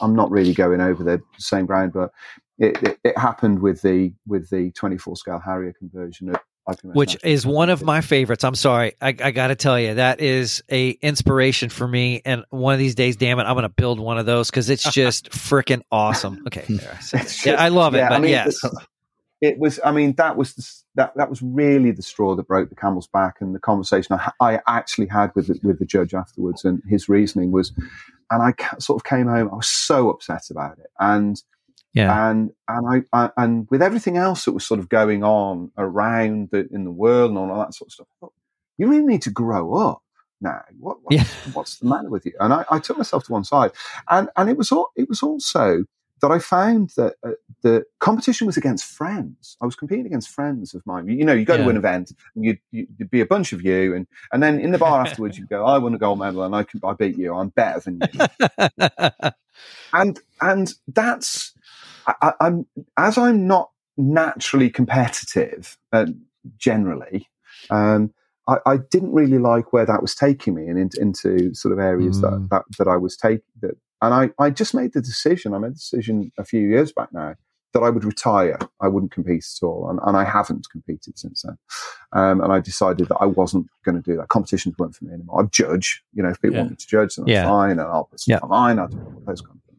I'm 0.00 0.14
not 0.14 0.30
really 0.30 0.52
going 0.52 0.80
over 0.80 1.04
the 1.04 1.22
same 1.38 1.66
ground, 1.66 1.92
but 1.92 2.10
it, 2.58 2.98
it, 3.04 3.16
happened 3.16 3.60
with 3.60 3.82
the 3.82 4.12
with 4.26 4.50
the 4.50 4.72
24 4.72 5.16
scale 5.16 5.38
Harrier 5.38 5.72
conversion 5.72 6.28
of 6.28 6.36
IPMS 6.36 6.40
which 6.82 7.16
is 7.24 7.46
one 7.46 7.70
of 7.70 7.82
my 7.82 8.00
favorites. 8.00 8.44
I'm 8.44 8.54
sorry, 8.54 8.94
I, 9.00 9.08
I 9.08 9.30
got 9.30 9.48
to 9.48 9.56
tell 9.56 9.78
you 9.78 9.94
that 9.94 10.20
is 10.20 10.62
a 10.70 10.90
inspiration 10.90 11.68
for 11.68 11.86
me. 11.86 12.22
And 12.24 12.44
one 12.50 12.74
of 12.74 12.78
these 12.78 12.94
days, 12.94 13.16
damn 13.16 13.38
it, 13.38 13.44
I'm 13.44 13.54
going 13.54 13.62
to 13.62 13.68
build 13.68 13.98
one 13.98 14.18
of 14.18 14.26
those 14.26 14.50
because 14.50 14.70
it's 14.70 14.82
just 14.92 15.30
freaking 15.30 15.82
awesome. 15.90 16.42
Okay, 16.46 16.64
there 16.68 16.92
I 16.92 16.94
it. 17.16 17.22
It's 17.22 17.46
yeah, 17.46 17.54
I 17.54 17.68
love 17.68 17.94
it. 17.94 17.98
yeah, 17.98 18.06
I 18.06 18.08
but 18.10 18.20
mean, 18.20 18.30
yes, 18.30 18.60
it 19.40 19.58
was 19.58 19.80
i 19.84 19.90
mean 19.90 20.12
that 20.14 20.36
was 20.36 20.54
the, 20.54 20.70
that 20.96 21.12
that 21.16 21.30
was 21.30 21.40
really 21.42 21.90
the 21.90 22.02
straw 22.02 22.34
that 22.34 22.46
broke 22.46 22.68
the 22.68 22.76
camel's 22.76 23.06
back 23.06 23.36
and 23.40 23.54
the 23.54 23.58
conversation 23.58 24.18
i, 24.18 24.30
I 24.40 24.60
actually 24.66 25.06
had 25.06 25.30
with 25.34 25.48
the, 25.48 25.58
with 25.62 25.78
the 25.78 25.86
judge 25.86 26.14
afterwards 26.14 26.64
and 26.64 26.82
his 26.88 27.08
reasoning 27.08 27.50
was 27.50 27.72
and 28.30 28.42
i 28.42 28.52
sort 28.78 29.00
of 29.00 29.04
came 29.04 29.26
home 29.26 29.48
i 29.50 29.56
was 29.56 29.66
so 29.66 30.10
upset 30.10 30.50
about 30.50 30.78
it 30.78 30.90
and 30.98 31.42
yeah, 31.92 32.28
and 32.28 32.50
and 32.68 33.04
I, 33.12 33.24
I 33.24 33.30
and 33.36 33.66
with 33.70 33.82
everything 33.82 34.16
else 34.16 34.44
that 34.44 34.52
was 34.52 34.66
sort 34.66 34.80
of 34.80 34.88
going 34.88 35.22
on 35.24 35.72
around 35.76 36.50
the, 36.50 36.68
in 36.70 36.84
the 36.84 36.90
world 36.90 37.30
and 37.30 37.38
all 37.38 37.58
that 37.58 37.74
sort 37.74 37.88
of 37.88 37.92
stuff 37.92 38.06
thought, 38.20 38.32
you 38.78 38.88
really 38.88 39.04
need 39.06 39.22
to 39.22 39.30
grow 39.30 39.74
up 39.74 40.02
now 40.40 40.62
what 40.78 40.98
what's, 41.02 41.16
Yeah. 41.16 41.24
what's 41.52 41.78
the 41.78 41.86
matter 41.86 42.08
with 42.08 42.24
you 42.26 42.32
and 42.40 42.52
I, 42.52 42.64
I 42.70 42.78
took 42.78 42.96
myself 42.96 43.24
to 43.24 43.32
one 43.32 43.44
side 43.44 43.72
and 44.08 44.28
and 44.36 44.48
it 44.48 44.56
was 44.56 44.72
all 44.72 44.90
it 44.96 45.08
was 45.08 45.22
also 45.22 45.84
that 46.22 46.30
I 46.30 46.38
found 46.38 46.90
that 46.96 47.14
uh, 47.24 47.30
the 47.62 47.84
competition 47.98 48.46
was 48.46 48.58
against 48.58 48.84
friends. 48.84 49.56
I 49.60 49.64
was 49.64 49.74
competing 49.74 50.04
against 50.04 50.28
friends 50.28 50.74
of 50.74 50.84
mine. 50.86 51.08
You 51.08 51.24
know, 51.24 51.32
you 51.32 51.46
go 51.46 51.56
Yeah. 51.56 51.62
to 51.62 51.68
an 51.70 51.76
event, 51.78 52.12
and 52.34 52.44
you'd, 52.44 52.58
you'd 52.70 53.10
be 53.10 53.22
a 53.22 53.26
bunch 53.26 53.54
of 53.54 53.62
you, 53.64 53.94
and, 53.94 54.06
and 54.30 54.42
then 54.42 54.60
in 54.60 54.70
the 54.70 54.76
bar 54.78 55.00
afterwards, 55.00 55.38
you 55.38 55.46
go, 55.46 55.64
"I 55.64 55.78
won 55.78 55.94
a 55.94 55.98
gold 55.98 56.18
medal, 56.18 56.42
and 56.42 56.54
I 56.54 56.64
can, 56.64 56.80
I 56.84 56.92
beat 56.92 57.16
you. 57.16 57.34
I'm 57.34 57.48
better 57.48 57.80
than 57.80 58.00
you." 58.12 58.26
and 59.92 60.20
and 60.40 60.74
that's 60.88 61.49
I, 62.22 62.32
I'm 62.40 62.66
as 62.96 63.18
I'm 63.18 63.46
not 63.46 63.70
naturally 63.96 64.70
competitive 64.70 65.76
uh, 65.92 66.06
generally. 66.58 67.28
Um, 67.70 68.12
I, 68.48 68.58
I 68.66 68.76
didn't 68.78 69.12
really 69.12 69.38
like 69.38 69.72
where 69.72 69.86
that 69.86 70.00
was 70.02 70.14
taking 70.14 70.54
me, 70.54 70.66
and 70.68 70.78
into, 70.78 71.00
into 71.00 71.54
sort 71.54 71.72
of 71.72 71.78
areas 71.78 72.18
Mm. 72.18 72.22
that, 72.22 72.48
that 72.50 72.62
that 72.78 72.88
I 72.90 72.96
was 72.96 73.16
taking. 73.16 73.42
That, 73.60 73.76
and 74.02 74.14
I, 74.14 74.30
I 74.42 74.50
just 74.50 74.74
made 74.74 74.92
the 74.94 75.00
decision. 75.02 75.52
I 75.54 75.58
made 75.58 75.72
the 75.72 75.74
decision 75.74 76.32
a 76.38 76.44
few 76.44 76.66
years 76.66 76.92
back 76.92 77.12
now 77.12 77.34
that 77.74 77.80
I 77.80 77.90
would 77.90 78.04
retire. 78.04 78.58
I 78.80 78.88
wouldn't 78.88 79.12
compete 79.12 79.44
at 79.62 79.64
all, 79.66 79.88
and, 79.90 80.00
and 80.04 80.16
I 80.16 80.24
haven't 80.24 80.66
competed 80.72 81.18
since 81.18 81.42
then. 81.42 81.58
Um, 82.12 82.40
and 82.40 82.52
I 82.52 82.60
decided 82.60 83.08
that 83.08 83.18
I 83.20 83.26
wasn't 83.26 83.66
going 83.84 84.02
to 84.02 84.10
do 84.10 84.16
that. 84.16 84.28
Competitions 84.28 84.74
weren't 84.78 84.94
for 84.96 85.04
me 85.04 85.12
anymore. 85.12 85.42
I 85.42 85.46
judge, 85.46 86.02
you 86.14 86.22
know, 86.22 86.30
if 86.30 86.40
people 86.40 86.54
Yeah. 86.56 86.60
want 86.62 86.70
me 86.70 86.76
to 86.76 86.86
judge, 86.86 87.16
then 87.16 87.26
Yeah. 87.26 87.42
that's 87.42 87.48
fine, 87.48 87.70
and 87.72 87.82
I'll 87.82 88.04
put 88.04 88.22
Yeah. 88.26 88.38
online. 88.38 88.78
I'll 88.78 88.88
do 88.88 88.98
all 89.04 89.22
those 89.26 89.42
kind 89.42 89.56
of. 89.68 89.69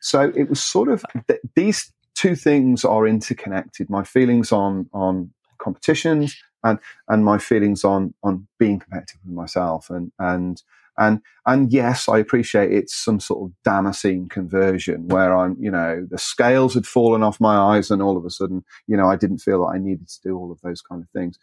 So 0.00 0.32
it 0.34 0.48
was 0.48 0.62
sort 0.62 0.88
of 0.88 1.04
th- 1.28 1.40
these 1.54 1.92
two 2.14 2.34
things 2.34 2.84
are 2.84 3.06
interconnected. 3.06 3.90
My 3.90 4.04
feelings 4.04 4.52
on 4.52 4.88
on 4.92 5.30
competitions 5.58 6.36
and 6.64 6.78
and 7.08 7.24
my 7.24 7.38
feelings 7.38 7.84
on 7.84 8.14
on 8.22 8.46
being 8.58 8.80
competitive 8.80 9.20
with 9.24 9.34
myself 9.34 9.90
and 9.90 10.12
and 10.18 10.62
and 11.00 11.20
and 11.46 11.72
yes, 11.72 12.08
I 12.08 12.18
appreciate 12.18 12.72
it's 12.72 12.94
some 12.94 13.20
sort 13.20 13.48
of 13.48 13.54
Damascene 13.64 14.28
conversion 14.28 15.08
where 15.08 15.34
I'm, 15.34 15.56
you 15.58 15.70
know, 15.70 16.06
the 16.08 16.18
scales 16.18 16.74
had 16.74 16.86
fallen 16.86 17.22
off 17.22 17.40
my 17.40 17.56
eyes, 17.56 17.90
and 17.90 18.02
all 18.02 18.18
of 18.18 18.24
a 18.26 18.30
sudden, 18.30 18.64
you 18.86 18.96
know, 18.96 19.06
I 19.06 19.16
didn't 19.16 19.38
feel 19.38 19.62
that 19.64 19.72
I 19.74 19.78
needed 19.78 20.08
to 20.08 20.20
do 20.22 20.36
all 20.36 20.52
of 20.52 20.60
those 20.60 20.82
kind 20.82 21.02
of 21.02 21.08
things. 21.10 21.38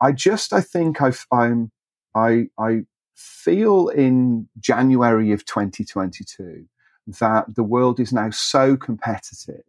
I 0.00 0.12
just, 0.12 0.52
I 0.52 0.62
think 0.62 1.02
I've, 1.02 1.26
I'm, 1.30 1.70
I, 2.14 2.46
I 2.58 2.82
feel 3.14 3.88
in 3.88 4.48
January 4.58 5.30
of 5.32 5.44
2022 5.44 6.66
that 7.06 7.54
the 7.54 7.62
world 7.62 8.00
is 8.00 8.12
now 8.12 8.30
so 8.30 8.76
competitive, 8.76 9.64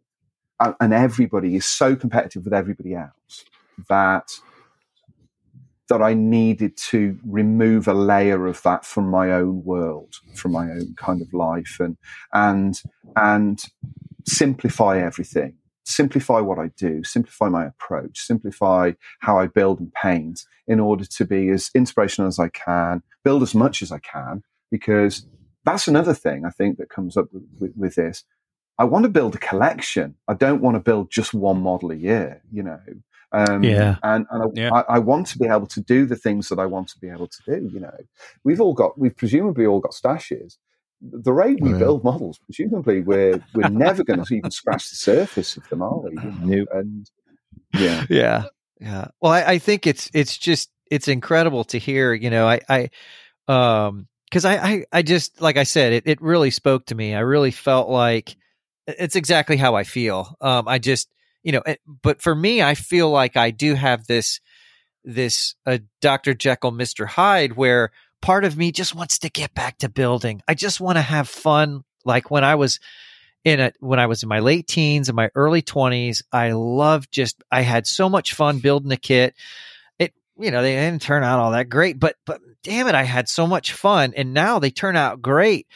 and, 0.60 0.74
and 0.80 0.92
everybody 0.92 1.56
is 1.56 1.64
so 1.64 1.96
competitive 1.96 2.44
with 2.44 2.54
everybody 2.54 2.94
else 2.94 3.44
that 3.88 4.30
that 5.88 6.00
I 6.00 6.14
needed 6.14 6.78
to 6.78 7.18
remove 7.26 7.88
a 7.88 7.92
layer 7.92 8.46
of 8.46 8.62
that 8.62 8.86
from 8.86 9.10
my 9.10 9.32
own 9.32 9.64
world, 9.64 10.14
from 10.34 10.52
my 10.52 10.70
own 10.70 10.94
kind 10.96 11.20
of 11.20 11.32
life, 11.34 11.76
and 11.80 11.96
and 12.32 12.80
and 13.16 13.62
simplify 14.26 14.98
everything. 14.98 15.54
Simplify 15.86 16.40
what 16.40 16.58
I 16.58 16.70
do, 16.78 17.04
simplify 17.04 17.50
my 17.50 17.66
approach, 17.66 18.20
simplify 18.20 18.92
how 19.20 19.38
I 19.38 19.48
build 19.48 19.80
and 19.80 19.92
paint 19.92 20.46
in 20.66 20.80
order 20.80 21.04
to 21.04 21.24
be 21.26 21.50
as 21.50 21.70
inspirational 21.74 22.26
as 22.26 22.38
I 22.38 22.48
can, 22.48 23.02
build 23.22 23.42
as 23.42 23.54
much 23.54 23.82
as 23.82 23.92
I 23.92 23.98
can, 23.98 24.42
because 24.70 25.26
that's 25.64 25.88
another 25.88 26.14
thing 26.14 26.44
I 26.44 26.50
think 26.50 26.78
that 26.78 26.88
comes 26.90 27.16
up 27.16 27.32
with, 27.32 27.44
with, 27.58 27.72
with 27.76 27.94
this. 27.94 28.24
I 28.78 28.84
want 28.84 29.04
to 29.04 29.08
build 29.08 29.34
a 29.34 29.38
collection. 29.38 30.16
I 30.28 30.34
don't 30.34 30.60
want 30.60 30.74
to 30.76 30.80
build 30.80 31.10
just 31.10 31.32
one 31.32 31.60
model 31.60 31.90
a 31.92 31.94
year, 31.96 32.42
you 32.52 32.62
know. 32.62 32.80
Um, 33.32 33.62
Yeah. 33.62 33.96
And, 34.02 34.26
and 34.30 34.42
I, 34.42 34.46
Yeah. 34.54 34.70
I, 34.72 34.80
I 34.94 34.98
want 34.98 35.26
to 35.28 35.38
be 35.38 35.46
able 35.46 35.66
to 35.68 35.80
do 35.80 36.06
the 36.06 36.16
things 36.16 36.48
that 36.48 36.58
I 36.58 36.66
want 36.66 36.88
to 36.88 36.98
be 36.98 37.08
able 37.08 37.28
to 37.28 37.42
do, 37.46 37.70
you 37.72 37.80
know. 37.80 37.96
We've 38.42 38.60
all 38.60 38.74
got, 38.74 38.98
we've 38.98 39.16
presumably 39.16 39.66
all 39.66 39.80
got 39.80 39.92
stashes. 39.92 40.56
The 41.00 41.32
rate 41.32 41.60
we 41.60 41.70
Yeah. 41.70 41.78
build 41.78 42.02
models, 42.04 42.38
presumably 42.44 43.00
we're, 43.00 43.42
we're 43.54 43.68
never 43.86 44.02
going 44.04 44.24
to 44.24 44.34
even 44.34 44.50
scratch 44.50 44.90
the 44.90 44.96
surface 44.96 45.56
of 45.56 45.68
them, 45.68 45.82
are 45.82 45.98
we? 45.98 46.10
You 46.12 46.16
know? 46.22 46.34
Nope. 46.40 46.68
And 46.72 47.10
yeah. 47.72 48.04
yeah 48.08 48.44
yeah 48.80 49.06
well 49.20 49.32
I, 49.32 49.42
I 49.44 49.58
think 49.58 49.86
it's 49.86 50.10
it's 50.12 50.36
just 50.36 50.68
it's 50.90 51.06
incredible 51.06 51.62
to 51.66 51.78
hear 51.78 52.12
you 52.12 52.28
know 52.28 52.48
i 52.48 52.60
i 52.68 52.90
um 53.46 54.08
because 54.34 54.44
I, 54.44 54.56
I 54.56 54.84
i 54.92 55.02
just 55.02 55.40
like 55.40 55.56
i 55.56 55.62
said 55.62 55.92
it, 55.92 56.02
it 56.06 56.20
really 56.20 56.50
spoke 56.50 56.86
to 56.86 56.94
me 56.96 57.14
i 57.14 57.20
really 57.20 57.52
felt 57.52 57.88
like 57.88 58.34
it's 58.88 59.14
exactly 59.14 59.56
how 59.56 59.76
i 59.76 59.84
feel 59.84 60.36
um 60.40 60.66
i 60.66 60.78
just 60.78 61.08
you 61.44 61.52
know 61.52 61.62
it, 61.64 61.80
but 61.86 62.20
for 62.20 62.34
me 62.34 62.60
i 62.60 62.74
feel 62.74 63.08
like 63.10 63.36
i 63.36 63.52
do 63.52 63.74
have 63.74 64.08
this 64.08 64.40
this 65.04 65.54
uh, 65.66 65.78
dr 66.00 66.34
jekyll 66.34 66.72
mr 66.72 67.06
hyde 67.06 67.52
where 67.52 67.92
part 68.20 68.44
of 68.44 68.56
me 68.56 68.72
just 68.72 68.92
wants 68.92 69.20
to 69.20 69.30
get 69.30 69.54
back 69.54 69.78
to 69.78 69.88
building 69.88 70.42
i 70.48 70.54
just 70.54 70.80
want 70.80 70.98
to 70.98 71.02
have 71.02 71.28
fun 71.28 71.84
like 72.04 72.28
when 72.28 72.42
i 72.42 72.56
was 72.56 72.80
in 73.44 73.60
it 73.60 73.76
when 73.78 74.00
I 74.00 74.06
was 74.06 74.22
in 74.22 74.28
my 74.30 74.38
late 74.38 74.66
teens 74.66 75.10
and 75.10 75.16
my 75.16 75.28
early 75.34 75.60
20s. 75.60 76.22
I 76.32 76.52
loved 76.52 77.12
just 77.12 77.44
I 77.52 77.60
had 77.60 77.86
so 77.86 78.08
much 78.08 78.32
fun 78.32 78.58
building 78.58 78.90
a 78.90 78.96
kit. 78.96 79.34
You 80.38 80.50
know, 80.50 80.62
they 80.62 80.74
didn't 80.74 81.02
turn 81.02 81.22
out 81.22 81.38
all 81.38 81.52
that 81.52 81.68
great, 81.68 81.98
but 82.00 82.16
but 82.26 82.40
damn 82.62 82.88
it, 82.88 82.94
I 82.94 83.04
had 83.04 83.28
so 83.28 83.46
much 83.46 83.72
fun 83.72 84.14
and 84.16 84.34
now 84.34 84.58
they 84.58 84.70
turn 84.70 84.96
out 84.96 85.22
great, 85.22 85.66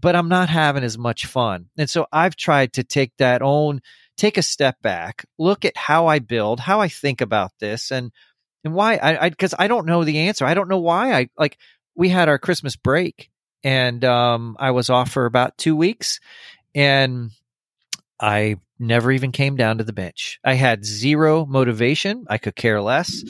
but 0.00 0.16
I'm 0.16 0.28
not 0.28 0.48
having 0.48 0.82
as 0.82 0.98
much 0.98 1.26
fun. 1.26 1.66
And 1.78 1.88
so 1.88 2.06
I've 2.12 2.34
tried 2.36 2.72
to 2.74 2.84
take 2.84 3.12
that 3.18 3.42
own 3.42 3.80
take 4.16 4.36
a 4.36 4.42
step 4.42 4.82
back, 4.82 5.24
look 5.38 5.64
at 5.64 5.76
how 5.76 6.08
I 6.08 6.18
build, 6.18 6.58
how 6.58 6.80
I 6.80 6.88
think 6.88 7.20
about 7.20 7.52
this 7.60 7.92
and 7.92 8.10
and 8.64 8.74
why 8.74 8.96
I 8.96 9.26
I 9.26 9.30
cuz 9.30 9.54
I 9.58 9.68
don't 9.68 9.86
know 9.86 10.04
the 10.04 10.18
answer. 10.18 10.44
I 10.44 10.54
don't 10.54 10.68
know 10.68 10.80
why 10.80 11.12
I 11.14 11.28
like 11.38 11.56
we 11.94 12.08
had 12.08 12.28
our 12.28 12.38
Christmas 12.38 12.76
break 12.76 13.30
and 13.62 14.04
um 14.04 14.56
I 14.58 14.72
was 14.72 14.90
off 14.90 15.10
for 15.12 15.26
about 15.26 15.56
2 15.58 15.76
weeks 15.76 16.18
and 16.74 17.30
I 18.20 18.56
never 18.78 19.10
even 19.12 19.32
came 19.32 19.56
down 19.56 19.78
to 19.78 19.84
the 19.84 19.92
bench. 19.92 20.38
I 20.44 20.54
had 20.54 20.84
zero 20.84 21.46
motivation. 21.46 22.26
I 22.28 22.38
could 22.38 22.56
care 22.56 22.80
less, 22.80 23.24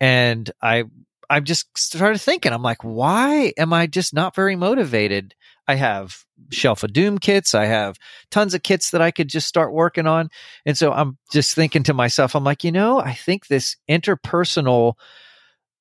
and 0.00 0.50
I 0.62 0.84
I 1.28 1.40
just 1.40 1.66
started 1.76 2.20
thinking. 2.20 2.52
I'm 2.52 2.62
like, 2.62 2.82
why 2.82 3.52
am 3.56 3.72
I 3.72 3.86
just 3.86 4.14
not 4.14 4.34
very 4.34 4.56
motivated? 4.56 5.34
I 5.68 5.74
have 5.74 6.24
Shelf 6.50 6.84
of 6.84 6.92
Doom 6.92 7.18
kits. 7.18 7.54
I 7.54 7.64
have 7.64 7.98
tons 8.30 8.54
of 8.54 8.62
kits 8.62 8.90
that 8.90 9.02
I 9.02 9.10
could 9.10 9.28
just 9.28 9.48
start 9.48 9.72
working 9.72 10.06
on, 10.06 10.28
and 10.64 10.76
so 10.76 10.92
I'm 10.92 11.18
just 11.32 11.54
thinking 11.54 11.82
to 11.84 11.94
myself, 11.94 12.34
I'm 12.34 12.44
like, 12.44 12.64
you 12.64 12.72
know, 12.72 13.00
I 13.00 13.14
think 13.14 13.46
this 13.46 13.76
interpersonal 13.88 14.94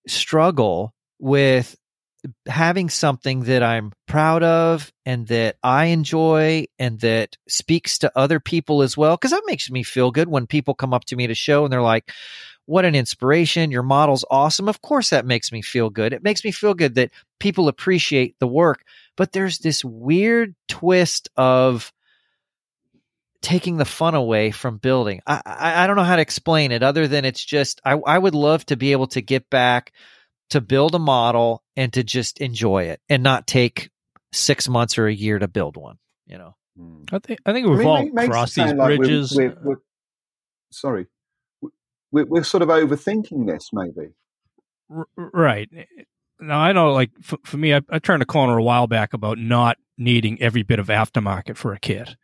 struggle 0.07 0.93
with 1.19 1.75
having 2.47 2.89
something 2.89 3.43
that 3.43 3.63
I'm 3.63 3.91
proud 4.07 4.43
of 4.43 4.91
and 5.05 5.27
that 5.27 5.57
I 5.63 5.85
enjoy 5.85 6.65
and 6.79 6.99
that 7.01 7.37
speaks 7.47 7.99
to 7.99 8.11
other 8.15 8.39
people 8.39 8.81
as 8.81 8.97
well. 8.97 9.17
Cause 9.17 9.31
that 9.31 9.43
makes 9.45 9.69
me 9.69 9.83
feel 9.83 10.11
good 10.11 10.27
when 10.27 10.47
people 10.47 10.73
come 10.73 10.93
up 10.93 11.05
to 11.05 11.15
me 11.15 11.25
at 11.25 11.31
a 11.31 11.35
show 11.35 11.63
and 11.63 11.71
they're 11.73 11.81
like, 11.81 12.11
what 12.65 12.85
an 12.85 12.95
inspiration. 12.95 13.71
Your 13.71 13.83
model's 13.83 14.25
awesome. 14.29 14.67
Of 14.67 14.81
course, 14.81 15.11
that 15.11 15.25
makes 15.25 15.51
me 15.51 15.61
feel 15.61 15.89
good. 15.89 16.13
It 16.13 16.23
makes 16.23 16.43
me 16.43 16.51
feel 16.51 16.73
good 16.73 16.95
that 16.95 17.11
people 17.39 17.67
appreciate 17.67 18.35
the 18.39 18.47
work. 18.47 18.83
But 19.15 19.31
there's 19.31 19.59
this 19.59 19.85
weird 19.85 20.55
twist 20.67 21.29
of 21.37 21.93
taking 23.41 23.77
the 23.77 23.85
fun 23.85 24.15
away 24.15 24.49
from 24.49 24.77
building. 24.77 25.21
I, 25.27 25.41
I, 25.45 25.83
I 25.83 25.87
don't 25.87 25.95
know 25.95 26.03
how 26.03 26.15
to 26.15 26.21
explain 26.21 26.71
it 26.71 26.81
other 26.81 27.07
than 27.07 27.25
it's 27.25 27.45
just, 27.45 27.79
I, 27.85 27.91
I 27.91 28.17
would 28.17 28.33
love 28.33 28.65
to 28.67 28.75
be 28.75 28.91
able 28.91 29.07
to 29.07 29.21
get 29.21 29.49
back 29.51 29.93
to 30.49 30.61
build 30.61 30.95
a 30.95 30.99
model 30.99 31.63
and 31.75 31.91
to 31.93 32.03
just 32.03 32.39
enjoy 32.39 32.83
it 32.83 33.01
and 33.09 33.23
not 33.23 33.47
take 33.47 33.89
six 34.31 34.67
months 34.69 34.97
or 34.97 35.07
a 35.07 35.13
year 35.13 35.39
to 35.39 35.47
build 35.47 35.77
one, 35.77 35.97
you 36.27 36.37
know? 36.37 36.55
Mm. 36.79 37.11
I 37.13 37.19
think 37.19 37.39
I 37.45 37.53
think 37.53 37.67
we've 37.67 37.75
I 37.75 37.79
mean, 37.79 37.87
all 37.87 37.97
it 38.07 38.13
makes 38.13 38.27
it 38.27 38.31
crossed 38.31 38.55
these 38.55 38.65
sound 38.65 38.77
like 38.77 38.87
we're- 38.89 38.97
bridges. 38.97 39.35
We're, 39.35 39.57
we're, 39.63 39.75
sorry, 40.71 41.07
we're, 42.11 42.25
we're 42.25 42.43
sort 42.43 42.63
of 42.63 42.69
overthinking 42.69 43.47
this, 43.47 43.69
maybe. 43.73 44.11
R- 44.89 45.07
right 45.17 45.69
now 46.39 46.59
i 46.59 46.71
know 46.73 46.91
like 46.91 47.09
for, 47.21 47.37
for 47.43 47.57
me 47.57 47.73
I, 47.73 47.81
I 47.89 47.99
turned 47.99 48.21
a 48.21 48.25
corner 48.25 48.57
a 48.57 48.63
while 48.63 48.87
back 48.87 49.13
about 49.13 49.37
not 49.39 49.77
needing 49.97 50.39
every 50.41 50.63
bit 50.63 50.79
of 50.79 50.87
aftermarket 50.87 51.57
for 51.57 51.73
a 51.73 51.79
kit 51.79 52.15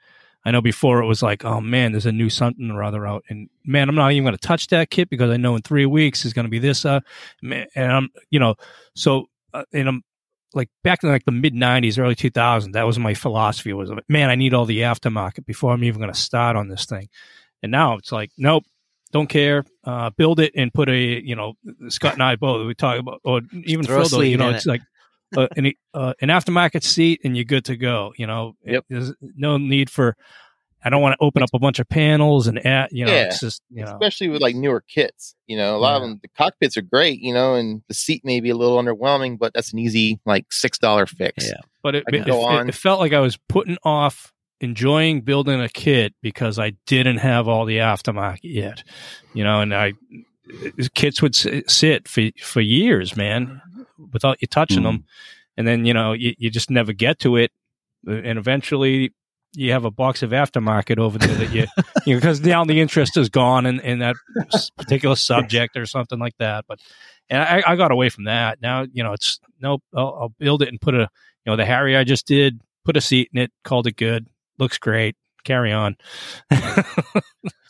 i 0.46 0.52
know 0.52 0.62
before 0.62 1.02
it 1.02 1.06
was 1.06 1.22
like 1.22 1.46
oh 1.46 1.62
man 1.62 1.92
there's 1.92 2.06
a 2.06 2.12
new 2.12 2.30
something 2.30 2.72
or 2.72 2.84
other 2.84 3.06
out 3.06 3.24
and 3.30 3.50
man 3.66 3.90
i'm 3.90 3.96
not 3.96 4.12
even 4.12 4.24
going 4.24 4.36
to 4.36 4.48
touch 4.48 4.68
that 4.68 4.90
kit 4.90 5.10
because 5.10 5.30
i 5.30 5.38
know 5.38 5.56
in 5.56 5.62
three 5.62 5.86
weeks 5.86 6.26
is 6.26 6.34
going 6.34 6.46
to 6.46 6.50
be 6.50 6.60
this 6.60 6.86
uh 6.86 7.00
man, 7.42 7.68
and 7.76 7.92
i'm 7.92 8.10
you 8.30 8.40
know 8.40 8.56
so 8.96 9.26
uh, 9.54 9.64
and 9.74 9.88
i'm 9.88 10.04
like 10.54 10.70
back 10.84 11.04
in 11.04 11.10
like 11.10 11.26
the 11.26 11.32
mid 11.32 11.54
90s 11.54 11.98
early 11.98 12.16
2000s 12.16 12.74
that 12.74 12.86
was 12.86 13.00
my 13.00 13.14
philosophy 13.14 13.74
was 13.74 13.92
man 14.10 14.30
i 14.30 14.36
need 14.36 14.54
all 14.54 14.66
the 14.66 14.80
aftermarket 14.80 15.46
before 15.46 15.72
i'm 15.74 15.84
even 15.84 16.02
going 16.02 16.14
to 16.14 16.20
start 16.20 16.56
on 16.56 16.68
this 16.68 16.86
thing 16.86 17.08
and 17.64 17.72
now 17.72 17.98
it's 17.98 18.12
like 18.12 18.32
nope 18.38 18.64
don't 19.12 19.28
care. 19.28 19.66
Uh, 19.84 20.10
build 20.12 20.40
it 20.40 20.54
and 20.56 20.74
put 20.74 20.90
a, 20.90 20.98
you 20.98 21.36
know, 21.36 21.54
Scott 21.90 22.14
and 22.14 22.24
I 22.24 22.36
both 22.36 22.66
we 22.66 22.74
talk 22.74 23.00
about, 23.00 23.20
or 23.24 23.42
even 23.66 23.86
Throw 23.86 24.06
Phil, 24.06 24.24
you 24.24 24.38
know, 24.38 24.50
it's 24.50 24.66
it. 24.66 24.70
like 24.70 24.82
uh, 25.38 25.48
an 25.56 25.72
uh, 25.94 26.14
an 26.22 26.30
aftermarket 26.30 26.84
seat 26.84 27.22
and 27.24 27.36
you're 27.36 27.46
good 27.46 27.66
to 27.66 27.78
go. 27.78 28.14
You 28.18 28.28
know, 28.28 28.56
Yep. 28.66 28.86
there's 28.90 29.14
no 29.36 29.58
need 29.58 29.90
for. 29.90 30.16
I 30.84 30.90
don't 30.90 31.02
want 31.04 31.14
to 31.20 31.24
open 31.24 31.44
up 31.44 31.50
a 31.54 31.60
bunch 31.60 31.78
of 31.78 31.88
panels 31.88 32.48
and 32.48 32.66
add, 32.66 32.90
you 32.92 33.06
know, 33.06 33.12
Yeah. 33.14 33.26
it's 33.26 33.40
just 33.40 33.62
you 33.70 33.86
know, 33.86 33.92
especially 33.92 34.30
with 34.30 34.42
like 34.42 34.56
newer 34.56 34.82
kits. 34.82 35.36
You 35.46 35.56
know, 35.58 35.76
a 35.76 35.78
lot 35.78 35.96
of 35.98 36.02
them, 36.02 36.20
the 36.24 36.28
cockpits 36.30 36.76
are 36.76 36.82
great, 36.82 37.20
you 37.20 37.36
know, 37.36 37.54
and 37.54 37.84
the 37.88 37.94
seat 37.94 38.26
may 38.26 38.40
be 38.40 38.50
a 38.50 38.56
little 38.56 38.82
underwhelming, 38.82 39.38
but 39.38 39.54
that's 39.54 39.74
an 39.74 39.78
easy 39.80 40.20
like 40.26 40.52
six 40.52 40.80
dollar 40.80 41.06
fix. 41.06 41.46
Yeah. 41.48 41.60
but 41.84 41.94
it, 41.94 42.04
it, 42.08 42.26
go 42.26 42.42
it- 42.42 42.46
on. 42.60 42.70
it 42.70 42.74
felt 42.74 43.00
like 43.00 43.14
I 43.14 43.20
was 43.20 43.38
putting 43.48 43.78
off 43.84 44.34
enjoying 44.60 45.22
building 45.22 45.62
a 45.62 45.70
kit 45.70 46.14
because 46.24 46.58
I 46.58 46.72
didn't 46.88 47.18
have 47.18 47.48
all 47.48 47.66
the 47.66 47.78
aftermarket 47.78 48.40
yet, 48.44 48.84
you 49.36 49.44
know, 49.44 49.62
and 49.62 49.76
I 49.76 49.94
kits 50.96 51.22
would 51.22 51.36
sit 51.36 52.08
for 52.08 52.24
for 52.42 52.62
years, 52.62 53.16
man, 53.16 53.62
without 54.12 54.42
you 54.42 54.48
touching 54.48 54.82
Mm. 54.82 54.84
them, 54.84 55.06
and 55.58 55.68
then 55.68 55.86
you 55.86 55.94
know 55.94 56.14
you, 56.14 56.34
you 56.38 56.50
just 56.50 56.70
never 56.70 56.94
get 56.94 57.20
to 57.20 57.36
it, 57.38 57.52
and 58.08 58.38
eventually 58.38 59.14
you 59.54 59.74
have 59.74 59.84
a 59.84 59.92
box 59.92 60.24
of 60.24 60.32
aftermarket 60.32 60.98
over 60.98 61.18
there 61.18 61.36
that 61.36 61.52
you 61.52 61.66
you 62.06 62.14
know 62.14 62.20
because 62.20 62.42
now 62.42 62.64
the 62.64 62.80
interest 62.80 63.18
is 63.18 63.30
gone 63.30 63.66
in, 63.66 63.80
in 63.82 64.00
that 64.00 64.16
particular 64.78 65.16
subject 65.16 65.76
or 65.76 65.86
something 65.86 66.20
like 66.20 66.38
that. 66.40 66.66
But 66.68 66.80
and 67.30 67.42
I, 67.42 67.64
I 67.66 67.76
got 67.76 67.92
away 67.92 68.10
from 68.10 68.26
that. 68.26 68.62
Now 68.62 68.86
you 68.92 69.04
know 69.04 69.14
it's 69.14 69.40
nope. 69.60 69.84
I'll, 69.96 70.18
I'll 70.22 70.34
build 70.40 70.62
it 70.62 70.70
and 70.70 70.80
put 70.80 70.96
a 70.96 71.10
you 71.46 71.52
know 71.52 71.56
the 71.56 71.66
Harrier 71.66 72.00
I 72.00 72.04
just 72.04 72.28
did 72.28 72.62
put 72.84 72.98
a 72.98 73.02
seat 73.02 73.30
in 73.34 73.42
it, 73.42 73.52
called 73.64 73.88
it 73.88 73.96
good, 73.96 74.28
looks 74.58 74.78
great. 74.78 75.16
Carry 75.44 75.72
on. 75.72 75.98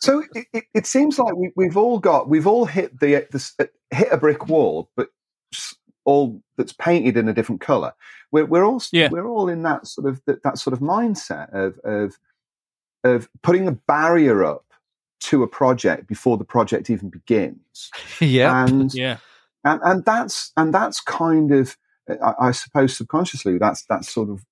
so 0.00 0.22
it, 0.34 0.46
it, 0.52 0.64
it, 0.74 0.86
seems 0.86 1.18
like 1.18 1.34
we, 1.34 1.50
we've 1.56 1.76
all 1.76 1.98
got 1.98 2.28
we've 2.28 2.46
all 2.46 2.66
hit 2.66 3.00
the, 3.00 3.26
the 3.30 3.70
hit 3.90 4.08
a 4.10 4.18
brick 4.18 4.46
wall, 4.46 4.90
but 4.94 5.08
all 6.04 6.42
that's 6.56 6.72
painted 6.72 7.16
in 7.16 7.28
a 7.28 7.32
different 7.32 7.60
color. 7.60 7.92
We're, 8.30 8.46
we're 8.46 8.64
all 8.64 8.82
yeah. 8.92 9.08
we're 9.10 9.26
all 9.26 9.48
in 9.48 9.62
that 9.62 9.86
sort 9.86 10.06
of 10.06 10.22
that, 10.26 10.42
that 10.42 10.58
sort 10.58 10.72
of 10.72 10.80
mindset 10.80 11.52
of 11.52 11.78
of 11.84 12.18
of 13.04 13.28
putting 13.42 13.68
a 13.68 13.72
barrier 13.72 14.44
up 14.44 14.64
to 15.20 15.42
a 15.42 15.48
project 15.48 16.06
before 16.08 16.36
the 16.36 16.44
project 16.44 16.90
even 16.90 17.08
begins. 17.08 17.90
yeah, 18.20 18.64
and 18.64 18.92
yeah, 18.94 19.18
and 19.64 19.80
and 19.84 20.04
that's 20.04 20.52
and 20.56 20.74
that's 20.74 21.00
kind 21.00 21.52
of 21.52 21.76
I, 22.08 22.34
I, 22.40 22.50
suppose 22.52 22.96
subconsciously 22.96 23.58
that's 23.58 23.84
that's 23.84 24.12
sort 24.12 24.30
of 24.30 24.44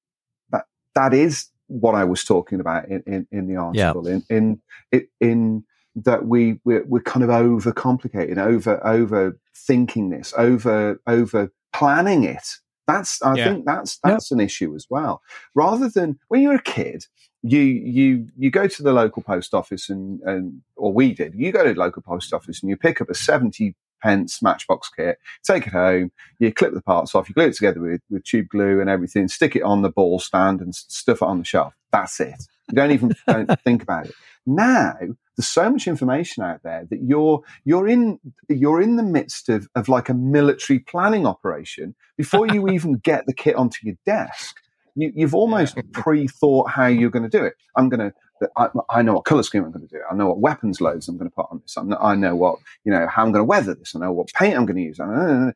that 0.50 0.66
that 0.94 1.12
is 1.12 1.48
what 1.66 1.94
I 1.94 2.04
was 2.04 2.24
talking 2.24 2.60
about 2.60 2.88
in 2.88 3.02
in, 3.06 3.26
in 3.30 3.46
the 3.48 3.56
article 3.56 4.08
yeah. 4.08 4.18
in 4.30 4.60
in 4.92 5.08
in 5.20 5.64
that 5.96 6.26
we 6.26 6.60
we're, 6.64 6.84
we're 6.84 7.02
kind 7.02 7.24
of 7.24 7.30
over 7.30 7.72
complicating 7.72 8.38
over 8.38 8.84
over 8.86 9.38
thinking 9.54 10.10
this 10.10 10.32
over 10.36 11.00
over 11.06 11.52
planning 11.72 12.24
it. 12.24 12.56
That's 12.86 13.22
i 13.22 13.34
yeah. 13.34 13.44
think 13.44 13.66
that's 13.66 13.98
that's 14.02 14.30
yep. 14.30 14.36
an 14.36 14.44
issue 14.44 14.74
as 14.74 14.86
well. 14.90 15.22
Rather 15.54 15.88
than 15.88 16.18
when 16.28 16.42
you're 16.42 16.54
a 16.54 16.62
kid 16.62 17.06
you 17.42 17.60
you 17.60 18.28
you 18.36 18.50
go 18.50 18.66
to 18.66 18.82
the 18.82 18.92
local 18.92 19.22
post 19.22 19.54
office 19.54 19.88
and 19.88 20.20
and 20.22 20.60
or 20.76 20.92
we 20.92 21.14
did 21.14 21.34
you 21.34 21.50
go 21.52 21.64
to 21.64 21.72
the 21.72 21.80
local 21.80 22.02
post 22.02 22.34
office 22.34 22.60
and 22.60 22.68
you 22.68 22.76
pick 22.76 23.00
up 23.00 23.08
a 23.08 23.14
70 23.14 23.74
pence 24.02 24.42
matchbox 24.42 24.90
kit 24.90 25.18
take 25.42 25.66
it 25.66 25.72
home 25.72 26.12
you 26.38 26.52
clip 26.52 26.74
the 26.74 26.82
parts 26.82 27.14
off 27.14 27.28
you 27.28 27.34
glue 27.34 27.46
it 27.46 27.54
together 27.54 27.80
with, 27.80 28.02
with 28.10 28.24
tube 28.24 28.48
glue 28.48 28.80
and 28.80 28.90
everything 28.90 29.26
stick 29.26 29.56
it 29.56 29.62
on 29.62 29.80
the 29.80 29.90
ball 29.90 30.18
stand 30.18 30.60
and 30.60 30.74
stuff 30.74 31.22
it 31.22 31.28
on 31.28 31.38
the 31.38 31.44
shelf. 31.44 31.74
That's 31.92 32.20
it. 32.20 32.46
You 32.68 32.76
don't 32.76 32.92
even 32.92 33.14
don't 33.26 33.60
think 33.62 33.82
about 33.82 34.06
it 34.06 34.14
now 34.46 34.94
there's 35.36 35.48
so 35.48 35.70
much 35.70 35.86
information 35.86 36.42
out 36.42 36.62
there 36.62 36.86
that 36.90 37.00
you're 37.02 37.42
you're 37.64 37.88
in 37.88 38.18
you're 38.48 38.80
in 38.80 38.96
the 38.96 39.02
midst 39.02 39.48
of, 39.48 39.68
of 39.74 39.88
like 39.88 40.08
a 40.08 40.14
military 40.14 40.78
planning 40.78 41.26
operation 41.26 41.94
before 42.16 42.46
you 42.46 42.68
even 42.72 42.94
get 42.94 43.26
the 43.26 43.34
kit 43.34 43.56
onto 43.56 43.78
your 43.82 43.96
desk 44.04 44.56
you, 44.94 45.12
have 45.20 45.34
almost 45.34 45.78
pre-thought 45.92 46.70
how 46.70 46.86
you're 46.86 47.10
going 47.10 47.28
to 47.28 47.38
do 47.38 47.44
it. 47.44 47.54
I'm 47.76 47.88
going 47.88 48.10
to. 48.10 48.14
I, 48.56 48.68
I, 48.88 49.02
know 49.02 49.14
what 49.14 49.26
color 49.26 49.42
scheme 49.42 49.64
I'm 49.64 49.70
going 49.70 49.86
to 49.86 49.94
do. 49.94 50.00
I 50.10 50.14
know 50.14 50.28
what 50.28 50.40
weapons 50.40 50.80
loads 50.80 51.08
I'm 51.08 51.18
going 51.18 51.28
to 51.28 51.34
put 51.34 51.46
on 51.50 51.60
this. 51.60 51.76
I'm, 51.76 51.92
i 52.00 52.14
know 52.14 52.34
what 52.34 52.58
you 52.84 52.92
know 52.92 53.06
how 53.06 53.22
I'm 53.22 53.32
going 53.32 53.42
to 53.42 53.44
weather 53.44 53.74
this. 53.74 53.94
I 53.94 53.98
know 53.98 54.12
what 54.12 54.32
paint 54.32 54.56
I'm 54.56 54.64
going 54.64 54.76
to 54.76 54.82
use. 54.82 55.54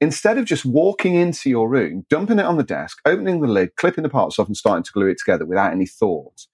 Instead 0.00 0.38
of 0.38 0.44
just 0.44 0.64
walking 0.64 1.16
into 1.16 1.50
your 1.50 1.68
room, 1.68 2.06
dumping 2.08 2.38
it 2.38 2.44
on 2.44 2.56
the 2.56 2.62
desk, 2.62 2.98
opening 3.04 3.40
the 3.40 3.48
lid, 3.48 3.74
clipping 3.76 4.02
the 4.02 4.08
parts 4.08 4.38
off, 4.38 4.46
and 4.46 4.56
starting 4.56 4.84
to 4.84 4.92
glue 4.92 5.08
it 5.08 5.18
together 5.18 5.44
without 5.44 5.72
any 5.72 5.86
thought, 5.86 6.46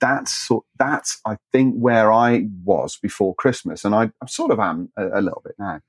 that's 0.00 0.48
that's 0.78 1.20
I 1.26 1.36
think 1.52 1.74
where 1.76 2.12
I 2.12 2.48
was 2.64 2.96
before 2.96 3.34
Christmas, 3.34 3.84
and 3.84 3.94
I, 3.94 4.10
I 4.22 4.26
sort 4.26 4.50
of 4.50 4.58
am 4.58 4.90
a, 4.96 5.20
a 5.20 5.20
little 5.20 5.42
bit 5.44 5.54
now 5.58 5.80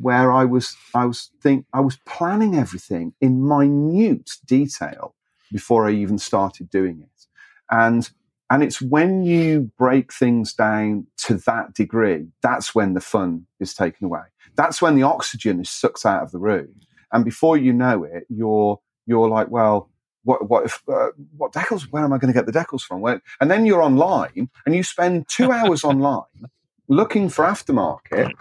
where 0.00 0.30
I 0.32 0.44
was 0.44 0.76
I 0.94 1.06
was 1.06 1.30
think 1.42 1.66
I 1.72 1.80
was 1.80 1.98
planning 2.06 2.56
everything 2.56 3.14
in 3.20 3.46
minute 3.46 4.30
detail 4.46 5.14
before 5.50 5.88
I 5.88 5.92
even 5.92 6.18
started 6.18 6.70
doing 6.70 7.00
it. 7.00 7.26
And 7.70 8.08
and 8.50 8.62
it's 8.62 8.80
when 8.80 9.22
you 9.22 9.70
break 9.78 10.12
things 10.12 10.54
down 10.54 11.06
to 11.18 11.34
that 11.46 11.74
degree, 11.74 12.28
that's 12.42 12.74
when 12.74 12.94
the 12.94 13.00
fun 13.00 13.46
is 13.60 13.74
taken 13.74 14.06
away. 14.06 14.22
That's 14.56 14.80
when 14.80 14.94
the 14.94 15.02
oxygen 15.02 15.60
is 15.60 15.68
sucked 15.68 16.06
out 16.06 16.22
of 16.22 16.32
the 16.32 16.38
room. 16.38 16.80
And 17.12 17.24
before 17.24 17.56
you 17.56 17.72
know 17.72 18.04
it, 18.04 18.24
you're 18.28 18.80
you're 19.06 19.28
like, 19.28 19.50
well, 19.50 19.90
what 20.28 20.48
what 20.48 20.64
if 20.64 20.82
uh, 20.88 21.08
what 21.36 21.52
decals? 21.52 21.82
Where 21.90 22.04
am 22.04 22.12
I 22.12 22.18
going 22.18 22.32
to 22.32 22.38
get 22.38 22.46
the 22.46 22.58
decals 22.60 22.82
from? 22.82 23.00
Where, 23.00 23.22
and 23.40 23.50
then 23.50 23.66
you're 23.66 23.82
online 23.82 24.48
and 24.64 24.74
you 24.74 24.82
spend 24.82 25.26
two 25.28 25.50
hours 25.50 25.84
online 25.92 26.48
looking 26.88 27.28
for 27.28 27.44
aftermarket 27.44 28.32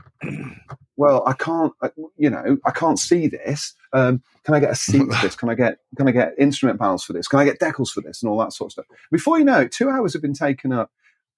well, 0.98 1.24
I 1.28 1.34
can't, 1.34 1.74
you 2.18 2.30
know, 2.30 2.58
I 2.66 2.72
can't 2.72 2.98
see 2.98 3.28
this. 3.28 3.76
Um, 3.94 4.24
can 4.44 4.56
I 4.56 4.60
get 4.60 4.72
a 4.72 4.76
seat 4.76 5.04
for 5.04 5.22
this? 5.22 5.36
Can 5.36 5.48
I 5.48 5.54
get, 5.54 5.78
can 5.96 6.08
I 6.08 6.12
get 6.12 6.34
instrument 6.40 6.80
panels 6.80 7.04
for 7.04 7.14
this? 7.14 7.28
Can 7.28 7.40
I 7.40 7.46
get 7.46 7.60
decals 7.60 7.90
for 7.90 8.02
this 8.02 8.22
and 8.22 8.30
all 8.32 8.40
that 8.40 8.52
sort 8.52 8.70
of 8.70 8.72
stuff? 8.74 8.86
Before 9.12 9.38
you 9.38 9.46
know 9.46 9.62
it, 9.62 9.72
two 9.72 9.90
hours 9.90 10.14
have 10.14 10.24
been 10.24 10.34
taken 10.34 10.74
up 10.74 10.92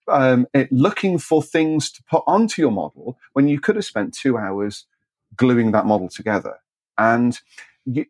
um, 0.07 0.47
it, 0.53 0.71
looking 0.71 1.17
for 1.17 1.43
things 1.43 1.91
to 1.91 2.03
put 2.09 2.23
onto 2.25 2.61
your 2.61 2.71
model 2.71 3.17
when 3.33 3.47
you 3.47 3.59
could 3.59 3.75
have 3.75 3.85
spent 3.85 4.13
two 4.13 4.37
hours 4.37 4.85
gluing 5.35 5.71
that 5.71 5.85
model 5.85 6.07
together. 6.07 6.59
And 6.97 7.39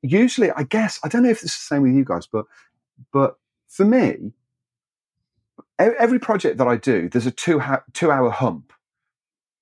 usually, 0.03 0.51
I 0.51 0.63
guess, 0.63 0.99
I 1.03 1.07
don't 1.09 1.23
know 1.23 1.29
if 1.29 1.43
it's 1.43 1.57
the 1.57 1.75
same 1.75 1.83
with 1.83 1.93
you 1.93 2.05
guys, 2.05 2.27
but, 2.27 2.45
but 3.13 3.37
for 3.67 3.85
me, 3.85 4.33
every 5.99 6.19
project 6.19 6.57
that 6.57 6.67
I 6.67 6.77
do, 6.77 7.09
there's 7.09 7.27
a 7.27 7.31
two, 7.31 7.59
ha- 7.59 7.83
two 7.93 8.11
hour 8.11 8.29
hump. 8.31 8.73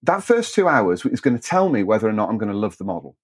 That 0.03 0.23
first 0.23 0.55
two 0.55 0.67
hours 0.67 1.05
is 1.05 1.21
going 1.21 1.37
to 1.37 1.43
tell 1.43 1.69
me 1.69 1.83
whether 1.83 2.07
or 2.07 2.13
not 2.13 2.29
I'm 2.29 2.37
going 2.37 2.51
to 2.51 2.57
love 2.57 2.77
the 2.77 2.85
model 2.85 3.15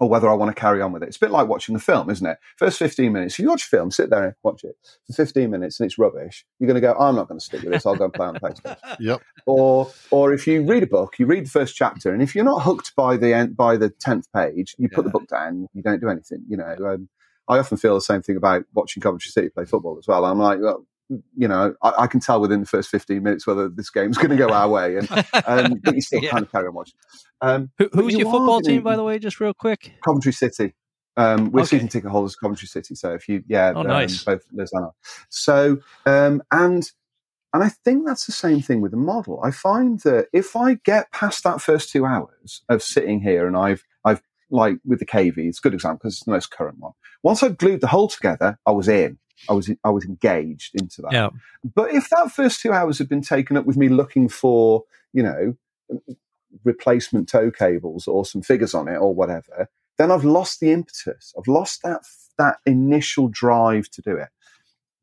or 0.00 0.08
whether 0.08 0.28
I 0.28 0.34
want 0.34 0.54
to 0.54 0.60
carry 0.60 0.82
on 0.82 0.92
with 0.92 1.02
it. 1.02 1.08
It's 1.08 1.16
a 1.16 1.20
bit 1.20 1.30
like 1.30 1.48
watching 1.48 1.74
the 1.74 1.80
film, 1.80 2.10
isn't 2.10 2.26
it? 2.26 2.38
First 2.56 2.78
15 2.78 3.12
minutes, 3.12 3.34
if 3.34 3.40
you 3.40 3.48
watch 3.48 3.64
a 3.64 3.68
film, 3.68 3.90
sit 3.90 4.10
there 4.10 4.24
and 4.24 4.34
watch 4.42 4.64
it 4.64 4.76
for 5.06 5.12
15 5.12 5.50
minutes 5.50 5.80
and 5.80 5.86
it's 5.86 5.98
rubbish, 5.98 6.44
you're 6.58 6.66
going 6.66 6.74
to 6.74 6.80
go, 6.80 6.94
I'm 6.98 7.14
not 7.14 7.28
going 7.28 7.38
to 7.38 7.44
stick 7.44 7.62
with 7.62 7.72
this. 7.72 7.86
I'll 7.86 7.96
go 7.96 8.04
and 8.04 8.12
play 8.12 8.26
on 8.26 8.34
the 8.34 8.40
PlayStation. 8.40 8.96
yep. 9.00 9.22
Or, 9.46 9.90
or 10.10 10.32
if 10.32 10.46
you 10.46 10.62
read 10.62 10.82
a 10.82 10.86
book, 10.86 11.18
you 11.18 11.26
read 11.26 11.46
the 11.46 11.50
first 11.50 11.76
chapter, 11.76 12.12
and 12.12 12.22
if 12.22 12.34
you're 12.34 12.44
not 12.44 12.62
hooked 12.62 12.94
by 12.96 13.16
the 13.16 13.32
end, 13.32 13.56
by 13.56 13.76
the 13.76 13.90
10th 13.90 14.24
page, 14.34 14.74
you 14.78 14.88
put 14.88 15.04
the 15.04 15.10
book 15.10 15.28
down, 15.28 15.68
you 15.72 15.82
don't 15.82 16.00
do 16.00 16.08
anything, 16.08 16.44
you 16.48 16.56
know. 16.56 16.76
Um, 16.86 17.08
I 17.48 17.58
often 17.58 17.78
feel 17.78 17.94
the 17.94 18.00
same 18.00 18.22
thing 18.22 18.36
about 18.36 18.64
watching 18.74 19.00
Coventry 19.00 19.30
City 19.30 19.48
play 19.50 19.64
football 19.64 19.98
as 19.98 20.06
well. 20.08 20.24
I'm 20.24 20.38
like, 20.38 20.58
well, 20.60 20.84
you 21.08 21.48
know, 21.48 21.74
I, 21.82 21.92
I, 21.98 22.06
can 22.06 22.20
tell 22.20 22.40
within 22.40 22.60
the 22.60 22.66
first 22.66 22.88
15 22.90 23.22
minutes 23.22 23.46
whether 23.46 23.68
this 23.68 23.90
game's 23.90 24.18
going 24.18 24.30
to 24.30 24.36
go 24.36 24.48
our 24.48 24.68
way. 24.68 24.96
And, 24.96 25.10
um, 25.46 25.80
but 25.82 25.94
you 25.94 26.00
still 26.00 26.22
yeah. 26.22 26.30
kind 26.30 26.44
of 26.44 26.50
carry 26.50 26.66
on 26.66 26.74
watching. 26.74 26.94
Um, 27.40 27.70
Who, 27.78 27.88
who's 27.92 28.12
you 28.14 28.20
your 28.20 28.30
football 28.30 28.60
team, 28.60 28.82
by 28.82 28.96
the 28.96 29.04
way, 29.04 29.18
just 29.18 29.40
real 29.40 29.54
quick? 29.54 29.92
Coventry 30.04 30.32
City. 30.32 30.74
Um, 31.16 31.50
we're 31.50 31.60
okay. 31.60 31.68
season 31.68 31.88
ticket 31.88 32.10
holders 32.10 32.36
Coventry 32.36 32.68
City. 32.68 32.94
So 32.94 33.12
if 33.12 33.28
you, 33.28 33.42
yeah, 33.46 33.72
oh, 33.74 33.82
nice. 33.82 34.24
both 34.24 34.44
Liz 34.52 34.70
and 34.72 34.86
I. 34.86 34.88
So, 35.30 35.78
um, 36.04 36.42
and, 36.50 36.90
and 37.54 37.64
I 37.64 37.68
think 37.68 38.06
that's 38.06 38.26
the 38.26 38.32
same 38.32 38.60
thing 38.60 38.80
with 38.80 38.90
the 38.90 38.98
model. 38.98 39.40
I 39.42 39.50
find 39.50 40.00
that 40.00 40.26
if 40.32 40.56
I 40.56 40.74
get 40.84 41.10
past 41.12 41.44
that 41.44 41.60
first 41.60 41.90
two 41.90 42.04
hours 42.04 42.62
of 42.68 42.82
sitting 42.82 43.20
here 43.20 43.46
and 43.46 43.56
I've, 43.56 43.84
like 44.50 44.78
with 44.84 44.98
the 44.98 45.06
KV, 45.06 45.36
it's 45.38 45.58
a 45.58 45.62
good 45.62 45.74
example 45.74 45.98
because 45.98 46.14
it's 46.14 46.24
the 46.24 46.32
most 46.32 46.50
current 46.50 46.78
one. 46.78 46.92
Once 47.22 47.42
I've 47.42 47.58
glued 47.58 47.80
the 47.80 47.88
whole 47.88 48.08
together, 48.08 48.58
I 48.66 48.72
was 48.72 48.88
in. 48.88 49.18
I 49.48 49.52
was 49.52 49.70
I 49.84 49.90
was 49.90 50.04
engaged 50.04 50.74
into 50.80 51.02
that. 51.02 51.12
Yeah. 51.12 51.28
But 51.62 51.92
if 51.92 52.08
that 52.10 52.32
first 52.32 52.60
two 52.60 52.72
hours 52.72 52.98
had 52.98 53.08
been 53.08 53.22
taken 53.22 53.56
up 53.56 53.66
with 53.66 53.76
me 53.76 53.88
looking 53.88 54.28
for, 54.28 54.84
you 55.12 55.22
know, 55.22 55.56
replacement 56.64 57.28
tow 57.28 57.50
cables 57.50 58.08
or 58.08 58.24
some 58.24 58.42
figures 58.42 58.74
on 58.74 58.88
it 58.88 58.96
or 58.96 59.14
whatever, 59.14 59.68
then 59.98 60.10
I've 60.10 60.24
lost 60.24 60.60
the 60.60 60.72
impetus. 60.72 61.34
I've 61.36 61.48
lost 61.48 61.82
that 61.82 62.02
that 62.38 62.58
initial 62.66 63.28
drive 63.28 63.90
to 63.90 64.02
do 64.02 64.16
it. 64.16 64.28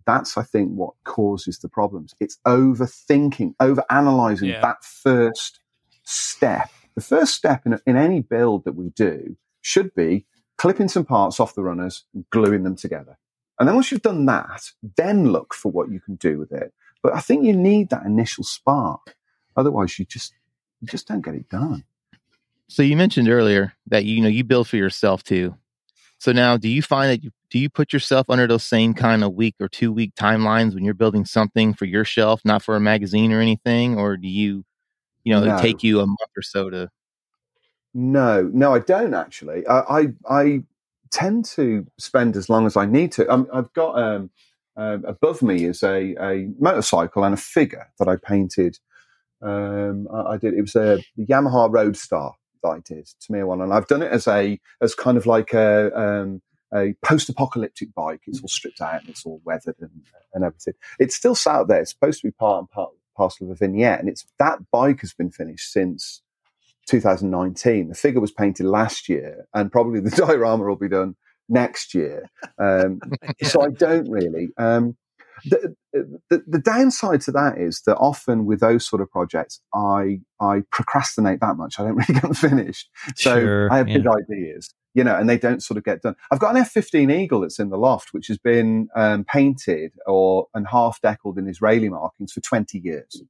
That's 0.05 0.37
I 0.37 0.43
think 0.43 0.71
what 0.71 0.93
causes 1.03 1.59
the 1.59 1.69
problems. 1.69 2.13
It's 2.19 2.37
overthinking, 2.45 3.55
over 3.59 3.83
analyzing 3.89 4.49
yeah. 4.49 4.61
that 4.61 4.83
first 4.83 5.59
step. 6.03 6.69
The 6.95 7.01
first 7.01 7.33
step 7.33 7.65
in, 7.65 7.79
in 7.85 7.97
any 7.97 8.21
build 8.21 8.65
that 8.65 8.75
we 8.75 8.89
do 8.89 9.35
should 9.61 9.93
be 9.95 10.25
clipping 10.57 10.87
some 10.87 11.05
parts 11.05 11.39
off 11.39 11.55
the 11.55 11.63
runners 11.63 12.05
and 12.13 12.25
gluing 12.29 12.63
them 12.63 12.75
together. 12.75 13.17
And 13.59 13.67
then 13.67 13.75
once 13.75 13.91
you've 13.91 14.01
done 14.01 14.25
that, 14.25 14.71
then 14.97 15.31
look 15.31 15.53
for 15.53 15.71
what 15.71 15.89
you 15.89 15.99
can 15.99 16.15
do 16.15 16.39
with 16.39 16.51
it. 16.51 16.73
But 17.01 17.15
I 17.15 17.19
think 17.19 17.43
you 17.43 17.53
need 17.53 17.89
that 17.89 18.05
initial 18.05 18.43
spark. 18.43 19.15
Otherwise, 19.55 19.97
you 19.99 20.05
just 20.05 20.33
you 20.81 20.87
just 20.87 21.07
don't 21.07 21.23
get 21.23 21.35
it 21.35 21.49
done. 21.49 21.83
So 22.67 22.81
you 22.81 22.97
mentioned 22.97 23.29
earlier 23.29 23.73
that 23.87 24.05
you 24.05 24.21
know 24.21 24.29
you 24.29 24.43
build 24.43 24.67
for 24.67 24.77
yourself 24.77 25.23
too. 25.23 25.55
So 26.17 26.31
now, 26.31 26.57
do 26.57 26.69
you 26.69 26.81
find 26.81 27.09
that 27.11 27.23
you 27.23 27.31
do 27.53 27.59
you 27.59 27.69
put 27.69 27.93
yourself 27.93 28.29
under 28.29 28.47
those 28.47 28.63
same 28.63 28.95
kind 28.95 29.23
of 29.23 29.33
week 29.33 29.53
or 29.59 29.67
two 29.69 29.91
week 29.91 30.15
timelines 30.15 30.73
when 30.73 30.83
you're 30.83 30.95
building 30.95 31.23
something 31.23 31.75
for 31.75 31.85
your 31.85 32.03
shelf, 32.03 32.41
not 32.43 32.63
for 32.63 32.75
a 32.75 32.79
magazine 32.79 33.31
or 33.31 33.41
anything, 33.41 33.95
or 33.95 34.17
do 34.17 34.27
you, 34.27 34.65
you 35.23 35.33
know, 35.33 35.43
no. 35.43 35.59
take 35.59 35.83
you 35.83 35.99
a 35.99 36.05
month 36.05 36.19
or 36.35 36.41
so 36.41 36.69
to? 36.69 36.89
No, 37.93 38.49
no, 38.53 38.73
I 38.73 38.79
don't 38.79 39.13
actually. 39.13 39.65
I 39.67 39.79
I, 39.79 40.07
I 40.29 40.63
tend 41.11 41.45
to 41.45 41.85
spend 41.97 42.35
as 42.35 42.49
long 42.49 42.65
as 42.65 42.75
I 42.75 42.85
need 42.85 43.11
to. 43.13 43.31
Um, 43.31 43.47
I've 43.53 43.71
got 43.73 43.99
um, 44.01 44.31
uh, 44.75 44.97
above 45.05 45.41
me 45.41 45.65
is 45.65 45.83
a, 45.83 46.15
a 46.19 46.49
motorcycle 46.59 47.23
and 47.23 47.33
a 47.33 47.37
figure 47.37 47.87
that 47.99 48.07
I 48.07 48.15
painted. 48.15 48.79
Um, 49.41 50.07
I, 50.11 50.33
I, 50.33 50.37
did. 50.37 50.53
It 50.53 50.61
was 50.61 50.75
a 50.75 51.03
Yamaha 51.19 51.69
Roadstar 51.69 52.33
that 52.63 52.69
I 52.69 52.79
did, 52.79 53.07
Tamiya 53.21 53.45
one, 53.45 53.61
and 53.61 53.73
I've 53.73 53.87
done 53.87 54.01
it 54.01 54.11
as 54.11 54.27
a 54.27 54.59
as 54.81 54.95
kind 54.95 55.17
of 55.17 55.25
like 55.25 55.53
a 55.53 55.95
um, 55.95 56.41
a 56.73 56.95
post-apocalyptic 57.03 57.93
bike. 57.93 58.21
It's 58.25 58.41
all 58.41 58.47
stripped 58.47 58.81
out 58.81 59.01
and 59.01 59.09
it's 59.09 59.25
all 59.25 59.41
weathered 59.43 59.75
and, 59.79 59.91
and 60.33 60.43
everything. 60.43 60.73
It's 60.97 61.15
still 61.15 61.35
sat 61.35 61.67
there. 61.67 61.81
It's 61.81 61.91
supposed 61.91 62.21
to 62.21 62.27
be 62.27 62.31
part 62.31 62.59
and 62.59 62.69
part 62.69 62.91
parcel 63.15 63.47
of 63.47 63.51
a 63.51 63.55
vignette, 63.55 63.99
and 63.99 64.09
it's 64.09 64.25
that 64.39 64.59
bike 64.71 65.01
has 65.01 65.13
been 65.13 65.31
finished 65.31 65.71
since 65.71 66.21
2019. 66.87 67.89
The 67.89 67.95
figure 67.95 68.21
was 68.21 68.31
painted 68.31 68.65
last 68.65 69.09
year, 69.09 69.45
and 69.53 69.71
probably 69.71 69.99
the 69.99 70.09
diorama 70.25 70.63
will 70.63 70.75
be 70.75 70.89
done 70.89 71.15
next 71.49 71.93
year. 71.93 72.29
Um, 72.57 72.99
yeah. 73.41 73.47
So 73.47 73.61
I 73.61 73.69
don't 73.69 74.09
really. 74.09 74.49
Um, 74.57 74.97
the, 75.45 75.75
the, 76.29 76.43
the 76.47 76.59
downside 76.59 77.21
to 77.21 77.31
that 77.31 77.57
is 77.57 77.81
that 77.85 77.97
often 77.97 78.45
with 78.45 78.59
those 78.59 78.87
sort 78.87 79.01
of 79.01 79.09
projects, 79.11 79.59
I 79.73 80.21
I 80.39 80.63
procrastinate 80.71 81.41
that 81.41 81.57
much. 81.57 81.79
I 81.79 81.83
don't 81.83 81.95
really 81.95 82.13
get 82.13 82.23
them 82.23 82.33
finished. 82.33 82.89
So 83.15 83.39
Sure, 83.39 83.71
I 83.71 83.77
have 83.77 83.87
yeah. 83.87 83.97
big 83.97 84.07
ideas, 84.07 84.73
you 84.93 85.03
know, 85.03 85.15
and 85.15 85.29
they 85.29 85.37
don't 85.37 85.63
sort 85.63 85.77
of 85.77 85.83
get 85.83 86.01
done. 86.01 86.15
I've 86.31 86.39
got 86.39 86.51
an 86.51 86.57
F-15 86.61 87.11
Eagle 87.13 87.41
that's 87.41 87.59
in 87.59 87.69
the 87.69 87.77
loft, 87.77 88.13
which 88.13 88.27
has 88.27 88.37
been 88.37 88.89
um, 88.95 89.23
painted 89.25 89.93
or 90.05 90.47
and 90.53 90.67
half 90.67 91.01
decaled 91.01 91.37
in 91.37 91.47
Israeli 91.47 91.89
markings 91.89 92.31
for 92.31 92.41
20 92.41 92.79
years. 92.79 93.21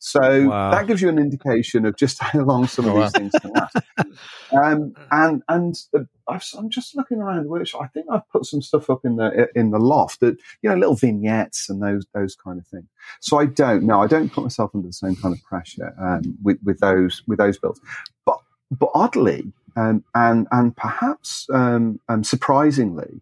So 0.00 0.48
Wow. 0.48 0.70
that 0.70 0.86
gives 0.86 1.02
you 1.02 1.08
an 1.08 1.18
indication 1.18 1.84
of 1.84 1.96
just 1.96 2.18
how 2.22 2.40
long 2.40 2.66
some 2.68 2.86
of 2.86 2.94
these 2.94 3.12
things 3.12 3.32
can 3.40 3.52
last. 3.52 3.76
Um, 4.50 4.94
and 5.10 5.42
and 5.48 5.78
uh, 5.94 6.04
I've, 6.26 6.42
I'm 6.56 6.70
just 6.70 6.96
looking 6.96 7.18
around 7.18 7.42
the 7.44 7.50
workshop. 7.50 7.82
I 7.82 7.88
think 7.88 8.06
I've 8.10 8.26
put 8.30 8.46
some 8.46 8.62
stuff 8.62 8.88
up 8.88 9.04
in 9.04 9.16
the 9.16 9.46
in 9.54 9.70
the 9.72 9.78
loft 9.78 10.20
that 10.20 10.38
you 10.62 10.70
know 10.70 10.76
little 10.76 10.94
vignettes 10.94 11.68
and 11.68 11.82
those 11.82 12.06
those 12.14 12.34
kind 12.34 12.58
of 12.58 12.66
things. 12.66 12.86
So 13.20 13.38
I 13.38 13.44
don't 13.44 13.84
no, 13.84 14.00
I 14.00 14.06
don't 14.06 14.32
put 14.32 14.44
myself 14.44 14.70
under 14.74 14.86
the 14.86 14.92
same 14.94 15.16
kind 15.16 15.34
of 15.34 15.42
pressure 15.42 15.94
um, 16.00 16.38
with 16.42 16.58
with 16.64 16.78
those 16.80 17.22
with 17.26 17.38
those 17.38 17.58
builds. 17.58 17.80
But 18.24 18.38
but 18.70 18.88
oddly 18.94 19.52
um, 19.76 20.04
and 20.14 20.46
and 20.50 20.76
perhaps 20.76 21.46
um, 21.52 22.00
um, 22.08 22.24
surprisingly, 22.24 23.20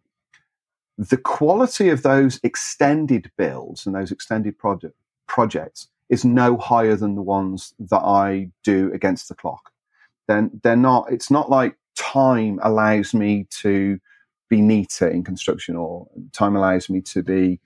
the 0.98 1.16
quality 1.16 1.89
of 1.89 2.02
those 2.02 2.40
extended 2.43 3.31
builds 3.36 3.86
and 3.86 3.94
those 3.94 4.10
extended 4.10 4.59
project 4.59 4.94
projects 5.27 5.89
is 6.09 6.24
no 6.24 6.56
higher 6.56 6.97
than 6.97 7.14
the 7.14 7.23
ones 7.23 7.74
that 7.78 8.02
I 8.02 8.51
do 8.62 8.90
against 8.94 9.28
the 9.28 9.35
clock. 9.35 9.70
Then 10.28 10.60
they're 10.62 10.77
not. 10.77 11.12
It's 11.12 11.31
not 11.31 11.51
like 11.51 11.77
time 11.97 12.60
allows 12.62 13.14
me 13.14 13.47
to 13.62 13.98
be 14.48 14.60
neater 14.60 15.09
in 15.09 15.24
construction, 15.24 15.77
or 15.77 16.09
time 16.32 16.56
allows 16.56 16.89
me 16.89 17.01
to 17.02 17.23
be, 17.23 17.60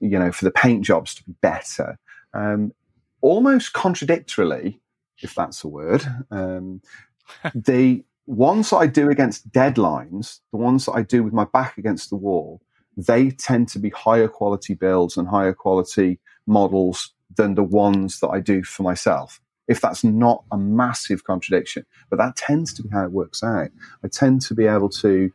you 0.00 0.18
know, 0.18 0.32
for 0.32 0.44
the 0.44 0.50
paint 0.50 0.84
jobs 0.84 1.14
to 1.14 1.24
be 1.24 1.34
better. 1.42 1.98
Um, 2.34 2.72
almost 3.20 3.72
contradictorily, 3.72 4.80
if 5.18 5.34
that's 5.34 5.64
a 5.64 5.68
word, 5.68 6.04
um, 6.30 6.82
the 7.54 8.04
ones 8.26 8.70
that 8.70 8.76
I 8.76 8.86
do 8.86 9.10
against 9.10 9.50
deadlines, 9.52 10.40
the 10.52 10.58
ones 10.58 10.86
that 10.86 10.92
I 10.92 11.02
do 11.02 11.22
with 11.22 11.32
my 11.32 11.44
back 11.44 11.78
against 11.78 12.10
the 12.10 12.16
wall, 12.16 12.60
they 12.96 13.30
tend 13.30 13.68
to 13.70 13.78
be 13.78 13.90
higher 13.90 14.28
quality 14.28 14.74
builds 14.74 15.16
and 15.16 15.28
higher 15.28 15.54
quality 15.54 16.20
models 16.46 17.14
than 17.36 17.54
the 17.54 17.64
ones 17.64 18.20
that 18.20 18.28
I 18.28 18.40
do 18.40 18.62
for 18.62 18.82
myself. 18.82 19.40
If 19.68 19.80
that's 19.80 20.04
not 20.04 20.44
a 20.52 20.58
massive 20.58 21.24
contradiction, 21.24 21.86
but 22.10 22.18
that 22.18 22.36
tends 22.36 22.74
to 22.74 22.82
be 22.82 22.90
how 22.90 23.04
it 23.04 23.12
works 23.12 23.42
out. 23.42 23.70
I 24.04 24.08
tend 24.08 24.42
to 24.42 24.54
be 24.54 24.66
able 24.66 24.90
to, 24.90 25.32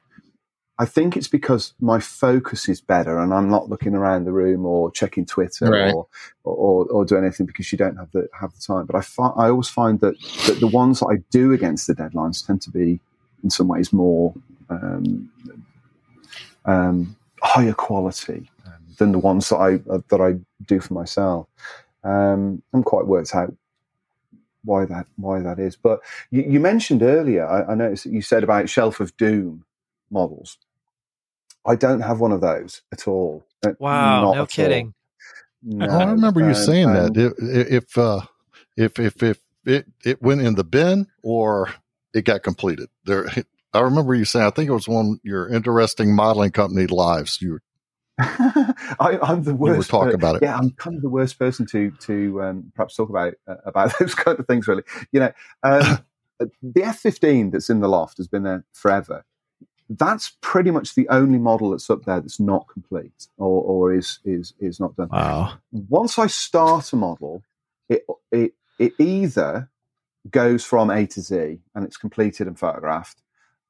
I 0.80 0.86
think 0.86 1.18
it's 1.18 1.28
because 1.28 1.74
my 1.80 2.00
focus 2.00 2.70
is 2.70 2.82
better 2.82 3.18
and 3.18 3.34
I'm 3.34 3.50
not 3.50 3.68
looking 3.70 3.96
around 3.96 4.26
the 4.26 4.32
room 4.32 4.66
or 4.66 4.92
checking 4.92 5.26
Twitter 5.26 5.70
Right. 5.72 5.94
or, 5.94 6.08
or, 6.44 6.86
or 6.86 7.06
do 7.06 7.18
anything 7.18 7.48
because 7.48 7.72
you 7.72 7.78
don't 7.80 7.98
have 7.98 8.12
the, 8.12 8.28
have 8.40 8.54
the 8.54 8.62
time. 8.62 8.86
But 8.86 8.96
I, 8.96 9.02
fi- 9.02 9.34
I 9.36 9.50
always 9.50 9.70
find 9.70 10.00
that, 10.02 10.20
that 10.46 10.60
the 10.60 10.68
ones 10.68 11.00
that 11.00 11.08
I 11.08 11.18
do 11.32 11.52
against 11.52 11.88
the 11.88 11.96
deadlines 11.96 12.46
tend 12.46 12.62
to 12.64 12.70
be 12.70 13.00
in 13.44 13.50
some 13.50 13.68
ways 13.68 13.92
more, 13.92 14.36
um, 14.70 15.32
um, 16.66 17.16
higher 17.42 17.74
quality 17.74 18.50
um, 18.66 18.74
than 18.98 19.12
the 19.12 19.20
ones 19.20 19.50
that 19.50 19.58
I 19.58 19.76
uh, 19.92 20.00
that 20.10 20.22
I 20.22 20.36
do 20.66 20.80
for 20.80 20.94
myself. 20.94 21.48
Um, 22.04 22.62
I'm 22.74 22.84
quite 22.84 23.06
worked 23.08 23.34
out 23.36 23.54
why 24.64 24.86
that 24.86 25.08
why 25.16 25.40
that 25.40 25.60
is. 25.60 25.76
But 25.76 26.02
you, 26.32 26.44
you 26.44 26.60
mentioned 26.60 27.04
earlier, 27.04 27.48
I, 27.48 27.72
I 27.72 27.76
noticed 27.76 28.04
that 28.06 28.12
you 28.12 28.22
said 28.22 28.44
about 28.44 28.70
Shelf 28.70 29.00
of 29.00 29.16
Doom 29.18 29.64
models. 30.12 30.58
I 31.68 31.76
don't 31.76 32.02
have 32.02 32.20
one 32.20 32.32
of 32.32 32.42
those 32.42 32.82
at 32.94 33.08
all. 33.08 33.46
Uh, 33.66 33.74
Wow, 33.80 34.26
not 34.26 34.36
no 34.36 34.46
kidding. 34.46 34.94
No. 35.64 35.88
Oh, 35.90 36.00
I 36.00 36.12
remember 36.12 36.40
you 36.40 36.54
saying 36.54 36.86
um, 36.86 36.94
that. 36.94 37.18
If 37.18 37.84
if 37.84 37.98
uh, 37.98 38.22
if 38.78 39.00
if 39.00 39.22
if 39.22 39.40
it 39.66 39.86
it 40.06 40.22
went 40.22 40.42
in 40.42 40.56
the 40.56 40.64
bin 40.64 41.08
or 41.24 41.70
it 42.14 42.26
got 42.26 42.44
completed, 42.44 42.90
there. 43.06 43.28
I 43.74 43.82
remember 43.82 44.16
you 44.16 44.26
saying. 44.26 44.46
I 44.46 44.50
think 44.50 44.70
it 44.70 44.74
was 44.74 44.88
one 44.88 45.06
of 45.06 45.20
your 45.24 45.48
interesting 45.50 46.16
modeling 46.16 46.52
company 46.52 46.88
lives. 46.88 47.42
You 47.42 47.60
I, 48.20 49.20
I'm 49.22 49.44
the 49.44 49.52
you 49.52 49.58
were 49.58 49.76
worst. 49.76 49.90
talking 49.90 50.12
per- 50.12 50.16
about 50.16 50.36
it. 50.38 50.44
Yeah, 50.44 50.58
I'm 50.58 50.72
kind 50.72 50.96
of 50.96 51.02
the 51.02 51.10
worst 51.10 51.38
person 51.38 51.68
to 51.68 51.92
to 51.92 52.42
um, 52.42 52.72
perhaps 52.76 52.96
talk 52.96 53.10
about 53.10 53.36
uh, 53.48 53.56
about 53.66 53.94
those 54.00 54.16
kind 54.16 54.40
of 54.40 54.48
things. 54.48 54.68
Really, 54.68 54.84
you 55.12 55.20
know, 55.20 55.32
um, 55.64 56.00
the 56.40 56.82
F15 56.82 57.52
that's 57.52 57.70
in 57.70 57.82
the 57.82 57.90
loft 57.90 58.18
has 58.18 58.28
been 58.28 58.44
there 58.44 58.64
forever. 58.74 59.26
That's 59.90 60.36
pretty 60.42 60.72
much 60.72 60.96
the 60.96 61.08
only 61.10 61.40
model 61.40 61.72
that's 61.72 61.90
up 61.90 62.04
there 62.04 62.20
that's 62.20 62.40
not 62.40 62.68
complete 62.68 63.28
or, 63.38 63.62
or 63.64 63.94
is 63.94 64.20
is 64.26 64.54
is 64.60 64.80
not 64.80 64.96
done. 64.96 65.10
Wow. 65.12 65.54
Once 65.72 66.20
I 66.20 66.28
start 66.28 66.92
a 66.94 66.96
model, 66.98 67.44
it 67.90 68.06
it 68.32 68.54
it 68.80 68.94
either 69.00 69.70
goes 70.30 70.64
from 70.66 70.90
A 70.90 71.06
to 71.08 71.22
Z 71.22 71.60
and 71.74 71.86
it's 71.86 71.98
completed 71.98 72.48
and 72.48 72.60
photographed, 72.60 73.22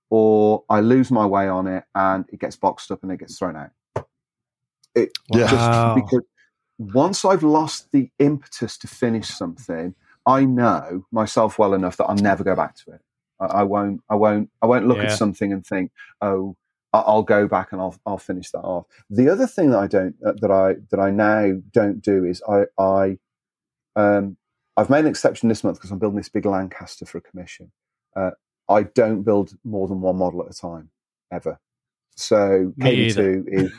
or 0.09 0.63
I 0.69 0.79
lose 0.79 1.11
my 1.11 1.25
way 1.25 1.47
on 1.47 1.67
it 1.67 1.83
and 1.93 2.25
it 2.31 2.39
gets 2.39 2.55
boxed 2.55 2.91
up 2.91 3.03
and 3.03 3.11
it 3.11 3.19
gets 3.19 3.37
thrown 3.37 3.55
out. 3.55 3.71
It 4.95 5.11
Yeah. 5.31 5.51
Wow. 5.53 5.95
because 5.95 6.23
once 6.79 7.25
I've 7.25 7.43
lost 7.43 7.91
the 7.91 8.09
impetus 8.19 8.77
to 8.79 8.87
finish 8.87 9.29
something, 9.29 9.95
I 10.25 10.45
know 10.45 11.05
myself 11.11 11.57
well 11.57 11.73
enough 11.73 11.97
that 11.97 12.05
I'll 12.05 12.15
never 12.15 12.43
go 12.43 12.55
back 12.55 12.75
to 12.77 12.91
it. 12.91 13.01
I, 13.39 13.45
I 13.45 13.63
won't. 13.63 14.01
I 14.09 14.15
won't. 14.15 14.49
I 14.61 14.65
won't 14.65 14.87
look 14.87 14.97
Yeah. 14.97 15.05
at 15.05 15.11
something 15.11 15.51
and 15.53 15.65
think, 15.65 15.91
"Oh, 16.21 16.55
I'll 16.93 17.23
go 17.23 17.47
back 17.47 17.71
and 17.71 17.81
I'll 17.81 17.95
I'll 18.05 18.17
finish 18.17 18.51
that 18.51 18.61
off." 18.61 18.85
The 19.09 19.29
other 19.29 19.47
thing 19.47 19.71
that 19.71 19.79
I 19.79 19.87
don't 19.87 20.15
uh, 20.25 20.33
that 20.41 20.51
I 20.51 20.75
that 20.91 20.99
I 20.99 21.11
now 21.11 21.53
don't 21.71 22.01
do 22.01 22.23
is 22.25 22.41
I 22.47 22.65
I 22.77 23.17
um 23.95 24.37
I've 24.75 24.89
made 24.89 24.99
an 25.01 25.07
exception 25.07 25.49
this 25.49 25.63
month 25.63 25.77
because 25.77 25.91
I'm 25.91 25.99
building 25.99 26.17
this 26.17 26.29
big 26.29 26.45
Lancaster 26.45 27.05
for 27.05 27.17
a 27.17 27.21
commission. 27.21 27.71
Uh, 28.15 28.31
I 28.69 28.83
don't 28.83 29.23
build 29.23 29.57
more 29.63 29.87
than 29.87 30.01
one 30.01 30.17
model 30.17 30.43
at 30.43 30.51
a 30.51 30.53
time 30.57 30.91
ever. 31.31 31.59
So 32.19 32.73
Me 32.77 33.09
KV2 33.09 33.45
is, 33.47 33.71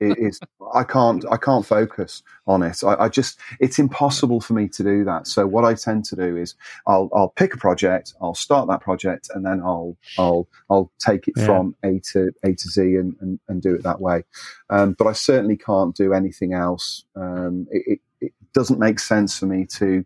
is 0.00 0.40
I 0.74 0.84
can't 0.84 1.24
I 1.30 1.38
can't 1.38 1.64
focus 1.64 2.22
on 2.46 2.62
it. 2.62 2.84
I, 2.84 3.04
I 3.04 3.08
just 3.08 3.40
it's 3.58 3.78
impossible 3.78 4.40
for 4.40 4.52
me 4.52 4.68
to 4.68 4.82
do 4.82 5.02
that. 5.04 5.26
So 5.26 5.46
what 5.46 5.64
I 5.64 5.72
tend 5.74 6.04
to 6.06 6.16
do 6.16 6.36
is 6.36 6.54
I'll 6.86 7.08
I'll 7.14 7.30
pick 7.30 7.54
a 7.54 7.56
project, 7.56 8.12
I'll 8.20 8.34
start 8.34 8.68
that 8.68 8.82
project, 8.82 9.30
and 9.34 9.44
then 9.46 9.60
I'll 9.64 9.96
I'll 10.18 10.46
I'll 10.70 10.92
take 10.98 11.26
it 11.26 11.34
Yeah. 11.38 11.46
from 11.46 11.74
A 11.84 11.98
to 12.12 12.30
A 12.44 12.52
to 12.54 12.68
Z 12.68 12.82
and, 12.82 13.16
and, 13.20 13.40
and 13.48 13.62
do 13.62 13.74
it 13.74 13.82
that 13.84 14.00
way. 14.00 14.24
Um, 14.68 14.92
but 14.98 15.06
I 15.06 15.12
certainly 15.12 15.56
can't 15.56 15.96
do 15.96 16.12
anything 16.12 16.52
else. 16.52 17.04
Um, 17.16 17.66
it, 17.70 17.82
it, 17.86 18.00
it 18.20 18.32
doesn't 18.52 18.78
make 18.78 18.98
sense 18.98 19.38
for 19.38 19.46
me 19.46 19.64
to 19.76 20.04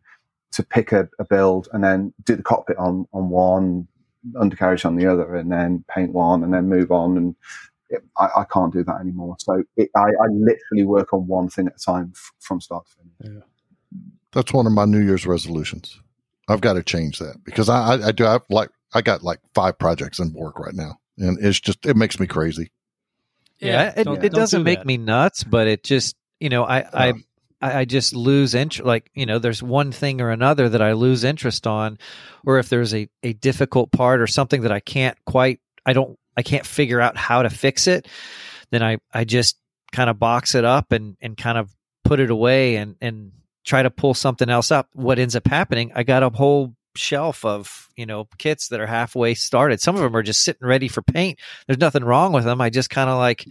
to 0.52 0.62
pick 0.64 0.92
a, 0.92 1.08
a 1.18 1.24
build 1.24 1.68
and 1.72 1.82
then 1.82 2.12
do 2.24 2.36
the 2.36 2.42
cockpit 2.42 2.76
on 2.78 3.06
on 3.12 3.30
one, 3.30 3.88
undercarriage 4.38 4.84
on 4.84 4.96
the 4.96 5.06
other, 5.06 5.34
and 5.34 5.50
then 5.50 5.84
paint 5.88 6.12
one, 6.12 6.44
and 6.44 6.52
then 6.54 6.68
move 6.68 6.90
on. 6.92 7.16
And 7.16 7.36
it, 7.90 8.02
I, 8.16 8.28
I 8.38 8.44
can't 8.44 8.72
do 8.72 8.84
that 8.84 9.00
anymore. 9.00 9.36
So 9.40 9.62
it, 9.76 9.90
I, 9.96 10.00
I 10.00 10.26
literally 10.30 10.84
work 10.84 11.12
on 11.12 11.26
one 11.26 11.48
thing 11.48 11.66
at 11.66 11.74
a 11.76 11.78
time 11.78 12.12
f- 12.14 12.32
from 12.40 12.60
start 12.60 12.86
to 12.86 12.92
finish. 12.96 13.36
Yeah. 13.36 13.98
That's 14.32 14.52
one 14.52 14.66
of 14.66 14.72
my 14.72 14.84
New 14.84 15.04
Year's 15.04 15.26
resolutions. 15.26 16.00
I've 16.48 16.60
got 16.60 16.74
to 16.74 16.82
change 16.82 17.18
that 17.18 17.42
because 17.44 17.68
I, 17.68 17.94
I, 17.94 18.08
I 18.08 18.12
do. 18.12 18.24
I 18.24 18.38
like 18.48 18.70
I 18.92 19.02
got 19.02 19.22
like 19.22 19.40
five 19.54 19.78
projects 19.78 20.18
in 20.18 20.32
work 20.32 20.58
right 20.58 20.74
now, 20.74 20.98
and 21.18 21.38
it's 21.44 21.60
just 21.60 21.84
it 21.86 21.96
makes 21.96 22.18
me 22.18 22.26
crazy. 22.26 22.72
Yeah, 23.58 23.92
it, 23.96 24.06
it 24.06 24.32
doesn't 24.32 24.60
do 24.60 24.64
make 24.64 24.84
me 24.84 24.96
nuts, 24.96 25.44
but 25.44 25.66
it 25.68 25.84
just 25.84 26.16
you 26.38 26.48
know 26.48 26.64
I 26.64 26.78
I. 26.78 27.08
I 27.08 27.80
I 27.80 27.84
just 27.84 28.14
lose 28.14 28.54
interest. 28.54 28.86
Like 28.86 29.10
you 29.12 29.26
know, 29.26 29.38
there's 29.38 29.62
one 29.62 29.92
thing 29.92 30.22
or 30.22 30.30
another 30.30 30.70
that 30.70 30.80
I 30.80 30.94
lose 30.94 31.24
interest 31.24 31.66
on, 31.66 31.98
or 32.46 32.58
if 32.58 32.70
there's 32.70 32.94
a 32.94 33.06
a 33.22 33.34
difficult 33.34 33.92
part 33.92 34.22
or 34.22 34.26
something 34.26 34.62
that 34.62 34.72
I 34.72 34.80
can't 34.80 35.22
quite 35.26 35.60
I 35.84 35.92
don't 35.92 36.18
I 36.36 36.43
can't 36.43 36.66
figure 36.66 37.01
out 37.01 37.16
how 37.16 37.43
to 37.43 37.51
fix 37.51 37.86
it, 37.86 38.09
then 38.70 38.82
I 38.82 38.98
I 39.12 39.24
just 39.24 39.57
kind 39.93 40.11
of 40.11 40.19
box 40.19 40.55
it 40.55 40.65
up 40.65 40.93
and 40.93 41.16
and 41.20 41.36
kind 41.36 41.59
of 41.59 41.74
put 42.05 42.20
it 42.20 42.31
away 42.31 42.77
and 42.77 42.97
and 43.01 43.32
try 43.65 43.82
to 43.82 43.90
pull 43.90 44.15
something 44.15 44.48
else 44.48 44.70
up. 44.70 44.89
What 44.94 45.19
ends 45.19 45.36
up 45.36 45.47
happening? 45.47 45.93
I 45.94 46.02
got 46.02 46.23
a 46.23 46.31
whole 46.31 46.74
shelf 46.97 47.44
of 47.44 47.89
you 47.97 48.07
know 48.07 48.28
kits 48.39 48.69
that 48.69 48.81
are 48.81 48.86
halfway 48.86 49.35
started. 49.35 49.81
Some 49.81 49.97
of 49.97 50.02
them 50.02 50.16
are 50.16 50.23
just 50.23 50.43
sitting 50.43 50.66
ready 50.66 50.89
for 50.89 51.02
paint. 51.02 51.39
There's 51.66 51.78
nothing 51.78 52.05
wrong 52.05 52.32
with 52.32 52.44
them. 52.44 52.61
I 52.61 52.70
just 52.70 52.90
kind 52.90 53.11
of 53.11 53.19
like 53.19 53.44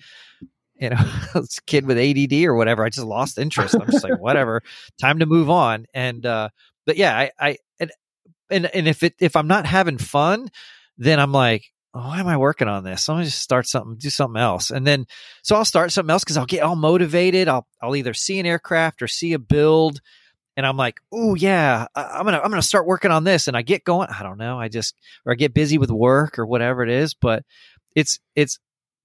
you 0.79 0.89
know, 0.89 1.11
this 1.33 1.59
kid 1.59 1.85
with 1.85 1.97
ADD 1.97 2.45
or 2.45 2.55
whatever. 2.55 2.83
I 2.83 2.89
just 2.89 3.05
lost 3.05 3.37
interest. 3.37 3.75
I'm 3.75 3.91
just 3.91 4.03
like, 4.03 4.19
whatever, 4.19 4.63
time 4.99 5.19
to 5.19 5.25
move 5.25 5.49
on. 5.49 5.85
And, 5.93 6.25
uh, 6.25 6.49
but 6.85 6.97
yeah, 6.97 7.15
I, 7.15 7.31
I, 7.39 7.57
and, 7.79 7.91
and, 8.49 8.65
and 8.67 8.87
if 8.87 9.03
it, 9.03 9.13
if 9.19 9.35
I'm 9.35 9.47
not 9.47 9.65
having 9.65 9.97
fun, 9.97 10.49
then 10.97 11.19
I'm 11.19 11.31
like, 11.31 11.71
Oh, 11.93 11.99
why 12.01 12.19
am 12.19 12.27
I 12.27 12.37
working 12.37 12.67
on 12.67 12.83
this? 12.83 13.09
Let 13.09 13.17
me 13.17 13.23
just 13.23 13.41
start 13.41 13.65
something, 13.67 13.95
do 13.97 14.09
something 14.11 14.39
else. 14.39 14.69
And 14.69 14.85
then, 14.85 15.07
so 15.41 15.55
I'll 15.55 15.65
start 15.65 15.91
something 15.91 16.11
else 16.11 16.23
because 16.23 16.37
I'll 16.37 16.45
get 16.45 16.61
all 16.61 16.75
motivated. 16.75 17.47
I'll, 17.47 17.65
I'll 17.81 17.95
either 17.95 18.13
see 18.13 18.39
an 18.39 18.45
aircraft 18.45 19.01
or 19.01 19.07
see 19.07 19.33
a 19.33 19.39
build. 19.39 19.99
And 20.55 20.65
I'm 20.67 20.77
like, 20.77 20.99
oh 21.11 21.35
yeah, 21.35 21.87
I- 21.95 22.03
I'm 22.03 22.25
gonna 22.25 22.39
I'm 22.39 22.49
gonna 22.49 22.61
start 22.61 22.85
working 22.85 23.11
on 23.11 23.23
this, 23.23 23.47
and 23.47 23.55
I 23.55 23.61
get 23.61 23.85
going. 23.85 24.09
I 24.09 24.23
don't 24.23 24.37
know, 24.37 24.59
I 24.59 24.67
just 24.67 24.93
or 25.25 25.31
I 25.31 25.35
get 25.35 25.53
busy 25.53 25.77
with 25.77 25.89
work 25.89 26.37
or 26.37 26.45
whatever 26.45 26.83
it 26.83 26.89
is. 26.89 27.13
But 27.13 27.43
it's 27.95 28.19
it's 28.35 28.59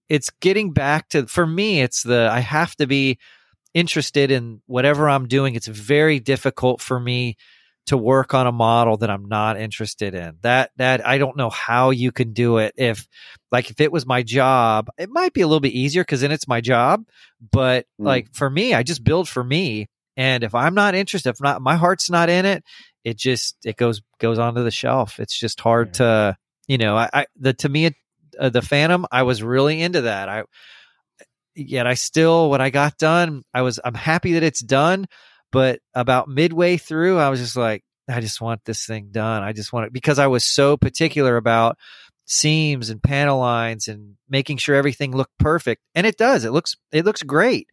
it's 0.09 0.31
getting 0.41 0.73
back 0.73 1.09
to 1.11 1.27
for 1.27 1.47
me 1.47 1.81
it's 1.81 2.03
the 2.03 2.29
i 2.31 2.41
have 2.41 2.77
to 2.77 2.87
be 2.87 3.19
interested 3.75 4.31
in 4.31 4.61
whatever 4.67 5.09
I'm 5.09 5.27
doing, 5.27 5.55
it's 5.55 5.67
very 5.67 6.21
difficult 6.21 6.81
for 6.81 6.99
me 6.99 7.37
to 7.87 7.97
work 7.97 8.33
on 8.33 8.47
a 8.47 8.53
model 8.53 8.97
that 8.99 9.11
I'm 9.11 9.27
not 9.27 9.59
interested 9.59 10.15
in. 10.15 10.39
That 10.43 10.71
that 10.77 11.07
I 11.07 11.19
don't 11.19 11.37
know 11.37 11.51
how 11.51 11.91
you 11.91 12.13
can 12.13 12.33
do 12.33 12.59
it 12.59 12.75
if 12.77 13.07
like 13.53 13.71
if 13.71 13.81
it 13.81 13.93
was 13.93 14.07
my 14.07 14.23
job, 14.23 14.89
it 14.99 15.11
might 15.11 15.33
be 15.33 15.43
a 15.43 15.47
little 15.47 15.61
bit 15.61 15.73
easier 15.73 16.05
cuz 16.05 16.21
then 16.21 16.33
it's 16.33 16.49
my 16.49 16.61
job, 16.61 17.05
but 17.53 17.87
mm. 18.01 18.07
like 18.07 18.35
for 18.35 18.49
me, 18.49 18.75
I 18.75 18.83
just 18.83 19.05
build 19.05 19.29
for 19.29 19.45
me 19.45 19.89
and 20.17 20.45
if 20.45 20.55
I'm 20.55 20.75
not 20.75 20.95
interested, 20.95 21.31
if 21.31 21.41
not 21.41 21.63
my 21.63 21.77
heart's 21.77 22.11
not 22.11 22.29
in 22.29 22.47
it, 22.47 22.65
it 23.05 23.19
just 23.19 23.57
it 23.65 23.77
goes 23.77 24.03
goes 24.19 24.39
onto 24.39 24.63
the 24.63 24.71
shelf. 24.71 25.21
It's 25.21 25.39
just 25.39 25.61
hard 25.61 25.89
yeah. 25.89 25.93
to, 25.93 26.37
you 26.69 26.79
know, 26.79 26.97
I, 26.97 27.11
I 27.13 27.27
the 27.37 27.53
to 27.55 27.69
me 27.69 27.91
uh, 28.39 28.49
the 28.49 28.63
Phantom, 28.63 29.07
I 29.11 29.25
was 29.25 29.43
really 29.43 29.81
into 29.81 30.03
that. 30.03 30.29
I 30.29 30.45
yet 31.55 31.87
I 31.87 31.95
still 31.95 32.51
when 32.51 32.61
I 32.61 32.71
got 32.71 32.97
done, 32.97 33.43
I 33.53 33.63
was 33.63 33.81
I'm 33.85 33.95
happy 33.95 34.35
that 34.35 34.43
it's 34.43 34.63
done, 34.63 35.07
but 35.55 35.79
about 35.95 36.27
midway 36.27 36.77
through, 36.77 37.21
I 37.21 37.29
was 37.29 37.39
just 37.39 37.57
like, 37.57 37.85
I 38.09 38.21
just 38.21 38.41
want 38.41 38.65
this 38.65 38.85
thing 38.85 39.11
done. 39.13 39.45
I 39.45 39.53
just 39.53 39.73
want 39.73 39.87
it 39.87 39.93
because 39.93 40.19
I 40.19 40.27
was 40.27 40.45
so 40.45 40.77
particular 40.77 41.37
about 41.37 41.79
seams 42.27 42.91
and 42.91 43.01
panel 43.01 43.39
lines 43.39 43.87
and 43.87 44.17
making 44.29 44.57
sure 44.57 44.75
everything 44.75 45.17
looked 45.17 45.39
perfect. 45.39 45.81
And 45.95 46.09
it 46.09 46.17
does. 46.17 46.45
It 46.45 46.51
looks 46.51 46.75
it 46.91 47.05
looks 47.05 47.23
great. 47.23 47.69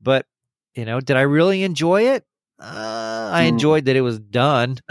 But, 0.00 0.26
you 0.74 0.84
know, 0.84 0.98
did 0.98 1.16
I 1.16 1.20
really 1.20 1.62
enjoy 1.62 2.08
it? 2.08 2.24
Uh, 2.60 3.30
I 3.32 3.42
hmm. 3.42 3.50
enjoyed 3.50 3.84
that 3.84 3.94
it 3.94 4.00
was 4.00 4.18
done. 4.18 4.78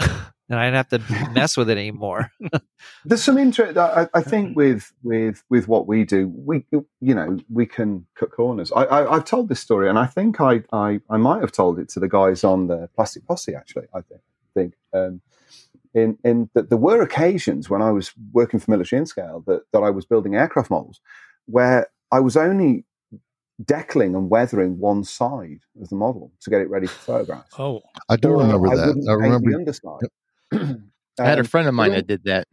and 0.52 0.60
I 0.60 0.66
didn't 0.66 0.76
have 0.76 1.28
to 1.28 1.30
mess 1.32 1.56
with 1.56 1.70
it 1.70 1.78
anymore. 1.78 2.30
There's 3.04 3.22
some 3.22 3.38
interest. 3.38 3.78
I, 3.78 4.08
I, 4.12 4.22
think 4.22 4.56
with 4.56 4.92
with 5.02 5.42
with 5.48 5.66
what 5.66 5.86
we 5.86 6.04
do, 6.04 6.28
we 6.28 6.66
you 6.70 7.14
know 7.14 7.38
we 7.50 7.66
can 7.66 8.06
cut 8.14 8.30
corners. 8.30 8.70
I, 8.72 8.84
I 8.84 9.14
have 9.14 9.24
told 9.24 9.48
this 9.48 9.60
story, 9.60 9.88
and 9.88 9.98
I 9.98 10.06
think 10.06 10.40
I, 10.40 10.62
I 10.72 11.00
I 11.08 11.16
might 11.16 11.40
have 11.40 11.52
told 11.52 11.78
it 11.78 11.88
to 11.90 12.00
the 12.00 12.08
guys 12.08 12.44
on 12.44 12.66
the 12.66 12.88
Plastic 12.94 13.26
Posse. 13.26 13.54
Actually, 13.54 13.86
I 13.94 14.02
think 14.02 14.20
think 14.54 14.74
um, 14.92 15.22
in 15.94 16.18
in 16.24 16.50
that 16.54 16.68
there 16.68 16.78
were 16.78 17.00
occasions 17.00 17.70
when 17.70 17.80
I 17.80 17.90
was 17.90 18.12
working 18.32 18.60
for 18.60 18.70
Military 18.70 19.00
In 19.00 19.06
Scale 19.06 19.42
that 19.46 19.62
that 19.72 19.80
I 19.80 19.90
was 19.90 20.04
building 20.04 20.34
aircraft 20.34 20.70
models 20.70 21.00
where 21.46 21.88
I 22.10 22.20
was 22.20 22.36
only 22.36 22.84
decaling 23.64 24.14
and 24.14 24.28
weathering 24.28 24.78
one 24.78 25.04
side 25.04 25.60
of 25.80 25.88
the 25.88 25.96
model 25.96 26.32
to 26.40 26.50
get 26.50 26.60
it 26.60 26.68
ready 26.68 26.86
for 26.86 26.98
photographs. 26.98 27.54
Oh, 27.58 27.82
I 28.08 28.16
do 28.16 28.30
remember 28.30 28.68
I 28.68 28.76
that. 28.76 29.06
I 29.08 29.12
remember 29.12 29.50
the 29.50 29.56
underside. 29.56 30.08
I 31.18 31.24
had 31.24 31.38
a 31.38 31.44
friend 31.44 31.68
of 31.68 31.74
mine 31.74 31.92
that 31.92 32.06
did 32.06 32.24
that. 32.24 32.46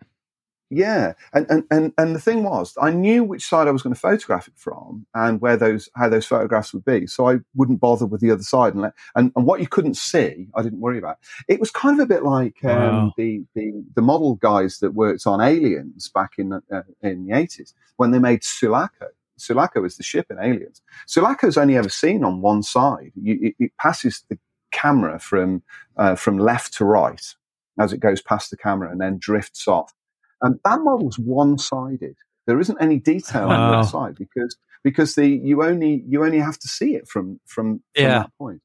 Yeah, 0.72 1.14
and, 1.34 1.48
and 1.50 1.64
and 1.72 1.94
and 1.98 2.16
the 2.16 2.20
thing 2.20 2.44
was, 2.44 2.78
I 2.80 2.92
knew 2.92 3.24
which 3.24 3.44
side 3.44 3.68
I 3.68 3.72
was 3.72 3.82
going 3.82 3.96
to 3.96 4.00
photograph 4.00 4.48
it 4.48 4.54
from, 4.56 5.08
and 5.16 5.42
where 5.42 5.58
those 5.58 5.90
how 5.96 6.10
those 6.10 6.28
photographs 6.28 6.74
would 6.74 6.86
be, 6.86 7.08
so 7.08 7.28
I 7.28 7.40
wouldn't 7.56 7.80
bother 7.80 8.06
with 8.06 8.22
the 8.22 8.30
other 8.30 8.44
side. 8.44 8.74
And 8.74 8.84
let, 8.84 8.94
and, 9.16 9.32
and 9.36 9.48
what 9.48 9.62
you 9.62 9.68
couldn't 9.68 9.98
see, 9.98 10.48
I 10.56 10.62
didn't 10.62 10.80
worry 10.80 11.00
about. 11.00 11.18
It 11.48 11.60
was 11.60 11.72
kind 11.72 12.00
of 12.00 12.04
a 12.04 12.08
bit 12.08 12.24
like 12.24 12.64
um, 12.64 12.78
wow. 12.78 13.14
the 13.18 13.44
the 13.56 13.84
the 13.96 14.04
model 14.04 14.36
guys 14.36 14.78
that 14.80 14.94
worked 14.94 15.26
on 15.26 15.42
Aliens 15.42 16.12
back 16.14 16.34
in 16.38 16.54
uh, 16.54 16.84
in 17.02 17.26
the 17.26 17.36
eighties 17.36 17.74
when 17.98 18.12
they 18.12 18.20
made 18.20 18.44
Sulaco. 18.44 19.08
Sulaco 19.38 19.84
is 19.86 19.98
the 19.98 20.04
ship 20.04 20.28
in 20.30 20.38
Aliens. 20.38 20.82
Sulaco's 21.08 21.58
only 21.58 21.78
ever 21.78 21.90
seen 21.90 22.24
on 22.24 22.42
one 22.42 22.62
side. 22.62 23.14
You, 23.16 23.40
it, 23.42 23.56
it, 23.58 23.72
passes 23.80 24.24
the 24.30 24.38
camera 24.72 25.18
from 25.18 25.64
uh, 25.98 26.14
from 26.14 26.38
left 26.38 26.76
to 26.76 26.86
right 26.86 27.34
as 27.80 27.94
it 27.94 28.00
goes 28.00 28.22
past 28.22 28.52
the 28.52 28.58
camera 28.58 28.92
and 28.92 29.00
then 29.00 29.18
drifts 29.20 29.68
off. 29.68 29.94
And 30.42 30.60
that 30.64 30.82
model's 30.82 31.18
one 31.18 31.58
sided. 31.58 32.16
There 32.48 32.60
isn't 32.60 32.78
any 32.82 32.98
detail 32.98 33.48
wow. 33.48 33.62
on 33.62 33.72
the 33.72 33.78
other 33.78 33.88
side 33.88 34.16
because 34.16 34.58
because 34.84 35.16
the 35.16 35.28
you 35.28 35.64
only 35.64 36.04
you 36.08 36.24
only 36.24 36.40
have 36.40 36.58
to 36.60 36.68
see 36.68 36.96
it 36.96 37.08
from 37.08 37.40
from, 37.46 37.82
from 37.96 38.04
yeah. 38.04 38.20
that 38.20 38.32
point. 38.38 38.62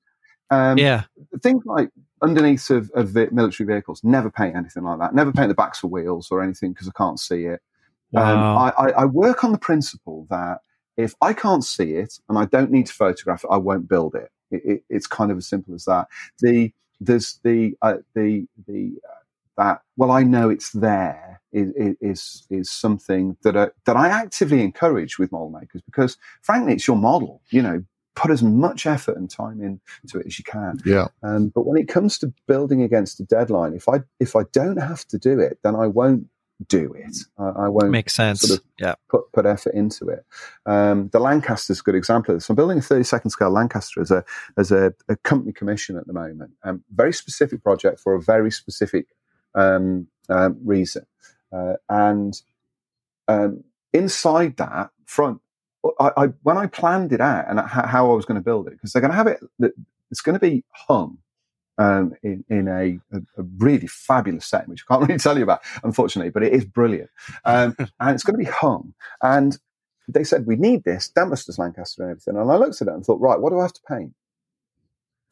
Um, 0.51 0.79
yeah, 0.79 1.05
things 1.43 1.65
like 1.67 1.91
underneath 2.23 2.71
of, 2.71 2.91
of 2.95 3.13
the 3.13 3.29
military 3.33 3.67
vehicles, 3.67 4.03
never 4.05 4.31
paint 4.31 4.57
anything 4.57 4.85
like 4.85 4.99
that. 5.01 5.15
Never 5.15 5.33
paint 5.33 5.49
the 5.49 5.55
backs 5.55 5.83
of 5.83 5.91
wheels 5.91 6.29
or 6.31 6.43
anything 6.43 6.73
because 6.73 6.89
I 6.89 6.93
can't 6.97 7.19
see 7.19 7.45
it. 7.45 7.61
Um, 8.15 8.23
wow. 8.23 8.57
Um, 8.57 8.59
I, 8.59 8.83
I, 8.83 8.91
I 9.03 9.05
work 9.07 9.45
on 9.45 9.53
the 9.53 9.59
principle 9.59 10.27
that 10.31 10.59
if 10.97 11.15
I 11.21 11.33
can't 11.33 11.65
see 11.65 11.95
it 11.95 12.19
and 12.29 12.39
I 12.39 12.45
don't 12.45 12.71
need 12.71 12.87
to 12.87 12.93
photograph 12.93 13.45
it, 13.45 13.51
I 13.51 13.57
won't 13.57 13.89
build 13.89 14.15
it. 14.15 14.31
it, 14.51 14.63
it 14.65 14.85
it's 14.89 15.07
kind 15.07 15.31
of 15.31 15.37
as 15.37 15.49
simple 15.49 15.75
as 15.75 15.85
that. 15.85 16.07
The 16.41 16.73
there's 17.05 17.41
the 17.43 17.77
uh, 17.83 17.99
the 18.15 18.47
the 18.67 18.93
uh, 19.09 19.15
that 19.57 19.83
well 19.97 20.11
I 20.11 20.23
know 20.23 20.51
it's 20.51 20.71
there 20.71 21.41
is 21.53 21.73
is 22.01 22.47
is 22.51 22.71
something 22.71 23.37
that 23.43 23.57
uh, 23.57 23.71
that 23.87 23.97
I 23.97 24.09
actively 24.09 24.63
encourage 24.63 25.19
with 25.19 25.33
model 25.33 25.51
makers 25.51 25.83
because 25.83 26.17
frankly 26.43 26.73
it's 26.75 26.87
your 26.87 26.97
model 26.97 27.41
you 27.51 27.63
know 27.63 27.85
put 28.17 28.31
as 28.31 28.43
much 28.43 28.87
effort 28.87 29.17
and 29.17 29.29
time 29.29 29.61
into 29.61 30.21
it 30.21 30.27
as 30.27 30.39
you 30.39 30.45
can. 30.45 30.79
Yeah. 30.85 31.09
Um, 31.25 31.49
but 31.49 31.67
when 31.67 31.77
it 31.77 31.89
comes 31.89 32.17
to 32.19 32.33
building 32.47 32.81
against 32.81 33.19
a 33.21 33.25
deadline 33.25 33.75
if 33.75 33.89
I 33.89 34.01
if 34.21 34.37
I 34.37 34.43
don't 34.53 34.79
have 34.79 35.07
to 35.09 35.19
do 35.19 35.39
it 35.41 35.59
then 35.63 35.75
I 35.77 35.87
won't 35.87 36.27
do 36.69 36.93
it. 36.95 37.17
I, 37.39 37.65
I 37.65 37.69
won't 37.69 37.91
make 37.91 38.11
sense. 38.11 38.41
Sort 38.41 38.59
of 38.59 38.65
yeah, 38.79 38.95
put 39.09 39.31
put 39.33 39.47
effort 39.47 39.75
into 39.75 40.09
it. 40.09 40.25
Um, 40.67 41.09
the 41.09 41.19
Lancaster's 41.19 41.81
a 41.81 41.83
good 41.83 41.95
example 41.95 42.35
of 42.35 42.41
this. 42.41 42.49
I'm 42.49 42.57
building 42.57 42.79
a 42.79 42.83
32nd 42.83 43.31
scale 43.31 43.51
Lancaster 43.51 44.01
as 44.01 44.11
a 44.11 44.25
as 44.57 44.71
a, 44.71 44.95
a 45.09 45.17
company 45.17 45.53
commission 45.53 45.97
at 45.97 46.07
the 46.07 46.13
moment. 46.13 46.53
Um, 46.63 46.85
very 46.95 47.13
specific 47.13 47.63
project 47.63 48.01
for 48.01 48.15
a 48.15 48.23
very 48.23 48.51
specific 48.51 49.07
um, 49.55 50.07
um 50.29 50.59
reason, 50.65 51.07
uh, 51.53 51.75
and 51.89 52.41
um, 53.29 53.65
inside 53.93 54.57
that 54.59 54.91
front. 55.07 55.41
I, 56.01 56.13
I, 56.17 56.27
when 56.43 56.57
I 56.57 56.67
planned 56.67 57.13
it 57.13 57.21
out 57.21 57.45
and 57.47 57.61
how 57.61 58.11
I 58.11 58.15
was 58.15 58.25
going 58.25 58.41
to 58.41 58.45
build 58.45 58.69
it, 58.69 58.71
because 58.71 58.93
they're 58.93 59.03
going 59.03 59.11
to 59.11 59.17
have 59.17 59.27
it, 59.27 59.41
it's 60.11 60.23
going 60.23 60.33
to 60.33 60.41
be 60.41 60.65
hung 60.71 61.19
um, 61.79 62.15
in, 62.23 62.45
in 62.49 62.69
a, 62.69 62.99
a, 63.17 63.43
really 63.59 63.87
fabulous 63.87 64.47
setting, 64.47 64.71
which 64.71 64.85
I 64.89 64.95
can't 64.95 65.03
really 65.09 65.19
tell 65.19 65.37
you 65.37 65.43
about, 65.43 65.61
unfortunately, 65.83 66.31
but 66.31 66.43
it 66.43 66.53
is 66.53 66.65
brilliant. 66.65 67.11
Um, 67.45 67.77
and 68.01 68.15
it's 68.15 68.23
going 68.23 68.39
to 68.39 68.45
be 68.45 68.51
hung. 68.51 68.95
And 69.23 69.59
they 70.09 70.25
said, 70.25 70.47
we 70.47 70.57
need 70.57 70.85
this, 70.85 71.11
Dambusters 71.17 71.59
Lancaster 71.59 72.03
and 72.03 72.11
everything. 72.13 72.37
And 72.37 72.51
I 72.51 72.57
looked 72.57 72.81
at 72.81 72.89
it 72.89 72.95
and 72.95 73.05
thought, 73.05 73.21
right, 73.21 73.41
what 73.41 73.51
do 73.51 73.59
I 73.59 73.63
have 73.63 73.73
to 73.73 73.83
paint? 73.89 74.15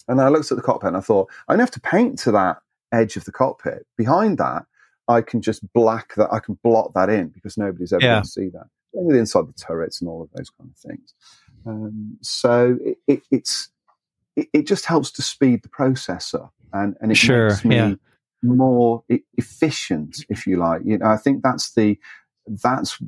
And 0.08 0.20
I 0.20 0.28
looked 0.28 0.50
at 0.50 0.56
the 0.56 0.62
cockpit 0.62 0.88
and 0.88 0.96
I 0.96 1.00
thought, 1.00 1.30
I 1.48 1.52
only 1.52 1.62
have 1.62 1.70
to 1.72 1.80
paint 1.80 2.18
to 2.20 2.32
that 2.32 2.58
edge 2.92 3.16
of 3.16 3.24
the 3.24 3.32
cockpit. 3.32 3.86
Behind 3.96 4.38
that, 4.38 4.64
I 5.08 5.20
can 5.20 5.42
just 5.42 5.70
black 5.72 6.14
that, 6.16 6.32
I 6.32 6.38
can 6.38 6.58
blot 6.62 6.92
that 6.94 7.08
in 7.08 7.28
because 7.28 7.56
nobody's 7.56 7.92
ever 7.92 8.02
yeah. 8.02 8.14
going 8.14 8.22
to 8.22 8.28
see 8.28 8.48
that. 8.48 8.66
With 8.92 9.16
inside 9.16 9.48
the 9.48 9.52
turrets 9.54 10.00
and 10.00 10.10
all 10.10 10.22
of 10.22 10.30
those 10.34 10.50
kind 10.50 10.70
of 10.70 10.76
things. 10.76 11.14
Um, 11.66 12.18
so 12.20 12.78
it, 12.84 12.98
it, 13.06 13.22
it's 13.30 13.70
it, 14.36 14.48
it, 14.52 14.66
just 14.66 14.86
helps 14.86 15.10
to 15.12 15.22
speed 15.22 15.62
the 15.62 15.68
process 15.68 16.34
up 16.34 16.52
and, 16.72 16.96
and 17.00 17.12
it 17.12 17.16
sure, 17.16 17.50
makes 17.50 17.64
me 17.64 17.76
yeah. 17.76 17.94
more 18.42 19.04
efficient, 19.36 20.24
if 20.28 20.46
you 20.46 20.56
like. 20.56 20.82
You 20.84 20.98
know, 20.98 21.06
I 21.06 21.16
think 21.16 21.42
that's 21.42 21.72
the 21.72 21.98
that's 22.46 22.98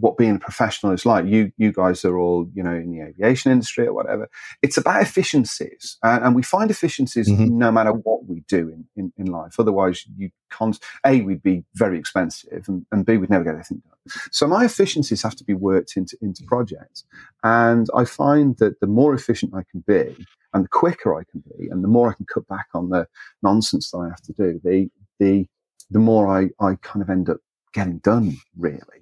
what 0.00 0.16
being 0.16 0.36
a 0.36 0.38
professional 0.38 0.92
is 0.92 1.04
like. 1.04 1.26
You 1.26 1.52
you 1.56 1.72
guys 1.72 2.04
are 2.04 2.18
all 2.18 2.48
you 2.54 2.62
know 2.62 2.74
in 2.74 2.90
the 2.90 3.04
aviation 3.04 3.52
industry 3.52 3.86
or 3.86 3.92
whatever. 3.92 4.28
It's 4.62 4.76
about 4.76 5.02
efficiencies, 5.02 5.98
and, 6.02 6.24
and 6.24 6.34
we 6.34 6.42
find 6.42 6.70
efficiencies 6.70 7.28
mm-hmm. 7.28 7.58
no 7.58 7.70
matter 7.70 7.92
what 7.92 8.26
we 8.26 8.40
do 8.48 8.68
in, 8.68 8.86
in, 8.96 9.12
in 9.18 9.26
life. 9.26 9.56
Otherwise, 9.58 10.04
you 10.16 10.30
can't. 10.50 10.78
A, 11.04 11.20
we'd 11.20 11.42
be 11.42 11.64
very 11.74 11.98
expensive, 11.98 12.64
and, 12.68 12.86
and 12.90 13.04
B, 13.04 13.16
we'd 13.16 13.30
never 13.30 13.44
get 13.44 13.54
anything 13.54 13.82
done. 13.84 14.18
So 14.30 14.46
my 14.46 14.64
efficiencies 14.64 15.22
have 15.22 15.36
to 15.36 15.44
be 15.44 15.54
worked 15.54 15.96
into 15.96 16.16
into 16.22 16.44
projects, 16.44 17.04
and 17.42 17.88
I 17.94 18.04
find 18.04 18.56
that 18.58 18.80
the 18.80 18.86
more 18.86 19.14
efficient 19.14 19.54
I 19.54 19.64
can 19.70 19.84
be, 19.86 20.26
and 20.54 20.64
the 20.64 20.68
quicker 20.68 21.14
I 21.14 21.24
can 21.30 21.42
be, 21.58 21.68
and 21.68 21.84
the 21.84 21.88
more 21.88 22.10
I 22.10 22.14
can 22.14 22.26
cut 22.26 22.46
back 22.48 22.68
on 22.74 22.88
the 22.88 23.06
nonsense 23.42 23.90
that 23.90 23.98
I 23.98 24.08
have 24.08 24.22
to 24.22 24.32
do, 24.32 24.60
the 24.64 24.90
the 25.20 25.46
the 25.90 25.98
more 25.98 26.26
I, 26.26 26.48
I 26.58 26.76
kind 26.76 27.02
of 27.02 27.10
end 27.10 27.28
up 27.28 27.38
getting 27.72 27.98
done, 27.98 28.36
really. 28.56 29.01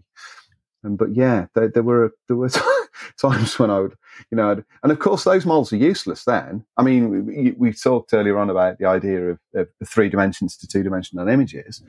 And 0.83 0.97
but 0.97 1.15
yeah, 1.15 1.47
there, 1.55 1.69
there 1.69 1.83
were 1.83 2.13
there 2.29 2.37
were 2.37 2.51
times 3.21 3.59
when 3.59 3.71
I 3.71 3.81
would, 3.81 3.97
you 4.31 4.37
know, 4.37 4.51
I'd, 4.51 4.65
and 4.83 4.93
of 4.93 4.99
course 4.99 5.25
those 5.25 5.47
models 5.47 5.73
are 5.73 5.77
useless. 5.77 6.25
Then, 6.25 6.65
I 6.77 6.83
mean, 6.83 7.27
we, 7.27 7.53
we 7.53 7.73
talked 7.73 8.13
earlier 8.13 8.39
on 8.39 8.51
about 8.51 8.79
the 8.79 8.87
idea 8.87 9.31
of, 9.31 9.39
of 9.55 9.69
three 9.87 10.09
dimensions 10.09 10.57
to 10.59 10.67
two 10.67 10.83
dimensional 10.83 11.29
images. 11.29 11.83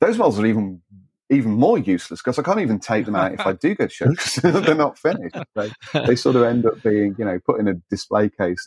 Those 0.00 0.18
models 0.18 0.38
are 0.38 0.46
even 0.46 0.82
even 1.30 1.52
more 1.52 1.78
useless 1.78 2.20
because 2.20 2.38
I 2.38 2.42
can't 2.42 2.60
even 2.60 2.78
take 2.78 3.06
them 3.06 3.16
out 3.16 3.32
if 3.32 3.40
I 3.40 3.52
do 3.52 3.74
go 3.74 3.86
to 3.86 3.92
show 3.92 4.08
because 4.10 4.34
they're 4.42 4.74
not 4.74 4.98
finished. 4.98 5.36
They, 5.54 5.70
they 6.06 6.16
sort 6.16 6.36
of 6.36 6.42
end 6.42 6.66
up 6.66 6.82
being, 6.82 7.14
you 7.18 7.24
know, 7.24 7.38
put 7.44 7.60
in 7.60 7.68
a 7.68 7.74
display 7.90 8.28
case 8.28 8.66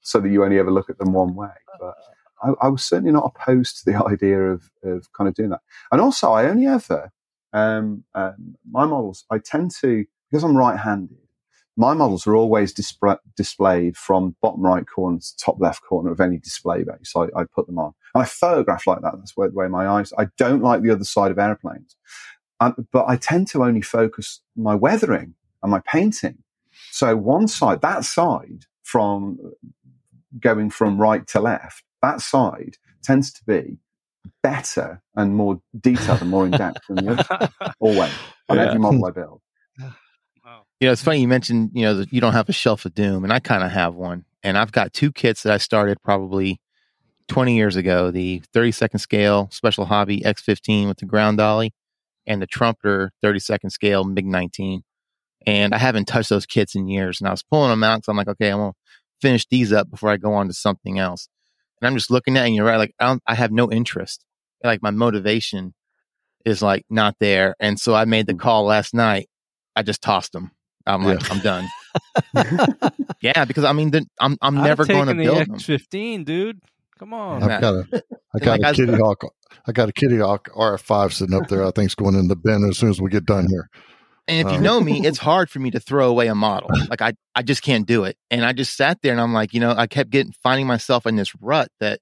so 0.00 0.20
that 0.20 0.28
you 0.28 0.44
only 0.44 0.58
ever 0.58 0.70
look 0.70 0.90
at 0.90 0.98
them 0.98 1.12
one 1.12 1.34
way. 1.34 1.48
But 1.80 1.94
I, 2.42 2.52
I 2.62 2.68
was 2.68 2.84
certainly 2.84 3.12
not 3.12 3.32
opposed 3.34 3.78
to 3.78 3.90
the 3.90 4.04
idea 4.04 4.38
of, 4.40 4.70
of 4.82 5.10
kind 5.12 5.28
of 5.28 5.34
doing 5.34 5.50
that. 5.50 5.60
And 5.90 6.00
also, 6.00 6.32
I 6.32 6.46
only 6.46 6.66
ever, 6.66 7.10
um, 7.52 8.04
um, 8.14 8.56
my 8.70 8.84
models, 8.86 9.24
I 9.30 9.38
tend 9.38 9.72
to, 9.80 10.04
because 10.30 10.44
I'm 10.44 10.56
right 10.56 10.78
handed, 10.78 11.18
my 11.76 11.94
models 11.94 12.26
are 12.26 12.36
always 12.36 12.72
disp- 12.72 13.02
displayed 13.36 13.96
from 13.96 14.36
bottom 14.42 14.62
right 14.62 14.84
corner 14.86 15.18
to 15.18 15.36
top 15.36 15.56
left 15.58 15.82
corner 15.82 16.10
of 16.10 16.20
any 16.20 16.38
display 16.38 16.84
base. 16.84 17.14
I, 17.16 17.24
I 17.36 17.44
put 17.54 17.66
them 17.66 17.78
on. 17.78 17.94
And 18.14 18.22
I 18.22 18.26
photograph 18.26 18.86
like 18.86 19.00
that. 19.00 19.14
That's 19.16 19.36
where, 19.36 19.48
the 19.48 19.54
way 19.54 19.68
my 19.68 19.86
eyes, 19.86 20.12
I 20.18 20.26
don't 20.36 20.62
like 20.62 20.82
the 20.82 20.90
other 20.90 21.04
side 21.04 21.30
of 21.30 21.38
airplanes. 21.38 21.96
Um, 22.60 22.86
but 22.92 23.06
I 23.08 23.16
tend 23.16 23.48
to 23.48 23.64
only 23.64 23.80
focus 23.80 24.40
my 24.54 24.74
weathering 24.74 25.34
and 25.62 25.70
my 25.70 25.80
painting. 25.80 26.38
So 26.90 27.16
one 27.16 27.48
side, 27.48 27.80
that 27.80 28.04
side 28.04 28.66
from 28.82 29.38
going 30.38 30.70
from 30.70 31.00
right 31.00 31.26
to 31.28 31.40
left, 31.40 31.82
that 32.02 32.20
side 32.20 32.76
tends 33.02 33.32
to 33.32 33.44
be 33.46 33.78
better 34.42 35.02
and 35.16 35.34
more 35.36 35.60
detailed 35.78 36.20
and 36.20 36.30
more 36.30 36.44
in 36.44 36.50
depth 36.52 36.80
than 36.88 37.04
the 37.04 37.12
other. 37.28 37.48
Always 37.80 38.12
on 38.48 38.56
Yeah. 38.56 38.64
every 38.64 38.78
model 38.80 39.04
I 39.06 39.10
build. 39.10 39.40
You 40.80 40.88
know, 40.88 40.92
it's 40.92 41.02
funny 41.02 41.20
you 41.20 41.28
mentioned, 41.28 41.70
you 41.74 41.82
know, 41.82 41.94
that 41.98 42.12
you 42.12 42.20
don't 42.20 42.32
have 42.32 42.48
a 42.48 42.52
shelf 42.52 42.84
of 42.84 42.92
doom, 42.92 43.22
and 43.22 43.32
I 43.32 43.38
kind 43.38 43.62
of 43.62 43.70
have 43.70 43.94
one. 43.94 44.24
And 44.42 44.58
I've 44.58 44.72
got 44.72 44.92
two 44.92 45.12
kits 45.12 45.44
that 45.44 45.52
I 45.52 45.58
started 45.58 46.02
probably 46.02 46.60
20 47.28 47.54
years 47.56 47.76
ago 47.76 48.10
the 48.10 48.42
30 48.52 48.72
second 48.72 48.98
scale 48.98 49.48
special 49.52 49.84
hobby 49.84 50.22
X15 50.22 50.88
with 50.88 50.96
the 50.98 51.06
ground 51.06 51.38
dolly 51.38 51.72
and 52.26 52.42
the 52.42 52.48
trumpeter 52.48 53.12
30 53.22 53.38
second 53.38 53.70
scale 53.70 54.02
MiG 54.02 54.26
19. 54.26 54.82
And 55.46 55.72
I 55.72 55.78
haven't 55.78 56.06
touched 56.06 56.30
those 56.30 56.46
kits 56.46 56.74
in 56.74 56.88
years. 56.88 57.20
And 57.20 57.28
I 57.28 57.30
was 57.30 57.44
pulling 57.44 57.70
them 57.70 57.84
out 57.84 57.98
because 57.98 58.08
I'm 58.08 58.16
like, 58.16 58.28
okay, 58.28 58.50
I'm 58.50 58.58
going 58.58 58.72
to 58.72 58.76
finish 59.20 59.46
these 59.46 59.72
up 59.72 59.88
before 59.88 60.10
I 60.10 60.16
go 60.16 60.34
on 60.34 60.48
to 60.48 60.52
something 60.52 60.98
else. 60.98 61.28
And 61.82 61.88
I'm 61.88 61.96
just 61.96 62.12
looking 62.12 62.36
at 62.36 62.44
it, 62.44 62.46
and 62.46 62.54
you're 62.54 62.64
right. 62.64 62.76
Like, 62.76 62.94
I, 63.00 63.08
don't, 63.08 63.22
I 63.26 63.34
have 63.34 63.50
no 63.50 63.70
interest. 63.70 64.24
Like, 64.62 64.82
my 64.82 64.92
motivation 64.92 65.74
is 66.44 66.62
like 66.62 66.84
not 66.88 67.16
there. 67.18 67.56
And 67.58 67.78
so 67.78 67.92
I 67.94 68.04
made 68.04 68.26
the 68.26 68.34
mm. 68.34 68.40
call 68.40 68.64
last 68.64 68.94
night. 68.94 69.28
I 69.74 69.82
just 69.82 70.00
tossed 70.00 70.32
them. 70.32 70.52
I'm 70.86 71.04
like, 71.04 71.20
Yeah. 71.20 71.28
I'm 71.30 71.40
done. 71.40 72.92
yeah, 73.20 73.44
because 73.44 73.64
I 73.64 73.72
mean, 73.72 73.90
the, 73.90 74.06
I'm 74.20 74.36
I'm 74.40 74.58
I'd 74.58 74.64
never 74.64 74.84
going 74.84 75.08
to 75.08 75.14
build 75.14 75.38
the. 75.38 75.44
X15, 75.44 76.24
dude. 76.24 76.60
Come 76.98 77.14
on. 77.14 77.42
I've 77.42 77.60
got 77.60 77.74
a, 77.74 77.86
I 78.34 78.38
got 78.38 78.60
like 78.60 78.62
I 78.62 78.68
a 78.68 78.70
was- 78.70 78.76
Kitty 78.76 78.92
Hawk. 79.02 79.24
I 79.66 79.72
got 79.72 79.88
a 79.88 79.92
Kitty 79.92 80.18
Hawk 80.18 80.48
RF5 80.56 81.12
sitting 81.12 81.34
up 81.34 81.48
there. 81.48 81.64
I 81.64 81.72
think 81.72 81.86
it's 81.86 81.94
going 81.94 82.14
in 82.14 82.28
the 82.28 82.36
bin 82.36 82.64
as 82.68 82.78
soon 82.78 82.90
as 82.90 83.00
we 83.00 83.10
get 83.10 83.26
done 83.26 83.48
here. 83.48 83.68
And 84.28 84.46
if 84.46 84.52
you 84.52 84.58
Um, 84.58 84.62
know 84.62 84.80
me, 84.80 85.00
it's 85.06 85.18
hard 85.18 85.50
for 85.50 85.58
me 85.58 85.70
to 85.72 85.80
throw 85.80 86.08
away 86.08 86.28
a 86.28 86.34
model. 86.34 86.70
Like 86.88 87.02
I, 87.02 87.14
I 87.34 87.42
just 87.42 87.62
can't 87.62 87.86
do 87.86 88.04
it. 88.04 88.16
And 88.30 88.44
I 88.44 88.52
just 88.52 88.76
sat 88.76 89.00
there 89.02 89.12
and 89.12 89.20
I'm 89.20 89.32
like, 89.32 89.52
you 89.54 89.60
know, 89.60 89.74
I 89.76 89.86
kept 89.86 90.10
getting 90.10 90.32
finding 90.42 90.66
myself 90.66 91.06
in 91.06 91.16
this 91.16 91.32
rut 91.40 91.68
that, 91.80 92.00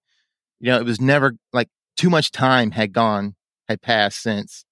you 0.60 0.70
know, 0.70 0.78
it 0.78 0.84
was 0.84 1.00
never 1.00 1.34
like 1.52 1.68
too 1.96 2.10
much 2.10 2.30
time 2.30 2.70
had 2.70 2.92
gone, 2.92 3.34
had 3.68 3.80
passed 3.82 4.20
since 4.22 4.64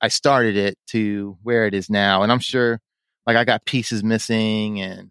I 0.00 0.08
started 0.08 0.56
it 0.56 0.76
to 0.88 1.36
where 1.42 1.66
it 1.66 1.74
is 1.74 1.88
now. 1.90 2.22
And 2.22 2.32
I'm 2.32 2.40
sure 2.40 2.80
like 3.26 3.36
I 3.36 3.44
got 3.44 3.64
pieces 3.64 4.02
missing 4.02 4.80
and 4.80 5.10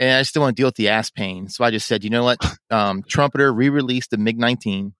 and 0.00 0.10
I 0.18 0.22
still 0.22 0.42
want 0.42 0.56
to 0.56 0.60
deal 0.60 0.66
with 0.68 0.74
the 0.74 0.88
ass 0.88 1.10
pain. 1.10 1.48
So 1.48 1.64
I 1.64 1.70
just 1.70 1.86
said, 1.86 2.04
you 2.04 2.10
know 2.10 2.24
what? 2.24 2.38
Um, 2.70 3.04
Trumpeter 3.06 3.52
re-released 3.52 4.10
the 4.10 4.16
MiG 4.16 4.36
19. 4.36 4.94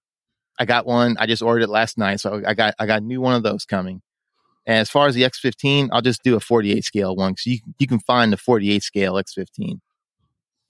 I 0.61 0.65
got 0.65 0.87
one. 0.87 1.17
I 1.19 1.27
just 1.27 1.43
ordered 1.43 1.65
it 1.65 1.69
last 1.69 1.99
night, 1.99 2.21
so 2.21 2.41
I 2.47 2.55
got 2.55 2.75
I 2.79 2.87
got 2.87 3.03
a 3.03 3.05
new 3.05 3.21
one 3.21 3.35
of 3.35 3.43
those 3.43 3.65
coming. 3.65 4.01
And 4.67 4.79
as 4.79 4.91
far 4.91 5.07
as 5.07 5.15
the 5.15 5.23
X15, 5.23 5.91
I'll 5.93 6.01
just 6.01 6.23
do 6.23 6.37
a 6.37 6.41
48 6.41 6.85
scale 6.85 7.15
one 7.15 7.33
because 7.33 7.47
you 7.47 7.59
you 7.79 7.87
can 7.87 8.01
find 8.01 8.33
the 8.33 8.37
48 8.37 8.83
scale 8.83 9.15
X15, 9.15 9.81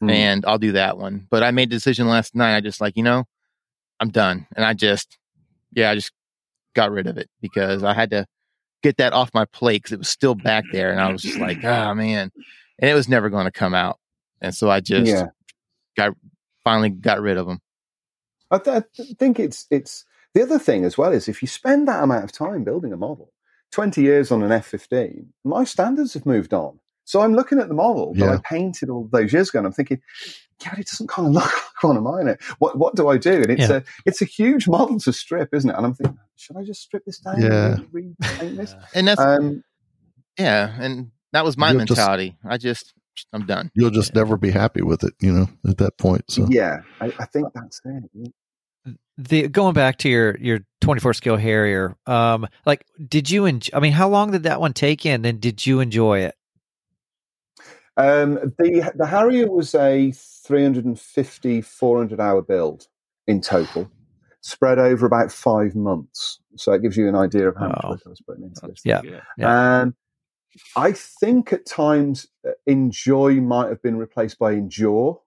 Mm. 0.02 0.10
and 0.10 0.44
I'll 0.47 0.58
do 0.58 0.73
that 0.73 0.98
one. 0.98 1.26
But 1.31 1.44
I 1.44 1.52
made 1.52 1.70
the 1.70 1.76
decision 1.76 2.08
last 2.08 2.34
night. 2.34 2.56
I 2.56 2.60
just 2.60 2.81
like 2.81 2.97
you 2.97 3.02
know, 3.05 3.24
I'm 4.00 4.10
done, 4.10 4.47
and 4.56 4.64
I 4.64 4.74
just 4.74 5.18
yeah, 5.73 5.90
I 5.90 5.94
just 5.94 6.12
got 6.74 6.90
rid 6.90 7.06
of 7.06 7.16
it 7.18 7.31
because 7.40 7.84
I 7.84 7.94
had 7.94 8.10
to 8.10 8.26
get 8.82 8.97
that 8.97 9.12
off 9.12 9.31
my 9.32 9.44
plate 9.47 9.82
because 9.82 9.92
it 9.92 9.98
was 9.98 10.08
still 10.08 10.34
back 10.34 10.64
there, 10.73 10.90
and 10.90 11.00
I 11.00 11.10
was 11.12 11.23
just 11.23 11.39
like, 11.39 11.64
ah 11.64 11.94
man, 11.94 12.31
and 12.81 12.90
it 12.90 12.94
was 12.94 13.08
never 13.08 13.31
going 13.31 13.44
to 13.47 13.52
come 13.52 13.74
out, 13.74 13.98
and 14.40 14.55
so 14.55 14.68
I 14.68 14.81
just 14.81 15.10
yeah. 15.10 15.26
got 15.97 16.14
finally 16.64 16.90
got 16.90 17.20
rid 17.20 17.36
of 17.36 17.47
them. 17.47 17.60
I, 18.50 18.58
th- 18.58 18.76
I 18.98 19.02
think 19.18 19.39
it's 19.39 19.66
it's 19.70 20.05
the 20.34 20.42
other 20.42 20.58
thing 20.58 20.84
as 20.84 20.98
well 20.98 21.12
is 21.12 21.28
if 21.28 21.40
you 21.40 21.48
spend 21.48 21.86
that 21.86 22.02
amount 22.02 22.24
of 22.24 22.32
time 22.32 22.64
building 22.64 22.92
a 22.92 22.97
model, 22.97 23.32
twenty 23.75 24.03
years 24.03 24.31
on 24.31 24.43
an 24.43 24.53
F 24.53 24.67
fifteen, 24.67 25.33
my 25.44 25.65
standards 25.65 26.15
have 26.15 26.25
moved 26.27 26.55
on. 26.55 26.78
So 27.07 27.20
I'm 27.20 27.35
looking 27.35 27.59
at 27.59 27.69
the 27.69 27.75
model 27.75 28.15
that 28.15 28.28
I 28.31 28.39
painted 28.39 28.89
all 28.89 29.09
those 29.12 29.31
years 29.33 29.51
ago, 29.51 29.59
and 29.59 29.67
I'm 29.67 29.73
thinking, 29.75 30.01
yeah, 30.62 30.70
but 30.70 30.78
it 30.78 30.86
doesn't 30.86 31.09
kind 31.09 31.28
of 31.28 31.35
look 31.35 31.44
like 31.53 31.83
one 31.83 31.97
of 31.99 32.03
mine. 32.03 32.35
What 32.61 32.78
what 32.78 32.94
do 32.94 33.09
I 33.09 33.19
do? 33.19 33.35
And 33.43 33.51
it's 33.51 33.69
Yeah. 33.69 33.77
a 33.77 33.83
it's 34.07 34.23
a 34.23 34.25
huge 34.25 34.67
model 34.69 34.99
to 35.01 35.12
strip, 35.12 35.53
isn't 35.53 35.69
it? 35.69 35.77
And 35.77 35.85
I'm 35.85 35.94
thinking, 35.94 36.19
should 36.36 36.57
I 36.57 36.62
just 36.65 36.81
strip 36.83 37.05
this 37.05 37.19
down? 37.19 37.43
Yeah. 37.43 37.75
and 37.75 37.89
repaint 37.93 38.57
this? 38.57 38.75
And 38.94 39.09
that's 39.09 39.20
Um, 39.20 39.62
yeah, 40.39 40.75
and 40.81 41.11
that 41.33 41.44
was 41.44 41.57
my 41.59 41.73
You'll 41.73 41.81
just- 41.85 41.99
mentality. 41.99 42.36
I 42.44 42.57
just 42.57 42.94
I'm 43.33 43.44
done. 43.47 43.70
You'll 43.75 43.91
just 43.91 44.15
never 44.15 44.36
be 44.36 44.51
happy 44.51 44.83
with 44.83 45.05
it, 45.05 45.12
you 45.20 45.31
know, 45.33 45.49
at 45.69 45.77
that 45.78 45.99
point. 45.99 46.25
So 46.31 46.47
yeah, 46.51 46.78
I, 47.01 47.12
I 47.19 47.27
think 47.27 47.49
that's 47.55 47.81
it. 47.85 48.33
The 49.16 49.48
going 49.48 49.74
back 49.74 49.98
to 49.98 50.08
your 50.08 50.36
your 50.38 50.60
24 50.80 51.14
scale 51.14 51.36
Harrier, 51.36 51.96
um, 52.06 52.46
like 52.66 52.84
did 53.08 53.30
you 53.30 53.46
enjoy? 53.46 53.76
I 53.76 53.80
mean, 53.80 53.92
how 53.92 54.08
long 54.08 54.32
did 54.32 54.44
that 54.44 54.60
one 54.60 54.72
take 54.72 55.06
in, 55.06 55.16
and 55.16 55.24
then 55.24 55.38
did 55.38 55.66
you 55.66 55.80
enjoy 55.80 56.20
it? 56.20 56.34
Um, 57.96 58.34
the 58.58 58.92
the 58.96 59.06
Harrier 59.06 59.50
was 59.50 59.74
a 59.74 60.12
350, 60.12 61.60
400 61.60 62.20
hour 62.20 62.42
build 62.42 62.88
in 63.26 63.40
total, 63.40 63.90
spread 64.40 64.78
over 64.78 65.06
about 65.06 65.30
five 65.30 65.74
months. 65.74 66.40
So 66.56 66.72
it 66.72 66.82
gives 66.82 66.96
you 66.96 67.08
an 67.08 67.14
idea 67.14 67.48
of 67.48 67.56
how 67.56 67.68
much 67.68 67.84
work 67.84 68.00
I 68.04 68.08
was 68.08 68.20
putting 68.20 68.44
into 68.44 68.66
this. 68.66 68.82
Yeah. 68.84 69.00
Um, 69.42 69.94
I 70.76 70.92
think 70.92 71.52
at 71.52 71.66
times 71.66 72.26
uh, 72.46 72.52
Enjoy 72.66 73.34
might 73.40 73.68
have 73.68 73.82
been 73.82 73.96
replaced 73.96 74.38
by 74.38 74.52
Endure. 74.52 75.20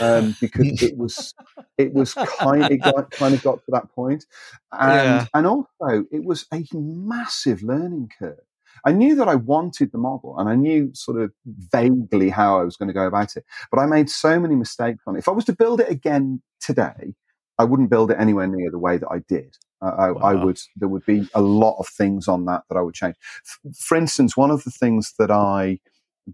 Um, 0.00 0.36
because 0.40 0.82
it 0.82 0.96
was, 0.96 1.34
it 1.78 1.92
was 1.92 2.14
kind, 2.14 2.70
it 2.70 2.78
got, 2.78 3.10
kind 3.12 3.34
of 3.34 3.42
got 3.42 3.56
to 3.56 3.64
that 3.68 3.90
point, 3.94 4.24
and 4.72 4.92
Yeah. 4.92 5.26
and 5.34 5.46
also 5.46 6.04
it 6.10 6.24
was 6.24 6.46
a 6.52 6.64
massive 6.72 7.62
learning 7.62 8.10
curve. 8.18 8.38
I 8.84 8.92
knew 8.92 9.14
that 9.16 9.28
I 9.28 9.34
wanted 9.36 9.92
the 9.92 9.98
model, 9.98 10.36
and 10.38 10.48
I 10.48 10.54
knew 10.54 10.90
sort 10.94 11.20
of 11.20 11.32
vaguely 11.46 12.30
how 12.30 12.58
I 12.58 12.64
was 12.64 12.76
going 12.76 12.88
to 12.88 12.94
go 12.94 13.06
about 13.06 13.36
it, 13.36 13.44
but 13.70 13.78
I 13.80 13.86
made 13.86 14.08
so 14.10 14.40
many 14.40 14.54
mistakes 14.54 15.02
on 15.06 15.14
it. 15.16 15.20
If 15.20 15.28
I 15.28 15.32
was 15.32 15.44
to 15.46 15.52
build 15.52 15.80
it 15.80 15.90
again 15.90 16.42
today, 16.60 17.14
I 17.58 17.64
wouldn't 17.64 17.90
build 17.90 18.10
it 18.10 18.16
anywhere 18.18 18.46
near 18.46 18.70
the 18.70 18.78
way 18.78 18.96
that 18.96 19.08
I 19.08 19.18
did. 19.28 19.56
I, 19.82 19.88
I, 19.88 20.08
I 20.08 20.34
would. 20.34 20.58
There 20.76 20.88
would 20.88 21.04
be 21.06 21.28
a 21.34 21.42
lot 21.42 21.76
of 21.78 21.86
things 21.88 22.28
on 22.28 22.44
that 22.46 22.62
that 22.68 22.76
I 22.76 22.82
would 22.82 22.94
change. 22.94 23.16
F- 23.46 23.74
for 23.76 23.96
instance, 23.96 24.36
one 24.36 24.50
of 24.50 24.64
the 24.64 24.70
things 24.70 25.14
that 25.18 25.30
I 25.30 25.78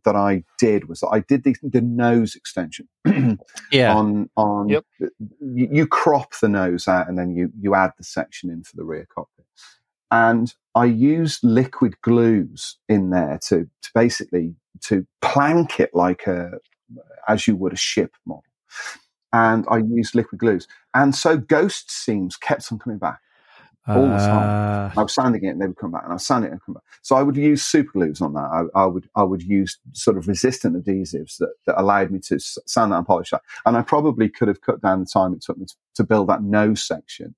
that 0.05 0.17
I 0.17 0.45
did 0.59 0.89
was 0.89 1.01
that 1.01 1.09
I 1.09 1.21
did 1.21 1.45
the, 1.45 1.57
the 1.63 1.81
nose 1.81 2.35
extension 2.35 2.89
Yeah, 3.73 3.95
on 3.95 4.31
on. 4.37 4.69
Yep. 4.69 4.85
You, 5.01 5.69
you 5.71 5.87
crop 5.87 6.35
the 6.41 6.49
nose 6.49 6.89
out 6.89 7.09
and 7.09 7.19
then 7.19 7.35
you 7.35 7.51
you 7.59 7.75
add 7.75 7.93
the 7.97 8.05
section 8.05 8.51
in 8.51 8.65
for 8.65 8.77
the 8.77 8.85
rear 8.85 9.07
cockpit. 9.15 9.47
And 10.11 10.53
I 10.75 10.87
used 10.87 11.45
liquid 11.45 12.01
glues 12.03 12.77
in 12.89 13.11
there 13.11 13.39
to 13.49 13.65
to 13.65 13.91
basically 13.95 14.55
to 14.83 15.07
plank 15.21 15.81
it 15.81 15.91
like 15.95 16.27
a 16.27 16.53
as 17.29 17.47
you 17.47 17.57
would 17.57 17.73
a 17.73 17.77
ship 17.77 18.13
model. 18.27 18.45
And 19.33 19.67
I 19.71 19.79
used 19.79 20.15
liquid 20.15 20.41
glues. 20.41 20.67
And 20.95 21.15
so 21.15 21.37
ghost 21.37 21.91
seams 21.91 22.37
kept 22.37 22.73
on 22.73 22.79
coming 22.79 22.99
back. 22.99 23.21
All 23.89 24.03
the 24.09 24.17
time. 24.17 24.91
Uh, 24.97 25.01
I 25.01 25.03
was 25.03 25.15
sanding 25.15 25.45
it 25.45 25.49
and 25.49 25.61
they 25.61 25.67
would 25.67 25.77
come 25.77 25.91
back, 25.93 26.03
and 26.05 26.13
I 26.13 26.15
was 26.15 26.27
sanding 26.27 26.51
it 26.51 26.53
and 26.53 26.63
come 26.65 26.75
back. 26.75 26.83
So 27.03 27.17
I 27.17 27.23
would 27.23 27.37
use 27.37 27.63
super 27.63 27.93
glues 27.93 28.21
on 28.21 28.35
that. 28.35 28.69
I, 28.75 28.83
I 28.83 28.87
would 28.87 29.09
I 29.17 29.23
would 29.23 29.43
use 29.43 29.79
sort 29.93 30.17
of 30.19 30.29
resistant 30.29 30.77
adhesives 30.77 31.37
that, 31.39 31.53
that 31.67 31.81
allowed 31.81 32.11
me 32.11 32.19
to 32.29 32.39
sand 32.41 32.93
that 32.93 32.97
and 32.99 33.07
polish 33.07 33.31
that. 33.31 33.43
And 33.67 33.77
I 33.77 33.83
probably 33.83 34.29
could 34.29 34.49
have 34.49 34.61
cut 34.61 34.81
down 34.83 35.01
the 35.01 35.07
time 35.07 35.33
it 35.33 35.43
took 35.43 35.59
me 35.59 35.67
to, 35.67 35.75
to 35.97 36.05
build 36.05 36.29
that 36.29 36.43
nose 36.43 36.83
section 36.87 37.35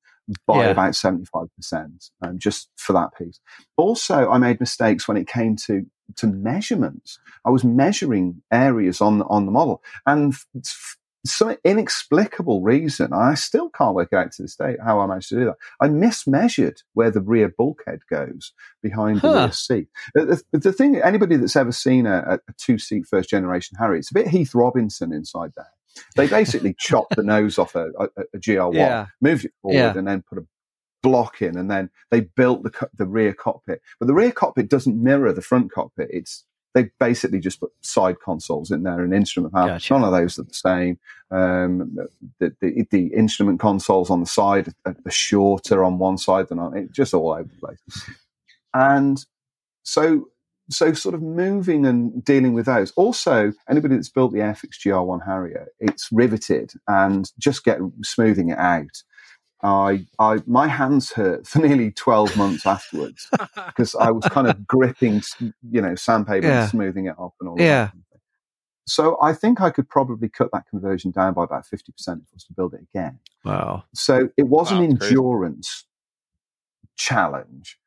by 0.46 0.64
Yeah. 0.64 0.70
about 0.70 0.94
seventy 0.94 1.24
five 1.24 1.48
percent, 1.56 2.10
um, 2.22 2.38
just 2.38 2.68
for 2.76 2.92
that 2.92 3.10
piece. 3.18 3.40
Also, 3.76 4.30
I 4.30 4.38
made 4.38 4.60
mistakes 4.60 5.08
when 5.08 5.16
it 5.16 5.26
came 5.28 5.56
to 5.66 5.84
to 6.16 6.26
measurements. 6.26 7.18
I 7.44 7.50
was 7.50 7.64
measuring 7.64 8.42
areas 8.52 9.00
on 9.00 9.22
on 9.22 9.46
the 9.46 9.52
model, 9.52 9.82
and 10.06 10.34
f- 10.56 10.96
some 11.26 11.56
inexplicable 11.64 12.62
reason, 12.62 13.12
I 13.12 13.34
still 13.34 13.68
can't 13.70 13.94
work 13.94 14.12
out 14.12 14.32
to 14.32 14.42
this 14.42 14.56
day 14.56 14.76
how 14.84 15.00
I 15.00 15.06
managed 15.06 15.28
to 15.30 15.36
do 15.36 15.44
that. 15.46 15.56
I 15.80 15.88
mismeasured 15.88 16.82
where 16.94 17.10
the 17.10 17.20
rear 17.20 17.48
bulkhead 17.56 18.00
goes 18.10 18.52
behind 18.82 19.20
the 19.20 19.32
rear 19.32 19.52
seat. 19.52 19.88
The, 20.14 20.42
the, 20.52 20.58
the 20.58 20.72
thing, 20.72 20.96
anybody 20.96 21.36
that's 21.36 21.56
ever 21.56 21.72
seen 21.72 22.06
a, 22.06 22.38
a 22.48 22.52
two 22.58 22.78
seat 22.78 23.06
first 23.06 23.28
generation 23.28 23.76
Harrier, 23.78 23.98
it's 23.98 24.10
a 24.10 24.14
bit 24.14 24.28
Heath 24.28 24.54
Robinson 24.54 25.12
inside 25.12 25.52
there. 25.56 25.70
They 26.16 26.26
basically 26.28 26.74
chopped 26.78 27.16
the 27.16 27.22
nose 27.22 27.58
off 27.58 27.74
a, 27.74 27.88
a, 27.98 28.08
a 28.34 28.38
GR1, 28.38 28.74
yeah, 28.74 29.06
moved 29.20 29.44
it 29.44 29.52
forward, 29.60 29.76
Yeah. 29.76 29.98
and 29.98 30.06
then 30.06 30.22
put 30.22 30.38
a 30.38 30.46
block 31.02 31.42
in, 31.42 31.56
and 31.56 31.70
then 31.70 31.90
they 32.10 32.20
built 32.20 32.62
the 32.62 32.88
the 32.94 33.06
rear 33.06 33.32
cockpit. 33.34 33.80
But 33.98 34.06
the 34.06 34.14
rear 34.14 34.30
cockpit 34.32 34.68
doesn't 34.68 35.02
mirror 35.02 35.32
the 35.32 35.42
front 35.42 35.72
cockpit. 35.72 36.08
It's 36.12 36.44
they 36.74 36.90
basically 36.98 37.40
just 37.40 37.60
put 37.60 37.72
side 37.80 38.16
consoles 38.24 38.70
in 38.70 38.82
there 38.82 39.00
and 39.00 39.12
instrument 39.12 39.52
panel. 39.52 39.68
Gotcha. 39.70 39.94
None 39.94 40.04
of 40.04 40.12
those 40.12 40.38
are 40.38 40.44
the 40.44 40.54
same. 40.54 40.98
Um, 41.30 41.96
the, 42.38 42.54
the 42.60 42.86
the 42.90 43.06
instrument 43.14 43.60
consoles 43.60 44.10
on 44.10 44.20
the 44.20 44.26
side 44.26 44.72
are, 44.84 44.96
are 45.04 45.10
shorter 45.10 45.84
on 45.84 45.98
one 45.98 46.18
side 46.18 46.48
than 46.48 46.58
on 46.58 46.76
it, 46.76 46.92
just 46.92 47.14
all 47.14 47.32
over 47.32 47.44
the 47.44 47.66
place. 47.66 48.08
And 48.72 49.24
so 49.82 50.28
so 50.70 50.92
sort 50.92 51.14
of 51.14 51.22
moving 51.22 51.84
and 51.84 52.24
dealing 52.24 52.54
with 52.54 52.66
those. 52.66 52.92
Also, 52.92 53.52
anybody 53.68 53.96
that's 53.96 54.08
built 54.08 54.32
the 54.32 54.38
Airfix 54.38 54.78
GR1 54.84 55.24
Harrier, 55.26 55.68
it's 55.80 56.08
riveted 56.12 56.72
and 56.86 57.30
just 57.38 57.64
get 57.64 57.80
smoothing 58.02 58.50
it 58.50 58.58
out. 58.58 59.02
I, 59.62 60.06
I, 60.18 60.40
my 60.46 60.68
hands 60.68 61.12
hurt 61.12 61.46
for 61.46 61.58
nearly 61.60 61.90
12 61.92 62.36
months 62.36 62.66
afterwards 62.66 63.28
because 63.66 63.94
I 63.94 64.10
was 64.10 64.26
kind 64.26 64.46
of 64.48 64.66
gripping, 64.66 65.22
you 65.70 65.80
know, 65.82 65.94
sandpaper 65.94 66.46
Yeah. 66.46 66.62
and 66.62 66.70
smoothing 66.70 67.06
it 67.06 67.16
off 67.18 67.34
and 67.40 67.48
all 67.48 67.56
Yeah. 67.58 67.84
that. 67.86 67.92
kind 67.92 68.00
of 68.00 68.04
so 68.86 69.18
I 69.22 69.34
think 69.34 69.60
I 69.60 69.70
could 69.70 69.88
probably 69.88 70.28
cut 70.28 70.48
that 70.52 70.66
conversion 70.68 71.12
down 71.12 71.34
by 71.34 71.44
about 71.44 71.64
50% 71.64 71.90
if 71.90 72.06
I 72.08 72.14
was 72.34 72.44
to 72.44 72.52
build 72.54 72.74
it 72.74 72.80
again. 72.92 73.20
Wow. 73.44 73.84
So 73.94 74.30
it 74.36 74.48
was 74.48 74.72
Wow, 74.72 74.78
an 74.80 74.88
that's 74.88 74.98
crazy. 74.98 75.14
endurance 75.14 75.84
challenge. 76.96 77.78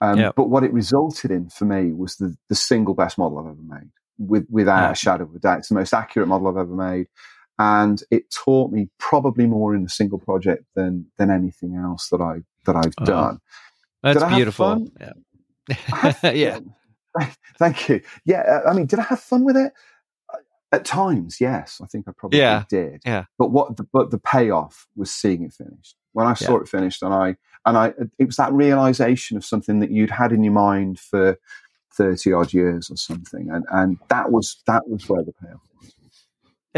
Um, 0.00 0.18
Yep. 0.18 0.34
But 0.36 0.48
what 0.50 0.64
it 0.64 0.72
resulted 0.72 1.30
in 1.30 1.50
for 1.50 1.64
me 1.64 1.92
was 1.92 2.16
the, 2.16 2.36
the 2.48 2.54
single 2.54 2.94
best 2.94 3.18
model 3.18 3.38
I've 3.38 3.46
ever 3.46 3.62
made, 3.62 3.90
with, 4.18 4.46
without 4.50 4.84
Yeah. 4.86 4.92
a 4.92 4.94
shadow 4.96 5.24
of 5.24 5.34
a 5.34 5.38
doubt. 5.38 5.58
It's 5.60 5.68
the 5.68 5.74
most 5.74 5.92
accurate 5.92 6.28
model 6.28 6.48
I've 6.48 6.56
ever 6.56 6.74
made. 6.74 7.08
And 7.58 8.02
it 8.10 8.30
taught 8.30 8.70
me 8.70 8.88
probably 8.98 9.46
more 9.46 9.74
in 9.74 9.84
a 9.84 9.88
single 9.88 10.18
project 10.18 10.64
than 10.74 11.06
than 11.16 11.30
anything 11.30 11.74
else 11.74 12.08
that 12.08 12.20
I 12.20 12.42
that 12.66 12.76
I've 12.76 12.94
Wow. 13.00 13.04
done. 13.04 13.38
That's 14.02 14.16
Did 14.18 14.22
I 14.24 14.28
have 14.28 14.36
beautiful. 14.36 14.88
Yeah. 15.00 15.12
yeah. 16.32 16.58
Thank 17.58 17.88
you. 17.88 18.00
Yeah, 18.24 18.40
uh, 18.64 18.70
I 18.70 18.74
mean, 18.74 18.86
did 18.86 19.00
I 19.00 19.02
have 19.02 19.20
fun 19.20 19.44
with 19.44 19.56
it? 19.56 19.72
Uh, 20.32 20.36
At 20.70 20.84
times, 20.84 21.40
yes. 21.40 21.80
I 21.82 21.86
think 21.86 22.06
I 22.06 22.12
probably 22.16 22.38
Yeah, 22.38 22.62
did. 22.68 23.02
yeah. 23.04 23.24
But 23.38 23.50
what? 23.50 23.76
The, 23.76 23.84
but 23.92 24.10
the 24.12 24.18
payoff 24.18 24.86
was 24.94 25.10
seeing 25.10 25.42
it 25.42 25.52
finished. 25.52 25.96
When 26.12 26.26
I 26.26 26.34
saw 26.34 26.58
it 26.58 26.68
finished, 26.68 27.02
and 27.02 27.12
I 27.12 27.36
and 27.66 27.76
I, 27.76 27.92
it 28.18 28.24
was 28.26 28.36
that 28.36 28.52
realization 28.52 29.36
of 29.36 29.44
something 29.44 29.80
that 29.80 29.90
you'd 29.90 30.10
had 30.10 30.32
in 30.32 30.42
your 30.44 30.52
mind 30.52 30.98
for 31.00 31.36
thirty 31.92 32.32
odd 32.32 32.52
years 32.52 32.90
or 32.90 32.96
something, 32.96 33.50
and 33.50 33.64
and 33.70 33.98
that 34.08 34.30
was 34.30 34.62
that 34.66 34.88
was 34.88 35.08
where 35.08 35.22
the 35.24 35.32
payoff 35.32 35.60
was. 35.60 35.67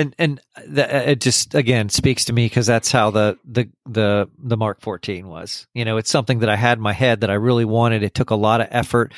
And 0.00 0.14
and 0.18 0.40
the, 0.66 1.10
it 1.10 1.20
just 1.20 1.54
again 1.54 1.88
speaks 1.90 2.24
to 2.26 2.32
me 2.32 2.46
because 2.46 2.66
that's 2.66 2.90
how 2.90 3.10
the 3.10 3.38
the 3.44 3.68
the 3.86 4.28
the 4.38 4.56
Mark 4.56 4.80
14 4.80 5.28
was. 5.28 5.66
You 5.74 5.84
know, 5.84 5.98
it's 5.98 6.10
something 6.10 6.38
that 6.40 6.48
I 6.48 6.56
had 6.56 6.78
in 6.78 6.82
my 6.82 6.92
head 6.92 7.20
that 7.20 7.30
I 7.30 7.34
really 7.34 7.64
wanted. 7.66 8.02
It 8.02 8.14
took 8.14 8.30
a 8.30 8.36
lot 8.36 8.60
of 8.60 8.68
effort. 8.70 9.12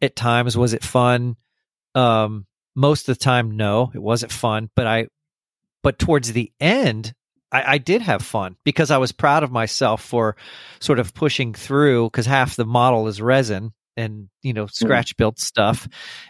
At 0.00 0.16
times, 0.16 0.56
was 0.56 0.72
it 0.72 0.82
fun? 0.82 1.36
Um, 1.94 2.46
most 2.74 3.08
of 3.08 3.16
the 3.16 3.22
time, 3.22 3.56
no, 3.56 3.92
it 3.94 4.02
wasn't 4.02 4.32
fun. 4.32 4.70
But 4.74 4.86
I, 4.86 5.08
but 5.82 5.98
towards 5.98 6.32
the 6.32 6.50
end, 6.58 7.14
I, 7.52 7.74
I 7.74 7.78
did 7.78 8.02
have 8.02 8.22
fun 8.22 8.56
because 8.64 8.90
I 8.90 8.98
was 8.98 9.12
proud 9.12 9.42
of 9.42 9.52
myself 9.52 10.02
for 10.02 10.36
sort 10.80 10.98
of 10.98 11.14
pushing 11.14 11.54
through 11.54 12.06
because 12.06 12.26
half 12.26 12.56
the 12.56 12.64
model 12.64 13.06
is 13.06 13.20
resin 13.20 13.72
and 13.96 14.28
you 14.42 14.52
know 14.52 14.66
scratch 14.66 15.16
built 15.16 15.38
stuff, 15.38 15.86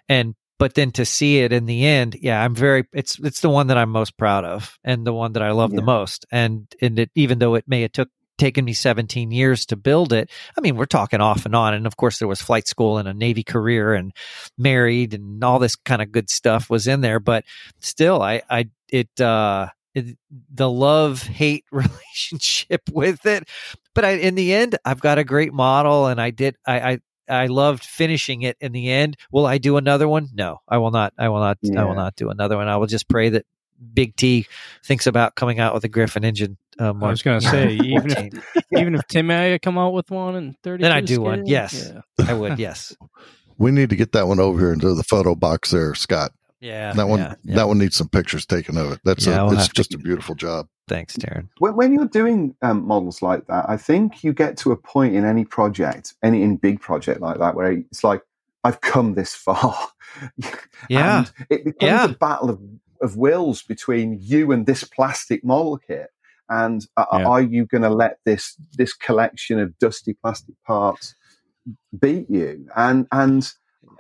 and 0.09 0.35
but 0.59 0.75
then 0.75 0.93
to 0.93 1.05
see 1.05 1.39
it 1.41 1.53
in 1.53 1.67
the 1.67 1.85
end, 1.85 2.17
yeah, 2.21 2.43
I'm 2.43 2.55
very 2.55 2.85
it's 2.93 3.19
it's 3.19 3.41
the 3.41 3.51
one 3.51 3.69
that 3.69 3.77
I'm 3.77 3.91
most 3.91 4.17
proud 4.17 4.45
of 4.45 4.79
and 4.85 5.07
the 5.07 5.13
one 5.13 5.33
that 5.33 5.43
I 5.43 5.51
love 5.51 5.73
the 5.73 5.83
most. 5.83 6.27
And 6.31 6.73
and 6.81 6.99
it, 6.99 7.11
even 7.15 7.39
though 7.39 7.55
it 7.55 7.65
may 7.67 7.83
have 7.83 7.93
took 7.93 8.09
taken 8.37 8.65
me 8.65 8.73
17 8.73 9.31
years 9.31 9.67
to 9.67 9.77
build 9.77 10.13
it, 10.13 10.31
I 10.57 10.61
mean, 10.61 10.77
we're 10.77 10.87
talking 10.87 11.21
off 11.21 11.45
and 11.47 11.55
on. 11.55 11.75
And 11.75 11.87
of 11.87 11.97
course, 11.97 12.19
there 12.19 12.29
was 12.29 12.43
flight 12.43 12.67
school 12.67 12.99
and 12.99 13.09
a 13.09 13.15
Navy 13.15 13.43
career 13.43 13.95
and 13.95 14.13
married 14.59 15.15
and 15.15 15.43
all 15.43 15.59
this 15.59 15.77
kind 15.77 16.03
of 16.03 16.13
good 16.13 16.31
stuff 16.31 16.71
was 16.71 16.87
in 16.87 17.01
there. 17.01 17.21
But 17.21 17.45
still, 17.81 18.23
I 18.23 18.43
I 18.49 18.71
it 18.89 19.21
uh 19.21 19.69
it, 19.95 20.17
the 20.53 20.71
love 20.71 21.23
hate 21.23 21.65
relationship 21.73 22.83
with 22.93 23.27
it. 23.27 23.49
But 23.95 24.05
I 24.05 24.11
in 24.13 24.35
the 24.35 24.53
end, 24.55 24.77
I've 24.85 25.01
got 25.01 25.19
a 25.19 25.25
great 25.25 25.53
model, 25.53 26.07
and 26.07 26.21
I 26.21 26.31
did 26.31 26.57
I 26.67 26.81
I. 26.81 26.99
I 27.29 27.47
loved 27.47 27.85
finishing 27.85 28.43
it 28.43 28.57
in 28.61 28.73
the 28.73 28.91
end. 28.91 29.17
Will 29.33 29.47
I 29.47 29.59
do 29.59 29.77
another 29.77 30.09
one? 30.09 30.29
No, 30.35 30.61
I 30.69 30.79
will 30.79 30.91
not. 30.91 31.13
I 31.19 31.29
will 31.29 31.41
not. 31.41 31.59
I 31.77 31.85
will 31.85 31.95
not 31.95 32.17
do 32.17 32.31
another 32.31 32.57
one. 32.57 32.69
I 32.69 32.77
will 32.77 32.87
just 32.87 33.09
pray 33.09 33.31
that 33.31 33.47
Big 33.93 34.17
T 34.17 34.47
thinks 34.85 35.07
about 35.07 35.35
coming 35.35 35.59
out 35.59 35.75
with 35.75 35.85
a 35.85 35.89
Griffon 35.89 36.25
engine. 36.25 36.57
Um, 36.79 37.03
I 37.05 37.11
was 37.11 37.23
going 37.23 37.41
to 37.41 37.47
say, 37.47 37.75
even 37.75 38.11
if 38.11 38.15
14. 38.15 38.43
even 38.79 38.95
if 38.95 39.07
Tamiya 39.07 39.59
come 39.61 39.79
out 39.79 39.93
with 39.93 40.11
one 40.11 40.35
in 40.37 40.57
thirty, 40.63 40.83
Then 40.83 40.93
I'd 40.93 41.07
do 41.07 41.21
one, 41.21 41.47
yes. 41.47 41.93
Yeah. 42.19 42.27
I 42.29 42.35
would. 42.35 42.59
Yes. 42.59 42.97
We 43.57 43.71
need 43.71 43.91
to 43.91 43.97
get 43.97 44.11
that 44.13 44.27
one 44.27 44.41
over 44.41 44.59
here 44.59 44.73
into 44.73 44.95
the 44.95 45.05
photo 45.05 45.37
box 45.37 45.71
there, 45.71 45.95
Scott. 45.95 46.33
Yeah. 46.65 46.93
That 46.95 47.09
one, 47.09 47.19
yeah, 47.21 47.35
yeah. 47.45 47.55
that 47.57 47.69
one 47.69 47.79
needs 47.79 47.95
some 47.97 48.09
pictures 48.09 48.47
taken 48.47 48.77
of 48.79 48.93
it. 48.93 49.01
That's 49.05 49.27
Yeah, 49.27 49.43
a, 49.43 49.47
it's 49.49 49.57
have 49.57 49.69
to- 49.69 49.75
just 49.75 49.95
a 49.95 49.99
beautiful 49.99 50.35
job. 50.35 50.67
Thanks, 50.89 51.17
Darren. 51.17 51.49
when, 51.59 51.77
when 51.77 51.93
you're 51.93 52.07
doing 52.07 52.55
um, 52.63 52.87
models 52.87 53.23
like 53.23 53.47
that, 53.47 53.67
I 53.69 53.77
think 53.77 54.23
you 54.25 54.33
get 54.33 54.57
to 54.59 54.73
a 54.73 54.77
point 54.77 55.15
in 55.15 55.25
any 55.25 55.45
project, 55.45 56.15
any 56.23 56.43
in 56.43 56.57
big 56.57 56.81
project 56.81 57.21
like 57.21 57.39
that, 57.39 57.55
where 57.55 57.73
it's 57.73 58.03
like, 58.05 58.23
I've 58.65 58.81
come 58.81 59.15
this 59.15 59.35
far. 59.35 59.77
Yeah. 60.89 61.19
And 61.19 61.33
it 61.51 61.65
becomes 61.65 61.83
Yeah. 61.91 62.05
a 62.05 62.09
battle 62.09 62.49
of, 62.51 62.61
of 63.01 63.17
wills 63.17 63.63
between 63.63 64.19
you 64.21 64.53
and 64.53 64.65
this 64.67 64.85
plastic 64.85 65.45
model 65.45 65.79
kit. 65.79 66.09
And 66.49 66.87
uh, 66.97 67.05
Yeah. 67.13 67.27
are 67.27 67.43
you 67.43 67.67
going 67.67 67.83
to 67.83 67.91
let 67.91 68.19
this 68.25 68.55
this 68.79 68.93
collection 68.93 69.59
of 69.59 69.77
dusty 69.79 70.13
plastic 70.15 70.55
parts 70.67 71.15
beat 71.99 72.31
you? 72.31 72.67
And 72.77 73.07
and 73.11 73.51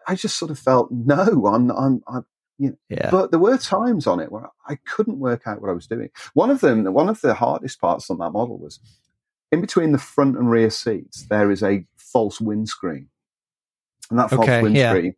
I 0.07 0.15
just 0.15 0.39
sort 0.39 0.51
of 0.51 0.59
felt 0.59 0.91
no, 0.93 1.47
I'm 1.47 1.71
I'm, 1.71 2.03
I'm 2.07 2.25
Yeah. 2.59 3.11
but 3.11 3.31
there 3.31 3.41
were 3.41 3.59
times 3.59 4.07
on 4.07 4.21
it 4.21 4.31
where 4.31 4.49
I 4.69 4.77
couldn't 4.87 5.19
work 5.19 5.43
out 5.47 5.61
what 5.61 5.71
I 5.71 5.75
was 5.75 5.87
doing. 5.87 6.11
One 6.35 6.51
of 6.51 6.61
them, 6.61 6.85
one 6.93 7.09
of 7.09 7.21
the 7.21 7.35
hardest 7.35 7.81
parts 7.81 8.11
on 8.11 8.19
that 8.19 8.31
model 8.31 8.59
was 8.59 8.79
in 9.51 9.61
between 9.61 9.93
the 9.93 9.99
front 9.99 10.37
and 10.37 10.51
rear 10.51 10.71
seats, 10.71 11.27
there 11.29 11.51
is 11.51 11.63
a 11.63 11.85
false 11.97 12.41
windscreen. 12.41 13.09
And 14.11 14.19
that 14.19 14.31
false 14.31 14.43
Okay, 14.43 14.57
yeah. 14.71 14.93
windscreen 14.93 15.15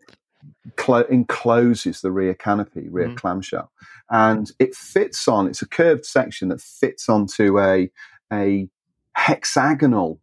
clo- 0.77 1.07
encloses 1.11 2.01
the 2.01 2.11
rear 2.13 2.35
canopy, 2.35 2.89
rear 2.89 3.09
Mhm. 3.09 3.17
clamshell. 3.17 3.71
And 4.11 4.51
it 4.59 4.75
fits 4.75 5.27
on, 5.29 5.47
it's 5.47 5.63
a 5.63 5.69
curved 5.69 6.05
section 6.07 6.49
that 6.49 6.61
fits 6.61 7.09
onto 7.09 7.59
a, 7.59 7.91
a 8.33 8.69
hexagonal 9.15 10.21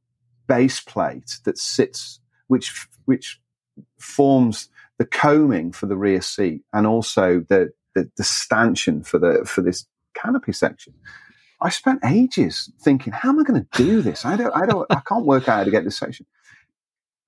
base 0.48 0.80
plate 0.80 1.40
that 1.45 1.58
sits, 1.58 2.19
which, 2.48 2.88
which 3.06 3.40
forms 4.00 4.69
the 5.00 5.06
coaming 5.06 5.72
for 5.72 5.86
the 5.88 5.98
rear 5.98 6.22
seat 6.22 6.62
and 6.74 6.86
also 6.88 7.44
the, 7.50 7.72
the, 7.96 8.10
the 8.18 8.24
stanchion 8.24 9.04
for 9.04 9.20
the 9.20 9.44
for 9.46 9.62
this 9.62 9.86
canopy 10.16 10.52
section. 10.54 10.94
I 11.62 11.70
spent 11.70 12.02
ages 12.06 12.72
thinking, 12.82 13.14
how 13.14 13.30
am 13.30 13.40
I 13.40 13.44
going 13.44 13.62
to 13.62 13.68
do 13.76 14.02
this? 14.02 14.26
I 14.26 14.36
don't, 14.36 14.54
I 14.56 14.66
don't, 14.66 14.88
I 14.94 15.00
can't 15.08 15.26
work 15.26 15.48
out 15.48 15.60
how 15.60 15.64
to 15.64 15.72
get 15.72 15.86
this 15.86 15.98
section. 15.98 16.26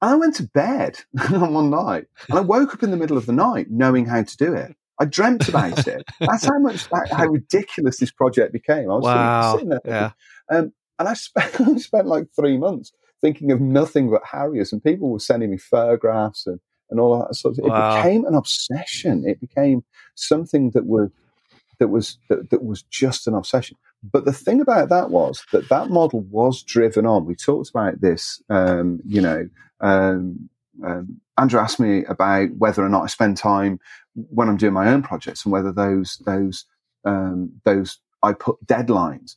And 0.02 0.11
I 0.11 0.16
went 0.16 0.35
to 0.35 0.44
bed 0.44 1.00
one 1.30 1.69
night 1.69 2.06
and 2.30 2.38
I 2.40 2.42
woke 2.42 2.74
up 2.74 2.84
in 2.84 2.92
the 2.92 2.98
middle 2.98 3.18
of 3.18 3.26
the 3.27 3.32
night 3.34 3.68
knowing 3.72 4.06
how 4.06 4.24
to 4.24 4.38
do 4.38 4.53
it. 4.53 4.76
I 5.00 5.06
dreamt 5.06 5.48
about 5.48 5.88
it. 5.88 6.06
That's 6.27 6.45
how 6.45 6.60
much, 6.60 6.88
how 7.11 7.26
ridiculous 7.30 7.98
this 7.98 8.11
project 8.11 8.52
became. 8.53 8.90
I 8.92 8.95
was 8.95 9.06
Wow. 9.06 9.52
sitting, 9.53 9.69
there 9.69 9.80
thinking, 9.80 10.11
Yeah. 10.50 10.58
um, 10.58 10.74
and 11.00 11.08
I 11.10 11.14
spent, 11.14 11.61
I 11.68 11.77
spent 11.77 12.08
like 12.08 12.27
three 12.35 12.58
months 12.58 12.92
thinking 13.22 13.52
of 13.52 13.61
nothing 13.61 14.10
but 14.10 14.22
Harriers, 14.32 14.72
and 14.74 14.84
people 14.84 15.10
were 15.10 15.19
sending 15.19 15.50
me 15.52 15.58
photographs 15.58 16.45
and, 16.45 16.60
and 16.89 16.99
all 16.99 17.19
that 17.19 17.35
sort 17.35 17.57
of. 17.57 17.65
Wow. 17.65 17.99
It 17.99 18.03
became 18.03 18.25
an 18.25 18.35
obsession. 18.35 19.23
It 19.27 19.39
became 19.39 19.83
something 20.15 20.72
that 20.72 20.85
was 20.85 21.09
that 21.80 21.88
was 21.89 22.17
that, 22.30 22.49
that 22.49 22.64
was 22.64 22.83
just 22.83 23.27
an 23.27 23.33
obsession. 23.33 23.77
But 24.03 24.25
the 24.25 24.33
thing 24.33 24.61
about 24.61 24.89
that 24.89 25.09
was 25.09 25.43
that 25.51 25.69
that 25.69 25.89
model 25.89 26.22
was 26.22 26.64
driven 26.64 27.05
on. 27.05 27.25
We 27.25 27.35
talked 27.35 27.69
about 27.69 28.01
this, 28.01 28.41
um, 28.49 28.99
you 29.05 29.22
know. 29.22 29.47
Um, 29.81 30.49
um, 30.83 31.22
Andrew 31.38 31.59
asked 31.59 31.80
me 31.80 32.05
about 32.05 32.49
whether 32.57 32.83
or 32.83 32.89
not 32.89 33.03
I 33.03 33.07
spend 33.07 33.38
time 33.38 33.80
when 34.14 34.47
I'm 34.47 34.57
doing 34.57 34.73
my 34.73 34.88
own 34.89 35.01
projects 35.01 35.45
and 35.45 35.51
whether 35.51 35.72
those 35.72 36.22
those 36.25 36.65
um, 37.03 37.51
those 37.64 37.99
I 38.23 38.33
put 38.33 38.65
deadlines. 38.65 39.35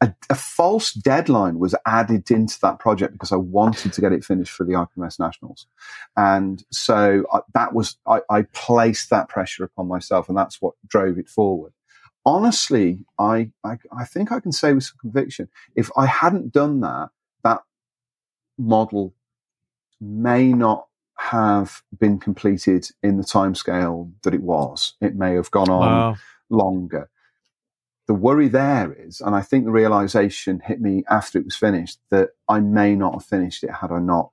A, 0.00 0.14
a 0.30 0.34
false 0.36 0.92
deadline 0.92 1.58
was 1.58 1.74
added 1.84 2.30
into 2.30 2.58
that 2.60 2.78
project 2.78 3.12
because 3.14 3.32
I 3.32 3.36
wanted 3.36 3.92
to 3.92 4.00
get 4.00 4.12
it 4.12 4.24
finished 4.24 4.52
for 4.52 4.64
the 4.64 4.74
IPMS 4.74 5.18
Nationals, 5.18 5.66
and 6.16 6.64
so 6.70 7.24
I, 7.32 7.40
that 7.54 7.74
was 7.74 7.96
I, 8.06 8.20
I 8.30 8.42
placed 8.52 9.10
that 9.10 9.28
pressure 9.28 9.64
upon 9.64 9.88
myself, 9.88 10.28
and 10.28 10.38
that's 10.38 10.62
what 10.62 10.74
drove 10.86 11.18
it 11.18 11.28
forward. 11.28 11.72
Honestly, 12.24 13.04
I, 13.18 13.50
I 13.64 13.78
I 13.96 14.04
think 14.04 14.30
I 14.30 14.38
can 14.40 14.52
say 14.52 14.72
with 14.72 14.84
some 14.84 14.98
conviction, 15.00 15.48
if 15.74 15.90
I 15.96 16.06
hadn't 16.06 16.52
done 16.52 16.80
that, 16.80 17.10
that 17.42 17.62
model 18.56 19.14
may 20.00 20.52
not 20.52 20.86
have 21.18 21.82
been 21.98 22.18
completed 22.18 22.88
in 23.02 23.16
the 23.16 23.24
timescale 23.24 24.12
that 24.22 24.34
it 24.34 24.42
was. 24.42 24.94
It 25.00 25.16
may 25.16 25.34
have 25.34 25.50
gone 25.50 25.70
on 25.70 25.90
Wow. 25.90 26.16
longer. 26.50 27.10
The 28.08 28.14
worry 28.14 28.48
there 28.48 28.92
is, 28.92 29.20
and 29.20 29.36
I 29.36 29.42
think 29.42 29.64
the 29.64 29.70
realization 29.70 30.60
hit 30.64 30.80
me 30.80 31.04
after 31.08 31.38
it 31.38 31.44
was 31.44 31.56
finished, 31.56 32.00
that 32.10 32.30
I 32.48 32.58
may 32.60 32.96
not 32.96 33.12
have 33.12 33.24
finished 33.24 33.62
it 33.62 33.70
had 33.70 33.92
I 33.92 34.00
not 34.00 34.30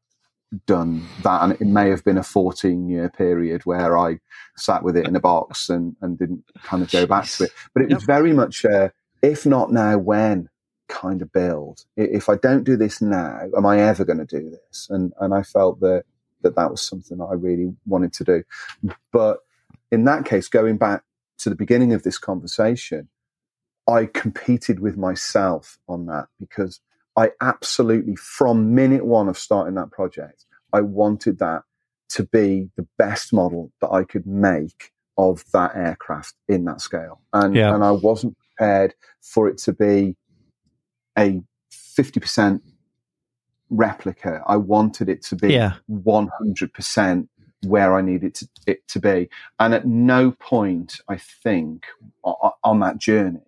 done 0.66 1.06
that. 1.24 1.44
And 1.44 1.54
it 1.54 1.62
may 1.62 1.90
have 1.90 2.04
been 2.04 2.18
a 2.18 2.24
14 2.24 2.88
year 2.88 3.10
period 3.10 3.66
where 3.66 3.98
I 3.98 4.20
sat 4.56 4.84
with 4.84 4.95
it 4.95 5.08
in 5.08 5.16
a 5.16 5.20
box 5.20 5.70
and, 5.70 5.95
and 6.02 6.18
didn't 6.18 6.45
kind 6.64 6.84
of 6.84 6.92
go 6.92 7.06
back 7.06 7.26
to 7.26 7.44
it. 7.45 7.52
But 7.74 7.84
it 7.84 7.94
was 7.94 8.04
very 8.04 8.34
much 8.34 8.64
a, 8.64 8.92
if 9.22 9.45
not 9.45 9.72
now, 9.72 9.98
when 9.98 10.50
kind 10.88 11.22
of 11.22 11.32
build. 11.32 11.84
If 11.98 12.30
I 12.30 12.36
don't 12.36 12.64
do 12.64 12.78
this 12.78 13.02
now, 13.02 13.42
am 13.58 13.66
I 13.66 13.80
ever 13.80 14.06
going 14.06 14.26
to 14.26 14.26
do 14.26 14.50
this? 14.50 14.88
And, 14.90 15.14
and 15.20 15.34
I 15.34 15.44
felt 15.44 15.80
that, 15.82 16.04
that 16.42 16.56
that 16.56 16.72
was 16.72 16.82
something 16.82 17.18
that 17.18 17.26
I 17.26 17.34
really 17.34 17.76
wanted 17.86 18.14
to 18.14 18.24
do. 18.24 18.44
But 19.12 19.40
in 19.92 20.06
that 20.06 20.26
case, 20.26 20.48
going 20.48 20.78
back 20.78 21.04
to 21.40 21.50
the 21.50 21.56
beginning 21.56 21.92
of 21.94 22.04
this 22.04 22.18
conversation, 22.18 23.10
I 23.88 24.08
competed 24.08 24.80
with 24.80 24.98
myself 24.98 25.78
on 25.88 26.08
that 26.08 26.28
because 26.40 26.80
I 27.16 27.32
absolutely, 27.42 28.16
from 28.16 28.74
minute 28.76 29.06
one 29.06 29.30
of 29.30 29.38
starting 29.38 29.76
that 29.76 29.92
project, 29.92 30.46
I 30.74 30.82
wanted 30.82 31.40
that 31.40 31.64
to 32.10 32.24
be 32.24 32.70
the 32.76 32.88
best 32.98 33.32
model 33.34 33.72
that 33.82 33.92
I 33.92 34.04
could 34.04 34.26
make 34.28 34.92
of 35.18 35.44
that 35.54 35.76
aircraft 35.76 36.34
in 36.50 36.66
that 36.66 36.82
scale, 36.82 37.22
and 37.32 37.56
Yeah. 37.56 37.74
and 37.74 37.84
I 37.84 37.92
wasn't 37.92 38.36
prepared 38.38 38.96
for 39.22 39.48
it 39.48 39.58
to 39.60 39.74
be 39.74 40.18
a 41.18 41.42
fifty 41.72 42.20
percent 42.20 42.62
replica. 43.70 44.44
I 44.46 44.58
wanted 44.58 45.08
it 45.10 45.24
to 45.24 45.36
be 45.36 45.54
Yeah. 45.54 45.76
one 45.88 46.30
hundred 46.38 46.74
percent 46.74 47.30
where 47.66 47.96
I 47.96 48.02
needed 48.02 48.36
to, 48.36 48.50
it 48.68 48.88
to 48.90 49.00
be, 49.00 49.30
and 49.60 49.74
at 49.74 49.88
no 49.88 50.32
point 50.32 51.00
I 51.08 51.16
think 51.18 51.86
on 52.64 52.80
that 52.82 52.98
journey, 52.98 53.40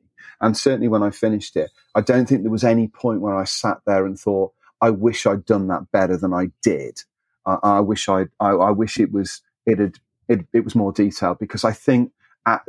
and 0.42 0.56
certainly 0.56 0.88
when 0.88 1.04
I 1.04 1.10
finished 1.10 1.56
it, 1.56 1.72
I 1.96 2.02
don't 2.02 2.28
think 2.28 2.42
there 2.42 2.52
was 2.52 2.64
any 2.64 2.88
point 2.88 3.22
where 3.22 3.36
I 3.36 3.46
sat 3.46 3.80
there 3.86 4.06
and 4.06 4.20
thought, 4.20 4.54
I 4.82 4.92
wish 4.92 5.26
I'd 5.26 5.46
done 5.46 5.68
that 5.68 5.92
better 5.92 6.18
than 6.18 6.34
I 6.34 6.48
did. 6.62 7.02
I, 7.46 7.58
I 7.64 7.80
wish 7.80 8.08
I, 8.10 8.26
I, 8.40 8.50
I 8.52 8.72
wish 8.72 9.00
it 9.00 9.12
was 9.12 9.42
it 9.66 9.80
had 9.80 9.98
it, 10.28 10.46
it 10.54 10.64
was 10.64 10.76
more 10.76 10.92
detailed 10.92 11.40
because 11.40 11.64
I 11.64 11.72
think 11.72 12.12
at 12.46 12.62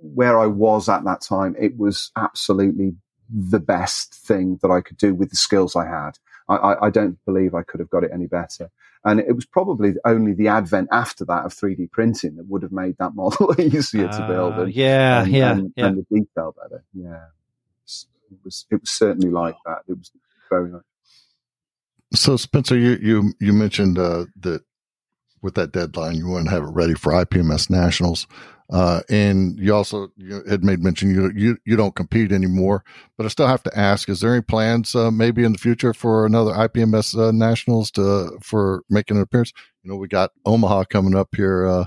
where 0.00 0.38
I 0.38 0.46
was 0.46 0.88
at 0.88 1.04
that 1.04 1.20
time, 1.20 1.56
it 1.58 1.76
was 1.76 2.10
absolutely 2.16 2.94
the 3.28 3.60
best 3.60 4.14
thing 4.14 4.58
that 4.62 4.70
I 4.70 4.80
could 4.80 4.96
do 4.96 5.14
with 5.14 5.30
the 5.30 5.36
skills 5.36 5.76
I 5.76 5.86
had. 5.86 6.18
I, 6.48 6.56
I, 6.56 6.86
I 6.86 6.90
don't 6.90 7.18
believe 7.24 7.54
I 7.54 7.62
could 7.62 7.80
have 7.80 7.90
got 7.90 8.04
it 8.04 8.10
any 8.12 8.26
better. 8.26 8.70
And 9.04 9.20
it 9.20 9.34
was 9.34 9.46
probably 9.46 9.94
only 10.04 10.32
the 10.32 10.48
advent 10.48 10.88
after 10.90 11.24
that 11.26 11.44
of 11.44 11.54
3D 11.54 11.90
printing 11.92 12.36
that 12.36 12.46
would 12.48 12.62
have 12.62 12.72
made 12.72 12.96
that 12.98 13.14
model 13.14 13.54
easier 13.60 14.08
to 14.08 14.26
build. 14.28 14.54
Uh, 14.54 14.62
And, 14.62 14.74
yeah, 14.74 15.22
and, 15.22 15.32
yeah, 15.32 15.50
and, 15.52 15.72
yeah. 15.76 15.86
and 15.86 15.98
the 15.98 16.06
detail 16.14 16.54
better. 16.60 16.84
Yeah, 16.92 17.26
it 18.30 18.38
was 18.44 18.66
it 18.70 18.80
was 18.80 18.90
certainly 18.90 19.30
like 19.30 19.56
that. 19.64 19.82
It 19.88 19.98
was 19.98 20.10
very 20.50 20.70
nice. 20.70 20.82
So 22.14 22.36
Spencer, 22.36 22.76
you 22.76 22.98
you 23.00 23.32
you 23.40 23.52
mentioned 23.52 23.98
uh, 23.98 24.26
that 24.40 24.62
with 25.42 25.54
that 25.54 25.72
deadline, 25.72 26.16
you 26.16 26.28
want 26.28 26.46
to 26.46 26.50
have 26.50 26.62
it 26.62 26.72
ready 26.72 26.94
for 26.94 27.12
IPMS 27.12 27.70
nationals, 27.70 28.26
uh, 28.72 29.00
and 29.08 29.58
you 29.58 29.74
also 29.74 30.08
you 30.16 30.42
had 30.48 30.64
made 30.64 30.82
mention 30.82 31.10
you 31.10 31.30
you 31.34 31.56
you 31.64 31.76
don't 31.76 31.94
compete 31.94 32.32
anymore. 32.32 32.82
But 33.16 33.26
I 33.26 33.28
still 33.28 33.46
have 33.46 33.62
to 33.64 33.78
ask: 33.78 34.08
Is 34.08 34.20
there 34.20 34.32
any 34.32 34.42
plans, 34.42 34.94
uh, 34.94 35.10
maybe 35.10 35.44
in 35.44 35.52
the 35.52 35.58
future, 35.58 35.94
for 35.94 36.26
another 36.26 36.52
IPMS 36.52 37.16
uh, 37.16 37.30
nationals 37.30 37.90
to 37.92 38.38
for 38.42 38.82
making 38.90 39.16
an 39.16 39.22
appearance? 39.22 39.52
You 39.82 39.90
know, 39.90 39.96
we 39.96 40.08
got 40.08 40.30
Omaha 40.44 40.84
coming 40.84 41.14
up 41.14 41.28
here 41.36 41.66
uh, 41.66 41.84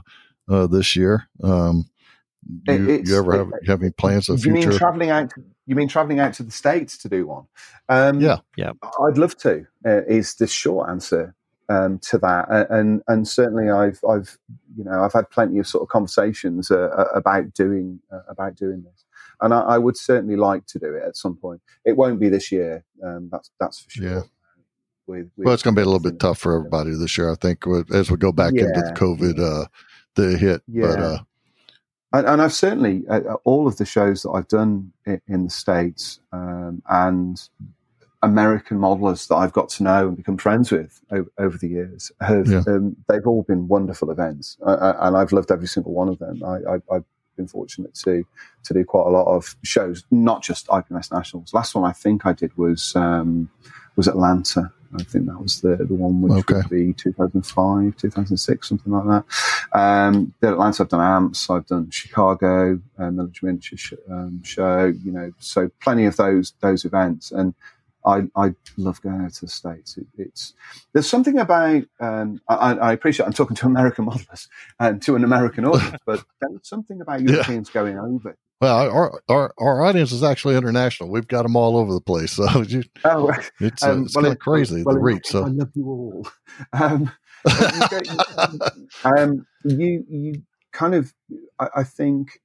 uh, 0.50 0.68
this 0.68 0.96
year. 0.96 1.28
Um, 1.44 1.90
you, 2.68 3.02
you 3.06 3.18
ever 3.18 3.38
have 3.38 3.48
you 3.62 3.72
have 3.72 3.82
any 3.82 3.92
plans 3.92 4.30
of 4.30 4.42
the 4.42 4.48
you 4.48 4.54
mean 4.54 4.64
future? 4.64 4.78
traveling 4.78 5.10
out? 5.10 5.34
You 5.66 5.76
mean 5.76 5.88
traveling 5.88 6.20
out 6.20 6.34
to 6.36 6.44
the 6.44 6.52
states 6.52 6.98
to 7.00 7.10
do 7.10 7.28
one? 7.28 7.46
Um, 7.90 8.22
Yeah. 8.22 8.38
Yeah. 8.56 8.72
I'd 9.08 9.18
love 9.18 9.38
to. 9.40 9.66
Uh, 9.86 10.02
is 10.08 10.36
the 10.36 10.48
short 10.48 10.90
answer 10.90 11.36
um, 11.70 12.00
to 12.00 12.18
that, 12.18 12.48
and 12.70 13.02
and 13.08 13.28
certainly 13.28 13.70
I've 13.70 14.00
I've 14.10 14.38
you 14.76 14.84
know 14.84 15.04
I've 15.04 15.14
had 15.14 15.30
plenty 15.30 15.60
of 15.60 15.68
sort 15.68 15.84
of 15.84 15.90
conversations 15.90 16.72
uh, 16.72 16.90
about 17.14 17.54
doing 17.54 18.00
uh, 18.12 18.22
about 18.28 18.56
doing 18.56 18.84
this, 18.84 19.06
and 19.42 19.54
I, 19.54 19.62
I 19.62 19.78
would 19.78 19.96
certainly 19.98 20.36
like 20.36 20.66
to 20.68 20.80
do 20.80 20.94
it 20.96 21.04
at 21.06 21.16
some 21.16 21.36
point. 21.36 21.62
It 21.86 21.96
won't 21.96 22.20
be 22.20 22.30
this 22.30 22.52
year. 22.52 22.84
Um, 23.04 23.30
that's 23.32 23.52
that's 23.60 23.80
for 23.82 23.90
sure. 23.92 24.10
Yeah. 24.10 24.22
With, 25.08 25.32
with 25.36 25.46
Well, 25.46 25.54
it's 25.56 25.64
going 25.64 25.76
to 25.76 25.80
be 25.80 25.84
a 25.84 25.90
little 25.90 26.00
bit 26.00 26.20
tough 26.20 26.38
for 26.38 26.56
everybody 26.56 26.92
this 26.92 27.18
year, 27.18 27.32
I 27.32 27.36
think, 27.36 27.66
as 27.92 28.12
we 28.12 28.18
go 28.18 28.32
back 28.32 28.54
into 28.54 28.66
the 28.66 28.84
Yeah. 28.86 28.94
COVID, 28.94 29.40
uh, 29.40 29.68
the 30.14 30.38
hit. 30.38 30.62
But 30.68 31.00
Yeah. 31.00 31.04
uh, 31.04 31.18
and, 32.14 32.28
and 32.28 32.42
I've 32.44 32.54
certainly 32.54 33.04
uh, 33.10 33.34
all 33.44 33.68
of 33.68 33.78
the 33.78 33.86
shows 33.86 34.22
that 34.22 34.30
I've 34.30 34.48
done 34.48 34.94
in, 35.08 35.20
in 35.28 35.44
the 35.46 35.50
states 35.50 36.20
um, 36.32 36.84
and 36.88 37.42
American 38.22 38.78
modelers 38.78 39.28
that 39.30 39.36
I've 39.36 39.54
got 39.54 39.70
to 39.70 39.84
know 39.84 40.08
and 40.10 40.18
become 40.18 40.38
friends 40.38 40.72
with 40.72 41.00
over, 41.12 41.32
over 41.38 41.58
the 41.58 41.68
years 41.70 42.12
have 42.20 42.48
Yeah. 42.48 42.64
um, 42.68 42.96
they've 43.08 43.26
all 43.26 43.44
been 43.44 43.68
wonderful 43.68 44.12
events, 44.12 44.58
uh, 44.66 44.94
and 45.00 45.16
I've 45.16 45.32
loved 45.32 45.52
every 45.52 45.68
single 45.68 45.94
one 45.94 46.10
of 46.10 46.20
them. 46.20 46.44
I, 46.44 46.58
I, 46.74 46.96
I've 46.96 47.06
been 47.38 47.48
fortunate 47.48 47.94
to 47.96 48.26
to 48.66 48.74
do 48.74 48.84
quite 48.84 49.08
a 49.08 49.10
lot 49.10 49.28
of 49.34 49.56
shows, 49.64 50.04
not 50.12 50.44
just 50.44 50.68
IPMS 50.68 51.12
Nationals. 51.14 51.54
Last 51.54 51.76
one 51.76 51.86
I 51.86 51.94
think 51.94 52.26
I 52.26 52.34
did 52.34 52.56
was 52.58 52.94
um, 52.96 53.50
was 53.96 54.08
Atlanta. 54.08 54.72
I 55.00 55.04
think 55.04 55.28
that 55.28 55.40
was 55.40 55.62
the, 55.62 55.76
the 55.76 55.94
one 55.94 56.20
which 56.24 56.32
Okay. 56.50 56.56
would 56.56 56.70
be 56.70 56.94
2005, 56.94 57.96
2006, 57.96 58.68
something 58.68 58.92
like 58.92 59.06
that. 59.06 59.80
Um, 59.80 60.34
the 60.40 60.50
Atlanta, 60.54 60.82
I've 60.82 60.90
done 60.90 61.00
AMPS, 61.00 61.48
I've 61.52 61.68
done 61.68 61.92
Chicago, 61.92 62.82
uh, 62.98 63.12
sh- 63.62 63.94
um, 64.10 64.42
Show, 64.44 64.86
you 64.86 65.12
know, 65.12 65.32
so 65.38 65.70
plenty 65.80 66.06
of 66.06 66.18
those 66.18 66.54
those 66.62 66.86
events. 66.86 67.32
And 67.32 67.54
I, 68.10 68.24
I 68.48 68.56
love 68.78 69.02
going 69.02 69.22
out 69.22 69.34
to 69.34 69.42
the 69.46 69.52
States. 69.52 69.98
It, 69.98 70.08
it's 70.18 70.54
There's 70.94 71.10
something 71.10 71.38
about, 71.40 71.84
um, 72.00 72.42
I, 72.50 72.74
I 72.74 72.94
appreciate 72.94 73.26
I'm 73.28 73.34
talking 73.34 73.56
to 73.58 73.66
American 73.68 74.06
modelers 74.10 74.48
and 74.80 75.02
to 75.04 75.16
an 75.16 75.24
American 75.24 75.66
audience, 75.66 76.02
but 76.06 76.24
there's 76.42 76.68
something 76.68 77.02
about 77.02 77.22
Yeah. 77.22 77.32
Europeans 77.34 77.70
going 77.70 77.98
over. 77.98 78.36
well, 78.62 78.90
our, 78.92 79.22
our 79.30 79.54
our 79.58 79.84
audience 79.86 80.12
is 80.12 80.24
actually 80.24 80.56
international. 80.58 81.10
We've 81.10 81.28
got 81.28 81.44
them 81.44 81.56
all 81.56 81.78
over 81.78 81.94
the 81.94 82.02
place, 82.02 82.32
so 82.40 82.62
you, 82.62 82.84
Oh, 83.06 83.32
it's 83.60 83.84
uh, 83.84 83.92
Um, 83.92 84.04
it's 84.06 84.16
well, 84.16 84.24
kind 84.24 84.34
of 84.34 84.40
crazy 84.40 84.84
well, 84.84 84.96
the 84.96 85.02
reach. 85.02 85.28
So 85.28 85.44
I 85.46 85.48
love 85.50 85.72
you 85.76 85.88
all. 85.88 86.28
Um, 86.74 87.12
you, 87.46 88.18
um, 89.06 89.46
you, 89.64 90.06
you 90.10 90.34
kind 90.74 90.94
of, 90.96 91.14
I, 91.60 91.68
I 91.78 91.84
think 91.84 92.40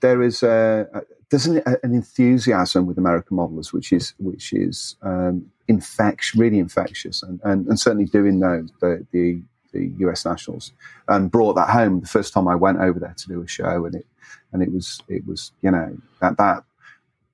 there 0.00 0.22
is 0.22 0.42
a, 0.42 0.86
a 0.94 1.00
there's 1.30 1.46
an, 1.46 1.62
an 1.66 1.94
enthusiasm 1.94 2.86
with 2.86 2.98
American 2.98 3.36
modelers, 3.36 3.72
which 3.72 3.92
is 3.92 4.14
which 4.18 4.52
is 4.52 4.96
um, 5.02 5.46
infectious, 5.68 6.38
really 6.38 6.58
infectious, 6.58 7.22
and, 7.22 7.40
and, 7.44 7.66
and 7.66 7.78
certainly 7.80 8.04
doing 8.06 8.40
those 8.40 8.70
the, 8.80 9.06
the 9.12 9.40
the 9.72 9.92
US 9.98 10.24
Nationals 10.24 10.72
and 11.08 11.30
brought 11.30 11.54
that 11.54 11.68
home 11.70 12.00
the 12.00 12.06
first 12.06 12.32
time 12.32 12.48
I 12.48 12.54
went 12.54 12.78
over 12.78 12.98
there 12.98 13.14
to 13.16 13.28
do 13.28 13.42
a 13.42 13.46
show, 13.48 13.84
and 13.84 13.94
it 13.94 14.06
and 14.52 14.62
it 14.62 14.72
was 14.72 15.00
it 15.08 15.26
was 15.26 15.52
you 15.62 15.70
know 15.70 15.96
that 16.20 16.36
that 16.38 16.64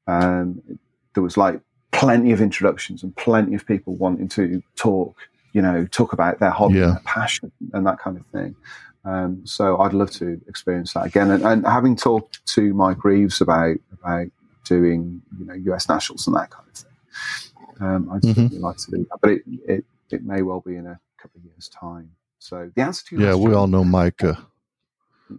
um, 0.07 0.63
there 1.15 1.23
was 1.23 1.37
like 1.37 1.61
plenty 1.91 2.33
of 2.33 2.41
introductions 2.41 3.03
and 3.03 3.15
plenty 3.17 3.55
of 3.55 3.67
people 3.67 3.95
wanting 3.97 4.29
to 4.29 4.63
talk, 4.77 5.17
you 5.53 5.61
know, 5.63 5.87
talk 5.91 6.13
about 6.13 6.41
their 6.41 6.51
hobby, 6.51 6.77
Yeah. 6.77 6.85
and 6.85 6.95
their 6.97 7.03
passion, 7.05 7.53
and 7.73 7.87
that 7.87 7.99
kind 7.99 8.17
of 8.17 8.27
thing. 8.27 8.57
Um, 9.05 9.45
so 9.47 9.79
I'd 9.81 9.95
love 9.95 10.11
to 10.13 10.41
experience 10.47 10.93
that 10.95 11.07
again. 11.07 11.31
And, 11.31 11.45
and 11.45 11.67
having 11.67 11.97
talked 11.97 12.45
to 12.55 12.73
Mike 12.75 13.05
Reeves 13.05 13.41
about 13.41 13.77
about 13.93 14.29
doing, 14.65 15.23
you 15.39 15.45
know, 15.45 15.55
US 15.75 15.89
nationals 15.89 16.27
and 16.27 16.37
that 16.37 16.51
kind 16.51 16.69
of 16.69 16.75
thing, 16.75 16.93
um, 17.81 18.11
I'd 18.13 18.23
Mhm. 18.23 18.35
certainly 18.35 18.59
like 18.59 18.77
to 18.79 18.91
do 18.93 19.07
that. 19.11 19.19
But 19.21 19.31
it, 19.33 19.43
it 19.67 19.85
it 20.11 20.25
may 20.25 20.43
well 20.43 20.61
be 20.61 20.77
in 20.77 20.87
a 20.87 21.01
couple 21.19 21.41
of 21.41 21.45
years' 21.47 21.69
time. 21.69 22.11
So 22.39 22.71
the 22.75 22.83
answer 22.83 23.05
to 23.07 23.19
yeah, 23.21 23.35
we 23.35 23.55
all 23.55 23.67
know 23.67 23.85
Mike. 23.85 24.23
Uh, 24.23 24.35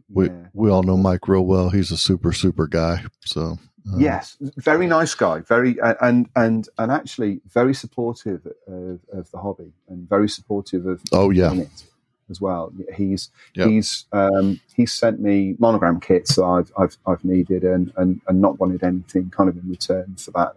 we 0.10 0.26
yeah. 0.28 0.48
we 0.54 0.70
all 0.70 0.84
know 0.84 0.98
Mike 0.98 1.28
real 1.28 1.46
well. 1.46 1.70
He's 1.70 1.92
a 1.92 1.98
super 1.98 2.34
super 2.34 2.68
guy. 2.68 3.04
So 3.26 3.58
uh, 3.94 3.98
Yes, 3.98 4.38
very 4.58 4.88
nice 4.88 5.14
guy, 5.14 5.40
very 5.40 5.80
uh, 5.80 5.96
and 6.02 6.28
and 6.36 6.68
and 6.78 6.92
actually 6.92 7.42
very 7.48 7.74
supportive 7.74 8.46
of, 8.68 9.00
of 9.12 9.32
the 9.32 9.38
hobby 9.38 9.72
and 9.88 10.08
very 10.10 10.28
supportive 10.30 10.86
of 10.86 11.02
Oh 11.12 11.30
yeah, 11.30 11.54
it 11.54 11.70
as 12.30 12.40
well. 12.42 12.72
He's 12.96 13.30
Yep. 13.56 13.68
he's 13.70 14.06
um, 14.12 14.60
he's 14.76 14.92
sent 14.94 15.20
me 15.20 15.56
monogram 15.60 16.00
kits 16.00 16.36
that 16.36 16.44
I've 16.44 16.72
I've, 16.78 16.98
I've 17.06 17.24
needed 17.26 17.64
and, 17.64 17.92
and 17.98 18.22
and 18.28 18.42
not 18.42 18.60
wanted 18.60 18.84
anything 18.84 19.30
kind 19.30 19.50
of 19.50 19.58
in 19.58 19.70
return 19.70 20.16
for 20.18 20.32
that. 20.32 20.54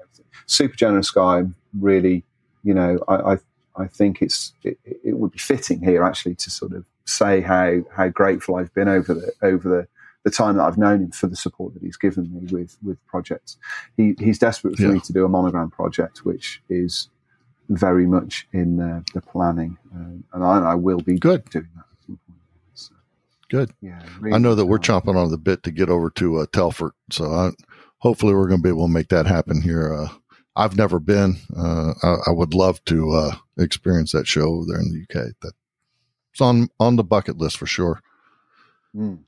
Super 0.46 0.76
generous 0.76 1.10
guy. 1.10 1.44
Really, 1.78 2.24
you 2.62 2.74
know, 2.74 2.98
I 3.08 3.14
I, 3.32 3.38
I 3.76 3.86
think 3.86 4.22
it's 4.22 4.52
it, 4.62 4.78
it 4.84 5.18
would 5.18 5.32
be 5.32 5.38
fitting 5.38 5.80
here 5.82 6.02
actually 6.04 6.34
to 6.36 6.50
sort 6.50 6.72
of 6.72 6.84
say 7.04 7.40
how 7.40 7.82
how 7.94 8.08
grateful 8.08 8.56
I've 8.56 8.72
been 8.74 8.88
over 8.88 9.14
the 9.14 9.32
over 9.42 9.68
the 9.68 9.88
the 10.24 10.30
time 10.30 10.56
that 10.56 10.64
I've 10.64 10.76
known 10.78 11.02
him 11.02 11.10
for 11.12 11.28
the 11.28 11.36
support 11.36 11.74
that 11.74 11.82
he's 11.82 11.96
given 11.96 12.24
me 12.34 12.48
with 12.52 12.76
with 12.82 12.98
projects. 13.06 13.56
He, 13.96 14.14
he's 14.18 14.38
desperate 14.40 14.76
for 14.76 14.82
Yeah. 14.82 14.88
me 14.94 15.00
to 15.00 15.12
do 15.12 15.24
a 15.24 15.28
monogram 15.28 15.70
project, 15.70 16.24
which 16.24 16.60
is 16.68 17.08
very 17.68 18.06
much 18.06 18.46
in 18.52 18.80
uh, 18.80 19.02
the 19.14 19.20
planning, 19.20 19.76
um, 19.94 20.24
and 20.32 20.44
I, 20.44 20.72
I 20.72 20.74
will 20.74 21.00
be 21.00 21.18
Good. 21.18 21.44
doing 21.50 21.68
that. 21.74 21.84
At 21.92 22.06
some 22.06 22.18
point. 22.26 22.40
So, 22.74 22.94
good. 23.48 23.72
yeah, 23.80 24.02
I 24.32 24.38
know 24.38 24.54
that 24.54 24.66
we're 24.66 24.78
chomping 24.78 25.16
on 25.16 25.30
the 25.30 25.38
bit 25.38 25.62
to 25.64 25.70
get 25.70 25.88
over 25.88 26.10
to 26.10 26.38
uh, 26.38 26.46
Telford. 26.52 26.92
So 27.10 27.32
I, 27.32 27.50
hopefully 27.98 28.34
we're 28.34 28.48
going 28.48 28.60
to 28.60 28.62
be 28.62 28.70
able 28.70 28.86
to 28.86 28.92
make 28.92 29.08
that 29.08 29.26
happen 29.26 29.62
here. 29.62 29.94
Uh, 29.94 30.08
I've 30.54 30.76
never 30.76 30.98
been. 30.98 31.36
Uh, 31.56 31.92
I, 32.02 32.16
I 32.28 32.30
would 32.30 32.54
love 32.54 32.82
to 32.86 33.12
uh, 33.12 33.34
experience 33.58 34.12
that 34.12 34.26
show 34.26 34.44
over 34.44 34.64
there 34.68 34.80
in 34.80 34.92
the 34.92 35.02
UK. 35.02 35.32
That 35.42 35.52
it's 36.32 36.40
on 36.40 36.68
on 36.80 36.96
the 36.96 37.04
bucket 37.04 37.36
list 37.36 37.58
for 37.58 37.66
sure. 37.66 38.00
Mm. 38.94 39.20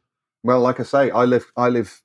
Well, 0.42 0.60
like 0.60 0.80
I 0.80 0.84
say, 0.84 1.10
I 1.10 1.24
live 1.24 1.50
I 1.56 1.68
live 1.68 2.02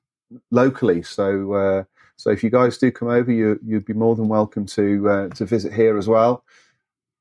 locally, 0.52 1.04
so 1.04 1.54
uh, 1.54 1.84
so 2.24 2.30
if 2.30 2.42
you 2.42 2.50
guys 2.50 2.78
do 2.78 2.90
come 2.90 3.10
over, 3.10 3.30
you 3.30 3.60
you'd 3.66 3.84
be 3.84 3.92
more 3.92 4.16
than 4.16 4.30
welcome 4.30 4.66
to 4.68 5.10
uh, 5.10 5.28
to 5.36 5.46
visit 5.46 5.74
here 5.74 5.98
as 5.98 6.08
well. 6.08 6.46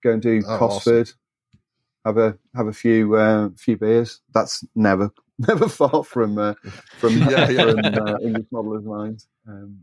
Go 0.05 0.13
and 0.13 0.23
do 0.23 0.41
Oh, 0.47 0.59
Cosford, 0.59 1.11
have 2.05 2.19
a 2.19 2.39
have 2.55 2.69
a 2.69 2.73
few 2.73 3.17
uh, 3.17 3.49
few 3.57 3.77
beers. 3.77 4.21
That's 4.33 4.65
never 4.77 5.11
never 5.41 5.69
far 5.69 6.05
from 6.05 6.39
uh, 6.39 6.55
from, 7.01 7.19
Yeah, 7.29 7.49
yeah. 7.51 7.73
from 7.73 7.79
uh, 8.07 8.19
English 8.21 8.47
modelers' 8.53 8.85
minds. 8.85 9.27
Um, 9.49 9.81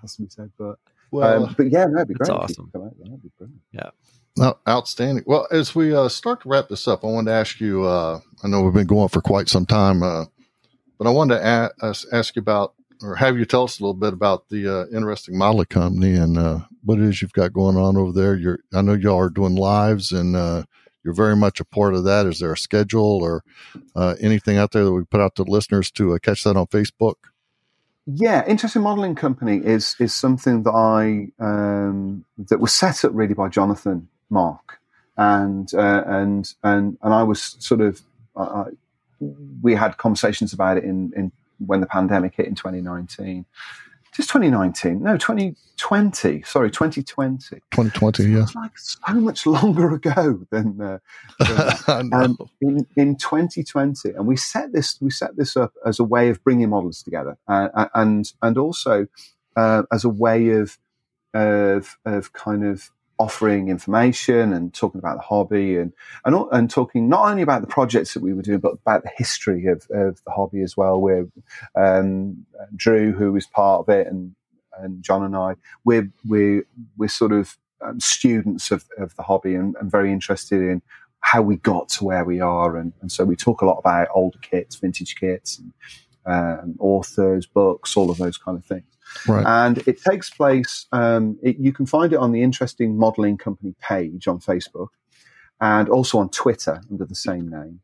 has 0.00 0.16
to 0.16 0.22
be 0.22 0.28
said, 0.28 0.50
but 0.58 0.76
Well, 1.12 1.44
um, 1.44 1.54
but 1.56 1.70
yeah, 1.70 1.86
that'd 1.86 2.08
be 2.08 2.14
great. 2.14 2.26
if 2.28 2.28
you 2.30 2.34
awesome. 2.34 2.72
out. 2.74 2.98
That'd 2.98 3.22
be 3.22 3.30
brilliant. 3.38 3.94
No, 4.36 4.58
outstanding. 4.68 5.22
Well, 5.24 5.46
as 5.52 5.72
we 5.72 5.94
uh, 5.94 6.08
start 6.08 6.40
to 6.42 6.48
wrap 6.48 6.68
this 6.68 6.88
up, 6.88 7.04
I 7.04 7.06
wanted 7.06 7.30
to 7.30 7.36
ask 7.36 7.60
you. 7.60 7.84
Uh, 7.84 8.18
I 8.42 8.48
know 8.48 8.62
we've 8.62 8.74
been 8.74 8.88
going 8.88 9.08
for 9.08 9.20
quite 9.20 9.48
some 9.48 9.66
time. 9.66 10.02
Uh, 10.02 10.24
but 10.98 11.06
I 11.06 11.10
wanted 11.10 11.38
to 11.38 11.44
ask, 11.80 12.06
ask 12.12 12.34
you 12.34 12.40
about, 12.40 12.74
or 13.02 13.16
have 13.16 13.38
you 13.38 13.44
tell 13.44 13.64
us 13.64 13.78
a 13.78 13.82
little 13.82 13.94
bit 13.94 14.12
about 14.12 14.48
the 14.48 14.68
uh, 14.68 14.86
interesting 14.96 15.36
modeling 15.36 15.66
company 15.66 16.14
and 16.14 16.38
uh, 16.38 16.60
what 16.84 16.98
it 16.98 17.04
is 17.04 17.22
you've 17.22 17.32
got 17.32 17.52
going 17.52 17.76
on 17.76 17.96
over 17.96 18.12
there. 18.12 18.34
You're, 18.34 18.60
I 18.72 18.82
know 18.82 18.94
y'all 18.94 19.18
are 19.18 19.30
doing 19.30 19.54
lives 19.54 20.12
and 20.12 20.36
uh, 20.36 20.64
you're 21.04 21.14
very 21.14 21.36
much 21.36 21.60
a 21.60 21.64
part 21.64 21.94
of 21.94 22.04
that. 22.04 22.26
Is 22.26 22.38
there 22.38 22.52
a 22.52 22.56
schedule 22.56 23.22
or 23.22 23.44
uh, 23.96 24.14
anything 24.20 24.56
out 24.56 24.72
there 24.72 24.84
that 24.84 24.92
we 24.92 25.04
put 25.04 25.20
out 25.20 25.34
to 25.36 25.42
listeners 25.42 25.90
to 25.92 26.14
uh, 26.14 26.18
catch 26.18 26.44
that 26.44 26.56
on 26.56 26.66
Facebook? 26.66 27.14
Yeah, 28.06 28.44
interesting 28.46 28.82
modelling 28.82 29.14
company 29.14 29.58
is 29.58 29.94
is 30.00 30.12
something 30.12 30.64
that 30.64 30.72
I 30.72 31.30
um, 31.38 32.24
that 32.36 32.58
was 32.58 32.72
set 32.72 33.04
up 33.04 33.12
really 33.14 33.34
by 33.34 33.48
Jonathan 33.48 34.08
Mock, 34.28 34.80
and 35.16 35.72
uh, 35.72 36.02
and 36.04 36.52
and 36.64 36.98
and 37.00 37.14
I 37.14 37.22
was 37.22 37.56
sort 37.60 37.80
of 37.80 38.02
we 39.62 39.76
had 39.76 39.98
conversations 39.98 40.52
about 40.52 40.78
it 40.78 40.84
in 40.84 41.12
in 41.14 41.30
when 41.66 41.80
the 41.80 41.86
pandemic 41.86 42.34
hit 42.34 42.46
in 42.46 42.54
2019, 42.54 43.44
just 44.12 44.28
2019 44.28 45.02
no 45.02 45.16
2020 45.16 46.42
sorry 46.42 46.70
2020 46.70 47.56
2020 47.70 48.24
yeah. 48.24 48.44
like 48.54 48.78
so 48.78 49.14
much 49.14 49.46
longer 49.46 49.94
ago 49.94 50.46
than, 50.50 50.80
uh, 50.80 50.98
than 51.86 52.12
um, 52.12 52.36
in, 52.60 52.86
in 52.96 53.16
2020 53.16 54.10
and 54.10 54.26
we 54.26 54.36
set 54.36 54.72
this 54.72 54.98
we 55.00 55.10
set 55.10 55.36
this 55.36 55.56
up 55.56 55.72
as 55.86 55.98
a 55.98 56.04
way 56.04 56.28
of 56.28 56.42
bringing 56.44 56.68
models 56.68 57.02
together 57.02 57.38
uh, 57.48 57.88
and 57.94 58.32
and 58.42 58.58
also 58.58 59.06
uh, 59.56 59.82
as 59.90 60.04
a 60.04 60.08
way 60.08 60.50
of 60.50 60.78
of 61.34 61.96
of 62.04 62.32
kind 62.34 62.64
of 62.64 62.90
offering 63.18 63.68
information 63.68 64.52
and 64.52 64.74
talking 64.74 64.98
about 64.98 65.16
the 65.16 65.22
hobby 65.22 65.76
and, 65.76 65.92
and, 66.24 66.34
and 66.50 66.70
talking 66.70 67.08
not 67.08 67.28
only 67.28 67.42
about 67.42 67.60
the 67.60 67.66
projects 67.66 68.14
that 68.14 68.22
we 68.22 68.32
were 68.32 68.42
doing, 68.42 68.58
but 68.58 68.72
about 68.72 69.02
the 69.02 69.10
history 69.16 69.66
of, 69.66 69.86
of 69.90 70.22
the 70.24 70.30
hobby 70.30 70.62
as 70.62 70.76
well. 70.76 71.00
Where 71.00 71.26
um, 71.74 72.46
Drew, 72.74 73.12
who 73.12 73.32
was 73.32 73.46
part 73.46 73.80
of 73.80 73.88
it, 73.88 74.06
and 74.06 74.34
and 74.78 75.02
John 75.02 75.22
and 75.22 75.36
I, 75.36 75.54
we're 75.84 76.10
we're 76.26 76.64
we're 76.96 77.08
sort 77.08 77.32
of 77.32 77.56
um, 77.82 78.00
students 78.00 78.70
of, 78.70 78.84
of 78.98 79.14
the 79.16 79.22
hobby 79.22 79.54
and, 79.54 79.74
and, 79.80 79.90
very 79.90 80.12
interested 80.12 80.60
in 80.60 80.82
how 81.20 81.42
we 81.42 81.56
got 81.56 81.88
to 81.88 82.04
where 82.04 82.24
we 82.24 82.40
are. 82.40 82.76
And, 82.76 82.92
and 83.00 83.10
so 83.10 83.24
we 83.24 83.36
talk 83.36 83.60
a 83.60 83.66
lot 83.66 83.78
about 83.78 84.08
older 84.14 84.38
kits, 84.38 84.76
vintage 84.76 85.16
kits, 85.16 85.58
and, 85.58 85.72
um, 86.24 86.76
authors, 86.78 87.46
books, 87.46 87.96
all 87.96 88.10
of 88.10 88.18
those 88.18 88.38
kind 88.38 88.56
of 88.56 88.64
things. 88.64 88.84
Right. 89.26 89.44
And 89.46 89.78
it 89.86 90.00
takes 90.02 90.30
place, 90.30 90.86
um, 90.92 91.38
it, 91.42 91.58
you 91.58 91.72
can 91.72 91.86
find 91.86 92.12
it 92.12 92.16
on 92.16 92.32
the 92.32 92.42
Interesting 92.42 92.96
Modeling 92.96 93.38
Company 93.38 93.74
page 93.80 94.28
on 94.28 94.40
Facebook 94.40 94.88
and 95.60 95.88
also 95.88 96.18
on 96.18 96.28
Twitter 96.28 96.80
under 96.90 97.04
the 97.04 97.14
same 97.14 97.48
name. 97.48 97.80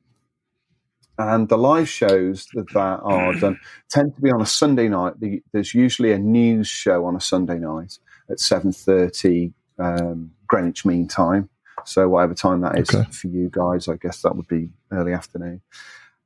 And 1.19 1.49
the 1.49 1.59
live 1.59 1.89
shows 1.89 2.47
that, 2.55 2.73
that 2.75 3.01
are 3.03 3.35
done 3.35 3.59
tend 3.89 4.15
to 4.15 4.21
be 4.21 4.31
on 4.31 4.41
a 4.41 4.47
Sunday 4.47 4.89
night. 4.89 5.19
The, 5.19 5.43
there's 5.53 5.75
usually 5.75 6.13
a 6.13 6.19
news 6.19 6.69
show 6.69 7.07
on 7.07 7.17
a 7.17 7.21
Sunday 7.21 7.59
night 7.59 7.99
at 8.31 8.39
7.30 8.39 9.53
um, 9.79 10.31
Greenwich 10.47 10.85
Mean 10.85 11.09
Time. 11.09 11.49
So 11.85 12.09
whatever 12.09 12.35
time 12.35 12.61
that 12.61 12.79
is 12.79 12.95
okay. 12.95 13.11
for 13.11 13.29
you 13.29 13.49
guys, 13.51 13.89
I 13.89 13.97
guess 13.97 14.23
that 14.23 14.37
would 14.37 14.49
be 14.49 14.69
early 14.93 15.13
afternoon. 15.13 15.63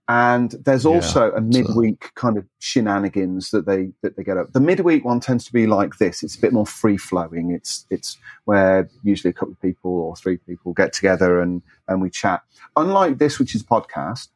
And 0.08 0.50
there's 0.64 0.84
also 0.84 1.30
yeah, 1.30 1.38
a 1.38 1.40
midweek 1.40 2.04
so. 2.04 2.10
kind 2.16 2.36
of 2.36 2.44
shenanigans 2.58 3.50
that 3.50 3.66
they 3.66 3.92
that 4.02 4.16
they 4.16 4.24
get 4.24 4.36
up. 4.36 4.52
The 4.52 4.60
midweek 4.60 5.04
one 5.04 5.20
tends 5.20 5.44
to 5.44 5.52
be 5.52 5.66
like 5.66 5.98
this. 5.98 6.22
It's 6.22 6.36
a 6.36 6.40
bit 6.40 6.52
more 6.52 6.66
free 6.66 6.96
flowing. 6.96 7.52
It's 7.52 7.86
it's 7.88 8.18
where 8.44 8.90
usually 9.04 9.30
a 9.30 9.32
couple 9.32 9.52
of 9.52 9.62
people 9.62 9.92
or 9.92 10.16
three 10.16 10.38
people 10.38 10.72
get 10.72 10.92
together 10.92 11.40
and 11.40 11.62
and 11.86 12.02
we 12.02 12.10
chat. 12.10 12.42
Unlike 12.76 13.18
this, 13.18 13.38
which 13.38 13.54
is 13.54 13.62
a 13.62 13.64
podcast, 13.64 14.28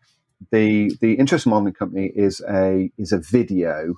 the 0.52 0.96
the 1.00 1.14
Interesting 1.14 1.50
Modeling 1.50 1.74
Company 1.74 2.12
is 2.14 2.40
a 2.48 2.90
is 2.96 3.12
a 3.12 3.18
video 3.18 3.96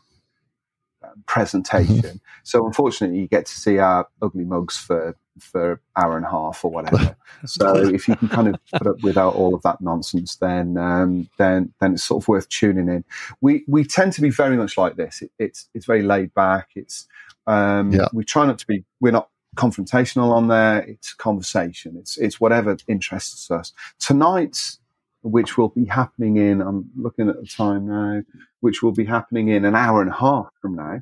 presentation. 1.27 1.97
Mm-hmm. 1.97 2.17
so 2.43 2.67
unfortunately, 2.67 3.19
you 3.21 3.29
get 3.29 3.47
to 3.47 3.53
see 3.53 3.79
our 3.79 4.09
ugly 4.23 4.45
mugs 4.45 4.77
for 4.77 5.17
for 5.41 5.73
an 5.73 5.79
hour 5.97 6.17
and 6.17 6.27
a 6.27 6.31
half 6.31 6.65
or 6.65 6.71
whatever. 6.71 7.17
so 7.47 7.77
if 7.77 8.09
you 8.09 8.17
can 8.17 8.29
kind 8.29 8.49
of 8.49 8.57
put 8.73 8.87
up 8.87 9.03
without 9.03 9.35
all 9.35 9.55
of 9.55 9.63
that 9.63 9.81
nonsense, 9.81 10.37
then 10.37 10.77
um, 10.77 11.29
then 11.39 11.73
then 11.81 11.95
it's 11.95 12.05
sort 12.05 12.23
of 12.23 12.29
worth 12.29 12.49
tuning 12.49 12.89
in. 12.89 13.05
We 13.41 13.65
we 13.67 13.85
tend 13.85 14.13
to 14.15 14.21
be 14.21 14.31
very 14.31 14.57
much 14.57 14.77
like 14.77 14.97
this. 14.97 15.23
It, 15.23 15.31
it's 15.39 15.69
it's 15.75 15.87
very 15.87 16.03
laid 16.03 16.35
back. 16.35 16.71
It's 16.75 17.07
um, 17.47 17.93
yeah. 17.93 18.09
we 18.13 18.25
try 18.25 18.47
not 18.47 18.59
to 18.59 18.67
be. 18.67 18.85
We're 19.01 19.13
not 19.13 19.31
confrontational 19.57 20.33
on 20.33 20.49
there. 20.49 20.81
It's 20.81 21.15
conversation. 21.15 21.97
It's 21.99 22.17
it's 22.19 22.41
whatever 22.41 22.77
interests 22.87 23.51
us. 23.51 23.73
Tonight's 23.99 24.79
which 25.23 25.59
will 25.59 25.69
be 25.69 25.85
happening 25.85 26.37
in, 26.37 26.61
I'm 26.61 26.91
looking 26.97 27.29
at 27.29 27.41
the 27.41 27.47
time 27.47 27.87
now, 27.87 28.23
which 28.61 28.83
will 28.83 28.93
be 28.93 29.05
happening 29.05 29.49
in 29.49 29.65
an 29.65 29.75
hour 29.75 30.01
and 30.01 30.11
a 30.11 30.15
half 30.15 30.49
from 30.61 30.77
now, 30.77 31.01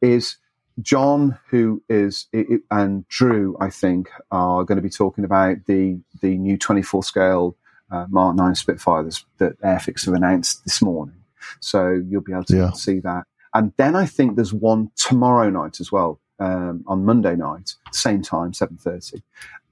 is 0.00 0.36
John, 0.80 1.38
who 1.50 1.82
is, 1.88 2.26
and 2.70 3.06
Drew, 3.08 3.56
I 3.60 3.70
think, 3.70 4.08
are 4.30 4.64
going 4.64 4.76
to 4.76 4.82
be 4.82 4.90
talking 4.90 5.24
about 5.24 5.58
the, 5.66 6.00
the 6.20 6.36
new 6.36 6.58
24 6.58 7.02
scale 7.04 7.56
uh, 7.90 8.06
Mark 8.08 8.36
9 8.36 8.54
Spitfire 8.54 9.08
that 9.38 9.60
Airfix 9.60 10.06
have 10.06 10.14
announced 10.14 10.64
this 10.64 10.82
morning. 10.82 11.16
So 11.60 11.90
you'll 11.90 12.22
be 12.22 12.32
able 12.32 12.44
to 12.44 12.56
yeah. 12.56 12.72
see 12.72 12.98
that. 13.00 13.24
And 13.52 13.72
then 13.76 13.94
I 13.94 14.06
think 14.06 14.34
there's 14.34 14.52
one 14.52 14.90
tomorrow 14.96 15.48
night 15.48 15.80
as 15.80 15.92
well, 15.92 16.20
um, 16.40 16.82
on 16.86 17.04
Monday 17.04 17.36
night, 17.36 17.74
same 17.92 18.22
time, 18.22 18.52
7.30. 18.52 19.22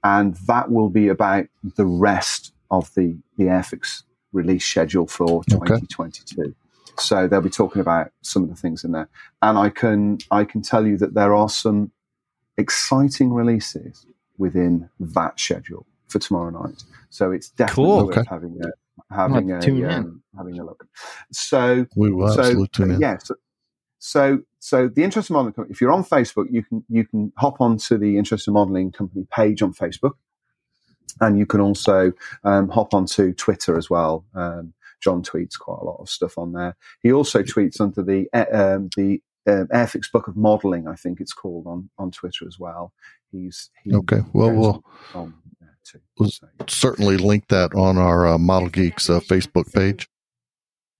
And 0.03 0.35
that 0.47 0.71
will 0.71 0.89
be 0.89 1.09
about 1.09 1.47
the 1.63 1.85
rest 1.85 2.53
of 2.73 2.93
the, 2.95 3.17
the 3.37 3.45
Airfix 3.45 4.03
release 4.31 4.65
schedule 4.65 5.07
for 5.07 5.43
2022. 5.49 6.41
Okay. 6.41 6.53
So 6.97 7.27
they'll 7.27 7.41
be 7.41 7.49
talking 7.49 7.81
about 7.81 8.11
some 8.21 8.43
of 8.43 8.49
the 8.49 8.55
things 8.55 8.83
in 8.83 8.91
there. 8.91 9.09
And 9.41 9.57
I 9.57 9.69
can, 9.69 10.19
I 10.31 10.43
can 10.43 10.61
tell 10.61 10.85
you 10.85 10.97
that 10.97 11.13
there 11.13 11.33
are 11.33 11.49
some 11.49 11.91
exciting 12.57 13.31
releases 13.33 14.05
within 14.37 14.89
that 14.99 15.39
schedule 15.39 15.85
for 16.07 16.19
tomorrow 16.19 16.49
night. 16.49 16.83
So 17.09 17.31
it's 17.31 17.49
definitely 17.49 17.85
cool. 17.85 18.07
worth 18.07 18.17
okay. 18.17 18.27
having 18.29 18.59
a, 18.63 19.15
having 19.15 19.51
a, 19.51 19.89
um, 19.89 20.23
having 20.35 20.59
a 20.59 20.65
look. 20.65 20.85
So, 21.31 21.85
we 21.95 22.11
will 22.11 22.29
so, 22.29 22.65
tune 22.67 22.91
in. 22.91 22.99
Yeah, 22.99 23.17
so, 23.23 23.35
so, 23.99 24.39
so 24.59 24.87
the 24.87 25.03
Interesting 25.03 25.35
Modeling 25.35 25.53
Company, 25.53 25.73
if 25.73 25.81
you're 25.81 25.91
on 25.91 26.03
Facebook, 26.03 26.47
you 26.51 26.63
can, 26.63 26.83
you 26.89 27.05
can 27.05 27.31
hop 27.37 27.61
onto 27.61 27.97
the 27.97 28.17
Interesting 28.17 28.53
Modeling 28.53 28.91
Company 28.91 29.25
page 29.31 29.61
on 29.61 29.73
Facebook 29.73 30.13
and 31.21 31.37
you 31.37 31.45
can 31.45 31.61
also 31.61 32.11
um, 32.43 32.69
hop 32.69 32.93
onto 32.93 33.33
Twitter 33.33 33.77
as 33.77 33.89
well. 33.89 34.25
Um, 34.35 34.73
John 35.01 35.21
tweets 35.21 35.59
quite 35.59 35.79
a 35.81 35.85
lot 35.85 35.99
of 35.99 36.09
stuff 36.09 36.37
on 36.37 36.53
there. 36.53 36.75
He 37.01 37.11
also 37.11 37.43
tweets 37.43 37.81
under 37.81 38.01
the 38.01 38.27
um, 38.33 38.89
the 38.95 39.21
um, 39.47 39.67
Airfix 39.67 40.11
Book 40.11 40.27
of 40.27 40.37
Modeling, 40.37 40.87
I 40.87 40.95
think 40.95 41.19
it's 41.19 41.33
called 41.33 41.67
on 41.67 41.89
on 41.97 42.11
Twitter 42.11 42.47
as 42.47 42.57
well. 42.57 42.93
He's 43.31 43.69
he 43.83 43.93
okay. 43.93 44.21
Well, 44.33 44.51
we'll, 44.51 44.83
on, 45.13 45.33
too, 45.83 45.99
we'll 46.17 46.29
so. 46.29 46.47
certainly 46.67 47.17
link 47.17 47.47
that 47.49 47.73
on 47.73 47.97
our 47.97 48.27
uh, 48.27 48.37
Model 48.37 48.69
Geeks 48.69 49.09
uh, 49.09 49.19
Facebook 49.19 49.71
page. 49.73 50.07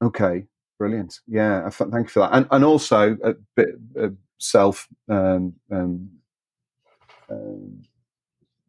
Okay, 0.04 0.46
brilliant. 0.78 1.22
Yeah, 1.28 1.70
thank 1.70 1.94
you 1.94 2.08
for 2.10 2.20
that. 2.20 2.34
And 2.34 2.48
and 2.52 2.66
also 2.66 3.18
a 3.24 3.36
bit 3.56 3.76
of 3.96 4.18
self 4.40 4.88
um, 5.08 5.54
um, 5.72 6.10
um, 7.30 7.84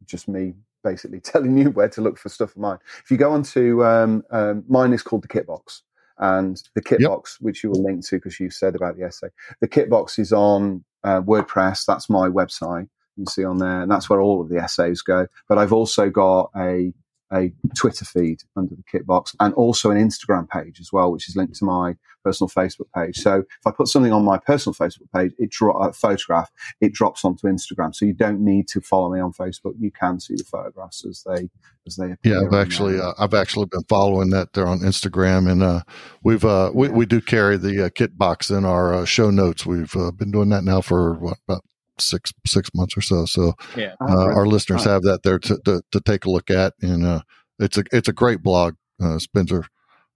just 0.05 0.27
me 0.27 0.53
basically 0.85 1.19
telling 1.33 1.57
you 1.57 1.71
where 1.71 1.89
to 1.89 2.01
look 2.01 2.17
for 2.17 2.29
stuff 2.29 2.51
of 2.51 2.57
mine. 2.57 2.77
If 3.03 3.11
you 3.11 3.17
go 3.17 3.31
onto 3.31 3.83
um, 3.83 4.23
um, 4.31 4.63
mine 4.69 4.93
is 4.93 5.01
called 5.01 5.23
the 5.23 5.27
Kitbox, 5.27 5.81
and 6.17 6.61
the 6.75 6.81
Kitbox, 6.81 6.99
yep. 6.99 7.41
which 7.41 7.63
you 7.63 7.69
will 7.69 7.83
link 7.83 8.05
to 8.07 8.17
because 8.17 8.39
you 8.39 8.49
said 8.49 8.75
about 8.75 8.97
the 8.97 9.03
essay, 9.03 9.27
the 9.59 9.67
Kitbox 9.67 10.17
is 10.19 10.31
on 10.31 10.83
uh, 11.03 11.21
WordPress. 11.21 11.85
That's 11.85 12.09
my 12.09 12.29
website. 12.29 12.87
You 13.17 13.23
can 13.23 13.27
see 13.27 13.43
on 13.43 13.57
there, 13.57 13.81
and 13.81 13.91
that's 13.91 14.09
where 14.09 14.21
all 14.21 14.41
of 14.41 14.49
the 14.49 14.57
essays 14.57 15.01
go. 15.01 15.27
But 15.49 15.57
I've 15.57 15.73
also 15.73 16.09
got 16.09 16.51
a 16.55 16.93
a 17.33 17.51
Twitter 17.75 18.05
feed 18.05 18.41
under 18.55 18.75
the 18.75 18.83
Kitbox 18.83 19.35
and 19.39 19.53
also 19.55 19.91
an 19.91 19.97
Instagram 19.97 20.49
page 20.49 20.79
as 20.79 20.91
well, 20.91 21.11
which 21.11 21.27
is 21.27 21.35
linked 21.35 21.55
to 21.55 21.65
my 21.65 21.95
personal 22.23 22.49
Facebook 22.49 22.91
page. 22.95 23.17
So 23.17 23.39
if 23.39 23.67
I 23.67 23.71
put 23.71 23.87
something 23.87 24.11
on 24.11 24.25
my 24.25 24.37
personal 24.37 24.73
Facebook 24.73 25.11
page, 25.13 25.33
it 25.37 25.51
dro- 25.51 25.77
a 25.77 25.93
photograph, 25.93 26.51
it 26.81 26.93
drops 26.93 27.23
onto 27.23 27.47
Instagram. 27.47 27.93
So 27.93 28.05
you 28.05 28.13
don't 28.13 28.39
need 28.41 28.67
to 28.69 28.81
follow 28.81 29.11
me 29.11 29.19
on 29.19 29.31
Facebook. 29.31 29.75
You 29.79 29.91
can 29.91 30.19
see 30.19 30.35
the 30.35 30.43
photographs 30.43 31.05
as 31.05 31.23
they 31.23 31.49
as 31.87 31.95
they 31.97 32.11
appear. 32.11 32.33
Yeah, 32.33 32.47
I've 32.47 32.53
actually 32.53 32.99
uh, 32.99 33.13
I've 33.19 33.33
actually 33.33 33.67
been 33.67 33.83
following 33.83 34.31
that 34.31 34.53
there 34.53 34.67
on 34.67 34.79
Instagram, 34.79 35.49
and 35.49 35.61
uh, 35.61 35.81
we've 36.23 36.43
uh, 36.43 36.71
we, 36.73 36.89
we 36.89 37.05
do 37.05 37.21
carry 37.21 37.57
the 37.57 37.85
uh, 37.85 37.89
Kitbox 37.89 38.55
in 38.55 38.65
our 38.65 38.93
uh, 38.93 39.05
show 39.05 39.29
notes. 39.29 39.65
We've 39.65 39.95
uh, 39.95 40.11
been 40.11 40.31
doing 40.31 40.49
that 40.49 40.63
now 40.63 40.81
for 40.81 41.13
what 41.13 41.37
about 41.47 41.63
six 41.99 42.33
six 42.45 42.69
months 42.73 42.97
or 42.97 43.01
so. 43.01 43.25
So 43.25 43.53
yeah. 43.75 43.95
uh, 44.01 44.33
our 44.33 44.45
listeners 44.45 44.83
have 44.83 45.03
that 45.03 45.23
there 45.23 45.39
to, 45.39 45.57
to, 45.65 45.81
to 45.91 45.99
take 46.01 46.25
a 46.25 46.29
look 46.29 46.49
at, 46.49 46.73
and 46.81 47.05
uh, 47.05 47.21
it's 47.59 47.77
a 47.77 47.83
it's 47.91 48.07
a 48.07 48.13
great 48.13 48.41
blog, 48.41 48.75
uh, 49.01 49.19
Spencer. 49.19 49.65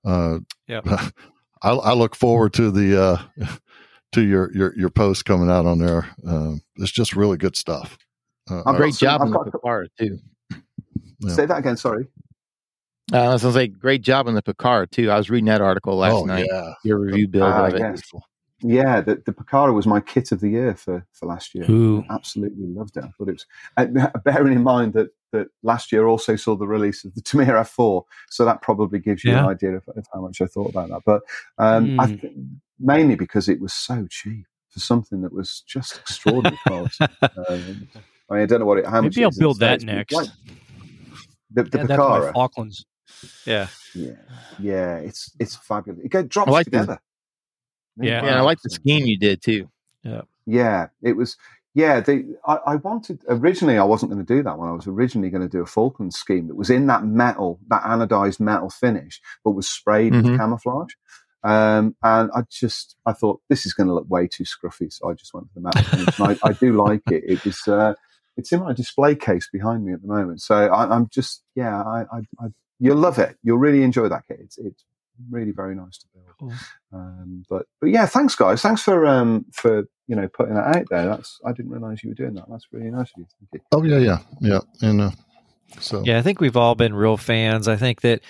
Uh, 0.06 0.40
yeah, 0.68 0.82
I, 1.62 1.72
I, 1.72 1.94
look 1.94 2.16
forward 2.16 2.54
to 2.54 2.72
the 2.72 3.02
uh, 3.02 3.48
to 4.14 4.22
your 4.22 4.52
your 4.54 4.74
your 4.78 4.90
post 4.90 5.26
coming 5.26 5.50
out 5.50 5.66
on 5.66 5.80
there. 5.80 6.10
Um, 6.26 6.62
it's 6.78 6.92
just 6.92 7.16
really 7.16 7.38
good 7.38 7.56
stuff. 7.56 7.98
Uh, 8.50 8.64
great 8.74 8.96
job 8.96 9.22
on 9.22 9.32
the 9.32 9.60
car 9.62 9.88
too. 9.98 10.20
Yeah. 11.22 11.30
Say 11.30 11.46
that 11.46 11.60
again. 11.60 11.78
Sorry. 11.78 12.08
Uh, 13.12 13.38
sounds 13.38 13.56
like 13.56 13.78
great 13.78 14.02
job 14.02 14.28
on 14.28 14.36
the 14.36 14.42
Pucara 14.42 14.90
too. 14.90 15.10
I 15.10 15.18
was 15.18 15.30
reading 15.30 15.48
that 15.48 15.62
article 15.62 15.96
last 15.96 16.14
oh 16.14 16.26
night. 16.26 16.46
yeah, 16.50 16.74
Your 16.84 17.00
review 17.00 17.28
build 17.28 17.52
Ah, 17.52 17.66
of 17.66 17.74
it. 17.74 17.80
yes. 17.80 18.02
Yeah, 18.62 19.00
the, 19.02 19.22
the 19.26 19.32
Pucara 19.32 19.74
was 19.74 19.88
my 19.88 20.00
kit 20.02 20.32
of 20.34 20.42
the 20.42 20.50
year 20.50 20.76
for, 20.76 21.06
for 21.14 21.26
last 21.28 21.56
year. 21.56 21.66
Ooh. 21.70 22.04
Absolutely 22.10 22.68
loved 22.68 22.98
it. 22.98 23.04
I 23.06 23.08
thought 23.10 23.30
it 23.30 23.34
was, 23.34 23.46
uh, 23.78 24.10
bearing 24.26 24.54
in 24.54 24.64
mind 24.64 24.94
that, 24.94 25.10
that 25.32 25.48
last 25.64 25.92
year 25.92 26.08
also 26.08 26.36
saw 26.36 26.56
the 26.56 26.68
release 26.68 27.06
of 27.06 27.16
the 27.16 27.22
Tamiya 27.24 27.54
F4, 27.54 28.04
so 28.30 28.44
that 28.46 28.62
probably 28.62 29.00
gives 29.00 29.24
you 29.24 29.32
Yeah. 29.32 29.40
an 29.44 29.50
idea 29.50 29.76
of, 29.78 29.88
of 29.96 30.06
how 30.14 30.22
much 30.22 30.42
I 30.42 30.46
thought 30.48 30.70
about 30.70 30.90
that. 30.90 31.02
But 31.06 31.22
um, 31.58 32.00
I 32.00 32.08
Mm. 32.08 32.22
th- 32.22 32.34
mainly 32.80 33.16
because 33.16 33.48
it 33.48 33.62
was 33.62 33.74
so 33.74 34.08
cheap 34.10 34.46
for 34.70 34.80
something 34.80 35.22
that 35.22 35.34
was 35.34 35.62
just 35.68 35.98
extraordinary 36.00 36.58
quality. 36.68 37.06
Um, 37.22 37.88
I 38.30 38.34
mean, 38.34 38.44
I 38.44 38.46
don't 38.46 38.60
know 38.60 38.66
what 38.66 38.80
it. 38.80 38.86
How 38.86 39.02
much 39.02 39.16
Maybe 39.16 39.22
it 39.24 39.26
I'll 39.26 39.40
build 39.40 39.60
that 39.60 39.82
States, 39.82 39.86
next. 39.86 40.14
like- 40.14 40.30
the 41.52 41.64
the 41.64 41.70
that 41.80 41.88
to 41.88 41.94
Pucara, 41.98 42.34
Falklands. 42.34 42.86
Yeah. 43.46 43.68
yeah, 43.96 44.12
yeah, 44.60 44.98
it's 44.98 45.32
it's 45.40 45.56
fabulous. 45.56 46.00
It 46.04 46.10
go- 46.10 46.24
drops 46.24 46.52
like 46.52 46.66
the- 46.66 46.72
together. 46.72 47.00
Yeah. 48.02 48.24
Yeah, 48.26 48.38
I 48.38 48.42
like 48.42 48.62
the 48.62 48.70
scheme 48.70 49.06
you 49.06 49.18
did 49.18 49.42
too. 49.42 49.70
Yeah, 50.46 50.88
it 51.04 51.14
was. 51.14 51.38
Yeah, 51.76 52.00
they, 52.00 52.24
I, 52.48 52.56
I 52.66 52.76
wanted 52.78 53.22
originally. 53.30 53.78
I 53.78 53.84
wasn't 53.84 54.12
going 54.12 54.26
to 54.26 54.36
do 54.36 54.42
that 54.42 54.58
one. 54.58 54.68
I 54.70 54.74
was 54.74 54.88
originally 54.88 55.30
going 55.30 55.44
to 55.44 55.48
do 55.48 55.62
a 55.62 55.68
Falcon 55.68 56.10
scheme 56.10 56.48
that 56.48 56.56
was 56.56 56.72
in 56.72 56.88
that 56.88 57.06
metal, 57.06 57.60
that 57.68 57.84
anodized 57.84 58.40
metal 58.40 58.70
finish, 58.72 59.22
but 59.44 59.52
was 59.52 59.70
sprayed 59.70 60.12
Mhm. 60.14 60.24
with 60.24 60.38
camouflage. 60.40 60.94
Um, 61.44 61.96
and 62.04 62.32
I 62.36 62.42
just, 62.50 62.96
I 63.06 63.14
thought 63.14 63.42
this 63.50 63.66
is 63.68 63.74
going 63.74 63.88
to 63.88 63.94
look 63.94 64.10
way 64.10 64.28
too 64.28 64.44
scruffy, 64.46 64.92
so 64.92 65.10
I 65.10 65.14
just 65.14 65.34
went 65.34 65.48
for 65.54 65.60
the 65.60 65.62
metal 65.62 65.84
finish. 65.84 66.20
and 66.20 66.40
I, 66.44 66.50
I 66.50 66.54
do 66.54 66.74
like 66.74 67.04
it. 67.12 67.24
It 67.26 67.46
was, 67.46 67.66
uh, 67.68 67.94
it's 68.36 68.52
in 68.52 68.62
my 68.62 68.74
display 68.74 69.14
case 69.16 69.48
behind 69.54 69.86
me 69.86 69.94
at 69.94 70.02
the 70.02 70.08
moment. 70.08 70.42
So 70.42 70.56
I, 70.56 70.94
I'm 70.94 71.08
just, 71.10 71.44
yeah, 71.56 71.82
I, 71.84 72.00
I, 72.12 72.18
I, 72.42 72.48
you'll 72.80 72.98
love 72.98 73.20
it. 73.20 73.38
You'll 73.44 73.58
really 73.60 73.84
enjoy 73.84 74.10
that 74.10 74.24
kit. 74.28 74.40
It's, 74.42 74.58
it's 74.58 74.84
really 75.30 75.52
very 75.52 75.76
nice 75.76 76.00
to 76.00 76.08
build. 76.16 76.29
Cool. 76.40 76.54
Um, 76.94 77.44
but 77.50 77.66
but 77.82 77.90
yeah, 77.90 78.06
thanks 78.06 78.36
guys. 78.36 78.62
Thanks 78.62 78.82
for 78.82 79.06
um 79.06 79.46
for 79.52 79.84
you 80.08 80.16
know 80.16 80.28
putting 80.28 80.56
that 80.56 80.76
out 80.76 80.86
there. 80.90 81.06
That's 81.06 81.40
I 81.46 81.52
didn't 81.52 81.72
realize 81.72 82.04
you 82.04 82.10
were 82.10 82.16
doing 82.16 82.34
that. 82.36 82.46
That's 82.50 82.68
really 82.72 82.90
nice 82.90 83.12
of 83.12 83.18
you. 83.18 83.26
Thank 83.40 83.50
you. 83.54 83.60
Oh 83.72 83.84
yeah, 83.84 83.98
yeah, 83.98 84.20
yeah. 84.40 84.60
And 84.82 85.02
uh, 85.02 85.12
so 85.80 86.02
Yeah, 86.04 86.18
I 86.18 86.22
think 86.22 86.42
we've 86.42 86.58
all 86.58 86.76
been 86.76 86.94
real 86.94 87.18
fans. 87.18 87.68
I 87.68 87.76
think 87.76 88.02
that, 88.02 88.22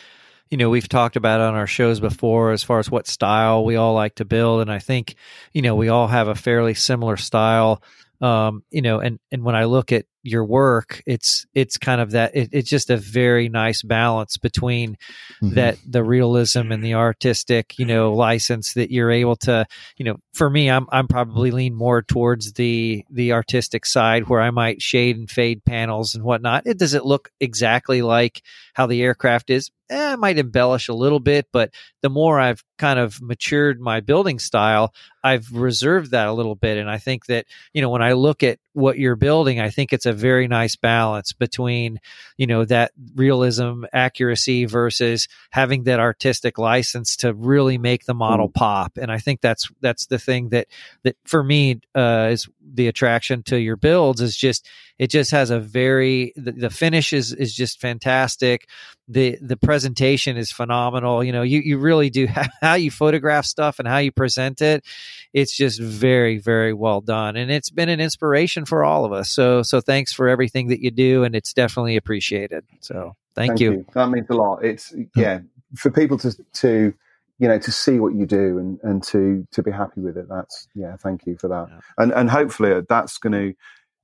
you 0.49 0.57
know, 0.57 0.69
we've 0.69 0.89
talked 0.89 1.15
about 1.15 1.39
it 1.39 1.43
on 1.43 1.55
our 1.55 1.67
shows 1.67 1.99
before 1.99 2.51
as 2.51 2.63
far 2.63 2.79
as 2.79 2.91
what 2.91 3.07
style 3.07 3.63
we 3.63 3.75
all 3.75 3.93
like 3.93 4.15
to 4.15 4.25
build. 4.25 4.61
And 4.61 4.71
I 4.71 4.79
think, 4.79 5.15
you 5.53 5.61
know, 5.61 5.75
we 5.75 5.89
all 5.89 6.07
have 6.07 6.27
a 6.27 6.35
fairly 6.35 6.73
similar 6.73 7.17
style. 7.17 7.81
Um, 8.21 8.63
you 8.69 8.81
know, 8.81 8.99
and, 8.99 9.19
and 9.31 9.43
when 9.43 9.55
I 9.55 9.63
look 9.65 9.91
at 9.93 10.05
your 10.23 10.45
work, 10.45 11.01
it's, 11.05 11.45
it's 11.53 11.77
kind 11.77 12.01
of 12.01 12.11
that, 12.11 12.35
it, 12.35 12.49
it's 12.51 12.69
just 12.69 12.89
a 12.89 12.97
very 12.97 13.49
nice 13.49 13.81
balance 13.81 14.37
between 14.37 14.97
mhm. 15.41 15.55
that 15.55 15.77
the 15.87 16.03
realism 16.03 16.71
and 16.71 16.83
the 16.83 16.95
artistic, 16.95 17.77
you 17.77 17.85
know, 17.85 18.13
license 18.13 18.73
that 18.73 18.91
you're 18.91 19.11
able 19.11 19.35
to, 19.35 19.65
you 19.97 20.05
know, 20.05 20.17
for 20.33 20.49
me, 20.49 20.69
I'm 20.69 20.87
I'm 20.89 21.09
probably 21.09 21.51
lean 21.51 21.75
more 21.75 22.01
towards 22.01 22.53
the 22.53 23.03
the 23.09 23.33
artistic 23.33 23.85
side 23.85 24.29
where 24.29 24.41
I 24.41 24.51
might 24.51 24.81
shade 24.81 25.17
and 25.17 25.29
fade 25.29 25.65
panels 25.65 26.15
and 26.15 26.23
whatnot. 26.23 26.65
It 26.65 26.77
does 26.77 26.93
it 26.93 27.05
look 27.05 27.29
exactly 27.41 28.01
like 28.01 28.41
how 28.73 28.85
the 28.85 29.01
aircraft 29.01 29.49
is? 29.49 29.69
Eh, 29.89 30.13
I 30.13 30.15
might 30.15 30.37
embellish 30.37 30.87
a 30.87 30.93
little 30.93 31.19
bit, 31.19 31.47
but 31.51 31.73
the 32.01 32.09
more 32.09 32.39
I've 32.39 32.63
kind 32.77 32.99
of 32.99 33.21
matured 33.21 33.81
my 33.81 33.99
building 33.99 34.39
style, 34.39 34.93
I've 35.23 35.51
reserved 35.51 36.11
that 36.11 36.27
a 36.27 36.33
little 36.33 36.55
bit. 36.55 36.77
And 36.77 36.89
I 36.89 36.97
think 36.97 37.25
that, 37.25 37.45
you 37.73 37.81
know, 37.81 37.89
when 37.89 38.01
I 38.01 38.13
look 38.13 38.43
at 38.43 38.59
what 38.73 38.99
you're 38.99 39.15
building, 39.15 39.59
I 39.59 39.69
think 39.69 39.93
it's 39.93 40.05
a 40.05 40.13
very 40.13 40.47
nice 40.47 40.75
balance 40.75 41.33
between, 41.33 41.99
you 42.37 42.47
know, 42.47 42.65
that 42.65 42.91
realism, 43.15 43.83
accuracy 43.93 44.65
versus 44.65 45.27
having 45.51 45.83
that 45.83 45.99
artistic 45.99 46.57
license 46.57 47.15
to 47.17 47.33
really 47.33 47.77
make 47.77 48.05
the 48.05 48.13
model 48.13 48.49
pop. 48.49 48.97
And 48.97 49.11
I 49.11 49.17
think 49.17 49.41
that's 49.41 49.69
that's 49.81 50.05
the 50.05 50.19
thing 50.19 50.49
that 50.49 50.67
that 51.03 51.15
for 51.25 51.43
me 51.43 51.81
uh, 51.95 52.29
is 52.31 52.47
the 52.73 52.87
attraction 52.87 53.43
to 53.43 53.59
your 53.59 53.75
builds 53.75 54.21
is 54.21 54.35
just 54.35 54.67
it 54.97 55.09
just 55.09 55.31
has 55.31 55.49
a 55.49 55.59
very 55.59 56.33
the, 56.35 56.51
the 56.51 56.69
finish 56.69 57.13
is 57.13 57.33
is 57.33 57.55
just 57.55 57.81
fantastic. 57.81 58.67
The 59.11 59.37
the 59.41 59.57
presentation 59.57 60.37
is 60.37 60.51
phenomenal. 60.51 61.23
You 61.23 61.31
know, 61.31 61.41
you 61.41 61.59
you 61.59 61.77
really 61.77 62.09
do 62.09 62.27
have, 62.27 62.51
how 62.61 62.75
you 62.75 62.91
photograph 62.91 63.45
stuff 63.45 63.79
and 63.79 63.87
how 63.87 63.97
you 63.97 64.11
present 64.11 64.61
it. 64.61 64.85
It's 65.33 65.55
just 65.55 65.81
very 65.81 66.37
very 66.37 66.73
well 66.73 67.01
done, 67.01 67.35
and 67.35 67.51
it's 67.51 67.69
been 67.69 67.89
an 67.89 67.99
inspiration 67.99 68.65
for 68.65 68.83
all 68.83 69.05
of 69.05 69.11
us. 69.11 69.29
So 69.29 69.63
so 69.63 69.81
thanks 69.81 70.13
for 70.13 70.29
everything 70.29 70.67
that 70.67 70.79
you 70.81 70.91
do, 70.91 71.23
and 71.23 71.35
it's 71.35 71.53
definitely 71.53 71.97
appreciated. 71.97 72.65
So 72.79 73.15
thank, 73.35 73.59
you. 73.59 73.85
That 73.93 74.09
means 74.09 74.27
a 74.29 74.33
lot. 74.33 74.63
It's 74.63 74.93
yeah 75.15 75.39
for 75.75 75.91
people 75.91 76.17
to 76.19 76.35
to 76.53 76.93
you 77.37 77.47
know 77.47 77.59
to 77.59 77.71
see 77.71 77.99
what 77.99 78.13
you 78.13 78.25
do 78.25 78.57
and 78.57 78.79
and 78.83 79.03
to 79.03 79.47
to 79.51 79.63
be 79.63 79.71
happy 79.71 80.01
with 80.01 80.17
it. 80.17 80.27
That's 80.29 80.67
yeah. 80.75 80.95
Thank 80.97 81.25
you 81.25 81.37
for 81.37 81.47
that. 81.47 81.67
Yeah. 81.69 81.79
And 81.97 82.11
and 82.13 82.29
hopefully 82.29 82.73
uh, 82.73 82.81
that's 82.87 83.17
going 83.17 83.33
to 83.33 83.55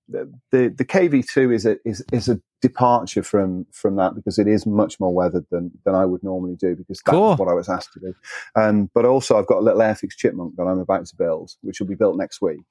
the 0.07 0.31
the, 0.51 0.67
the 0.77 0.85
KV 0.85 1.25
two 1.27 1.51
is 1.51 1.65
a 1.65 1.77
is 1.85 2.03
is 2.13 2.29
a 2.29 2.39
departure 2.61 3.23
from 3.23 3.65
from 3.71 3.95
that 3.97 4.15
because 4.15 4.37
it 4.39 4.47
is 4.47 4.65
much 4.65 4.99
more 4.99 5.13
weathered 5.13 5.45
than 5.51 5.71
than 5.83 5.95
I 5.95 6.05
would 6.05 6.23
normally 6.23 6.55
do 6.55 6.75
because 6.75 7.01
that's 7.05 7.13
Cool. 7.15 7.35
what 7.35 7.47
I 7.49 7.53
was 7.53 7.69
asked 7.69 7.93
to 7.93 7.99
do. 7.99 8.13
Um, 8.55 8.89
but 8.93 9.05
also 9.05 9.37
I've 9.37 9.47
got 9.47 9.57
a 9.59 9.61
little 9.61 9.81
Airfix 9.81 10.11
chipmunk 10.15 10.55
that 10.57 10.63
I'm 10.63 10.79
about 10.79 11.05
to 11.07 11.15
build, 11.15 11.51
which 11.61 11.79
will 11.79 11.87
be 11.87 11.95
built 11.95 12.17
next 12.17 12.41
week, 12.41 12.65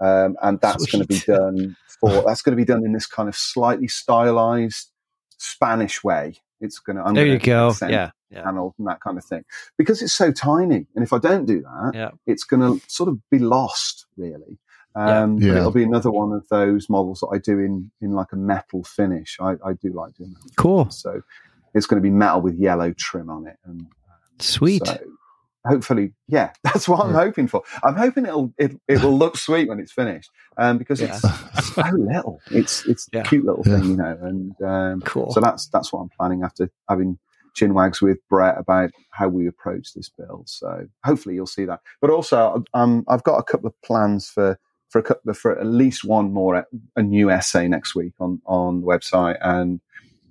um, 0.00 0.36
and 0.42 0.60
that's 0.60 0.86
going 0.86 1.02
to 1.02 1.08
be 1.08 1.18
done 1.26 1.76
for 2.00 2.22
that's 2.26 2.42
going 2.42 2.56
to 2.56 2.60
be 2.60 2.64
done 2.64 2.84
in 2.84 2.92
this 2.92 3.06
kind 3.06 3.28
of 3.28 3.36
slightly 3.36 3.88
stylized 3.88 4.90
Spanish 5.38 6.02
way. 6.02 6.36
It's 6.60 6.78
going 6.78 6.96
to 6.96 7.02
I'm 7.04 7.14
There 7.14 7.24
gonna 7.24 7.34
you 7.34 7.38
go. 7.40 7.74
Yeah. 7.88 8.10
Yeah. 8.30 8.42
panels 8.42 8.74
and 8.78 8.86
that 8.88 9.00
kind 9.00 9.16
of 9.16 9.24
thing 9.24 9.42
because 9.78 10.02
it's 10.02 10.12
so 10.12 10.30
tiny, 10.30 10.86
and 10.94 11.02
if 11.02 11.14
I 11.14 11.18
don't 11.18 11.46
do 11.46 11.62
that, 11.62 11.92
Yeah. 11.94 12.10
it's 12.26 12.44
going 12.44 12.60
to 12.60 12.84
sort 12.86 13.08
of 13.08 13.18
be 13.30 13.38
lost 13.38 14.04
really. 14.18 14.58
Yeah. 14.96 15.22
Um, 15.22 15.38
Yeah. 15.38 15.52
But 15.52 15.58
it'll 15.58 15.70
be 15.72 15.84
another 15.84 16.10
one 16.10 16.32
of 16.32 16.48
those 16.48 16.88
models 16.88 17.20
that 17.20 17.28
I 17.32 17.38
do 17.38 17.58
in 17.58 17.90
in 18.00 18.12
like 18.12 18.32
a 18.32 18.36
metal 18.36 18.82
finish. 18.84 19.36
I, 19.40 19.52
I 19.64 19.72
do 19.80 19.92
like 19.92 20.14
doing 20.14 20.32
that. 20.34 20.56
Cool. 20.56 20.90
So 20.90 21.22
it's 21.74 21.86
going 21.86 22.02
to 22.02 22.06
be 22.06 22.10
metal 22.14 22.40
with 22.40 22.54
yellow 22.56 22.92
trim 22.92 23.30
on 23.30 23.46
it, 23.46 23.58
and 23.64 23.86
Sweet. 24.40 24.86
so 24.86 24.96
hopefully, 25.66 26.12
yeah, 26.28 26.52
that's 26.64 26.88
what 26.88 27.00
I'm 27.04 27.12
hoping 27.14 27.46
for. 27.48 27.62
I'm 27.84 27.94
hoping 27.96 28.24
it'll 28.26 28.52
it, 28.58 28.72
it 28.88 29.02
will 29.02 29.16
look 29.16 29.36
sweet 29.36 29.68
when 29.68 29.78
it's 29.80 29.92
finished, 29.92 30.30
um, 30.56 30.78
because 30.78 31.00
Yeah. 31.00 31.14
it's 31.16 31.74
so 31.74 31.82
little. 31.96 32.40
It's 32.50 32.86
it's 32.86 33.08
Yeah. 33.12 33.20
a 33.20 33.24
cute 33.24 33.44
little 33.44 33.62
Yeah. 33.66 33.78
thing, 33.80 33.90
you 33.90 33.96
know, 33.96 34.18
and 34.22 34.62
um, 34.62 35.00
Cool. 35.02 35.30
so 35.32 35.40
that's 35.40 35.68
that's 35.68 35.92
what 35.92 36.00
I'm 36.00 36.10
planning 36.18 36.42
after 36.42 36.70
having 36.88 37.18
chinwags 37.54 38.00
with 38.00 38.18
Brett 38.30 38.56
about 38.58 38.90
how 39.10 39.26
we 39.28 39.46
approach 39.48 39.92
this 39.94 40.08
build. 40.08 40.48
So 40.48 40.86
hopefully 41.04 41.34
you'll 41.34 41.46
see 41.46 41.64
that. 41.64 41.80
But 42.00 42.10
also, 42.10 42.62
um, 42.72 43.04
I've 43.08 43.24
got 43.24 43.38
a 43.38 43.42
couple 43.42 43.66
of 43.66 43.74
plans 43.82 44.28
for 44.28 44.58
for 44.88 45.00
a 45.26 45.34
for 45.34 45.58
at 45.58 45.66
least 45.66 46.04
one 46.04 46.32
more 46.32 46.56
uh, 46.56 46.62
a 46.96 47.02
new 47.02 47.30
essay 47.30 47.68
next 47.68 47.94
week 47.94 48.12
on 48.20 48.40
on 48.46 48.80
the 48.82 48.86
website 48.86 49.38
and. 49.42 49.80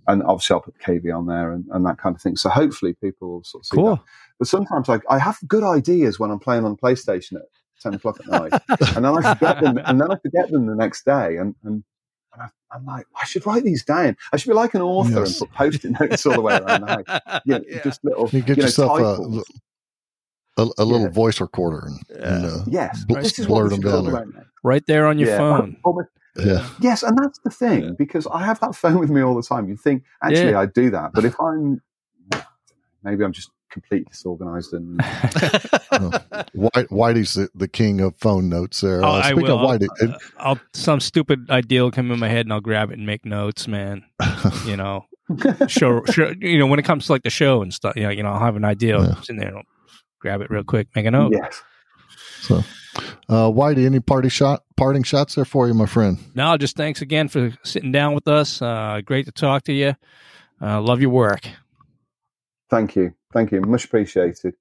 And 0.10 0.24
obviously, 0.24 0.54
I'll 0.54 0.62
put 0.62 0.80
KV 0.80 1.14
on 1.14 1.26
there 1.26 1.52
and, 1.52 1.66
and 1.70 1.86
that 1.86 1.98
kind 1.98 2.16
of 2.16 2.22
thing. 2.22 2.38
So 2.38 2.48
hopefully, 2.50 2.94
people 2.94 3.30
will 3.30 3.44
sort 3.44 3.64
of 3.64 3.66
see 3.66 3.76
that. 3.76 3.82
cool. 3.82 4.00
But 4.40 4.48
sometimes 4.48 4.88
I, 4.88 5.02
I 5.10 5.20
have 5.20 5.38
good 5.50 5.64
ideas 5.66 6.18
when 6.18 6.32
I'm 6.32 6.40
playing 6.40 6.64
on 6.64 6.78
PlayStation 6.78 7.34
at 7.36 7.42
ten 7.84 7.94
o'clock 7.94 8.18
at 8.22 8.28
night, 8.28 8.54
and 8.96 9.04
then 9.04 9.18
I 9.18 9.34
forget 9.34 9.62
them, 9.62 9.78
and 9.86 10.00
then 10.00 10.10
I 10.10 10.16
forget 10.16 10.50
them 10.50 10.66
the 10.68 10.76
next 10.76 11.04
day, 11.04 11.36
and 11.36 11.56
and, 11.66 11.84
and 12.32 12.42
I, 12.42 12.48
I'm 12.72 12.86
like, 12.86 13.06
I 13.22 13.26
should 13.26 13.46
write 13.46 13.66
these 13.66 13.84
down. 13.84 14.16
I 14.32 14.38
should 14.38 14.48
be 14.48 14.54
like 14.56 14.76
an 14.76 14.82
author 14.82 15.20
Yes. 15.20 15.42
and 15.42 15.50
put 15.50 15.58
post-it 15.58 16.00
notes 16.00 16.26
all 16.26 16.36
the 16.36 16.42
way 16.42 16.56
around 16.58 16.82
the 16.88 17.04
house. 17.06 17.42
Yeah, 17.46 17.60
just 17.84 18.00
little. 18.06 18.30
you 18.32 18.40
get 18.44 18.56
you 18.56 18.62
know, 18.64 18.68
yourself 18.68 18.98
titles. 19.00 19.38
a, 19.40 19.44
a, 20.58 20.68
a 20.78 20.86
little 20.86 21.08
Yeah. 21.08 21.10
voice 21.10 21.40
recorder 21.42 21.88
and, 21.88 22.00
and 22.24 22.46
uh, 22.46 22.58
Yes, 22.68 23.04
bl- 23.06 23.16
this 23.16 23.38
is 23.40 23.46
blur 23.48 23.64
what 23.64 23.70
them 23.72 23.82
down 23.82 24.04
talk 24.04 24.12
there. 24.14 24.24
about. 24.24 24.46
Right 24.64 24.86
there 24.88 25.06
on 25.08 25.20
your 25.20 25.30
Yeah. 25.30 25.38
phone. 25.38 25.78
Yeah, 26.38 26.68
Yes, 26.82 27.02
and 27.04 27.18
that's 27.18 27.40
the 27.44 27.50
thing 27.50 27.84
Yeah. 27.84 27.90
because 27.98 28.28
I 28.32 28.44
have 28.46 28.60
that 28.60 28.76
phone 28.76 29.00
with 29.00 29.10
me 29.10 29.22
all 29.22 29.36
the 29.36 29.42
time. 29.42 29.68
You'd 29.70 29.80
think 29.80 30.04
actually 30.22 30.52
Yeah. 30.52 30.60
I'd 30.62 30.74
do 30.74 30.90
that, 30.92 31.12
but 31.14 31.26
if 31.26 31.40
I'm 31.40 31.82
maybe 33.04 33.24
I'm 33.24 33.32
just 33.34 33.50
completely 33.70 34.06
disorganized 34.10 34.74
and 34.74 35.00
White, 36.54 36.88
Whitey's 36.90 37.34
the, 37.34 37.50
the 37.56 37.68
king 37.68 38.02
of 38.02 38.16
phone 38.18 38.50
notes. 38.50 38.82
There. 38.82 39.04
Oh, 39.04 39.08
Uh, 39.08 39.12
I 39.14 39.32
speaking 39.32 39.44
will. 39.44 39.60
of 39.60 39.80
Whitey, 39.82 39.88
I'll, 40.02 40.18
I'll 40.40 40.60
some 40.74 41.00
stupid 41.00 41.50
idea 41.50 41.82
will 41.84 41.92
come 41.92 42.12
in 42.12 42.20
my 42.20 42.28
head 42.30 42.46
and 42.46 42.54
I'll 42.54 42.62
grab 42.62 42.90
it 42.92 42.98
and 42.98 43.06
make 43.06 43.26
notes, 43.26 43.68
man. 43.68 44.04
You 44.66 44.76
know, 44.78 45.06
show, 45.68 46.04
show 46.06 46.34
you 46.40 46.58
know 46.60 46.68
when 46.68 46.80
it 46.80 46.84
comes 46.86 47.06
to 47.08 47.12
like 47.14 47.24
the 47.24 47.30
show 47.30 47.62
and 47.62 47.74
stuff. 47.74 47.96
You 47.96 48.04
know, 48.04 48.10
you 48.10 48.24
know, 48.24 48.30
I'll 48.30 48.40
have 48.40 48.56
an 48.56 48.66
idea, 48.66 48.98
Yeah. 49.00 49.14
I'll 49.16 49.24
there, 49.38 49.48
and 49.48 49.58
I'll 49.58 49.64
grab 50.20 50.42
it 50.42 50.50
real 50.50 50.64
quick, 50.64 50.88
make 50.96 51.06
a 51.06 51.12
note. 51.12 51.34
yes. 51.34 51.62
so, 52.42 52.58
uh, 53.30 53.50
Whitey, 53.52 53.86
any 53.86 54.00
party 54.00 54.30
shot, 54.30 54.64
parting 54.76 55.04
shots 55.04 55.36
there 55.36 55.46
for 55.46 55.68
you, 55.68 55.74
my 55.74 55.86
friend? 55.86 56.18
No, 56.36 56.58
just 56.58 56.76
thanks 56.76 57.02
again 57.02 57.28
for 57.28 57.52
sitting 57.64 57.92
down 57.92 58.14
with 58.16 58.28
us. 58.28 58.62
Uh, 58.62 59.02
great 59.06 59.26
to 59.26 59.32
talk 59.32 59.64
to 59.64 59.74
you. 59.74 59.96
Uh, 60.62 60.82
love 60.82 61.02
your 61.02 61.10
work. 61.12 61.48
Thank 62.70 62.96
you. 62.96 63.14
Thank 63.34 63.52
you. 63.52 63.62
Much 63.62 63.86
appreciated. 63.86 64.56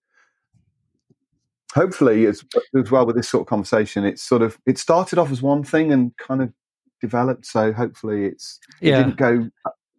Hopefully, 1.74 2.26
as, 2.26 2.42
as 2.78 2.90
well 2.90 3.04
with 3.06 3.16
this 3.16 3.28
sort 3.28 3.42
of 3.42 3.46
conversation, 3.48 4.04
it's 4.04 4.22
sort 4.22 4.42
of 4.42 4.58
it 4.66 4.78
started 4.78 5.18
off 5.18 5.30
as 5.30 5.42
one 5.42 5.62
thing 5.62 5.92
and 5.92 6.16
kind 6.16 6.40
of 6.40 6.52
developed. 7.00 7.44
So 7.46 7.72
hopefully, 7.72 8.24
it's 8.26 8.58
it 8.80 8.88
Yeah. 8.90 8.98
didn't 9.02 9.16
go 9.16 9.50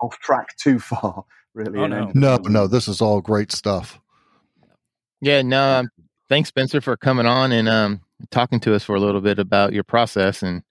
off 0.01 0.17
track 0.19 0.55
too 0.57 0.79
far. 0.91 1.23
really. 1.53 1.79
Oh, 1.79 1.87
no. 1.87 2.11
No, 2.13 2.37
no, 2.37 2.67
this 2.67 2.87
is 2.87 3.01
all 3.01 3.21
great 3.21 3.51
stuff. 3.51 3.99
Yeah, 5.21 5.41
no, 5.41 5.79
um, 5.79 5.89
thanks, 6.29 6.49
Spencer, 6.49 6.81
for 6.81 6.95
coming 6.97 7.25
on 7.25 7.51
and 7.51 7.67
um, 7.67 8.01
talking 8.31 8.59
to 8.61 8.75
us 8.75 8.83
for 8.83 8.95
a 8.95 8.99
little 8.99 9.21
bit 9.21 9.39
about 9.39 9.73
your 9.73 9.83
process 9.83 10.43
and 10.43 10.61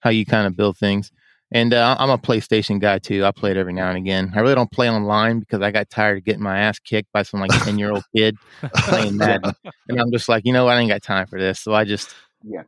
how 0.00 0.10
you 0.10 0.26
kind 0.26 0.46
of 0.46 0.56
build 0.56 0.76
things. 0.76 1.10
And 1.52 1.72
uh, 1.72 1.94
I'm 2.00 2.10
a 2.10 2.18
PlayStation 2.18 2.80
guy 2.80 2.98
too. 2.98 3.24
I 3.24 3.30
play 3.30 3.52
it 3.52 3.56
every 3.56 3.72
now 3.72 3.88
and 3.88 3.96
again. 3.96 4.32
I 4.34 4.40
really 4.40 4.56
don't 4.56 4.70
play 4.72 4.90
online 4.90 5.38
because 5.38 5.60
I 5.62 5.70
got 5.70 5.88
tired 5.88 6.18
of 6.18 6.24
getting 6.24 6.42
my 6.42 6.58
ass 6.58 6.80
kicked 6.80 7.12
by 7.12 7.22
some 7.22 7.38
like 7.40 7.50
10 7.64 7.78
year 7.78 7.92
old 7.92 8.02
kid 8.16 8.36
playing 8.74 9.16
Madden. 9.18 9.52
And 9.88 10.00
I'm 10.00 10.10
just 10.10 10.28
like, 10.28 10.44
you 10.44 10.52
know 10.52 10.64
what? 10.64 10.76
I 10.76 10.80
ain't 10.80 10.90
got 10.90 11.02
time 11.04 11.28
for 11.28 11.38
this. 11.38 11.60
So 11.60 11.72
I 11.72 11.84
just, 11.84 12.12
Yeah. 12.42 12.62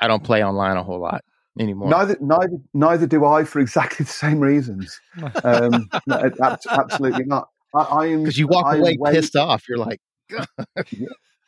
I 0.00 0.08
don't 0.08 0.24
play 0.24 0.42
online 0.44 0.76
a 0.76 0.82
whole 0.82 0.98
lot 0.98 1.22
anymore. 1.58 1.88
Neither, 1.88 2.16
neither, 2.20 2.56
neither 2.74 3.06
do 3.06 3.24
I 3.24 3.44
for 3.44 3.60
exactly 3.60 4.04
the 4.06 4.10
same 4.12 4.40
reasons. 4.40 4.98
Um, 5.44 5.88
no, 6.08 6.30
absolutely 6.40 7.26
not. 7.26 7.48
I, 7.76 7.80
I 7.82 8.06
am 8.06 8.24
Because 8.24 8.38
you 8.38 8.48
walk 8.48 8.66
I'm 8.66 8.80
away 8.80 8.96
way- 8.98 9.12
pissed 9.12 9.36
off. 9.36 9.68
You're 9.68 9.78
like, 9.78 10.00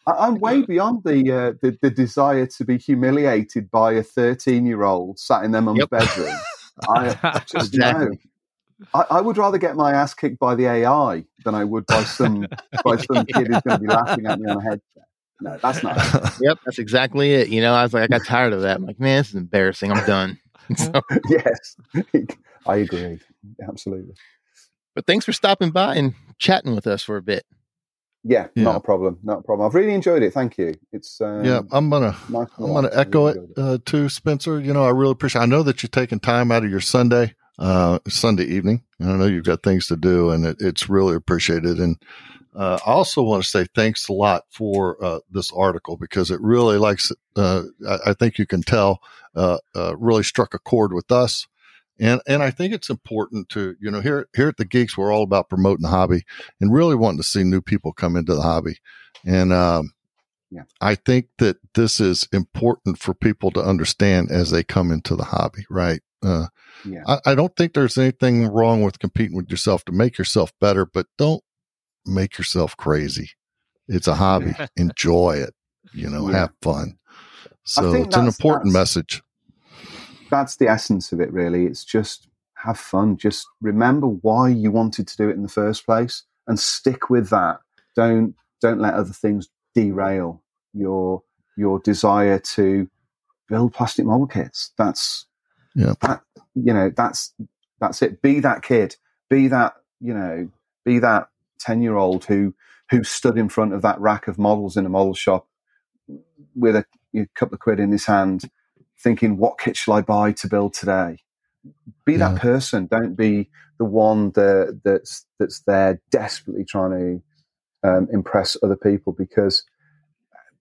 I- 0.07 0.27
I'm 0.27 0.37
way 0.41 0.63
beyond 0.63 1.05
the, 1.05 1.31
uh, 1.33 1.53
the 1.63 1.79
the 1.81 1.91
desire 1.91 2.47
to 2.47 2.65
be 2.65 2.77
humiliated 2.79 3.71
by 3.71 3.93
a 3.93 4.03
13 4.03 4.67
year 4.67 4.83
old 4.83 5.19
sat 5.19 5.45
in 5.45 5.53
their 5.53 5.63
mum's 5.63 5.81
Yep. 5.81 5.91
bedroom. 5.91 6.35
I, 6.89 7.17
I 7.23 7.39
just 7.47 7.75
Exactly. 7.75 8.07
know. 8.07 8.17
I, 8.95 9.05
I 9.11 9.21
would 9.21 9.39
rather 9.39 9.59
get 9.59 9.77
my 9.77 9.93
ass 9.93 10.13
kicked 10.13 10.39
by 10.41 10.55
the 10.57 10.67
AI 10.67 11.25
than 11.45 11.55
I 11.55 11.63
would 11.65 11.87
by 11.87 12.03
some 12.03 12.49
by 12.85 12.97
some 12.97 13.25
kid 13.33 13.47
who's 13.47 13.61
going 13.63 13.77
to 13.77 13.81
be 13.81 13.87
laughing 13.89 14.27
at 14.27 14.39
me 14.39 14.49
on 14.51 14.57
a 14.57 14.63
headset. 14.63 15.05
No, 15.41 15.59
that's 15.63 15.83
not. 15.83 15.99
yep, 16.41 16.59
that's 16.65 16.79
exactly 16.79 17.33
it. 17.35 17.49
You 17.49 17.61
know, 17.61 17.75
I 17.75 17.83
was 17.83 17.95
like, 17.95 18.05
I 18.05 18.07
got 18.09 18.25
tired 18.25 18.53
of 18.53 18.63
that. 18.63 18.77
I'm 18.77 18.85
like, 18.87 18.99
man, 19.01 19.19
this 19.19 19.29
is 19.31 19.35
embarrassing. 19.37 19.91
I'm 19.93 20.05
done. 20.05 20.39
so, 20.77 21.01
yes, 21.29 21.77
I 22.67 22.77
agree. 22.77 23.19
Absolutely. 23.69 24.15
but 24.95 25.07
thanks 25.07 25.25
for 25.25 25.33
stopping 25.33 25.71
by 25.71 25.97
and 25.97 26.15
chatting 26.39 26.75
with 26.75 26.87
us 26.87 27.03
for 27.03 27.17
a 27.17 27.23
bit. 27.23 27.45
Yeah, 28.25 28.47
Yeah. 28.55 28.65
not 28.65 28.77
a 28.77 28.81
problem. 28.81 29.19
Not 29.23 29.39
a 29.41 29.43
problem. 29.43 29.67
I've 29.67 29.75
really 29.75 29.95
enjoyed 29.95 30.23
it. 30.23 30.33
Thank 30.33 30.59
you. 30.59 30.75
It's 30.93 31.21
um, 31.21 31.45
yeah, 31.45 31.63
I'm 31.73 31.91
gonna 31.91 32.17
nice 32.29 32.49
I'm 32.59 32.67
going 32.67 32.85
to 32.85 32.99
echo 32.99 33.33
really 33.33 33.49
it 33.57 33.59
uh, 33.59 33.79
too, 33.85 34.09
Spencer. 34.09 34.61
You 34.61 34.73
know, 34.73 34.85
I 34.85 34.91
really 34.91 35.13
appreciate. 35.13 35.43
I 35.43 35.47
know 35.47 35.63
that 35.65 35.83
you're 35.83 35.91
taking 35.91 36.21
time 36.21 36.53
out 36.53 36.65
of 36.65 36.71
your 36.71 36.81
Sunday, 36.81 37.35
uh, 37.59 37.99
Sunday 38.09 38.45
evening. 38.45 38.83
I 39.01 39.05
know 39.17 39.27
you've 39.27 39.45
got 39.45 39.63
things 39.63 39.89
to 39.89 39.97
do, 39.97 40.31
and 40.31 40.45
it, 40.47 40.57
it's 40.61 40.89
really 40.89 41.17
appreciated. 41.17 41.79
And 41.79 41.97
uh, 42.55 42.79
I 42.87 42.91
also 42.93 43.23
want 43.23 43.43
to 43.43 43.49
say 43.49 43.67
thanks 43.75 44.09
a 44.09 44.13
lot 44.13 44.45
for 44.51 45.03
uh, 45.05 45.21
this 45.31 45.51
article 45.53 45.97
because 45.97 46.31
it 46.31 46.41
really 46.41 46.79
likes. 46.79 47.11
Uh, 47.35 47.63
I, 47.89 47.99
I 48.07 48.13
think 48.15 48.39
you 48.39 48.47
can 48.47 48.63
tell 48.63 49.01
uh, 49.35 49.59
uh, 49.75 49.97
really 49.97 50.23
struck 50.23 50.55
a 50.55 50.59
chord 50.59 50.93
with 50.93 51.11
us. 51.11 51.47
And 52.03 52.21
and 52.27 52.43
I 52.43 52.51
think 52.51 52.75
it's 52.75 52.91
important 52.91 53.49
to 53.51 53.77
you 53.81 53.91
know 53.91 54.01
here 54.01 54.27
here 54.35 54.49
at 54.49 54.57
the 54.57 54.65
Geeks 54.65 54.99
we're 54.99 55.13
all 55.13 55.23
about 55.23 55.49
promoting 55.49 55.83
the 55.83 55.89
hobby 55.89 56.25
and 56.61 56.73
really 56.73 56.97
wanting 56.97 57.19
to 57.19 57.23
see 57.23 57.45
new 57.45 57.63
people 57.63 57.93
come 57.93 58.17
into 58.17 58.35
the 58.35 58.43
hobby. 58.43 58.77
And 59.25 59.53
um, 59.53 59.93
I 60.81 60.97
think 60.97 61.29
that 61.39 61.59
this 61.75 62.01
is 62.01 62.29
important 62.33 62.99
for 62.99 63.15
people 63.15 63.51
to 63.53 63.61
understand 63.61 64.31
as 64.33 64.51
they 64.51 64.65
come 64.65 64.91
into 64.91 65.15
the 65.17 65.25
hobby, 65.25 65.65
right? 65.71 66.01
Uh, 66.23 66.47
Yeah. 66.85 67.03
I, 67.07 67.21
I 67.27 67.35
don't 67.37 67.55
think 67.57 67.73
there's 67.73 67.97
anything 67.97 68.49
wrong 68.49 68.83
with 68.83 68.99
competing 68.99 69.37
with 69.37 69.49
yourself 69.49 69.85
to 69.85 69.93
make 69.93 70.19
yourself 70.19 70.53
better, 70.61 70.85
but 70.85 71.07
don't 71.17 71.43
make 72.05 72.37
yourself 72.37 72.77
crazy. 72.77 73.31
It's 73.89 74.09
a 74.09 74.15
hobby. 74.17 74.55
Enjoy 74.77 75.37
it. 75.37 75.55
You 75.95 76.11
know, 76.11 76.29
Yeah. 76.29 76.39
have 76.39 76.53
fun. 76.63 76.99
So 77.65 77.95
it's 78.03 78.17
an 78.17 78.27
important 78.27 78.73
message. 78.73 79.23
That's 80.33 80.57
the 80.57 80.69
essence 80.69 81.13
of 81.13 81.21
it 81.21 81.33
really. 81.33 81.67
It's 81.67 81.85
just 81.85 82.29
have 82.57 82.79
fun. 82.79 83.19
Just 83.19 83.47
remember 83.63 84.09
why 84.09 84.51
you 84.51 84.73
wanted 84.73 85.09
to 85.09 85.19
do 85.19 85.31
it 85.31 85.37
in 85.37 85.45
the 85.45 85.49
first 85.51 85.87
place 85.87 86.25
and 86.49 86.59
stick 86.61 87.11
with 87.11 87.31
that. 87.31 87.61
Don't 87.97 88.35
don't 88.63 88.81
let 88.81 88.95
other 88.95 89.13
things 89.15 89.51
derail 89.77 90.43
your 90.75 91.23
your 91.59 91.81
desire 91.81 92.41
to 92.41 92.91
build 93.49 93.75
plastic 93.75 94.07
model 94.07 94.27
kits. 94.27 94.73
That's 94.79 95.27
Yeah. 95.77 95.95
that 96.03 96.23
you 96.55 96.75
know 96.75 96.91
that's 96.97 97.35
that's 97.81 98.03
it. 98.03 98.23
Be 98.23 98.41
that 98.41 98.63
kid. 98.65 98.97
Be 99.31 99.49
that 99.49 99.75
you 100.01 100.15
know 100.15 100.49
be 100.85 100.99
that 101.01 101.29
10 101.61 101.83
year 101.83 101.97
old 101.97 102.25
who 102.27 102.55
who 102.91 103.05
stood 103.05 103.39
in 103.39 103.51
front 103.51 103.75
of 103.75 103.83
that 103.83 104.01
rack 104.01 104.29
of 104.29 104.39
models 104.39 104.77
in 104.79 104.87
a 104.87 104.91
model 104.91 105.15
shop 105.15 105.47
with 106.57 106.77
a, 106.77 106.87
a 107.17 107.27
couple 107.37 107.55
of 107.55 107.61
quid 107.61 107.81
in 107.81 107.93
his 107.93 108.07
hand 108.07 108.45
thinking, 109.01 109.37
what 109.37 109.59
kit 109.59 109.77
shall 109.77 109.95
I 109.95 110.01
buy 110.03 110.33
to 110.33 110.49
build 110.49 110.75
today? 110.75 111.19
Be 112.05 112.13
Yeah. 112.15 112.31
that 112.33 112.41
person. 112.41 112.87
Don't 112.87 113.15
be 113.17 113.51
the 113.79 113.85
one 113.85 114.31
that, 114.33 114.81
that's 114.85 115.27
that's 115.39 115.61
there 115.61 116.01
desperately 116.11 116.65
trying 116.65 117.23
to 117.83 117.89
um, 117.89 118.09
impress 118.13 118.57
other 118.63 118.77
people 118.77 119.13
because 119.13 119.65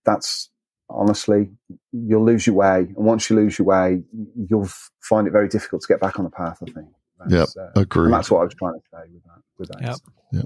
that's 0.05 0.49
honestly 0.89 1.49
you'll 1.91 2.25
lose 2.25 2.45
your 2.47 2.55
way, 2.55 2.79
and 2.79 2.95
once 2.97 3.29
you 3.29 3.35
lose 3.35 3.57
your 3.59 3.67
way, 3.67 4.03
you'll 4.49 4.69
find 5.01 5.27
it 5.27 5.31
very 5.31 5.47
difficult 5.47 5.81
to 5.83 5.87
get 5.87 5.99
back 6.01 6.17
on 6.19 6.25
the 6.25 6.31
path. 6.31 6.59
I 6.61 6.71
think. 6.71 6.87
That's, 7.27 7.55
uh, 7.55 7.71
Agreed. 7.75 8.05
and 8.05 8.13
that's 8.13 8.31
what 8.31 8.39
I 8.41 8.43
was 8.45 8.55
trying 8.55 8.73
to 8.73 8.81
say 8.91 9.11
with 9.13 9.23
that. 9.23 9.41
With 9.59 9.69
that. 9.69 9.99
Yep. 10.31 10.45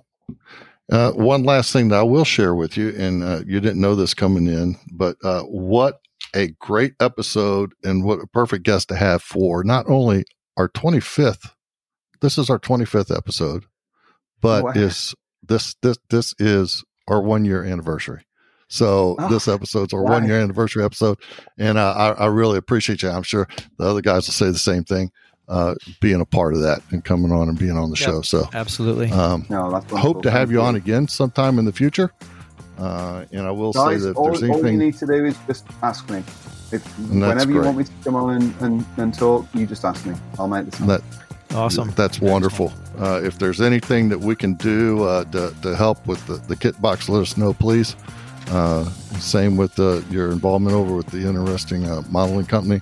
Uh, 0.91 1.11
one 1.13 1.43
last 1.43 1.73
thing 1.73 1.87
that 1.89 1.99
I 1.99 2.03
will 2.03 2.25
share 2.25 2.53
with 2.53 2.77
you, 2.77 2.89
and 2.89 3.23
uh, 3.23 3.41
you 3.47 3.59
didn't 3.59 3.81
know 3.81 3.95
this 3.95 4.13
coming 4.13 4.47
in, 4.47 4.75
but 4.91 5.15
uh, 5.23 5.41
what 5.43 5.99
a 6.35 6.49
great 6.59 6.93
episode 6.99 7.73
and 7.83 8.03
what 8.03 8.19
a 8.19 8.27
perfect 8.27 8.63
guest 8.63 8.89
to 8.89 8.95
have 8.95 9.21
for 9.23 9.63
not 9.63 9.85
only 9.89 10.25
our 10.57 10.67
25th, 10.69 11.51
this 12.21 12.37
is 12.37 12.49
our 12.49 12.59
25th 12.59 13.15
episode, 13.15 13.65
but 14.41 14.63
Wow. 14.65 14.71
is 14.75 15.15
this 15.47 15.75
this 15.81 15.97
this 16.09 16.33
is 16.39 16.83
our 17.07 17.21
one 17.21 17.45
year 17.45 17.63
anniversary. 17.63 18.25
So 18.67 19.15
Oh, 19.19 19.29
this 19.29 19.47
episode's 19.47 19.93
our 19.93 20.01
wow. 20.03 20.13
one 20.13 20.25
year 20.27 20.39
anniversary 20.41 20.83
episode, 20.83 21.19
and 21.57 21.77
uh, 21.77 21.93
I, 21.95 22.23
I 22.23 22.25
really 22.27 22.57
appreciate 22.57 23.03
you. 23.03 23.09
I'm 23.09 23.23
sure 23.23 23.47
the 23.77 23.85
other 23.85 24.01
guys 24.01 24.27
will 24.27 24.33
say 24.33 24.47
the 24.47 24.57
same 24.57 24.83
thing, 24.83 25.11
uh, 25.47 25.75
being 26.01 26.19
a 26.19 26.25
part 26.25 26.55
of 26.55 26.61
that 26.61 26.81
and 26.91 27.03
coming 27.03 27.31
on 27.31 27.47
and 27.47 27.59
being 27.59 27.77
on 27.77 27.91
the 27.91 27.97
Yep. 27.97 28.07
show. 28.09 28.21
So 28.23 28.49
Absolutely. 28.53 29.11
um, 29.11 29.45
No, 29.49 29.71
that's 29.71 29.85
wonderful. 29.85 29.99
hope 29.99 30.23
to 30.23 30.31
have 30.31 30.49
Thank 30.49 30.51
you 30.53 30.61
on 30.61 30.75
again 30.75 31.07
sometime 31.07 31.59
in 31.59 31.65
the 31.65 31.73
future. 31.73 32.11
Uh, 32.77 33.25
and 33.31 33.41
I 33.41 33.51
will 33.51 33.73
say 33.73 33.97
that 33.97 34.11
if 34.11 34.17
all, 34.17 34.25
there's 34.25 34.43
all 34.43 34.65
you 34.65 34.77
need 34.77 34.97
to 34.97 35.05
do 35.05 35.25
is 35.25 35.37
just 35.47 35.65
ask 35.81 36.09
me. 36.09 36.23
If, 36.71 36.97
And 36.97 37.23
that's 37.23 37.45
whenever 37.45 37.51
you 37.51 37.61
want 37.61 37.77
me 37.77 37.83
to 37.85 37.91
come 38.03 38.15
on 38.15 38.41
and, 38.41 38.61
and, 38.61 38.85
and 38.97 39.13
talk, 39.13 39.45
you 39.53 39.65
just 39.65 39.85
ask 39.85 40.05
me. 40.05 40.15
I'll 40.37 40.47
make 40.47 40.65
the 40.65 40.71
time. 40.71 40.87
that 40.87 41.01
Awesome. 41.53 41.91
that's 41.91 42.19
wonderful. 42.19 42.73
Uh, 42.99 43.21
if 43.23 43.39
there's 43.39 43.61
anything 43.61 44.09
that 44.09 44.19
we 44.19 44.35
can 44.35 44.55
do 44.55 45.03
uh, 45.03 45.23
to, 45.25 45.53
to 45.61 45.75
help 45.75 46.05
with 46.05 46.25
the, 46.27 46.35
the 46.35 46.55
kit 46.55 46.79
box, 46.81 47.07
let 47.07 47.21
us 47.21 47.37
know, 47.37 47.53
please. 47.53 47.95
Uh, 48.49 48.83
same 49.19 49.55
with 49.57 49.79
uh, 49.79 50.01
your 50.09 50.31
involvement 50.31 50.75
over 50.75 50.95
with 50.95 51.07
the 51.07 51.25
interesting 51.25 51.85
uh, 51.85 52.01
modeling 52.09 52.45
company. 52.45 52.81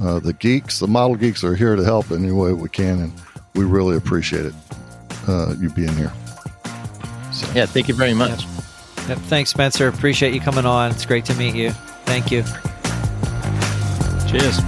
Uh, 0.00 0.20
the 0.20 0.32
geeks, 0.34 0.78
the 0.78 0.86
model 0.86 1.16
geeks 1.16 1.42
are 1.44 1.54
here 1.54 1.76
to 1.76 1.84
help 1.84 2.10
any 2.12 2.30
way 2.30 2.52
we 2.52 2.68
can, 2.68 3.00
and 3.00 3.12
we 3.54 3.64
really 3.64 3.96
appreciate 3.96 4.46
it. 4.46 4.54
Uh, 5.28 5.54
you 5.60 5.70
being 5.70 5.94
here. 5.96 6.12
So, 7.32 7.46
Yeah, 7.54 7.66
thank 7.66 7.88
you 7.88 7.94
very 7.94 8.14
much. 8.14 8.44
Yep. 9.08 9.18
Thanks, 9.18 9.50
Spencer. 9.50 9.88
Appreciate 9.88 10.32
you 10.32 10.40
coming 10.40 10.64
on. 10.64 10.90
It's 10.90 11.04
great 11.04 11.24
to 11.26 11.34
meet 11.34 11.54
you. 11.54 11.70
Thank 12.04 12.30
you. 12.30 12.42
Cheers. 14.28 14.58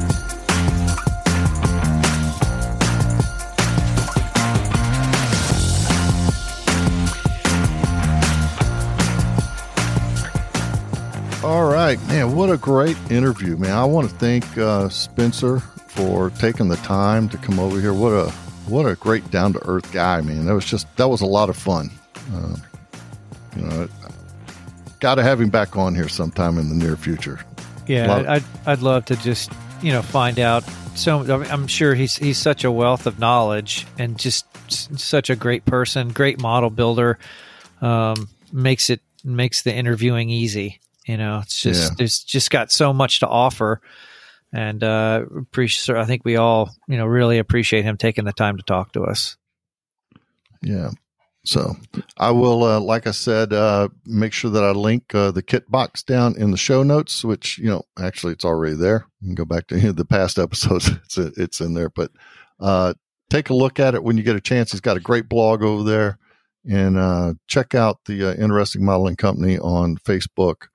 All 11.44 11.66
right, 11.66 12.00
man, 12.08 12.34
what 12.34 12.50
a 12.50 12.56
great 12.56 12.96
interview, 13.10 13.56
man. 13.56 13.72
I 13.72 13.84
want 13.84 14.08
to 14.08 14.16
thank 14.16 14.56
uh, 14.56 14.88
Spencer 14.88 15.60
for 15.60 16.30
taking 16.30 16.68
the 16.68 16.76
time 16.76 17.28
to 17.28 17.36
come 17.36 17.60
over 17.60 17.80
here. 17.80 17.92
What 17.92 18.12
a 18.12 18.30
what 18.66 18.86
a 18.86 18.96
great 18.96 19.30
down 19.30 19.52
to 19.52 19.68
earth 19.68 19.92
guy, 19.92 20.22
man. 20.22 20.46
That 20.46 20.54
was 20.54 20.64
just 20.64 20.86
that 20.96 21.08
was 21.08 21.20
a 21.20 21.26
lot 21.26 21.50
of 21.50 21.56
fun. 21.56 21.90
Uh, 22.32 22.56
you 23.56 23.62
know, 23.62 23.88
got 25.04 25.16
to 25.16 25.22
have 25.22 25.38
him 25.38 25.50
back 25.50 25.76
on 25.76 25.94
here 25.94 26.08
sometime 26.08 26.56
in 26.56 26.70
the 26.70 26.74
near 26.74 26.96
future. 26.96 27.38
Yeah, 27.86 28.24
I'd 28.26 28.44
I'd 28.64 28.80
love 28.80 29.04
to 29.06 29.16
just 29.16 29.52
you 29.82 29.92
know 29.92 30.00
find 30.00 30.38
out. 30.40 30.64
So 30.94 31.20
I'm 31.44 31.66
sure 31.66 31.94
he's 31.94 32.16
he's 32.16 32.38
such 32.38 32.64
a 32.64 32.72
wealth 32.72 33.06
of 33.06 33.18
knowledge 33.18 33.86
and 33.98 34.18
just 34.18 34.46
such 34.98 35.28
a 35.28 35.36
great 35.36 35.66
person, 35.66 36.08
great 36.08 36.40
model 36.40 36.70
builder. 36.70 37.18
Um, 37.82 38.30
makes 38.50 38.88
it 38.88 39.02
makes 39.22 39.60
the 39.60 39.74
interviewing 39.74 40.30
easy. 40.30 40.80
You 41.06 41.18
know, 41.18 41.40
it's 41.42 41.60
just 41.60 41.92
Yeah. 41.98 42.04
it's 42.06 42.24
just 42.24 42.50
got 42.50 42.72
so 42.72 42.94
much 42.94 43.20
to 43.20 43.28
offer, 43.28 43.82
and 44.54 44.82
uh, 44.82 45.26
appreciate. 45.38 45.98
I 45.98 46.06
think 46.06 46.24
we 46.24 46.36
all 46.36 46.74
you 46.88 46.96
know 46.96 47.04
really 47.04 47.36
appreciate 47.36 47.84
him 47.84 47.98
taking 47.98 48.24
the 48.24 48.32
time 48.32 48.56
to 48.56 48.62
talk 48.62 48.92
to 48.92 49.02
us. 49.04 49.36
Yeah. 50.62 50.92
So 51.44 51.76
I 52.16 52.30
will, 52.30 52.64
uh, 52.64 52.80
like 52.80 53.06
I 53.06 53.10
said, 53.10 53.52
uh, 53.52 53.88
make 54.06 54.32
sure 54.32 54.50
that 54.50 54.64
I 54.64 54.70
link 54.70 55.14
uh, 55.14 55.30
the 55.30 55.42
kit 55.42 55.70
box 55.70 56.02
down 56.02 56.36
in 56.38 56.50
the 56.50 56.56
show 56.56 56.82
notes, 56.82 57.22
which, 57.22 57.58
you 57.58 57.66
know, 57.66 57.82
actually 57.98 58.32
it's 58.32 58.46
already 58.46 58.76
there. 58.76 59.06
You 59.20 59.28
can 59.28 59.34
go 59.34 59.44
back 59.44 59.66
to 59.68 59.92
the 59.92 60.04
past 60.06 60.38
episodes. 60.38 60.90
It's, 61.04 61.18
it's 61.18 61.60
in 61.60 61.74
there, 61.74 61.90
but 61.90 62.10
uh, 62.60 62.94
take 63.28 63.50
a 63.50 63.54
look 63.54 63.78
at 63.78 63.94
it 63.94 64.02
when 64.02 64.16
you 64.16 64.22
get 64.22 64.36
a 64.36 64.40
chance. 64.40 64.72
He's 64.72 64.80
got 64.80 64.96
a 64.96 65.00
great 65.00 65.28
blog 65.28 65.62
over 65.62 65.82
there. 65.82 66.18
and 66.68 66.96
uh, 66.96 67.34
check 67.46 67.74
out 67.74 67.98
the 68.06 68.30
uh, 68.30 68.34
Interesting 68.34 68.84
Modeling 68.84 69.16
Company 69.16 69.58
on 69.58 69.96
Facebook. 69.98 70.68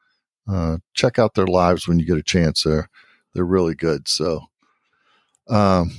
Check 0.94 1.18
out 1.18 1.34
their 1.34 1.48
lives 1.48 1.88
when 1.88 1.98
you 1.98 2.06
get 2.06 2.18
a 2.18 2.24
chance. 2.24 2.64
There, 2.64 2.90
they're 3.34 3.44
really 3.44 3.76
good. 3.76 4.08
So, 4.08 4.46
um, 5.48 5.92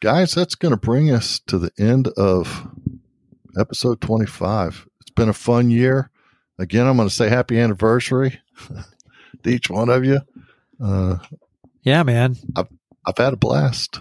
guys, 0.00 0.34
that's 0.34 0.56
going 0.56 0.74
to 0.74 0.80
bring 0.80 1.10
us 1.10 1.40
to 1.46 1.58
the 1.58 1.70
end 1.78 2.08
of 2.16 2.68
episode 3.58 4.00
25. 4.00 4.86
It's 5.00 5.10
been 5.10 5.28
a 5.28 5.32
fun 5.34 5.70
year. 5.70 6.10
Again, 6.58 6.86
I'm 6.86 6.96
going 6.96 7.08
to 7.08 7.14
say 7.14 7.28
happy 7.28 7.58
anniversary 7.58 8.40
to 9.42 9.50
each 9.50 9.68
one 9.70 9.88
of 9.88 10.04
you. 10.04 10.20
Uh, 10.82 11.18
Yeah, 11.82 12.02
man. 12.02 12.36
I've 12.56 12.68
I've 13.04 13.18
had 13.18 13.32
a 13.32 13.36
blast. 13.36 14.00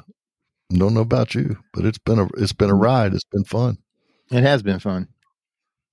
Don't 0.72 0.94
know 0.94 1.02
about 1.02 1.34
you, 1.36 1.58
but 1.74 1.86
it's 1.86 1.98
been 1.98 2.20
a 2.20 2.28
it's 2.38 2.54
been 2.54 2.70
a 2.70 2.76
ride. 2.76 3.14
It's 3.14 3.24
been 3.26 3.44
fun. 3.44 3.78
It 4.32 4.44
has 4.44 4.62
been 4.64 4.80
fun. 4.80 5.08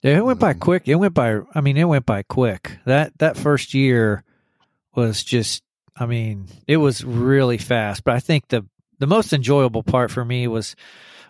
Yeah, 0.02 0.18
it 0.18 0.24
went 0.24 0.38
by 0.38 0.52
Mhm. 0.54 0.60
quick. 0.60 0.82
It 0.88 0.94
went 0.96 1.14
by. 1.14 1.40
I 1.54 1.60
mean, 1.60 1.76
it 1.76 1.84
went 1.84 2.06
by 2.06 2.22
quick. 2.22 2.78
That 2.84 3.16
that 3.18 3.36
first 3.36 3.74
year 3.74 4.22
was 4.94 5.24
just. 5.24 5.62
I 5.96 6.06
mean, 6.06 6.46
it 6.68 6.76
was 6.76 7.02
really 7.04 7.58
fast. 7.58 8.04
But 8.04 8.14
I 8.14 8.20
think 8.20 8.48
the 8.48 8.66
the 9.00 9.06
most 9.08 9.32
enjoyable 9.32 9.82
part 9.82 10.10
for 10.12 10.24
me 10.24 10.46
was 10.46 10.76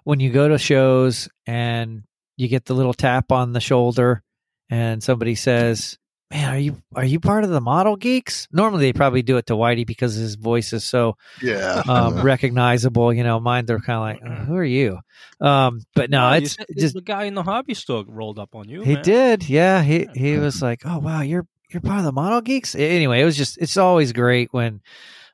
when 0.04 0.20
you 0.20 0.30
go 0.30 0.48
to 0.48 0.58
shows 0.58 1.28
and 1.46 2.02
you 2.38 2.48
get 2.48 2.64
the 2.64 2.74
little 2.74 2.94
tap 2.94 3.30
on 3.32 3.52
the 3.52 3.60
shoulder, 3.60 4.22
and 4.70 5.02
somebody 5.02 5.34
says, 5.34 5.98
"Man, 6.30 6.54
are 6.54 6.58
you 6.58 6.80
are 6.94 7.04
you 7.04 7.20
part 7.20 7.44
of 7.44 7.50
the 7.50 7.60
Model 7.60 7.96
Geeks?" 7.96 8.48
Normally, 8.52 8.84
they 8.86 8.92
probably 8.94 9.20
do 9.22 9.36
it 9.36 9.46
to 9.46 9.54
Whitey 9.54 9.86
because 9.86 10.14
his 10.14 10.36
voice 10.36 10.72
is 10.72 10.84
so 10.84 11.16
Yeah. 11.42 11.82
um, 11.86 12.22
recognizable. 12.22 13.12
You 13.12 13.24
know, 13.24 13.38
mine 13.40 13.66
they're 13.66 13.80
kind 13.80 14.16
of 14.18 14.22
like, 14.24 14.32
"Uh, 14.40 14.44
"Who 14.46 14.54
are 14.56 14.64
you?" 14.64 14.98
Um, 15.40 15.80
but 15.94 16.08
no, 16.10 16.28
Oh, 16.30 16.32
you 16.34 16.42
it's 16.44 16.56
just 16.78 16.94
the 16.94 17.02
guy 17.02 17.24
in 17.24 17.34
the 17.34 17.42
hobby 17.42 17.74
store 17.74 18.04
rolled 18.08 18.38
up 18.38 18.54
on 18.54 18.68
you. 18.68 18.82
he 18.82 18.94
man. 18.94 19.04
did, 19.04 19.48
yeah. 19.48 19.82
He 19.82 20.08
he 20.14 20.38
was 20.38 20.62
like, 20.62 20.82
"Oh 20.86 20.98
wow, 20.98 21.20
you're 21.22 21.46
you're 21.70 21.82
part 21.82 21.98
of 21.98 22.04
the 22.04 22.12
Model 22.12 22.40
Geeks." 22.40 22.74
Anyway, 22.74 23.20
it 23.20 23.24
was 23.24 23.36
just 23.36 23.58
it's 23.58 23.76
always 23.76 24.12
great 24.12 24.52
when, 24.52 24.80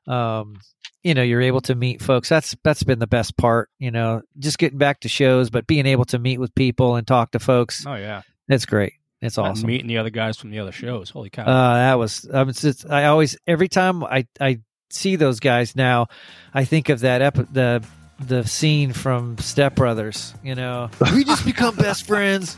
um, 0.07 0.57
you 1.03 1.15
know, 1.15 1.23
you're 1.23 1.43
able 1.43 1.61
to 1.63 1.75
meet 1.75 2.01
folks. 2.03 2.29
That's 2.29 2.57
that's 2.65 2.83
been 2.83 2.99
the 2.99 3.07
best 3.07 3.37
part. 3.37 3.69
You 3.79 3.91
know, 3.91 4.23
just 4.39 4.59
getting 4.59 4.79
back 4.79 5.01
to 5.01 5.09
shows, 5.09 5.51
but 5.51 5.67
being 5.67 5.87
able 5.87 6.05
to 6.07 6.19
meet 6.19 6.39
with 6.39 6.55
people 6.55 6.97
and 6.97 7.07
talk 7.07 7.33
to 7.33 7.39
folks, 7.39 7.85
Oh 7.87 7.95
yeah, 7.95 8.23
it's 8.49 8.67
great. 8.67 8.95
It's 9.21 9.39
And 9.39 9.47
awesome. 9.47 9.67
meeting 9.67 9.87
the 9.87 9.99
other 9.99 10.11
guys 10.11 10.37
from 10.37 10.51
the 10.51 10.59
other 10.59 10.73
shows. 10.73 11.11
Holy 11.11 11.31
cow! 11.31 11.45
Uh, 11.45 11.75
that 11.75 11.95
was 11.99 12.29
I 12.33 12.43
was 12.43 12.61
just, 12.61 12.89
I 12.91 13.07
always 13.07 13.37
every 13.47 13.69
time 13.69 14.03
I 14.05 14.27
I 14.41 14.61
see 14.91 15.17
those 15.17 15.41
guys 15.41 15.75
now, 15.77 16.09
I 16.53 16.65
think 16.65 16.89
of 16.91 17.01
that 17.01 17.23
ep- 17.23 17.53
the 17.53 17.83
the 18.21 18.45
scene 18.47 18.93
from 18.93 19.39
Step 19.39 19.75
Brothers. 19.77 20.35
You 20.43 20.55
know, 20.55 20.91
we 21.15 21.25
just 21.25 21.45
become 21.45 21.75
best 21.77 22.07
friends. 22.07 22.57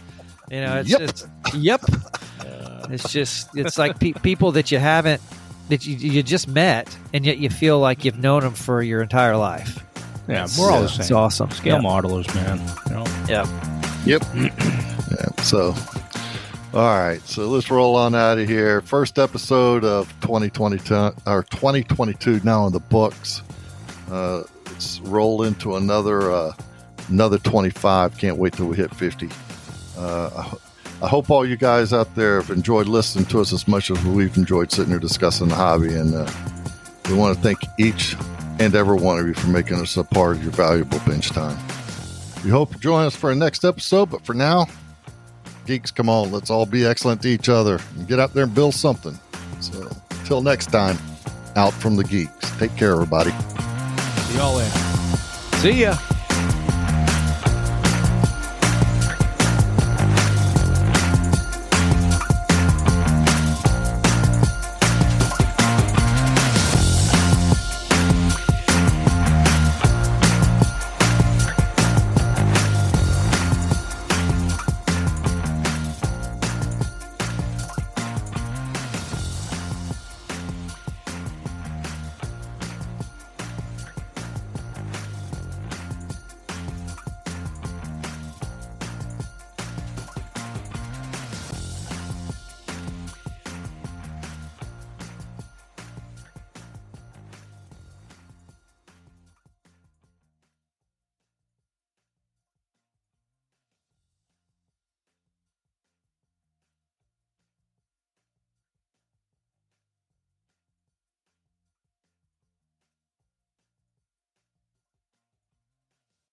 You 0.50 0.60
know, 0.60 0.78
it's 0.78 0.91
Yep. 0.91 1.00
just 1.00 1.26
yep. 1.55 1.81
It's 2.89 3.10
just 3.10 3.49
it's 3.57 3.78
like 3.78 3.99
pe- 3.99 4.12
people 4.12 4.52
that 4.52 4.70
you 4.70 4.78
haven't 4.78 5.20
that 5.69 5.86
you 5.86 5.97
you 5.97 6.23
just 6.23 6.49
met, 6.49 6.97
and 7.12 7.25
yet 7.27 7.39
you 7.39 7.51
feel 7.51 7.78
like 7.78 8.05
you've 8.05 8.19
known 8.19 8.43
them 8.43 8.55
for 8.55 8.83
your 8.83 9.03
entire 9.03 9.36
life. 9.36 9.83
yeah, 10.28 10.47
we're 10.59 10.70
all 10.70 10.83
the 10.83 10.89
same. 10.89 11.01
It's 11.01 11.11
awesome. 11.11 11.51
Scale 11.51 11.77
Yeah. 11.77 11.89
modelers, 11.89 12.33
man. 12.35 12.61
You 12.86 12.95
know? 12.95 13.45
Yep. 14.07 14.23
yeah, 14.35 15.43
so, 15.43 15.75
all 16.73 16.99
right. 16.99 17.20
So 17.23 17.49
let's 17.49 17.70
roll 17.70 17.97
on 17.97 18.15
out 18.15 18.39
of 18.39 18.49
here. 18.49 18.81
First 18.83 19.19
episode 19.19 19.85
of 19.85 20.09
2022 20.20 20.95
or 21.27 21.43
2022 21.51 22.41
now 22.45 22.67
in 22.67 22.73
the 22.73 22.81
books. 22.81 23.43
Uh, 24.11 24.43
let's 24.67 25.01
roll 25.01 25.43
into 25.43 25.75
another 25.77 26.31
uh, 26.31 26.53
another 27.09 27.39
25. 27.39 28.17
Can't 28.19 28.36
wait 28.36 28.53
till 28.53 28.67
we 28.67 28.77
hit 28.77 28.95
50. 28.95 29.28
Uh, 29.99 30.31
I, 30.36 30.43
ho- 30.43 30.61
I 31.02 31.08
hope 31.08 31.31
all 31.31 31.47
you 31.47 31.57
guys 31.57 31.92
out 31.92 32.15
there 32.15 32.41
have 32.41 32.50
enjoyed 32.50 32.89
listening 32.89 33.26
to 33.26 33.41
us 33.41 33.52
as 33.52 33.68
much 33.68 33.91
as 33.91 34.02
we've 34.05 34.34
enjoyed 34.36 34.73
sitting 34.73 34.91
here 34.91 34.99
discussing 34.99 35.49
the 35.49 35.55
hobby. 35.55 35.94
And 35.94 36.15
uh, 36.15 36.31
we 37.08 37.15
want 37.15 37.36
to 37.36 37.42
thank 37.42 37.58
each 37.78 38.16
and 38.58 38.75
every 38.75 38.97
one 38.97 39.18
of 39.18 39.26
you 39.26 39.34
for 39.34 39.49
making 39.49 39.76
us 39.76 39.97
a 39.99 40.05
part 40.05 40.36
of 40.36 40.42
your 40.42 40.52
valuable 40.52 40.99
bench 41.00 41.28
time. 41.31 41.58
We 42.42 42.50
hope 42.50 42.73
you 42.73 42.81
join 42.81 43.05
us 43.05 43.15
for 43.15 43.28
our 43.28 43.36
next 43.36 43.65
episode, 43.65 44.10
but 44.10 44.25
for 44.25 44.33
now, 44.33 44.66
geeks, 45.66 45.91
come 45.91 46.08
on, 46.08 46.31
let's 46.31 46.49
all 46.49 46.65
be 46.65 46.86
excellent 46.86 47.20
to 47.23 47.28
each 47.28 47.50
other 47.50 47.78
and 47.97 48.08
get 48.08 48.18
out 48.18 48.33
there 48.33 48.44
and 48.44 48.55
build 48.55 48.75
something. 48.75 49.18
So, 49.60 49.91
until 50.12 50.41
next 50.41 50.66
time, 50.66 50.97
out 51.57 51.73
from 51.75 51.97
the 51.97 52.05
geeks. 52.05 52.50
Take 52.58 52.75
care, 52.76 52.92
everybody. 52.92 53.31
See 53.31 54.36
y'all 54.36 54.57
later. 54.57 54.78
See 55.58 55.83
ya. 55.83 55.97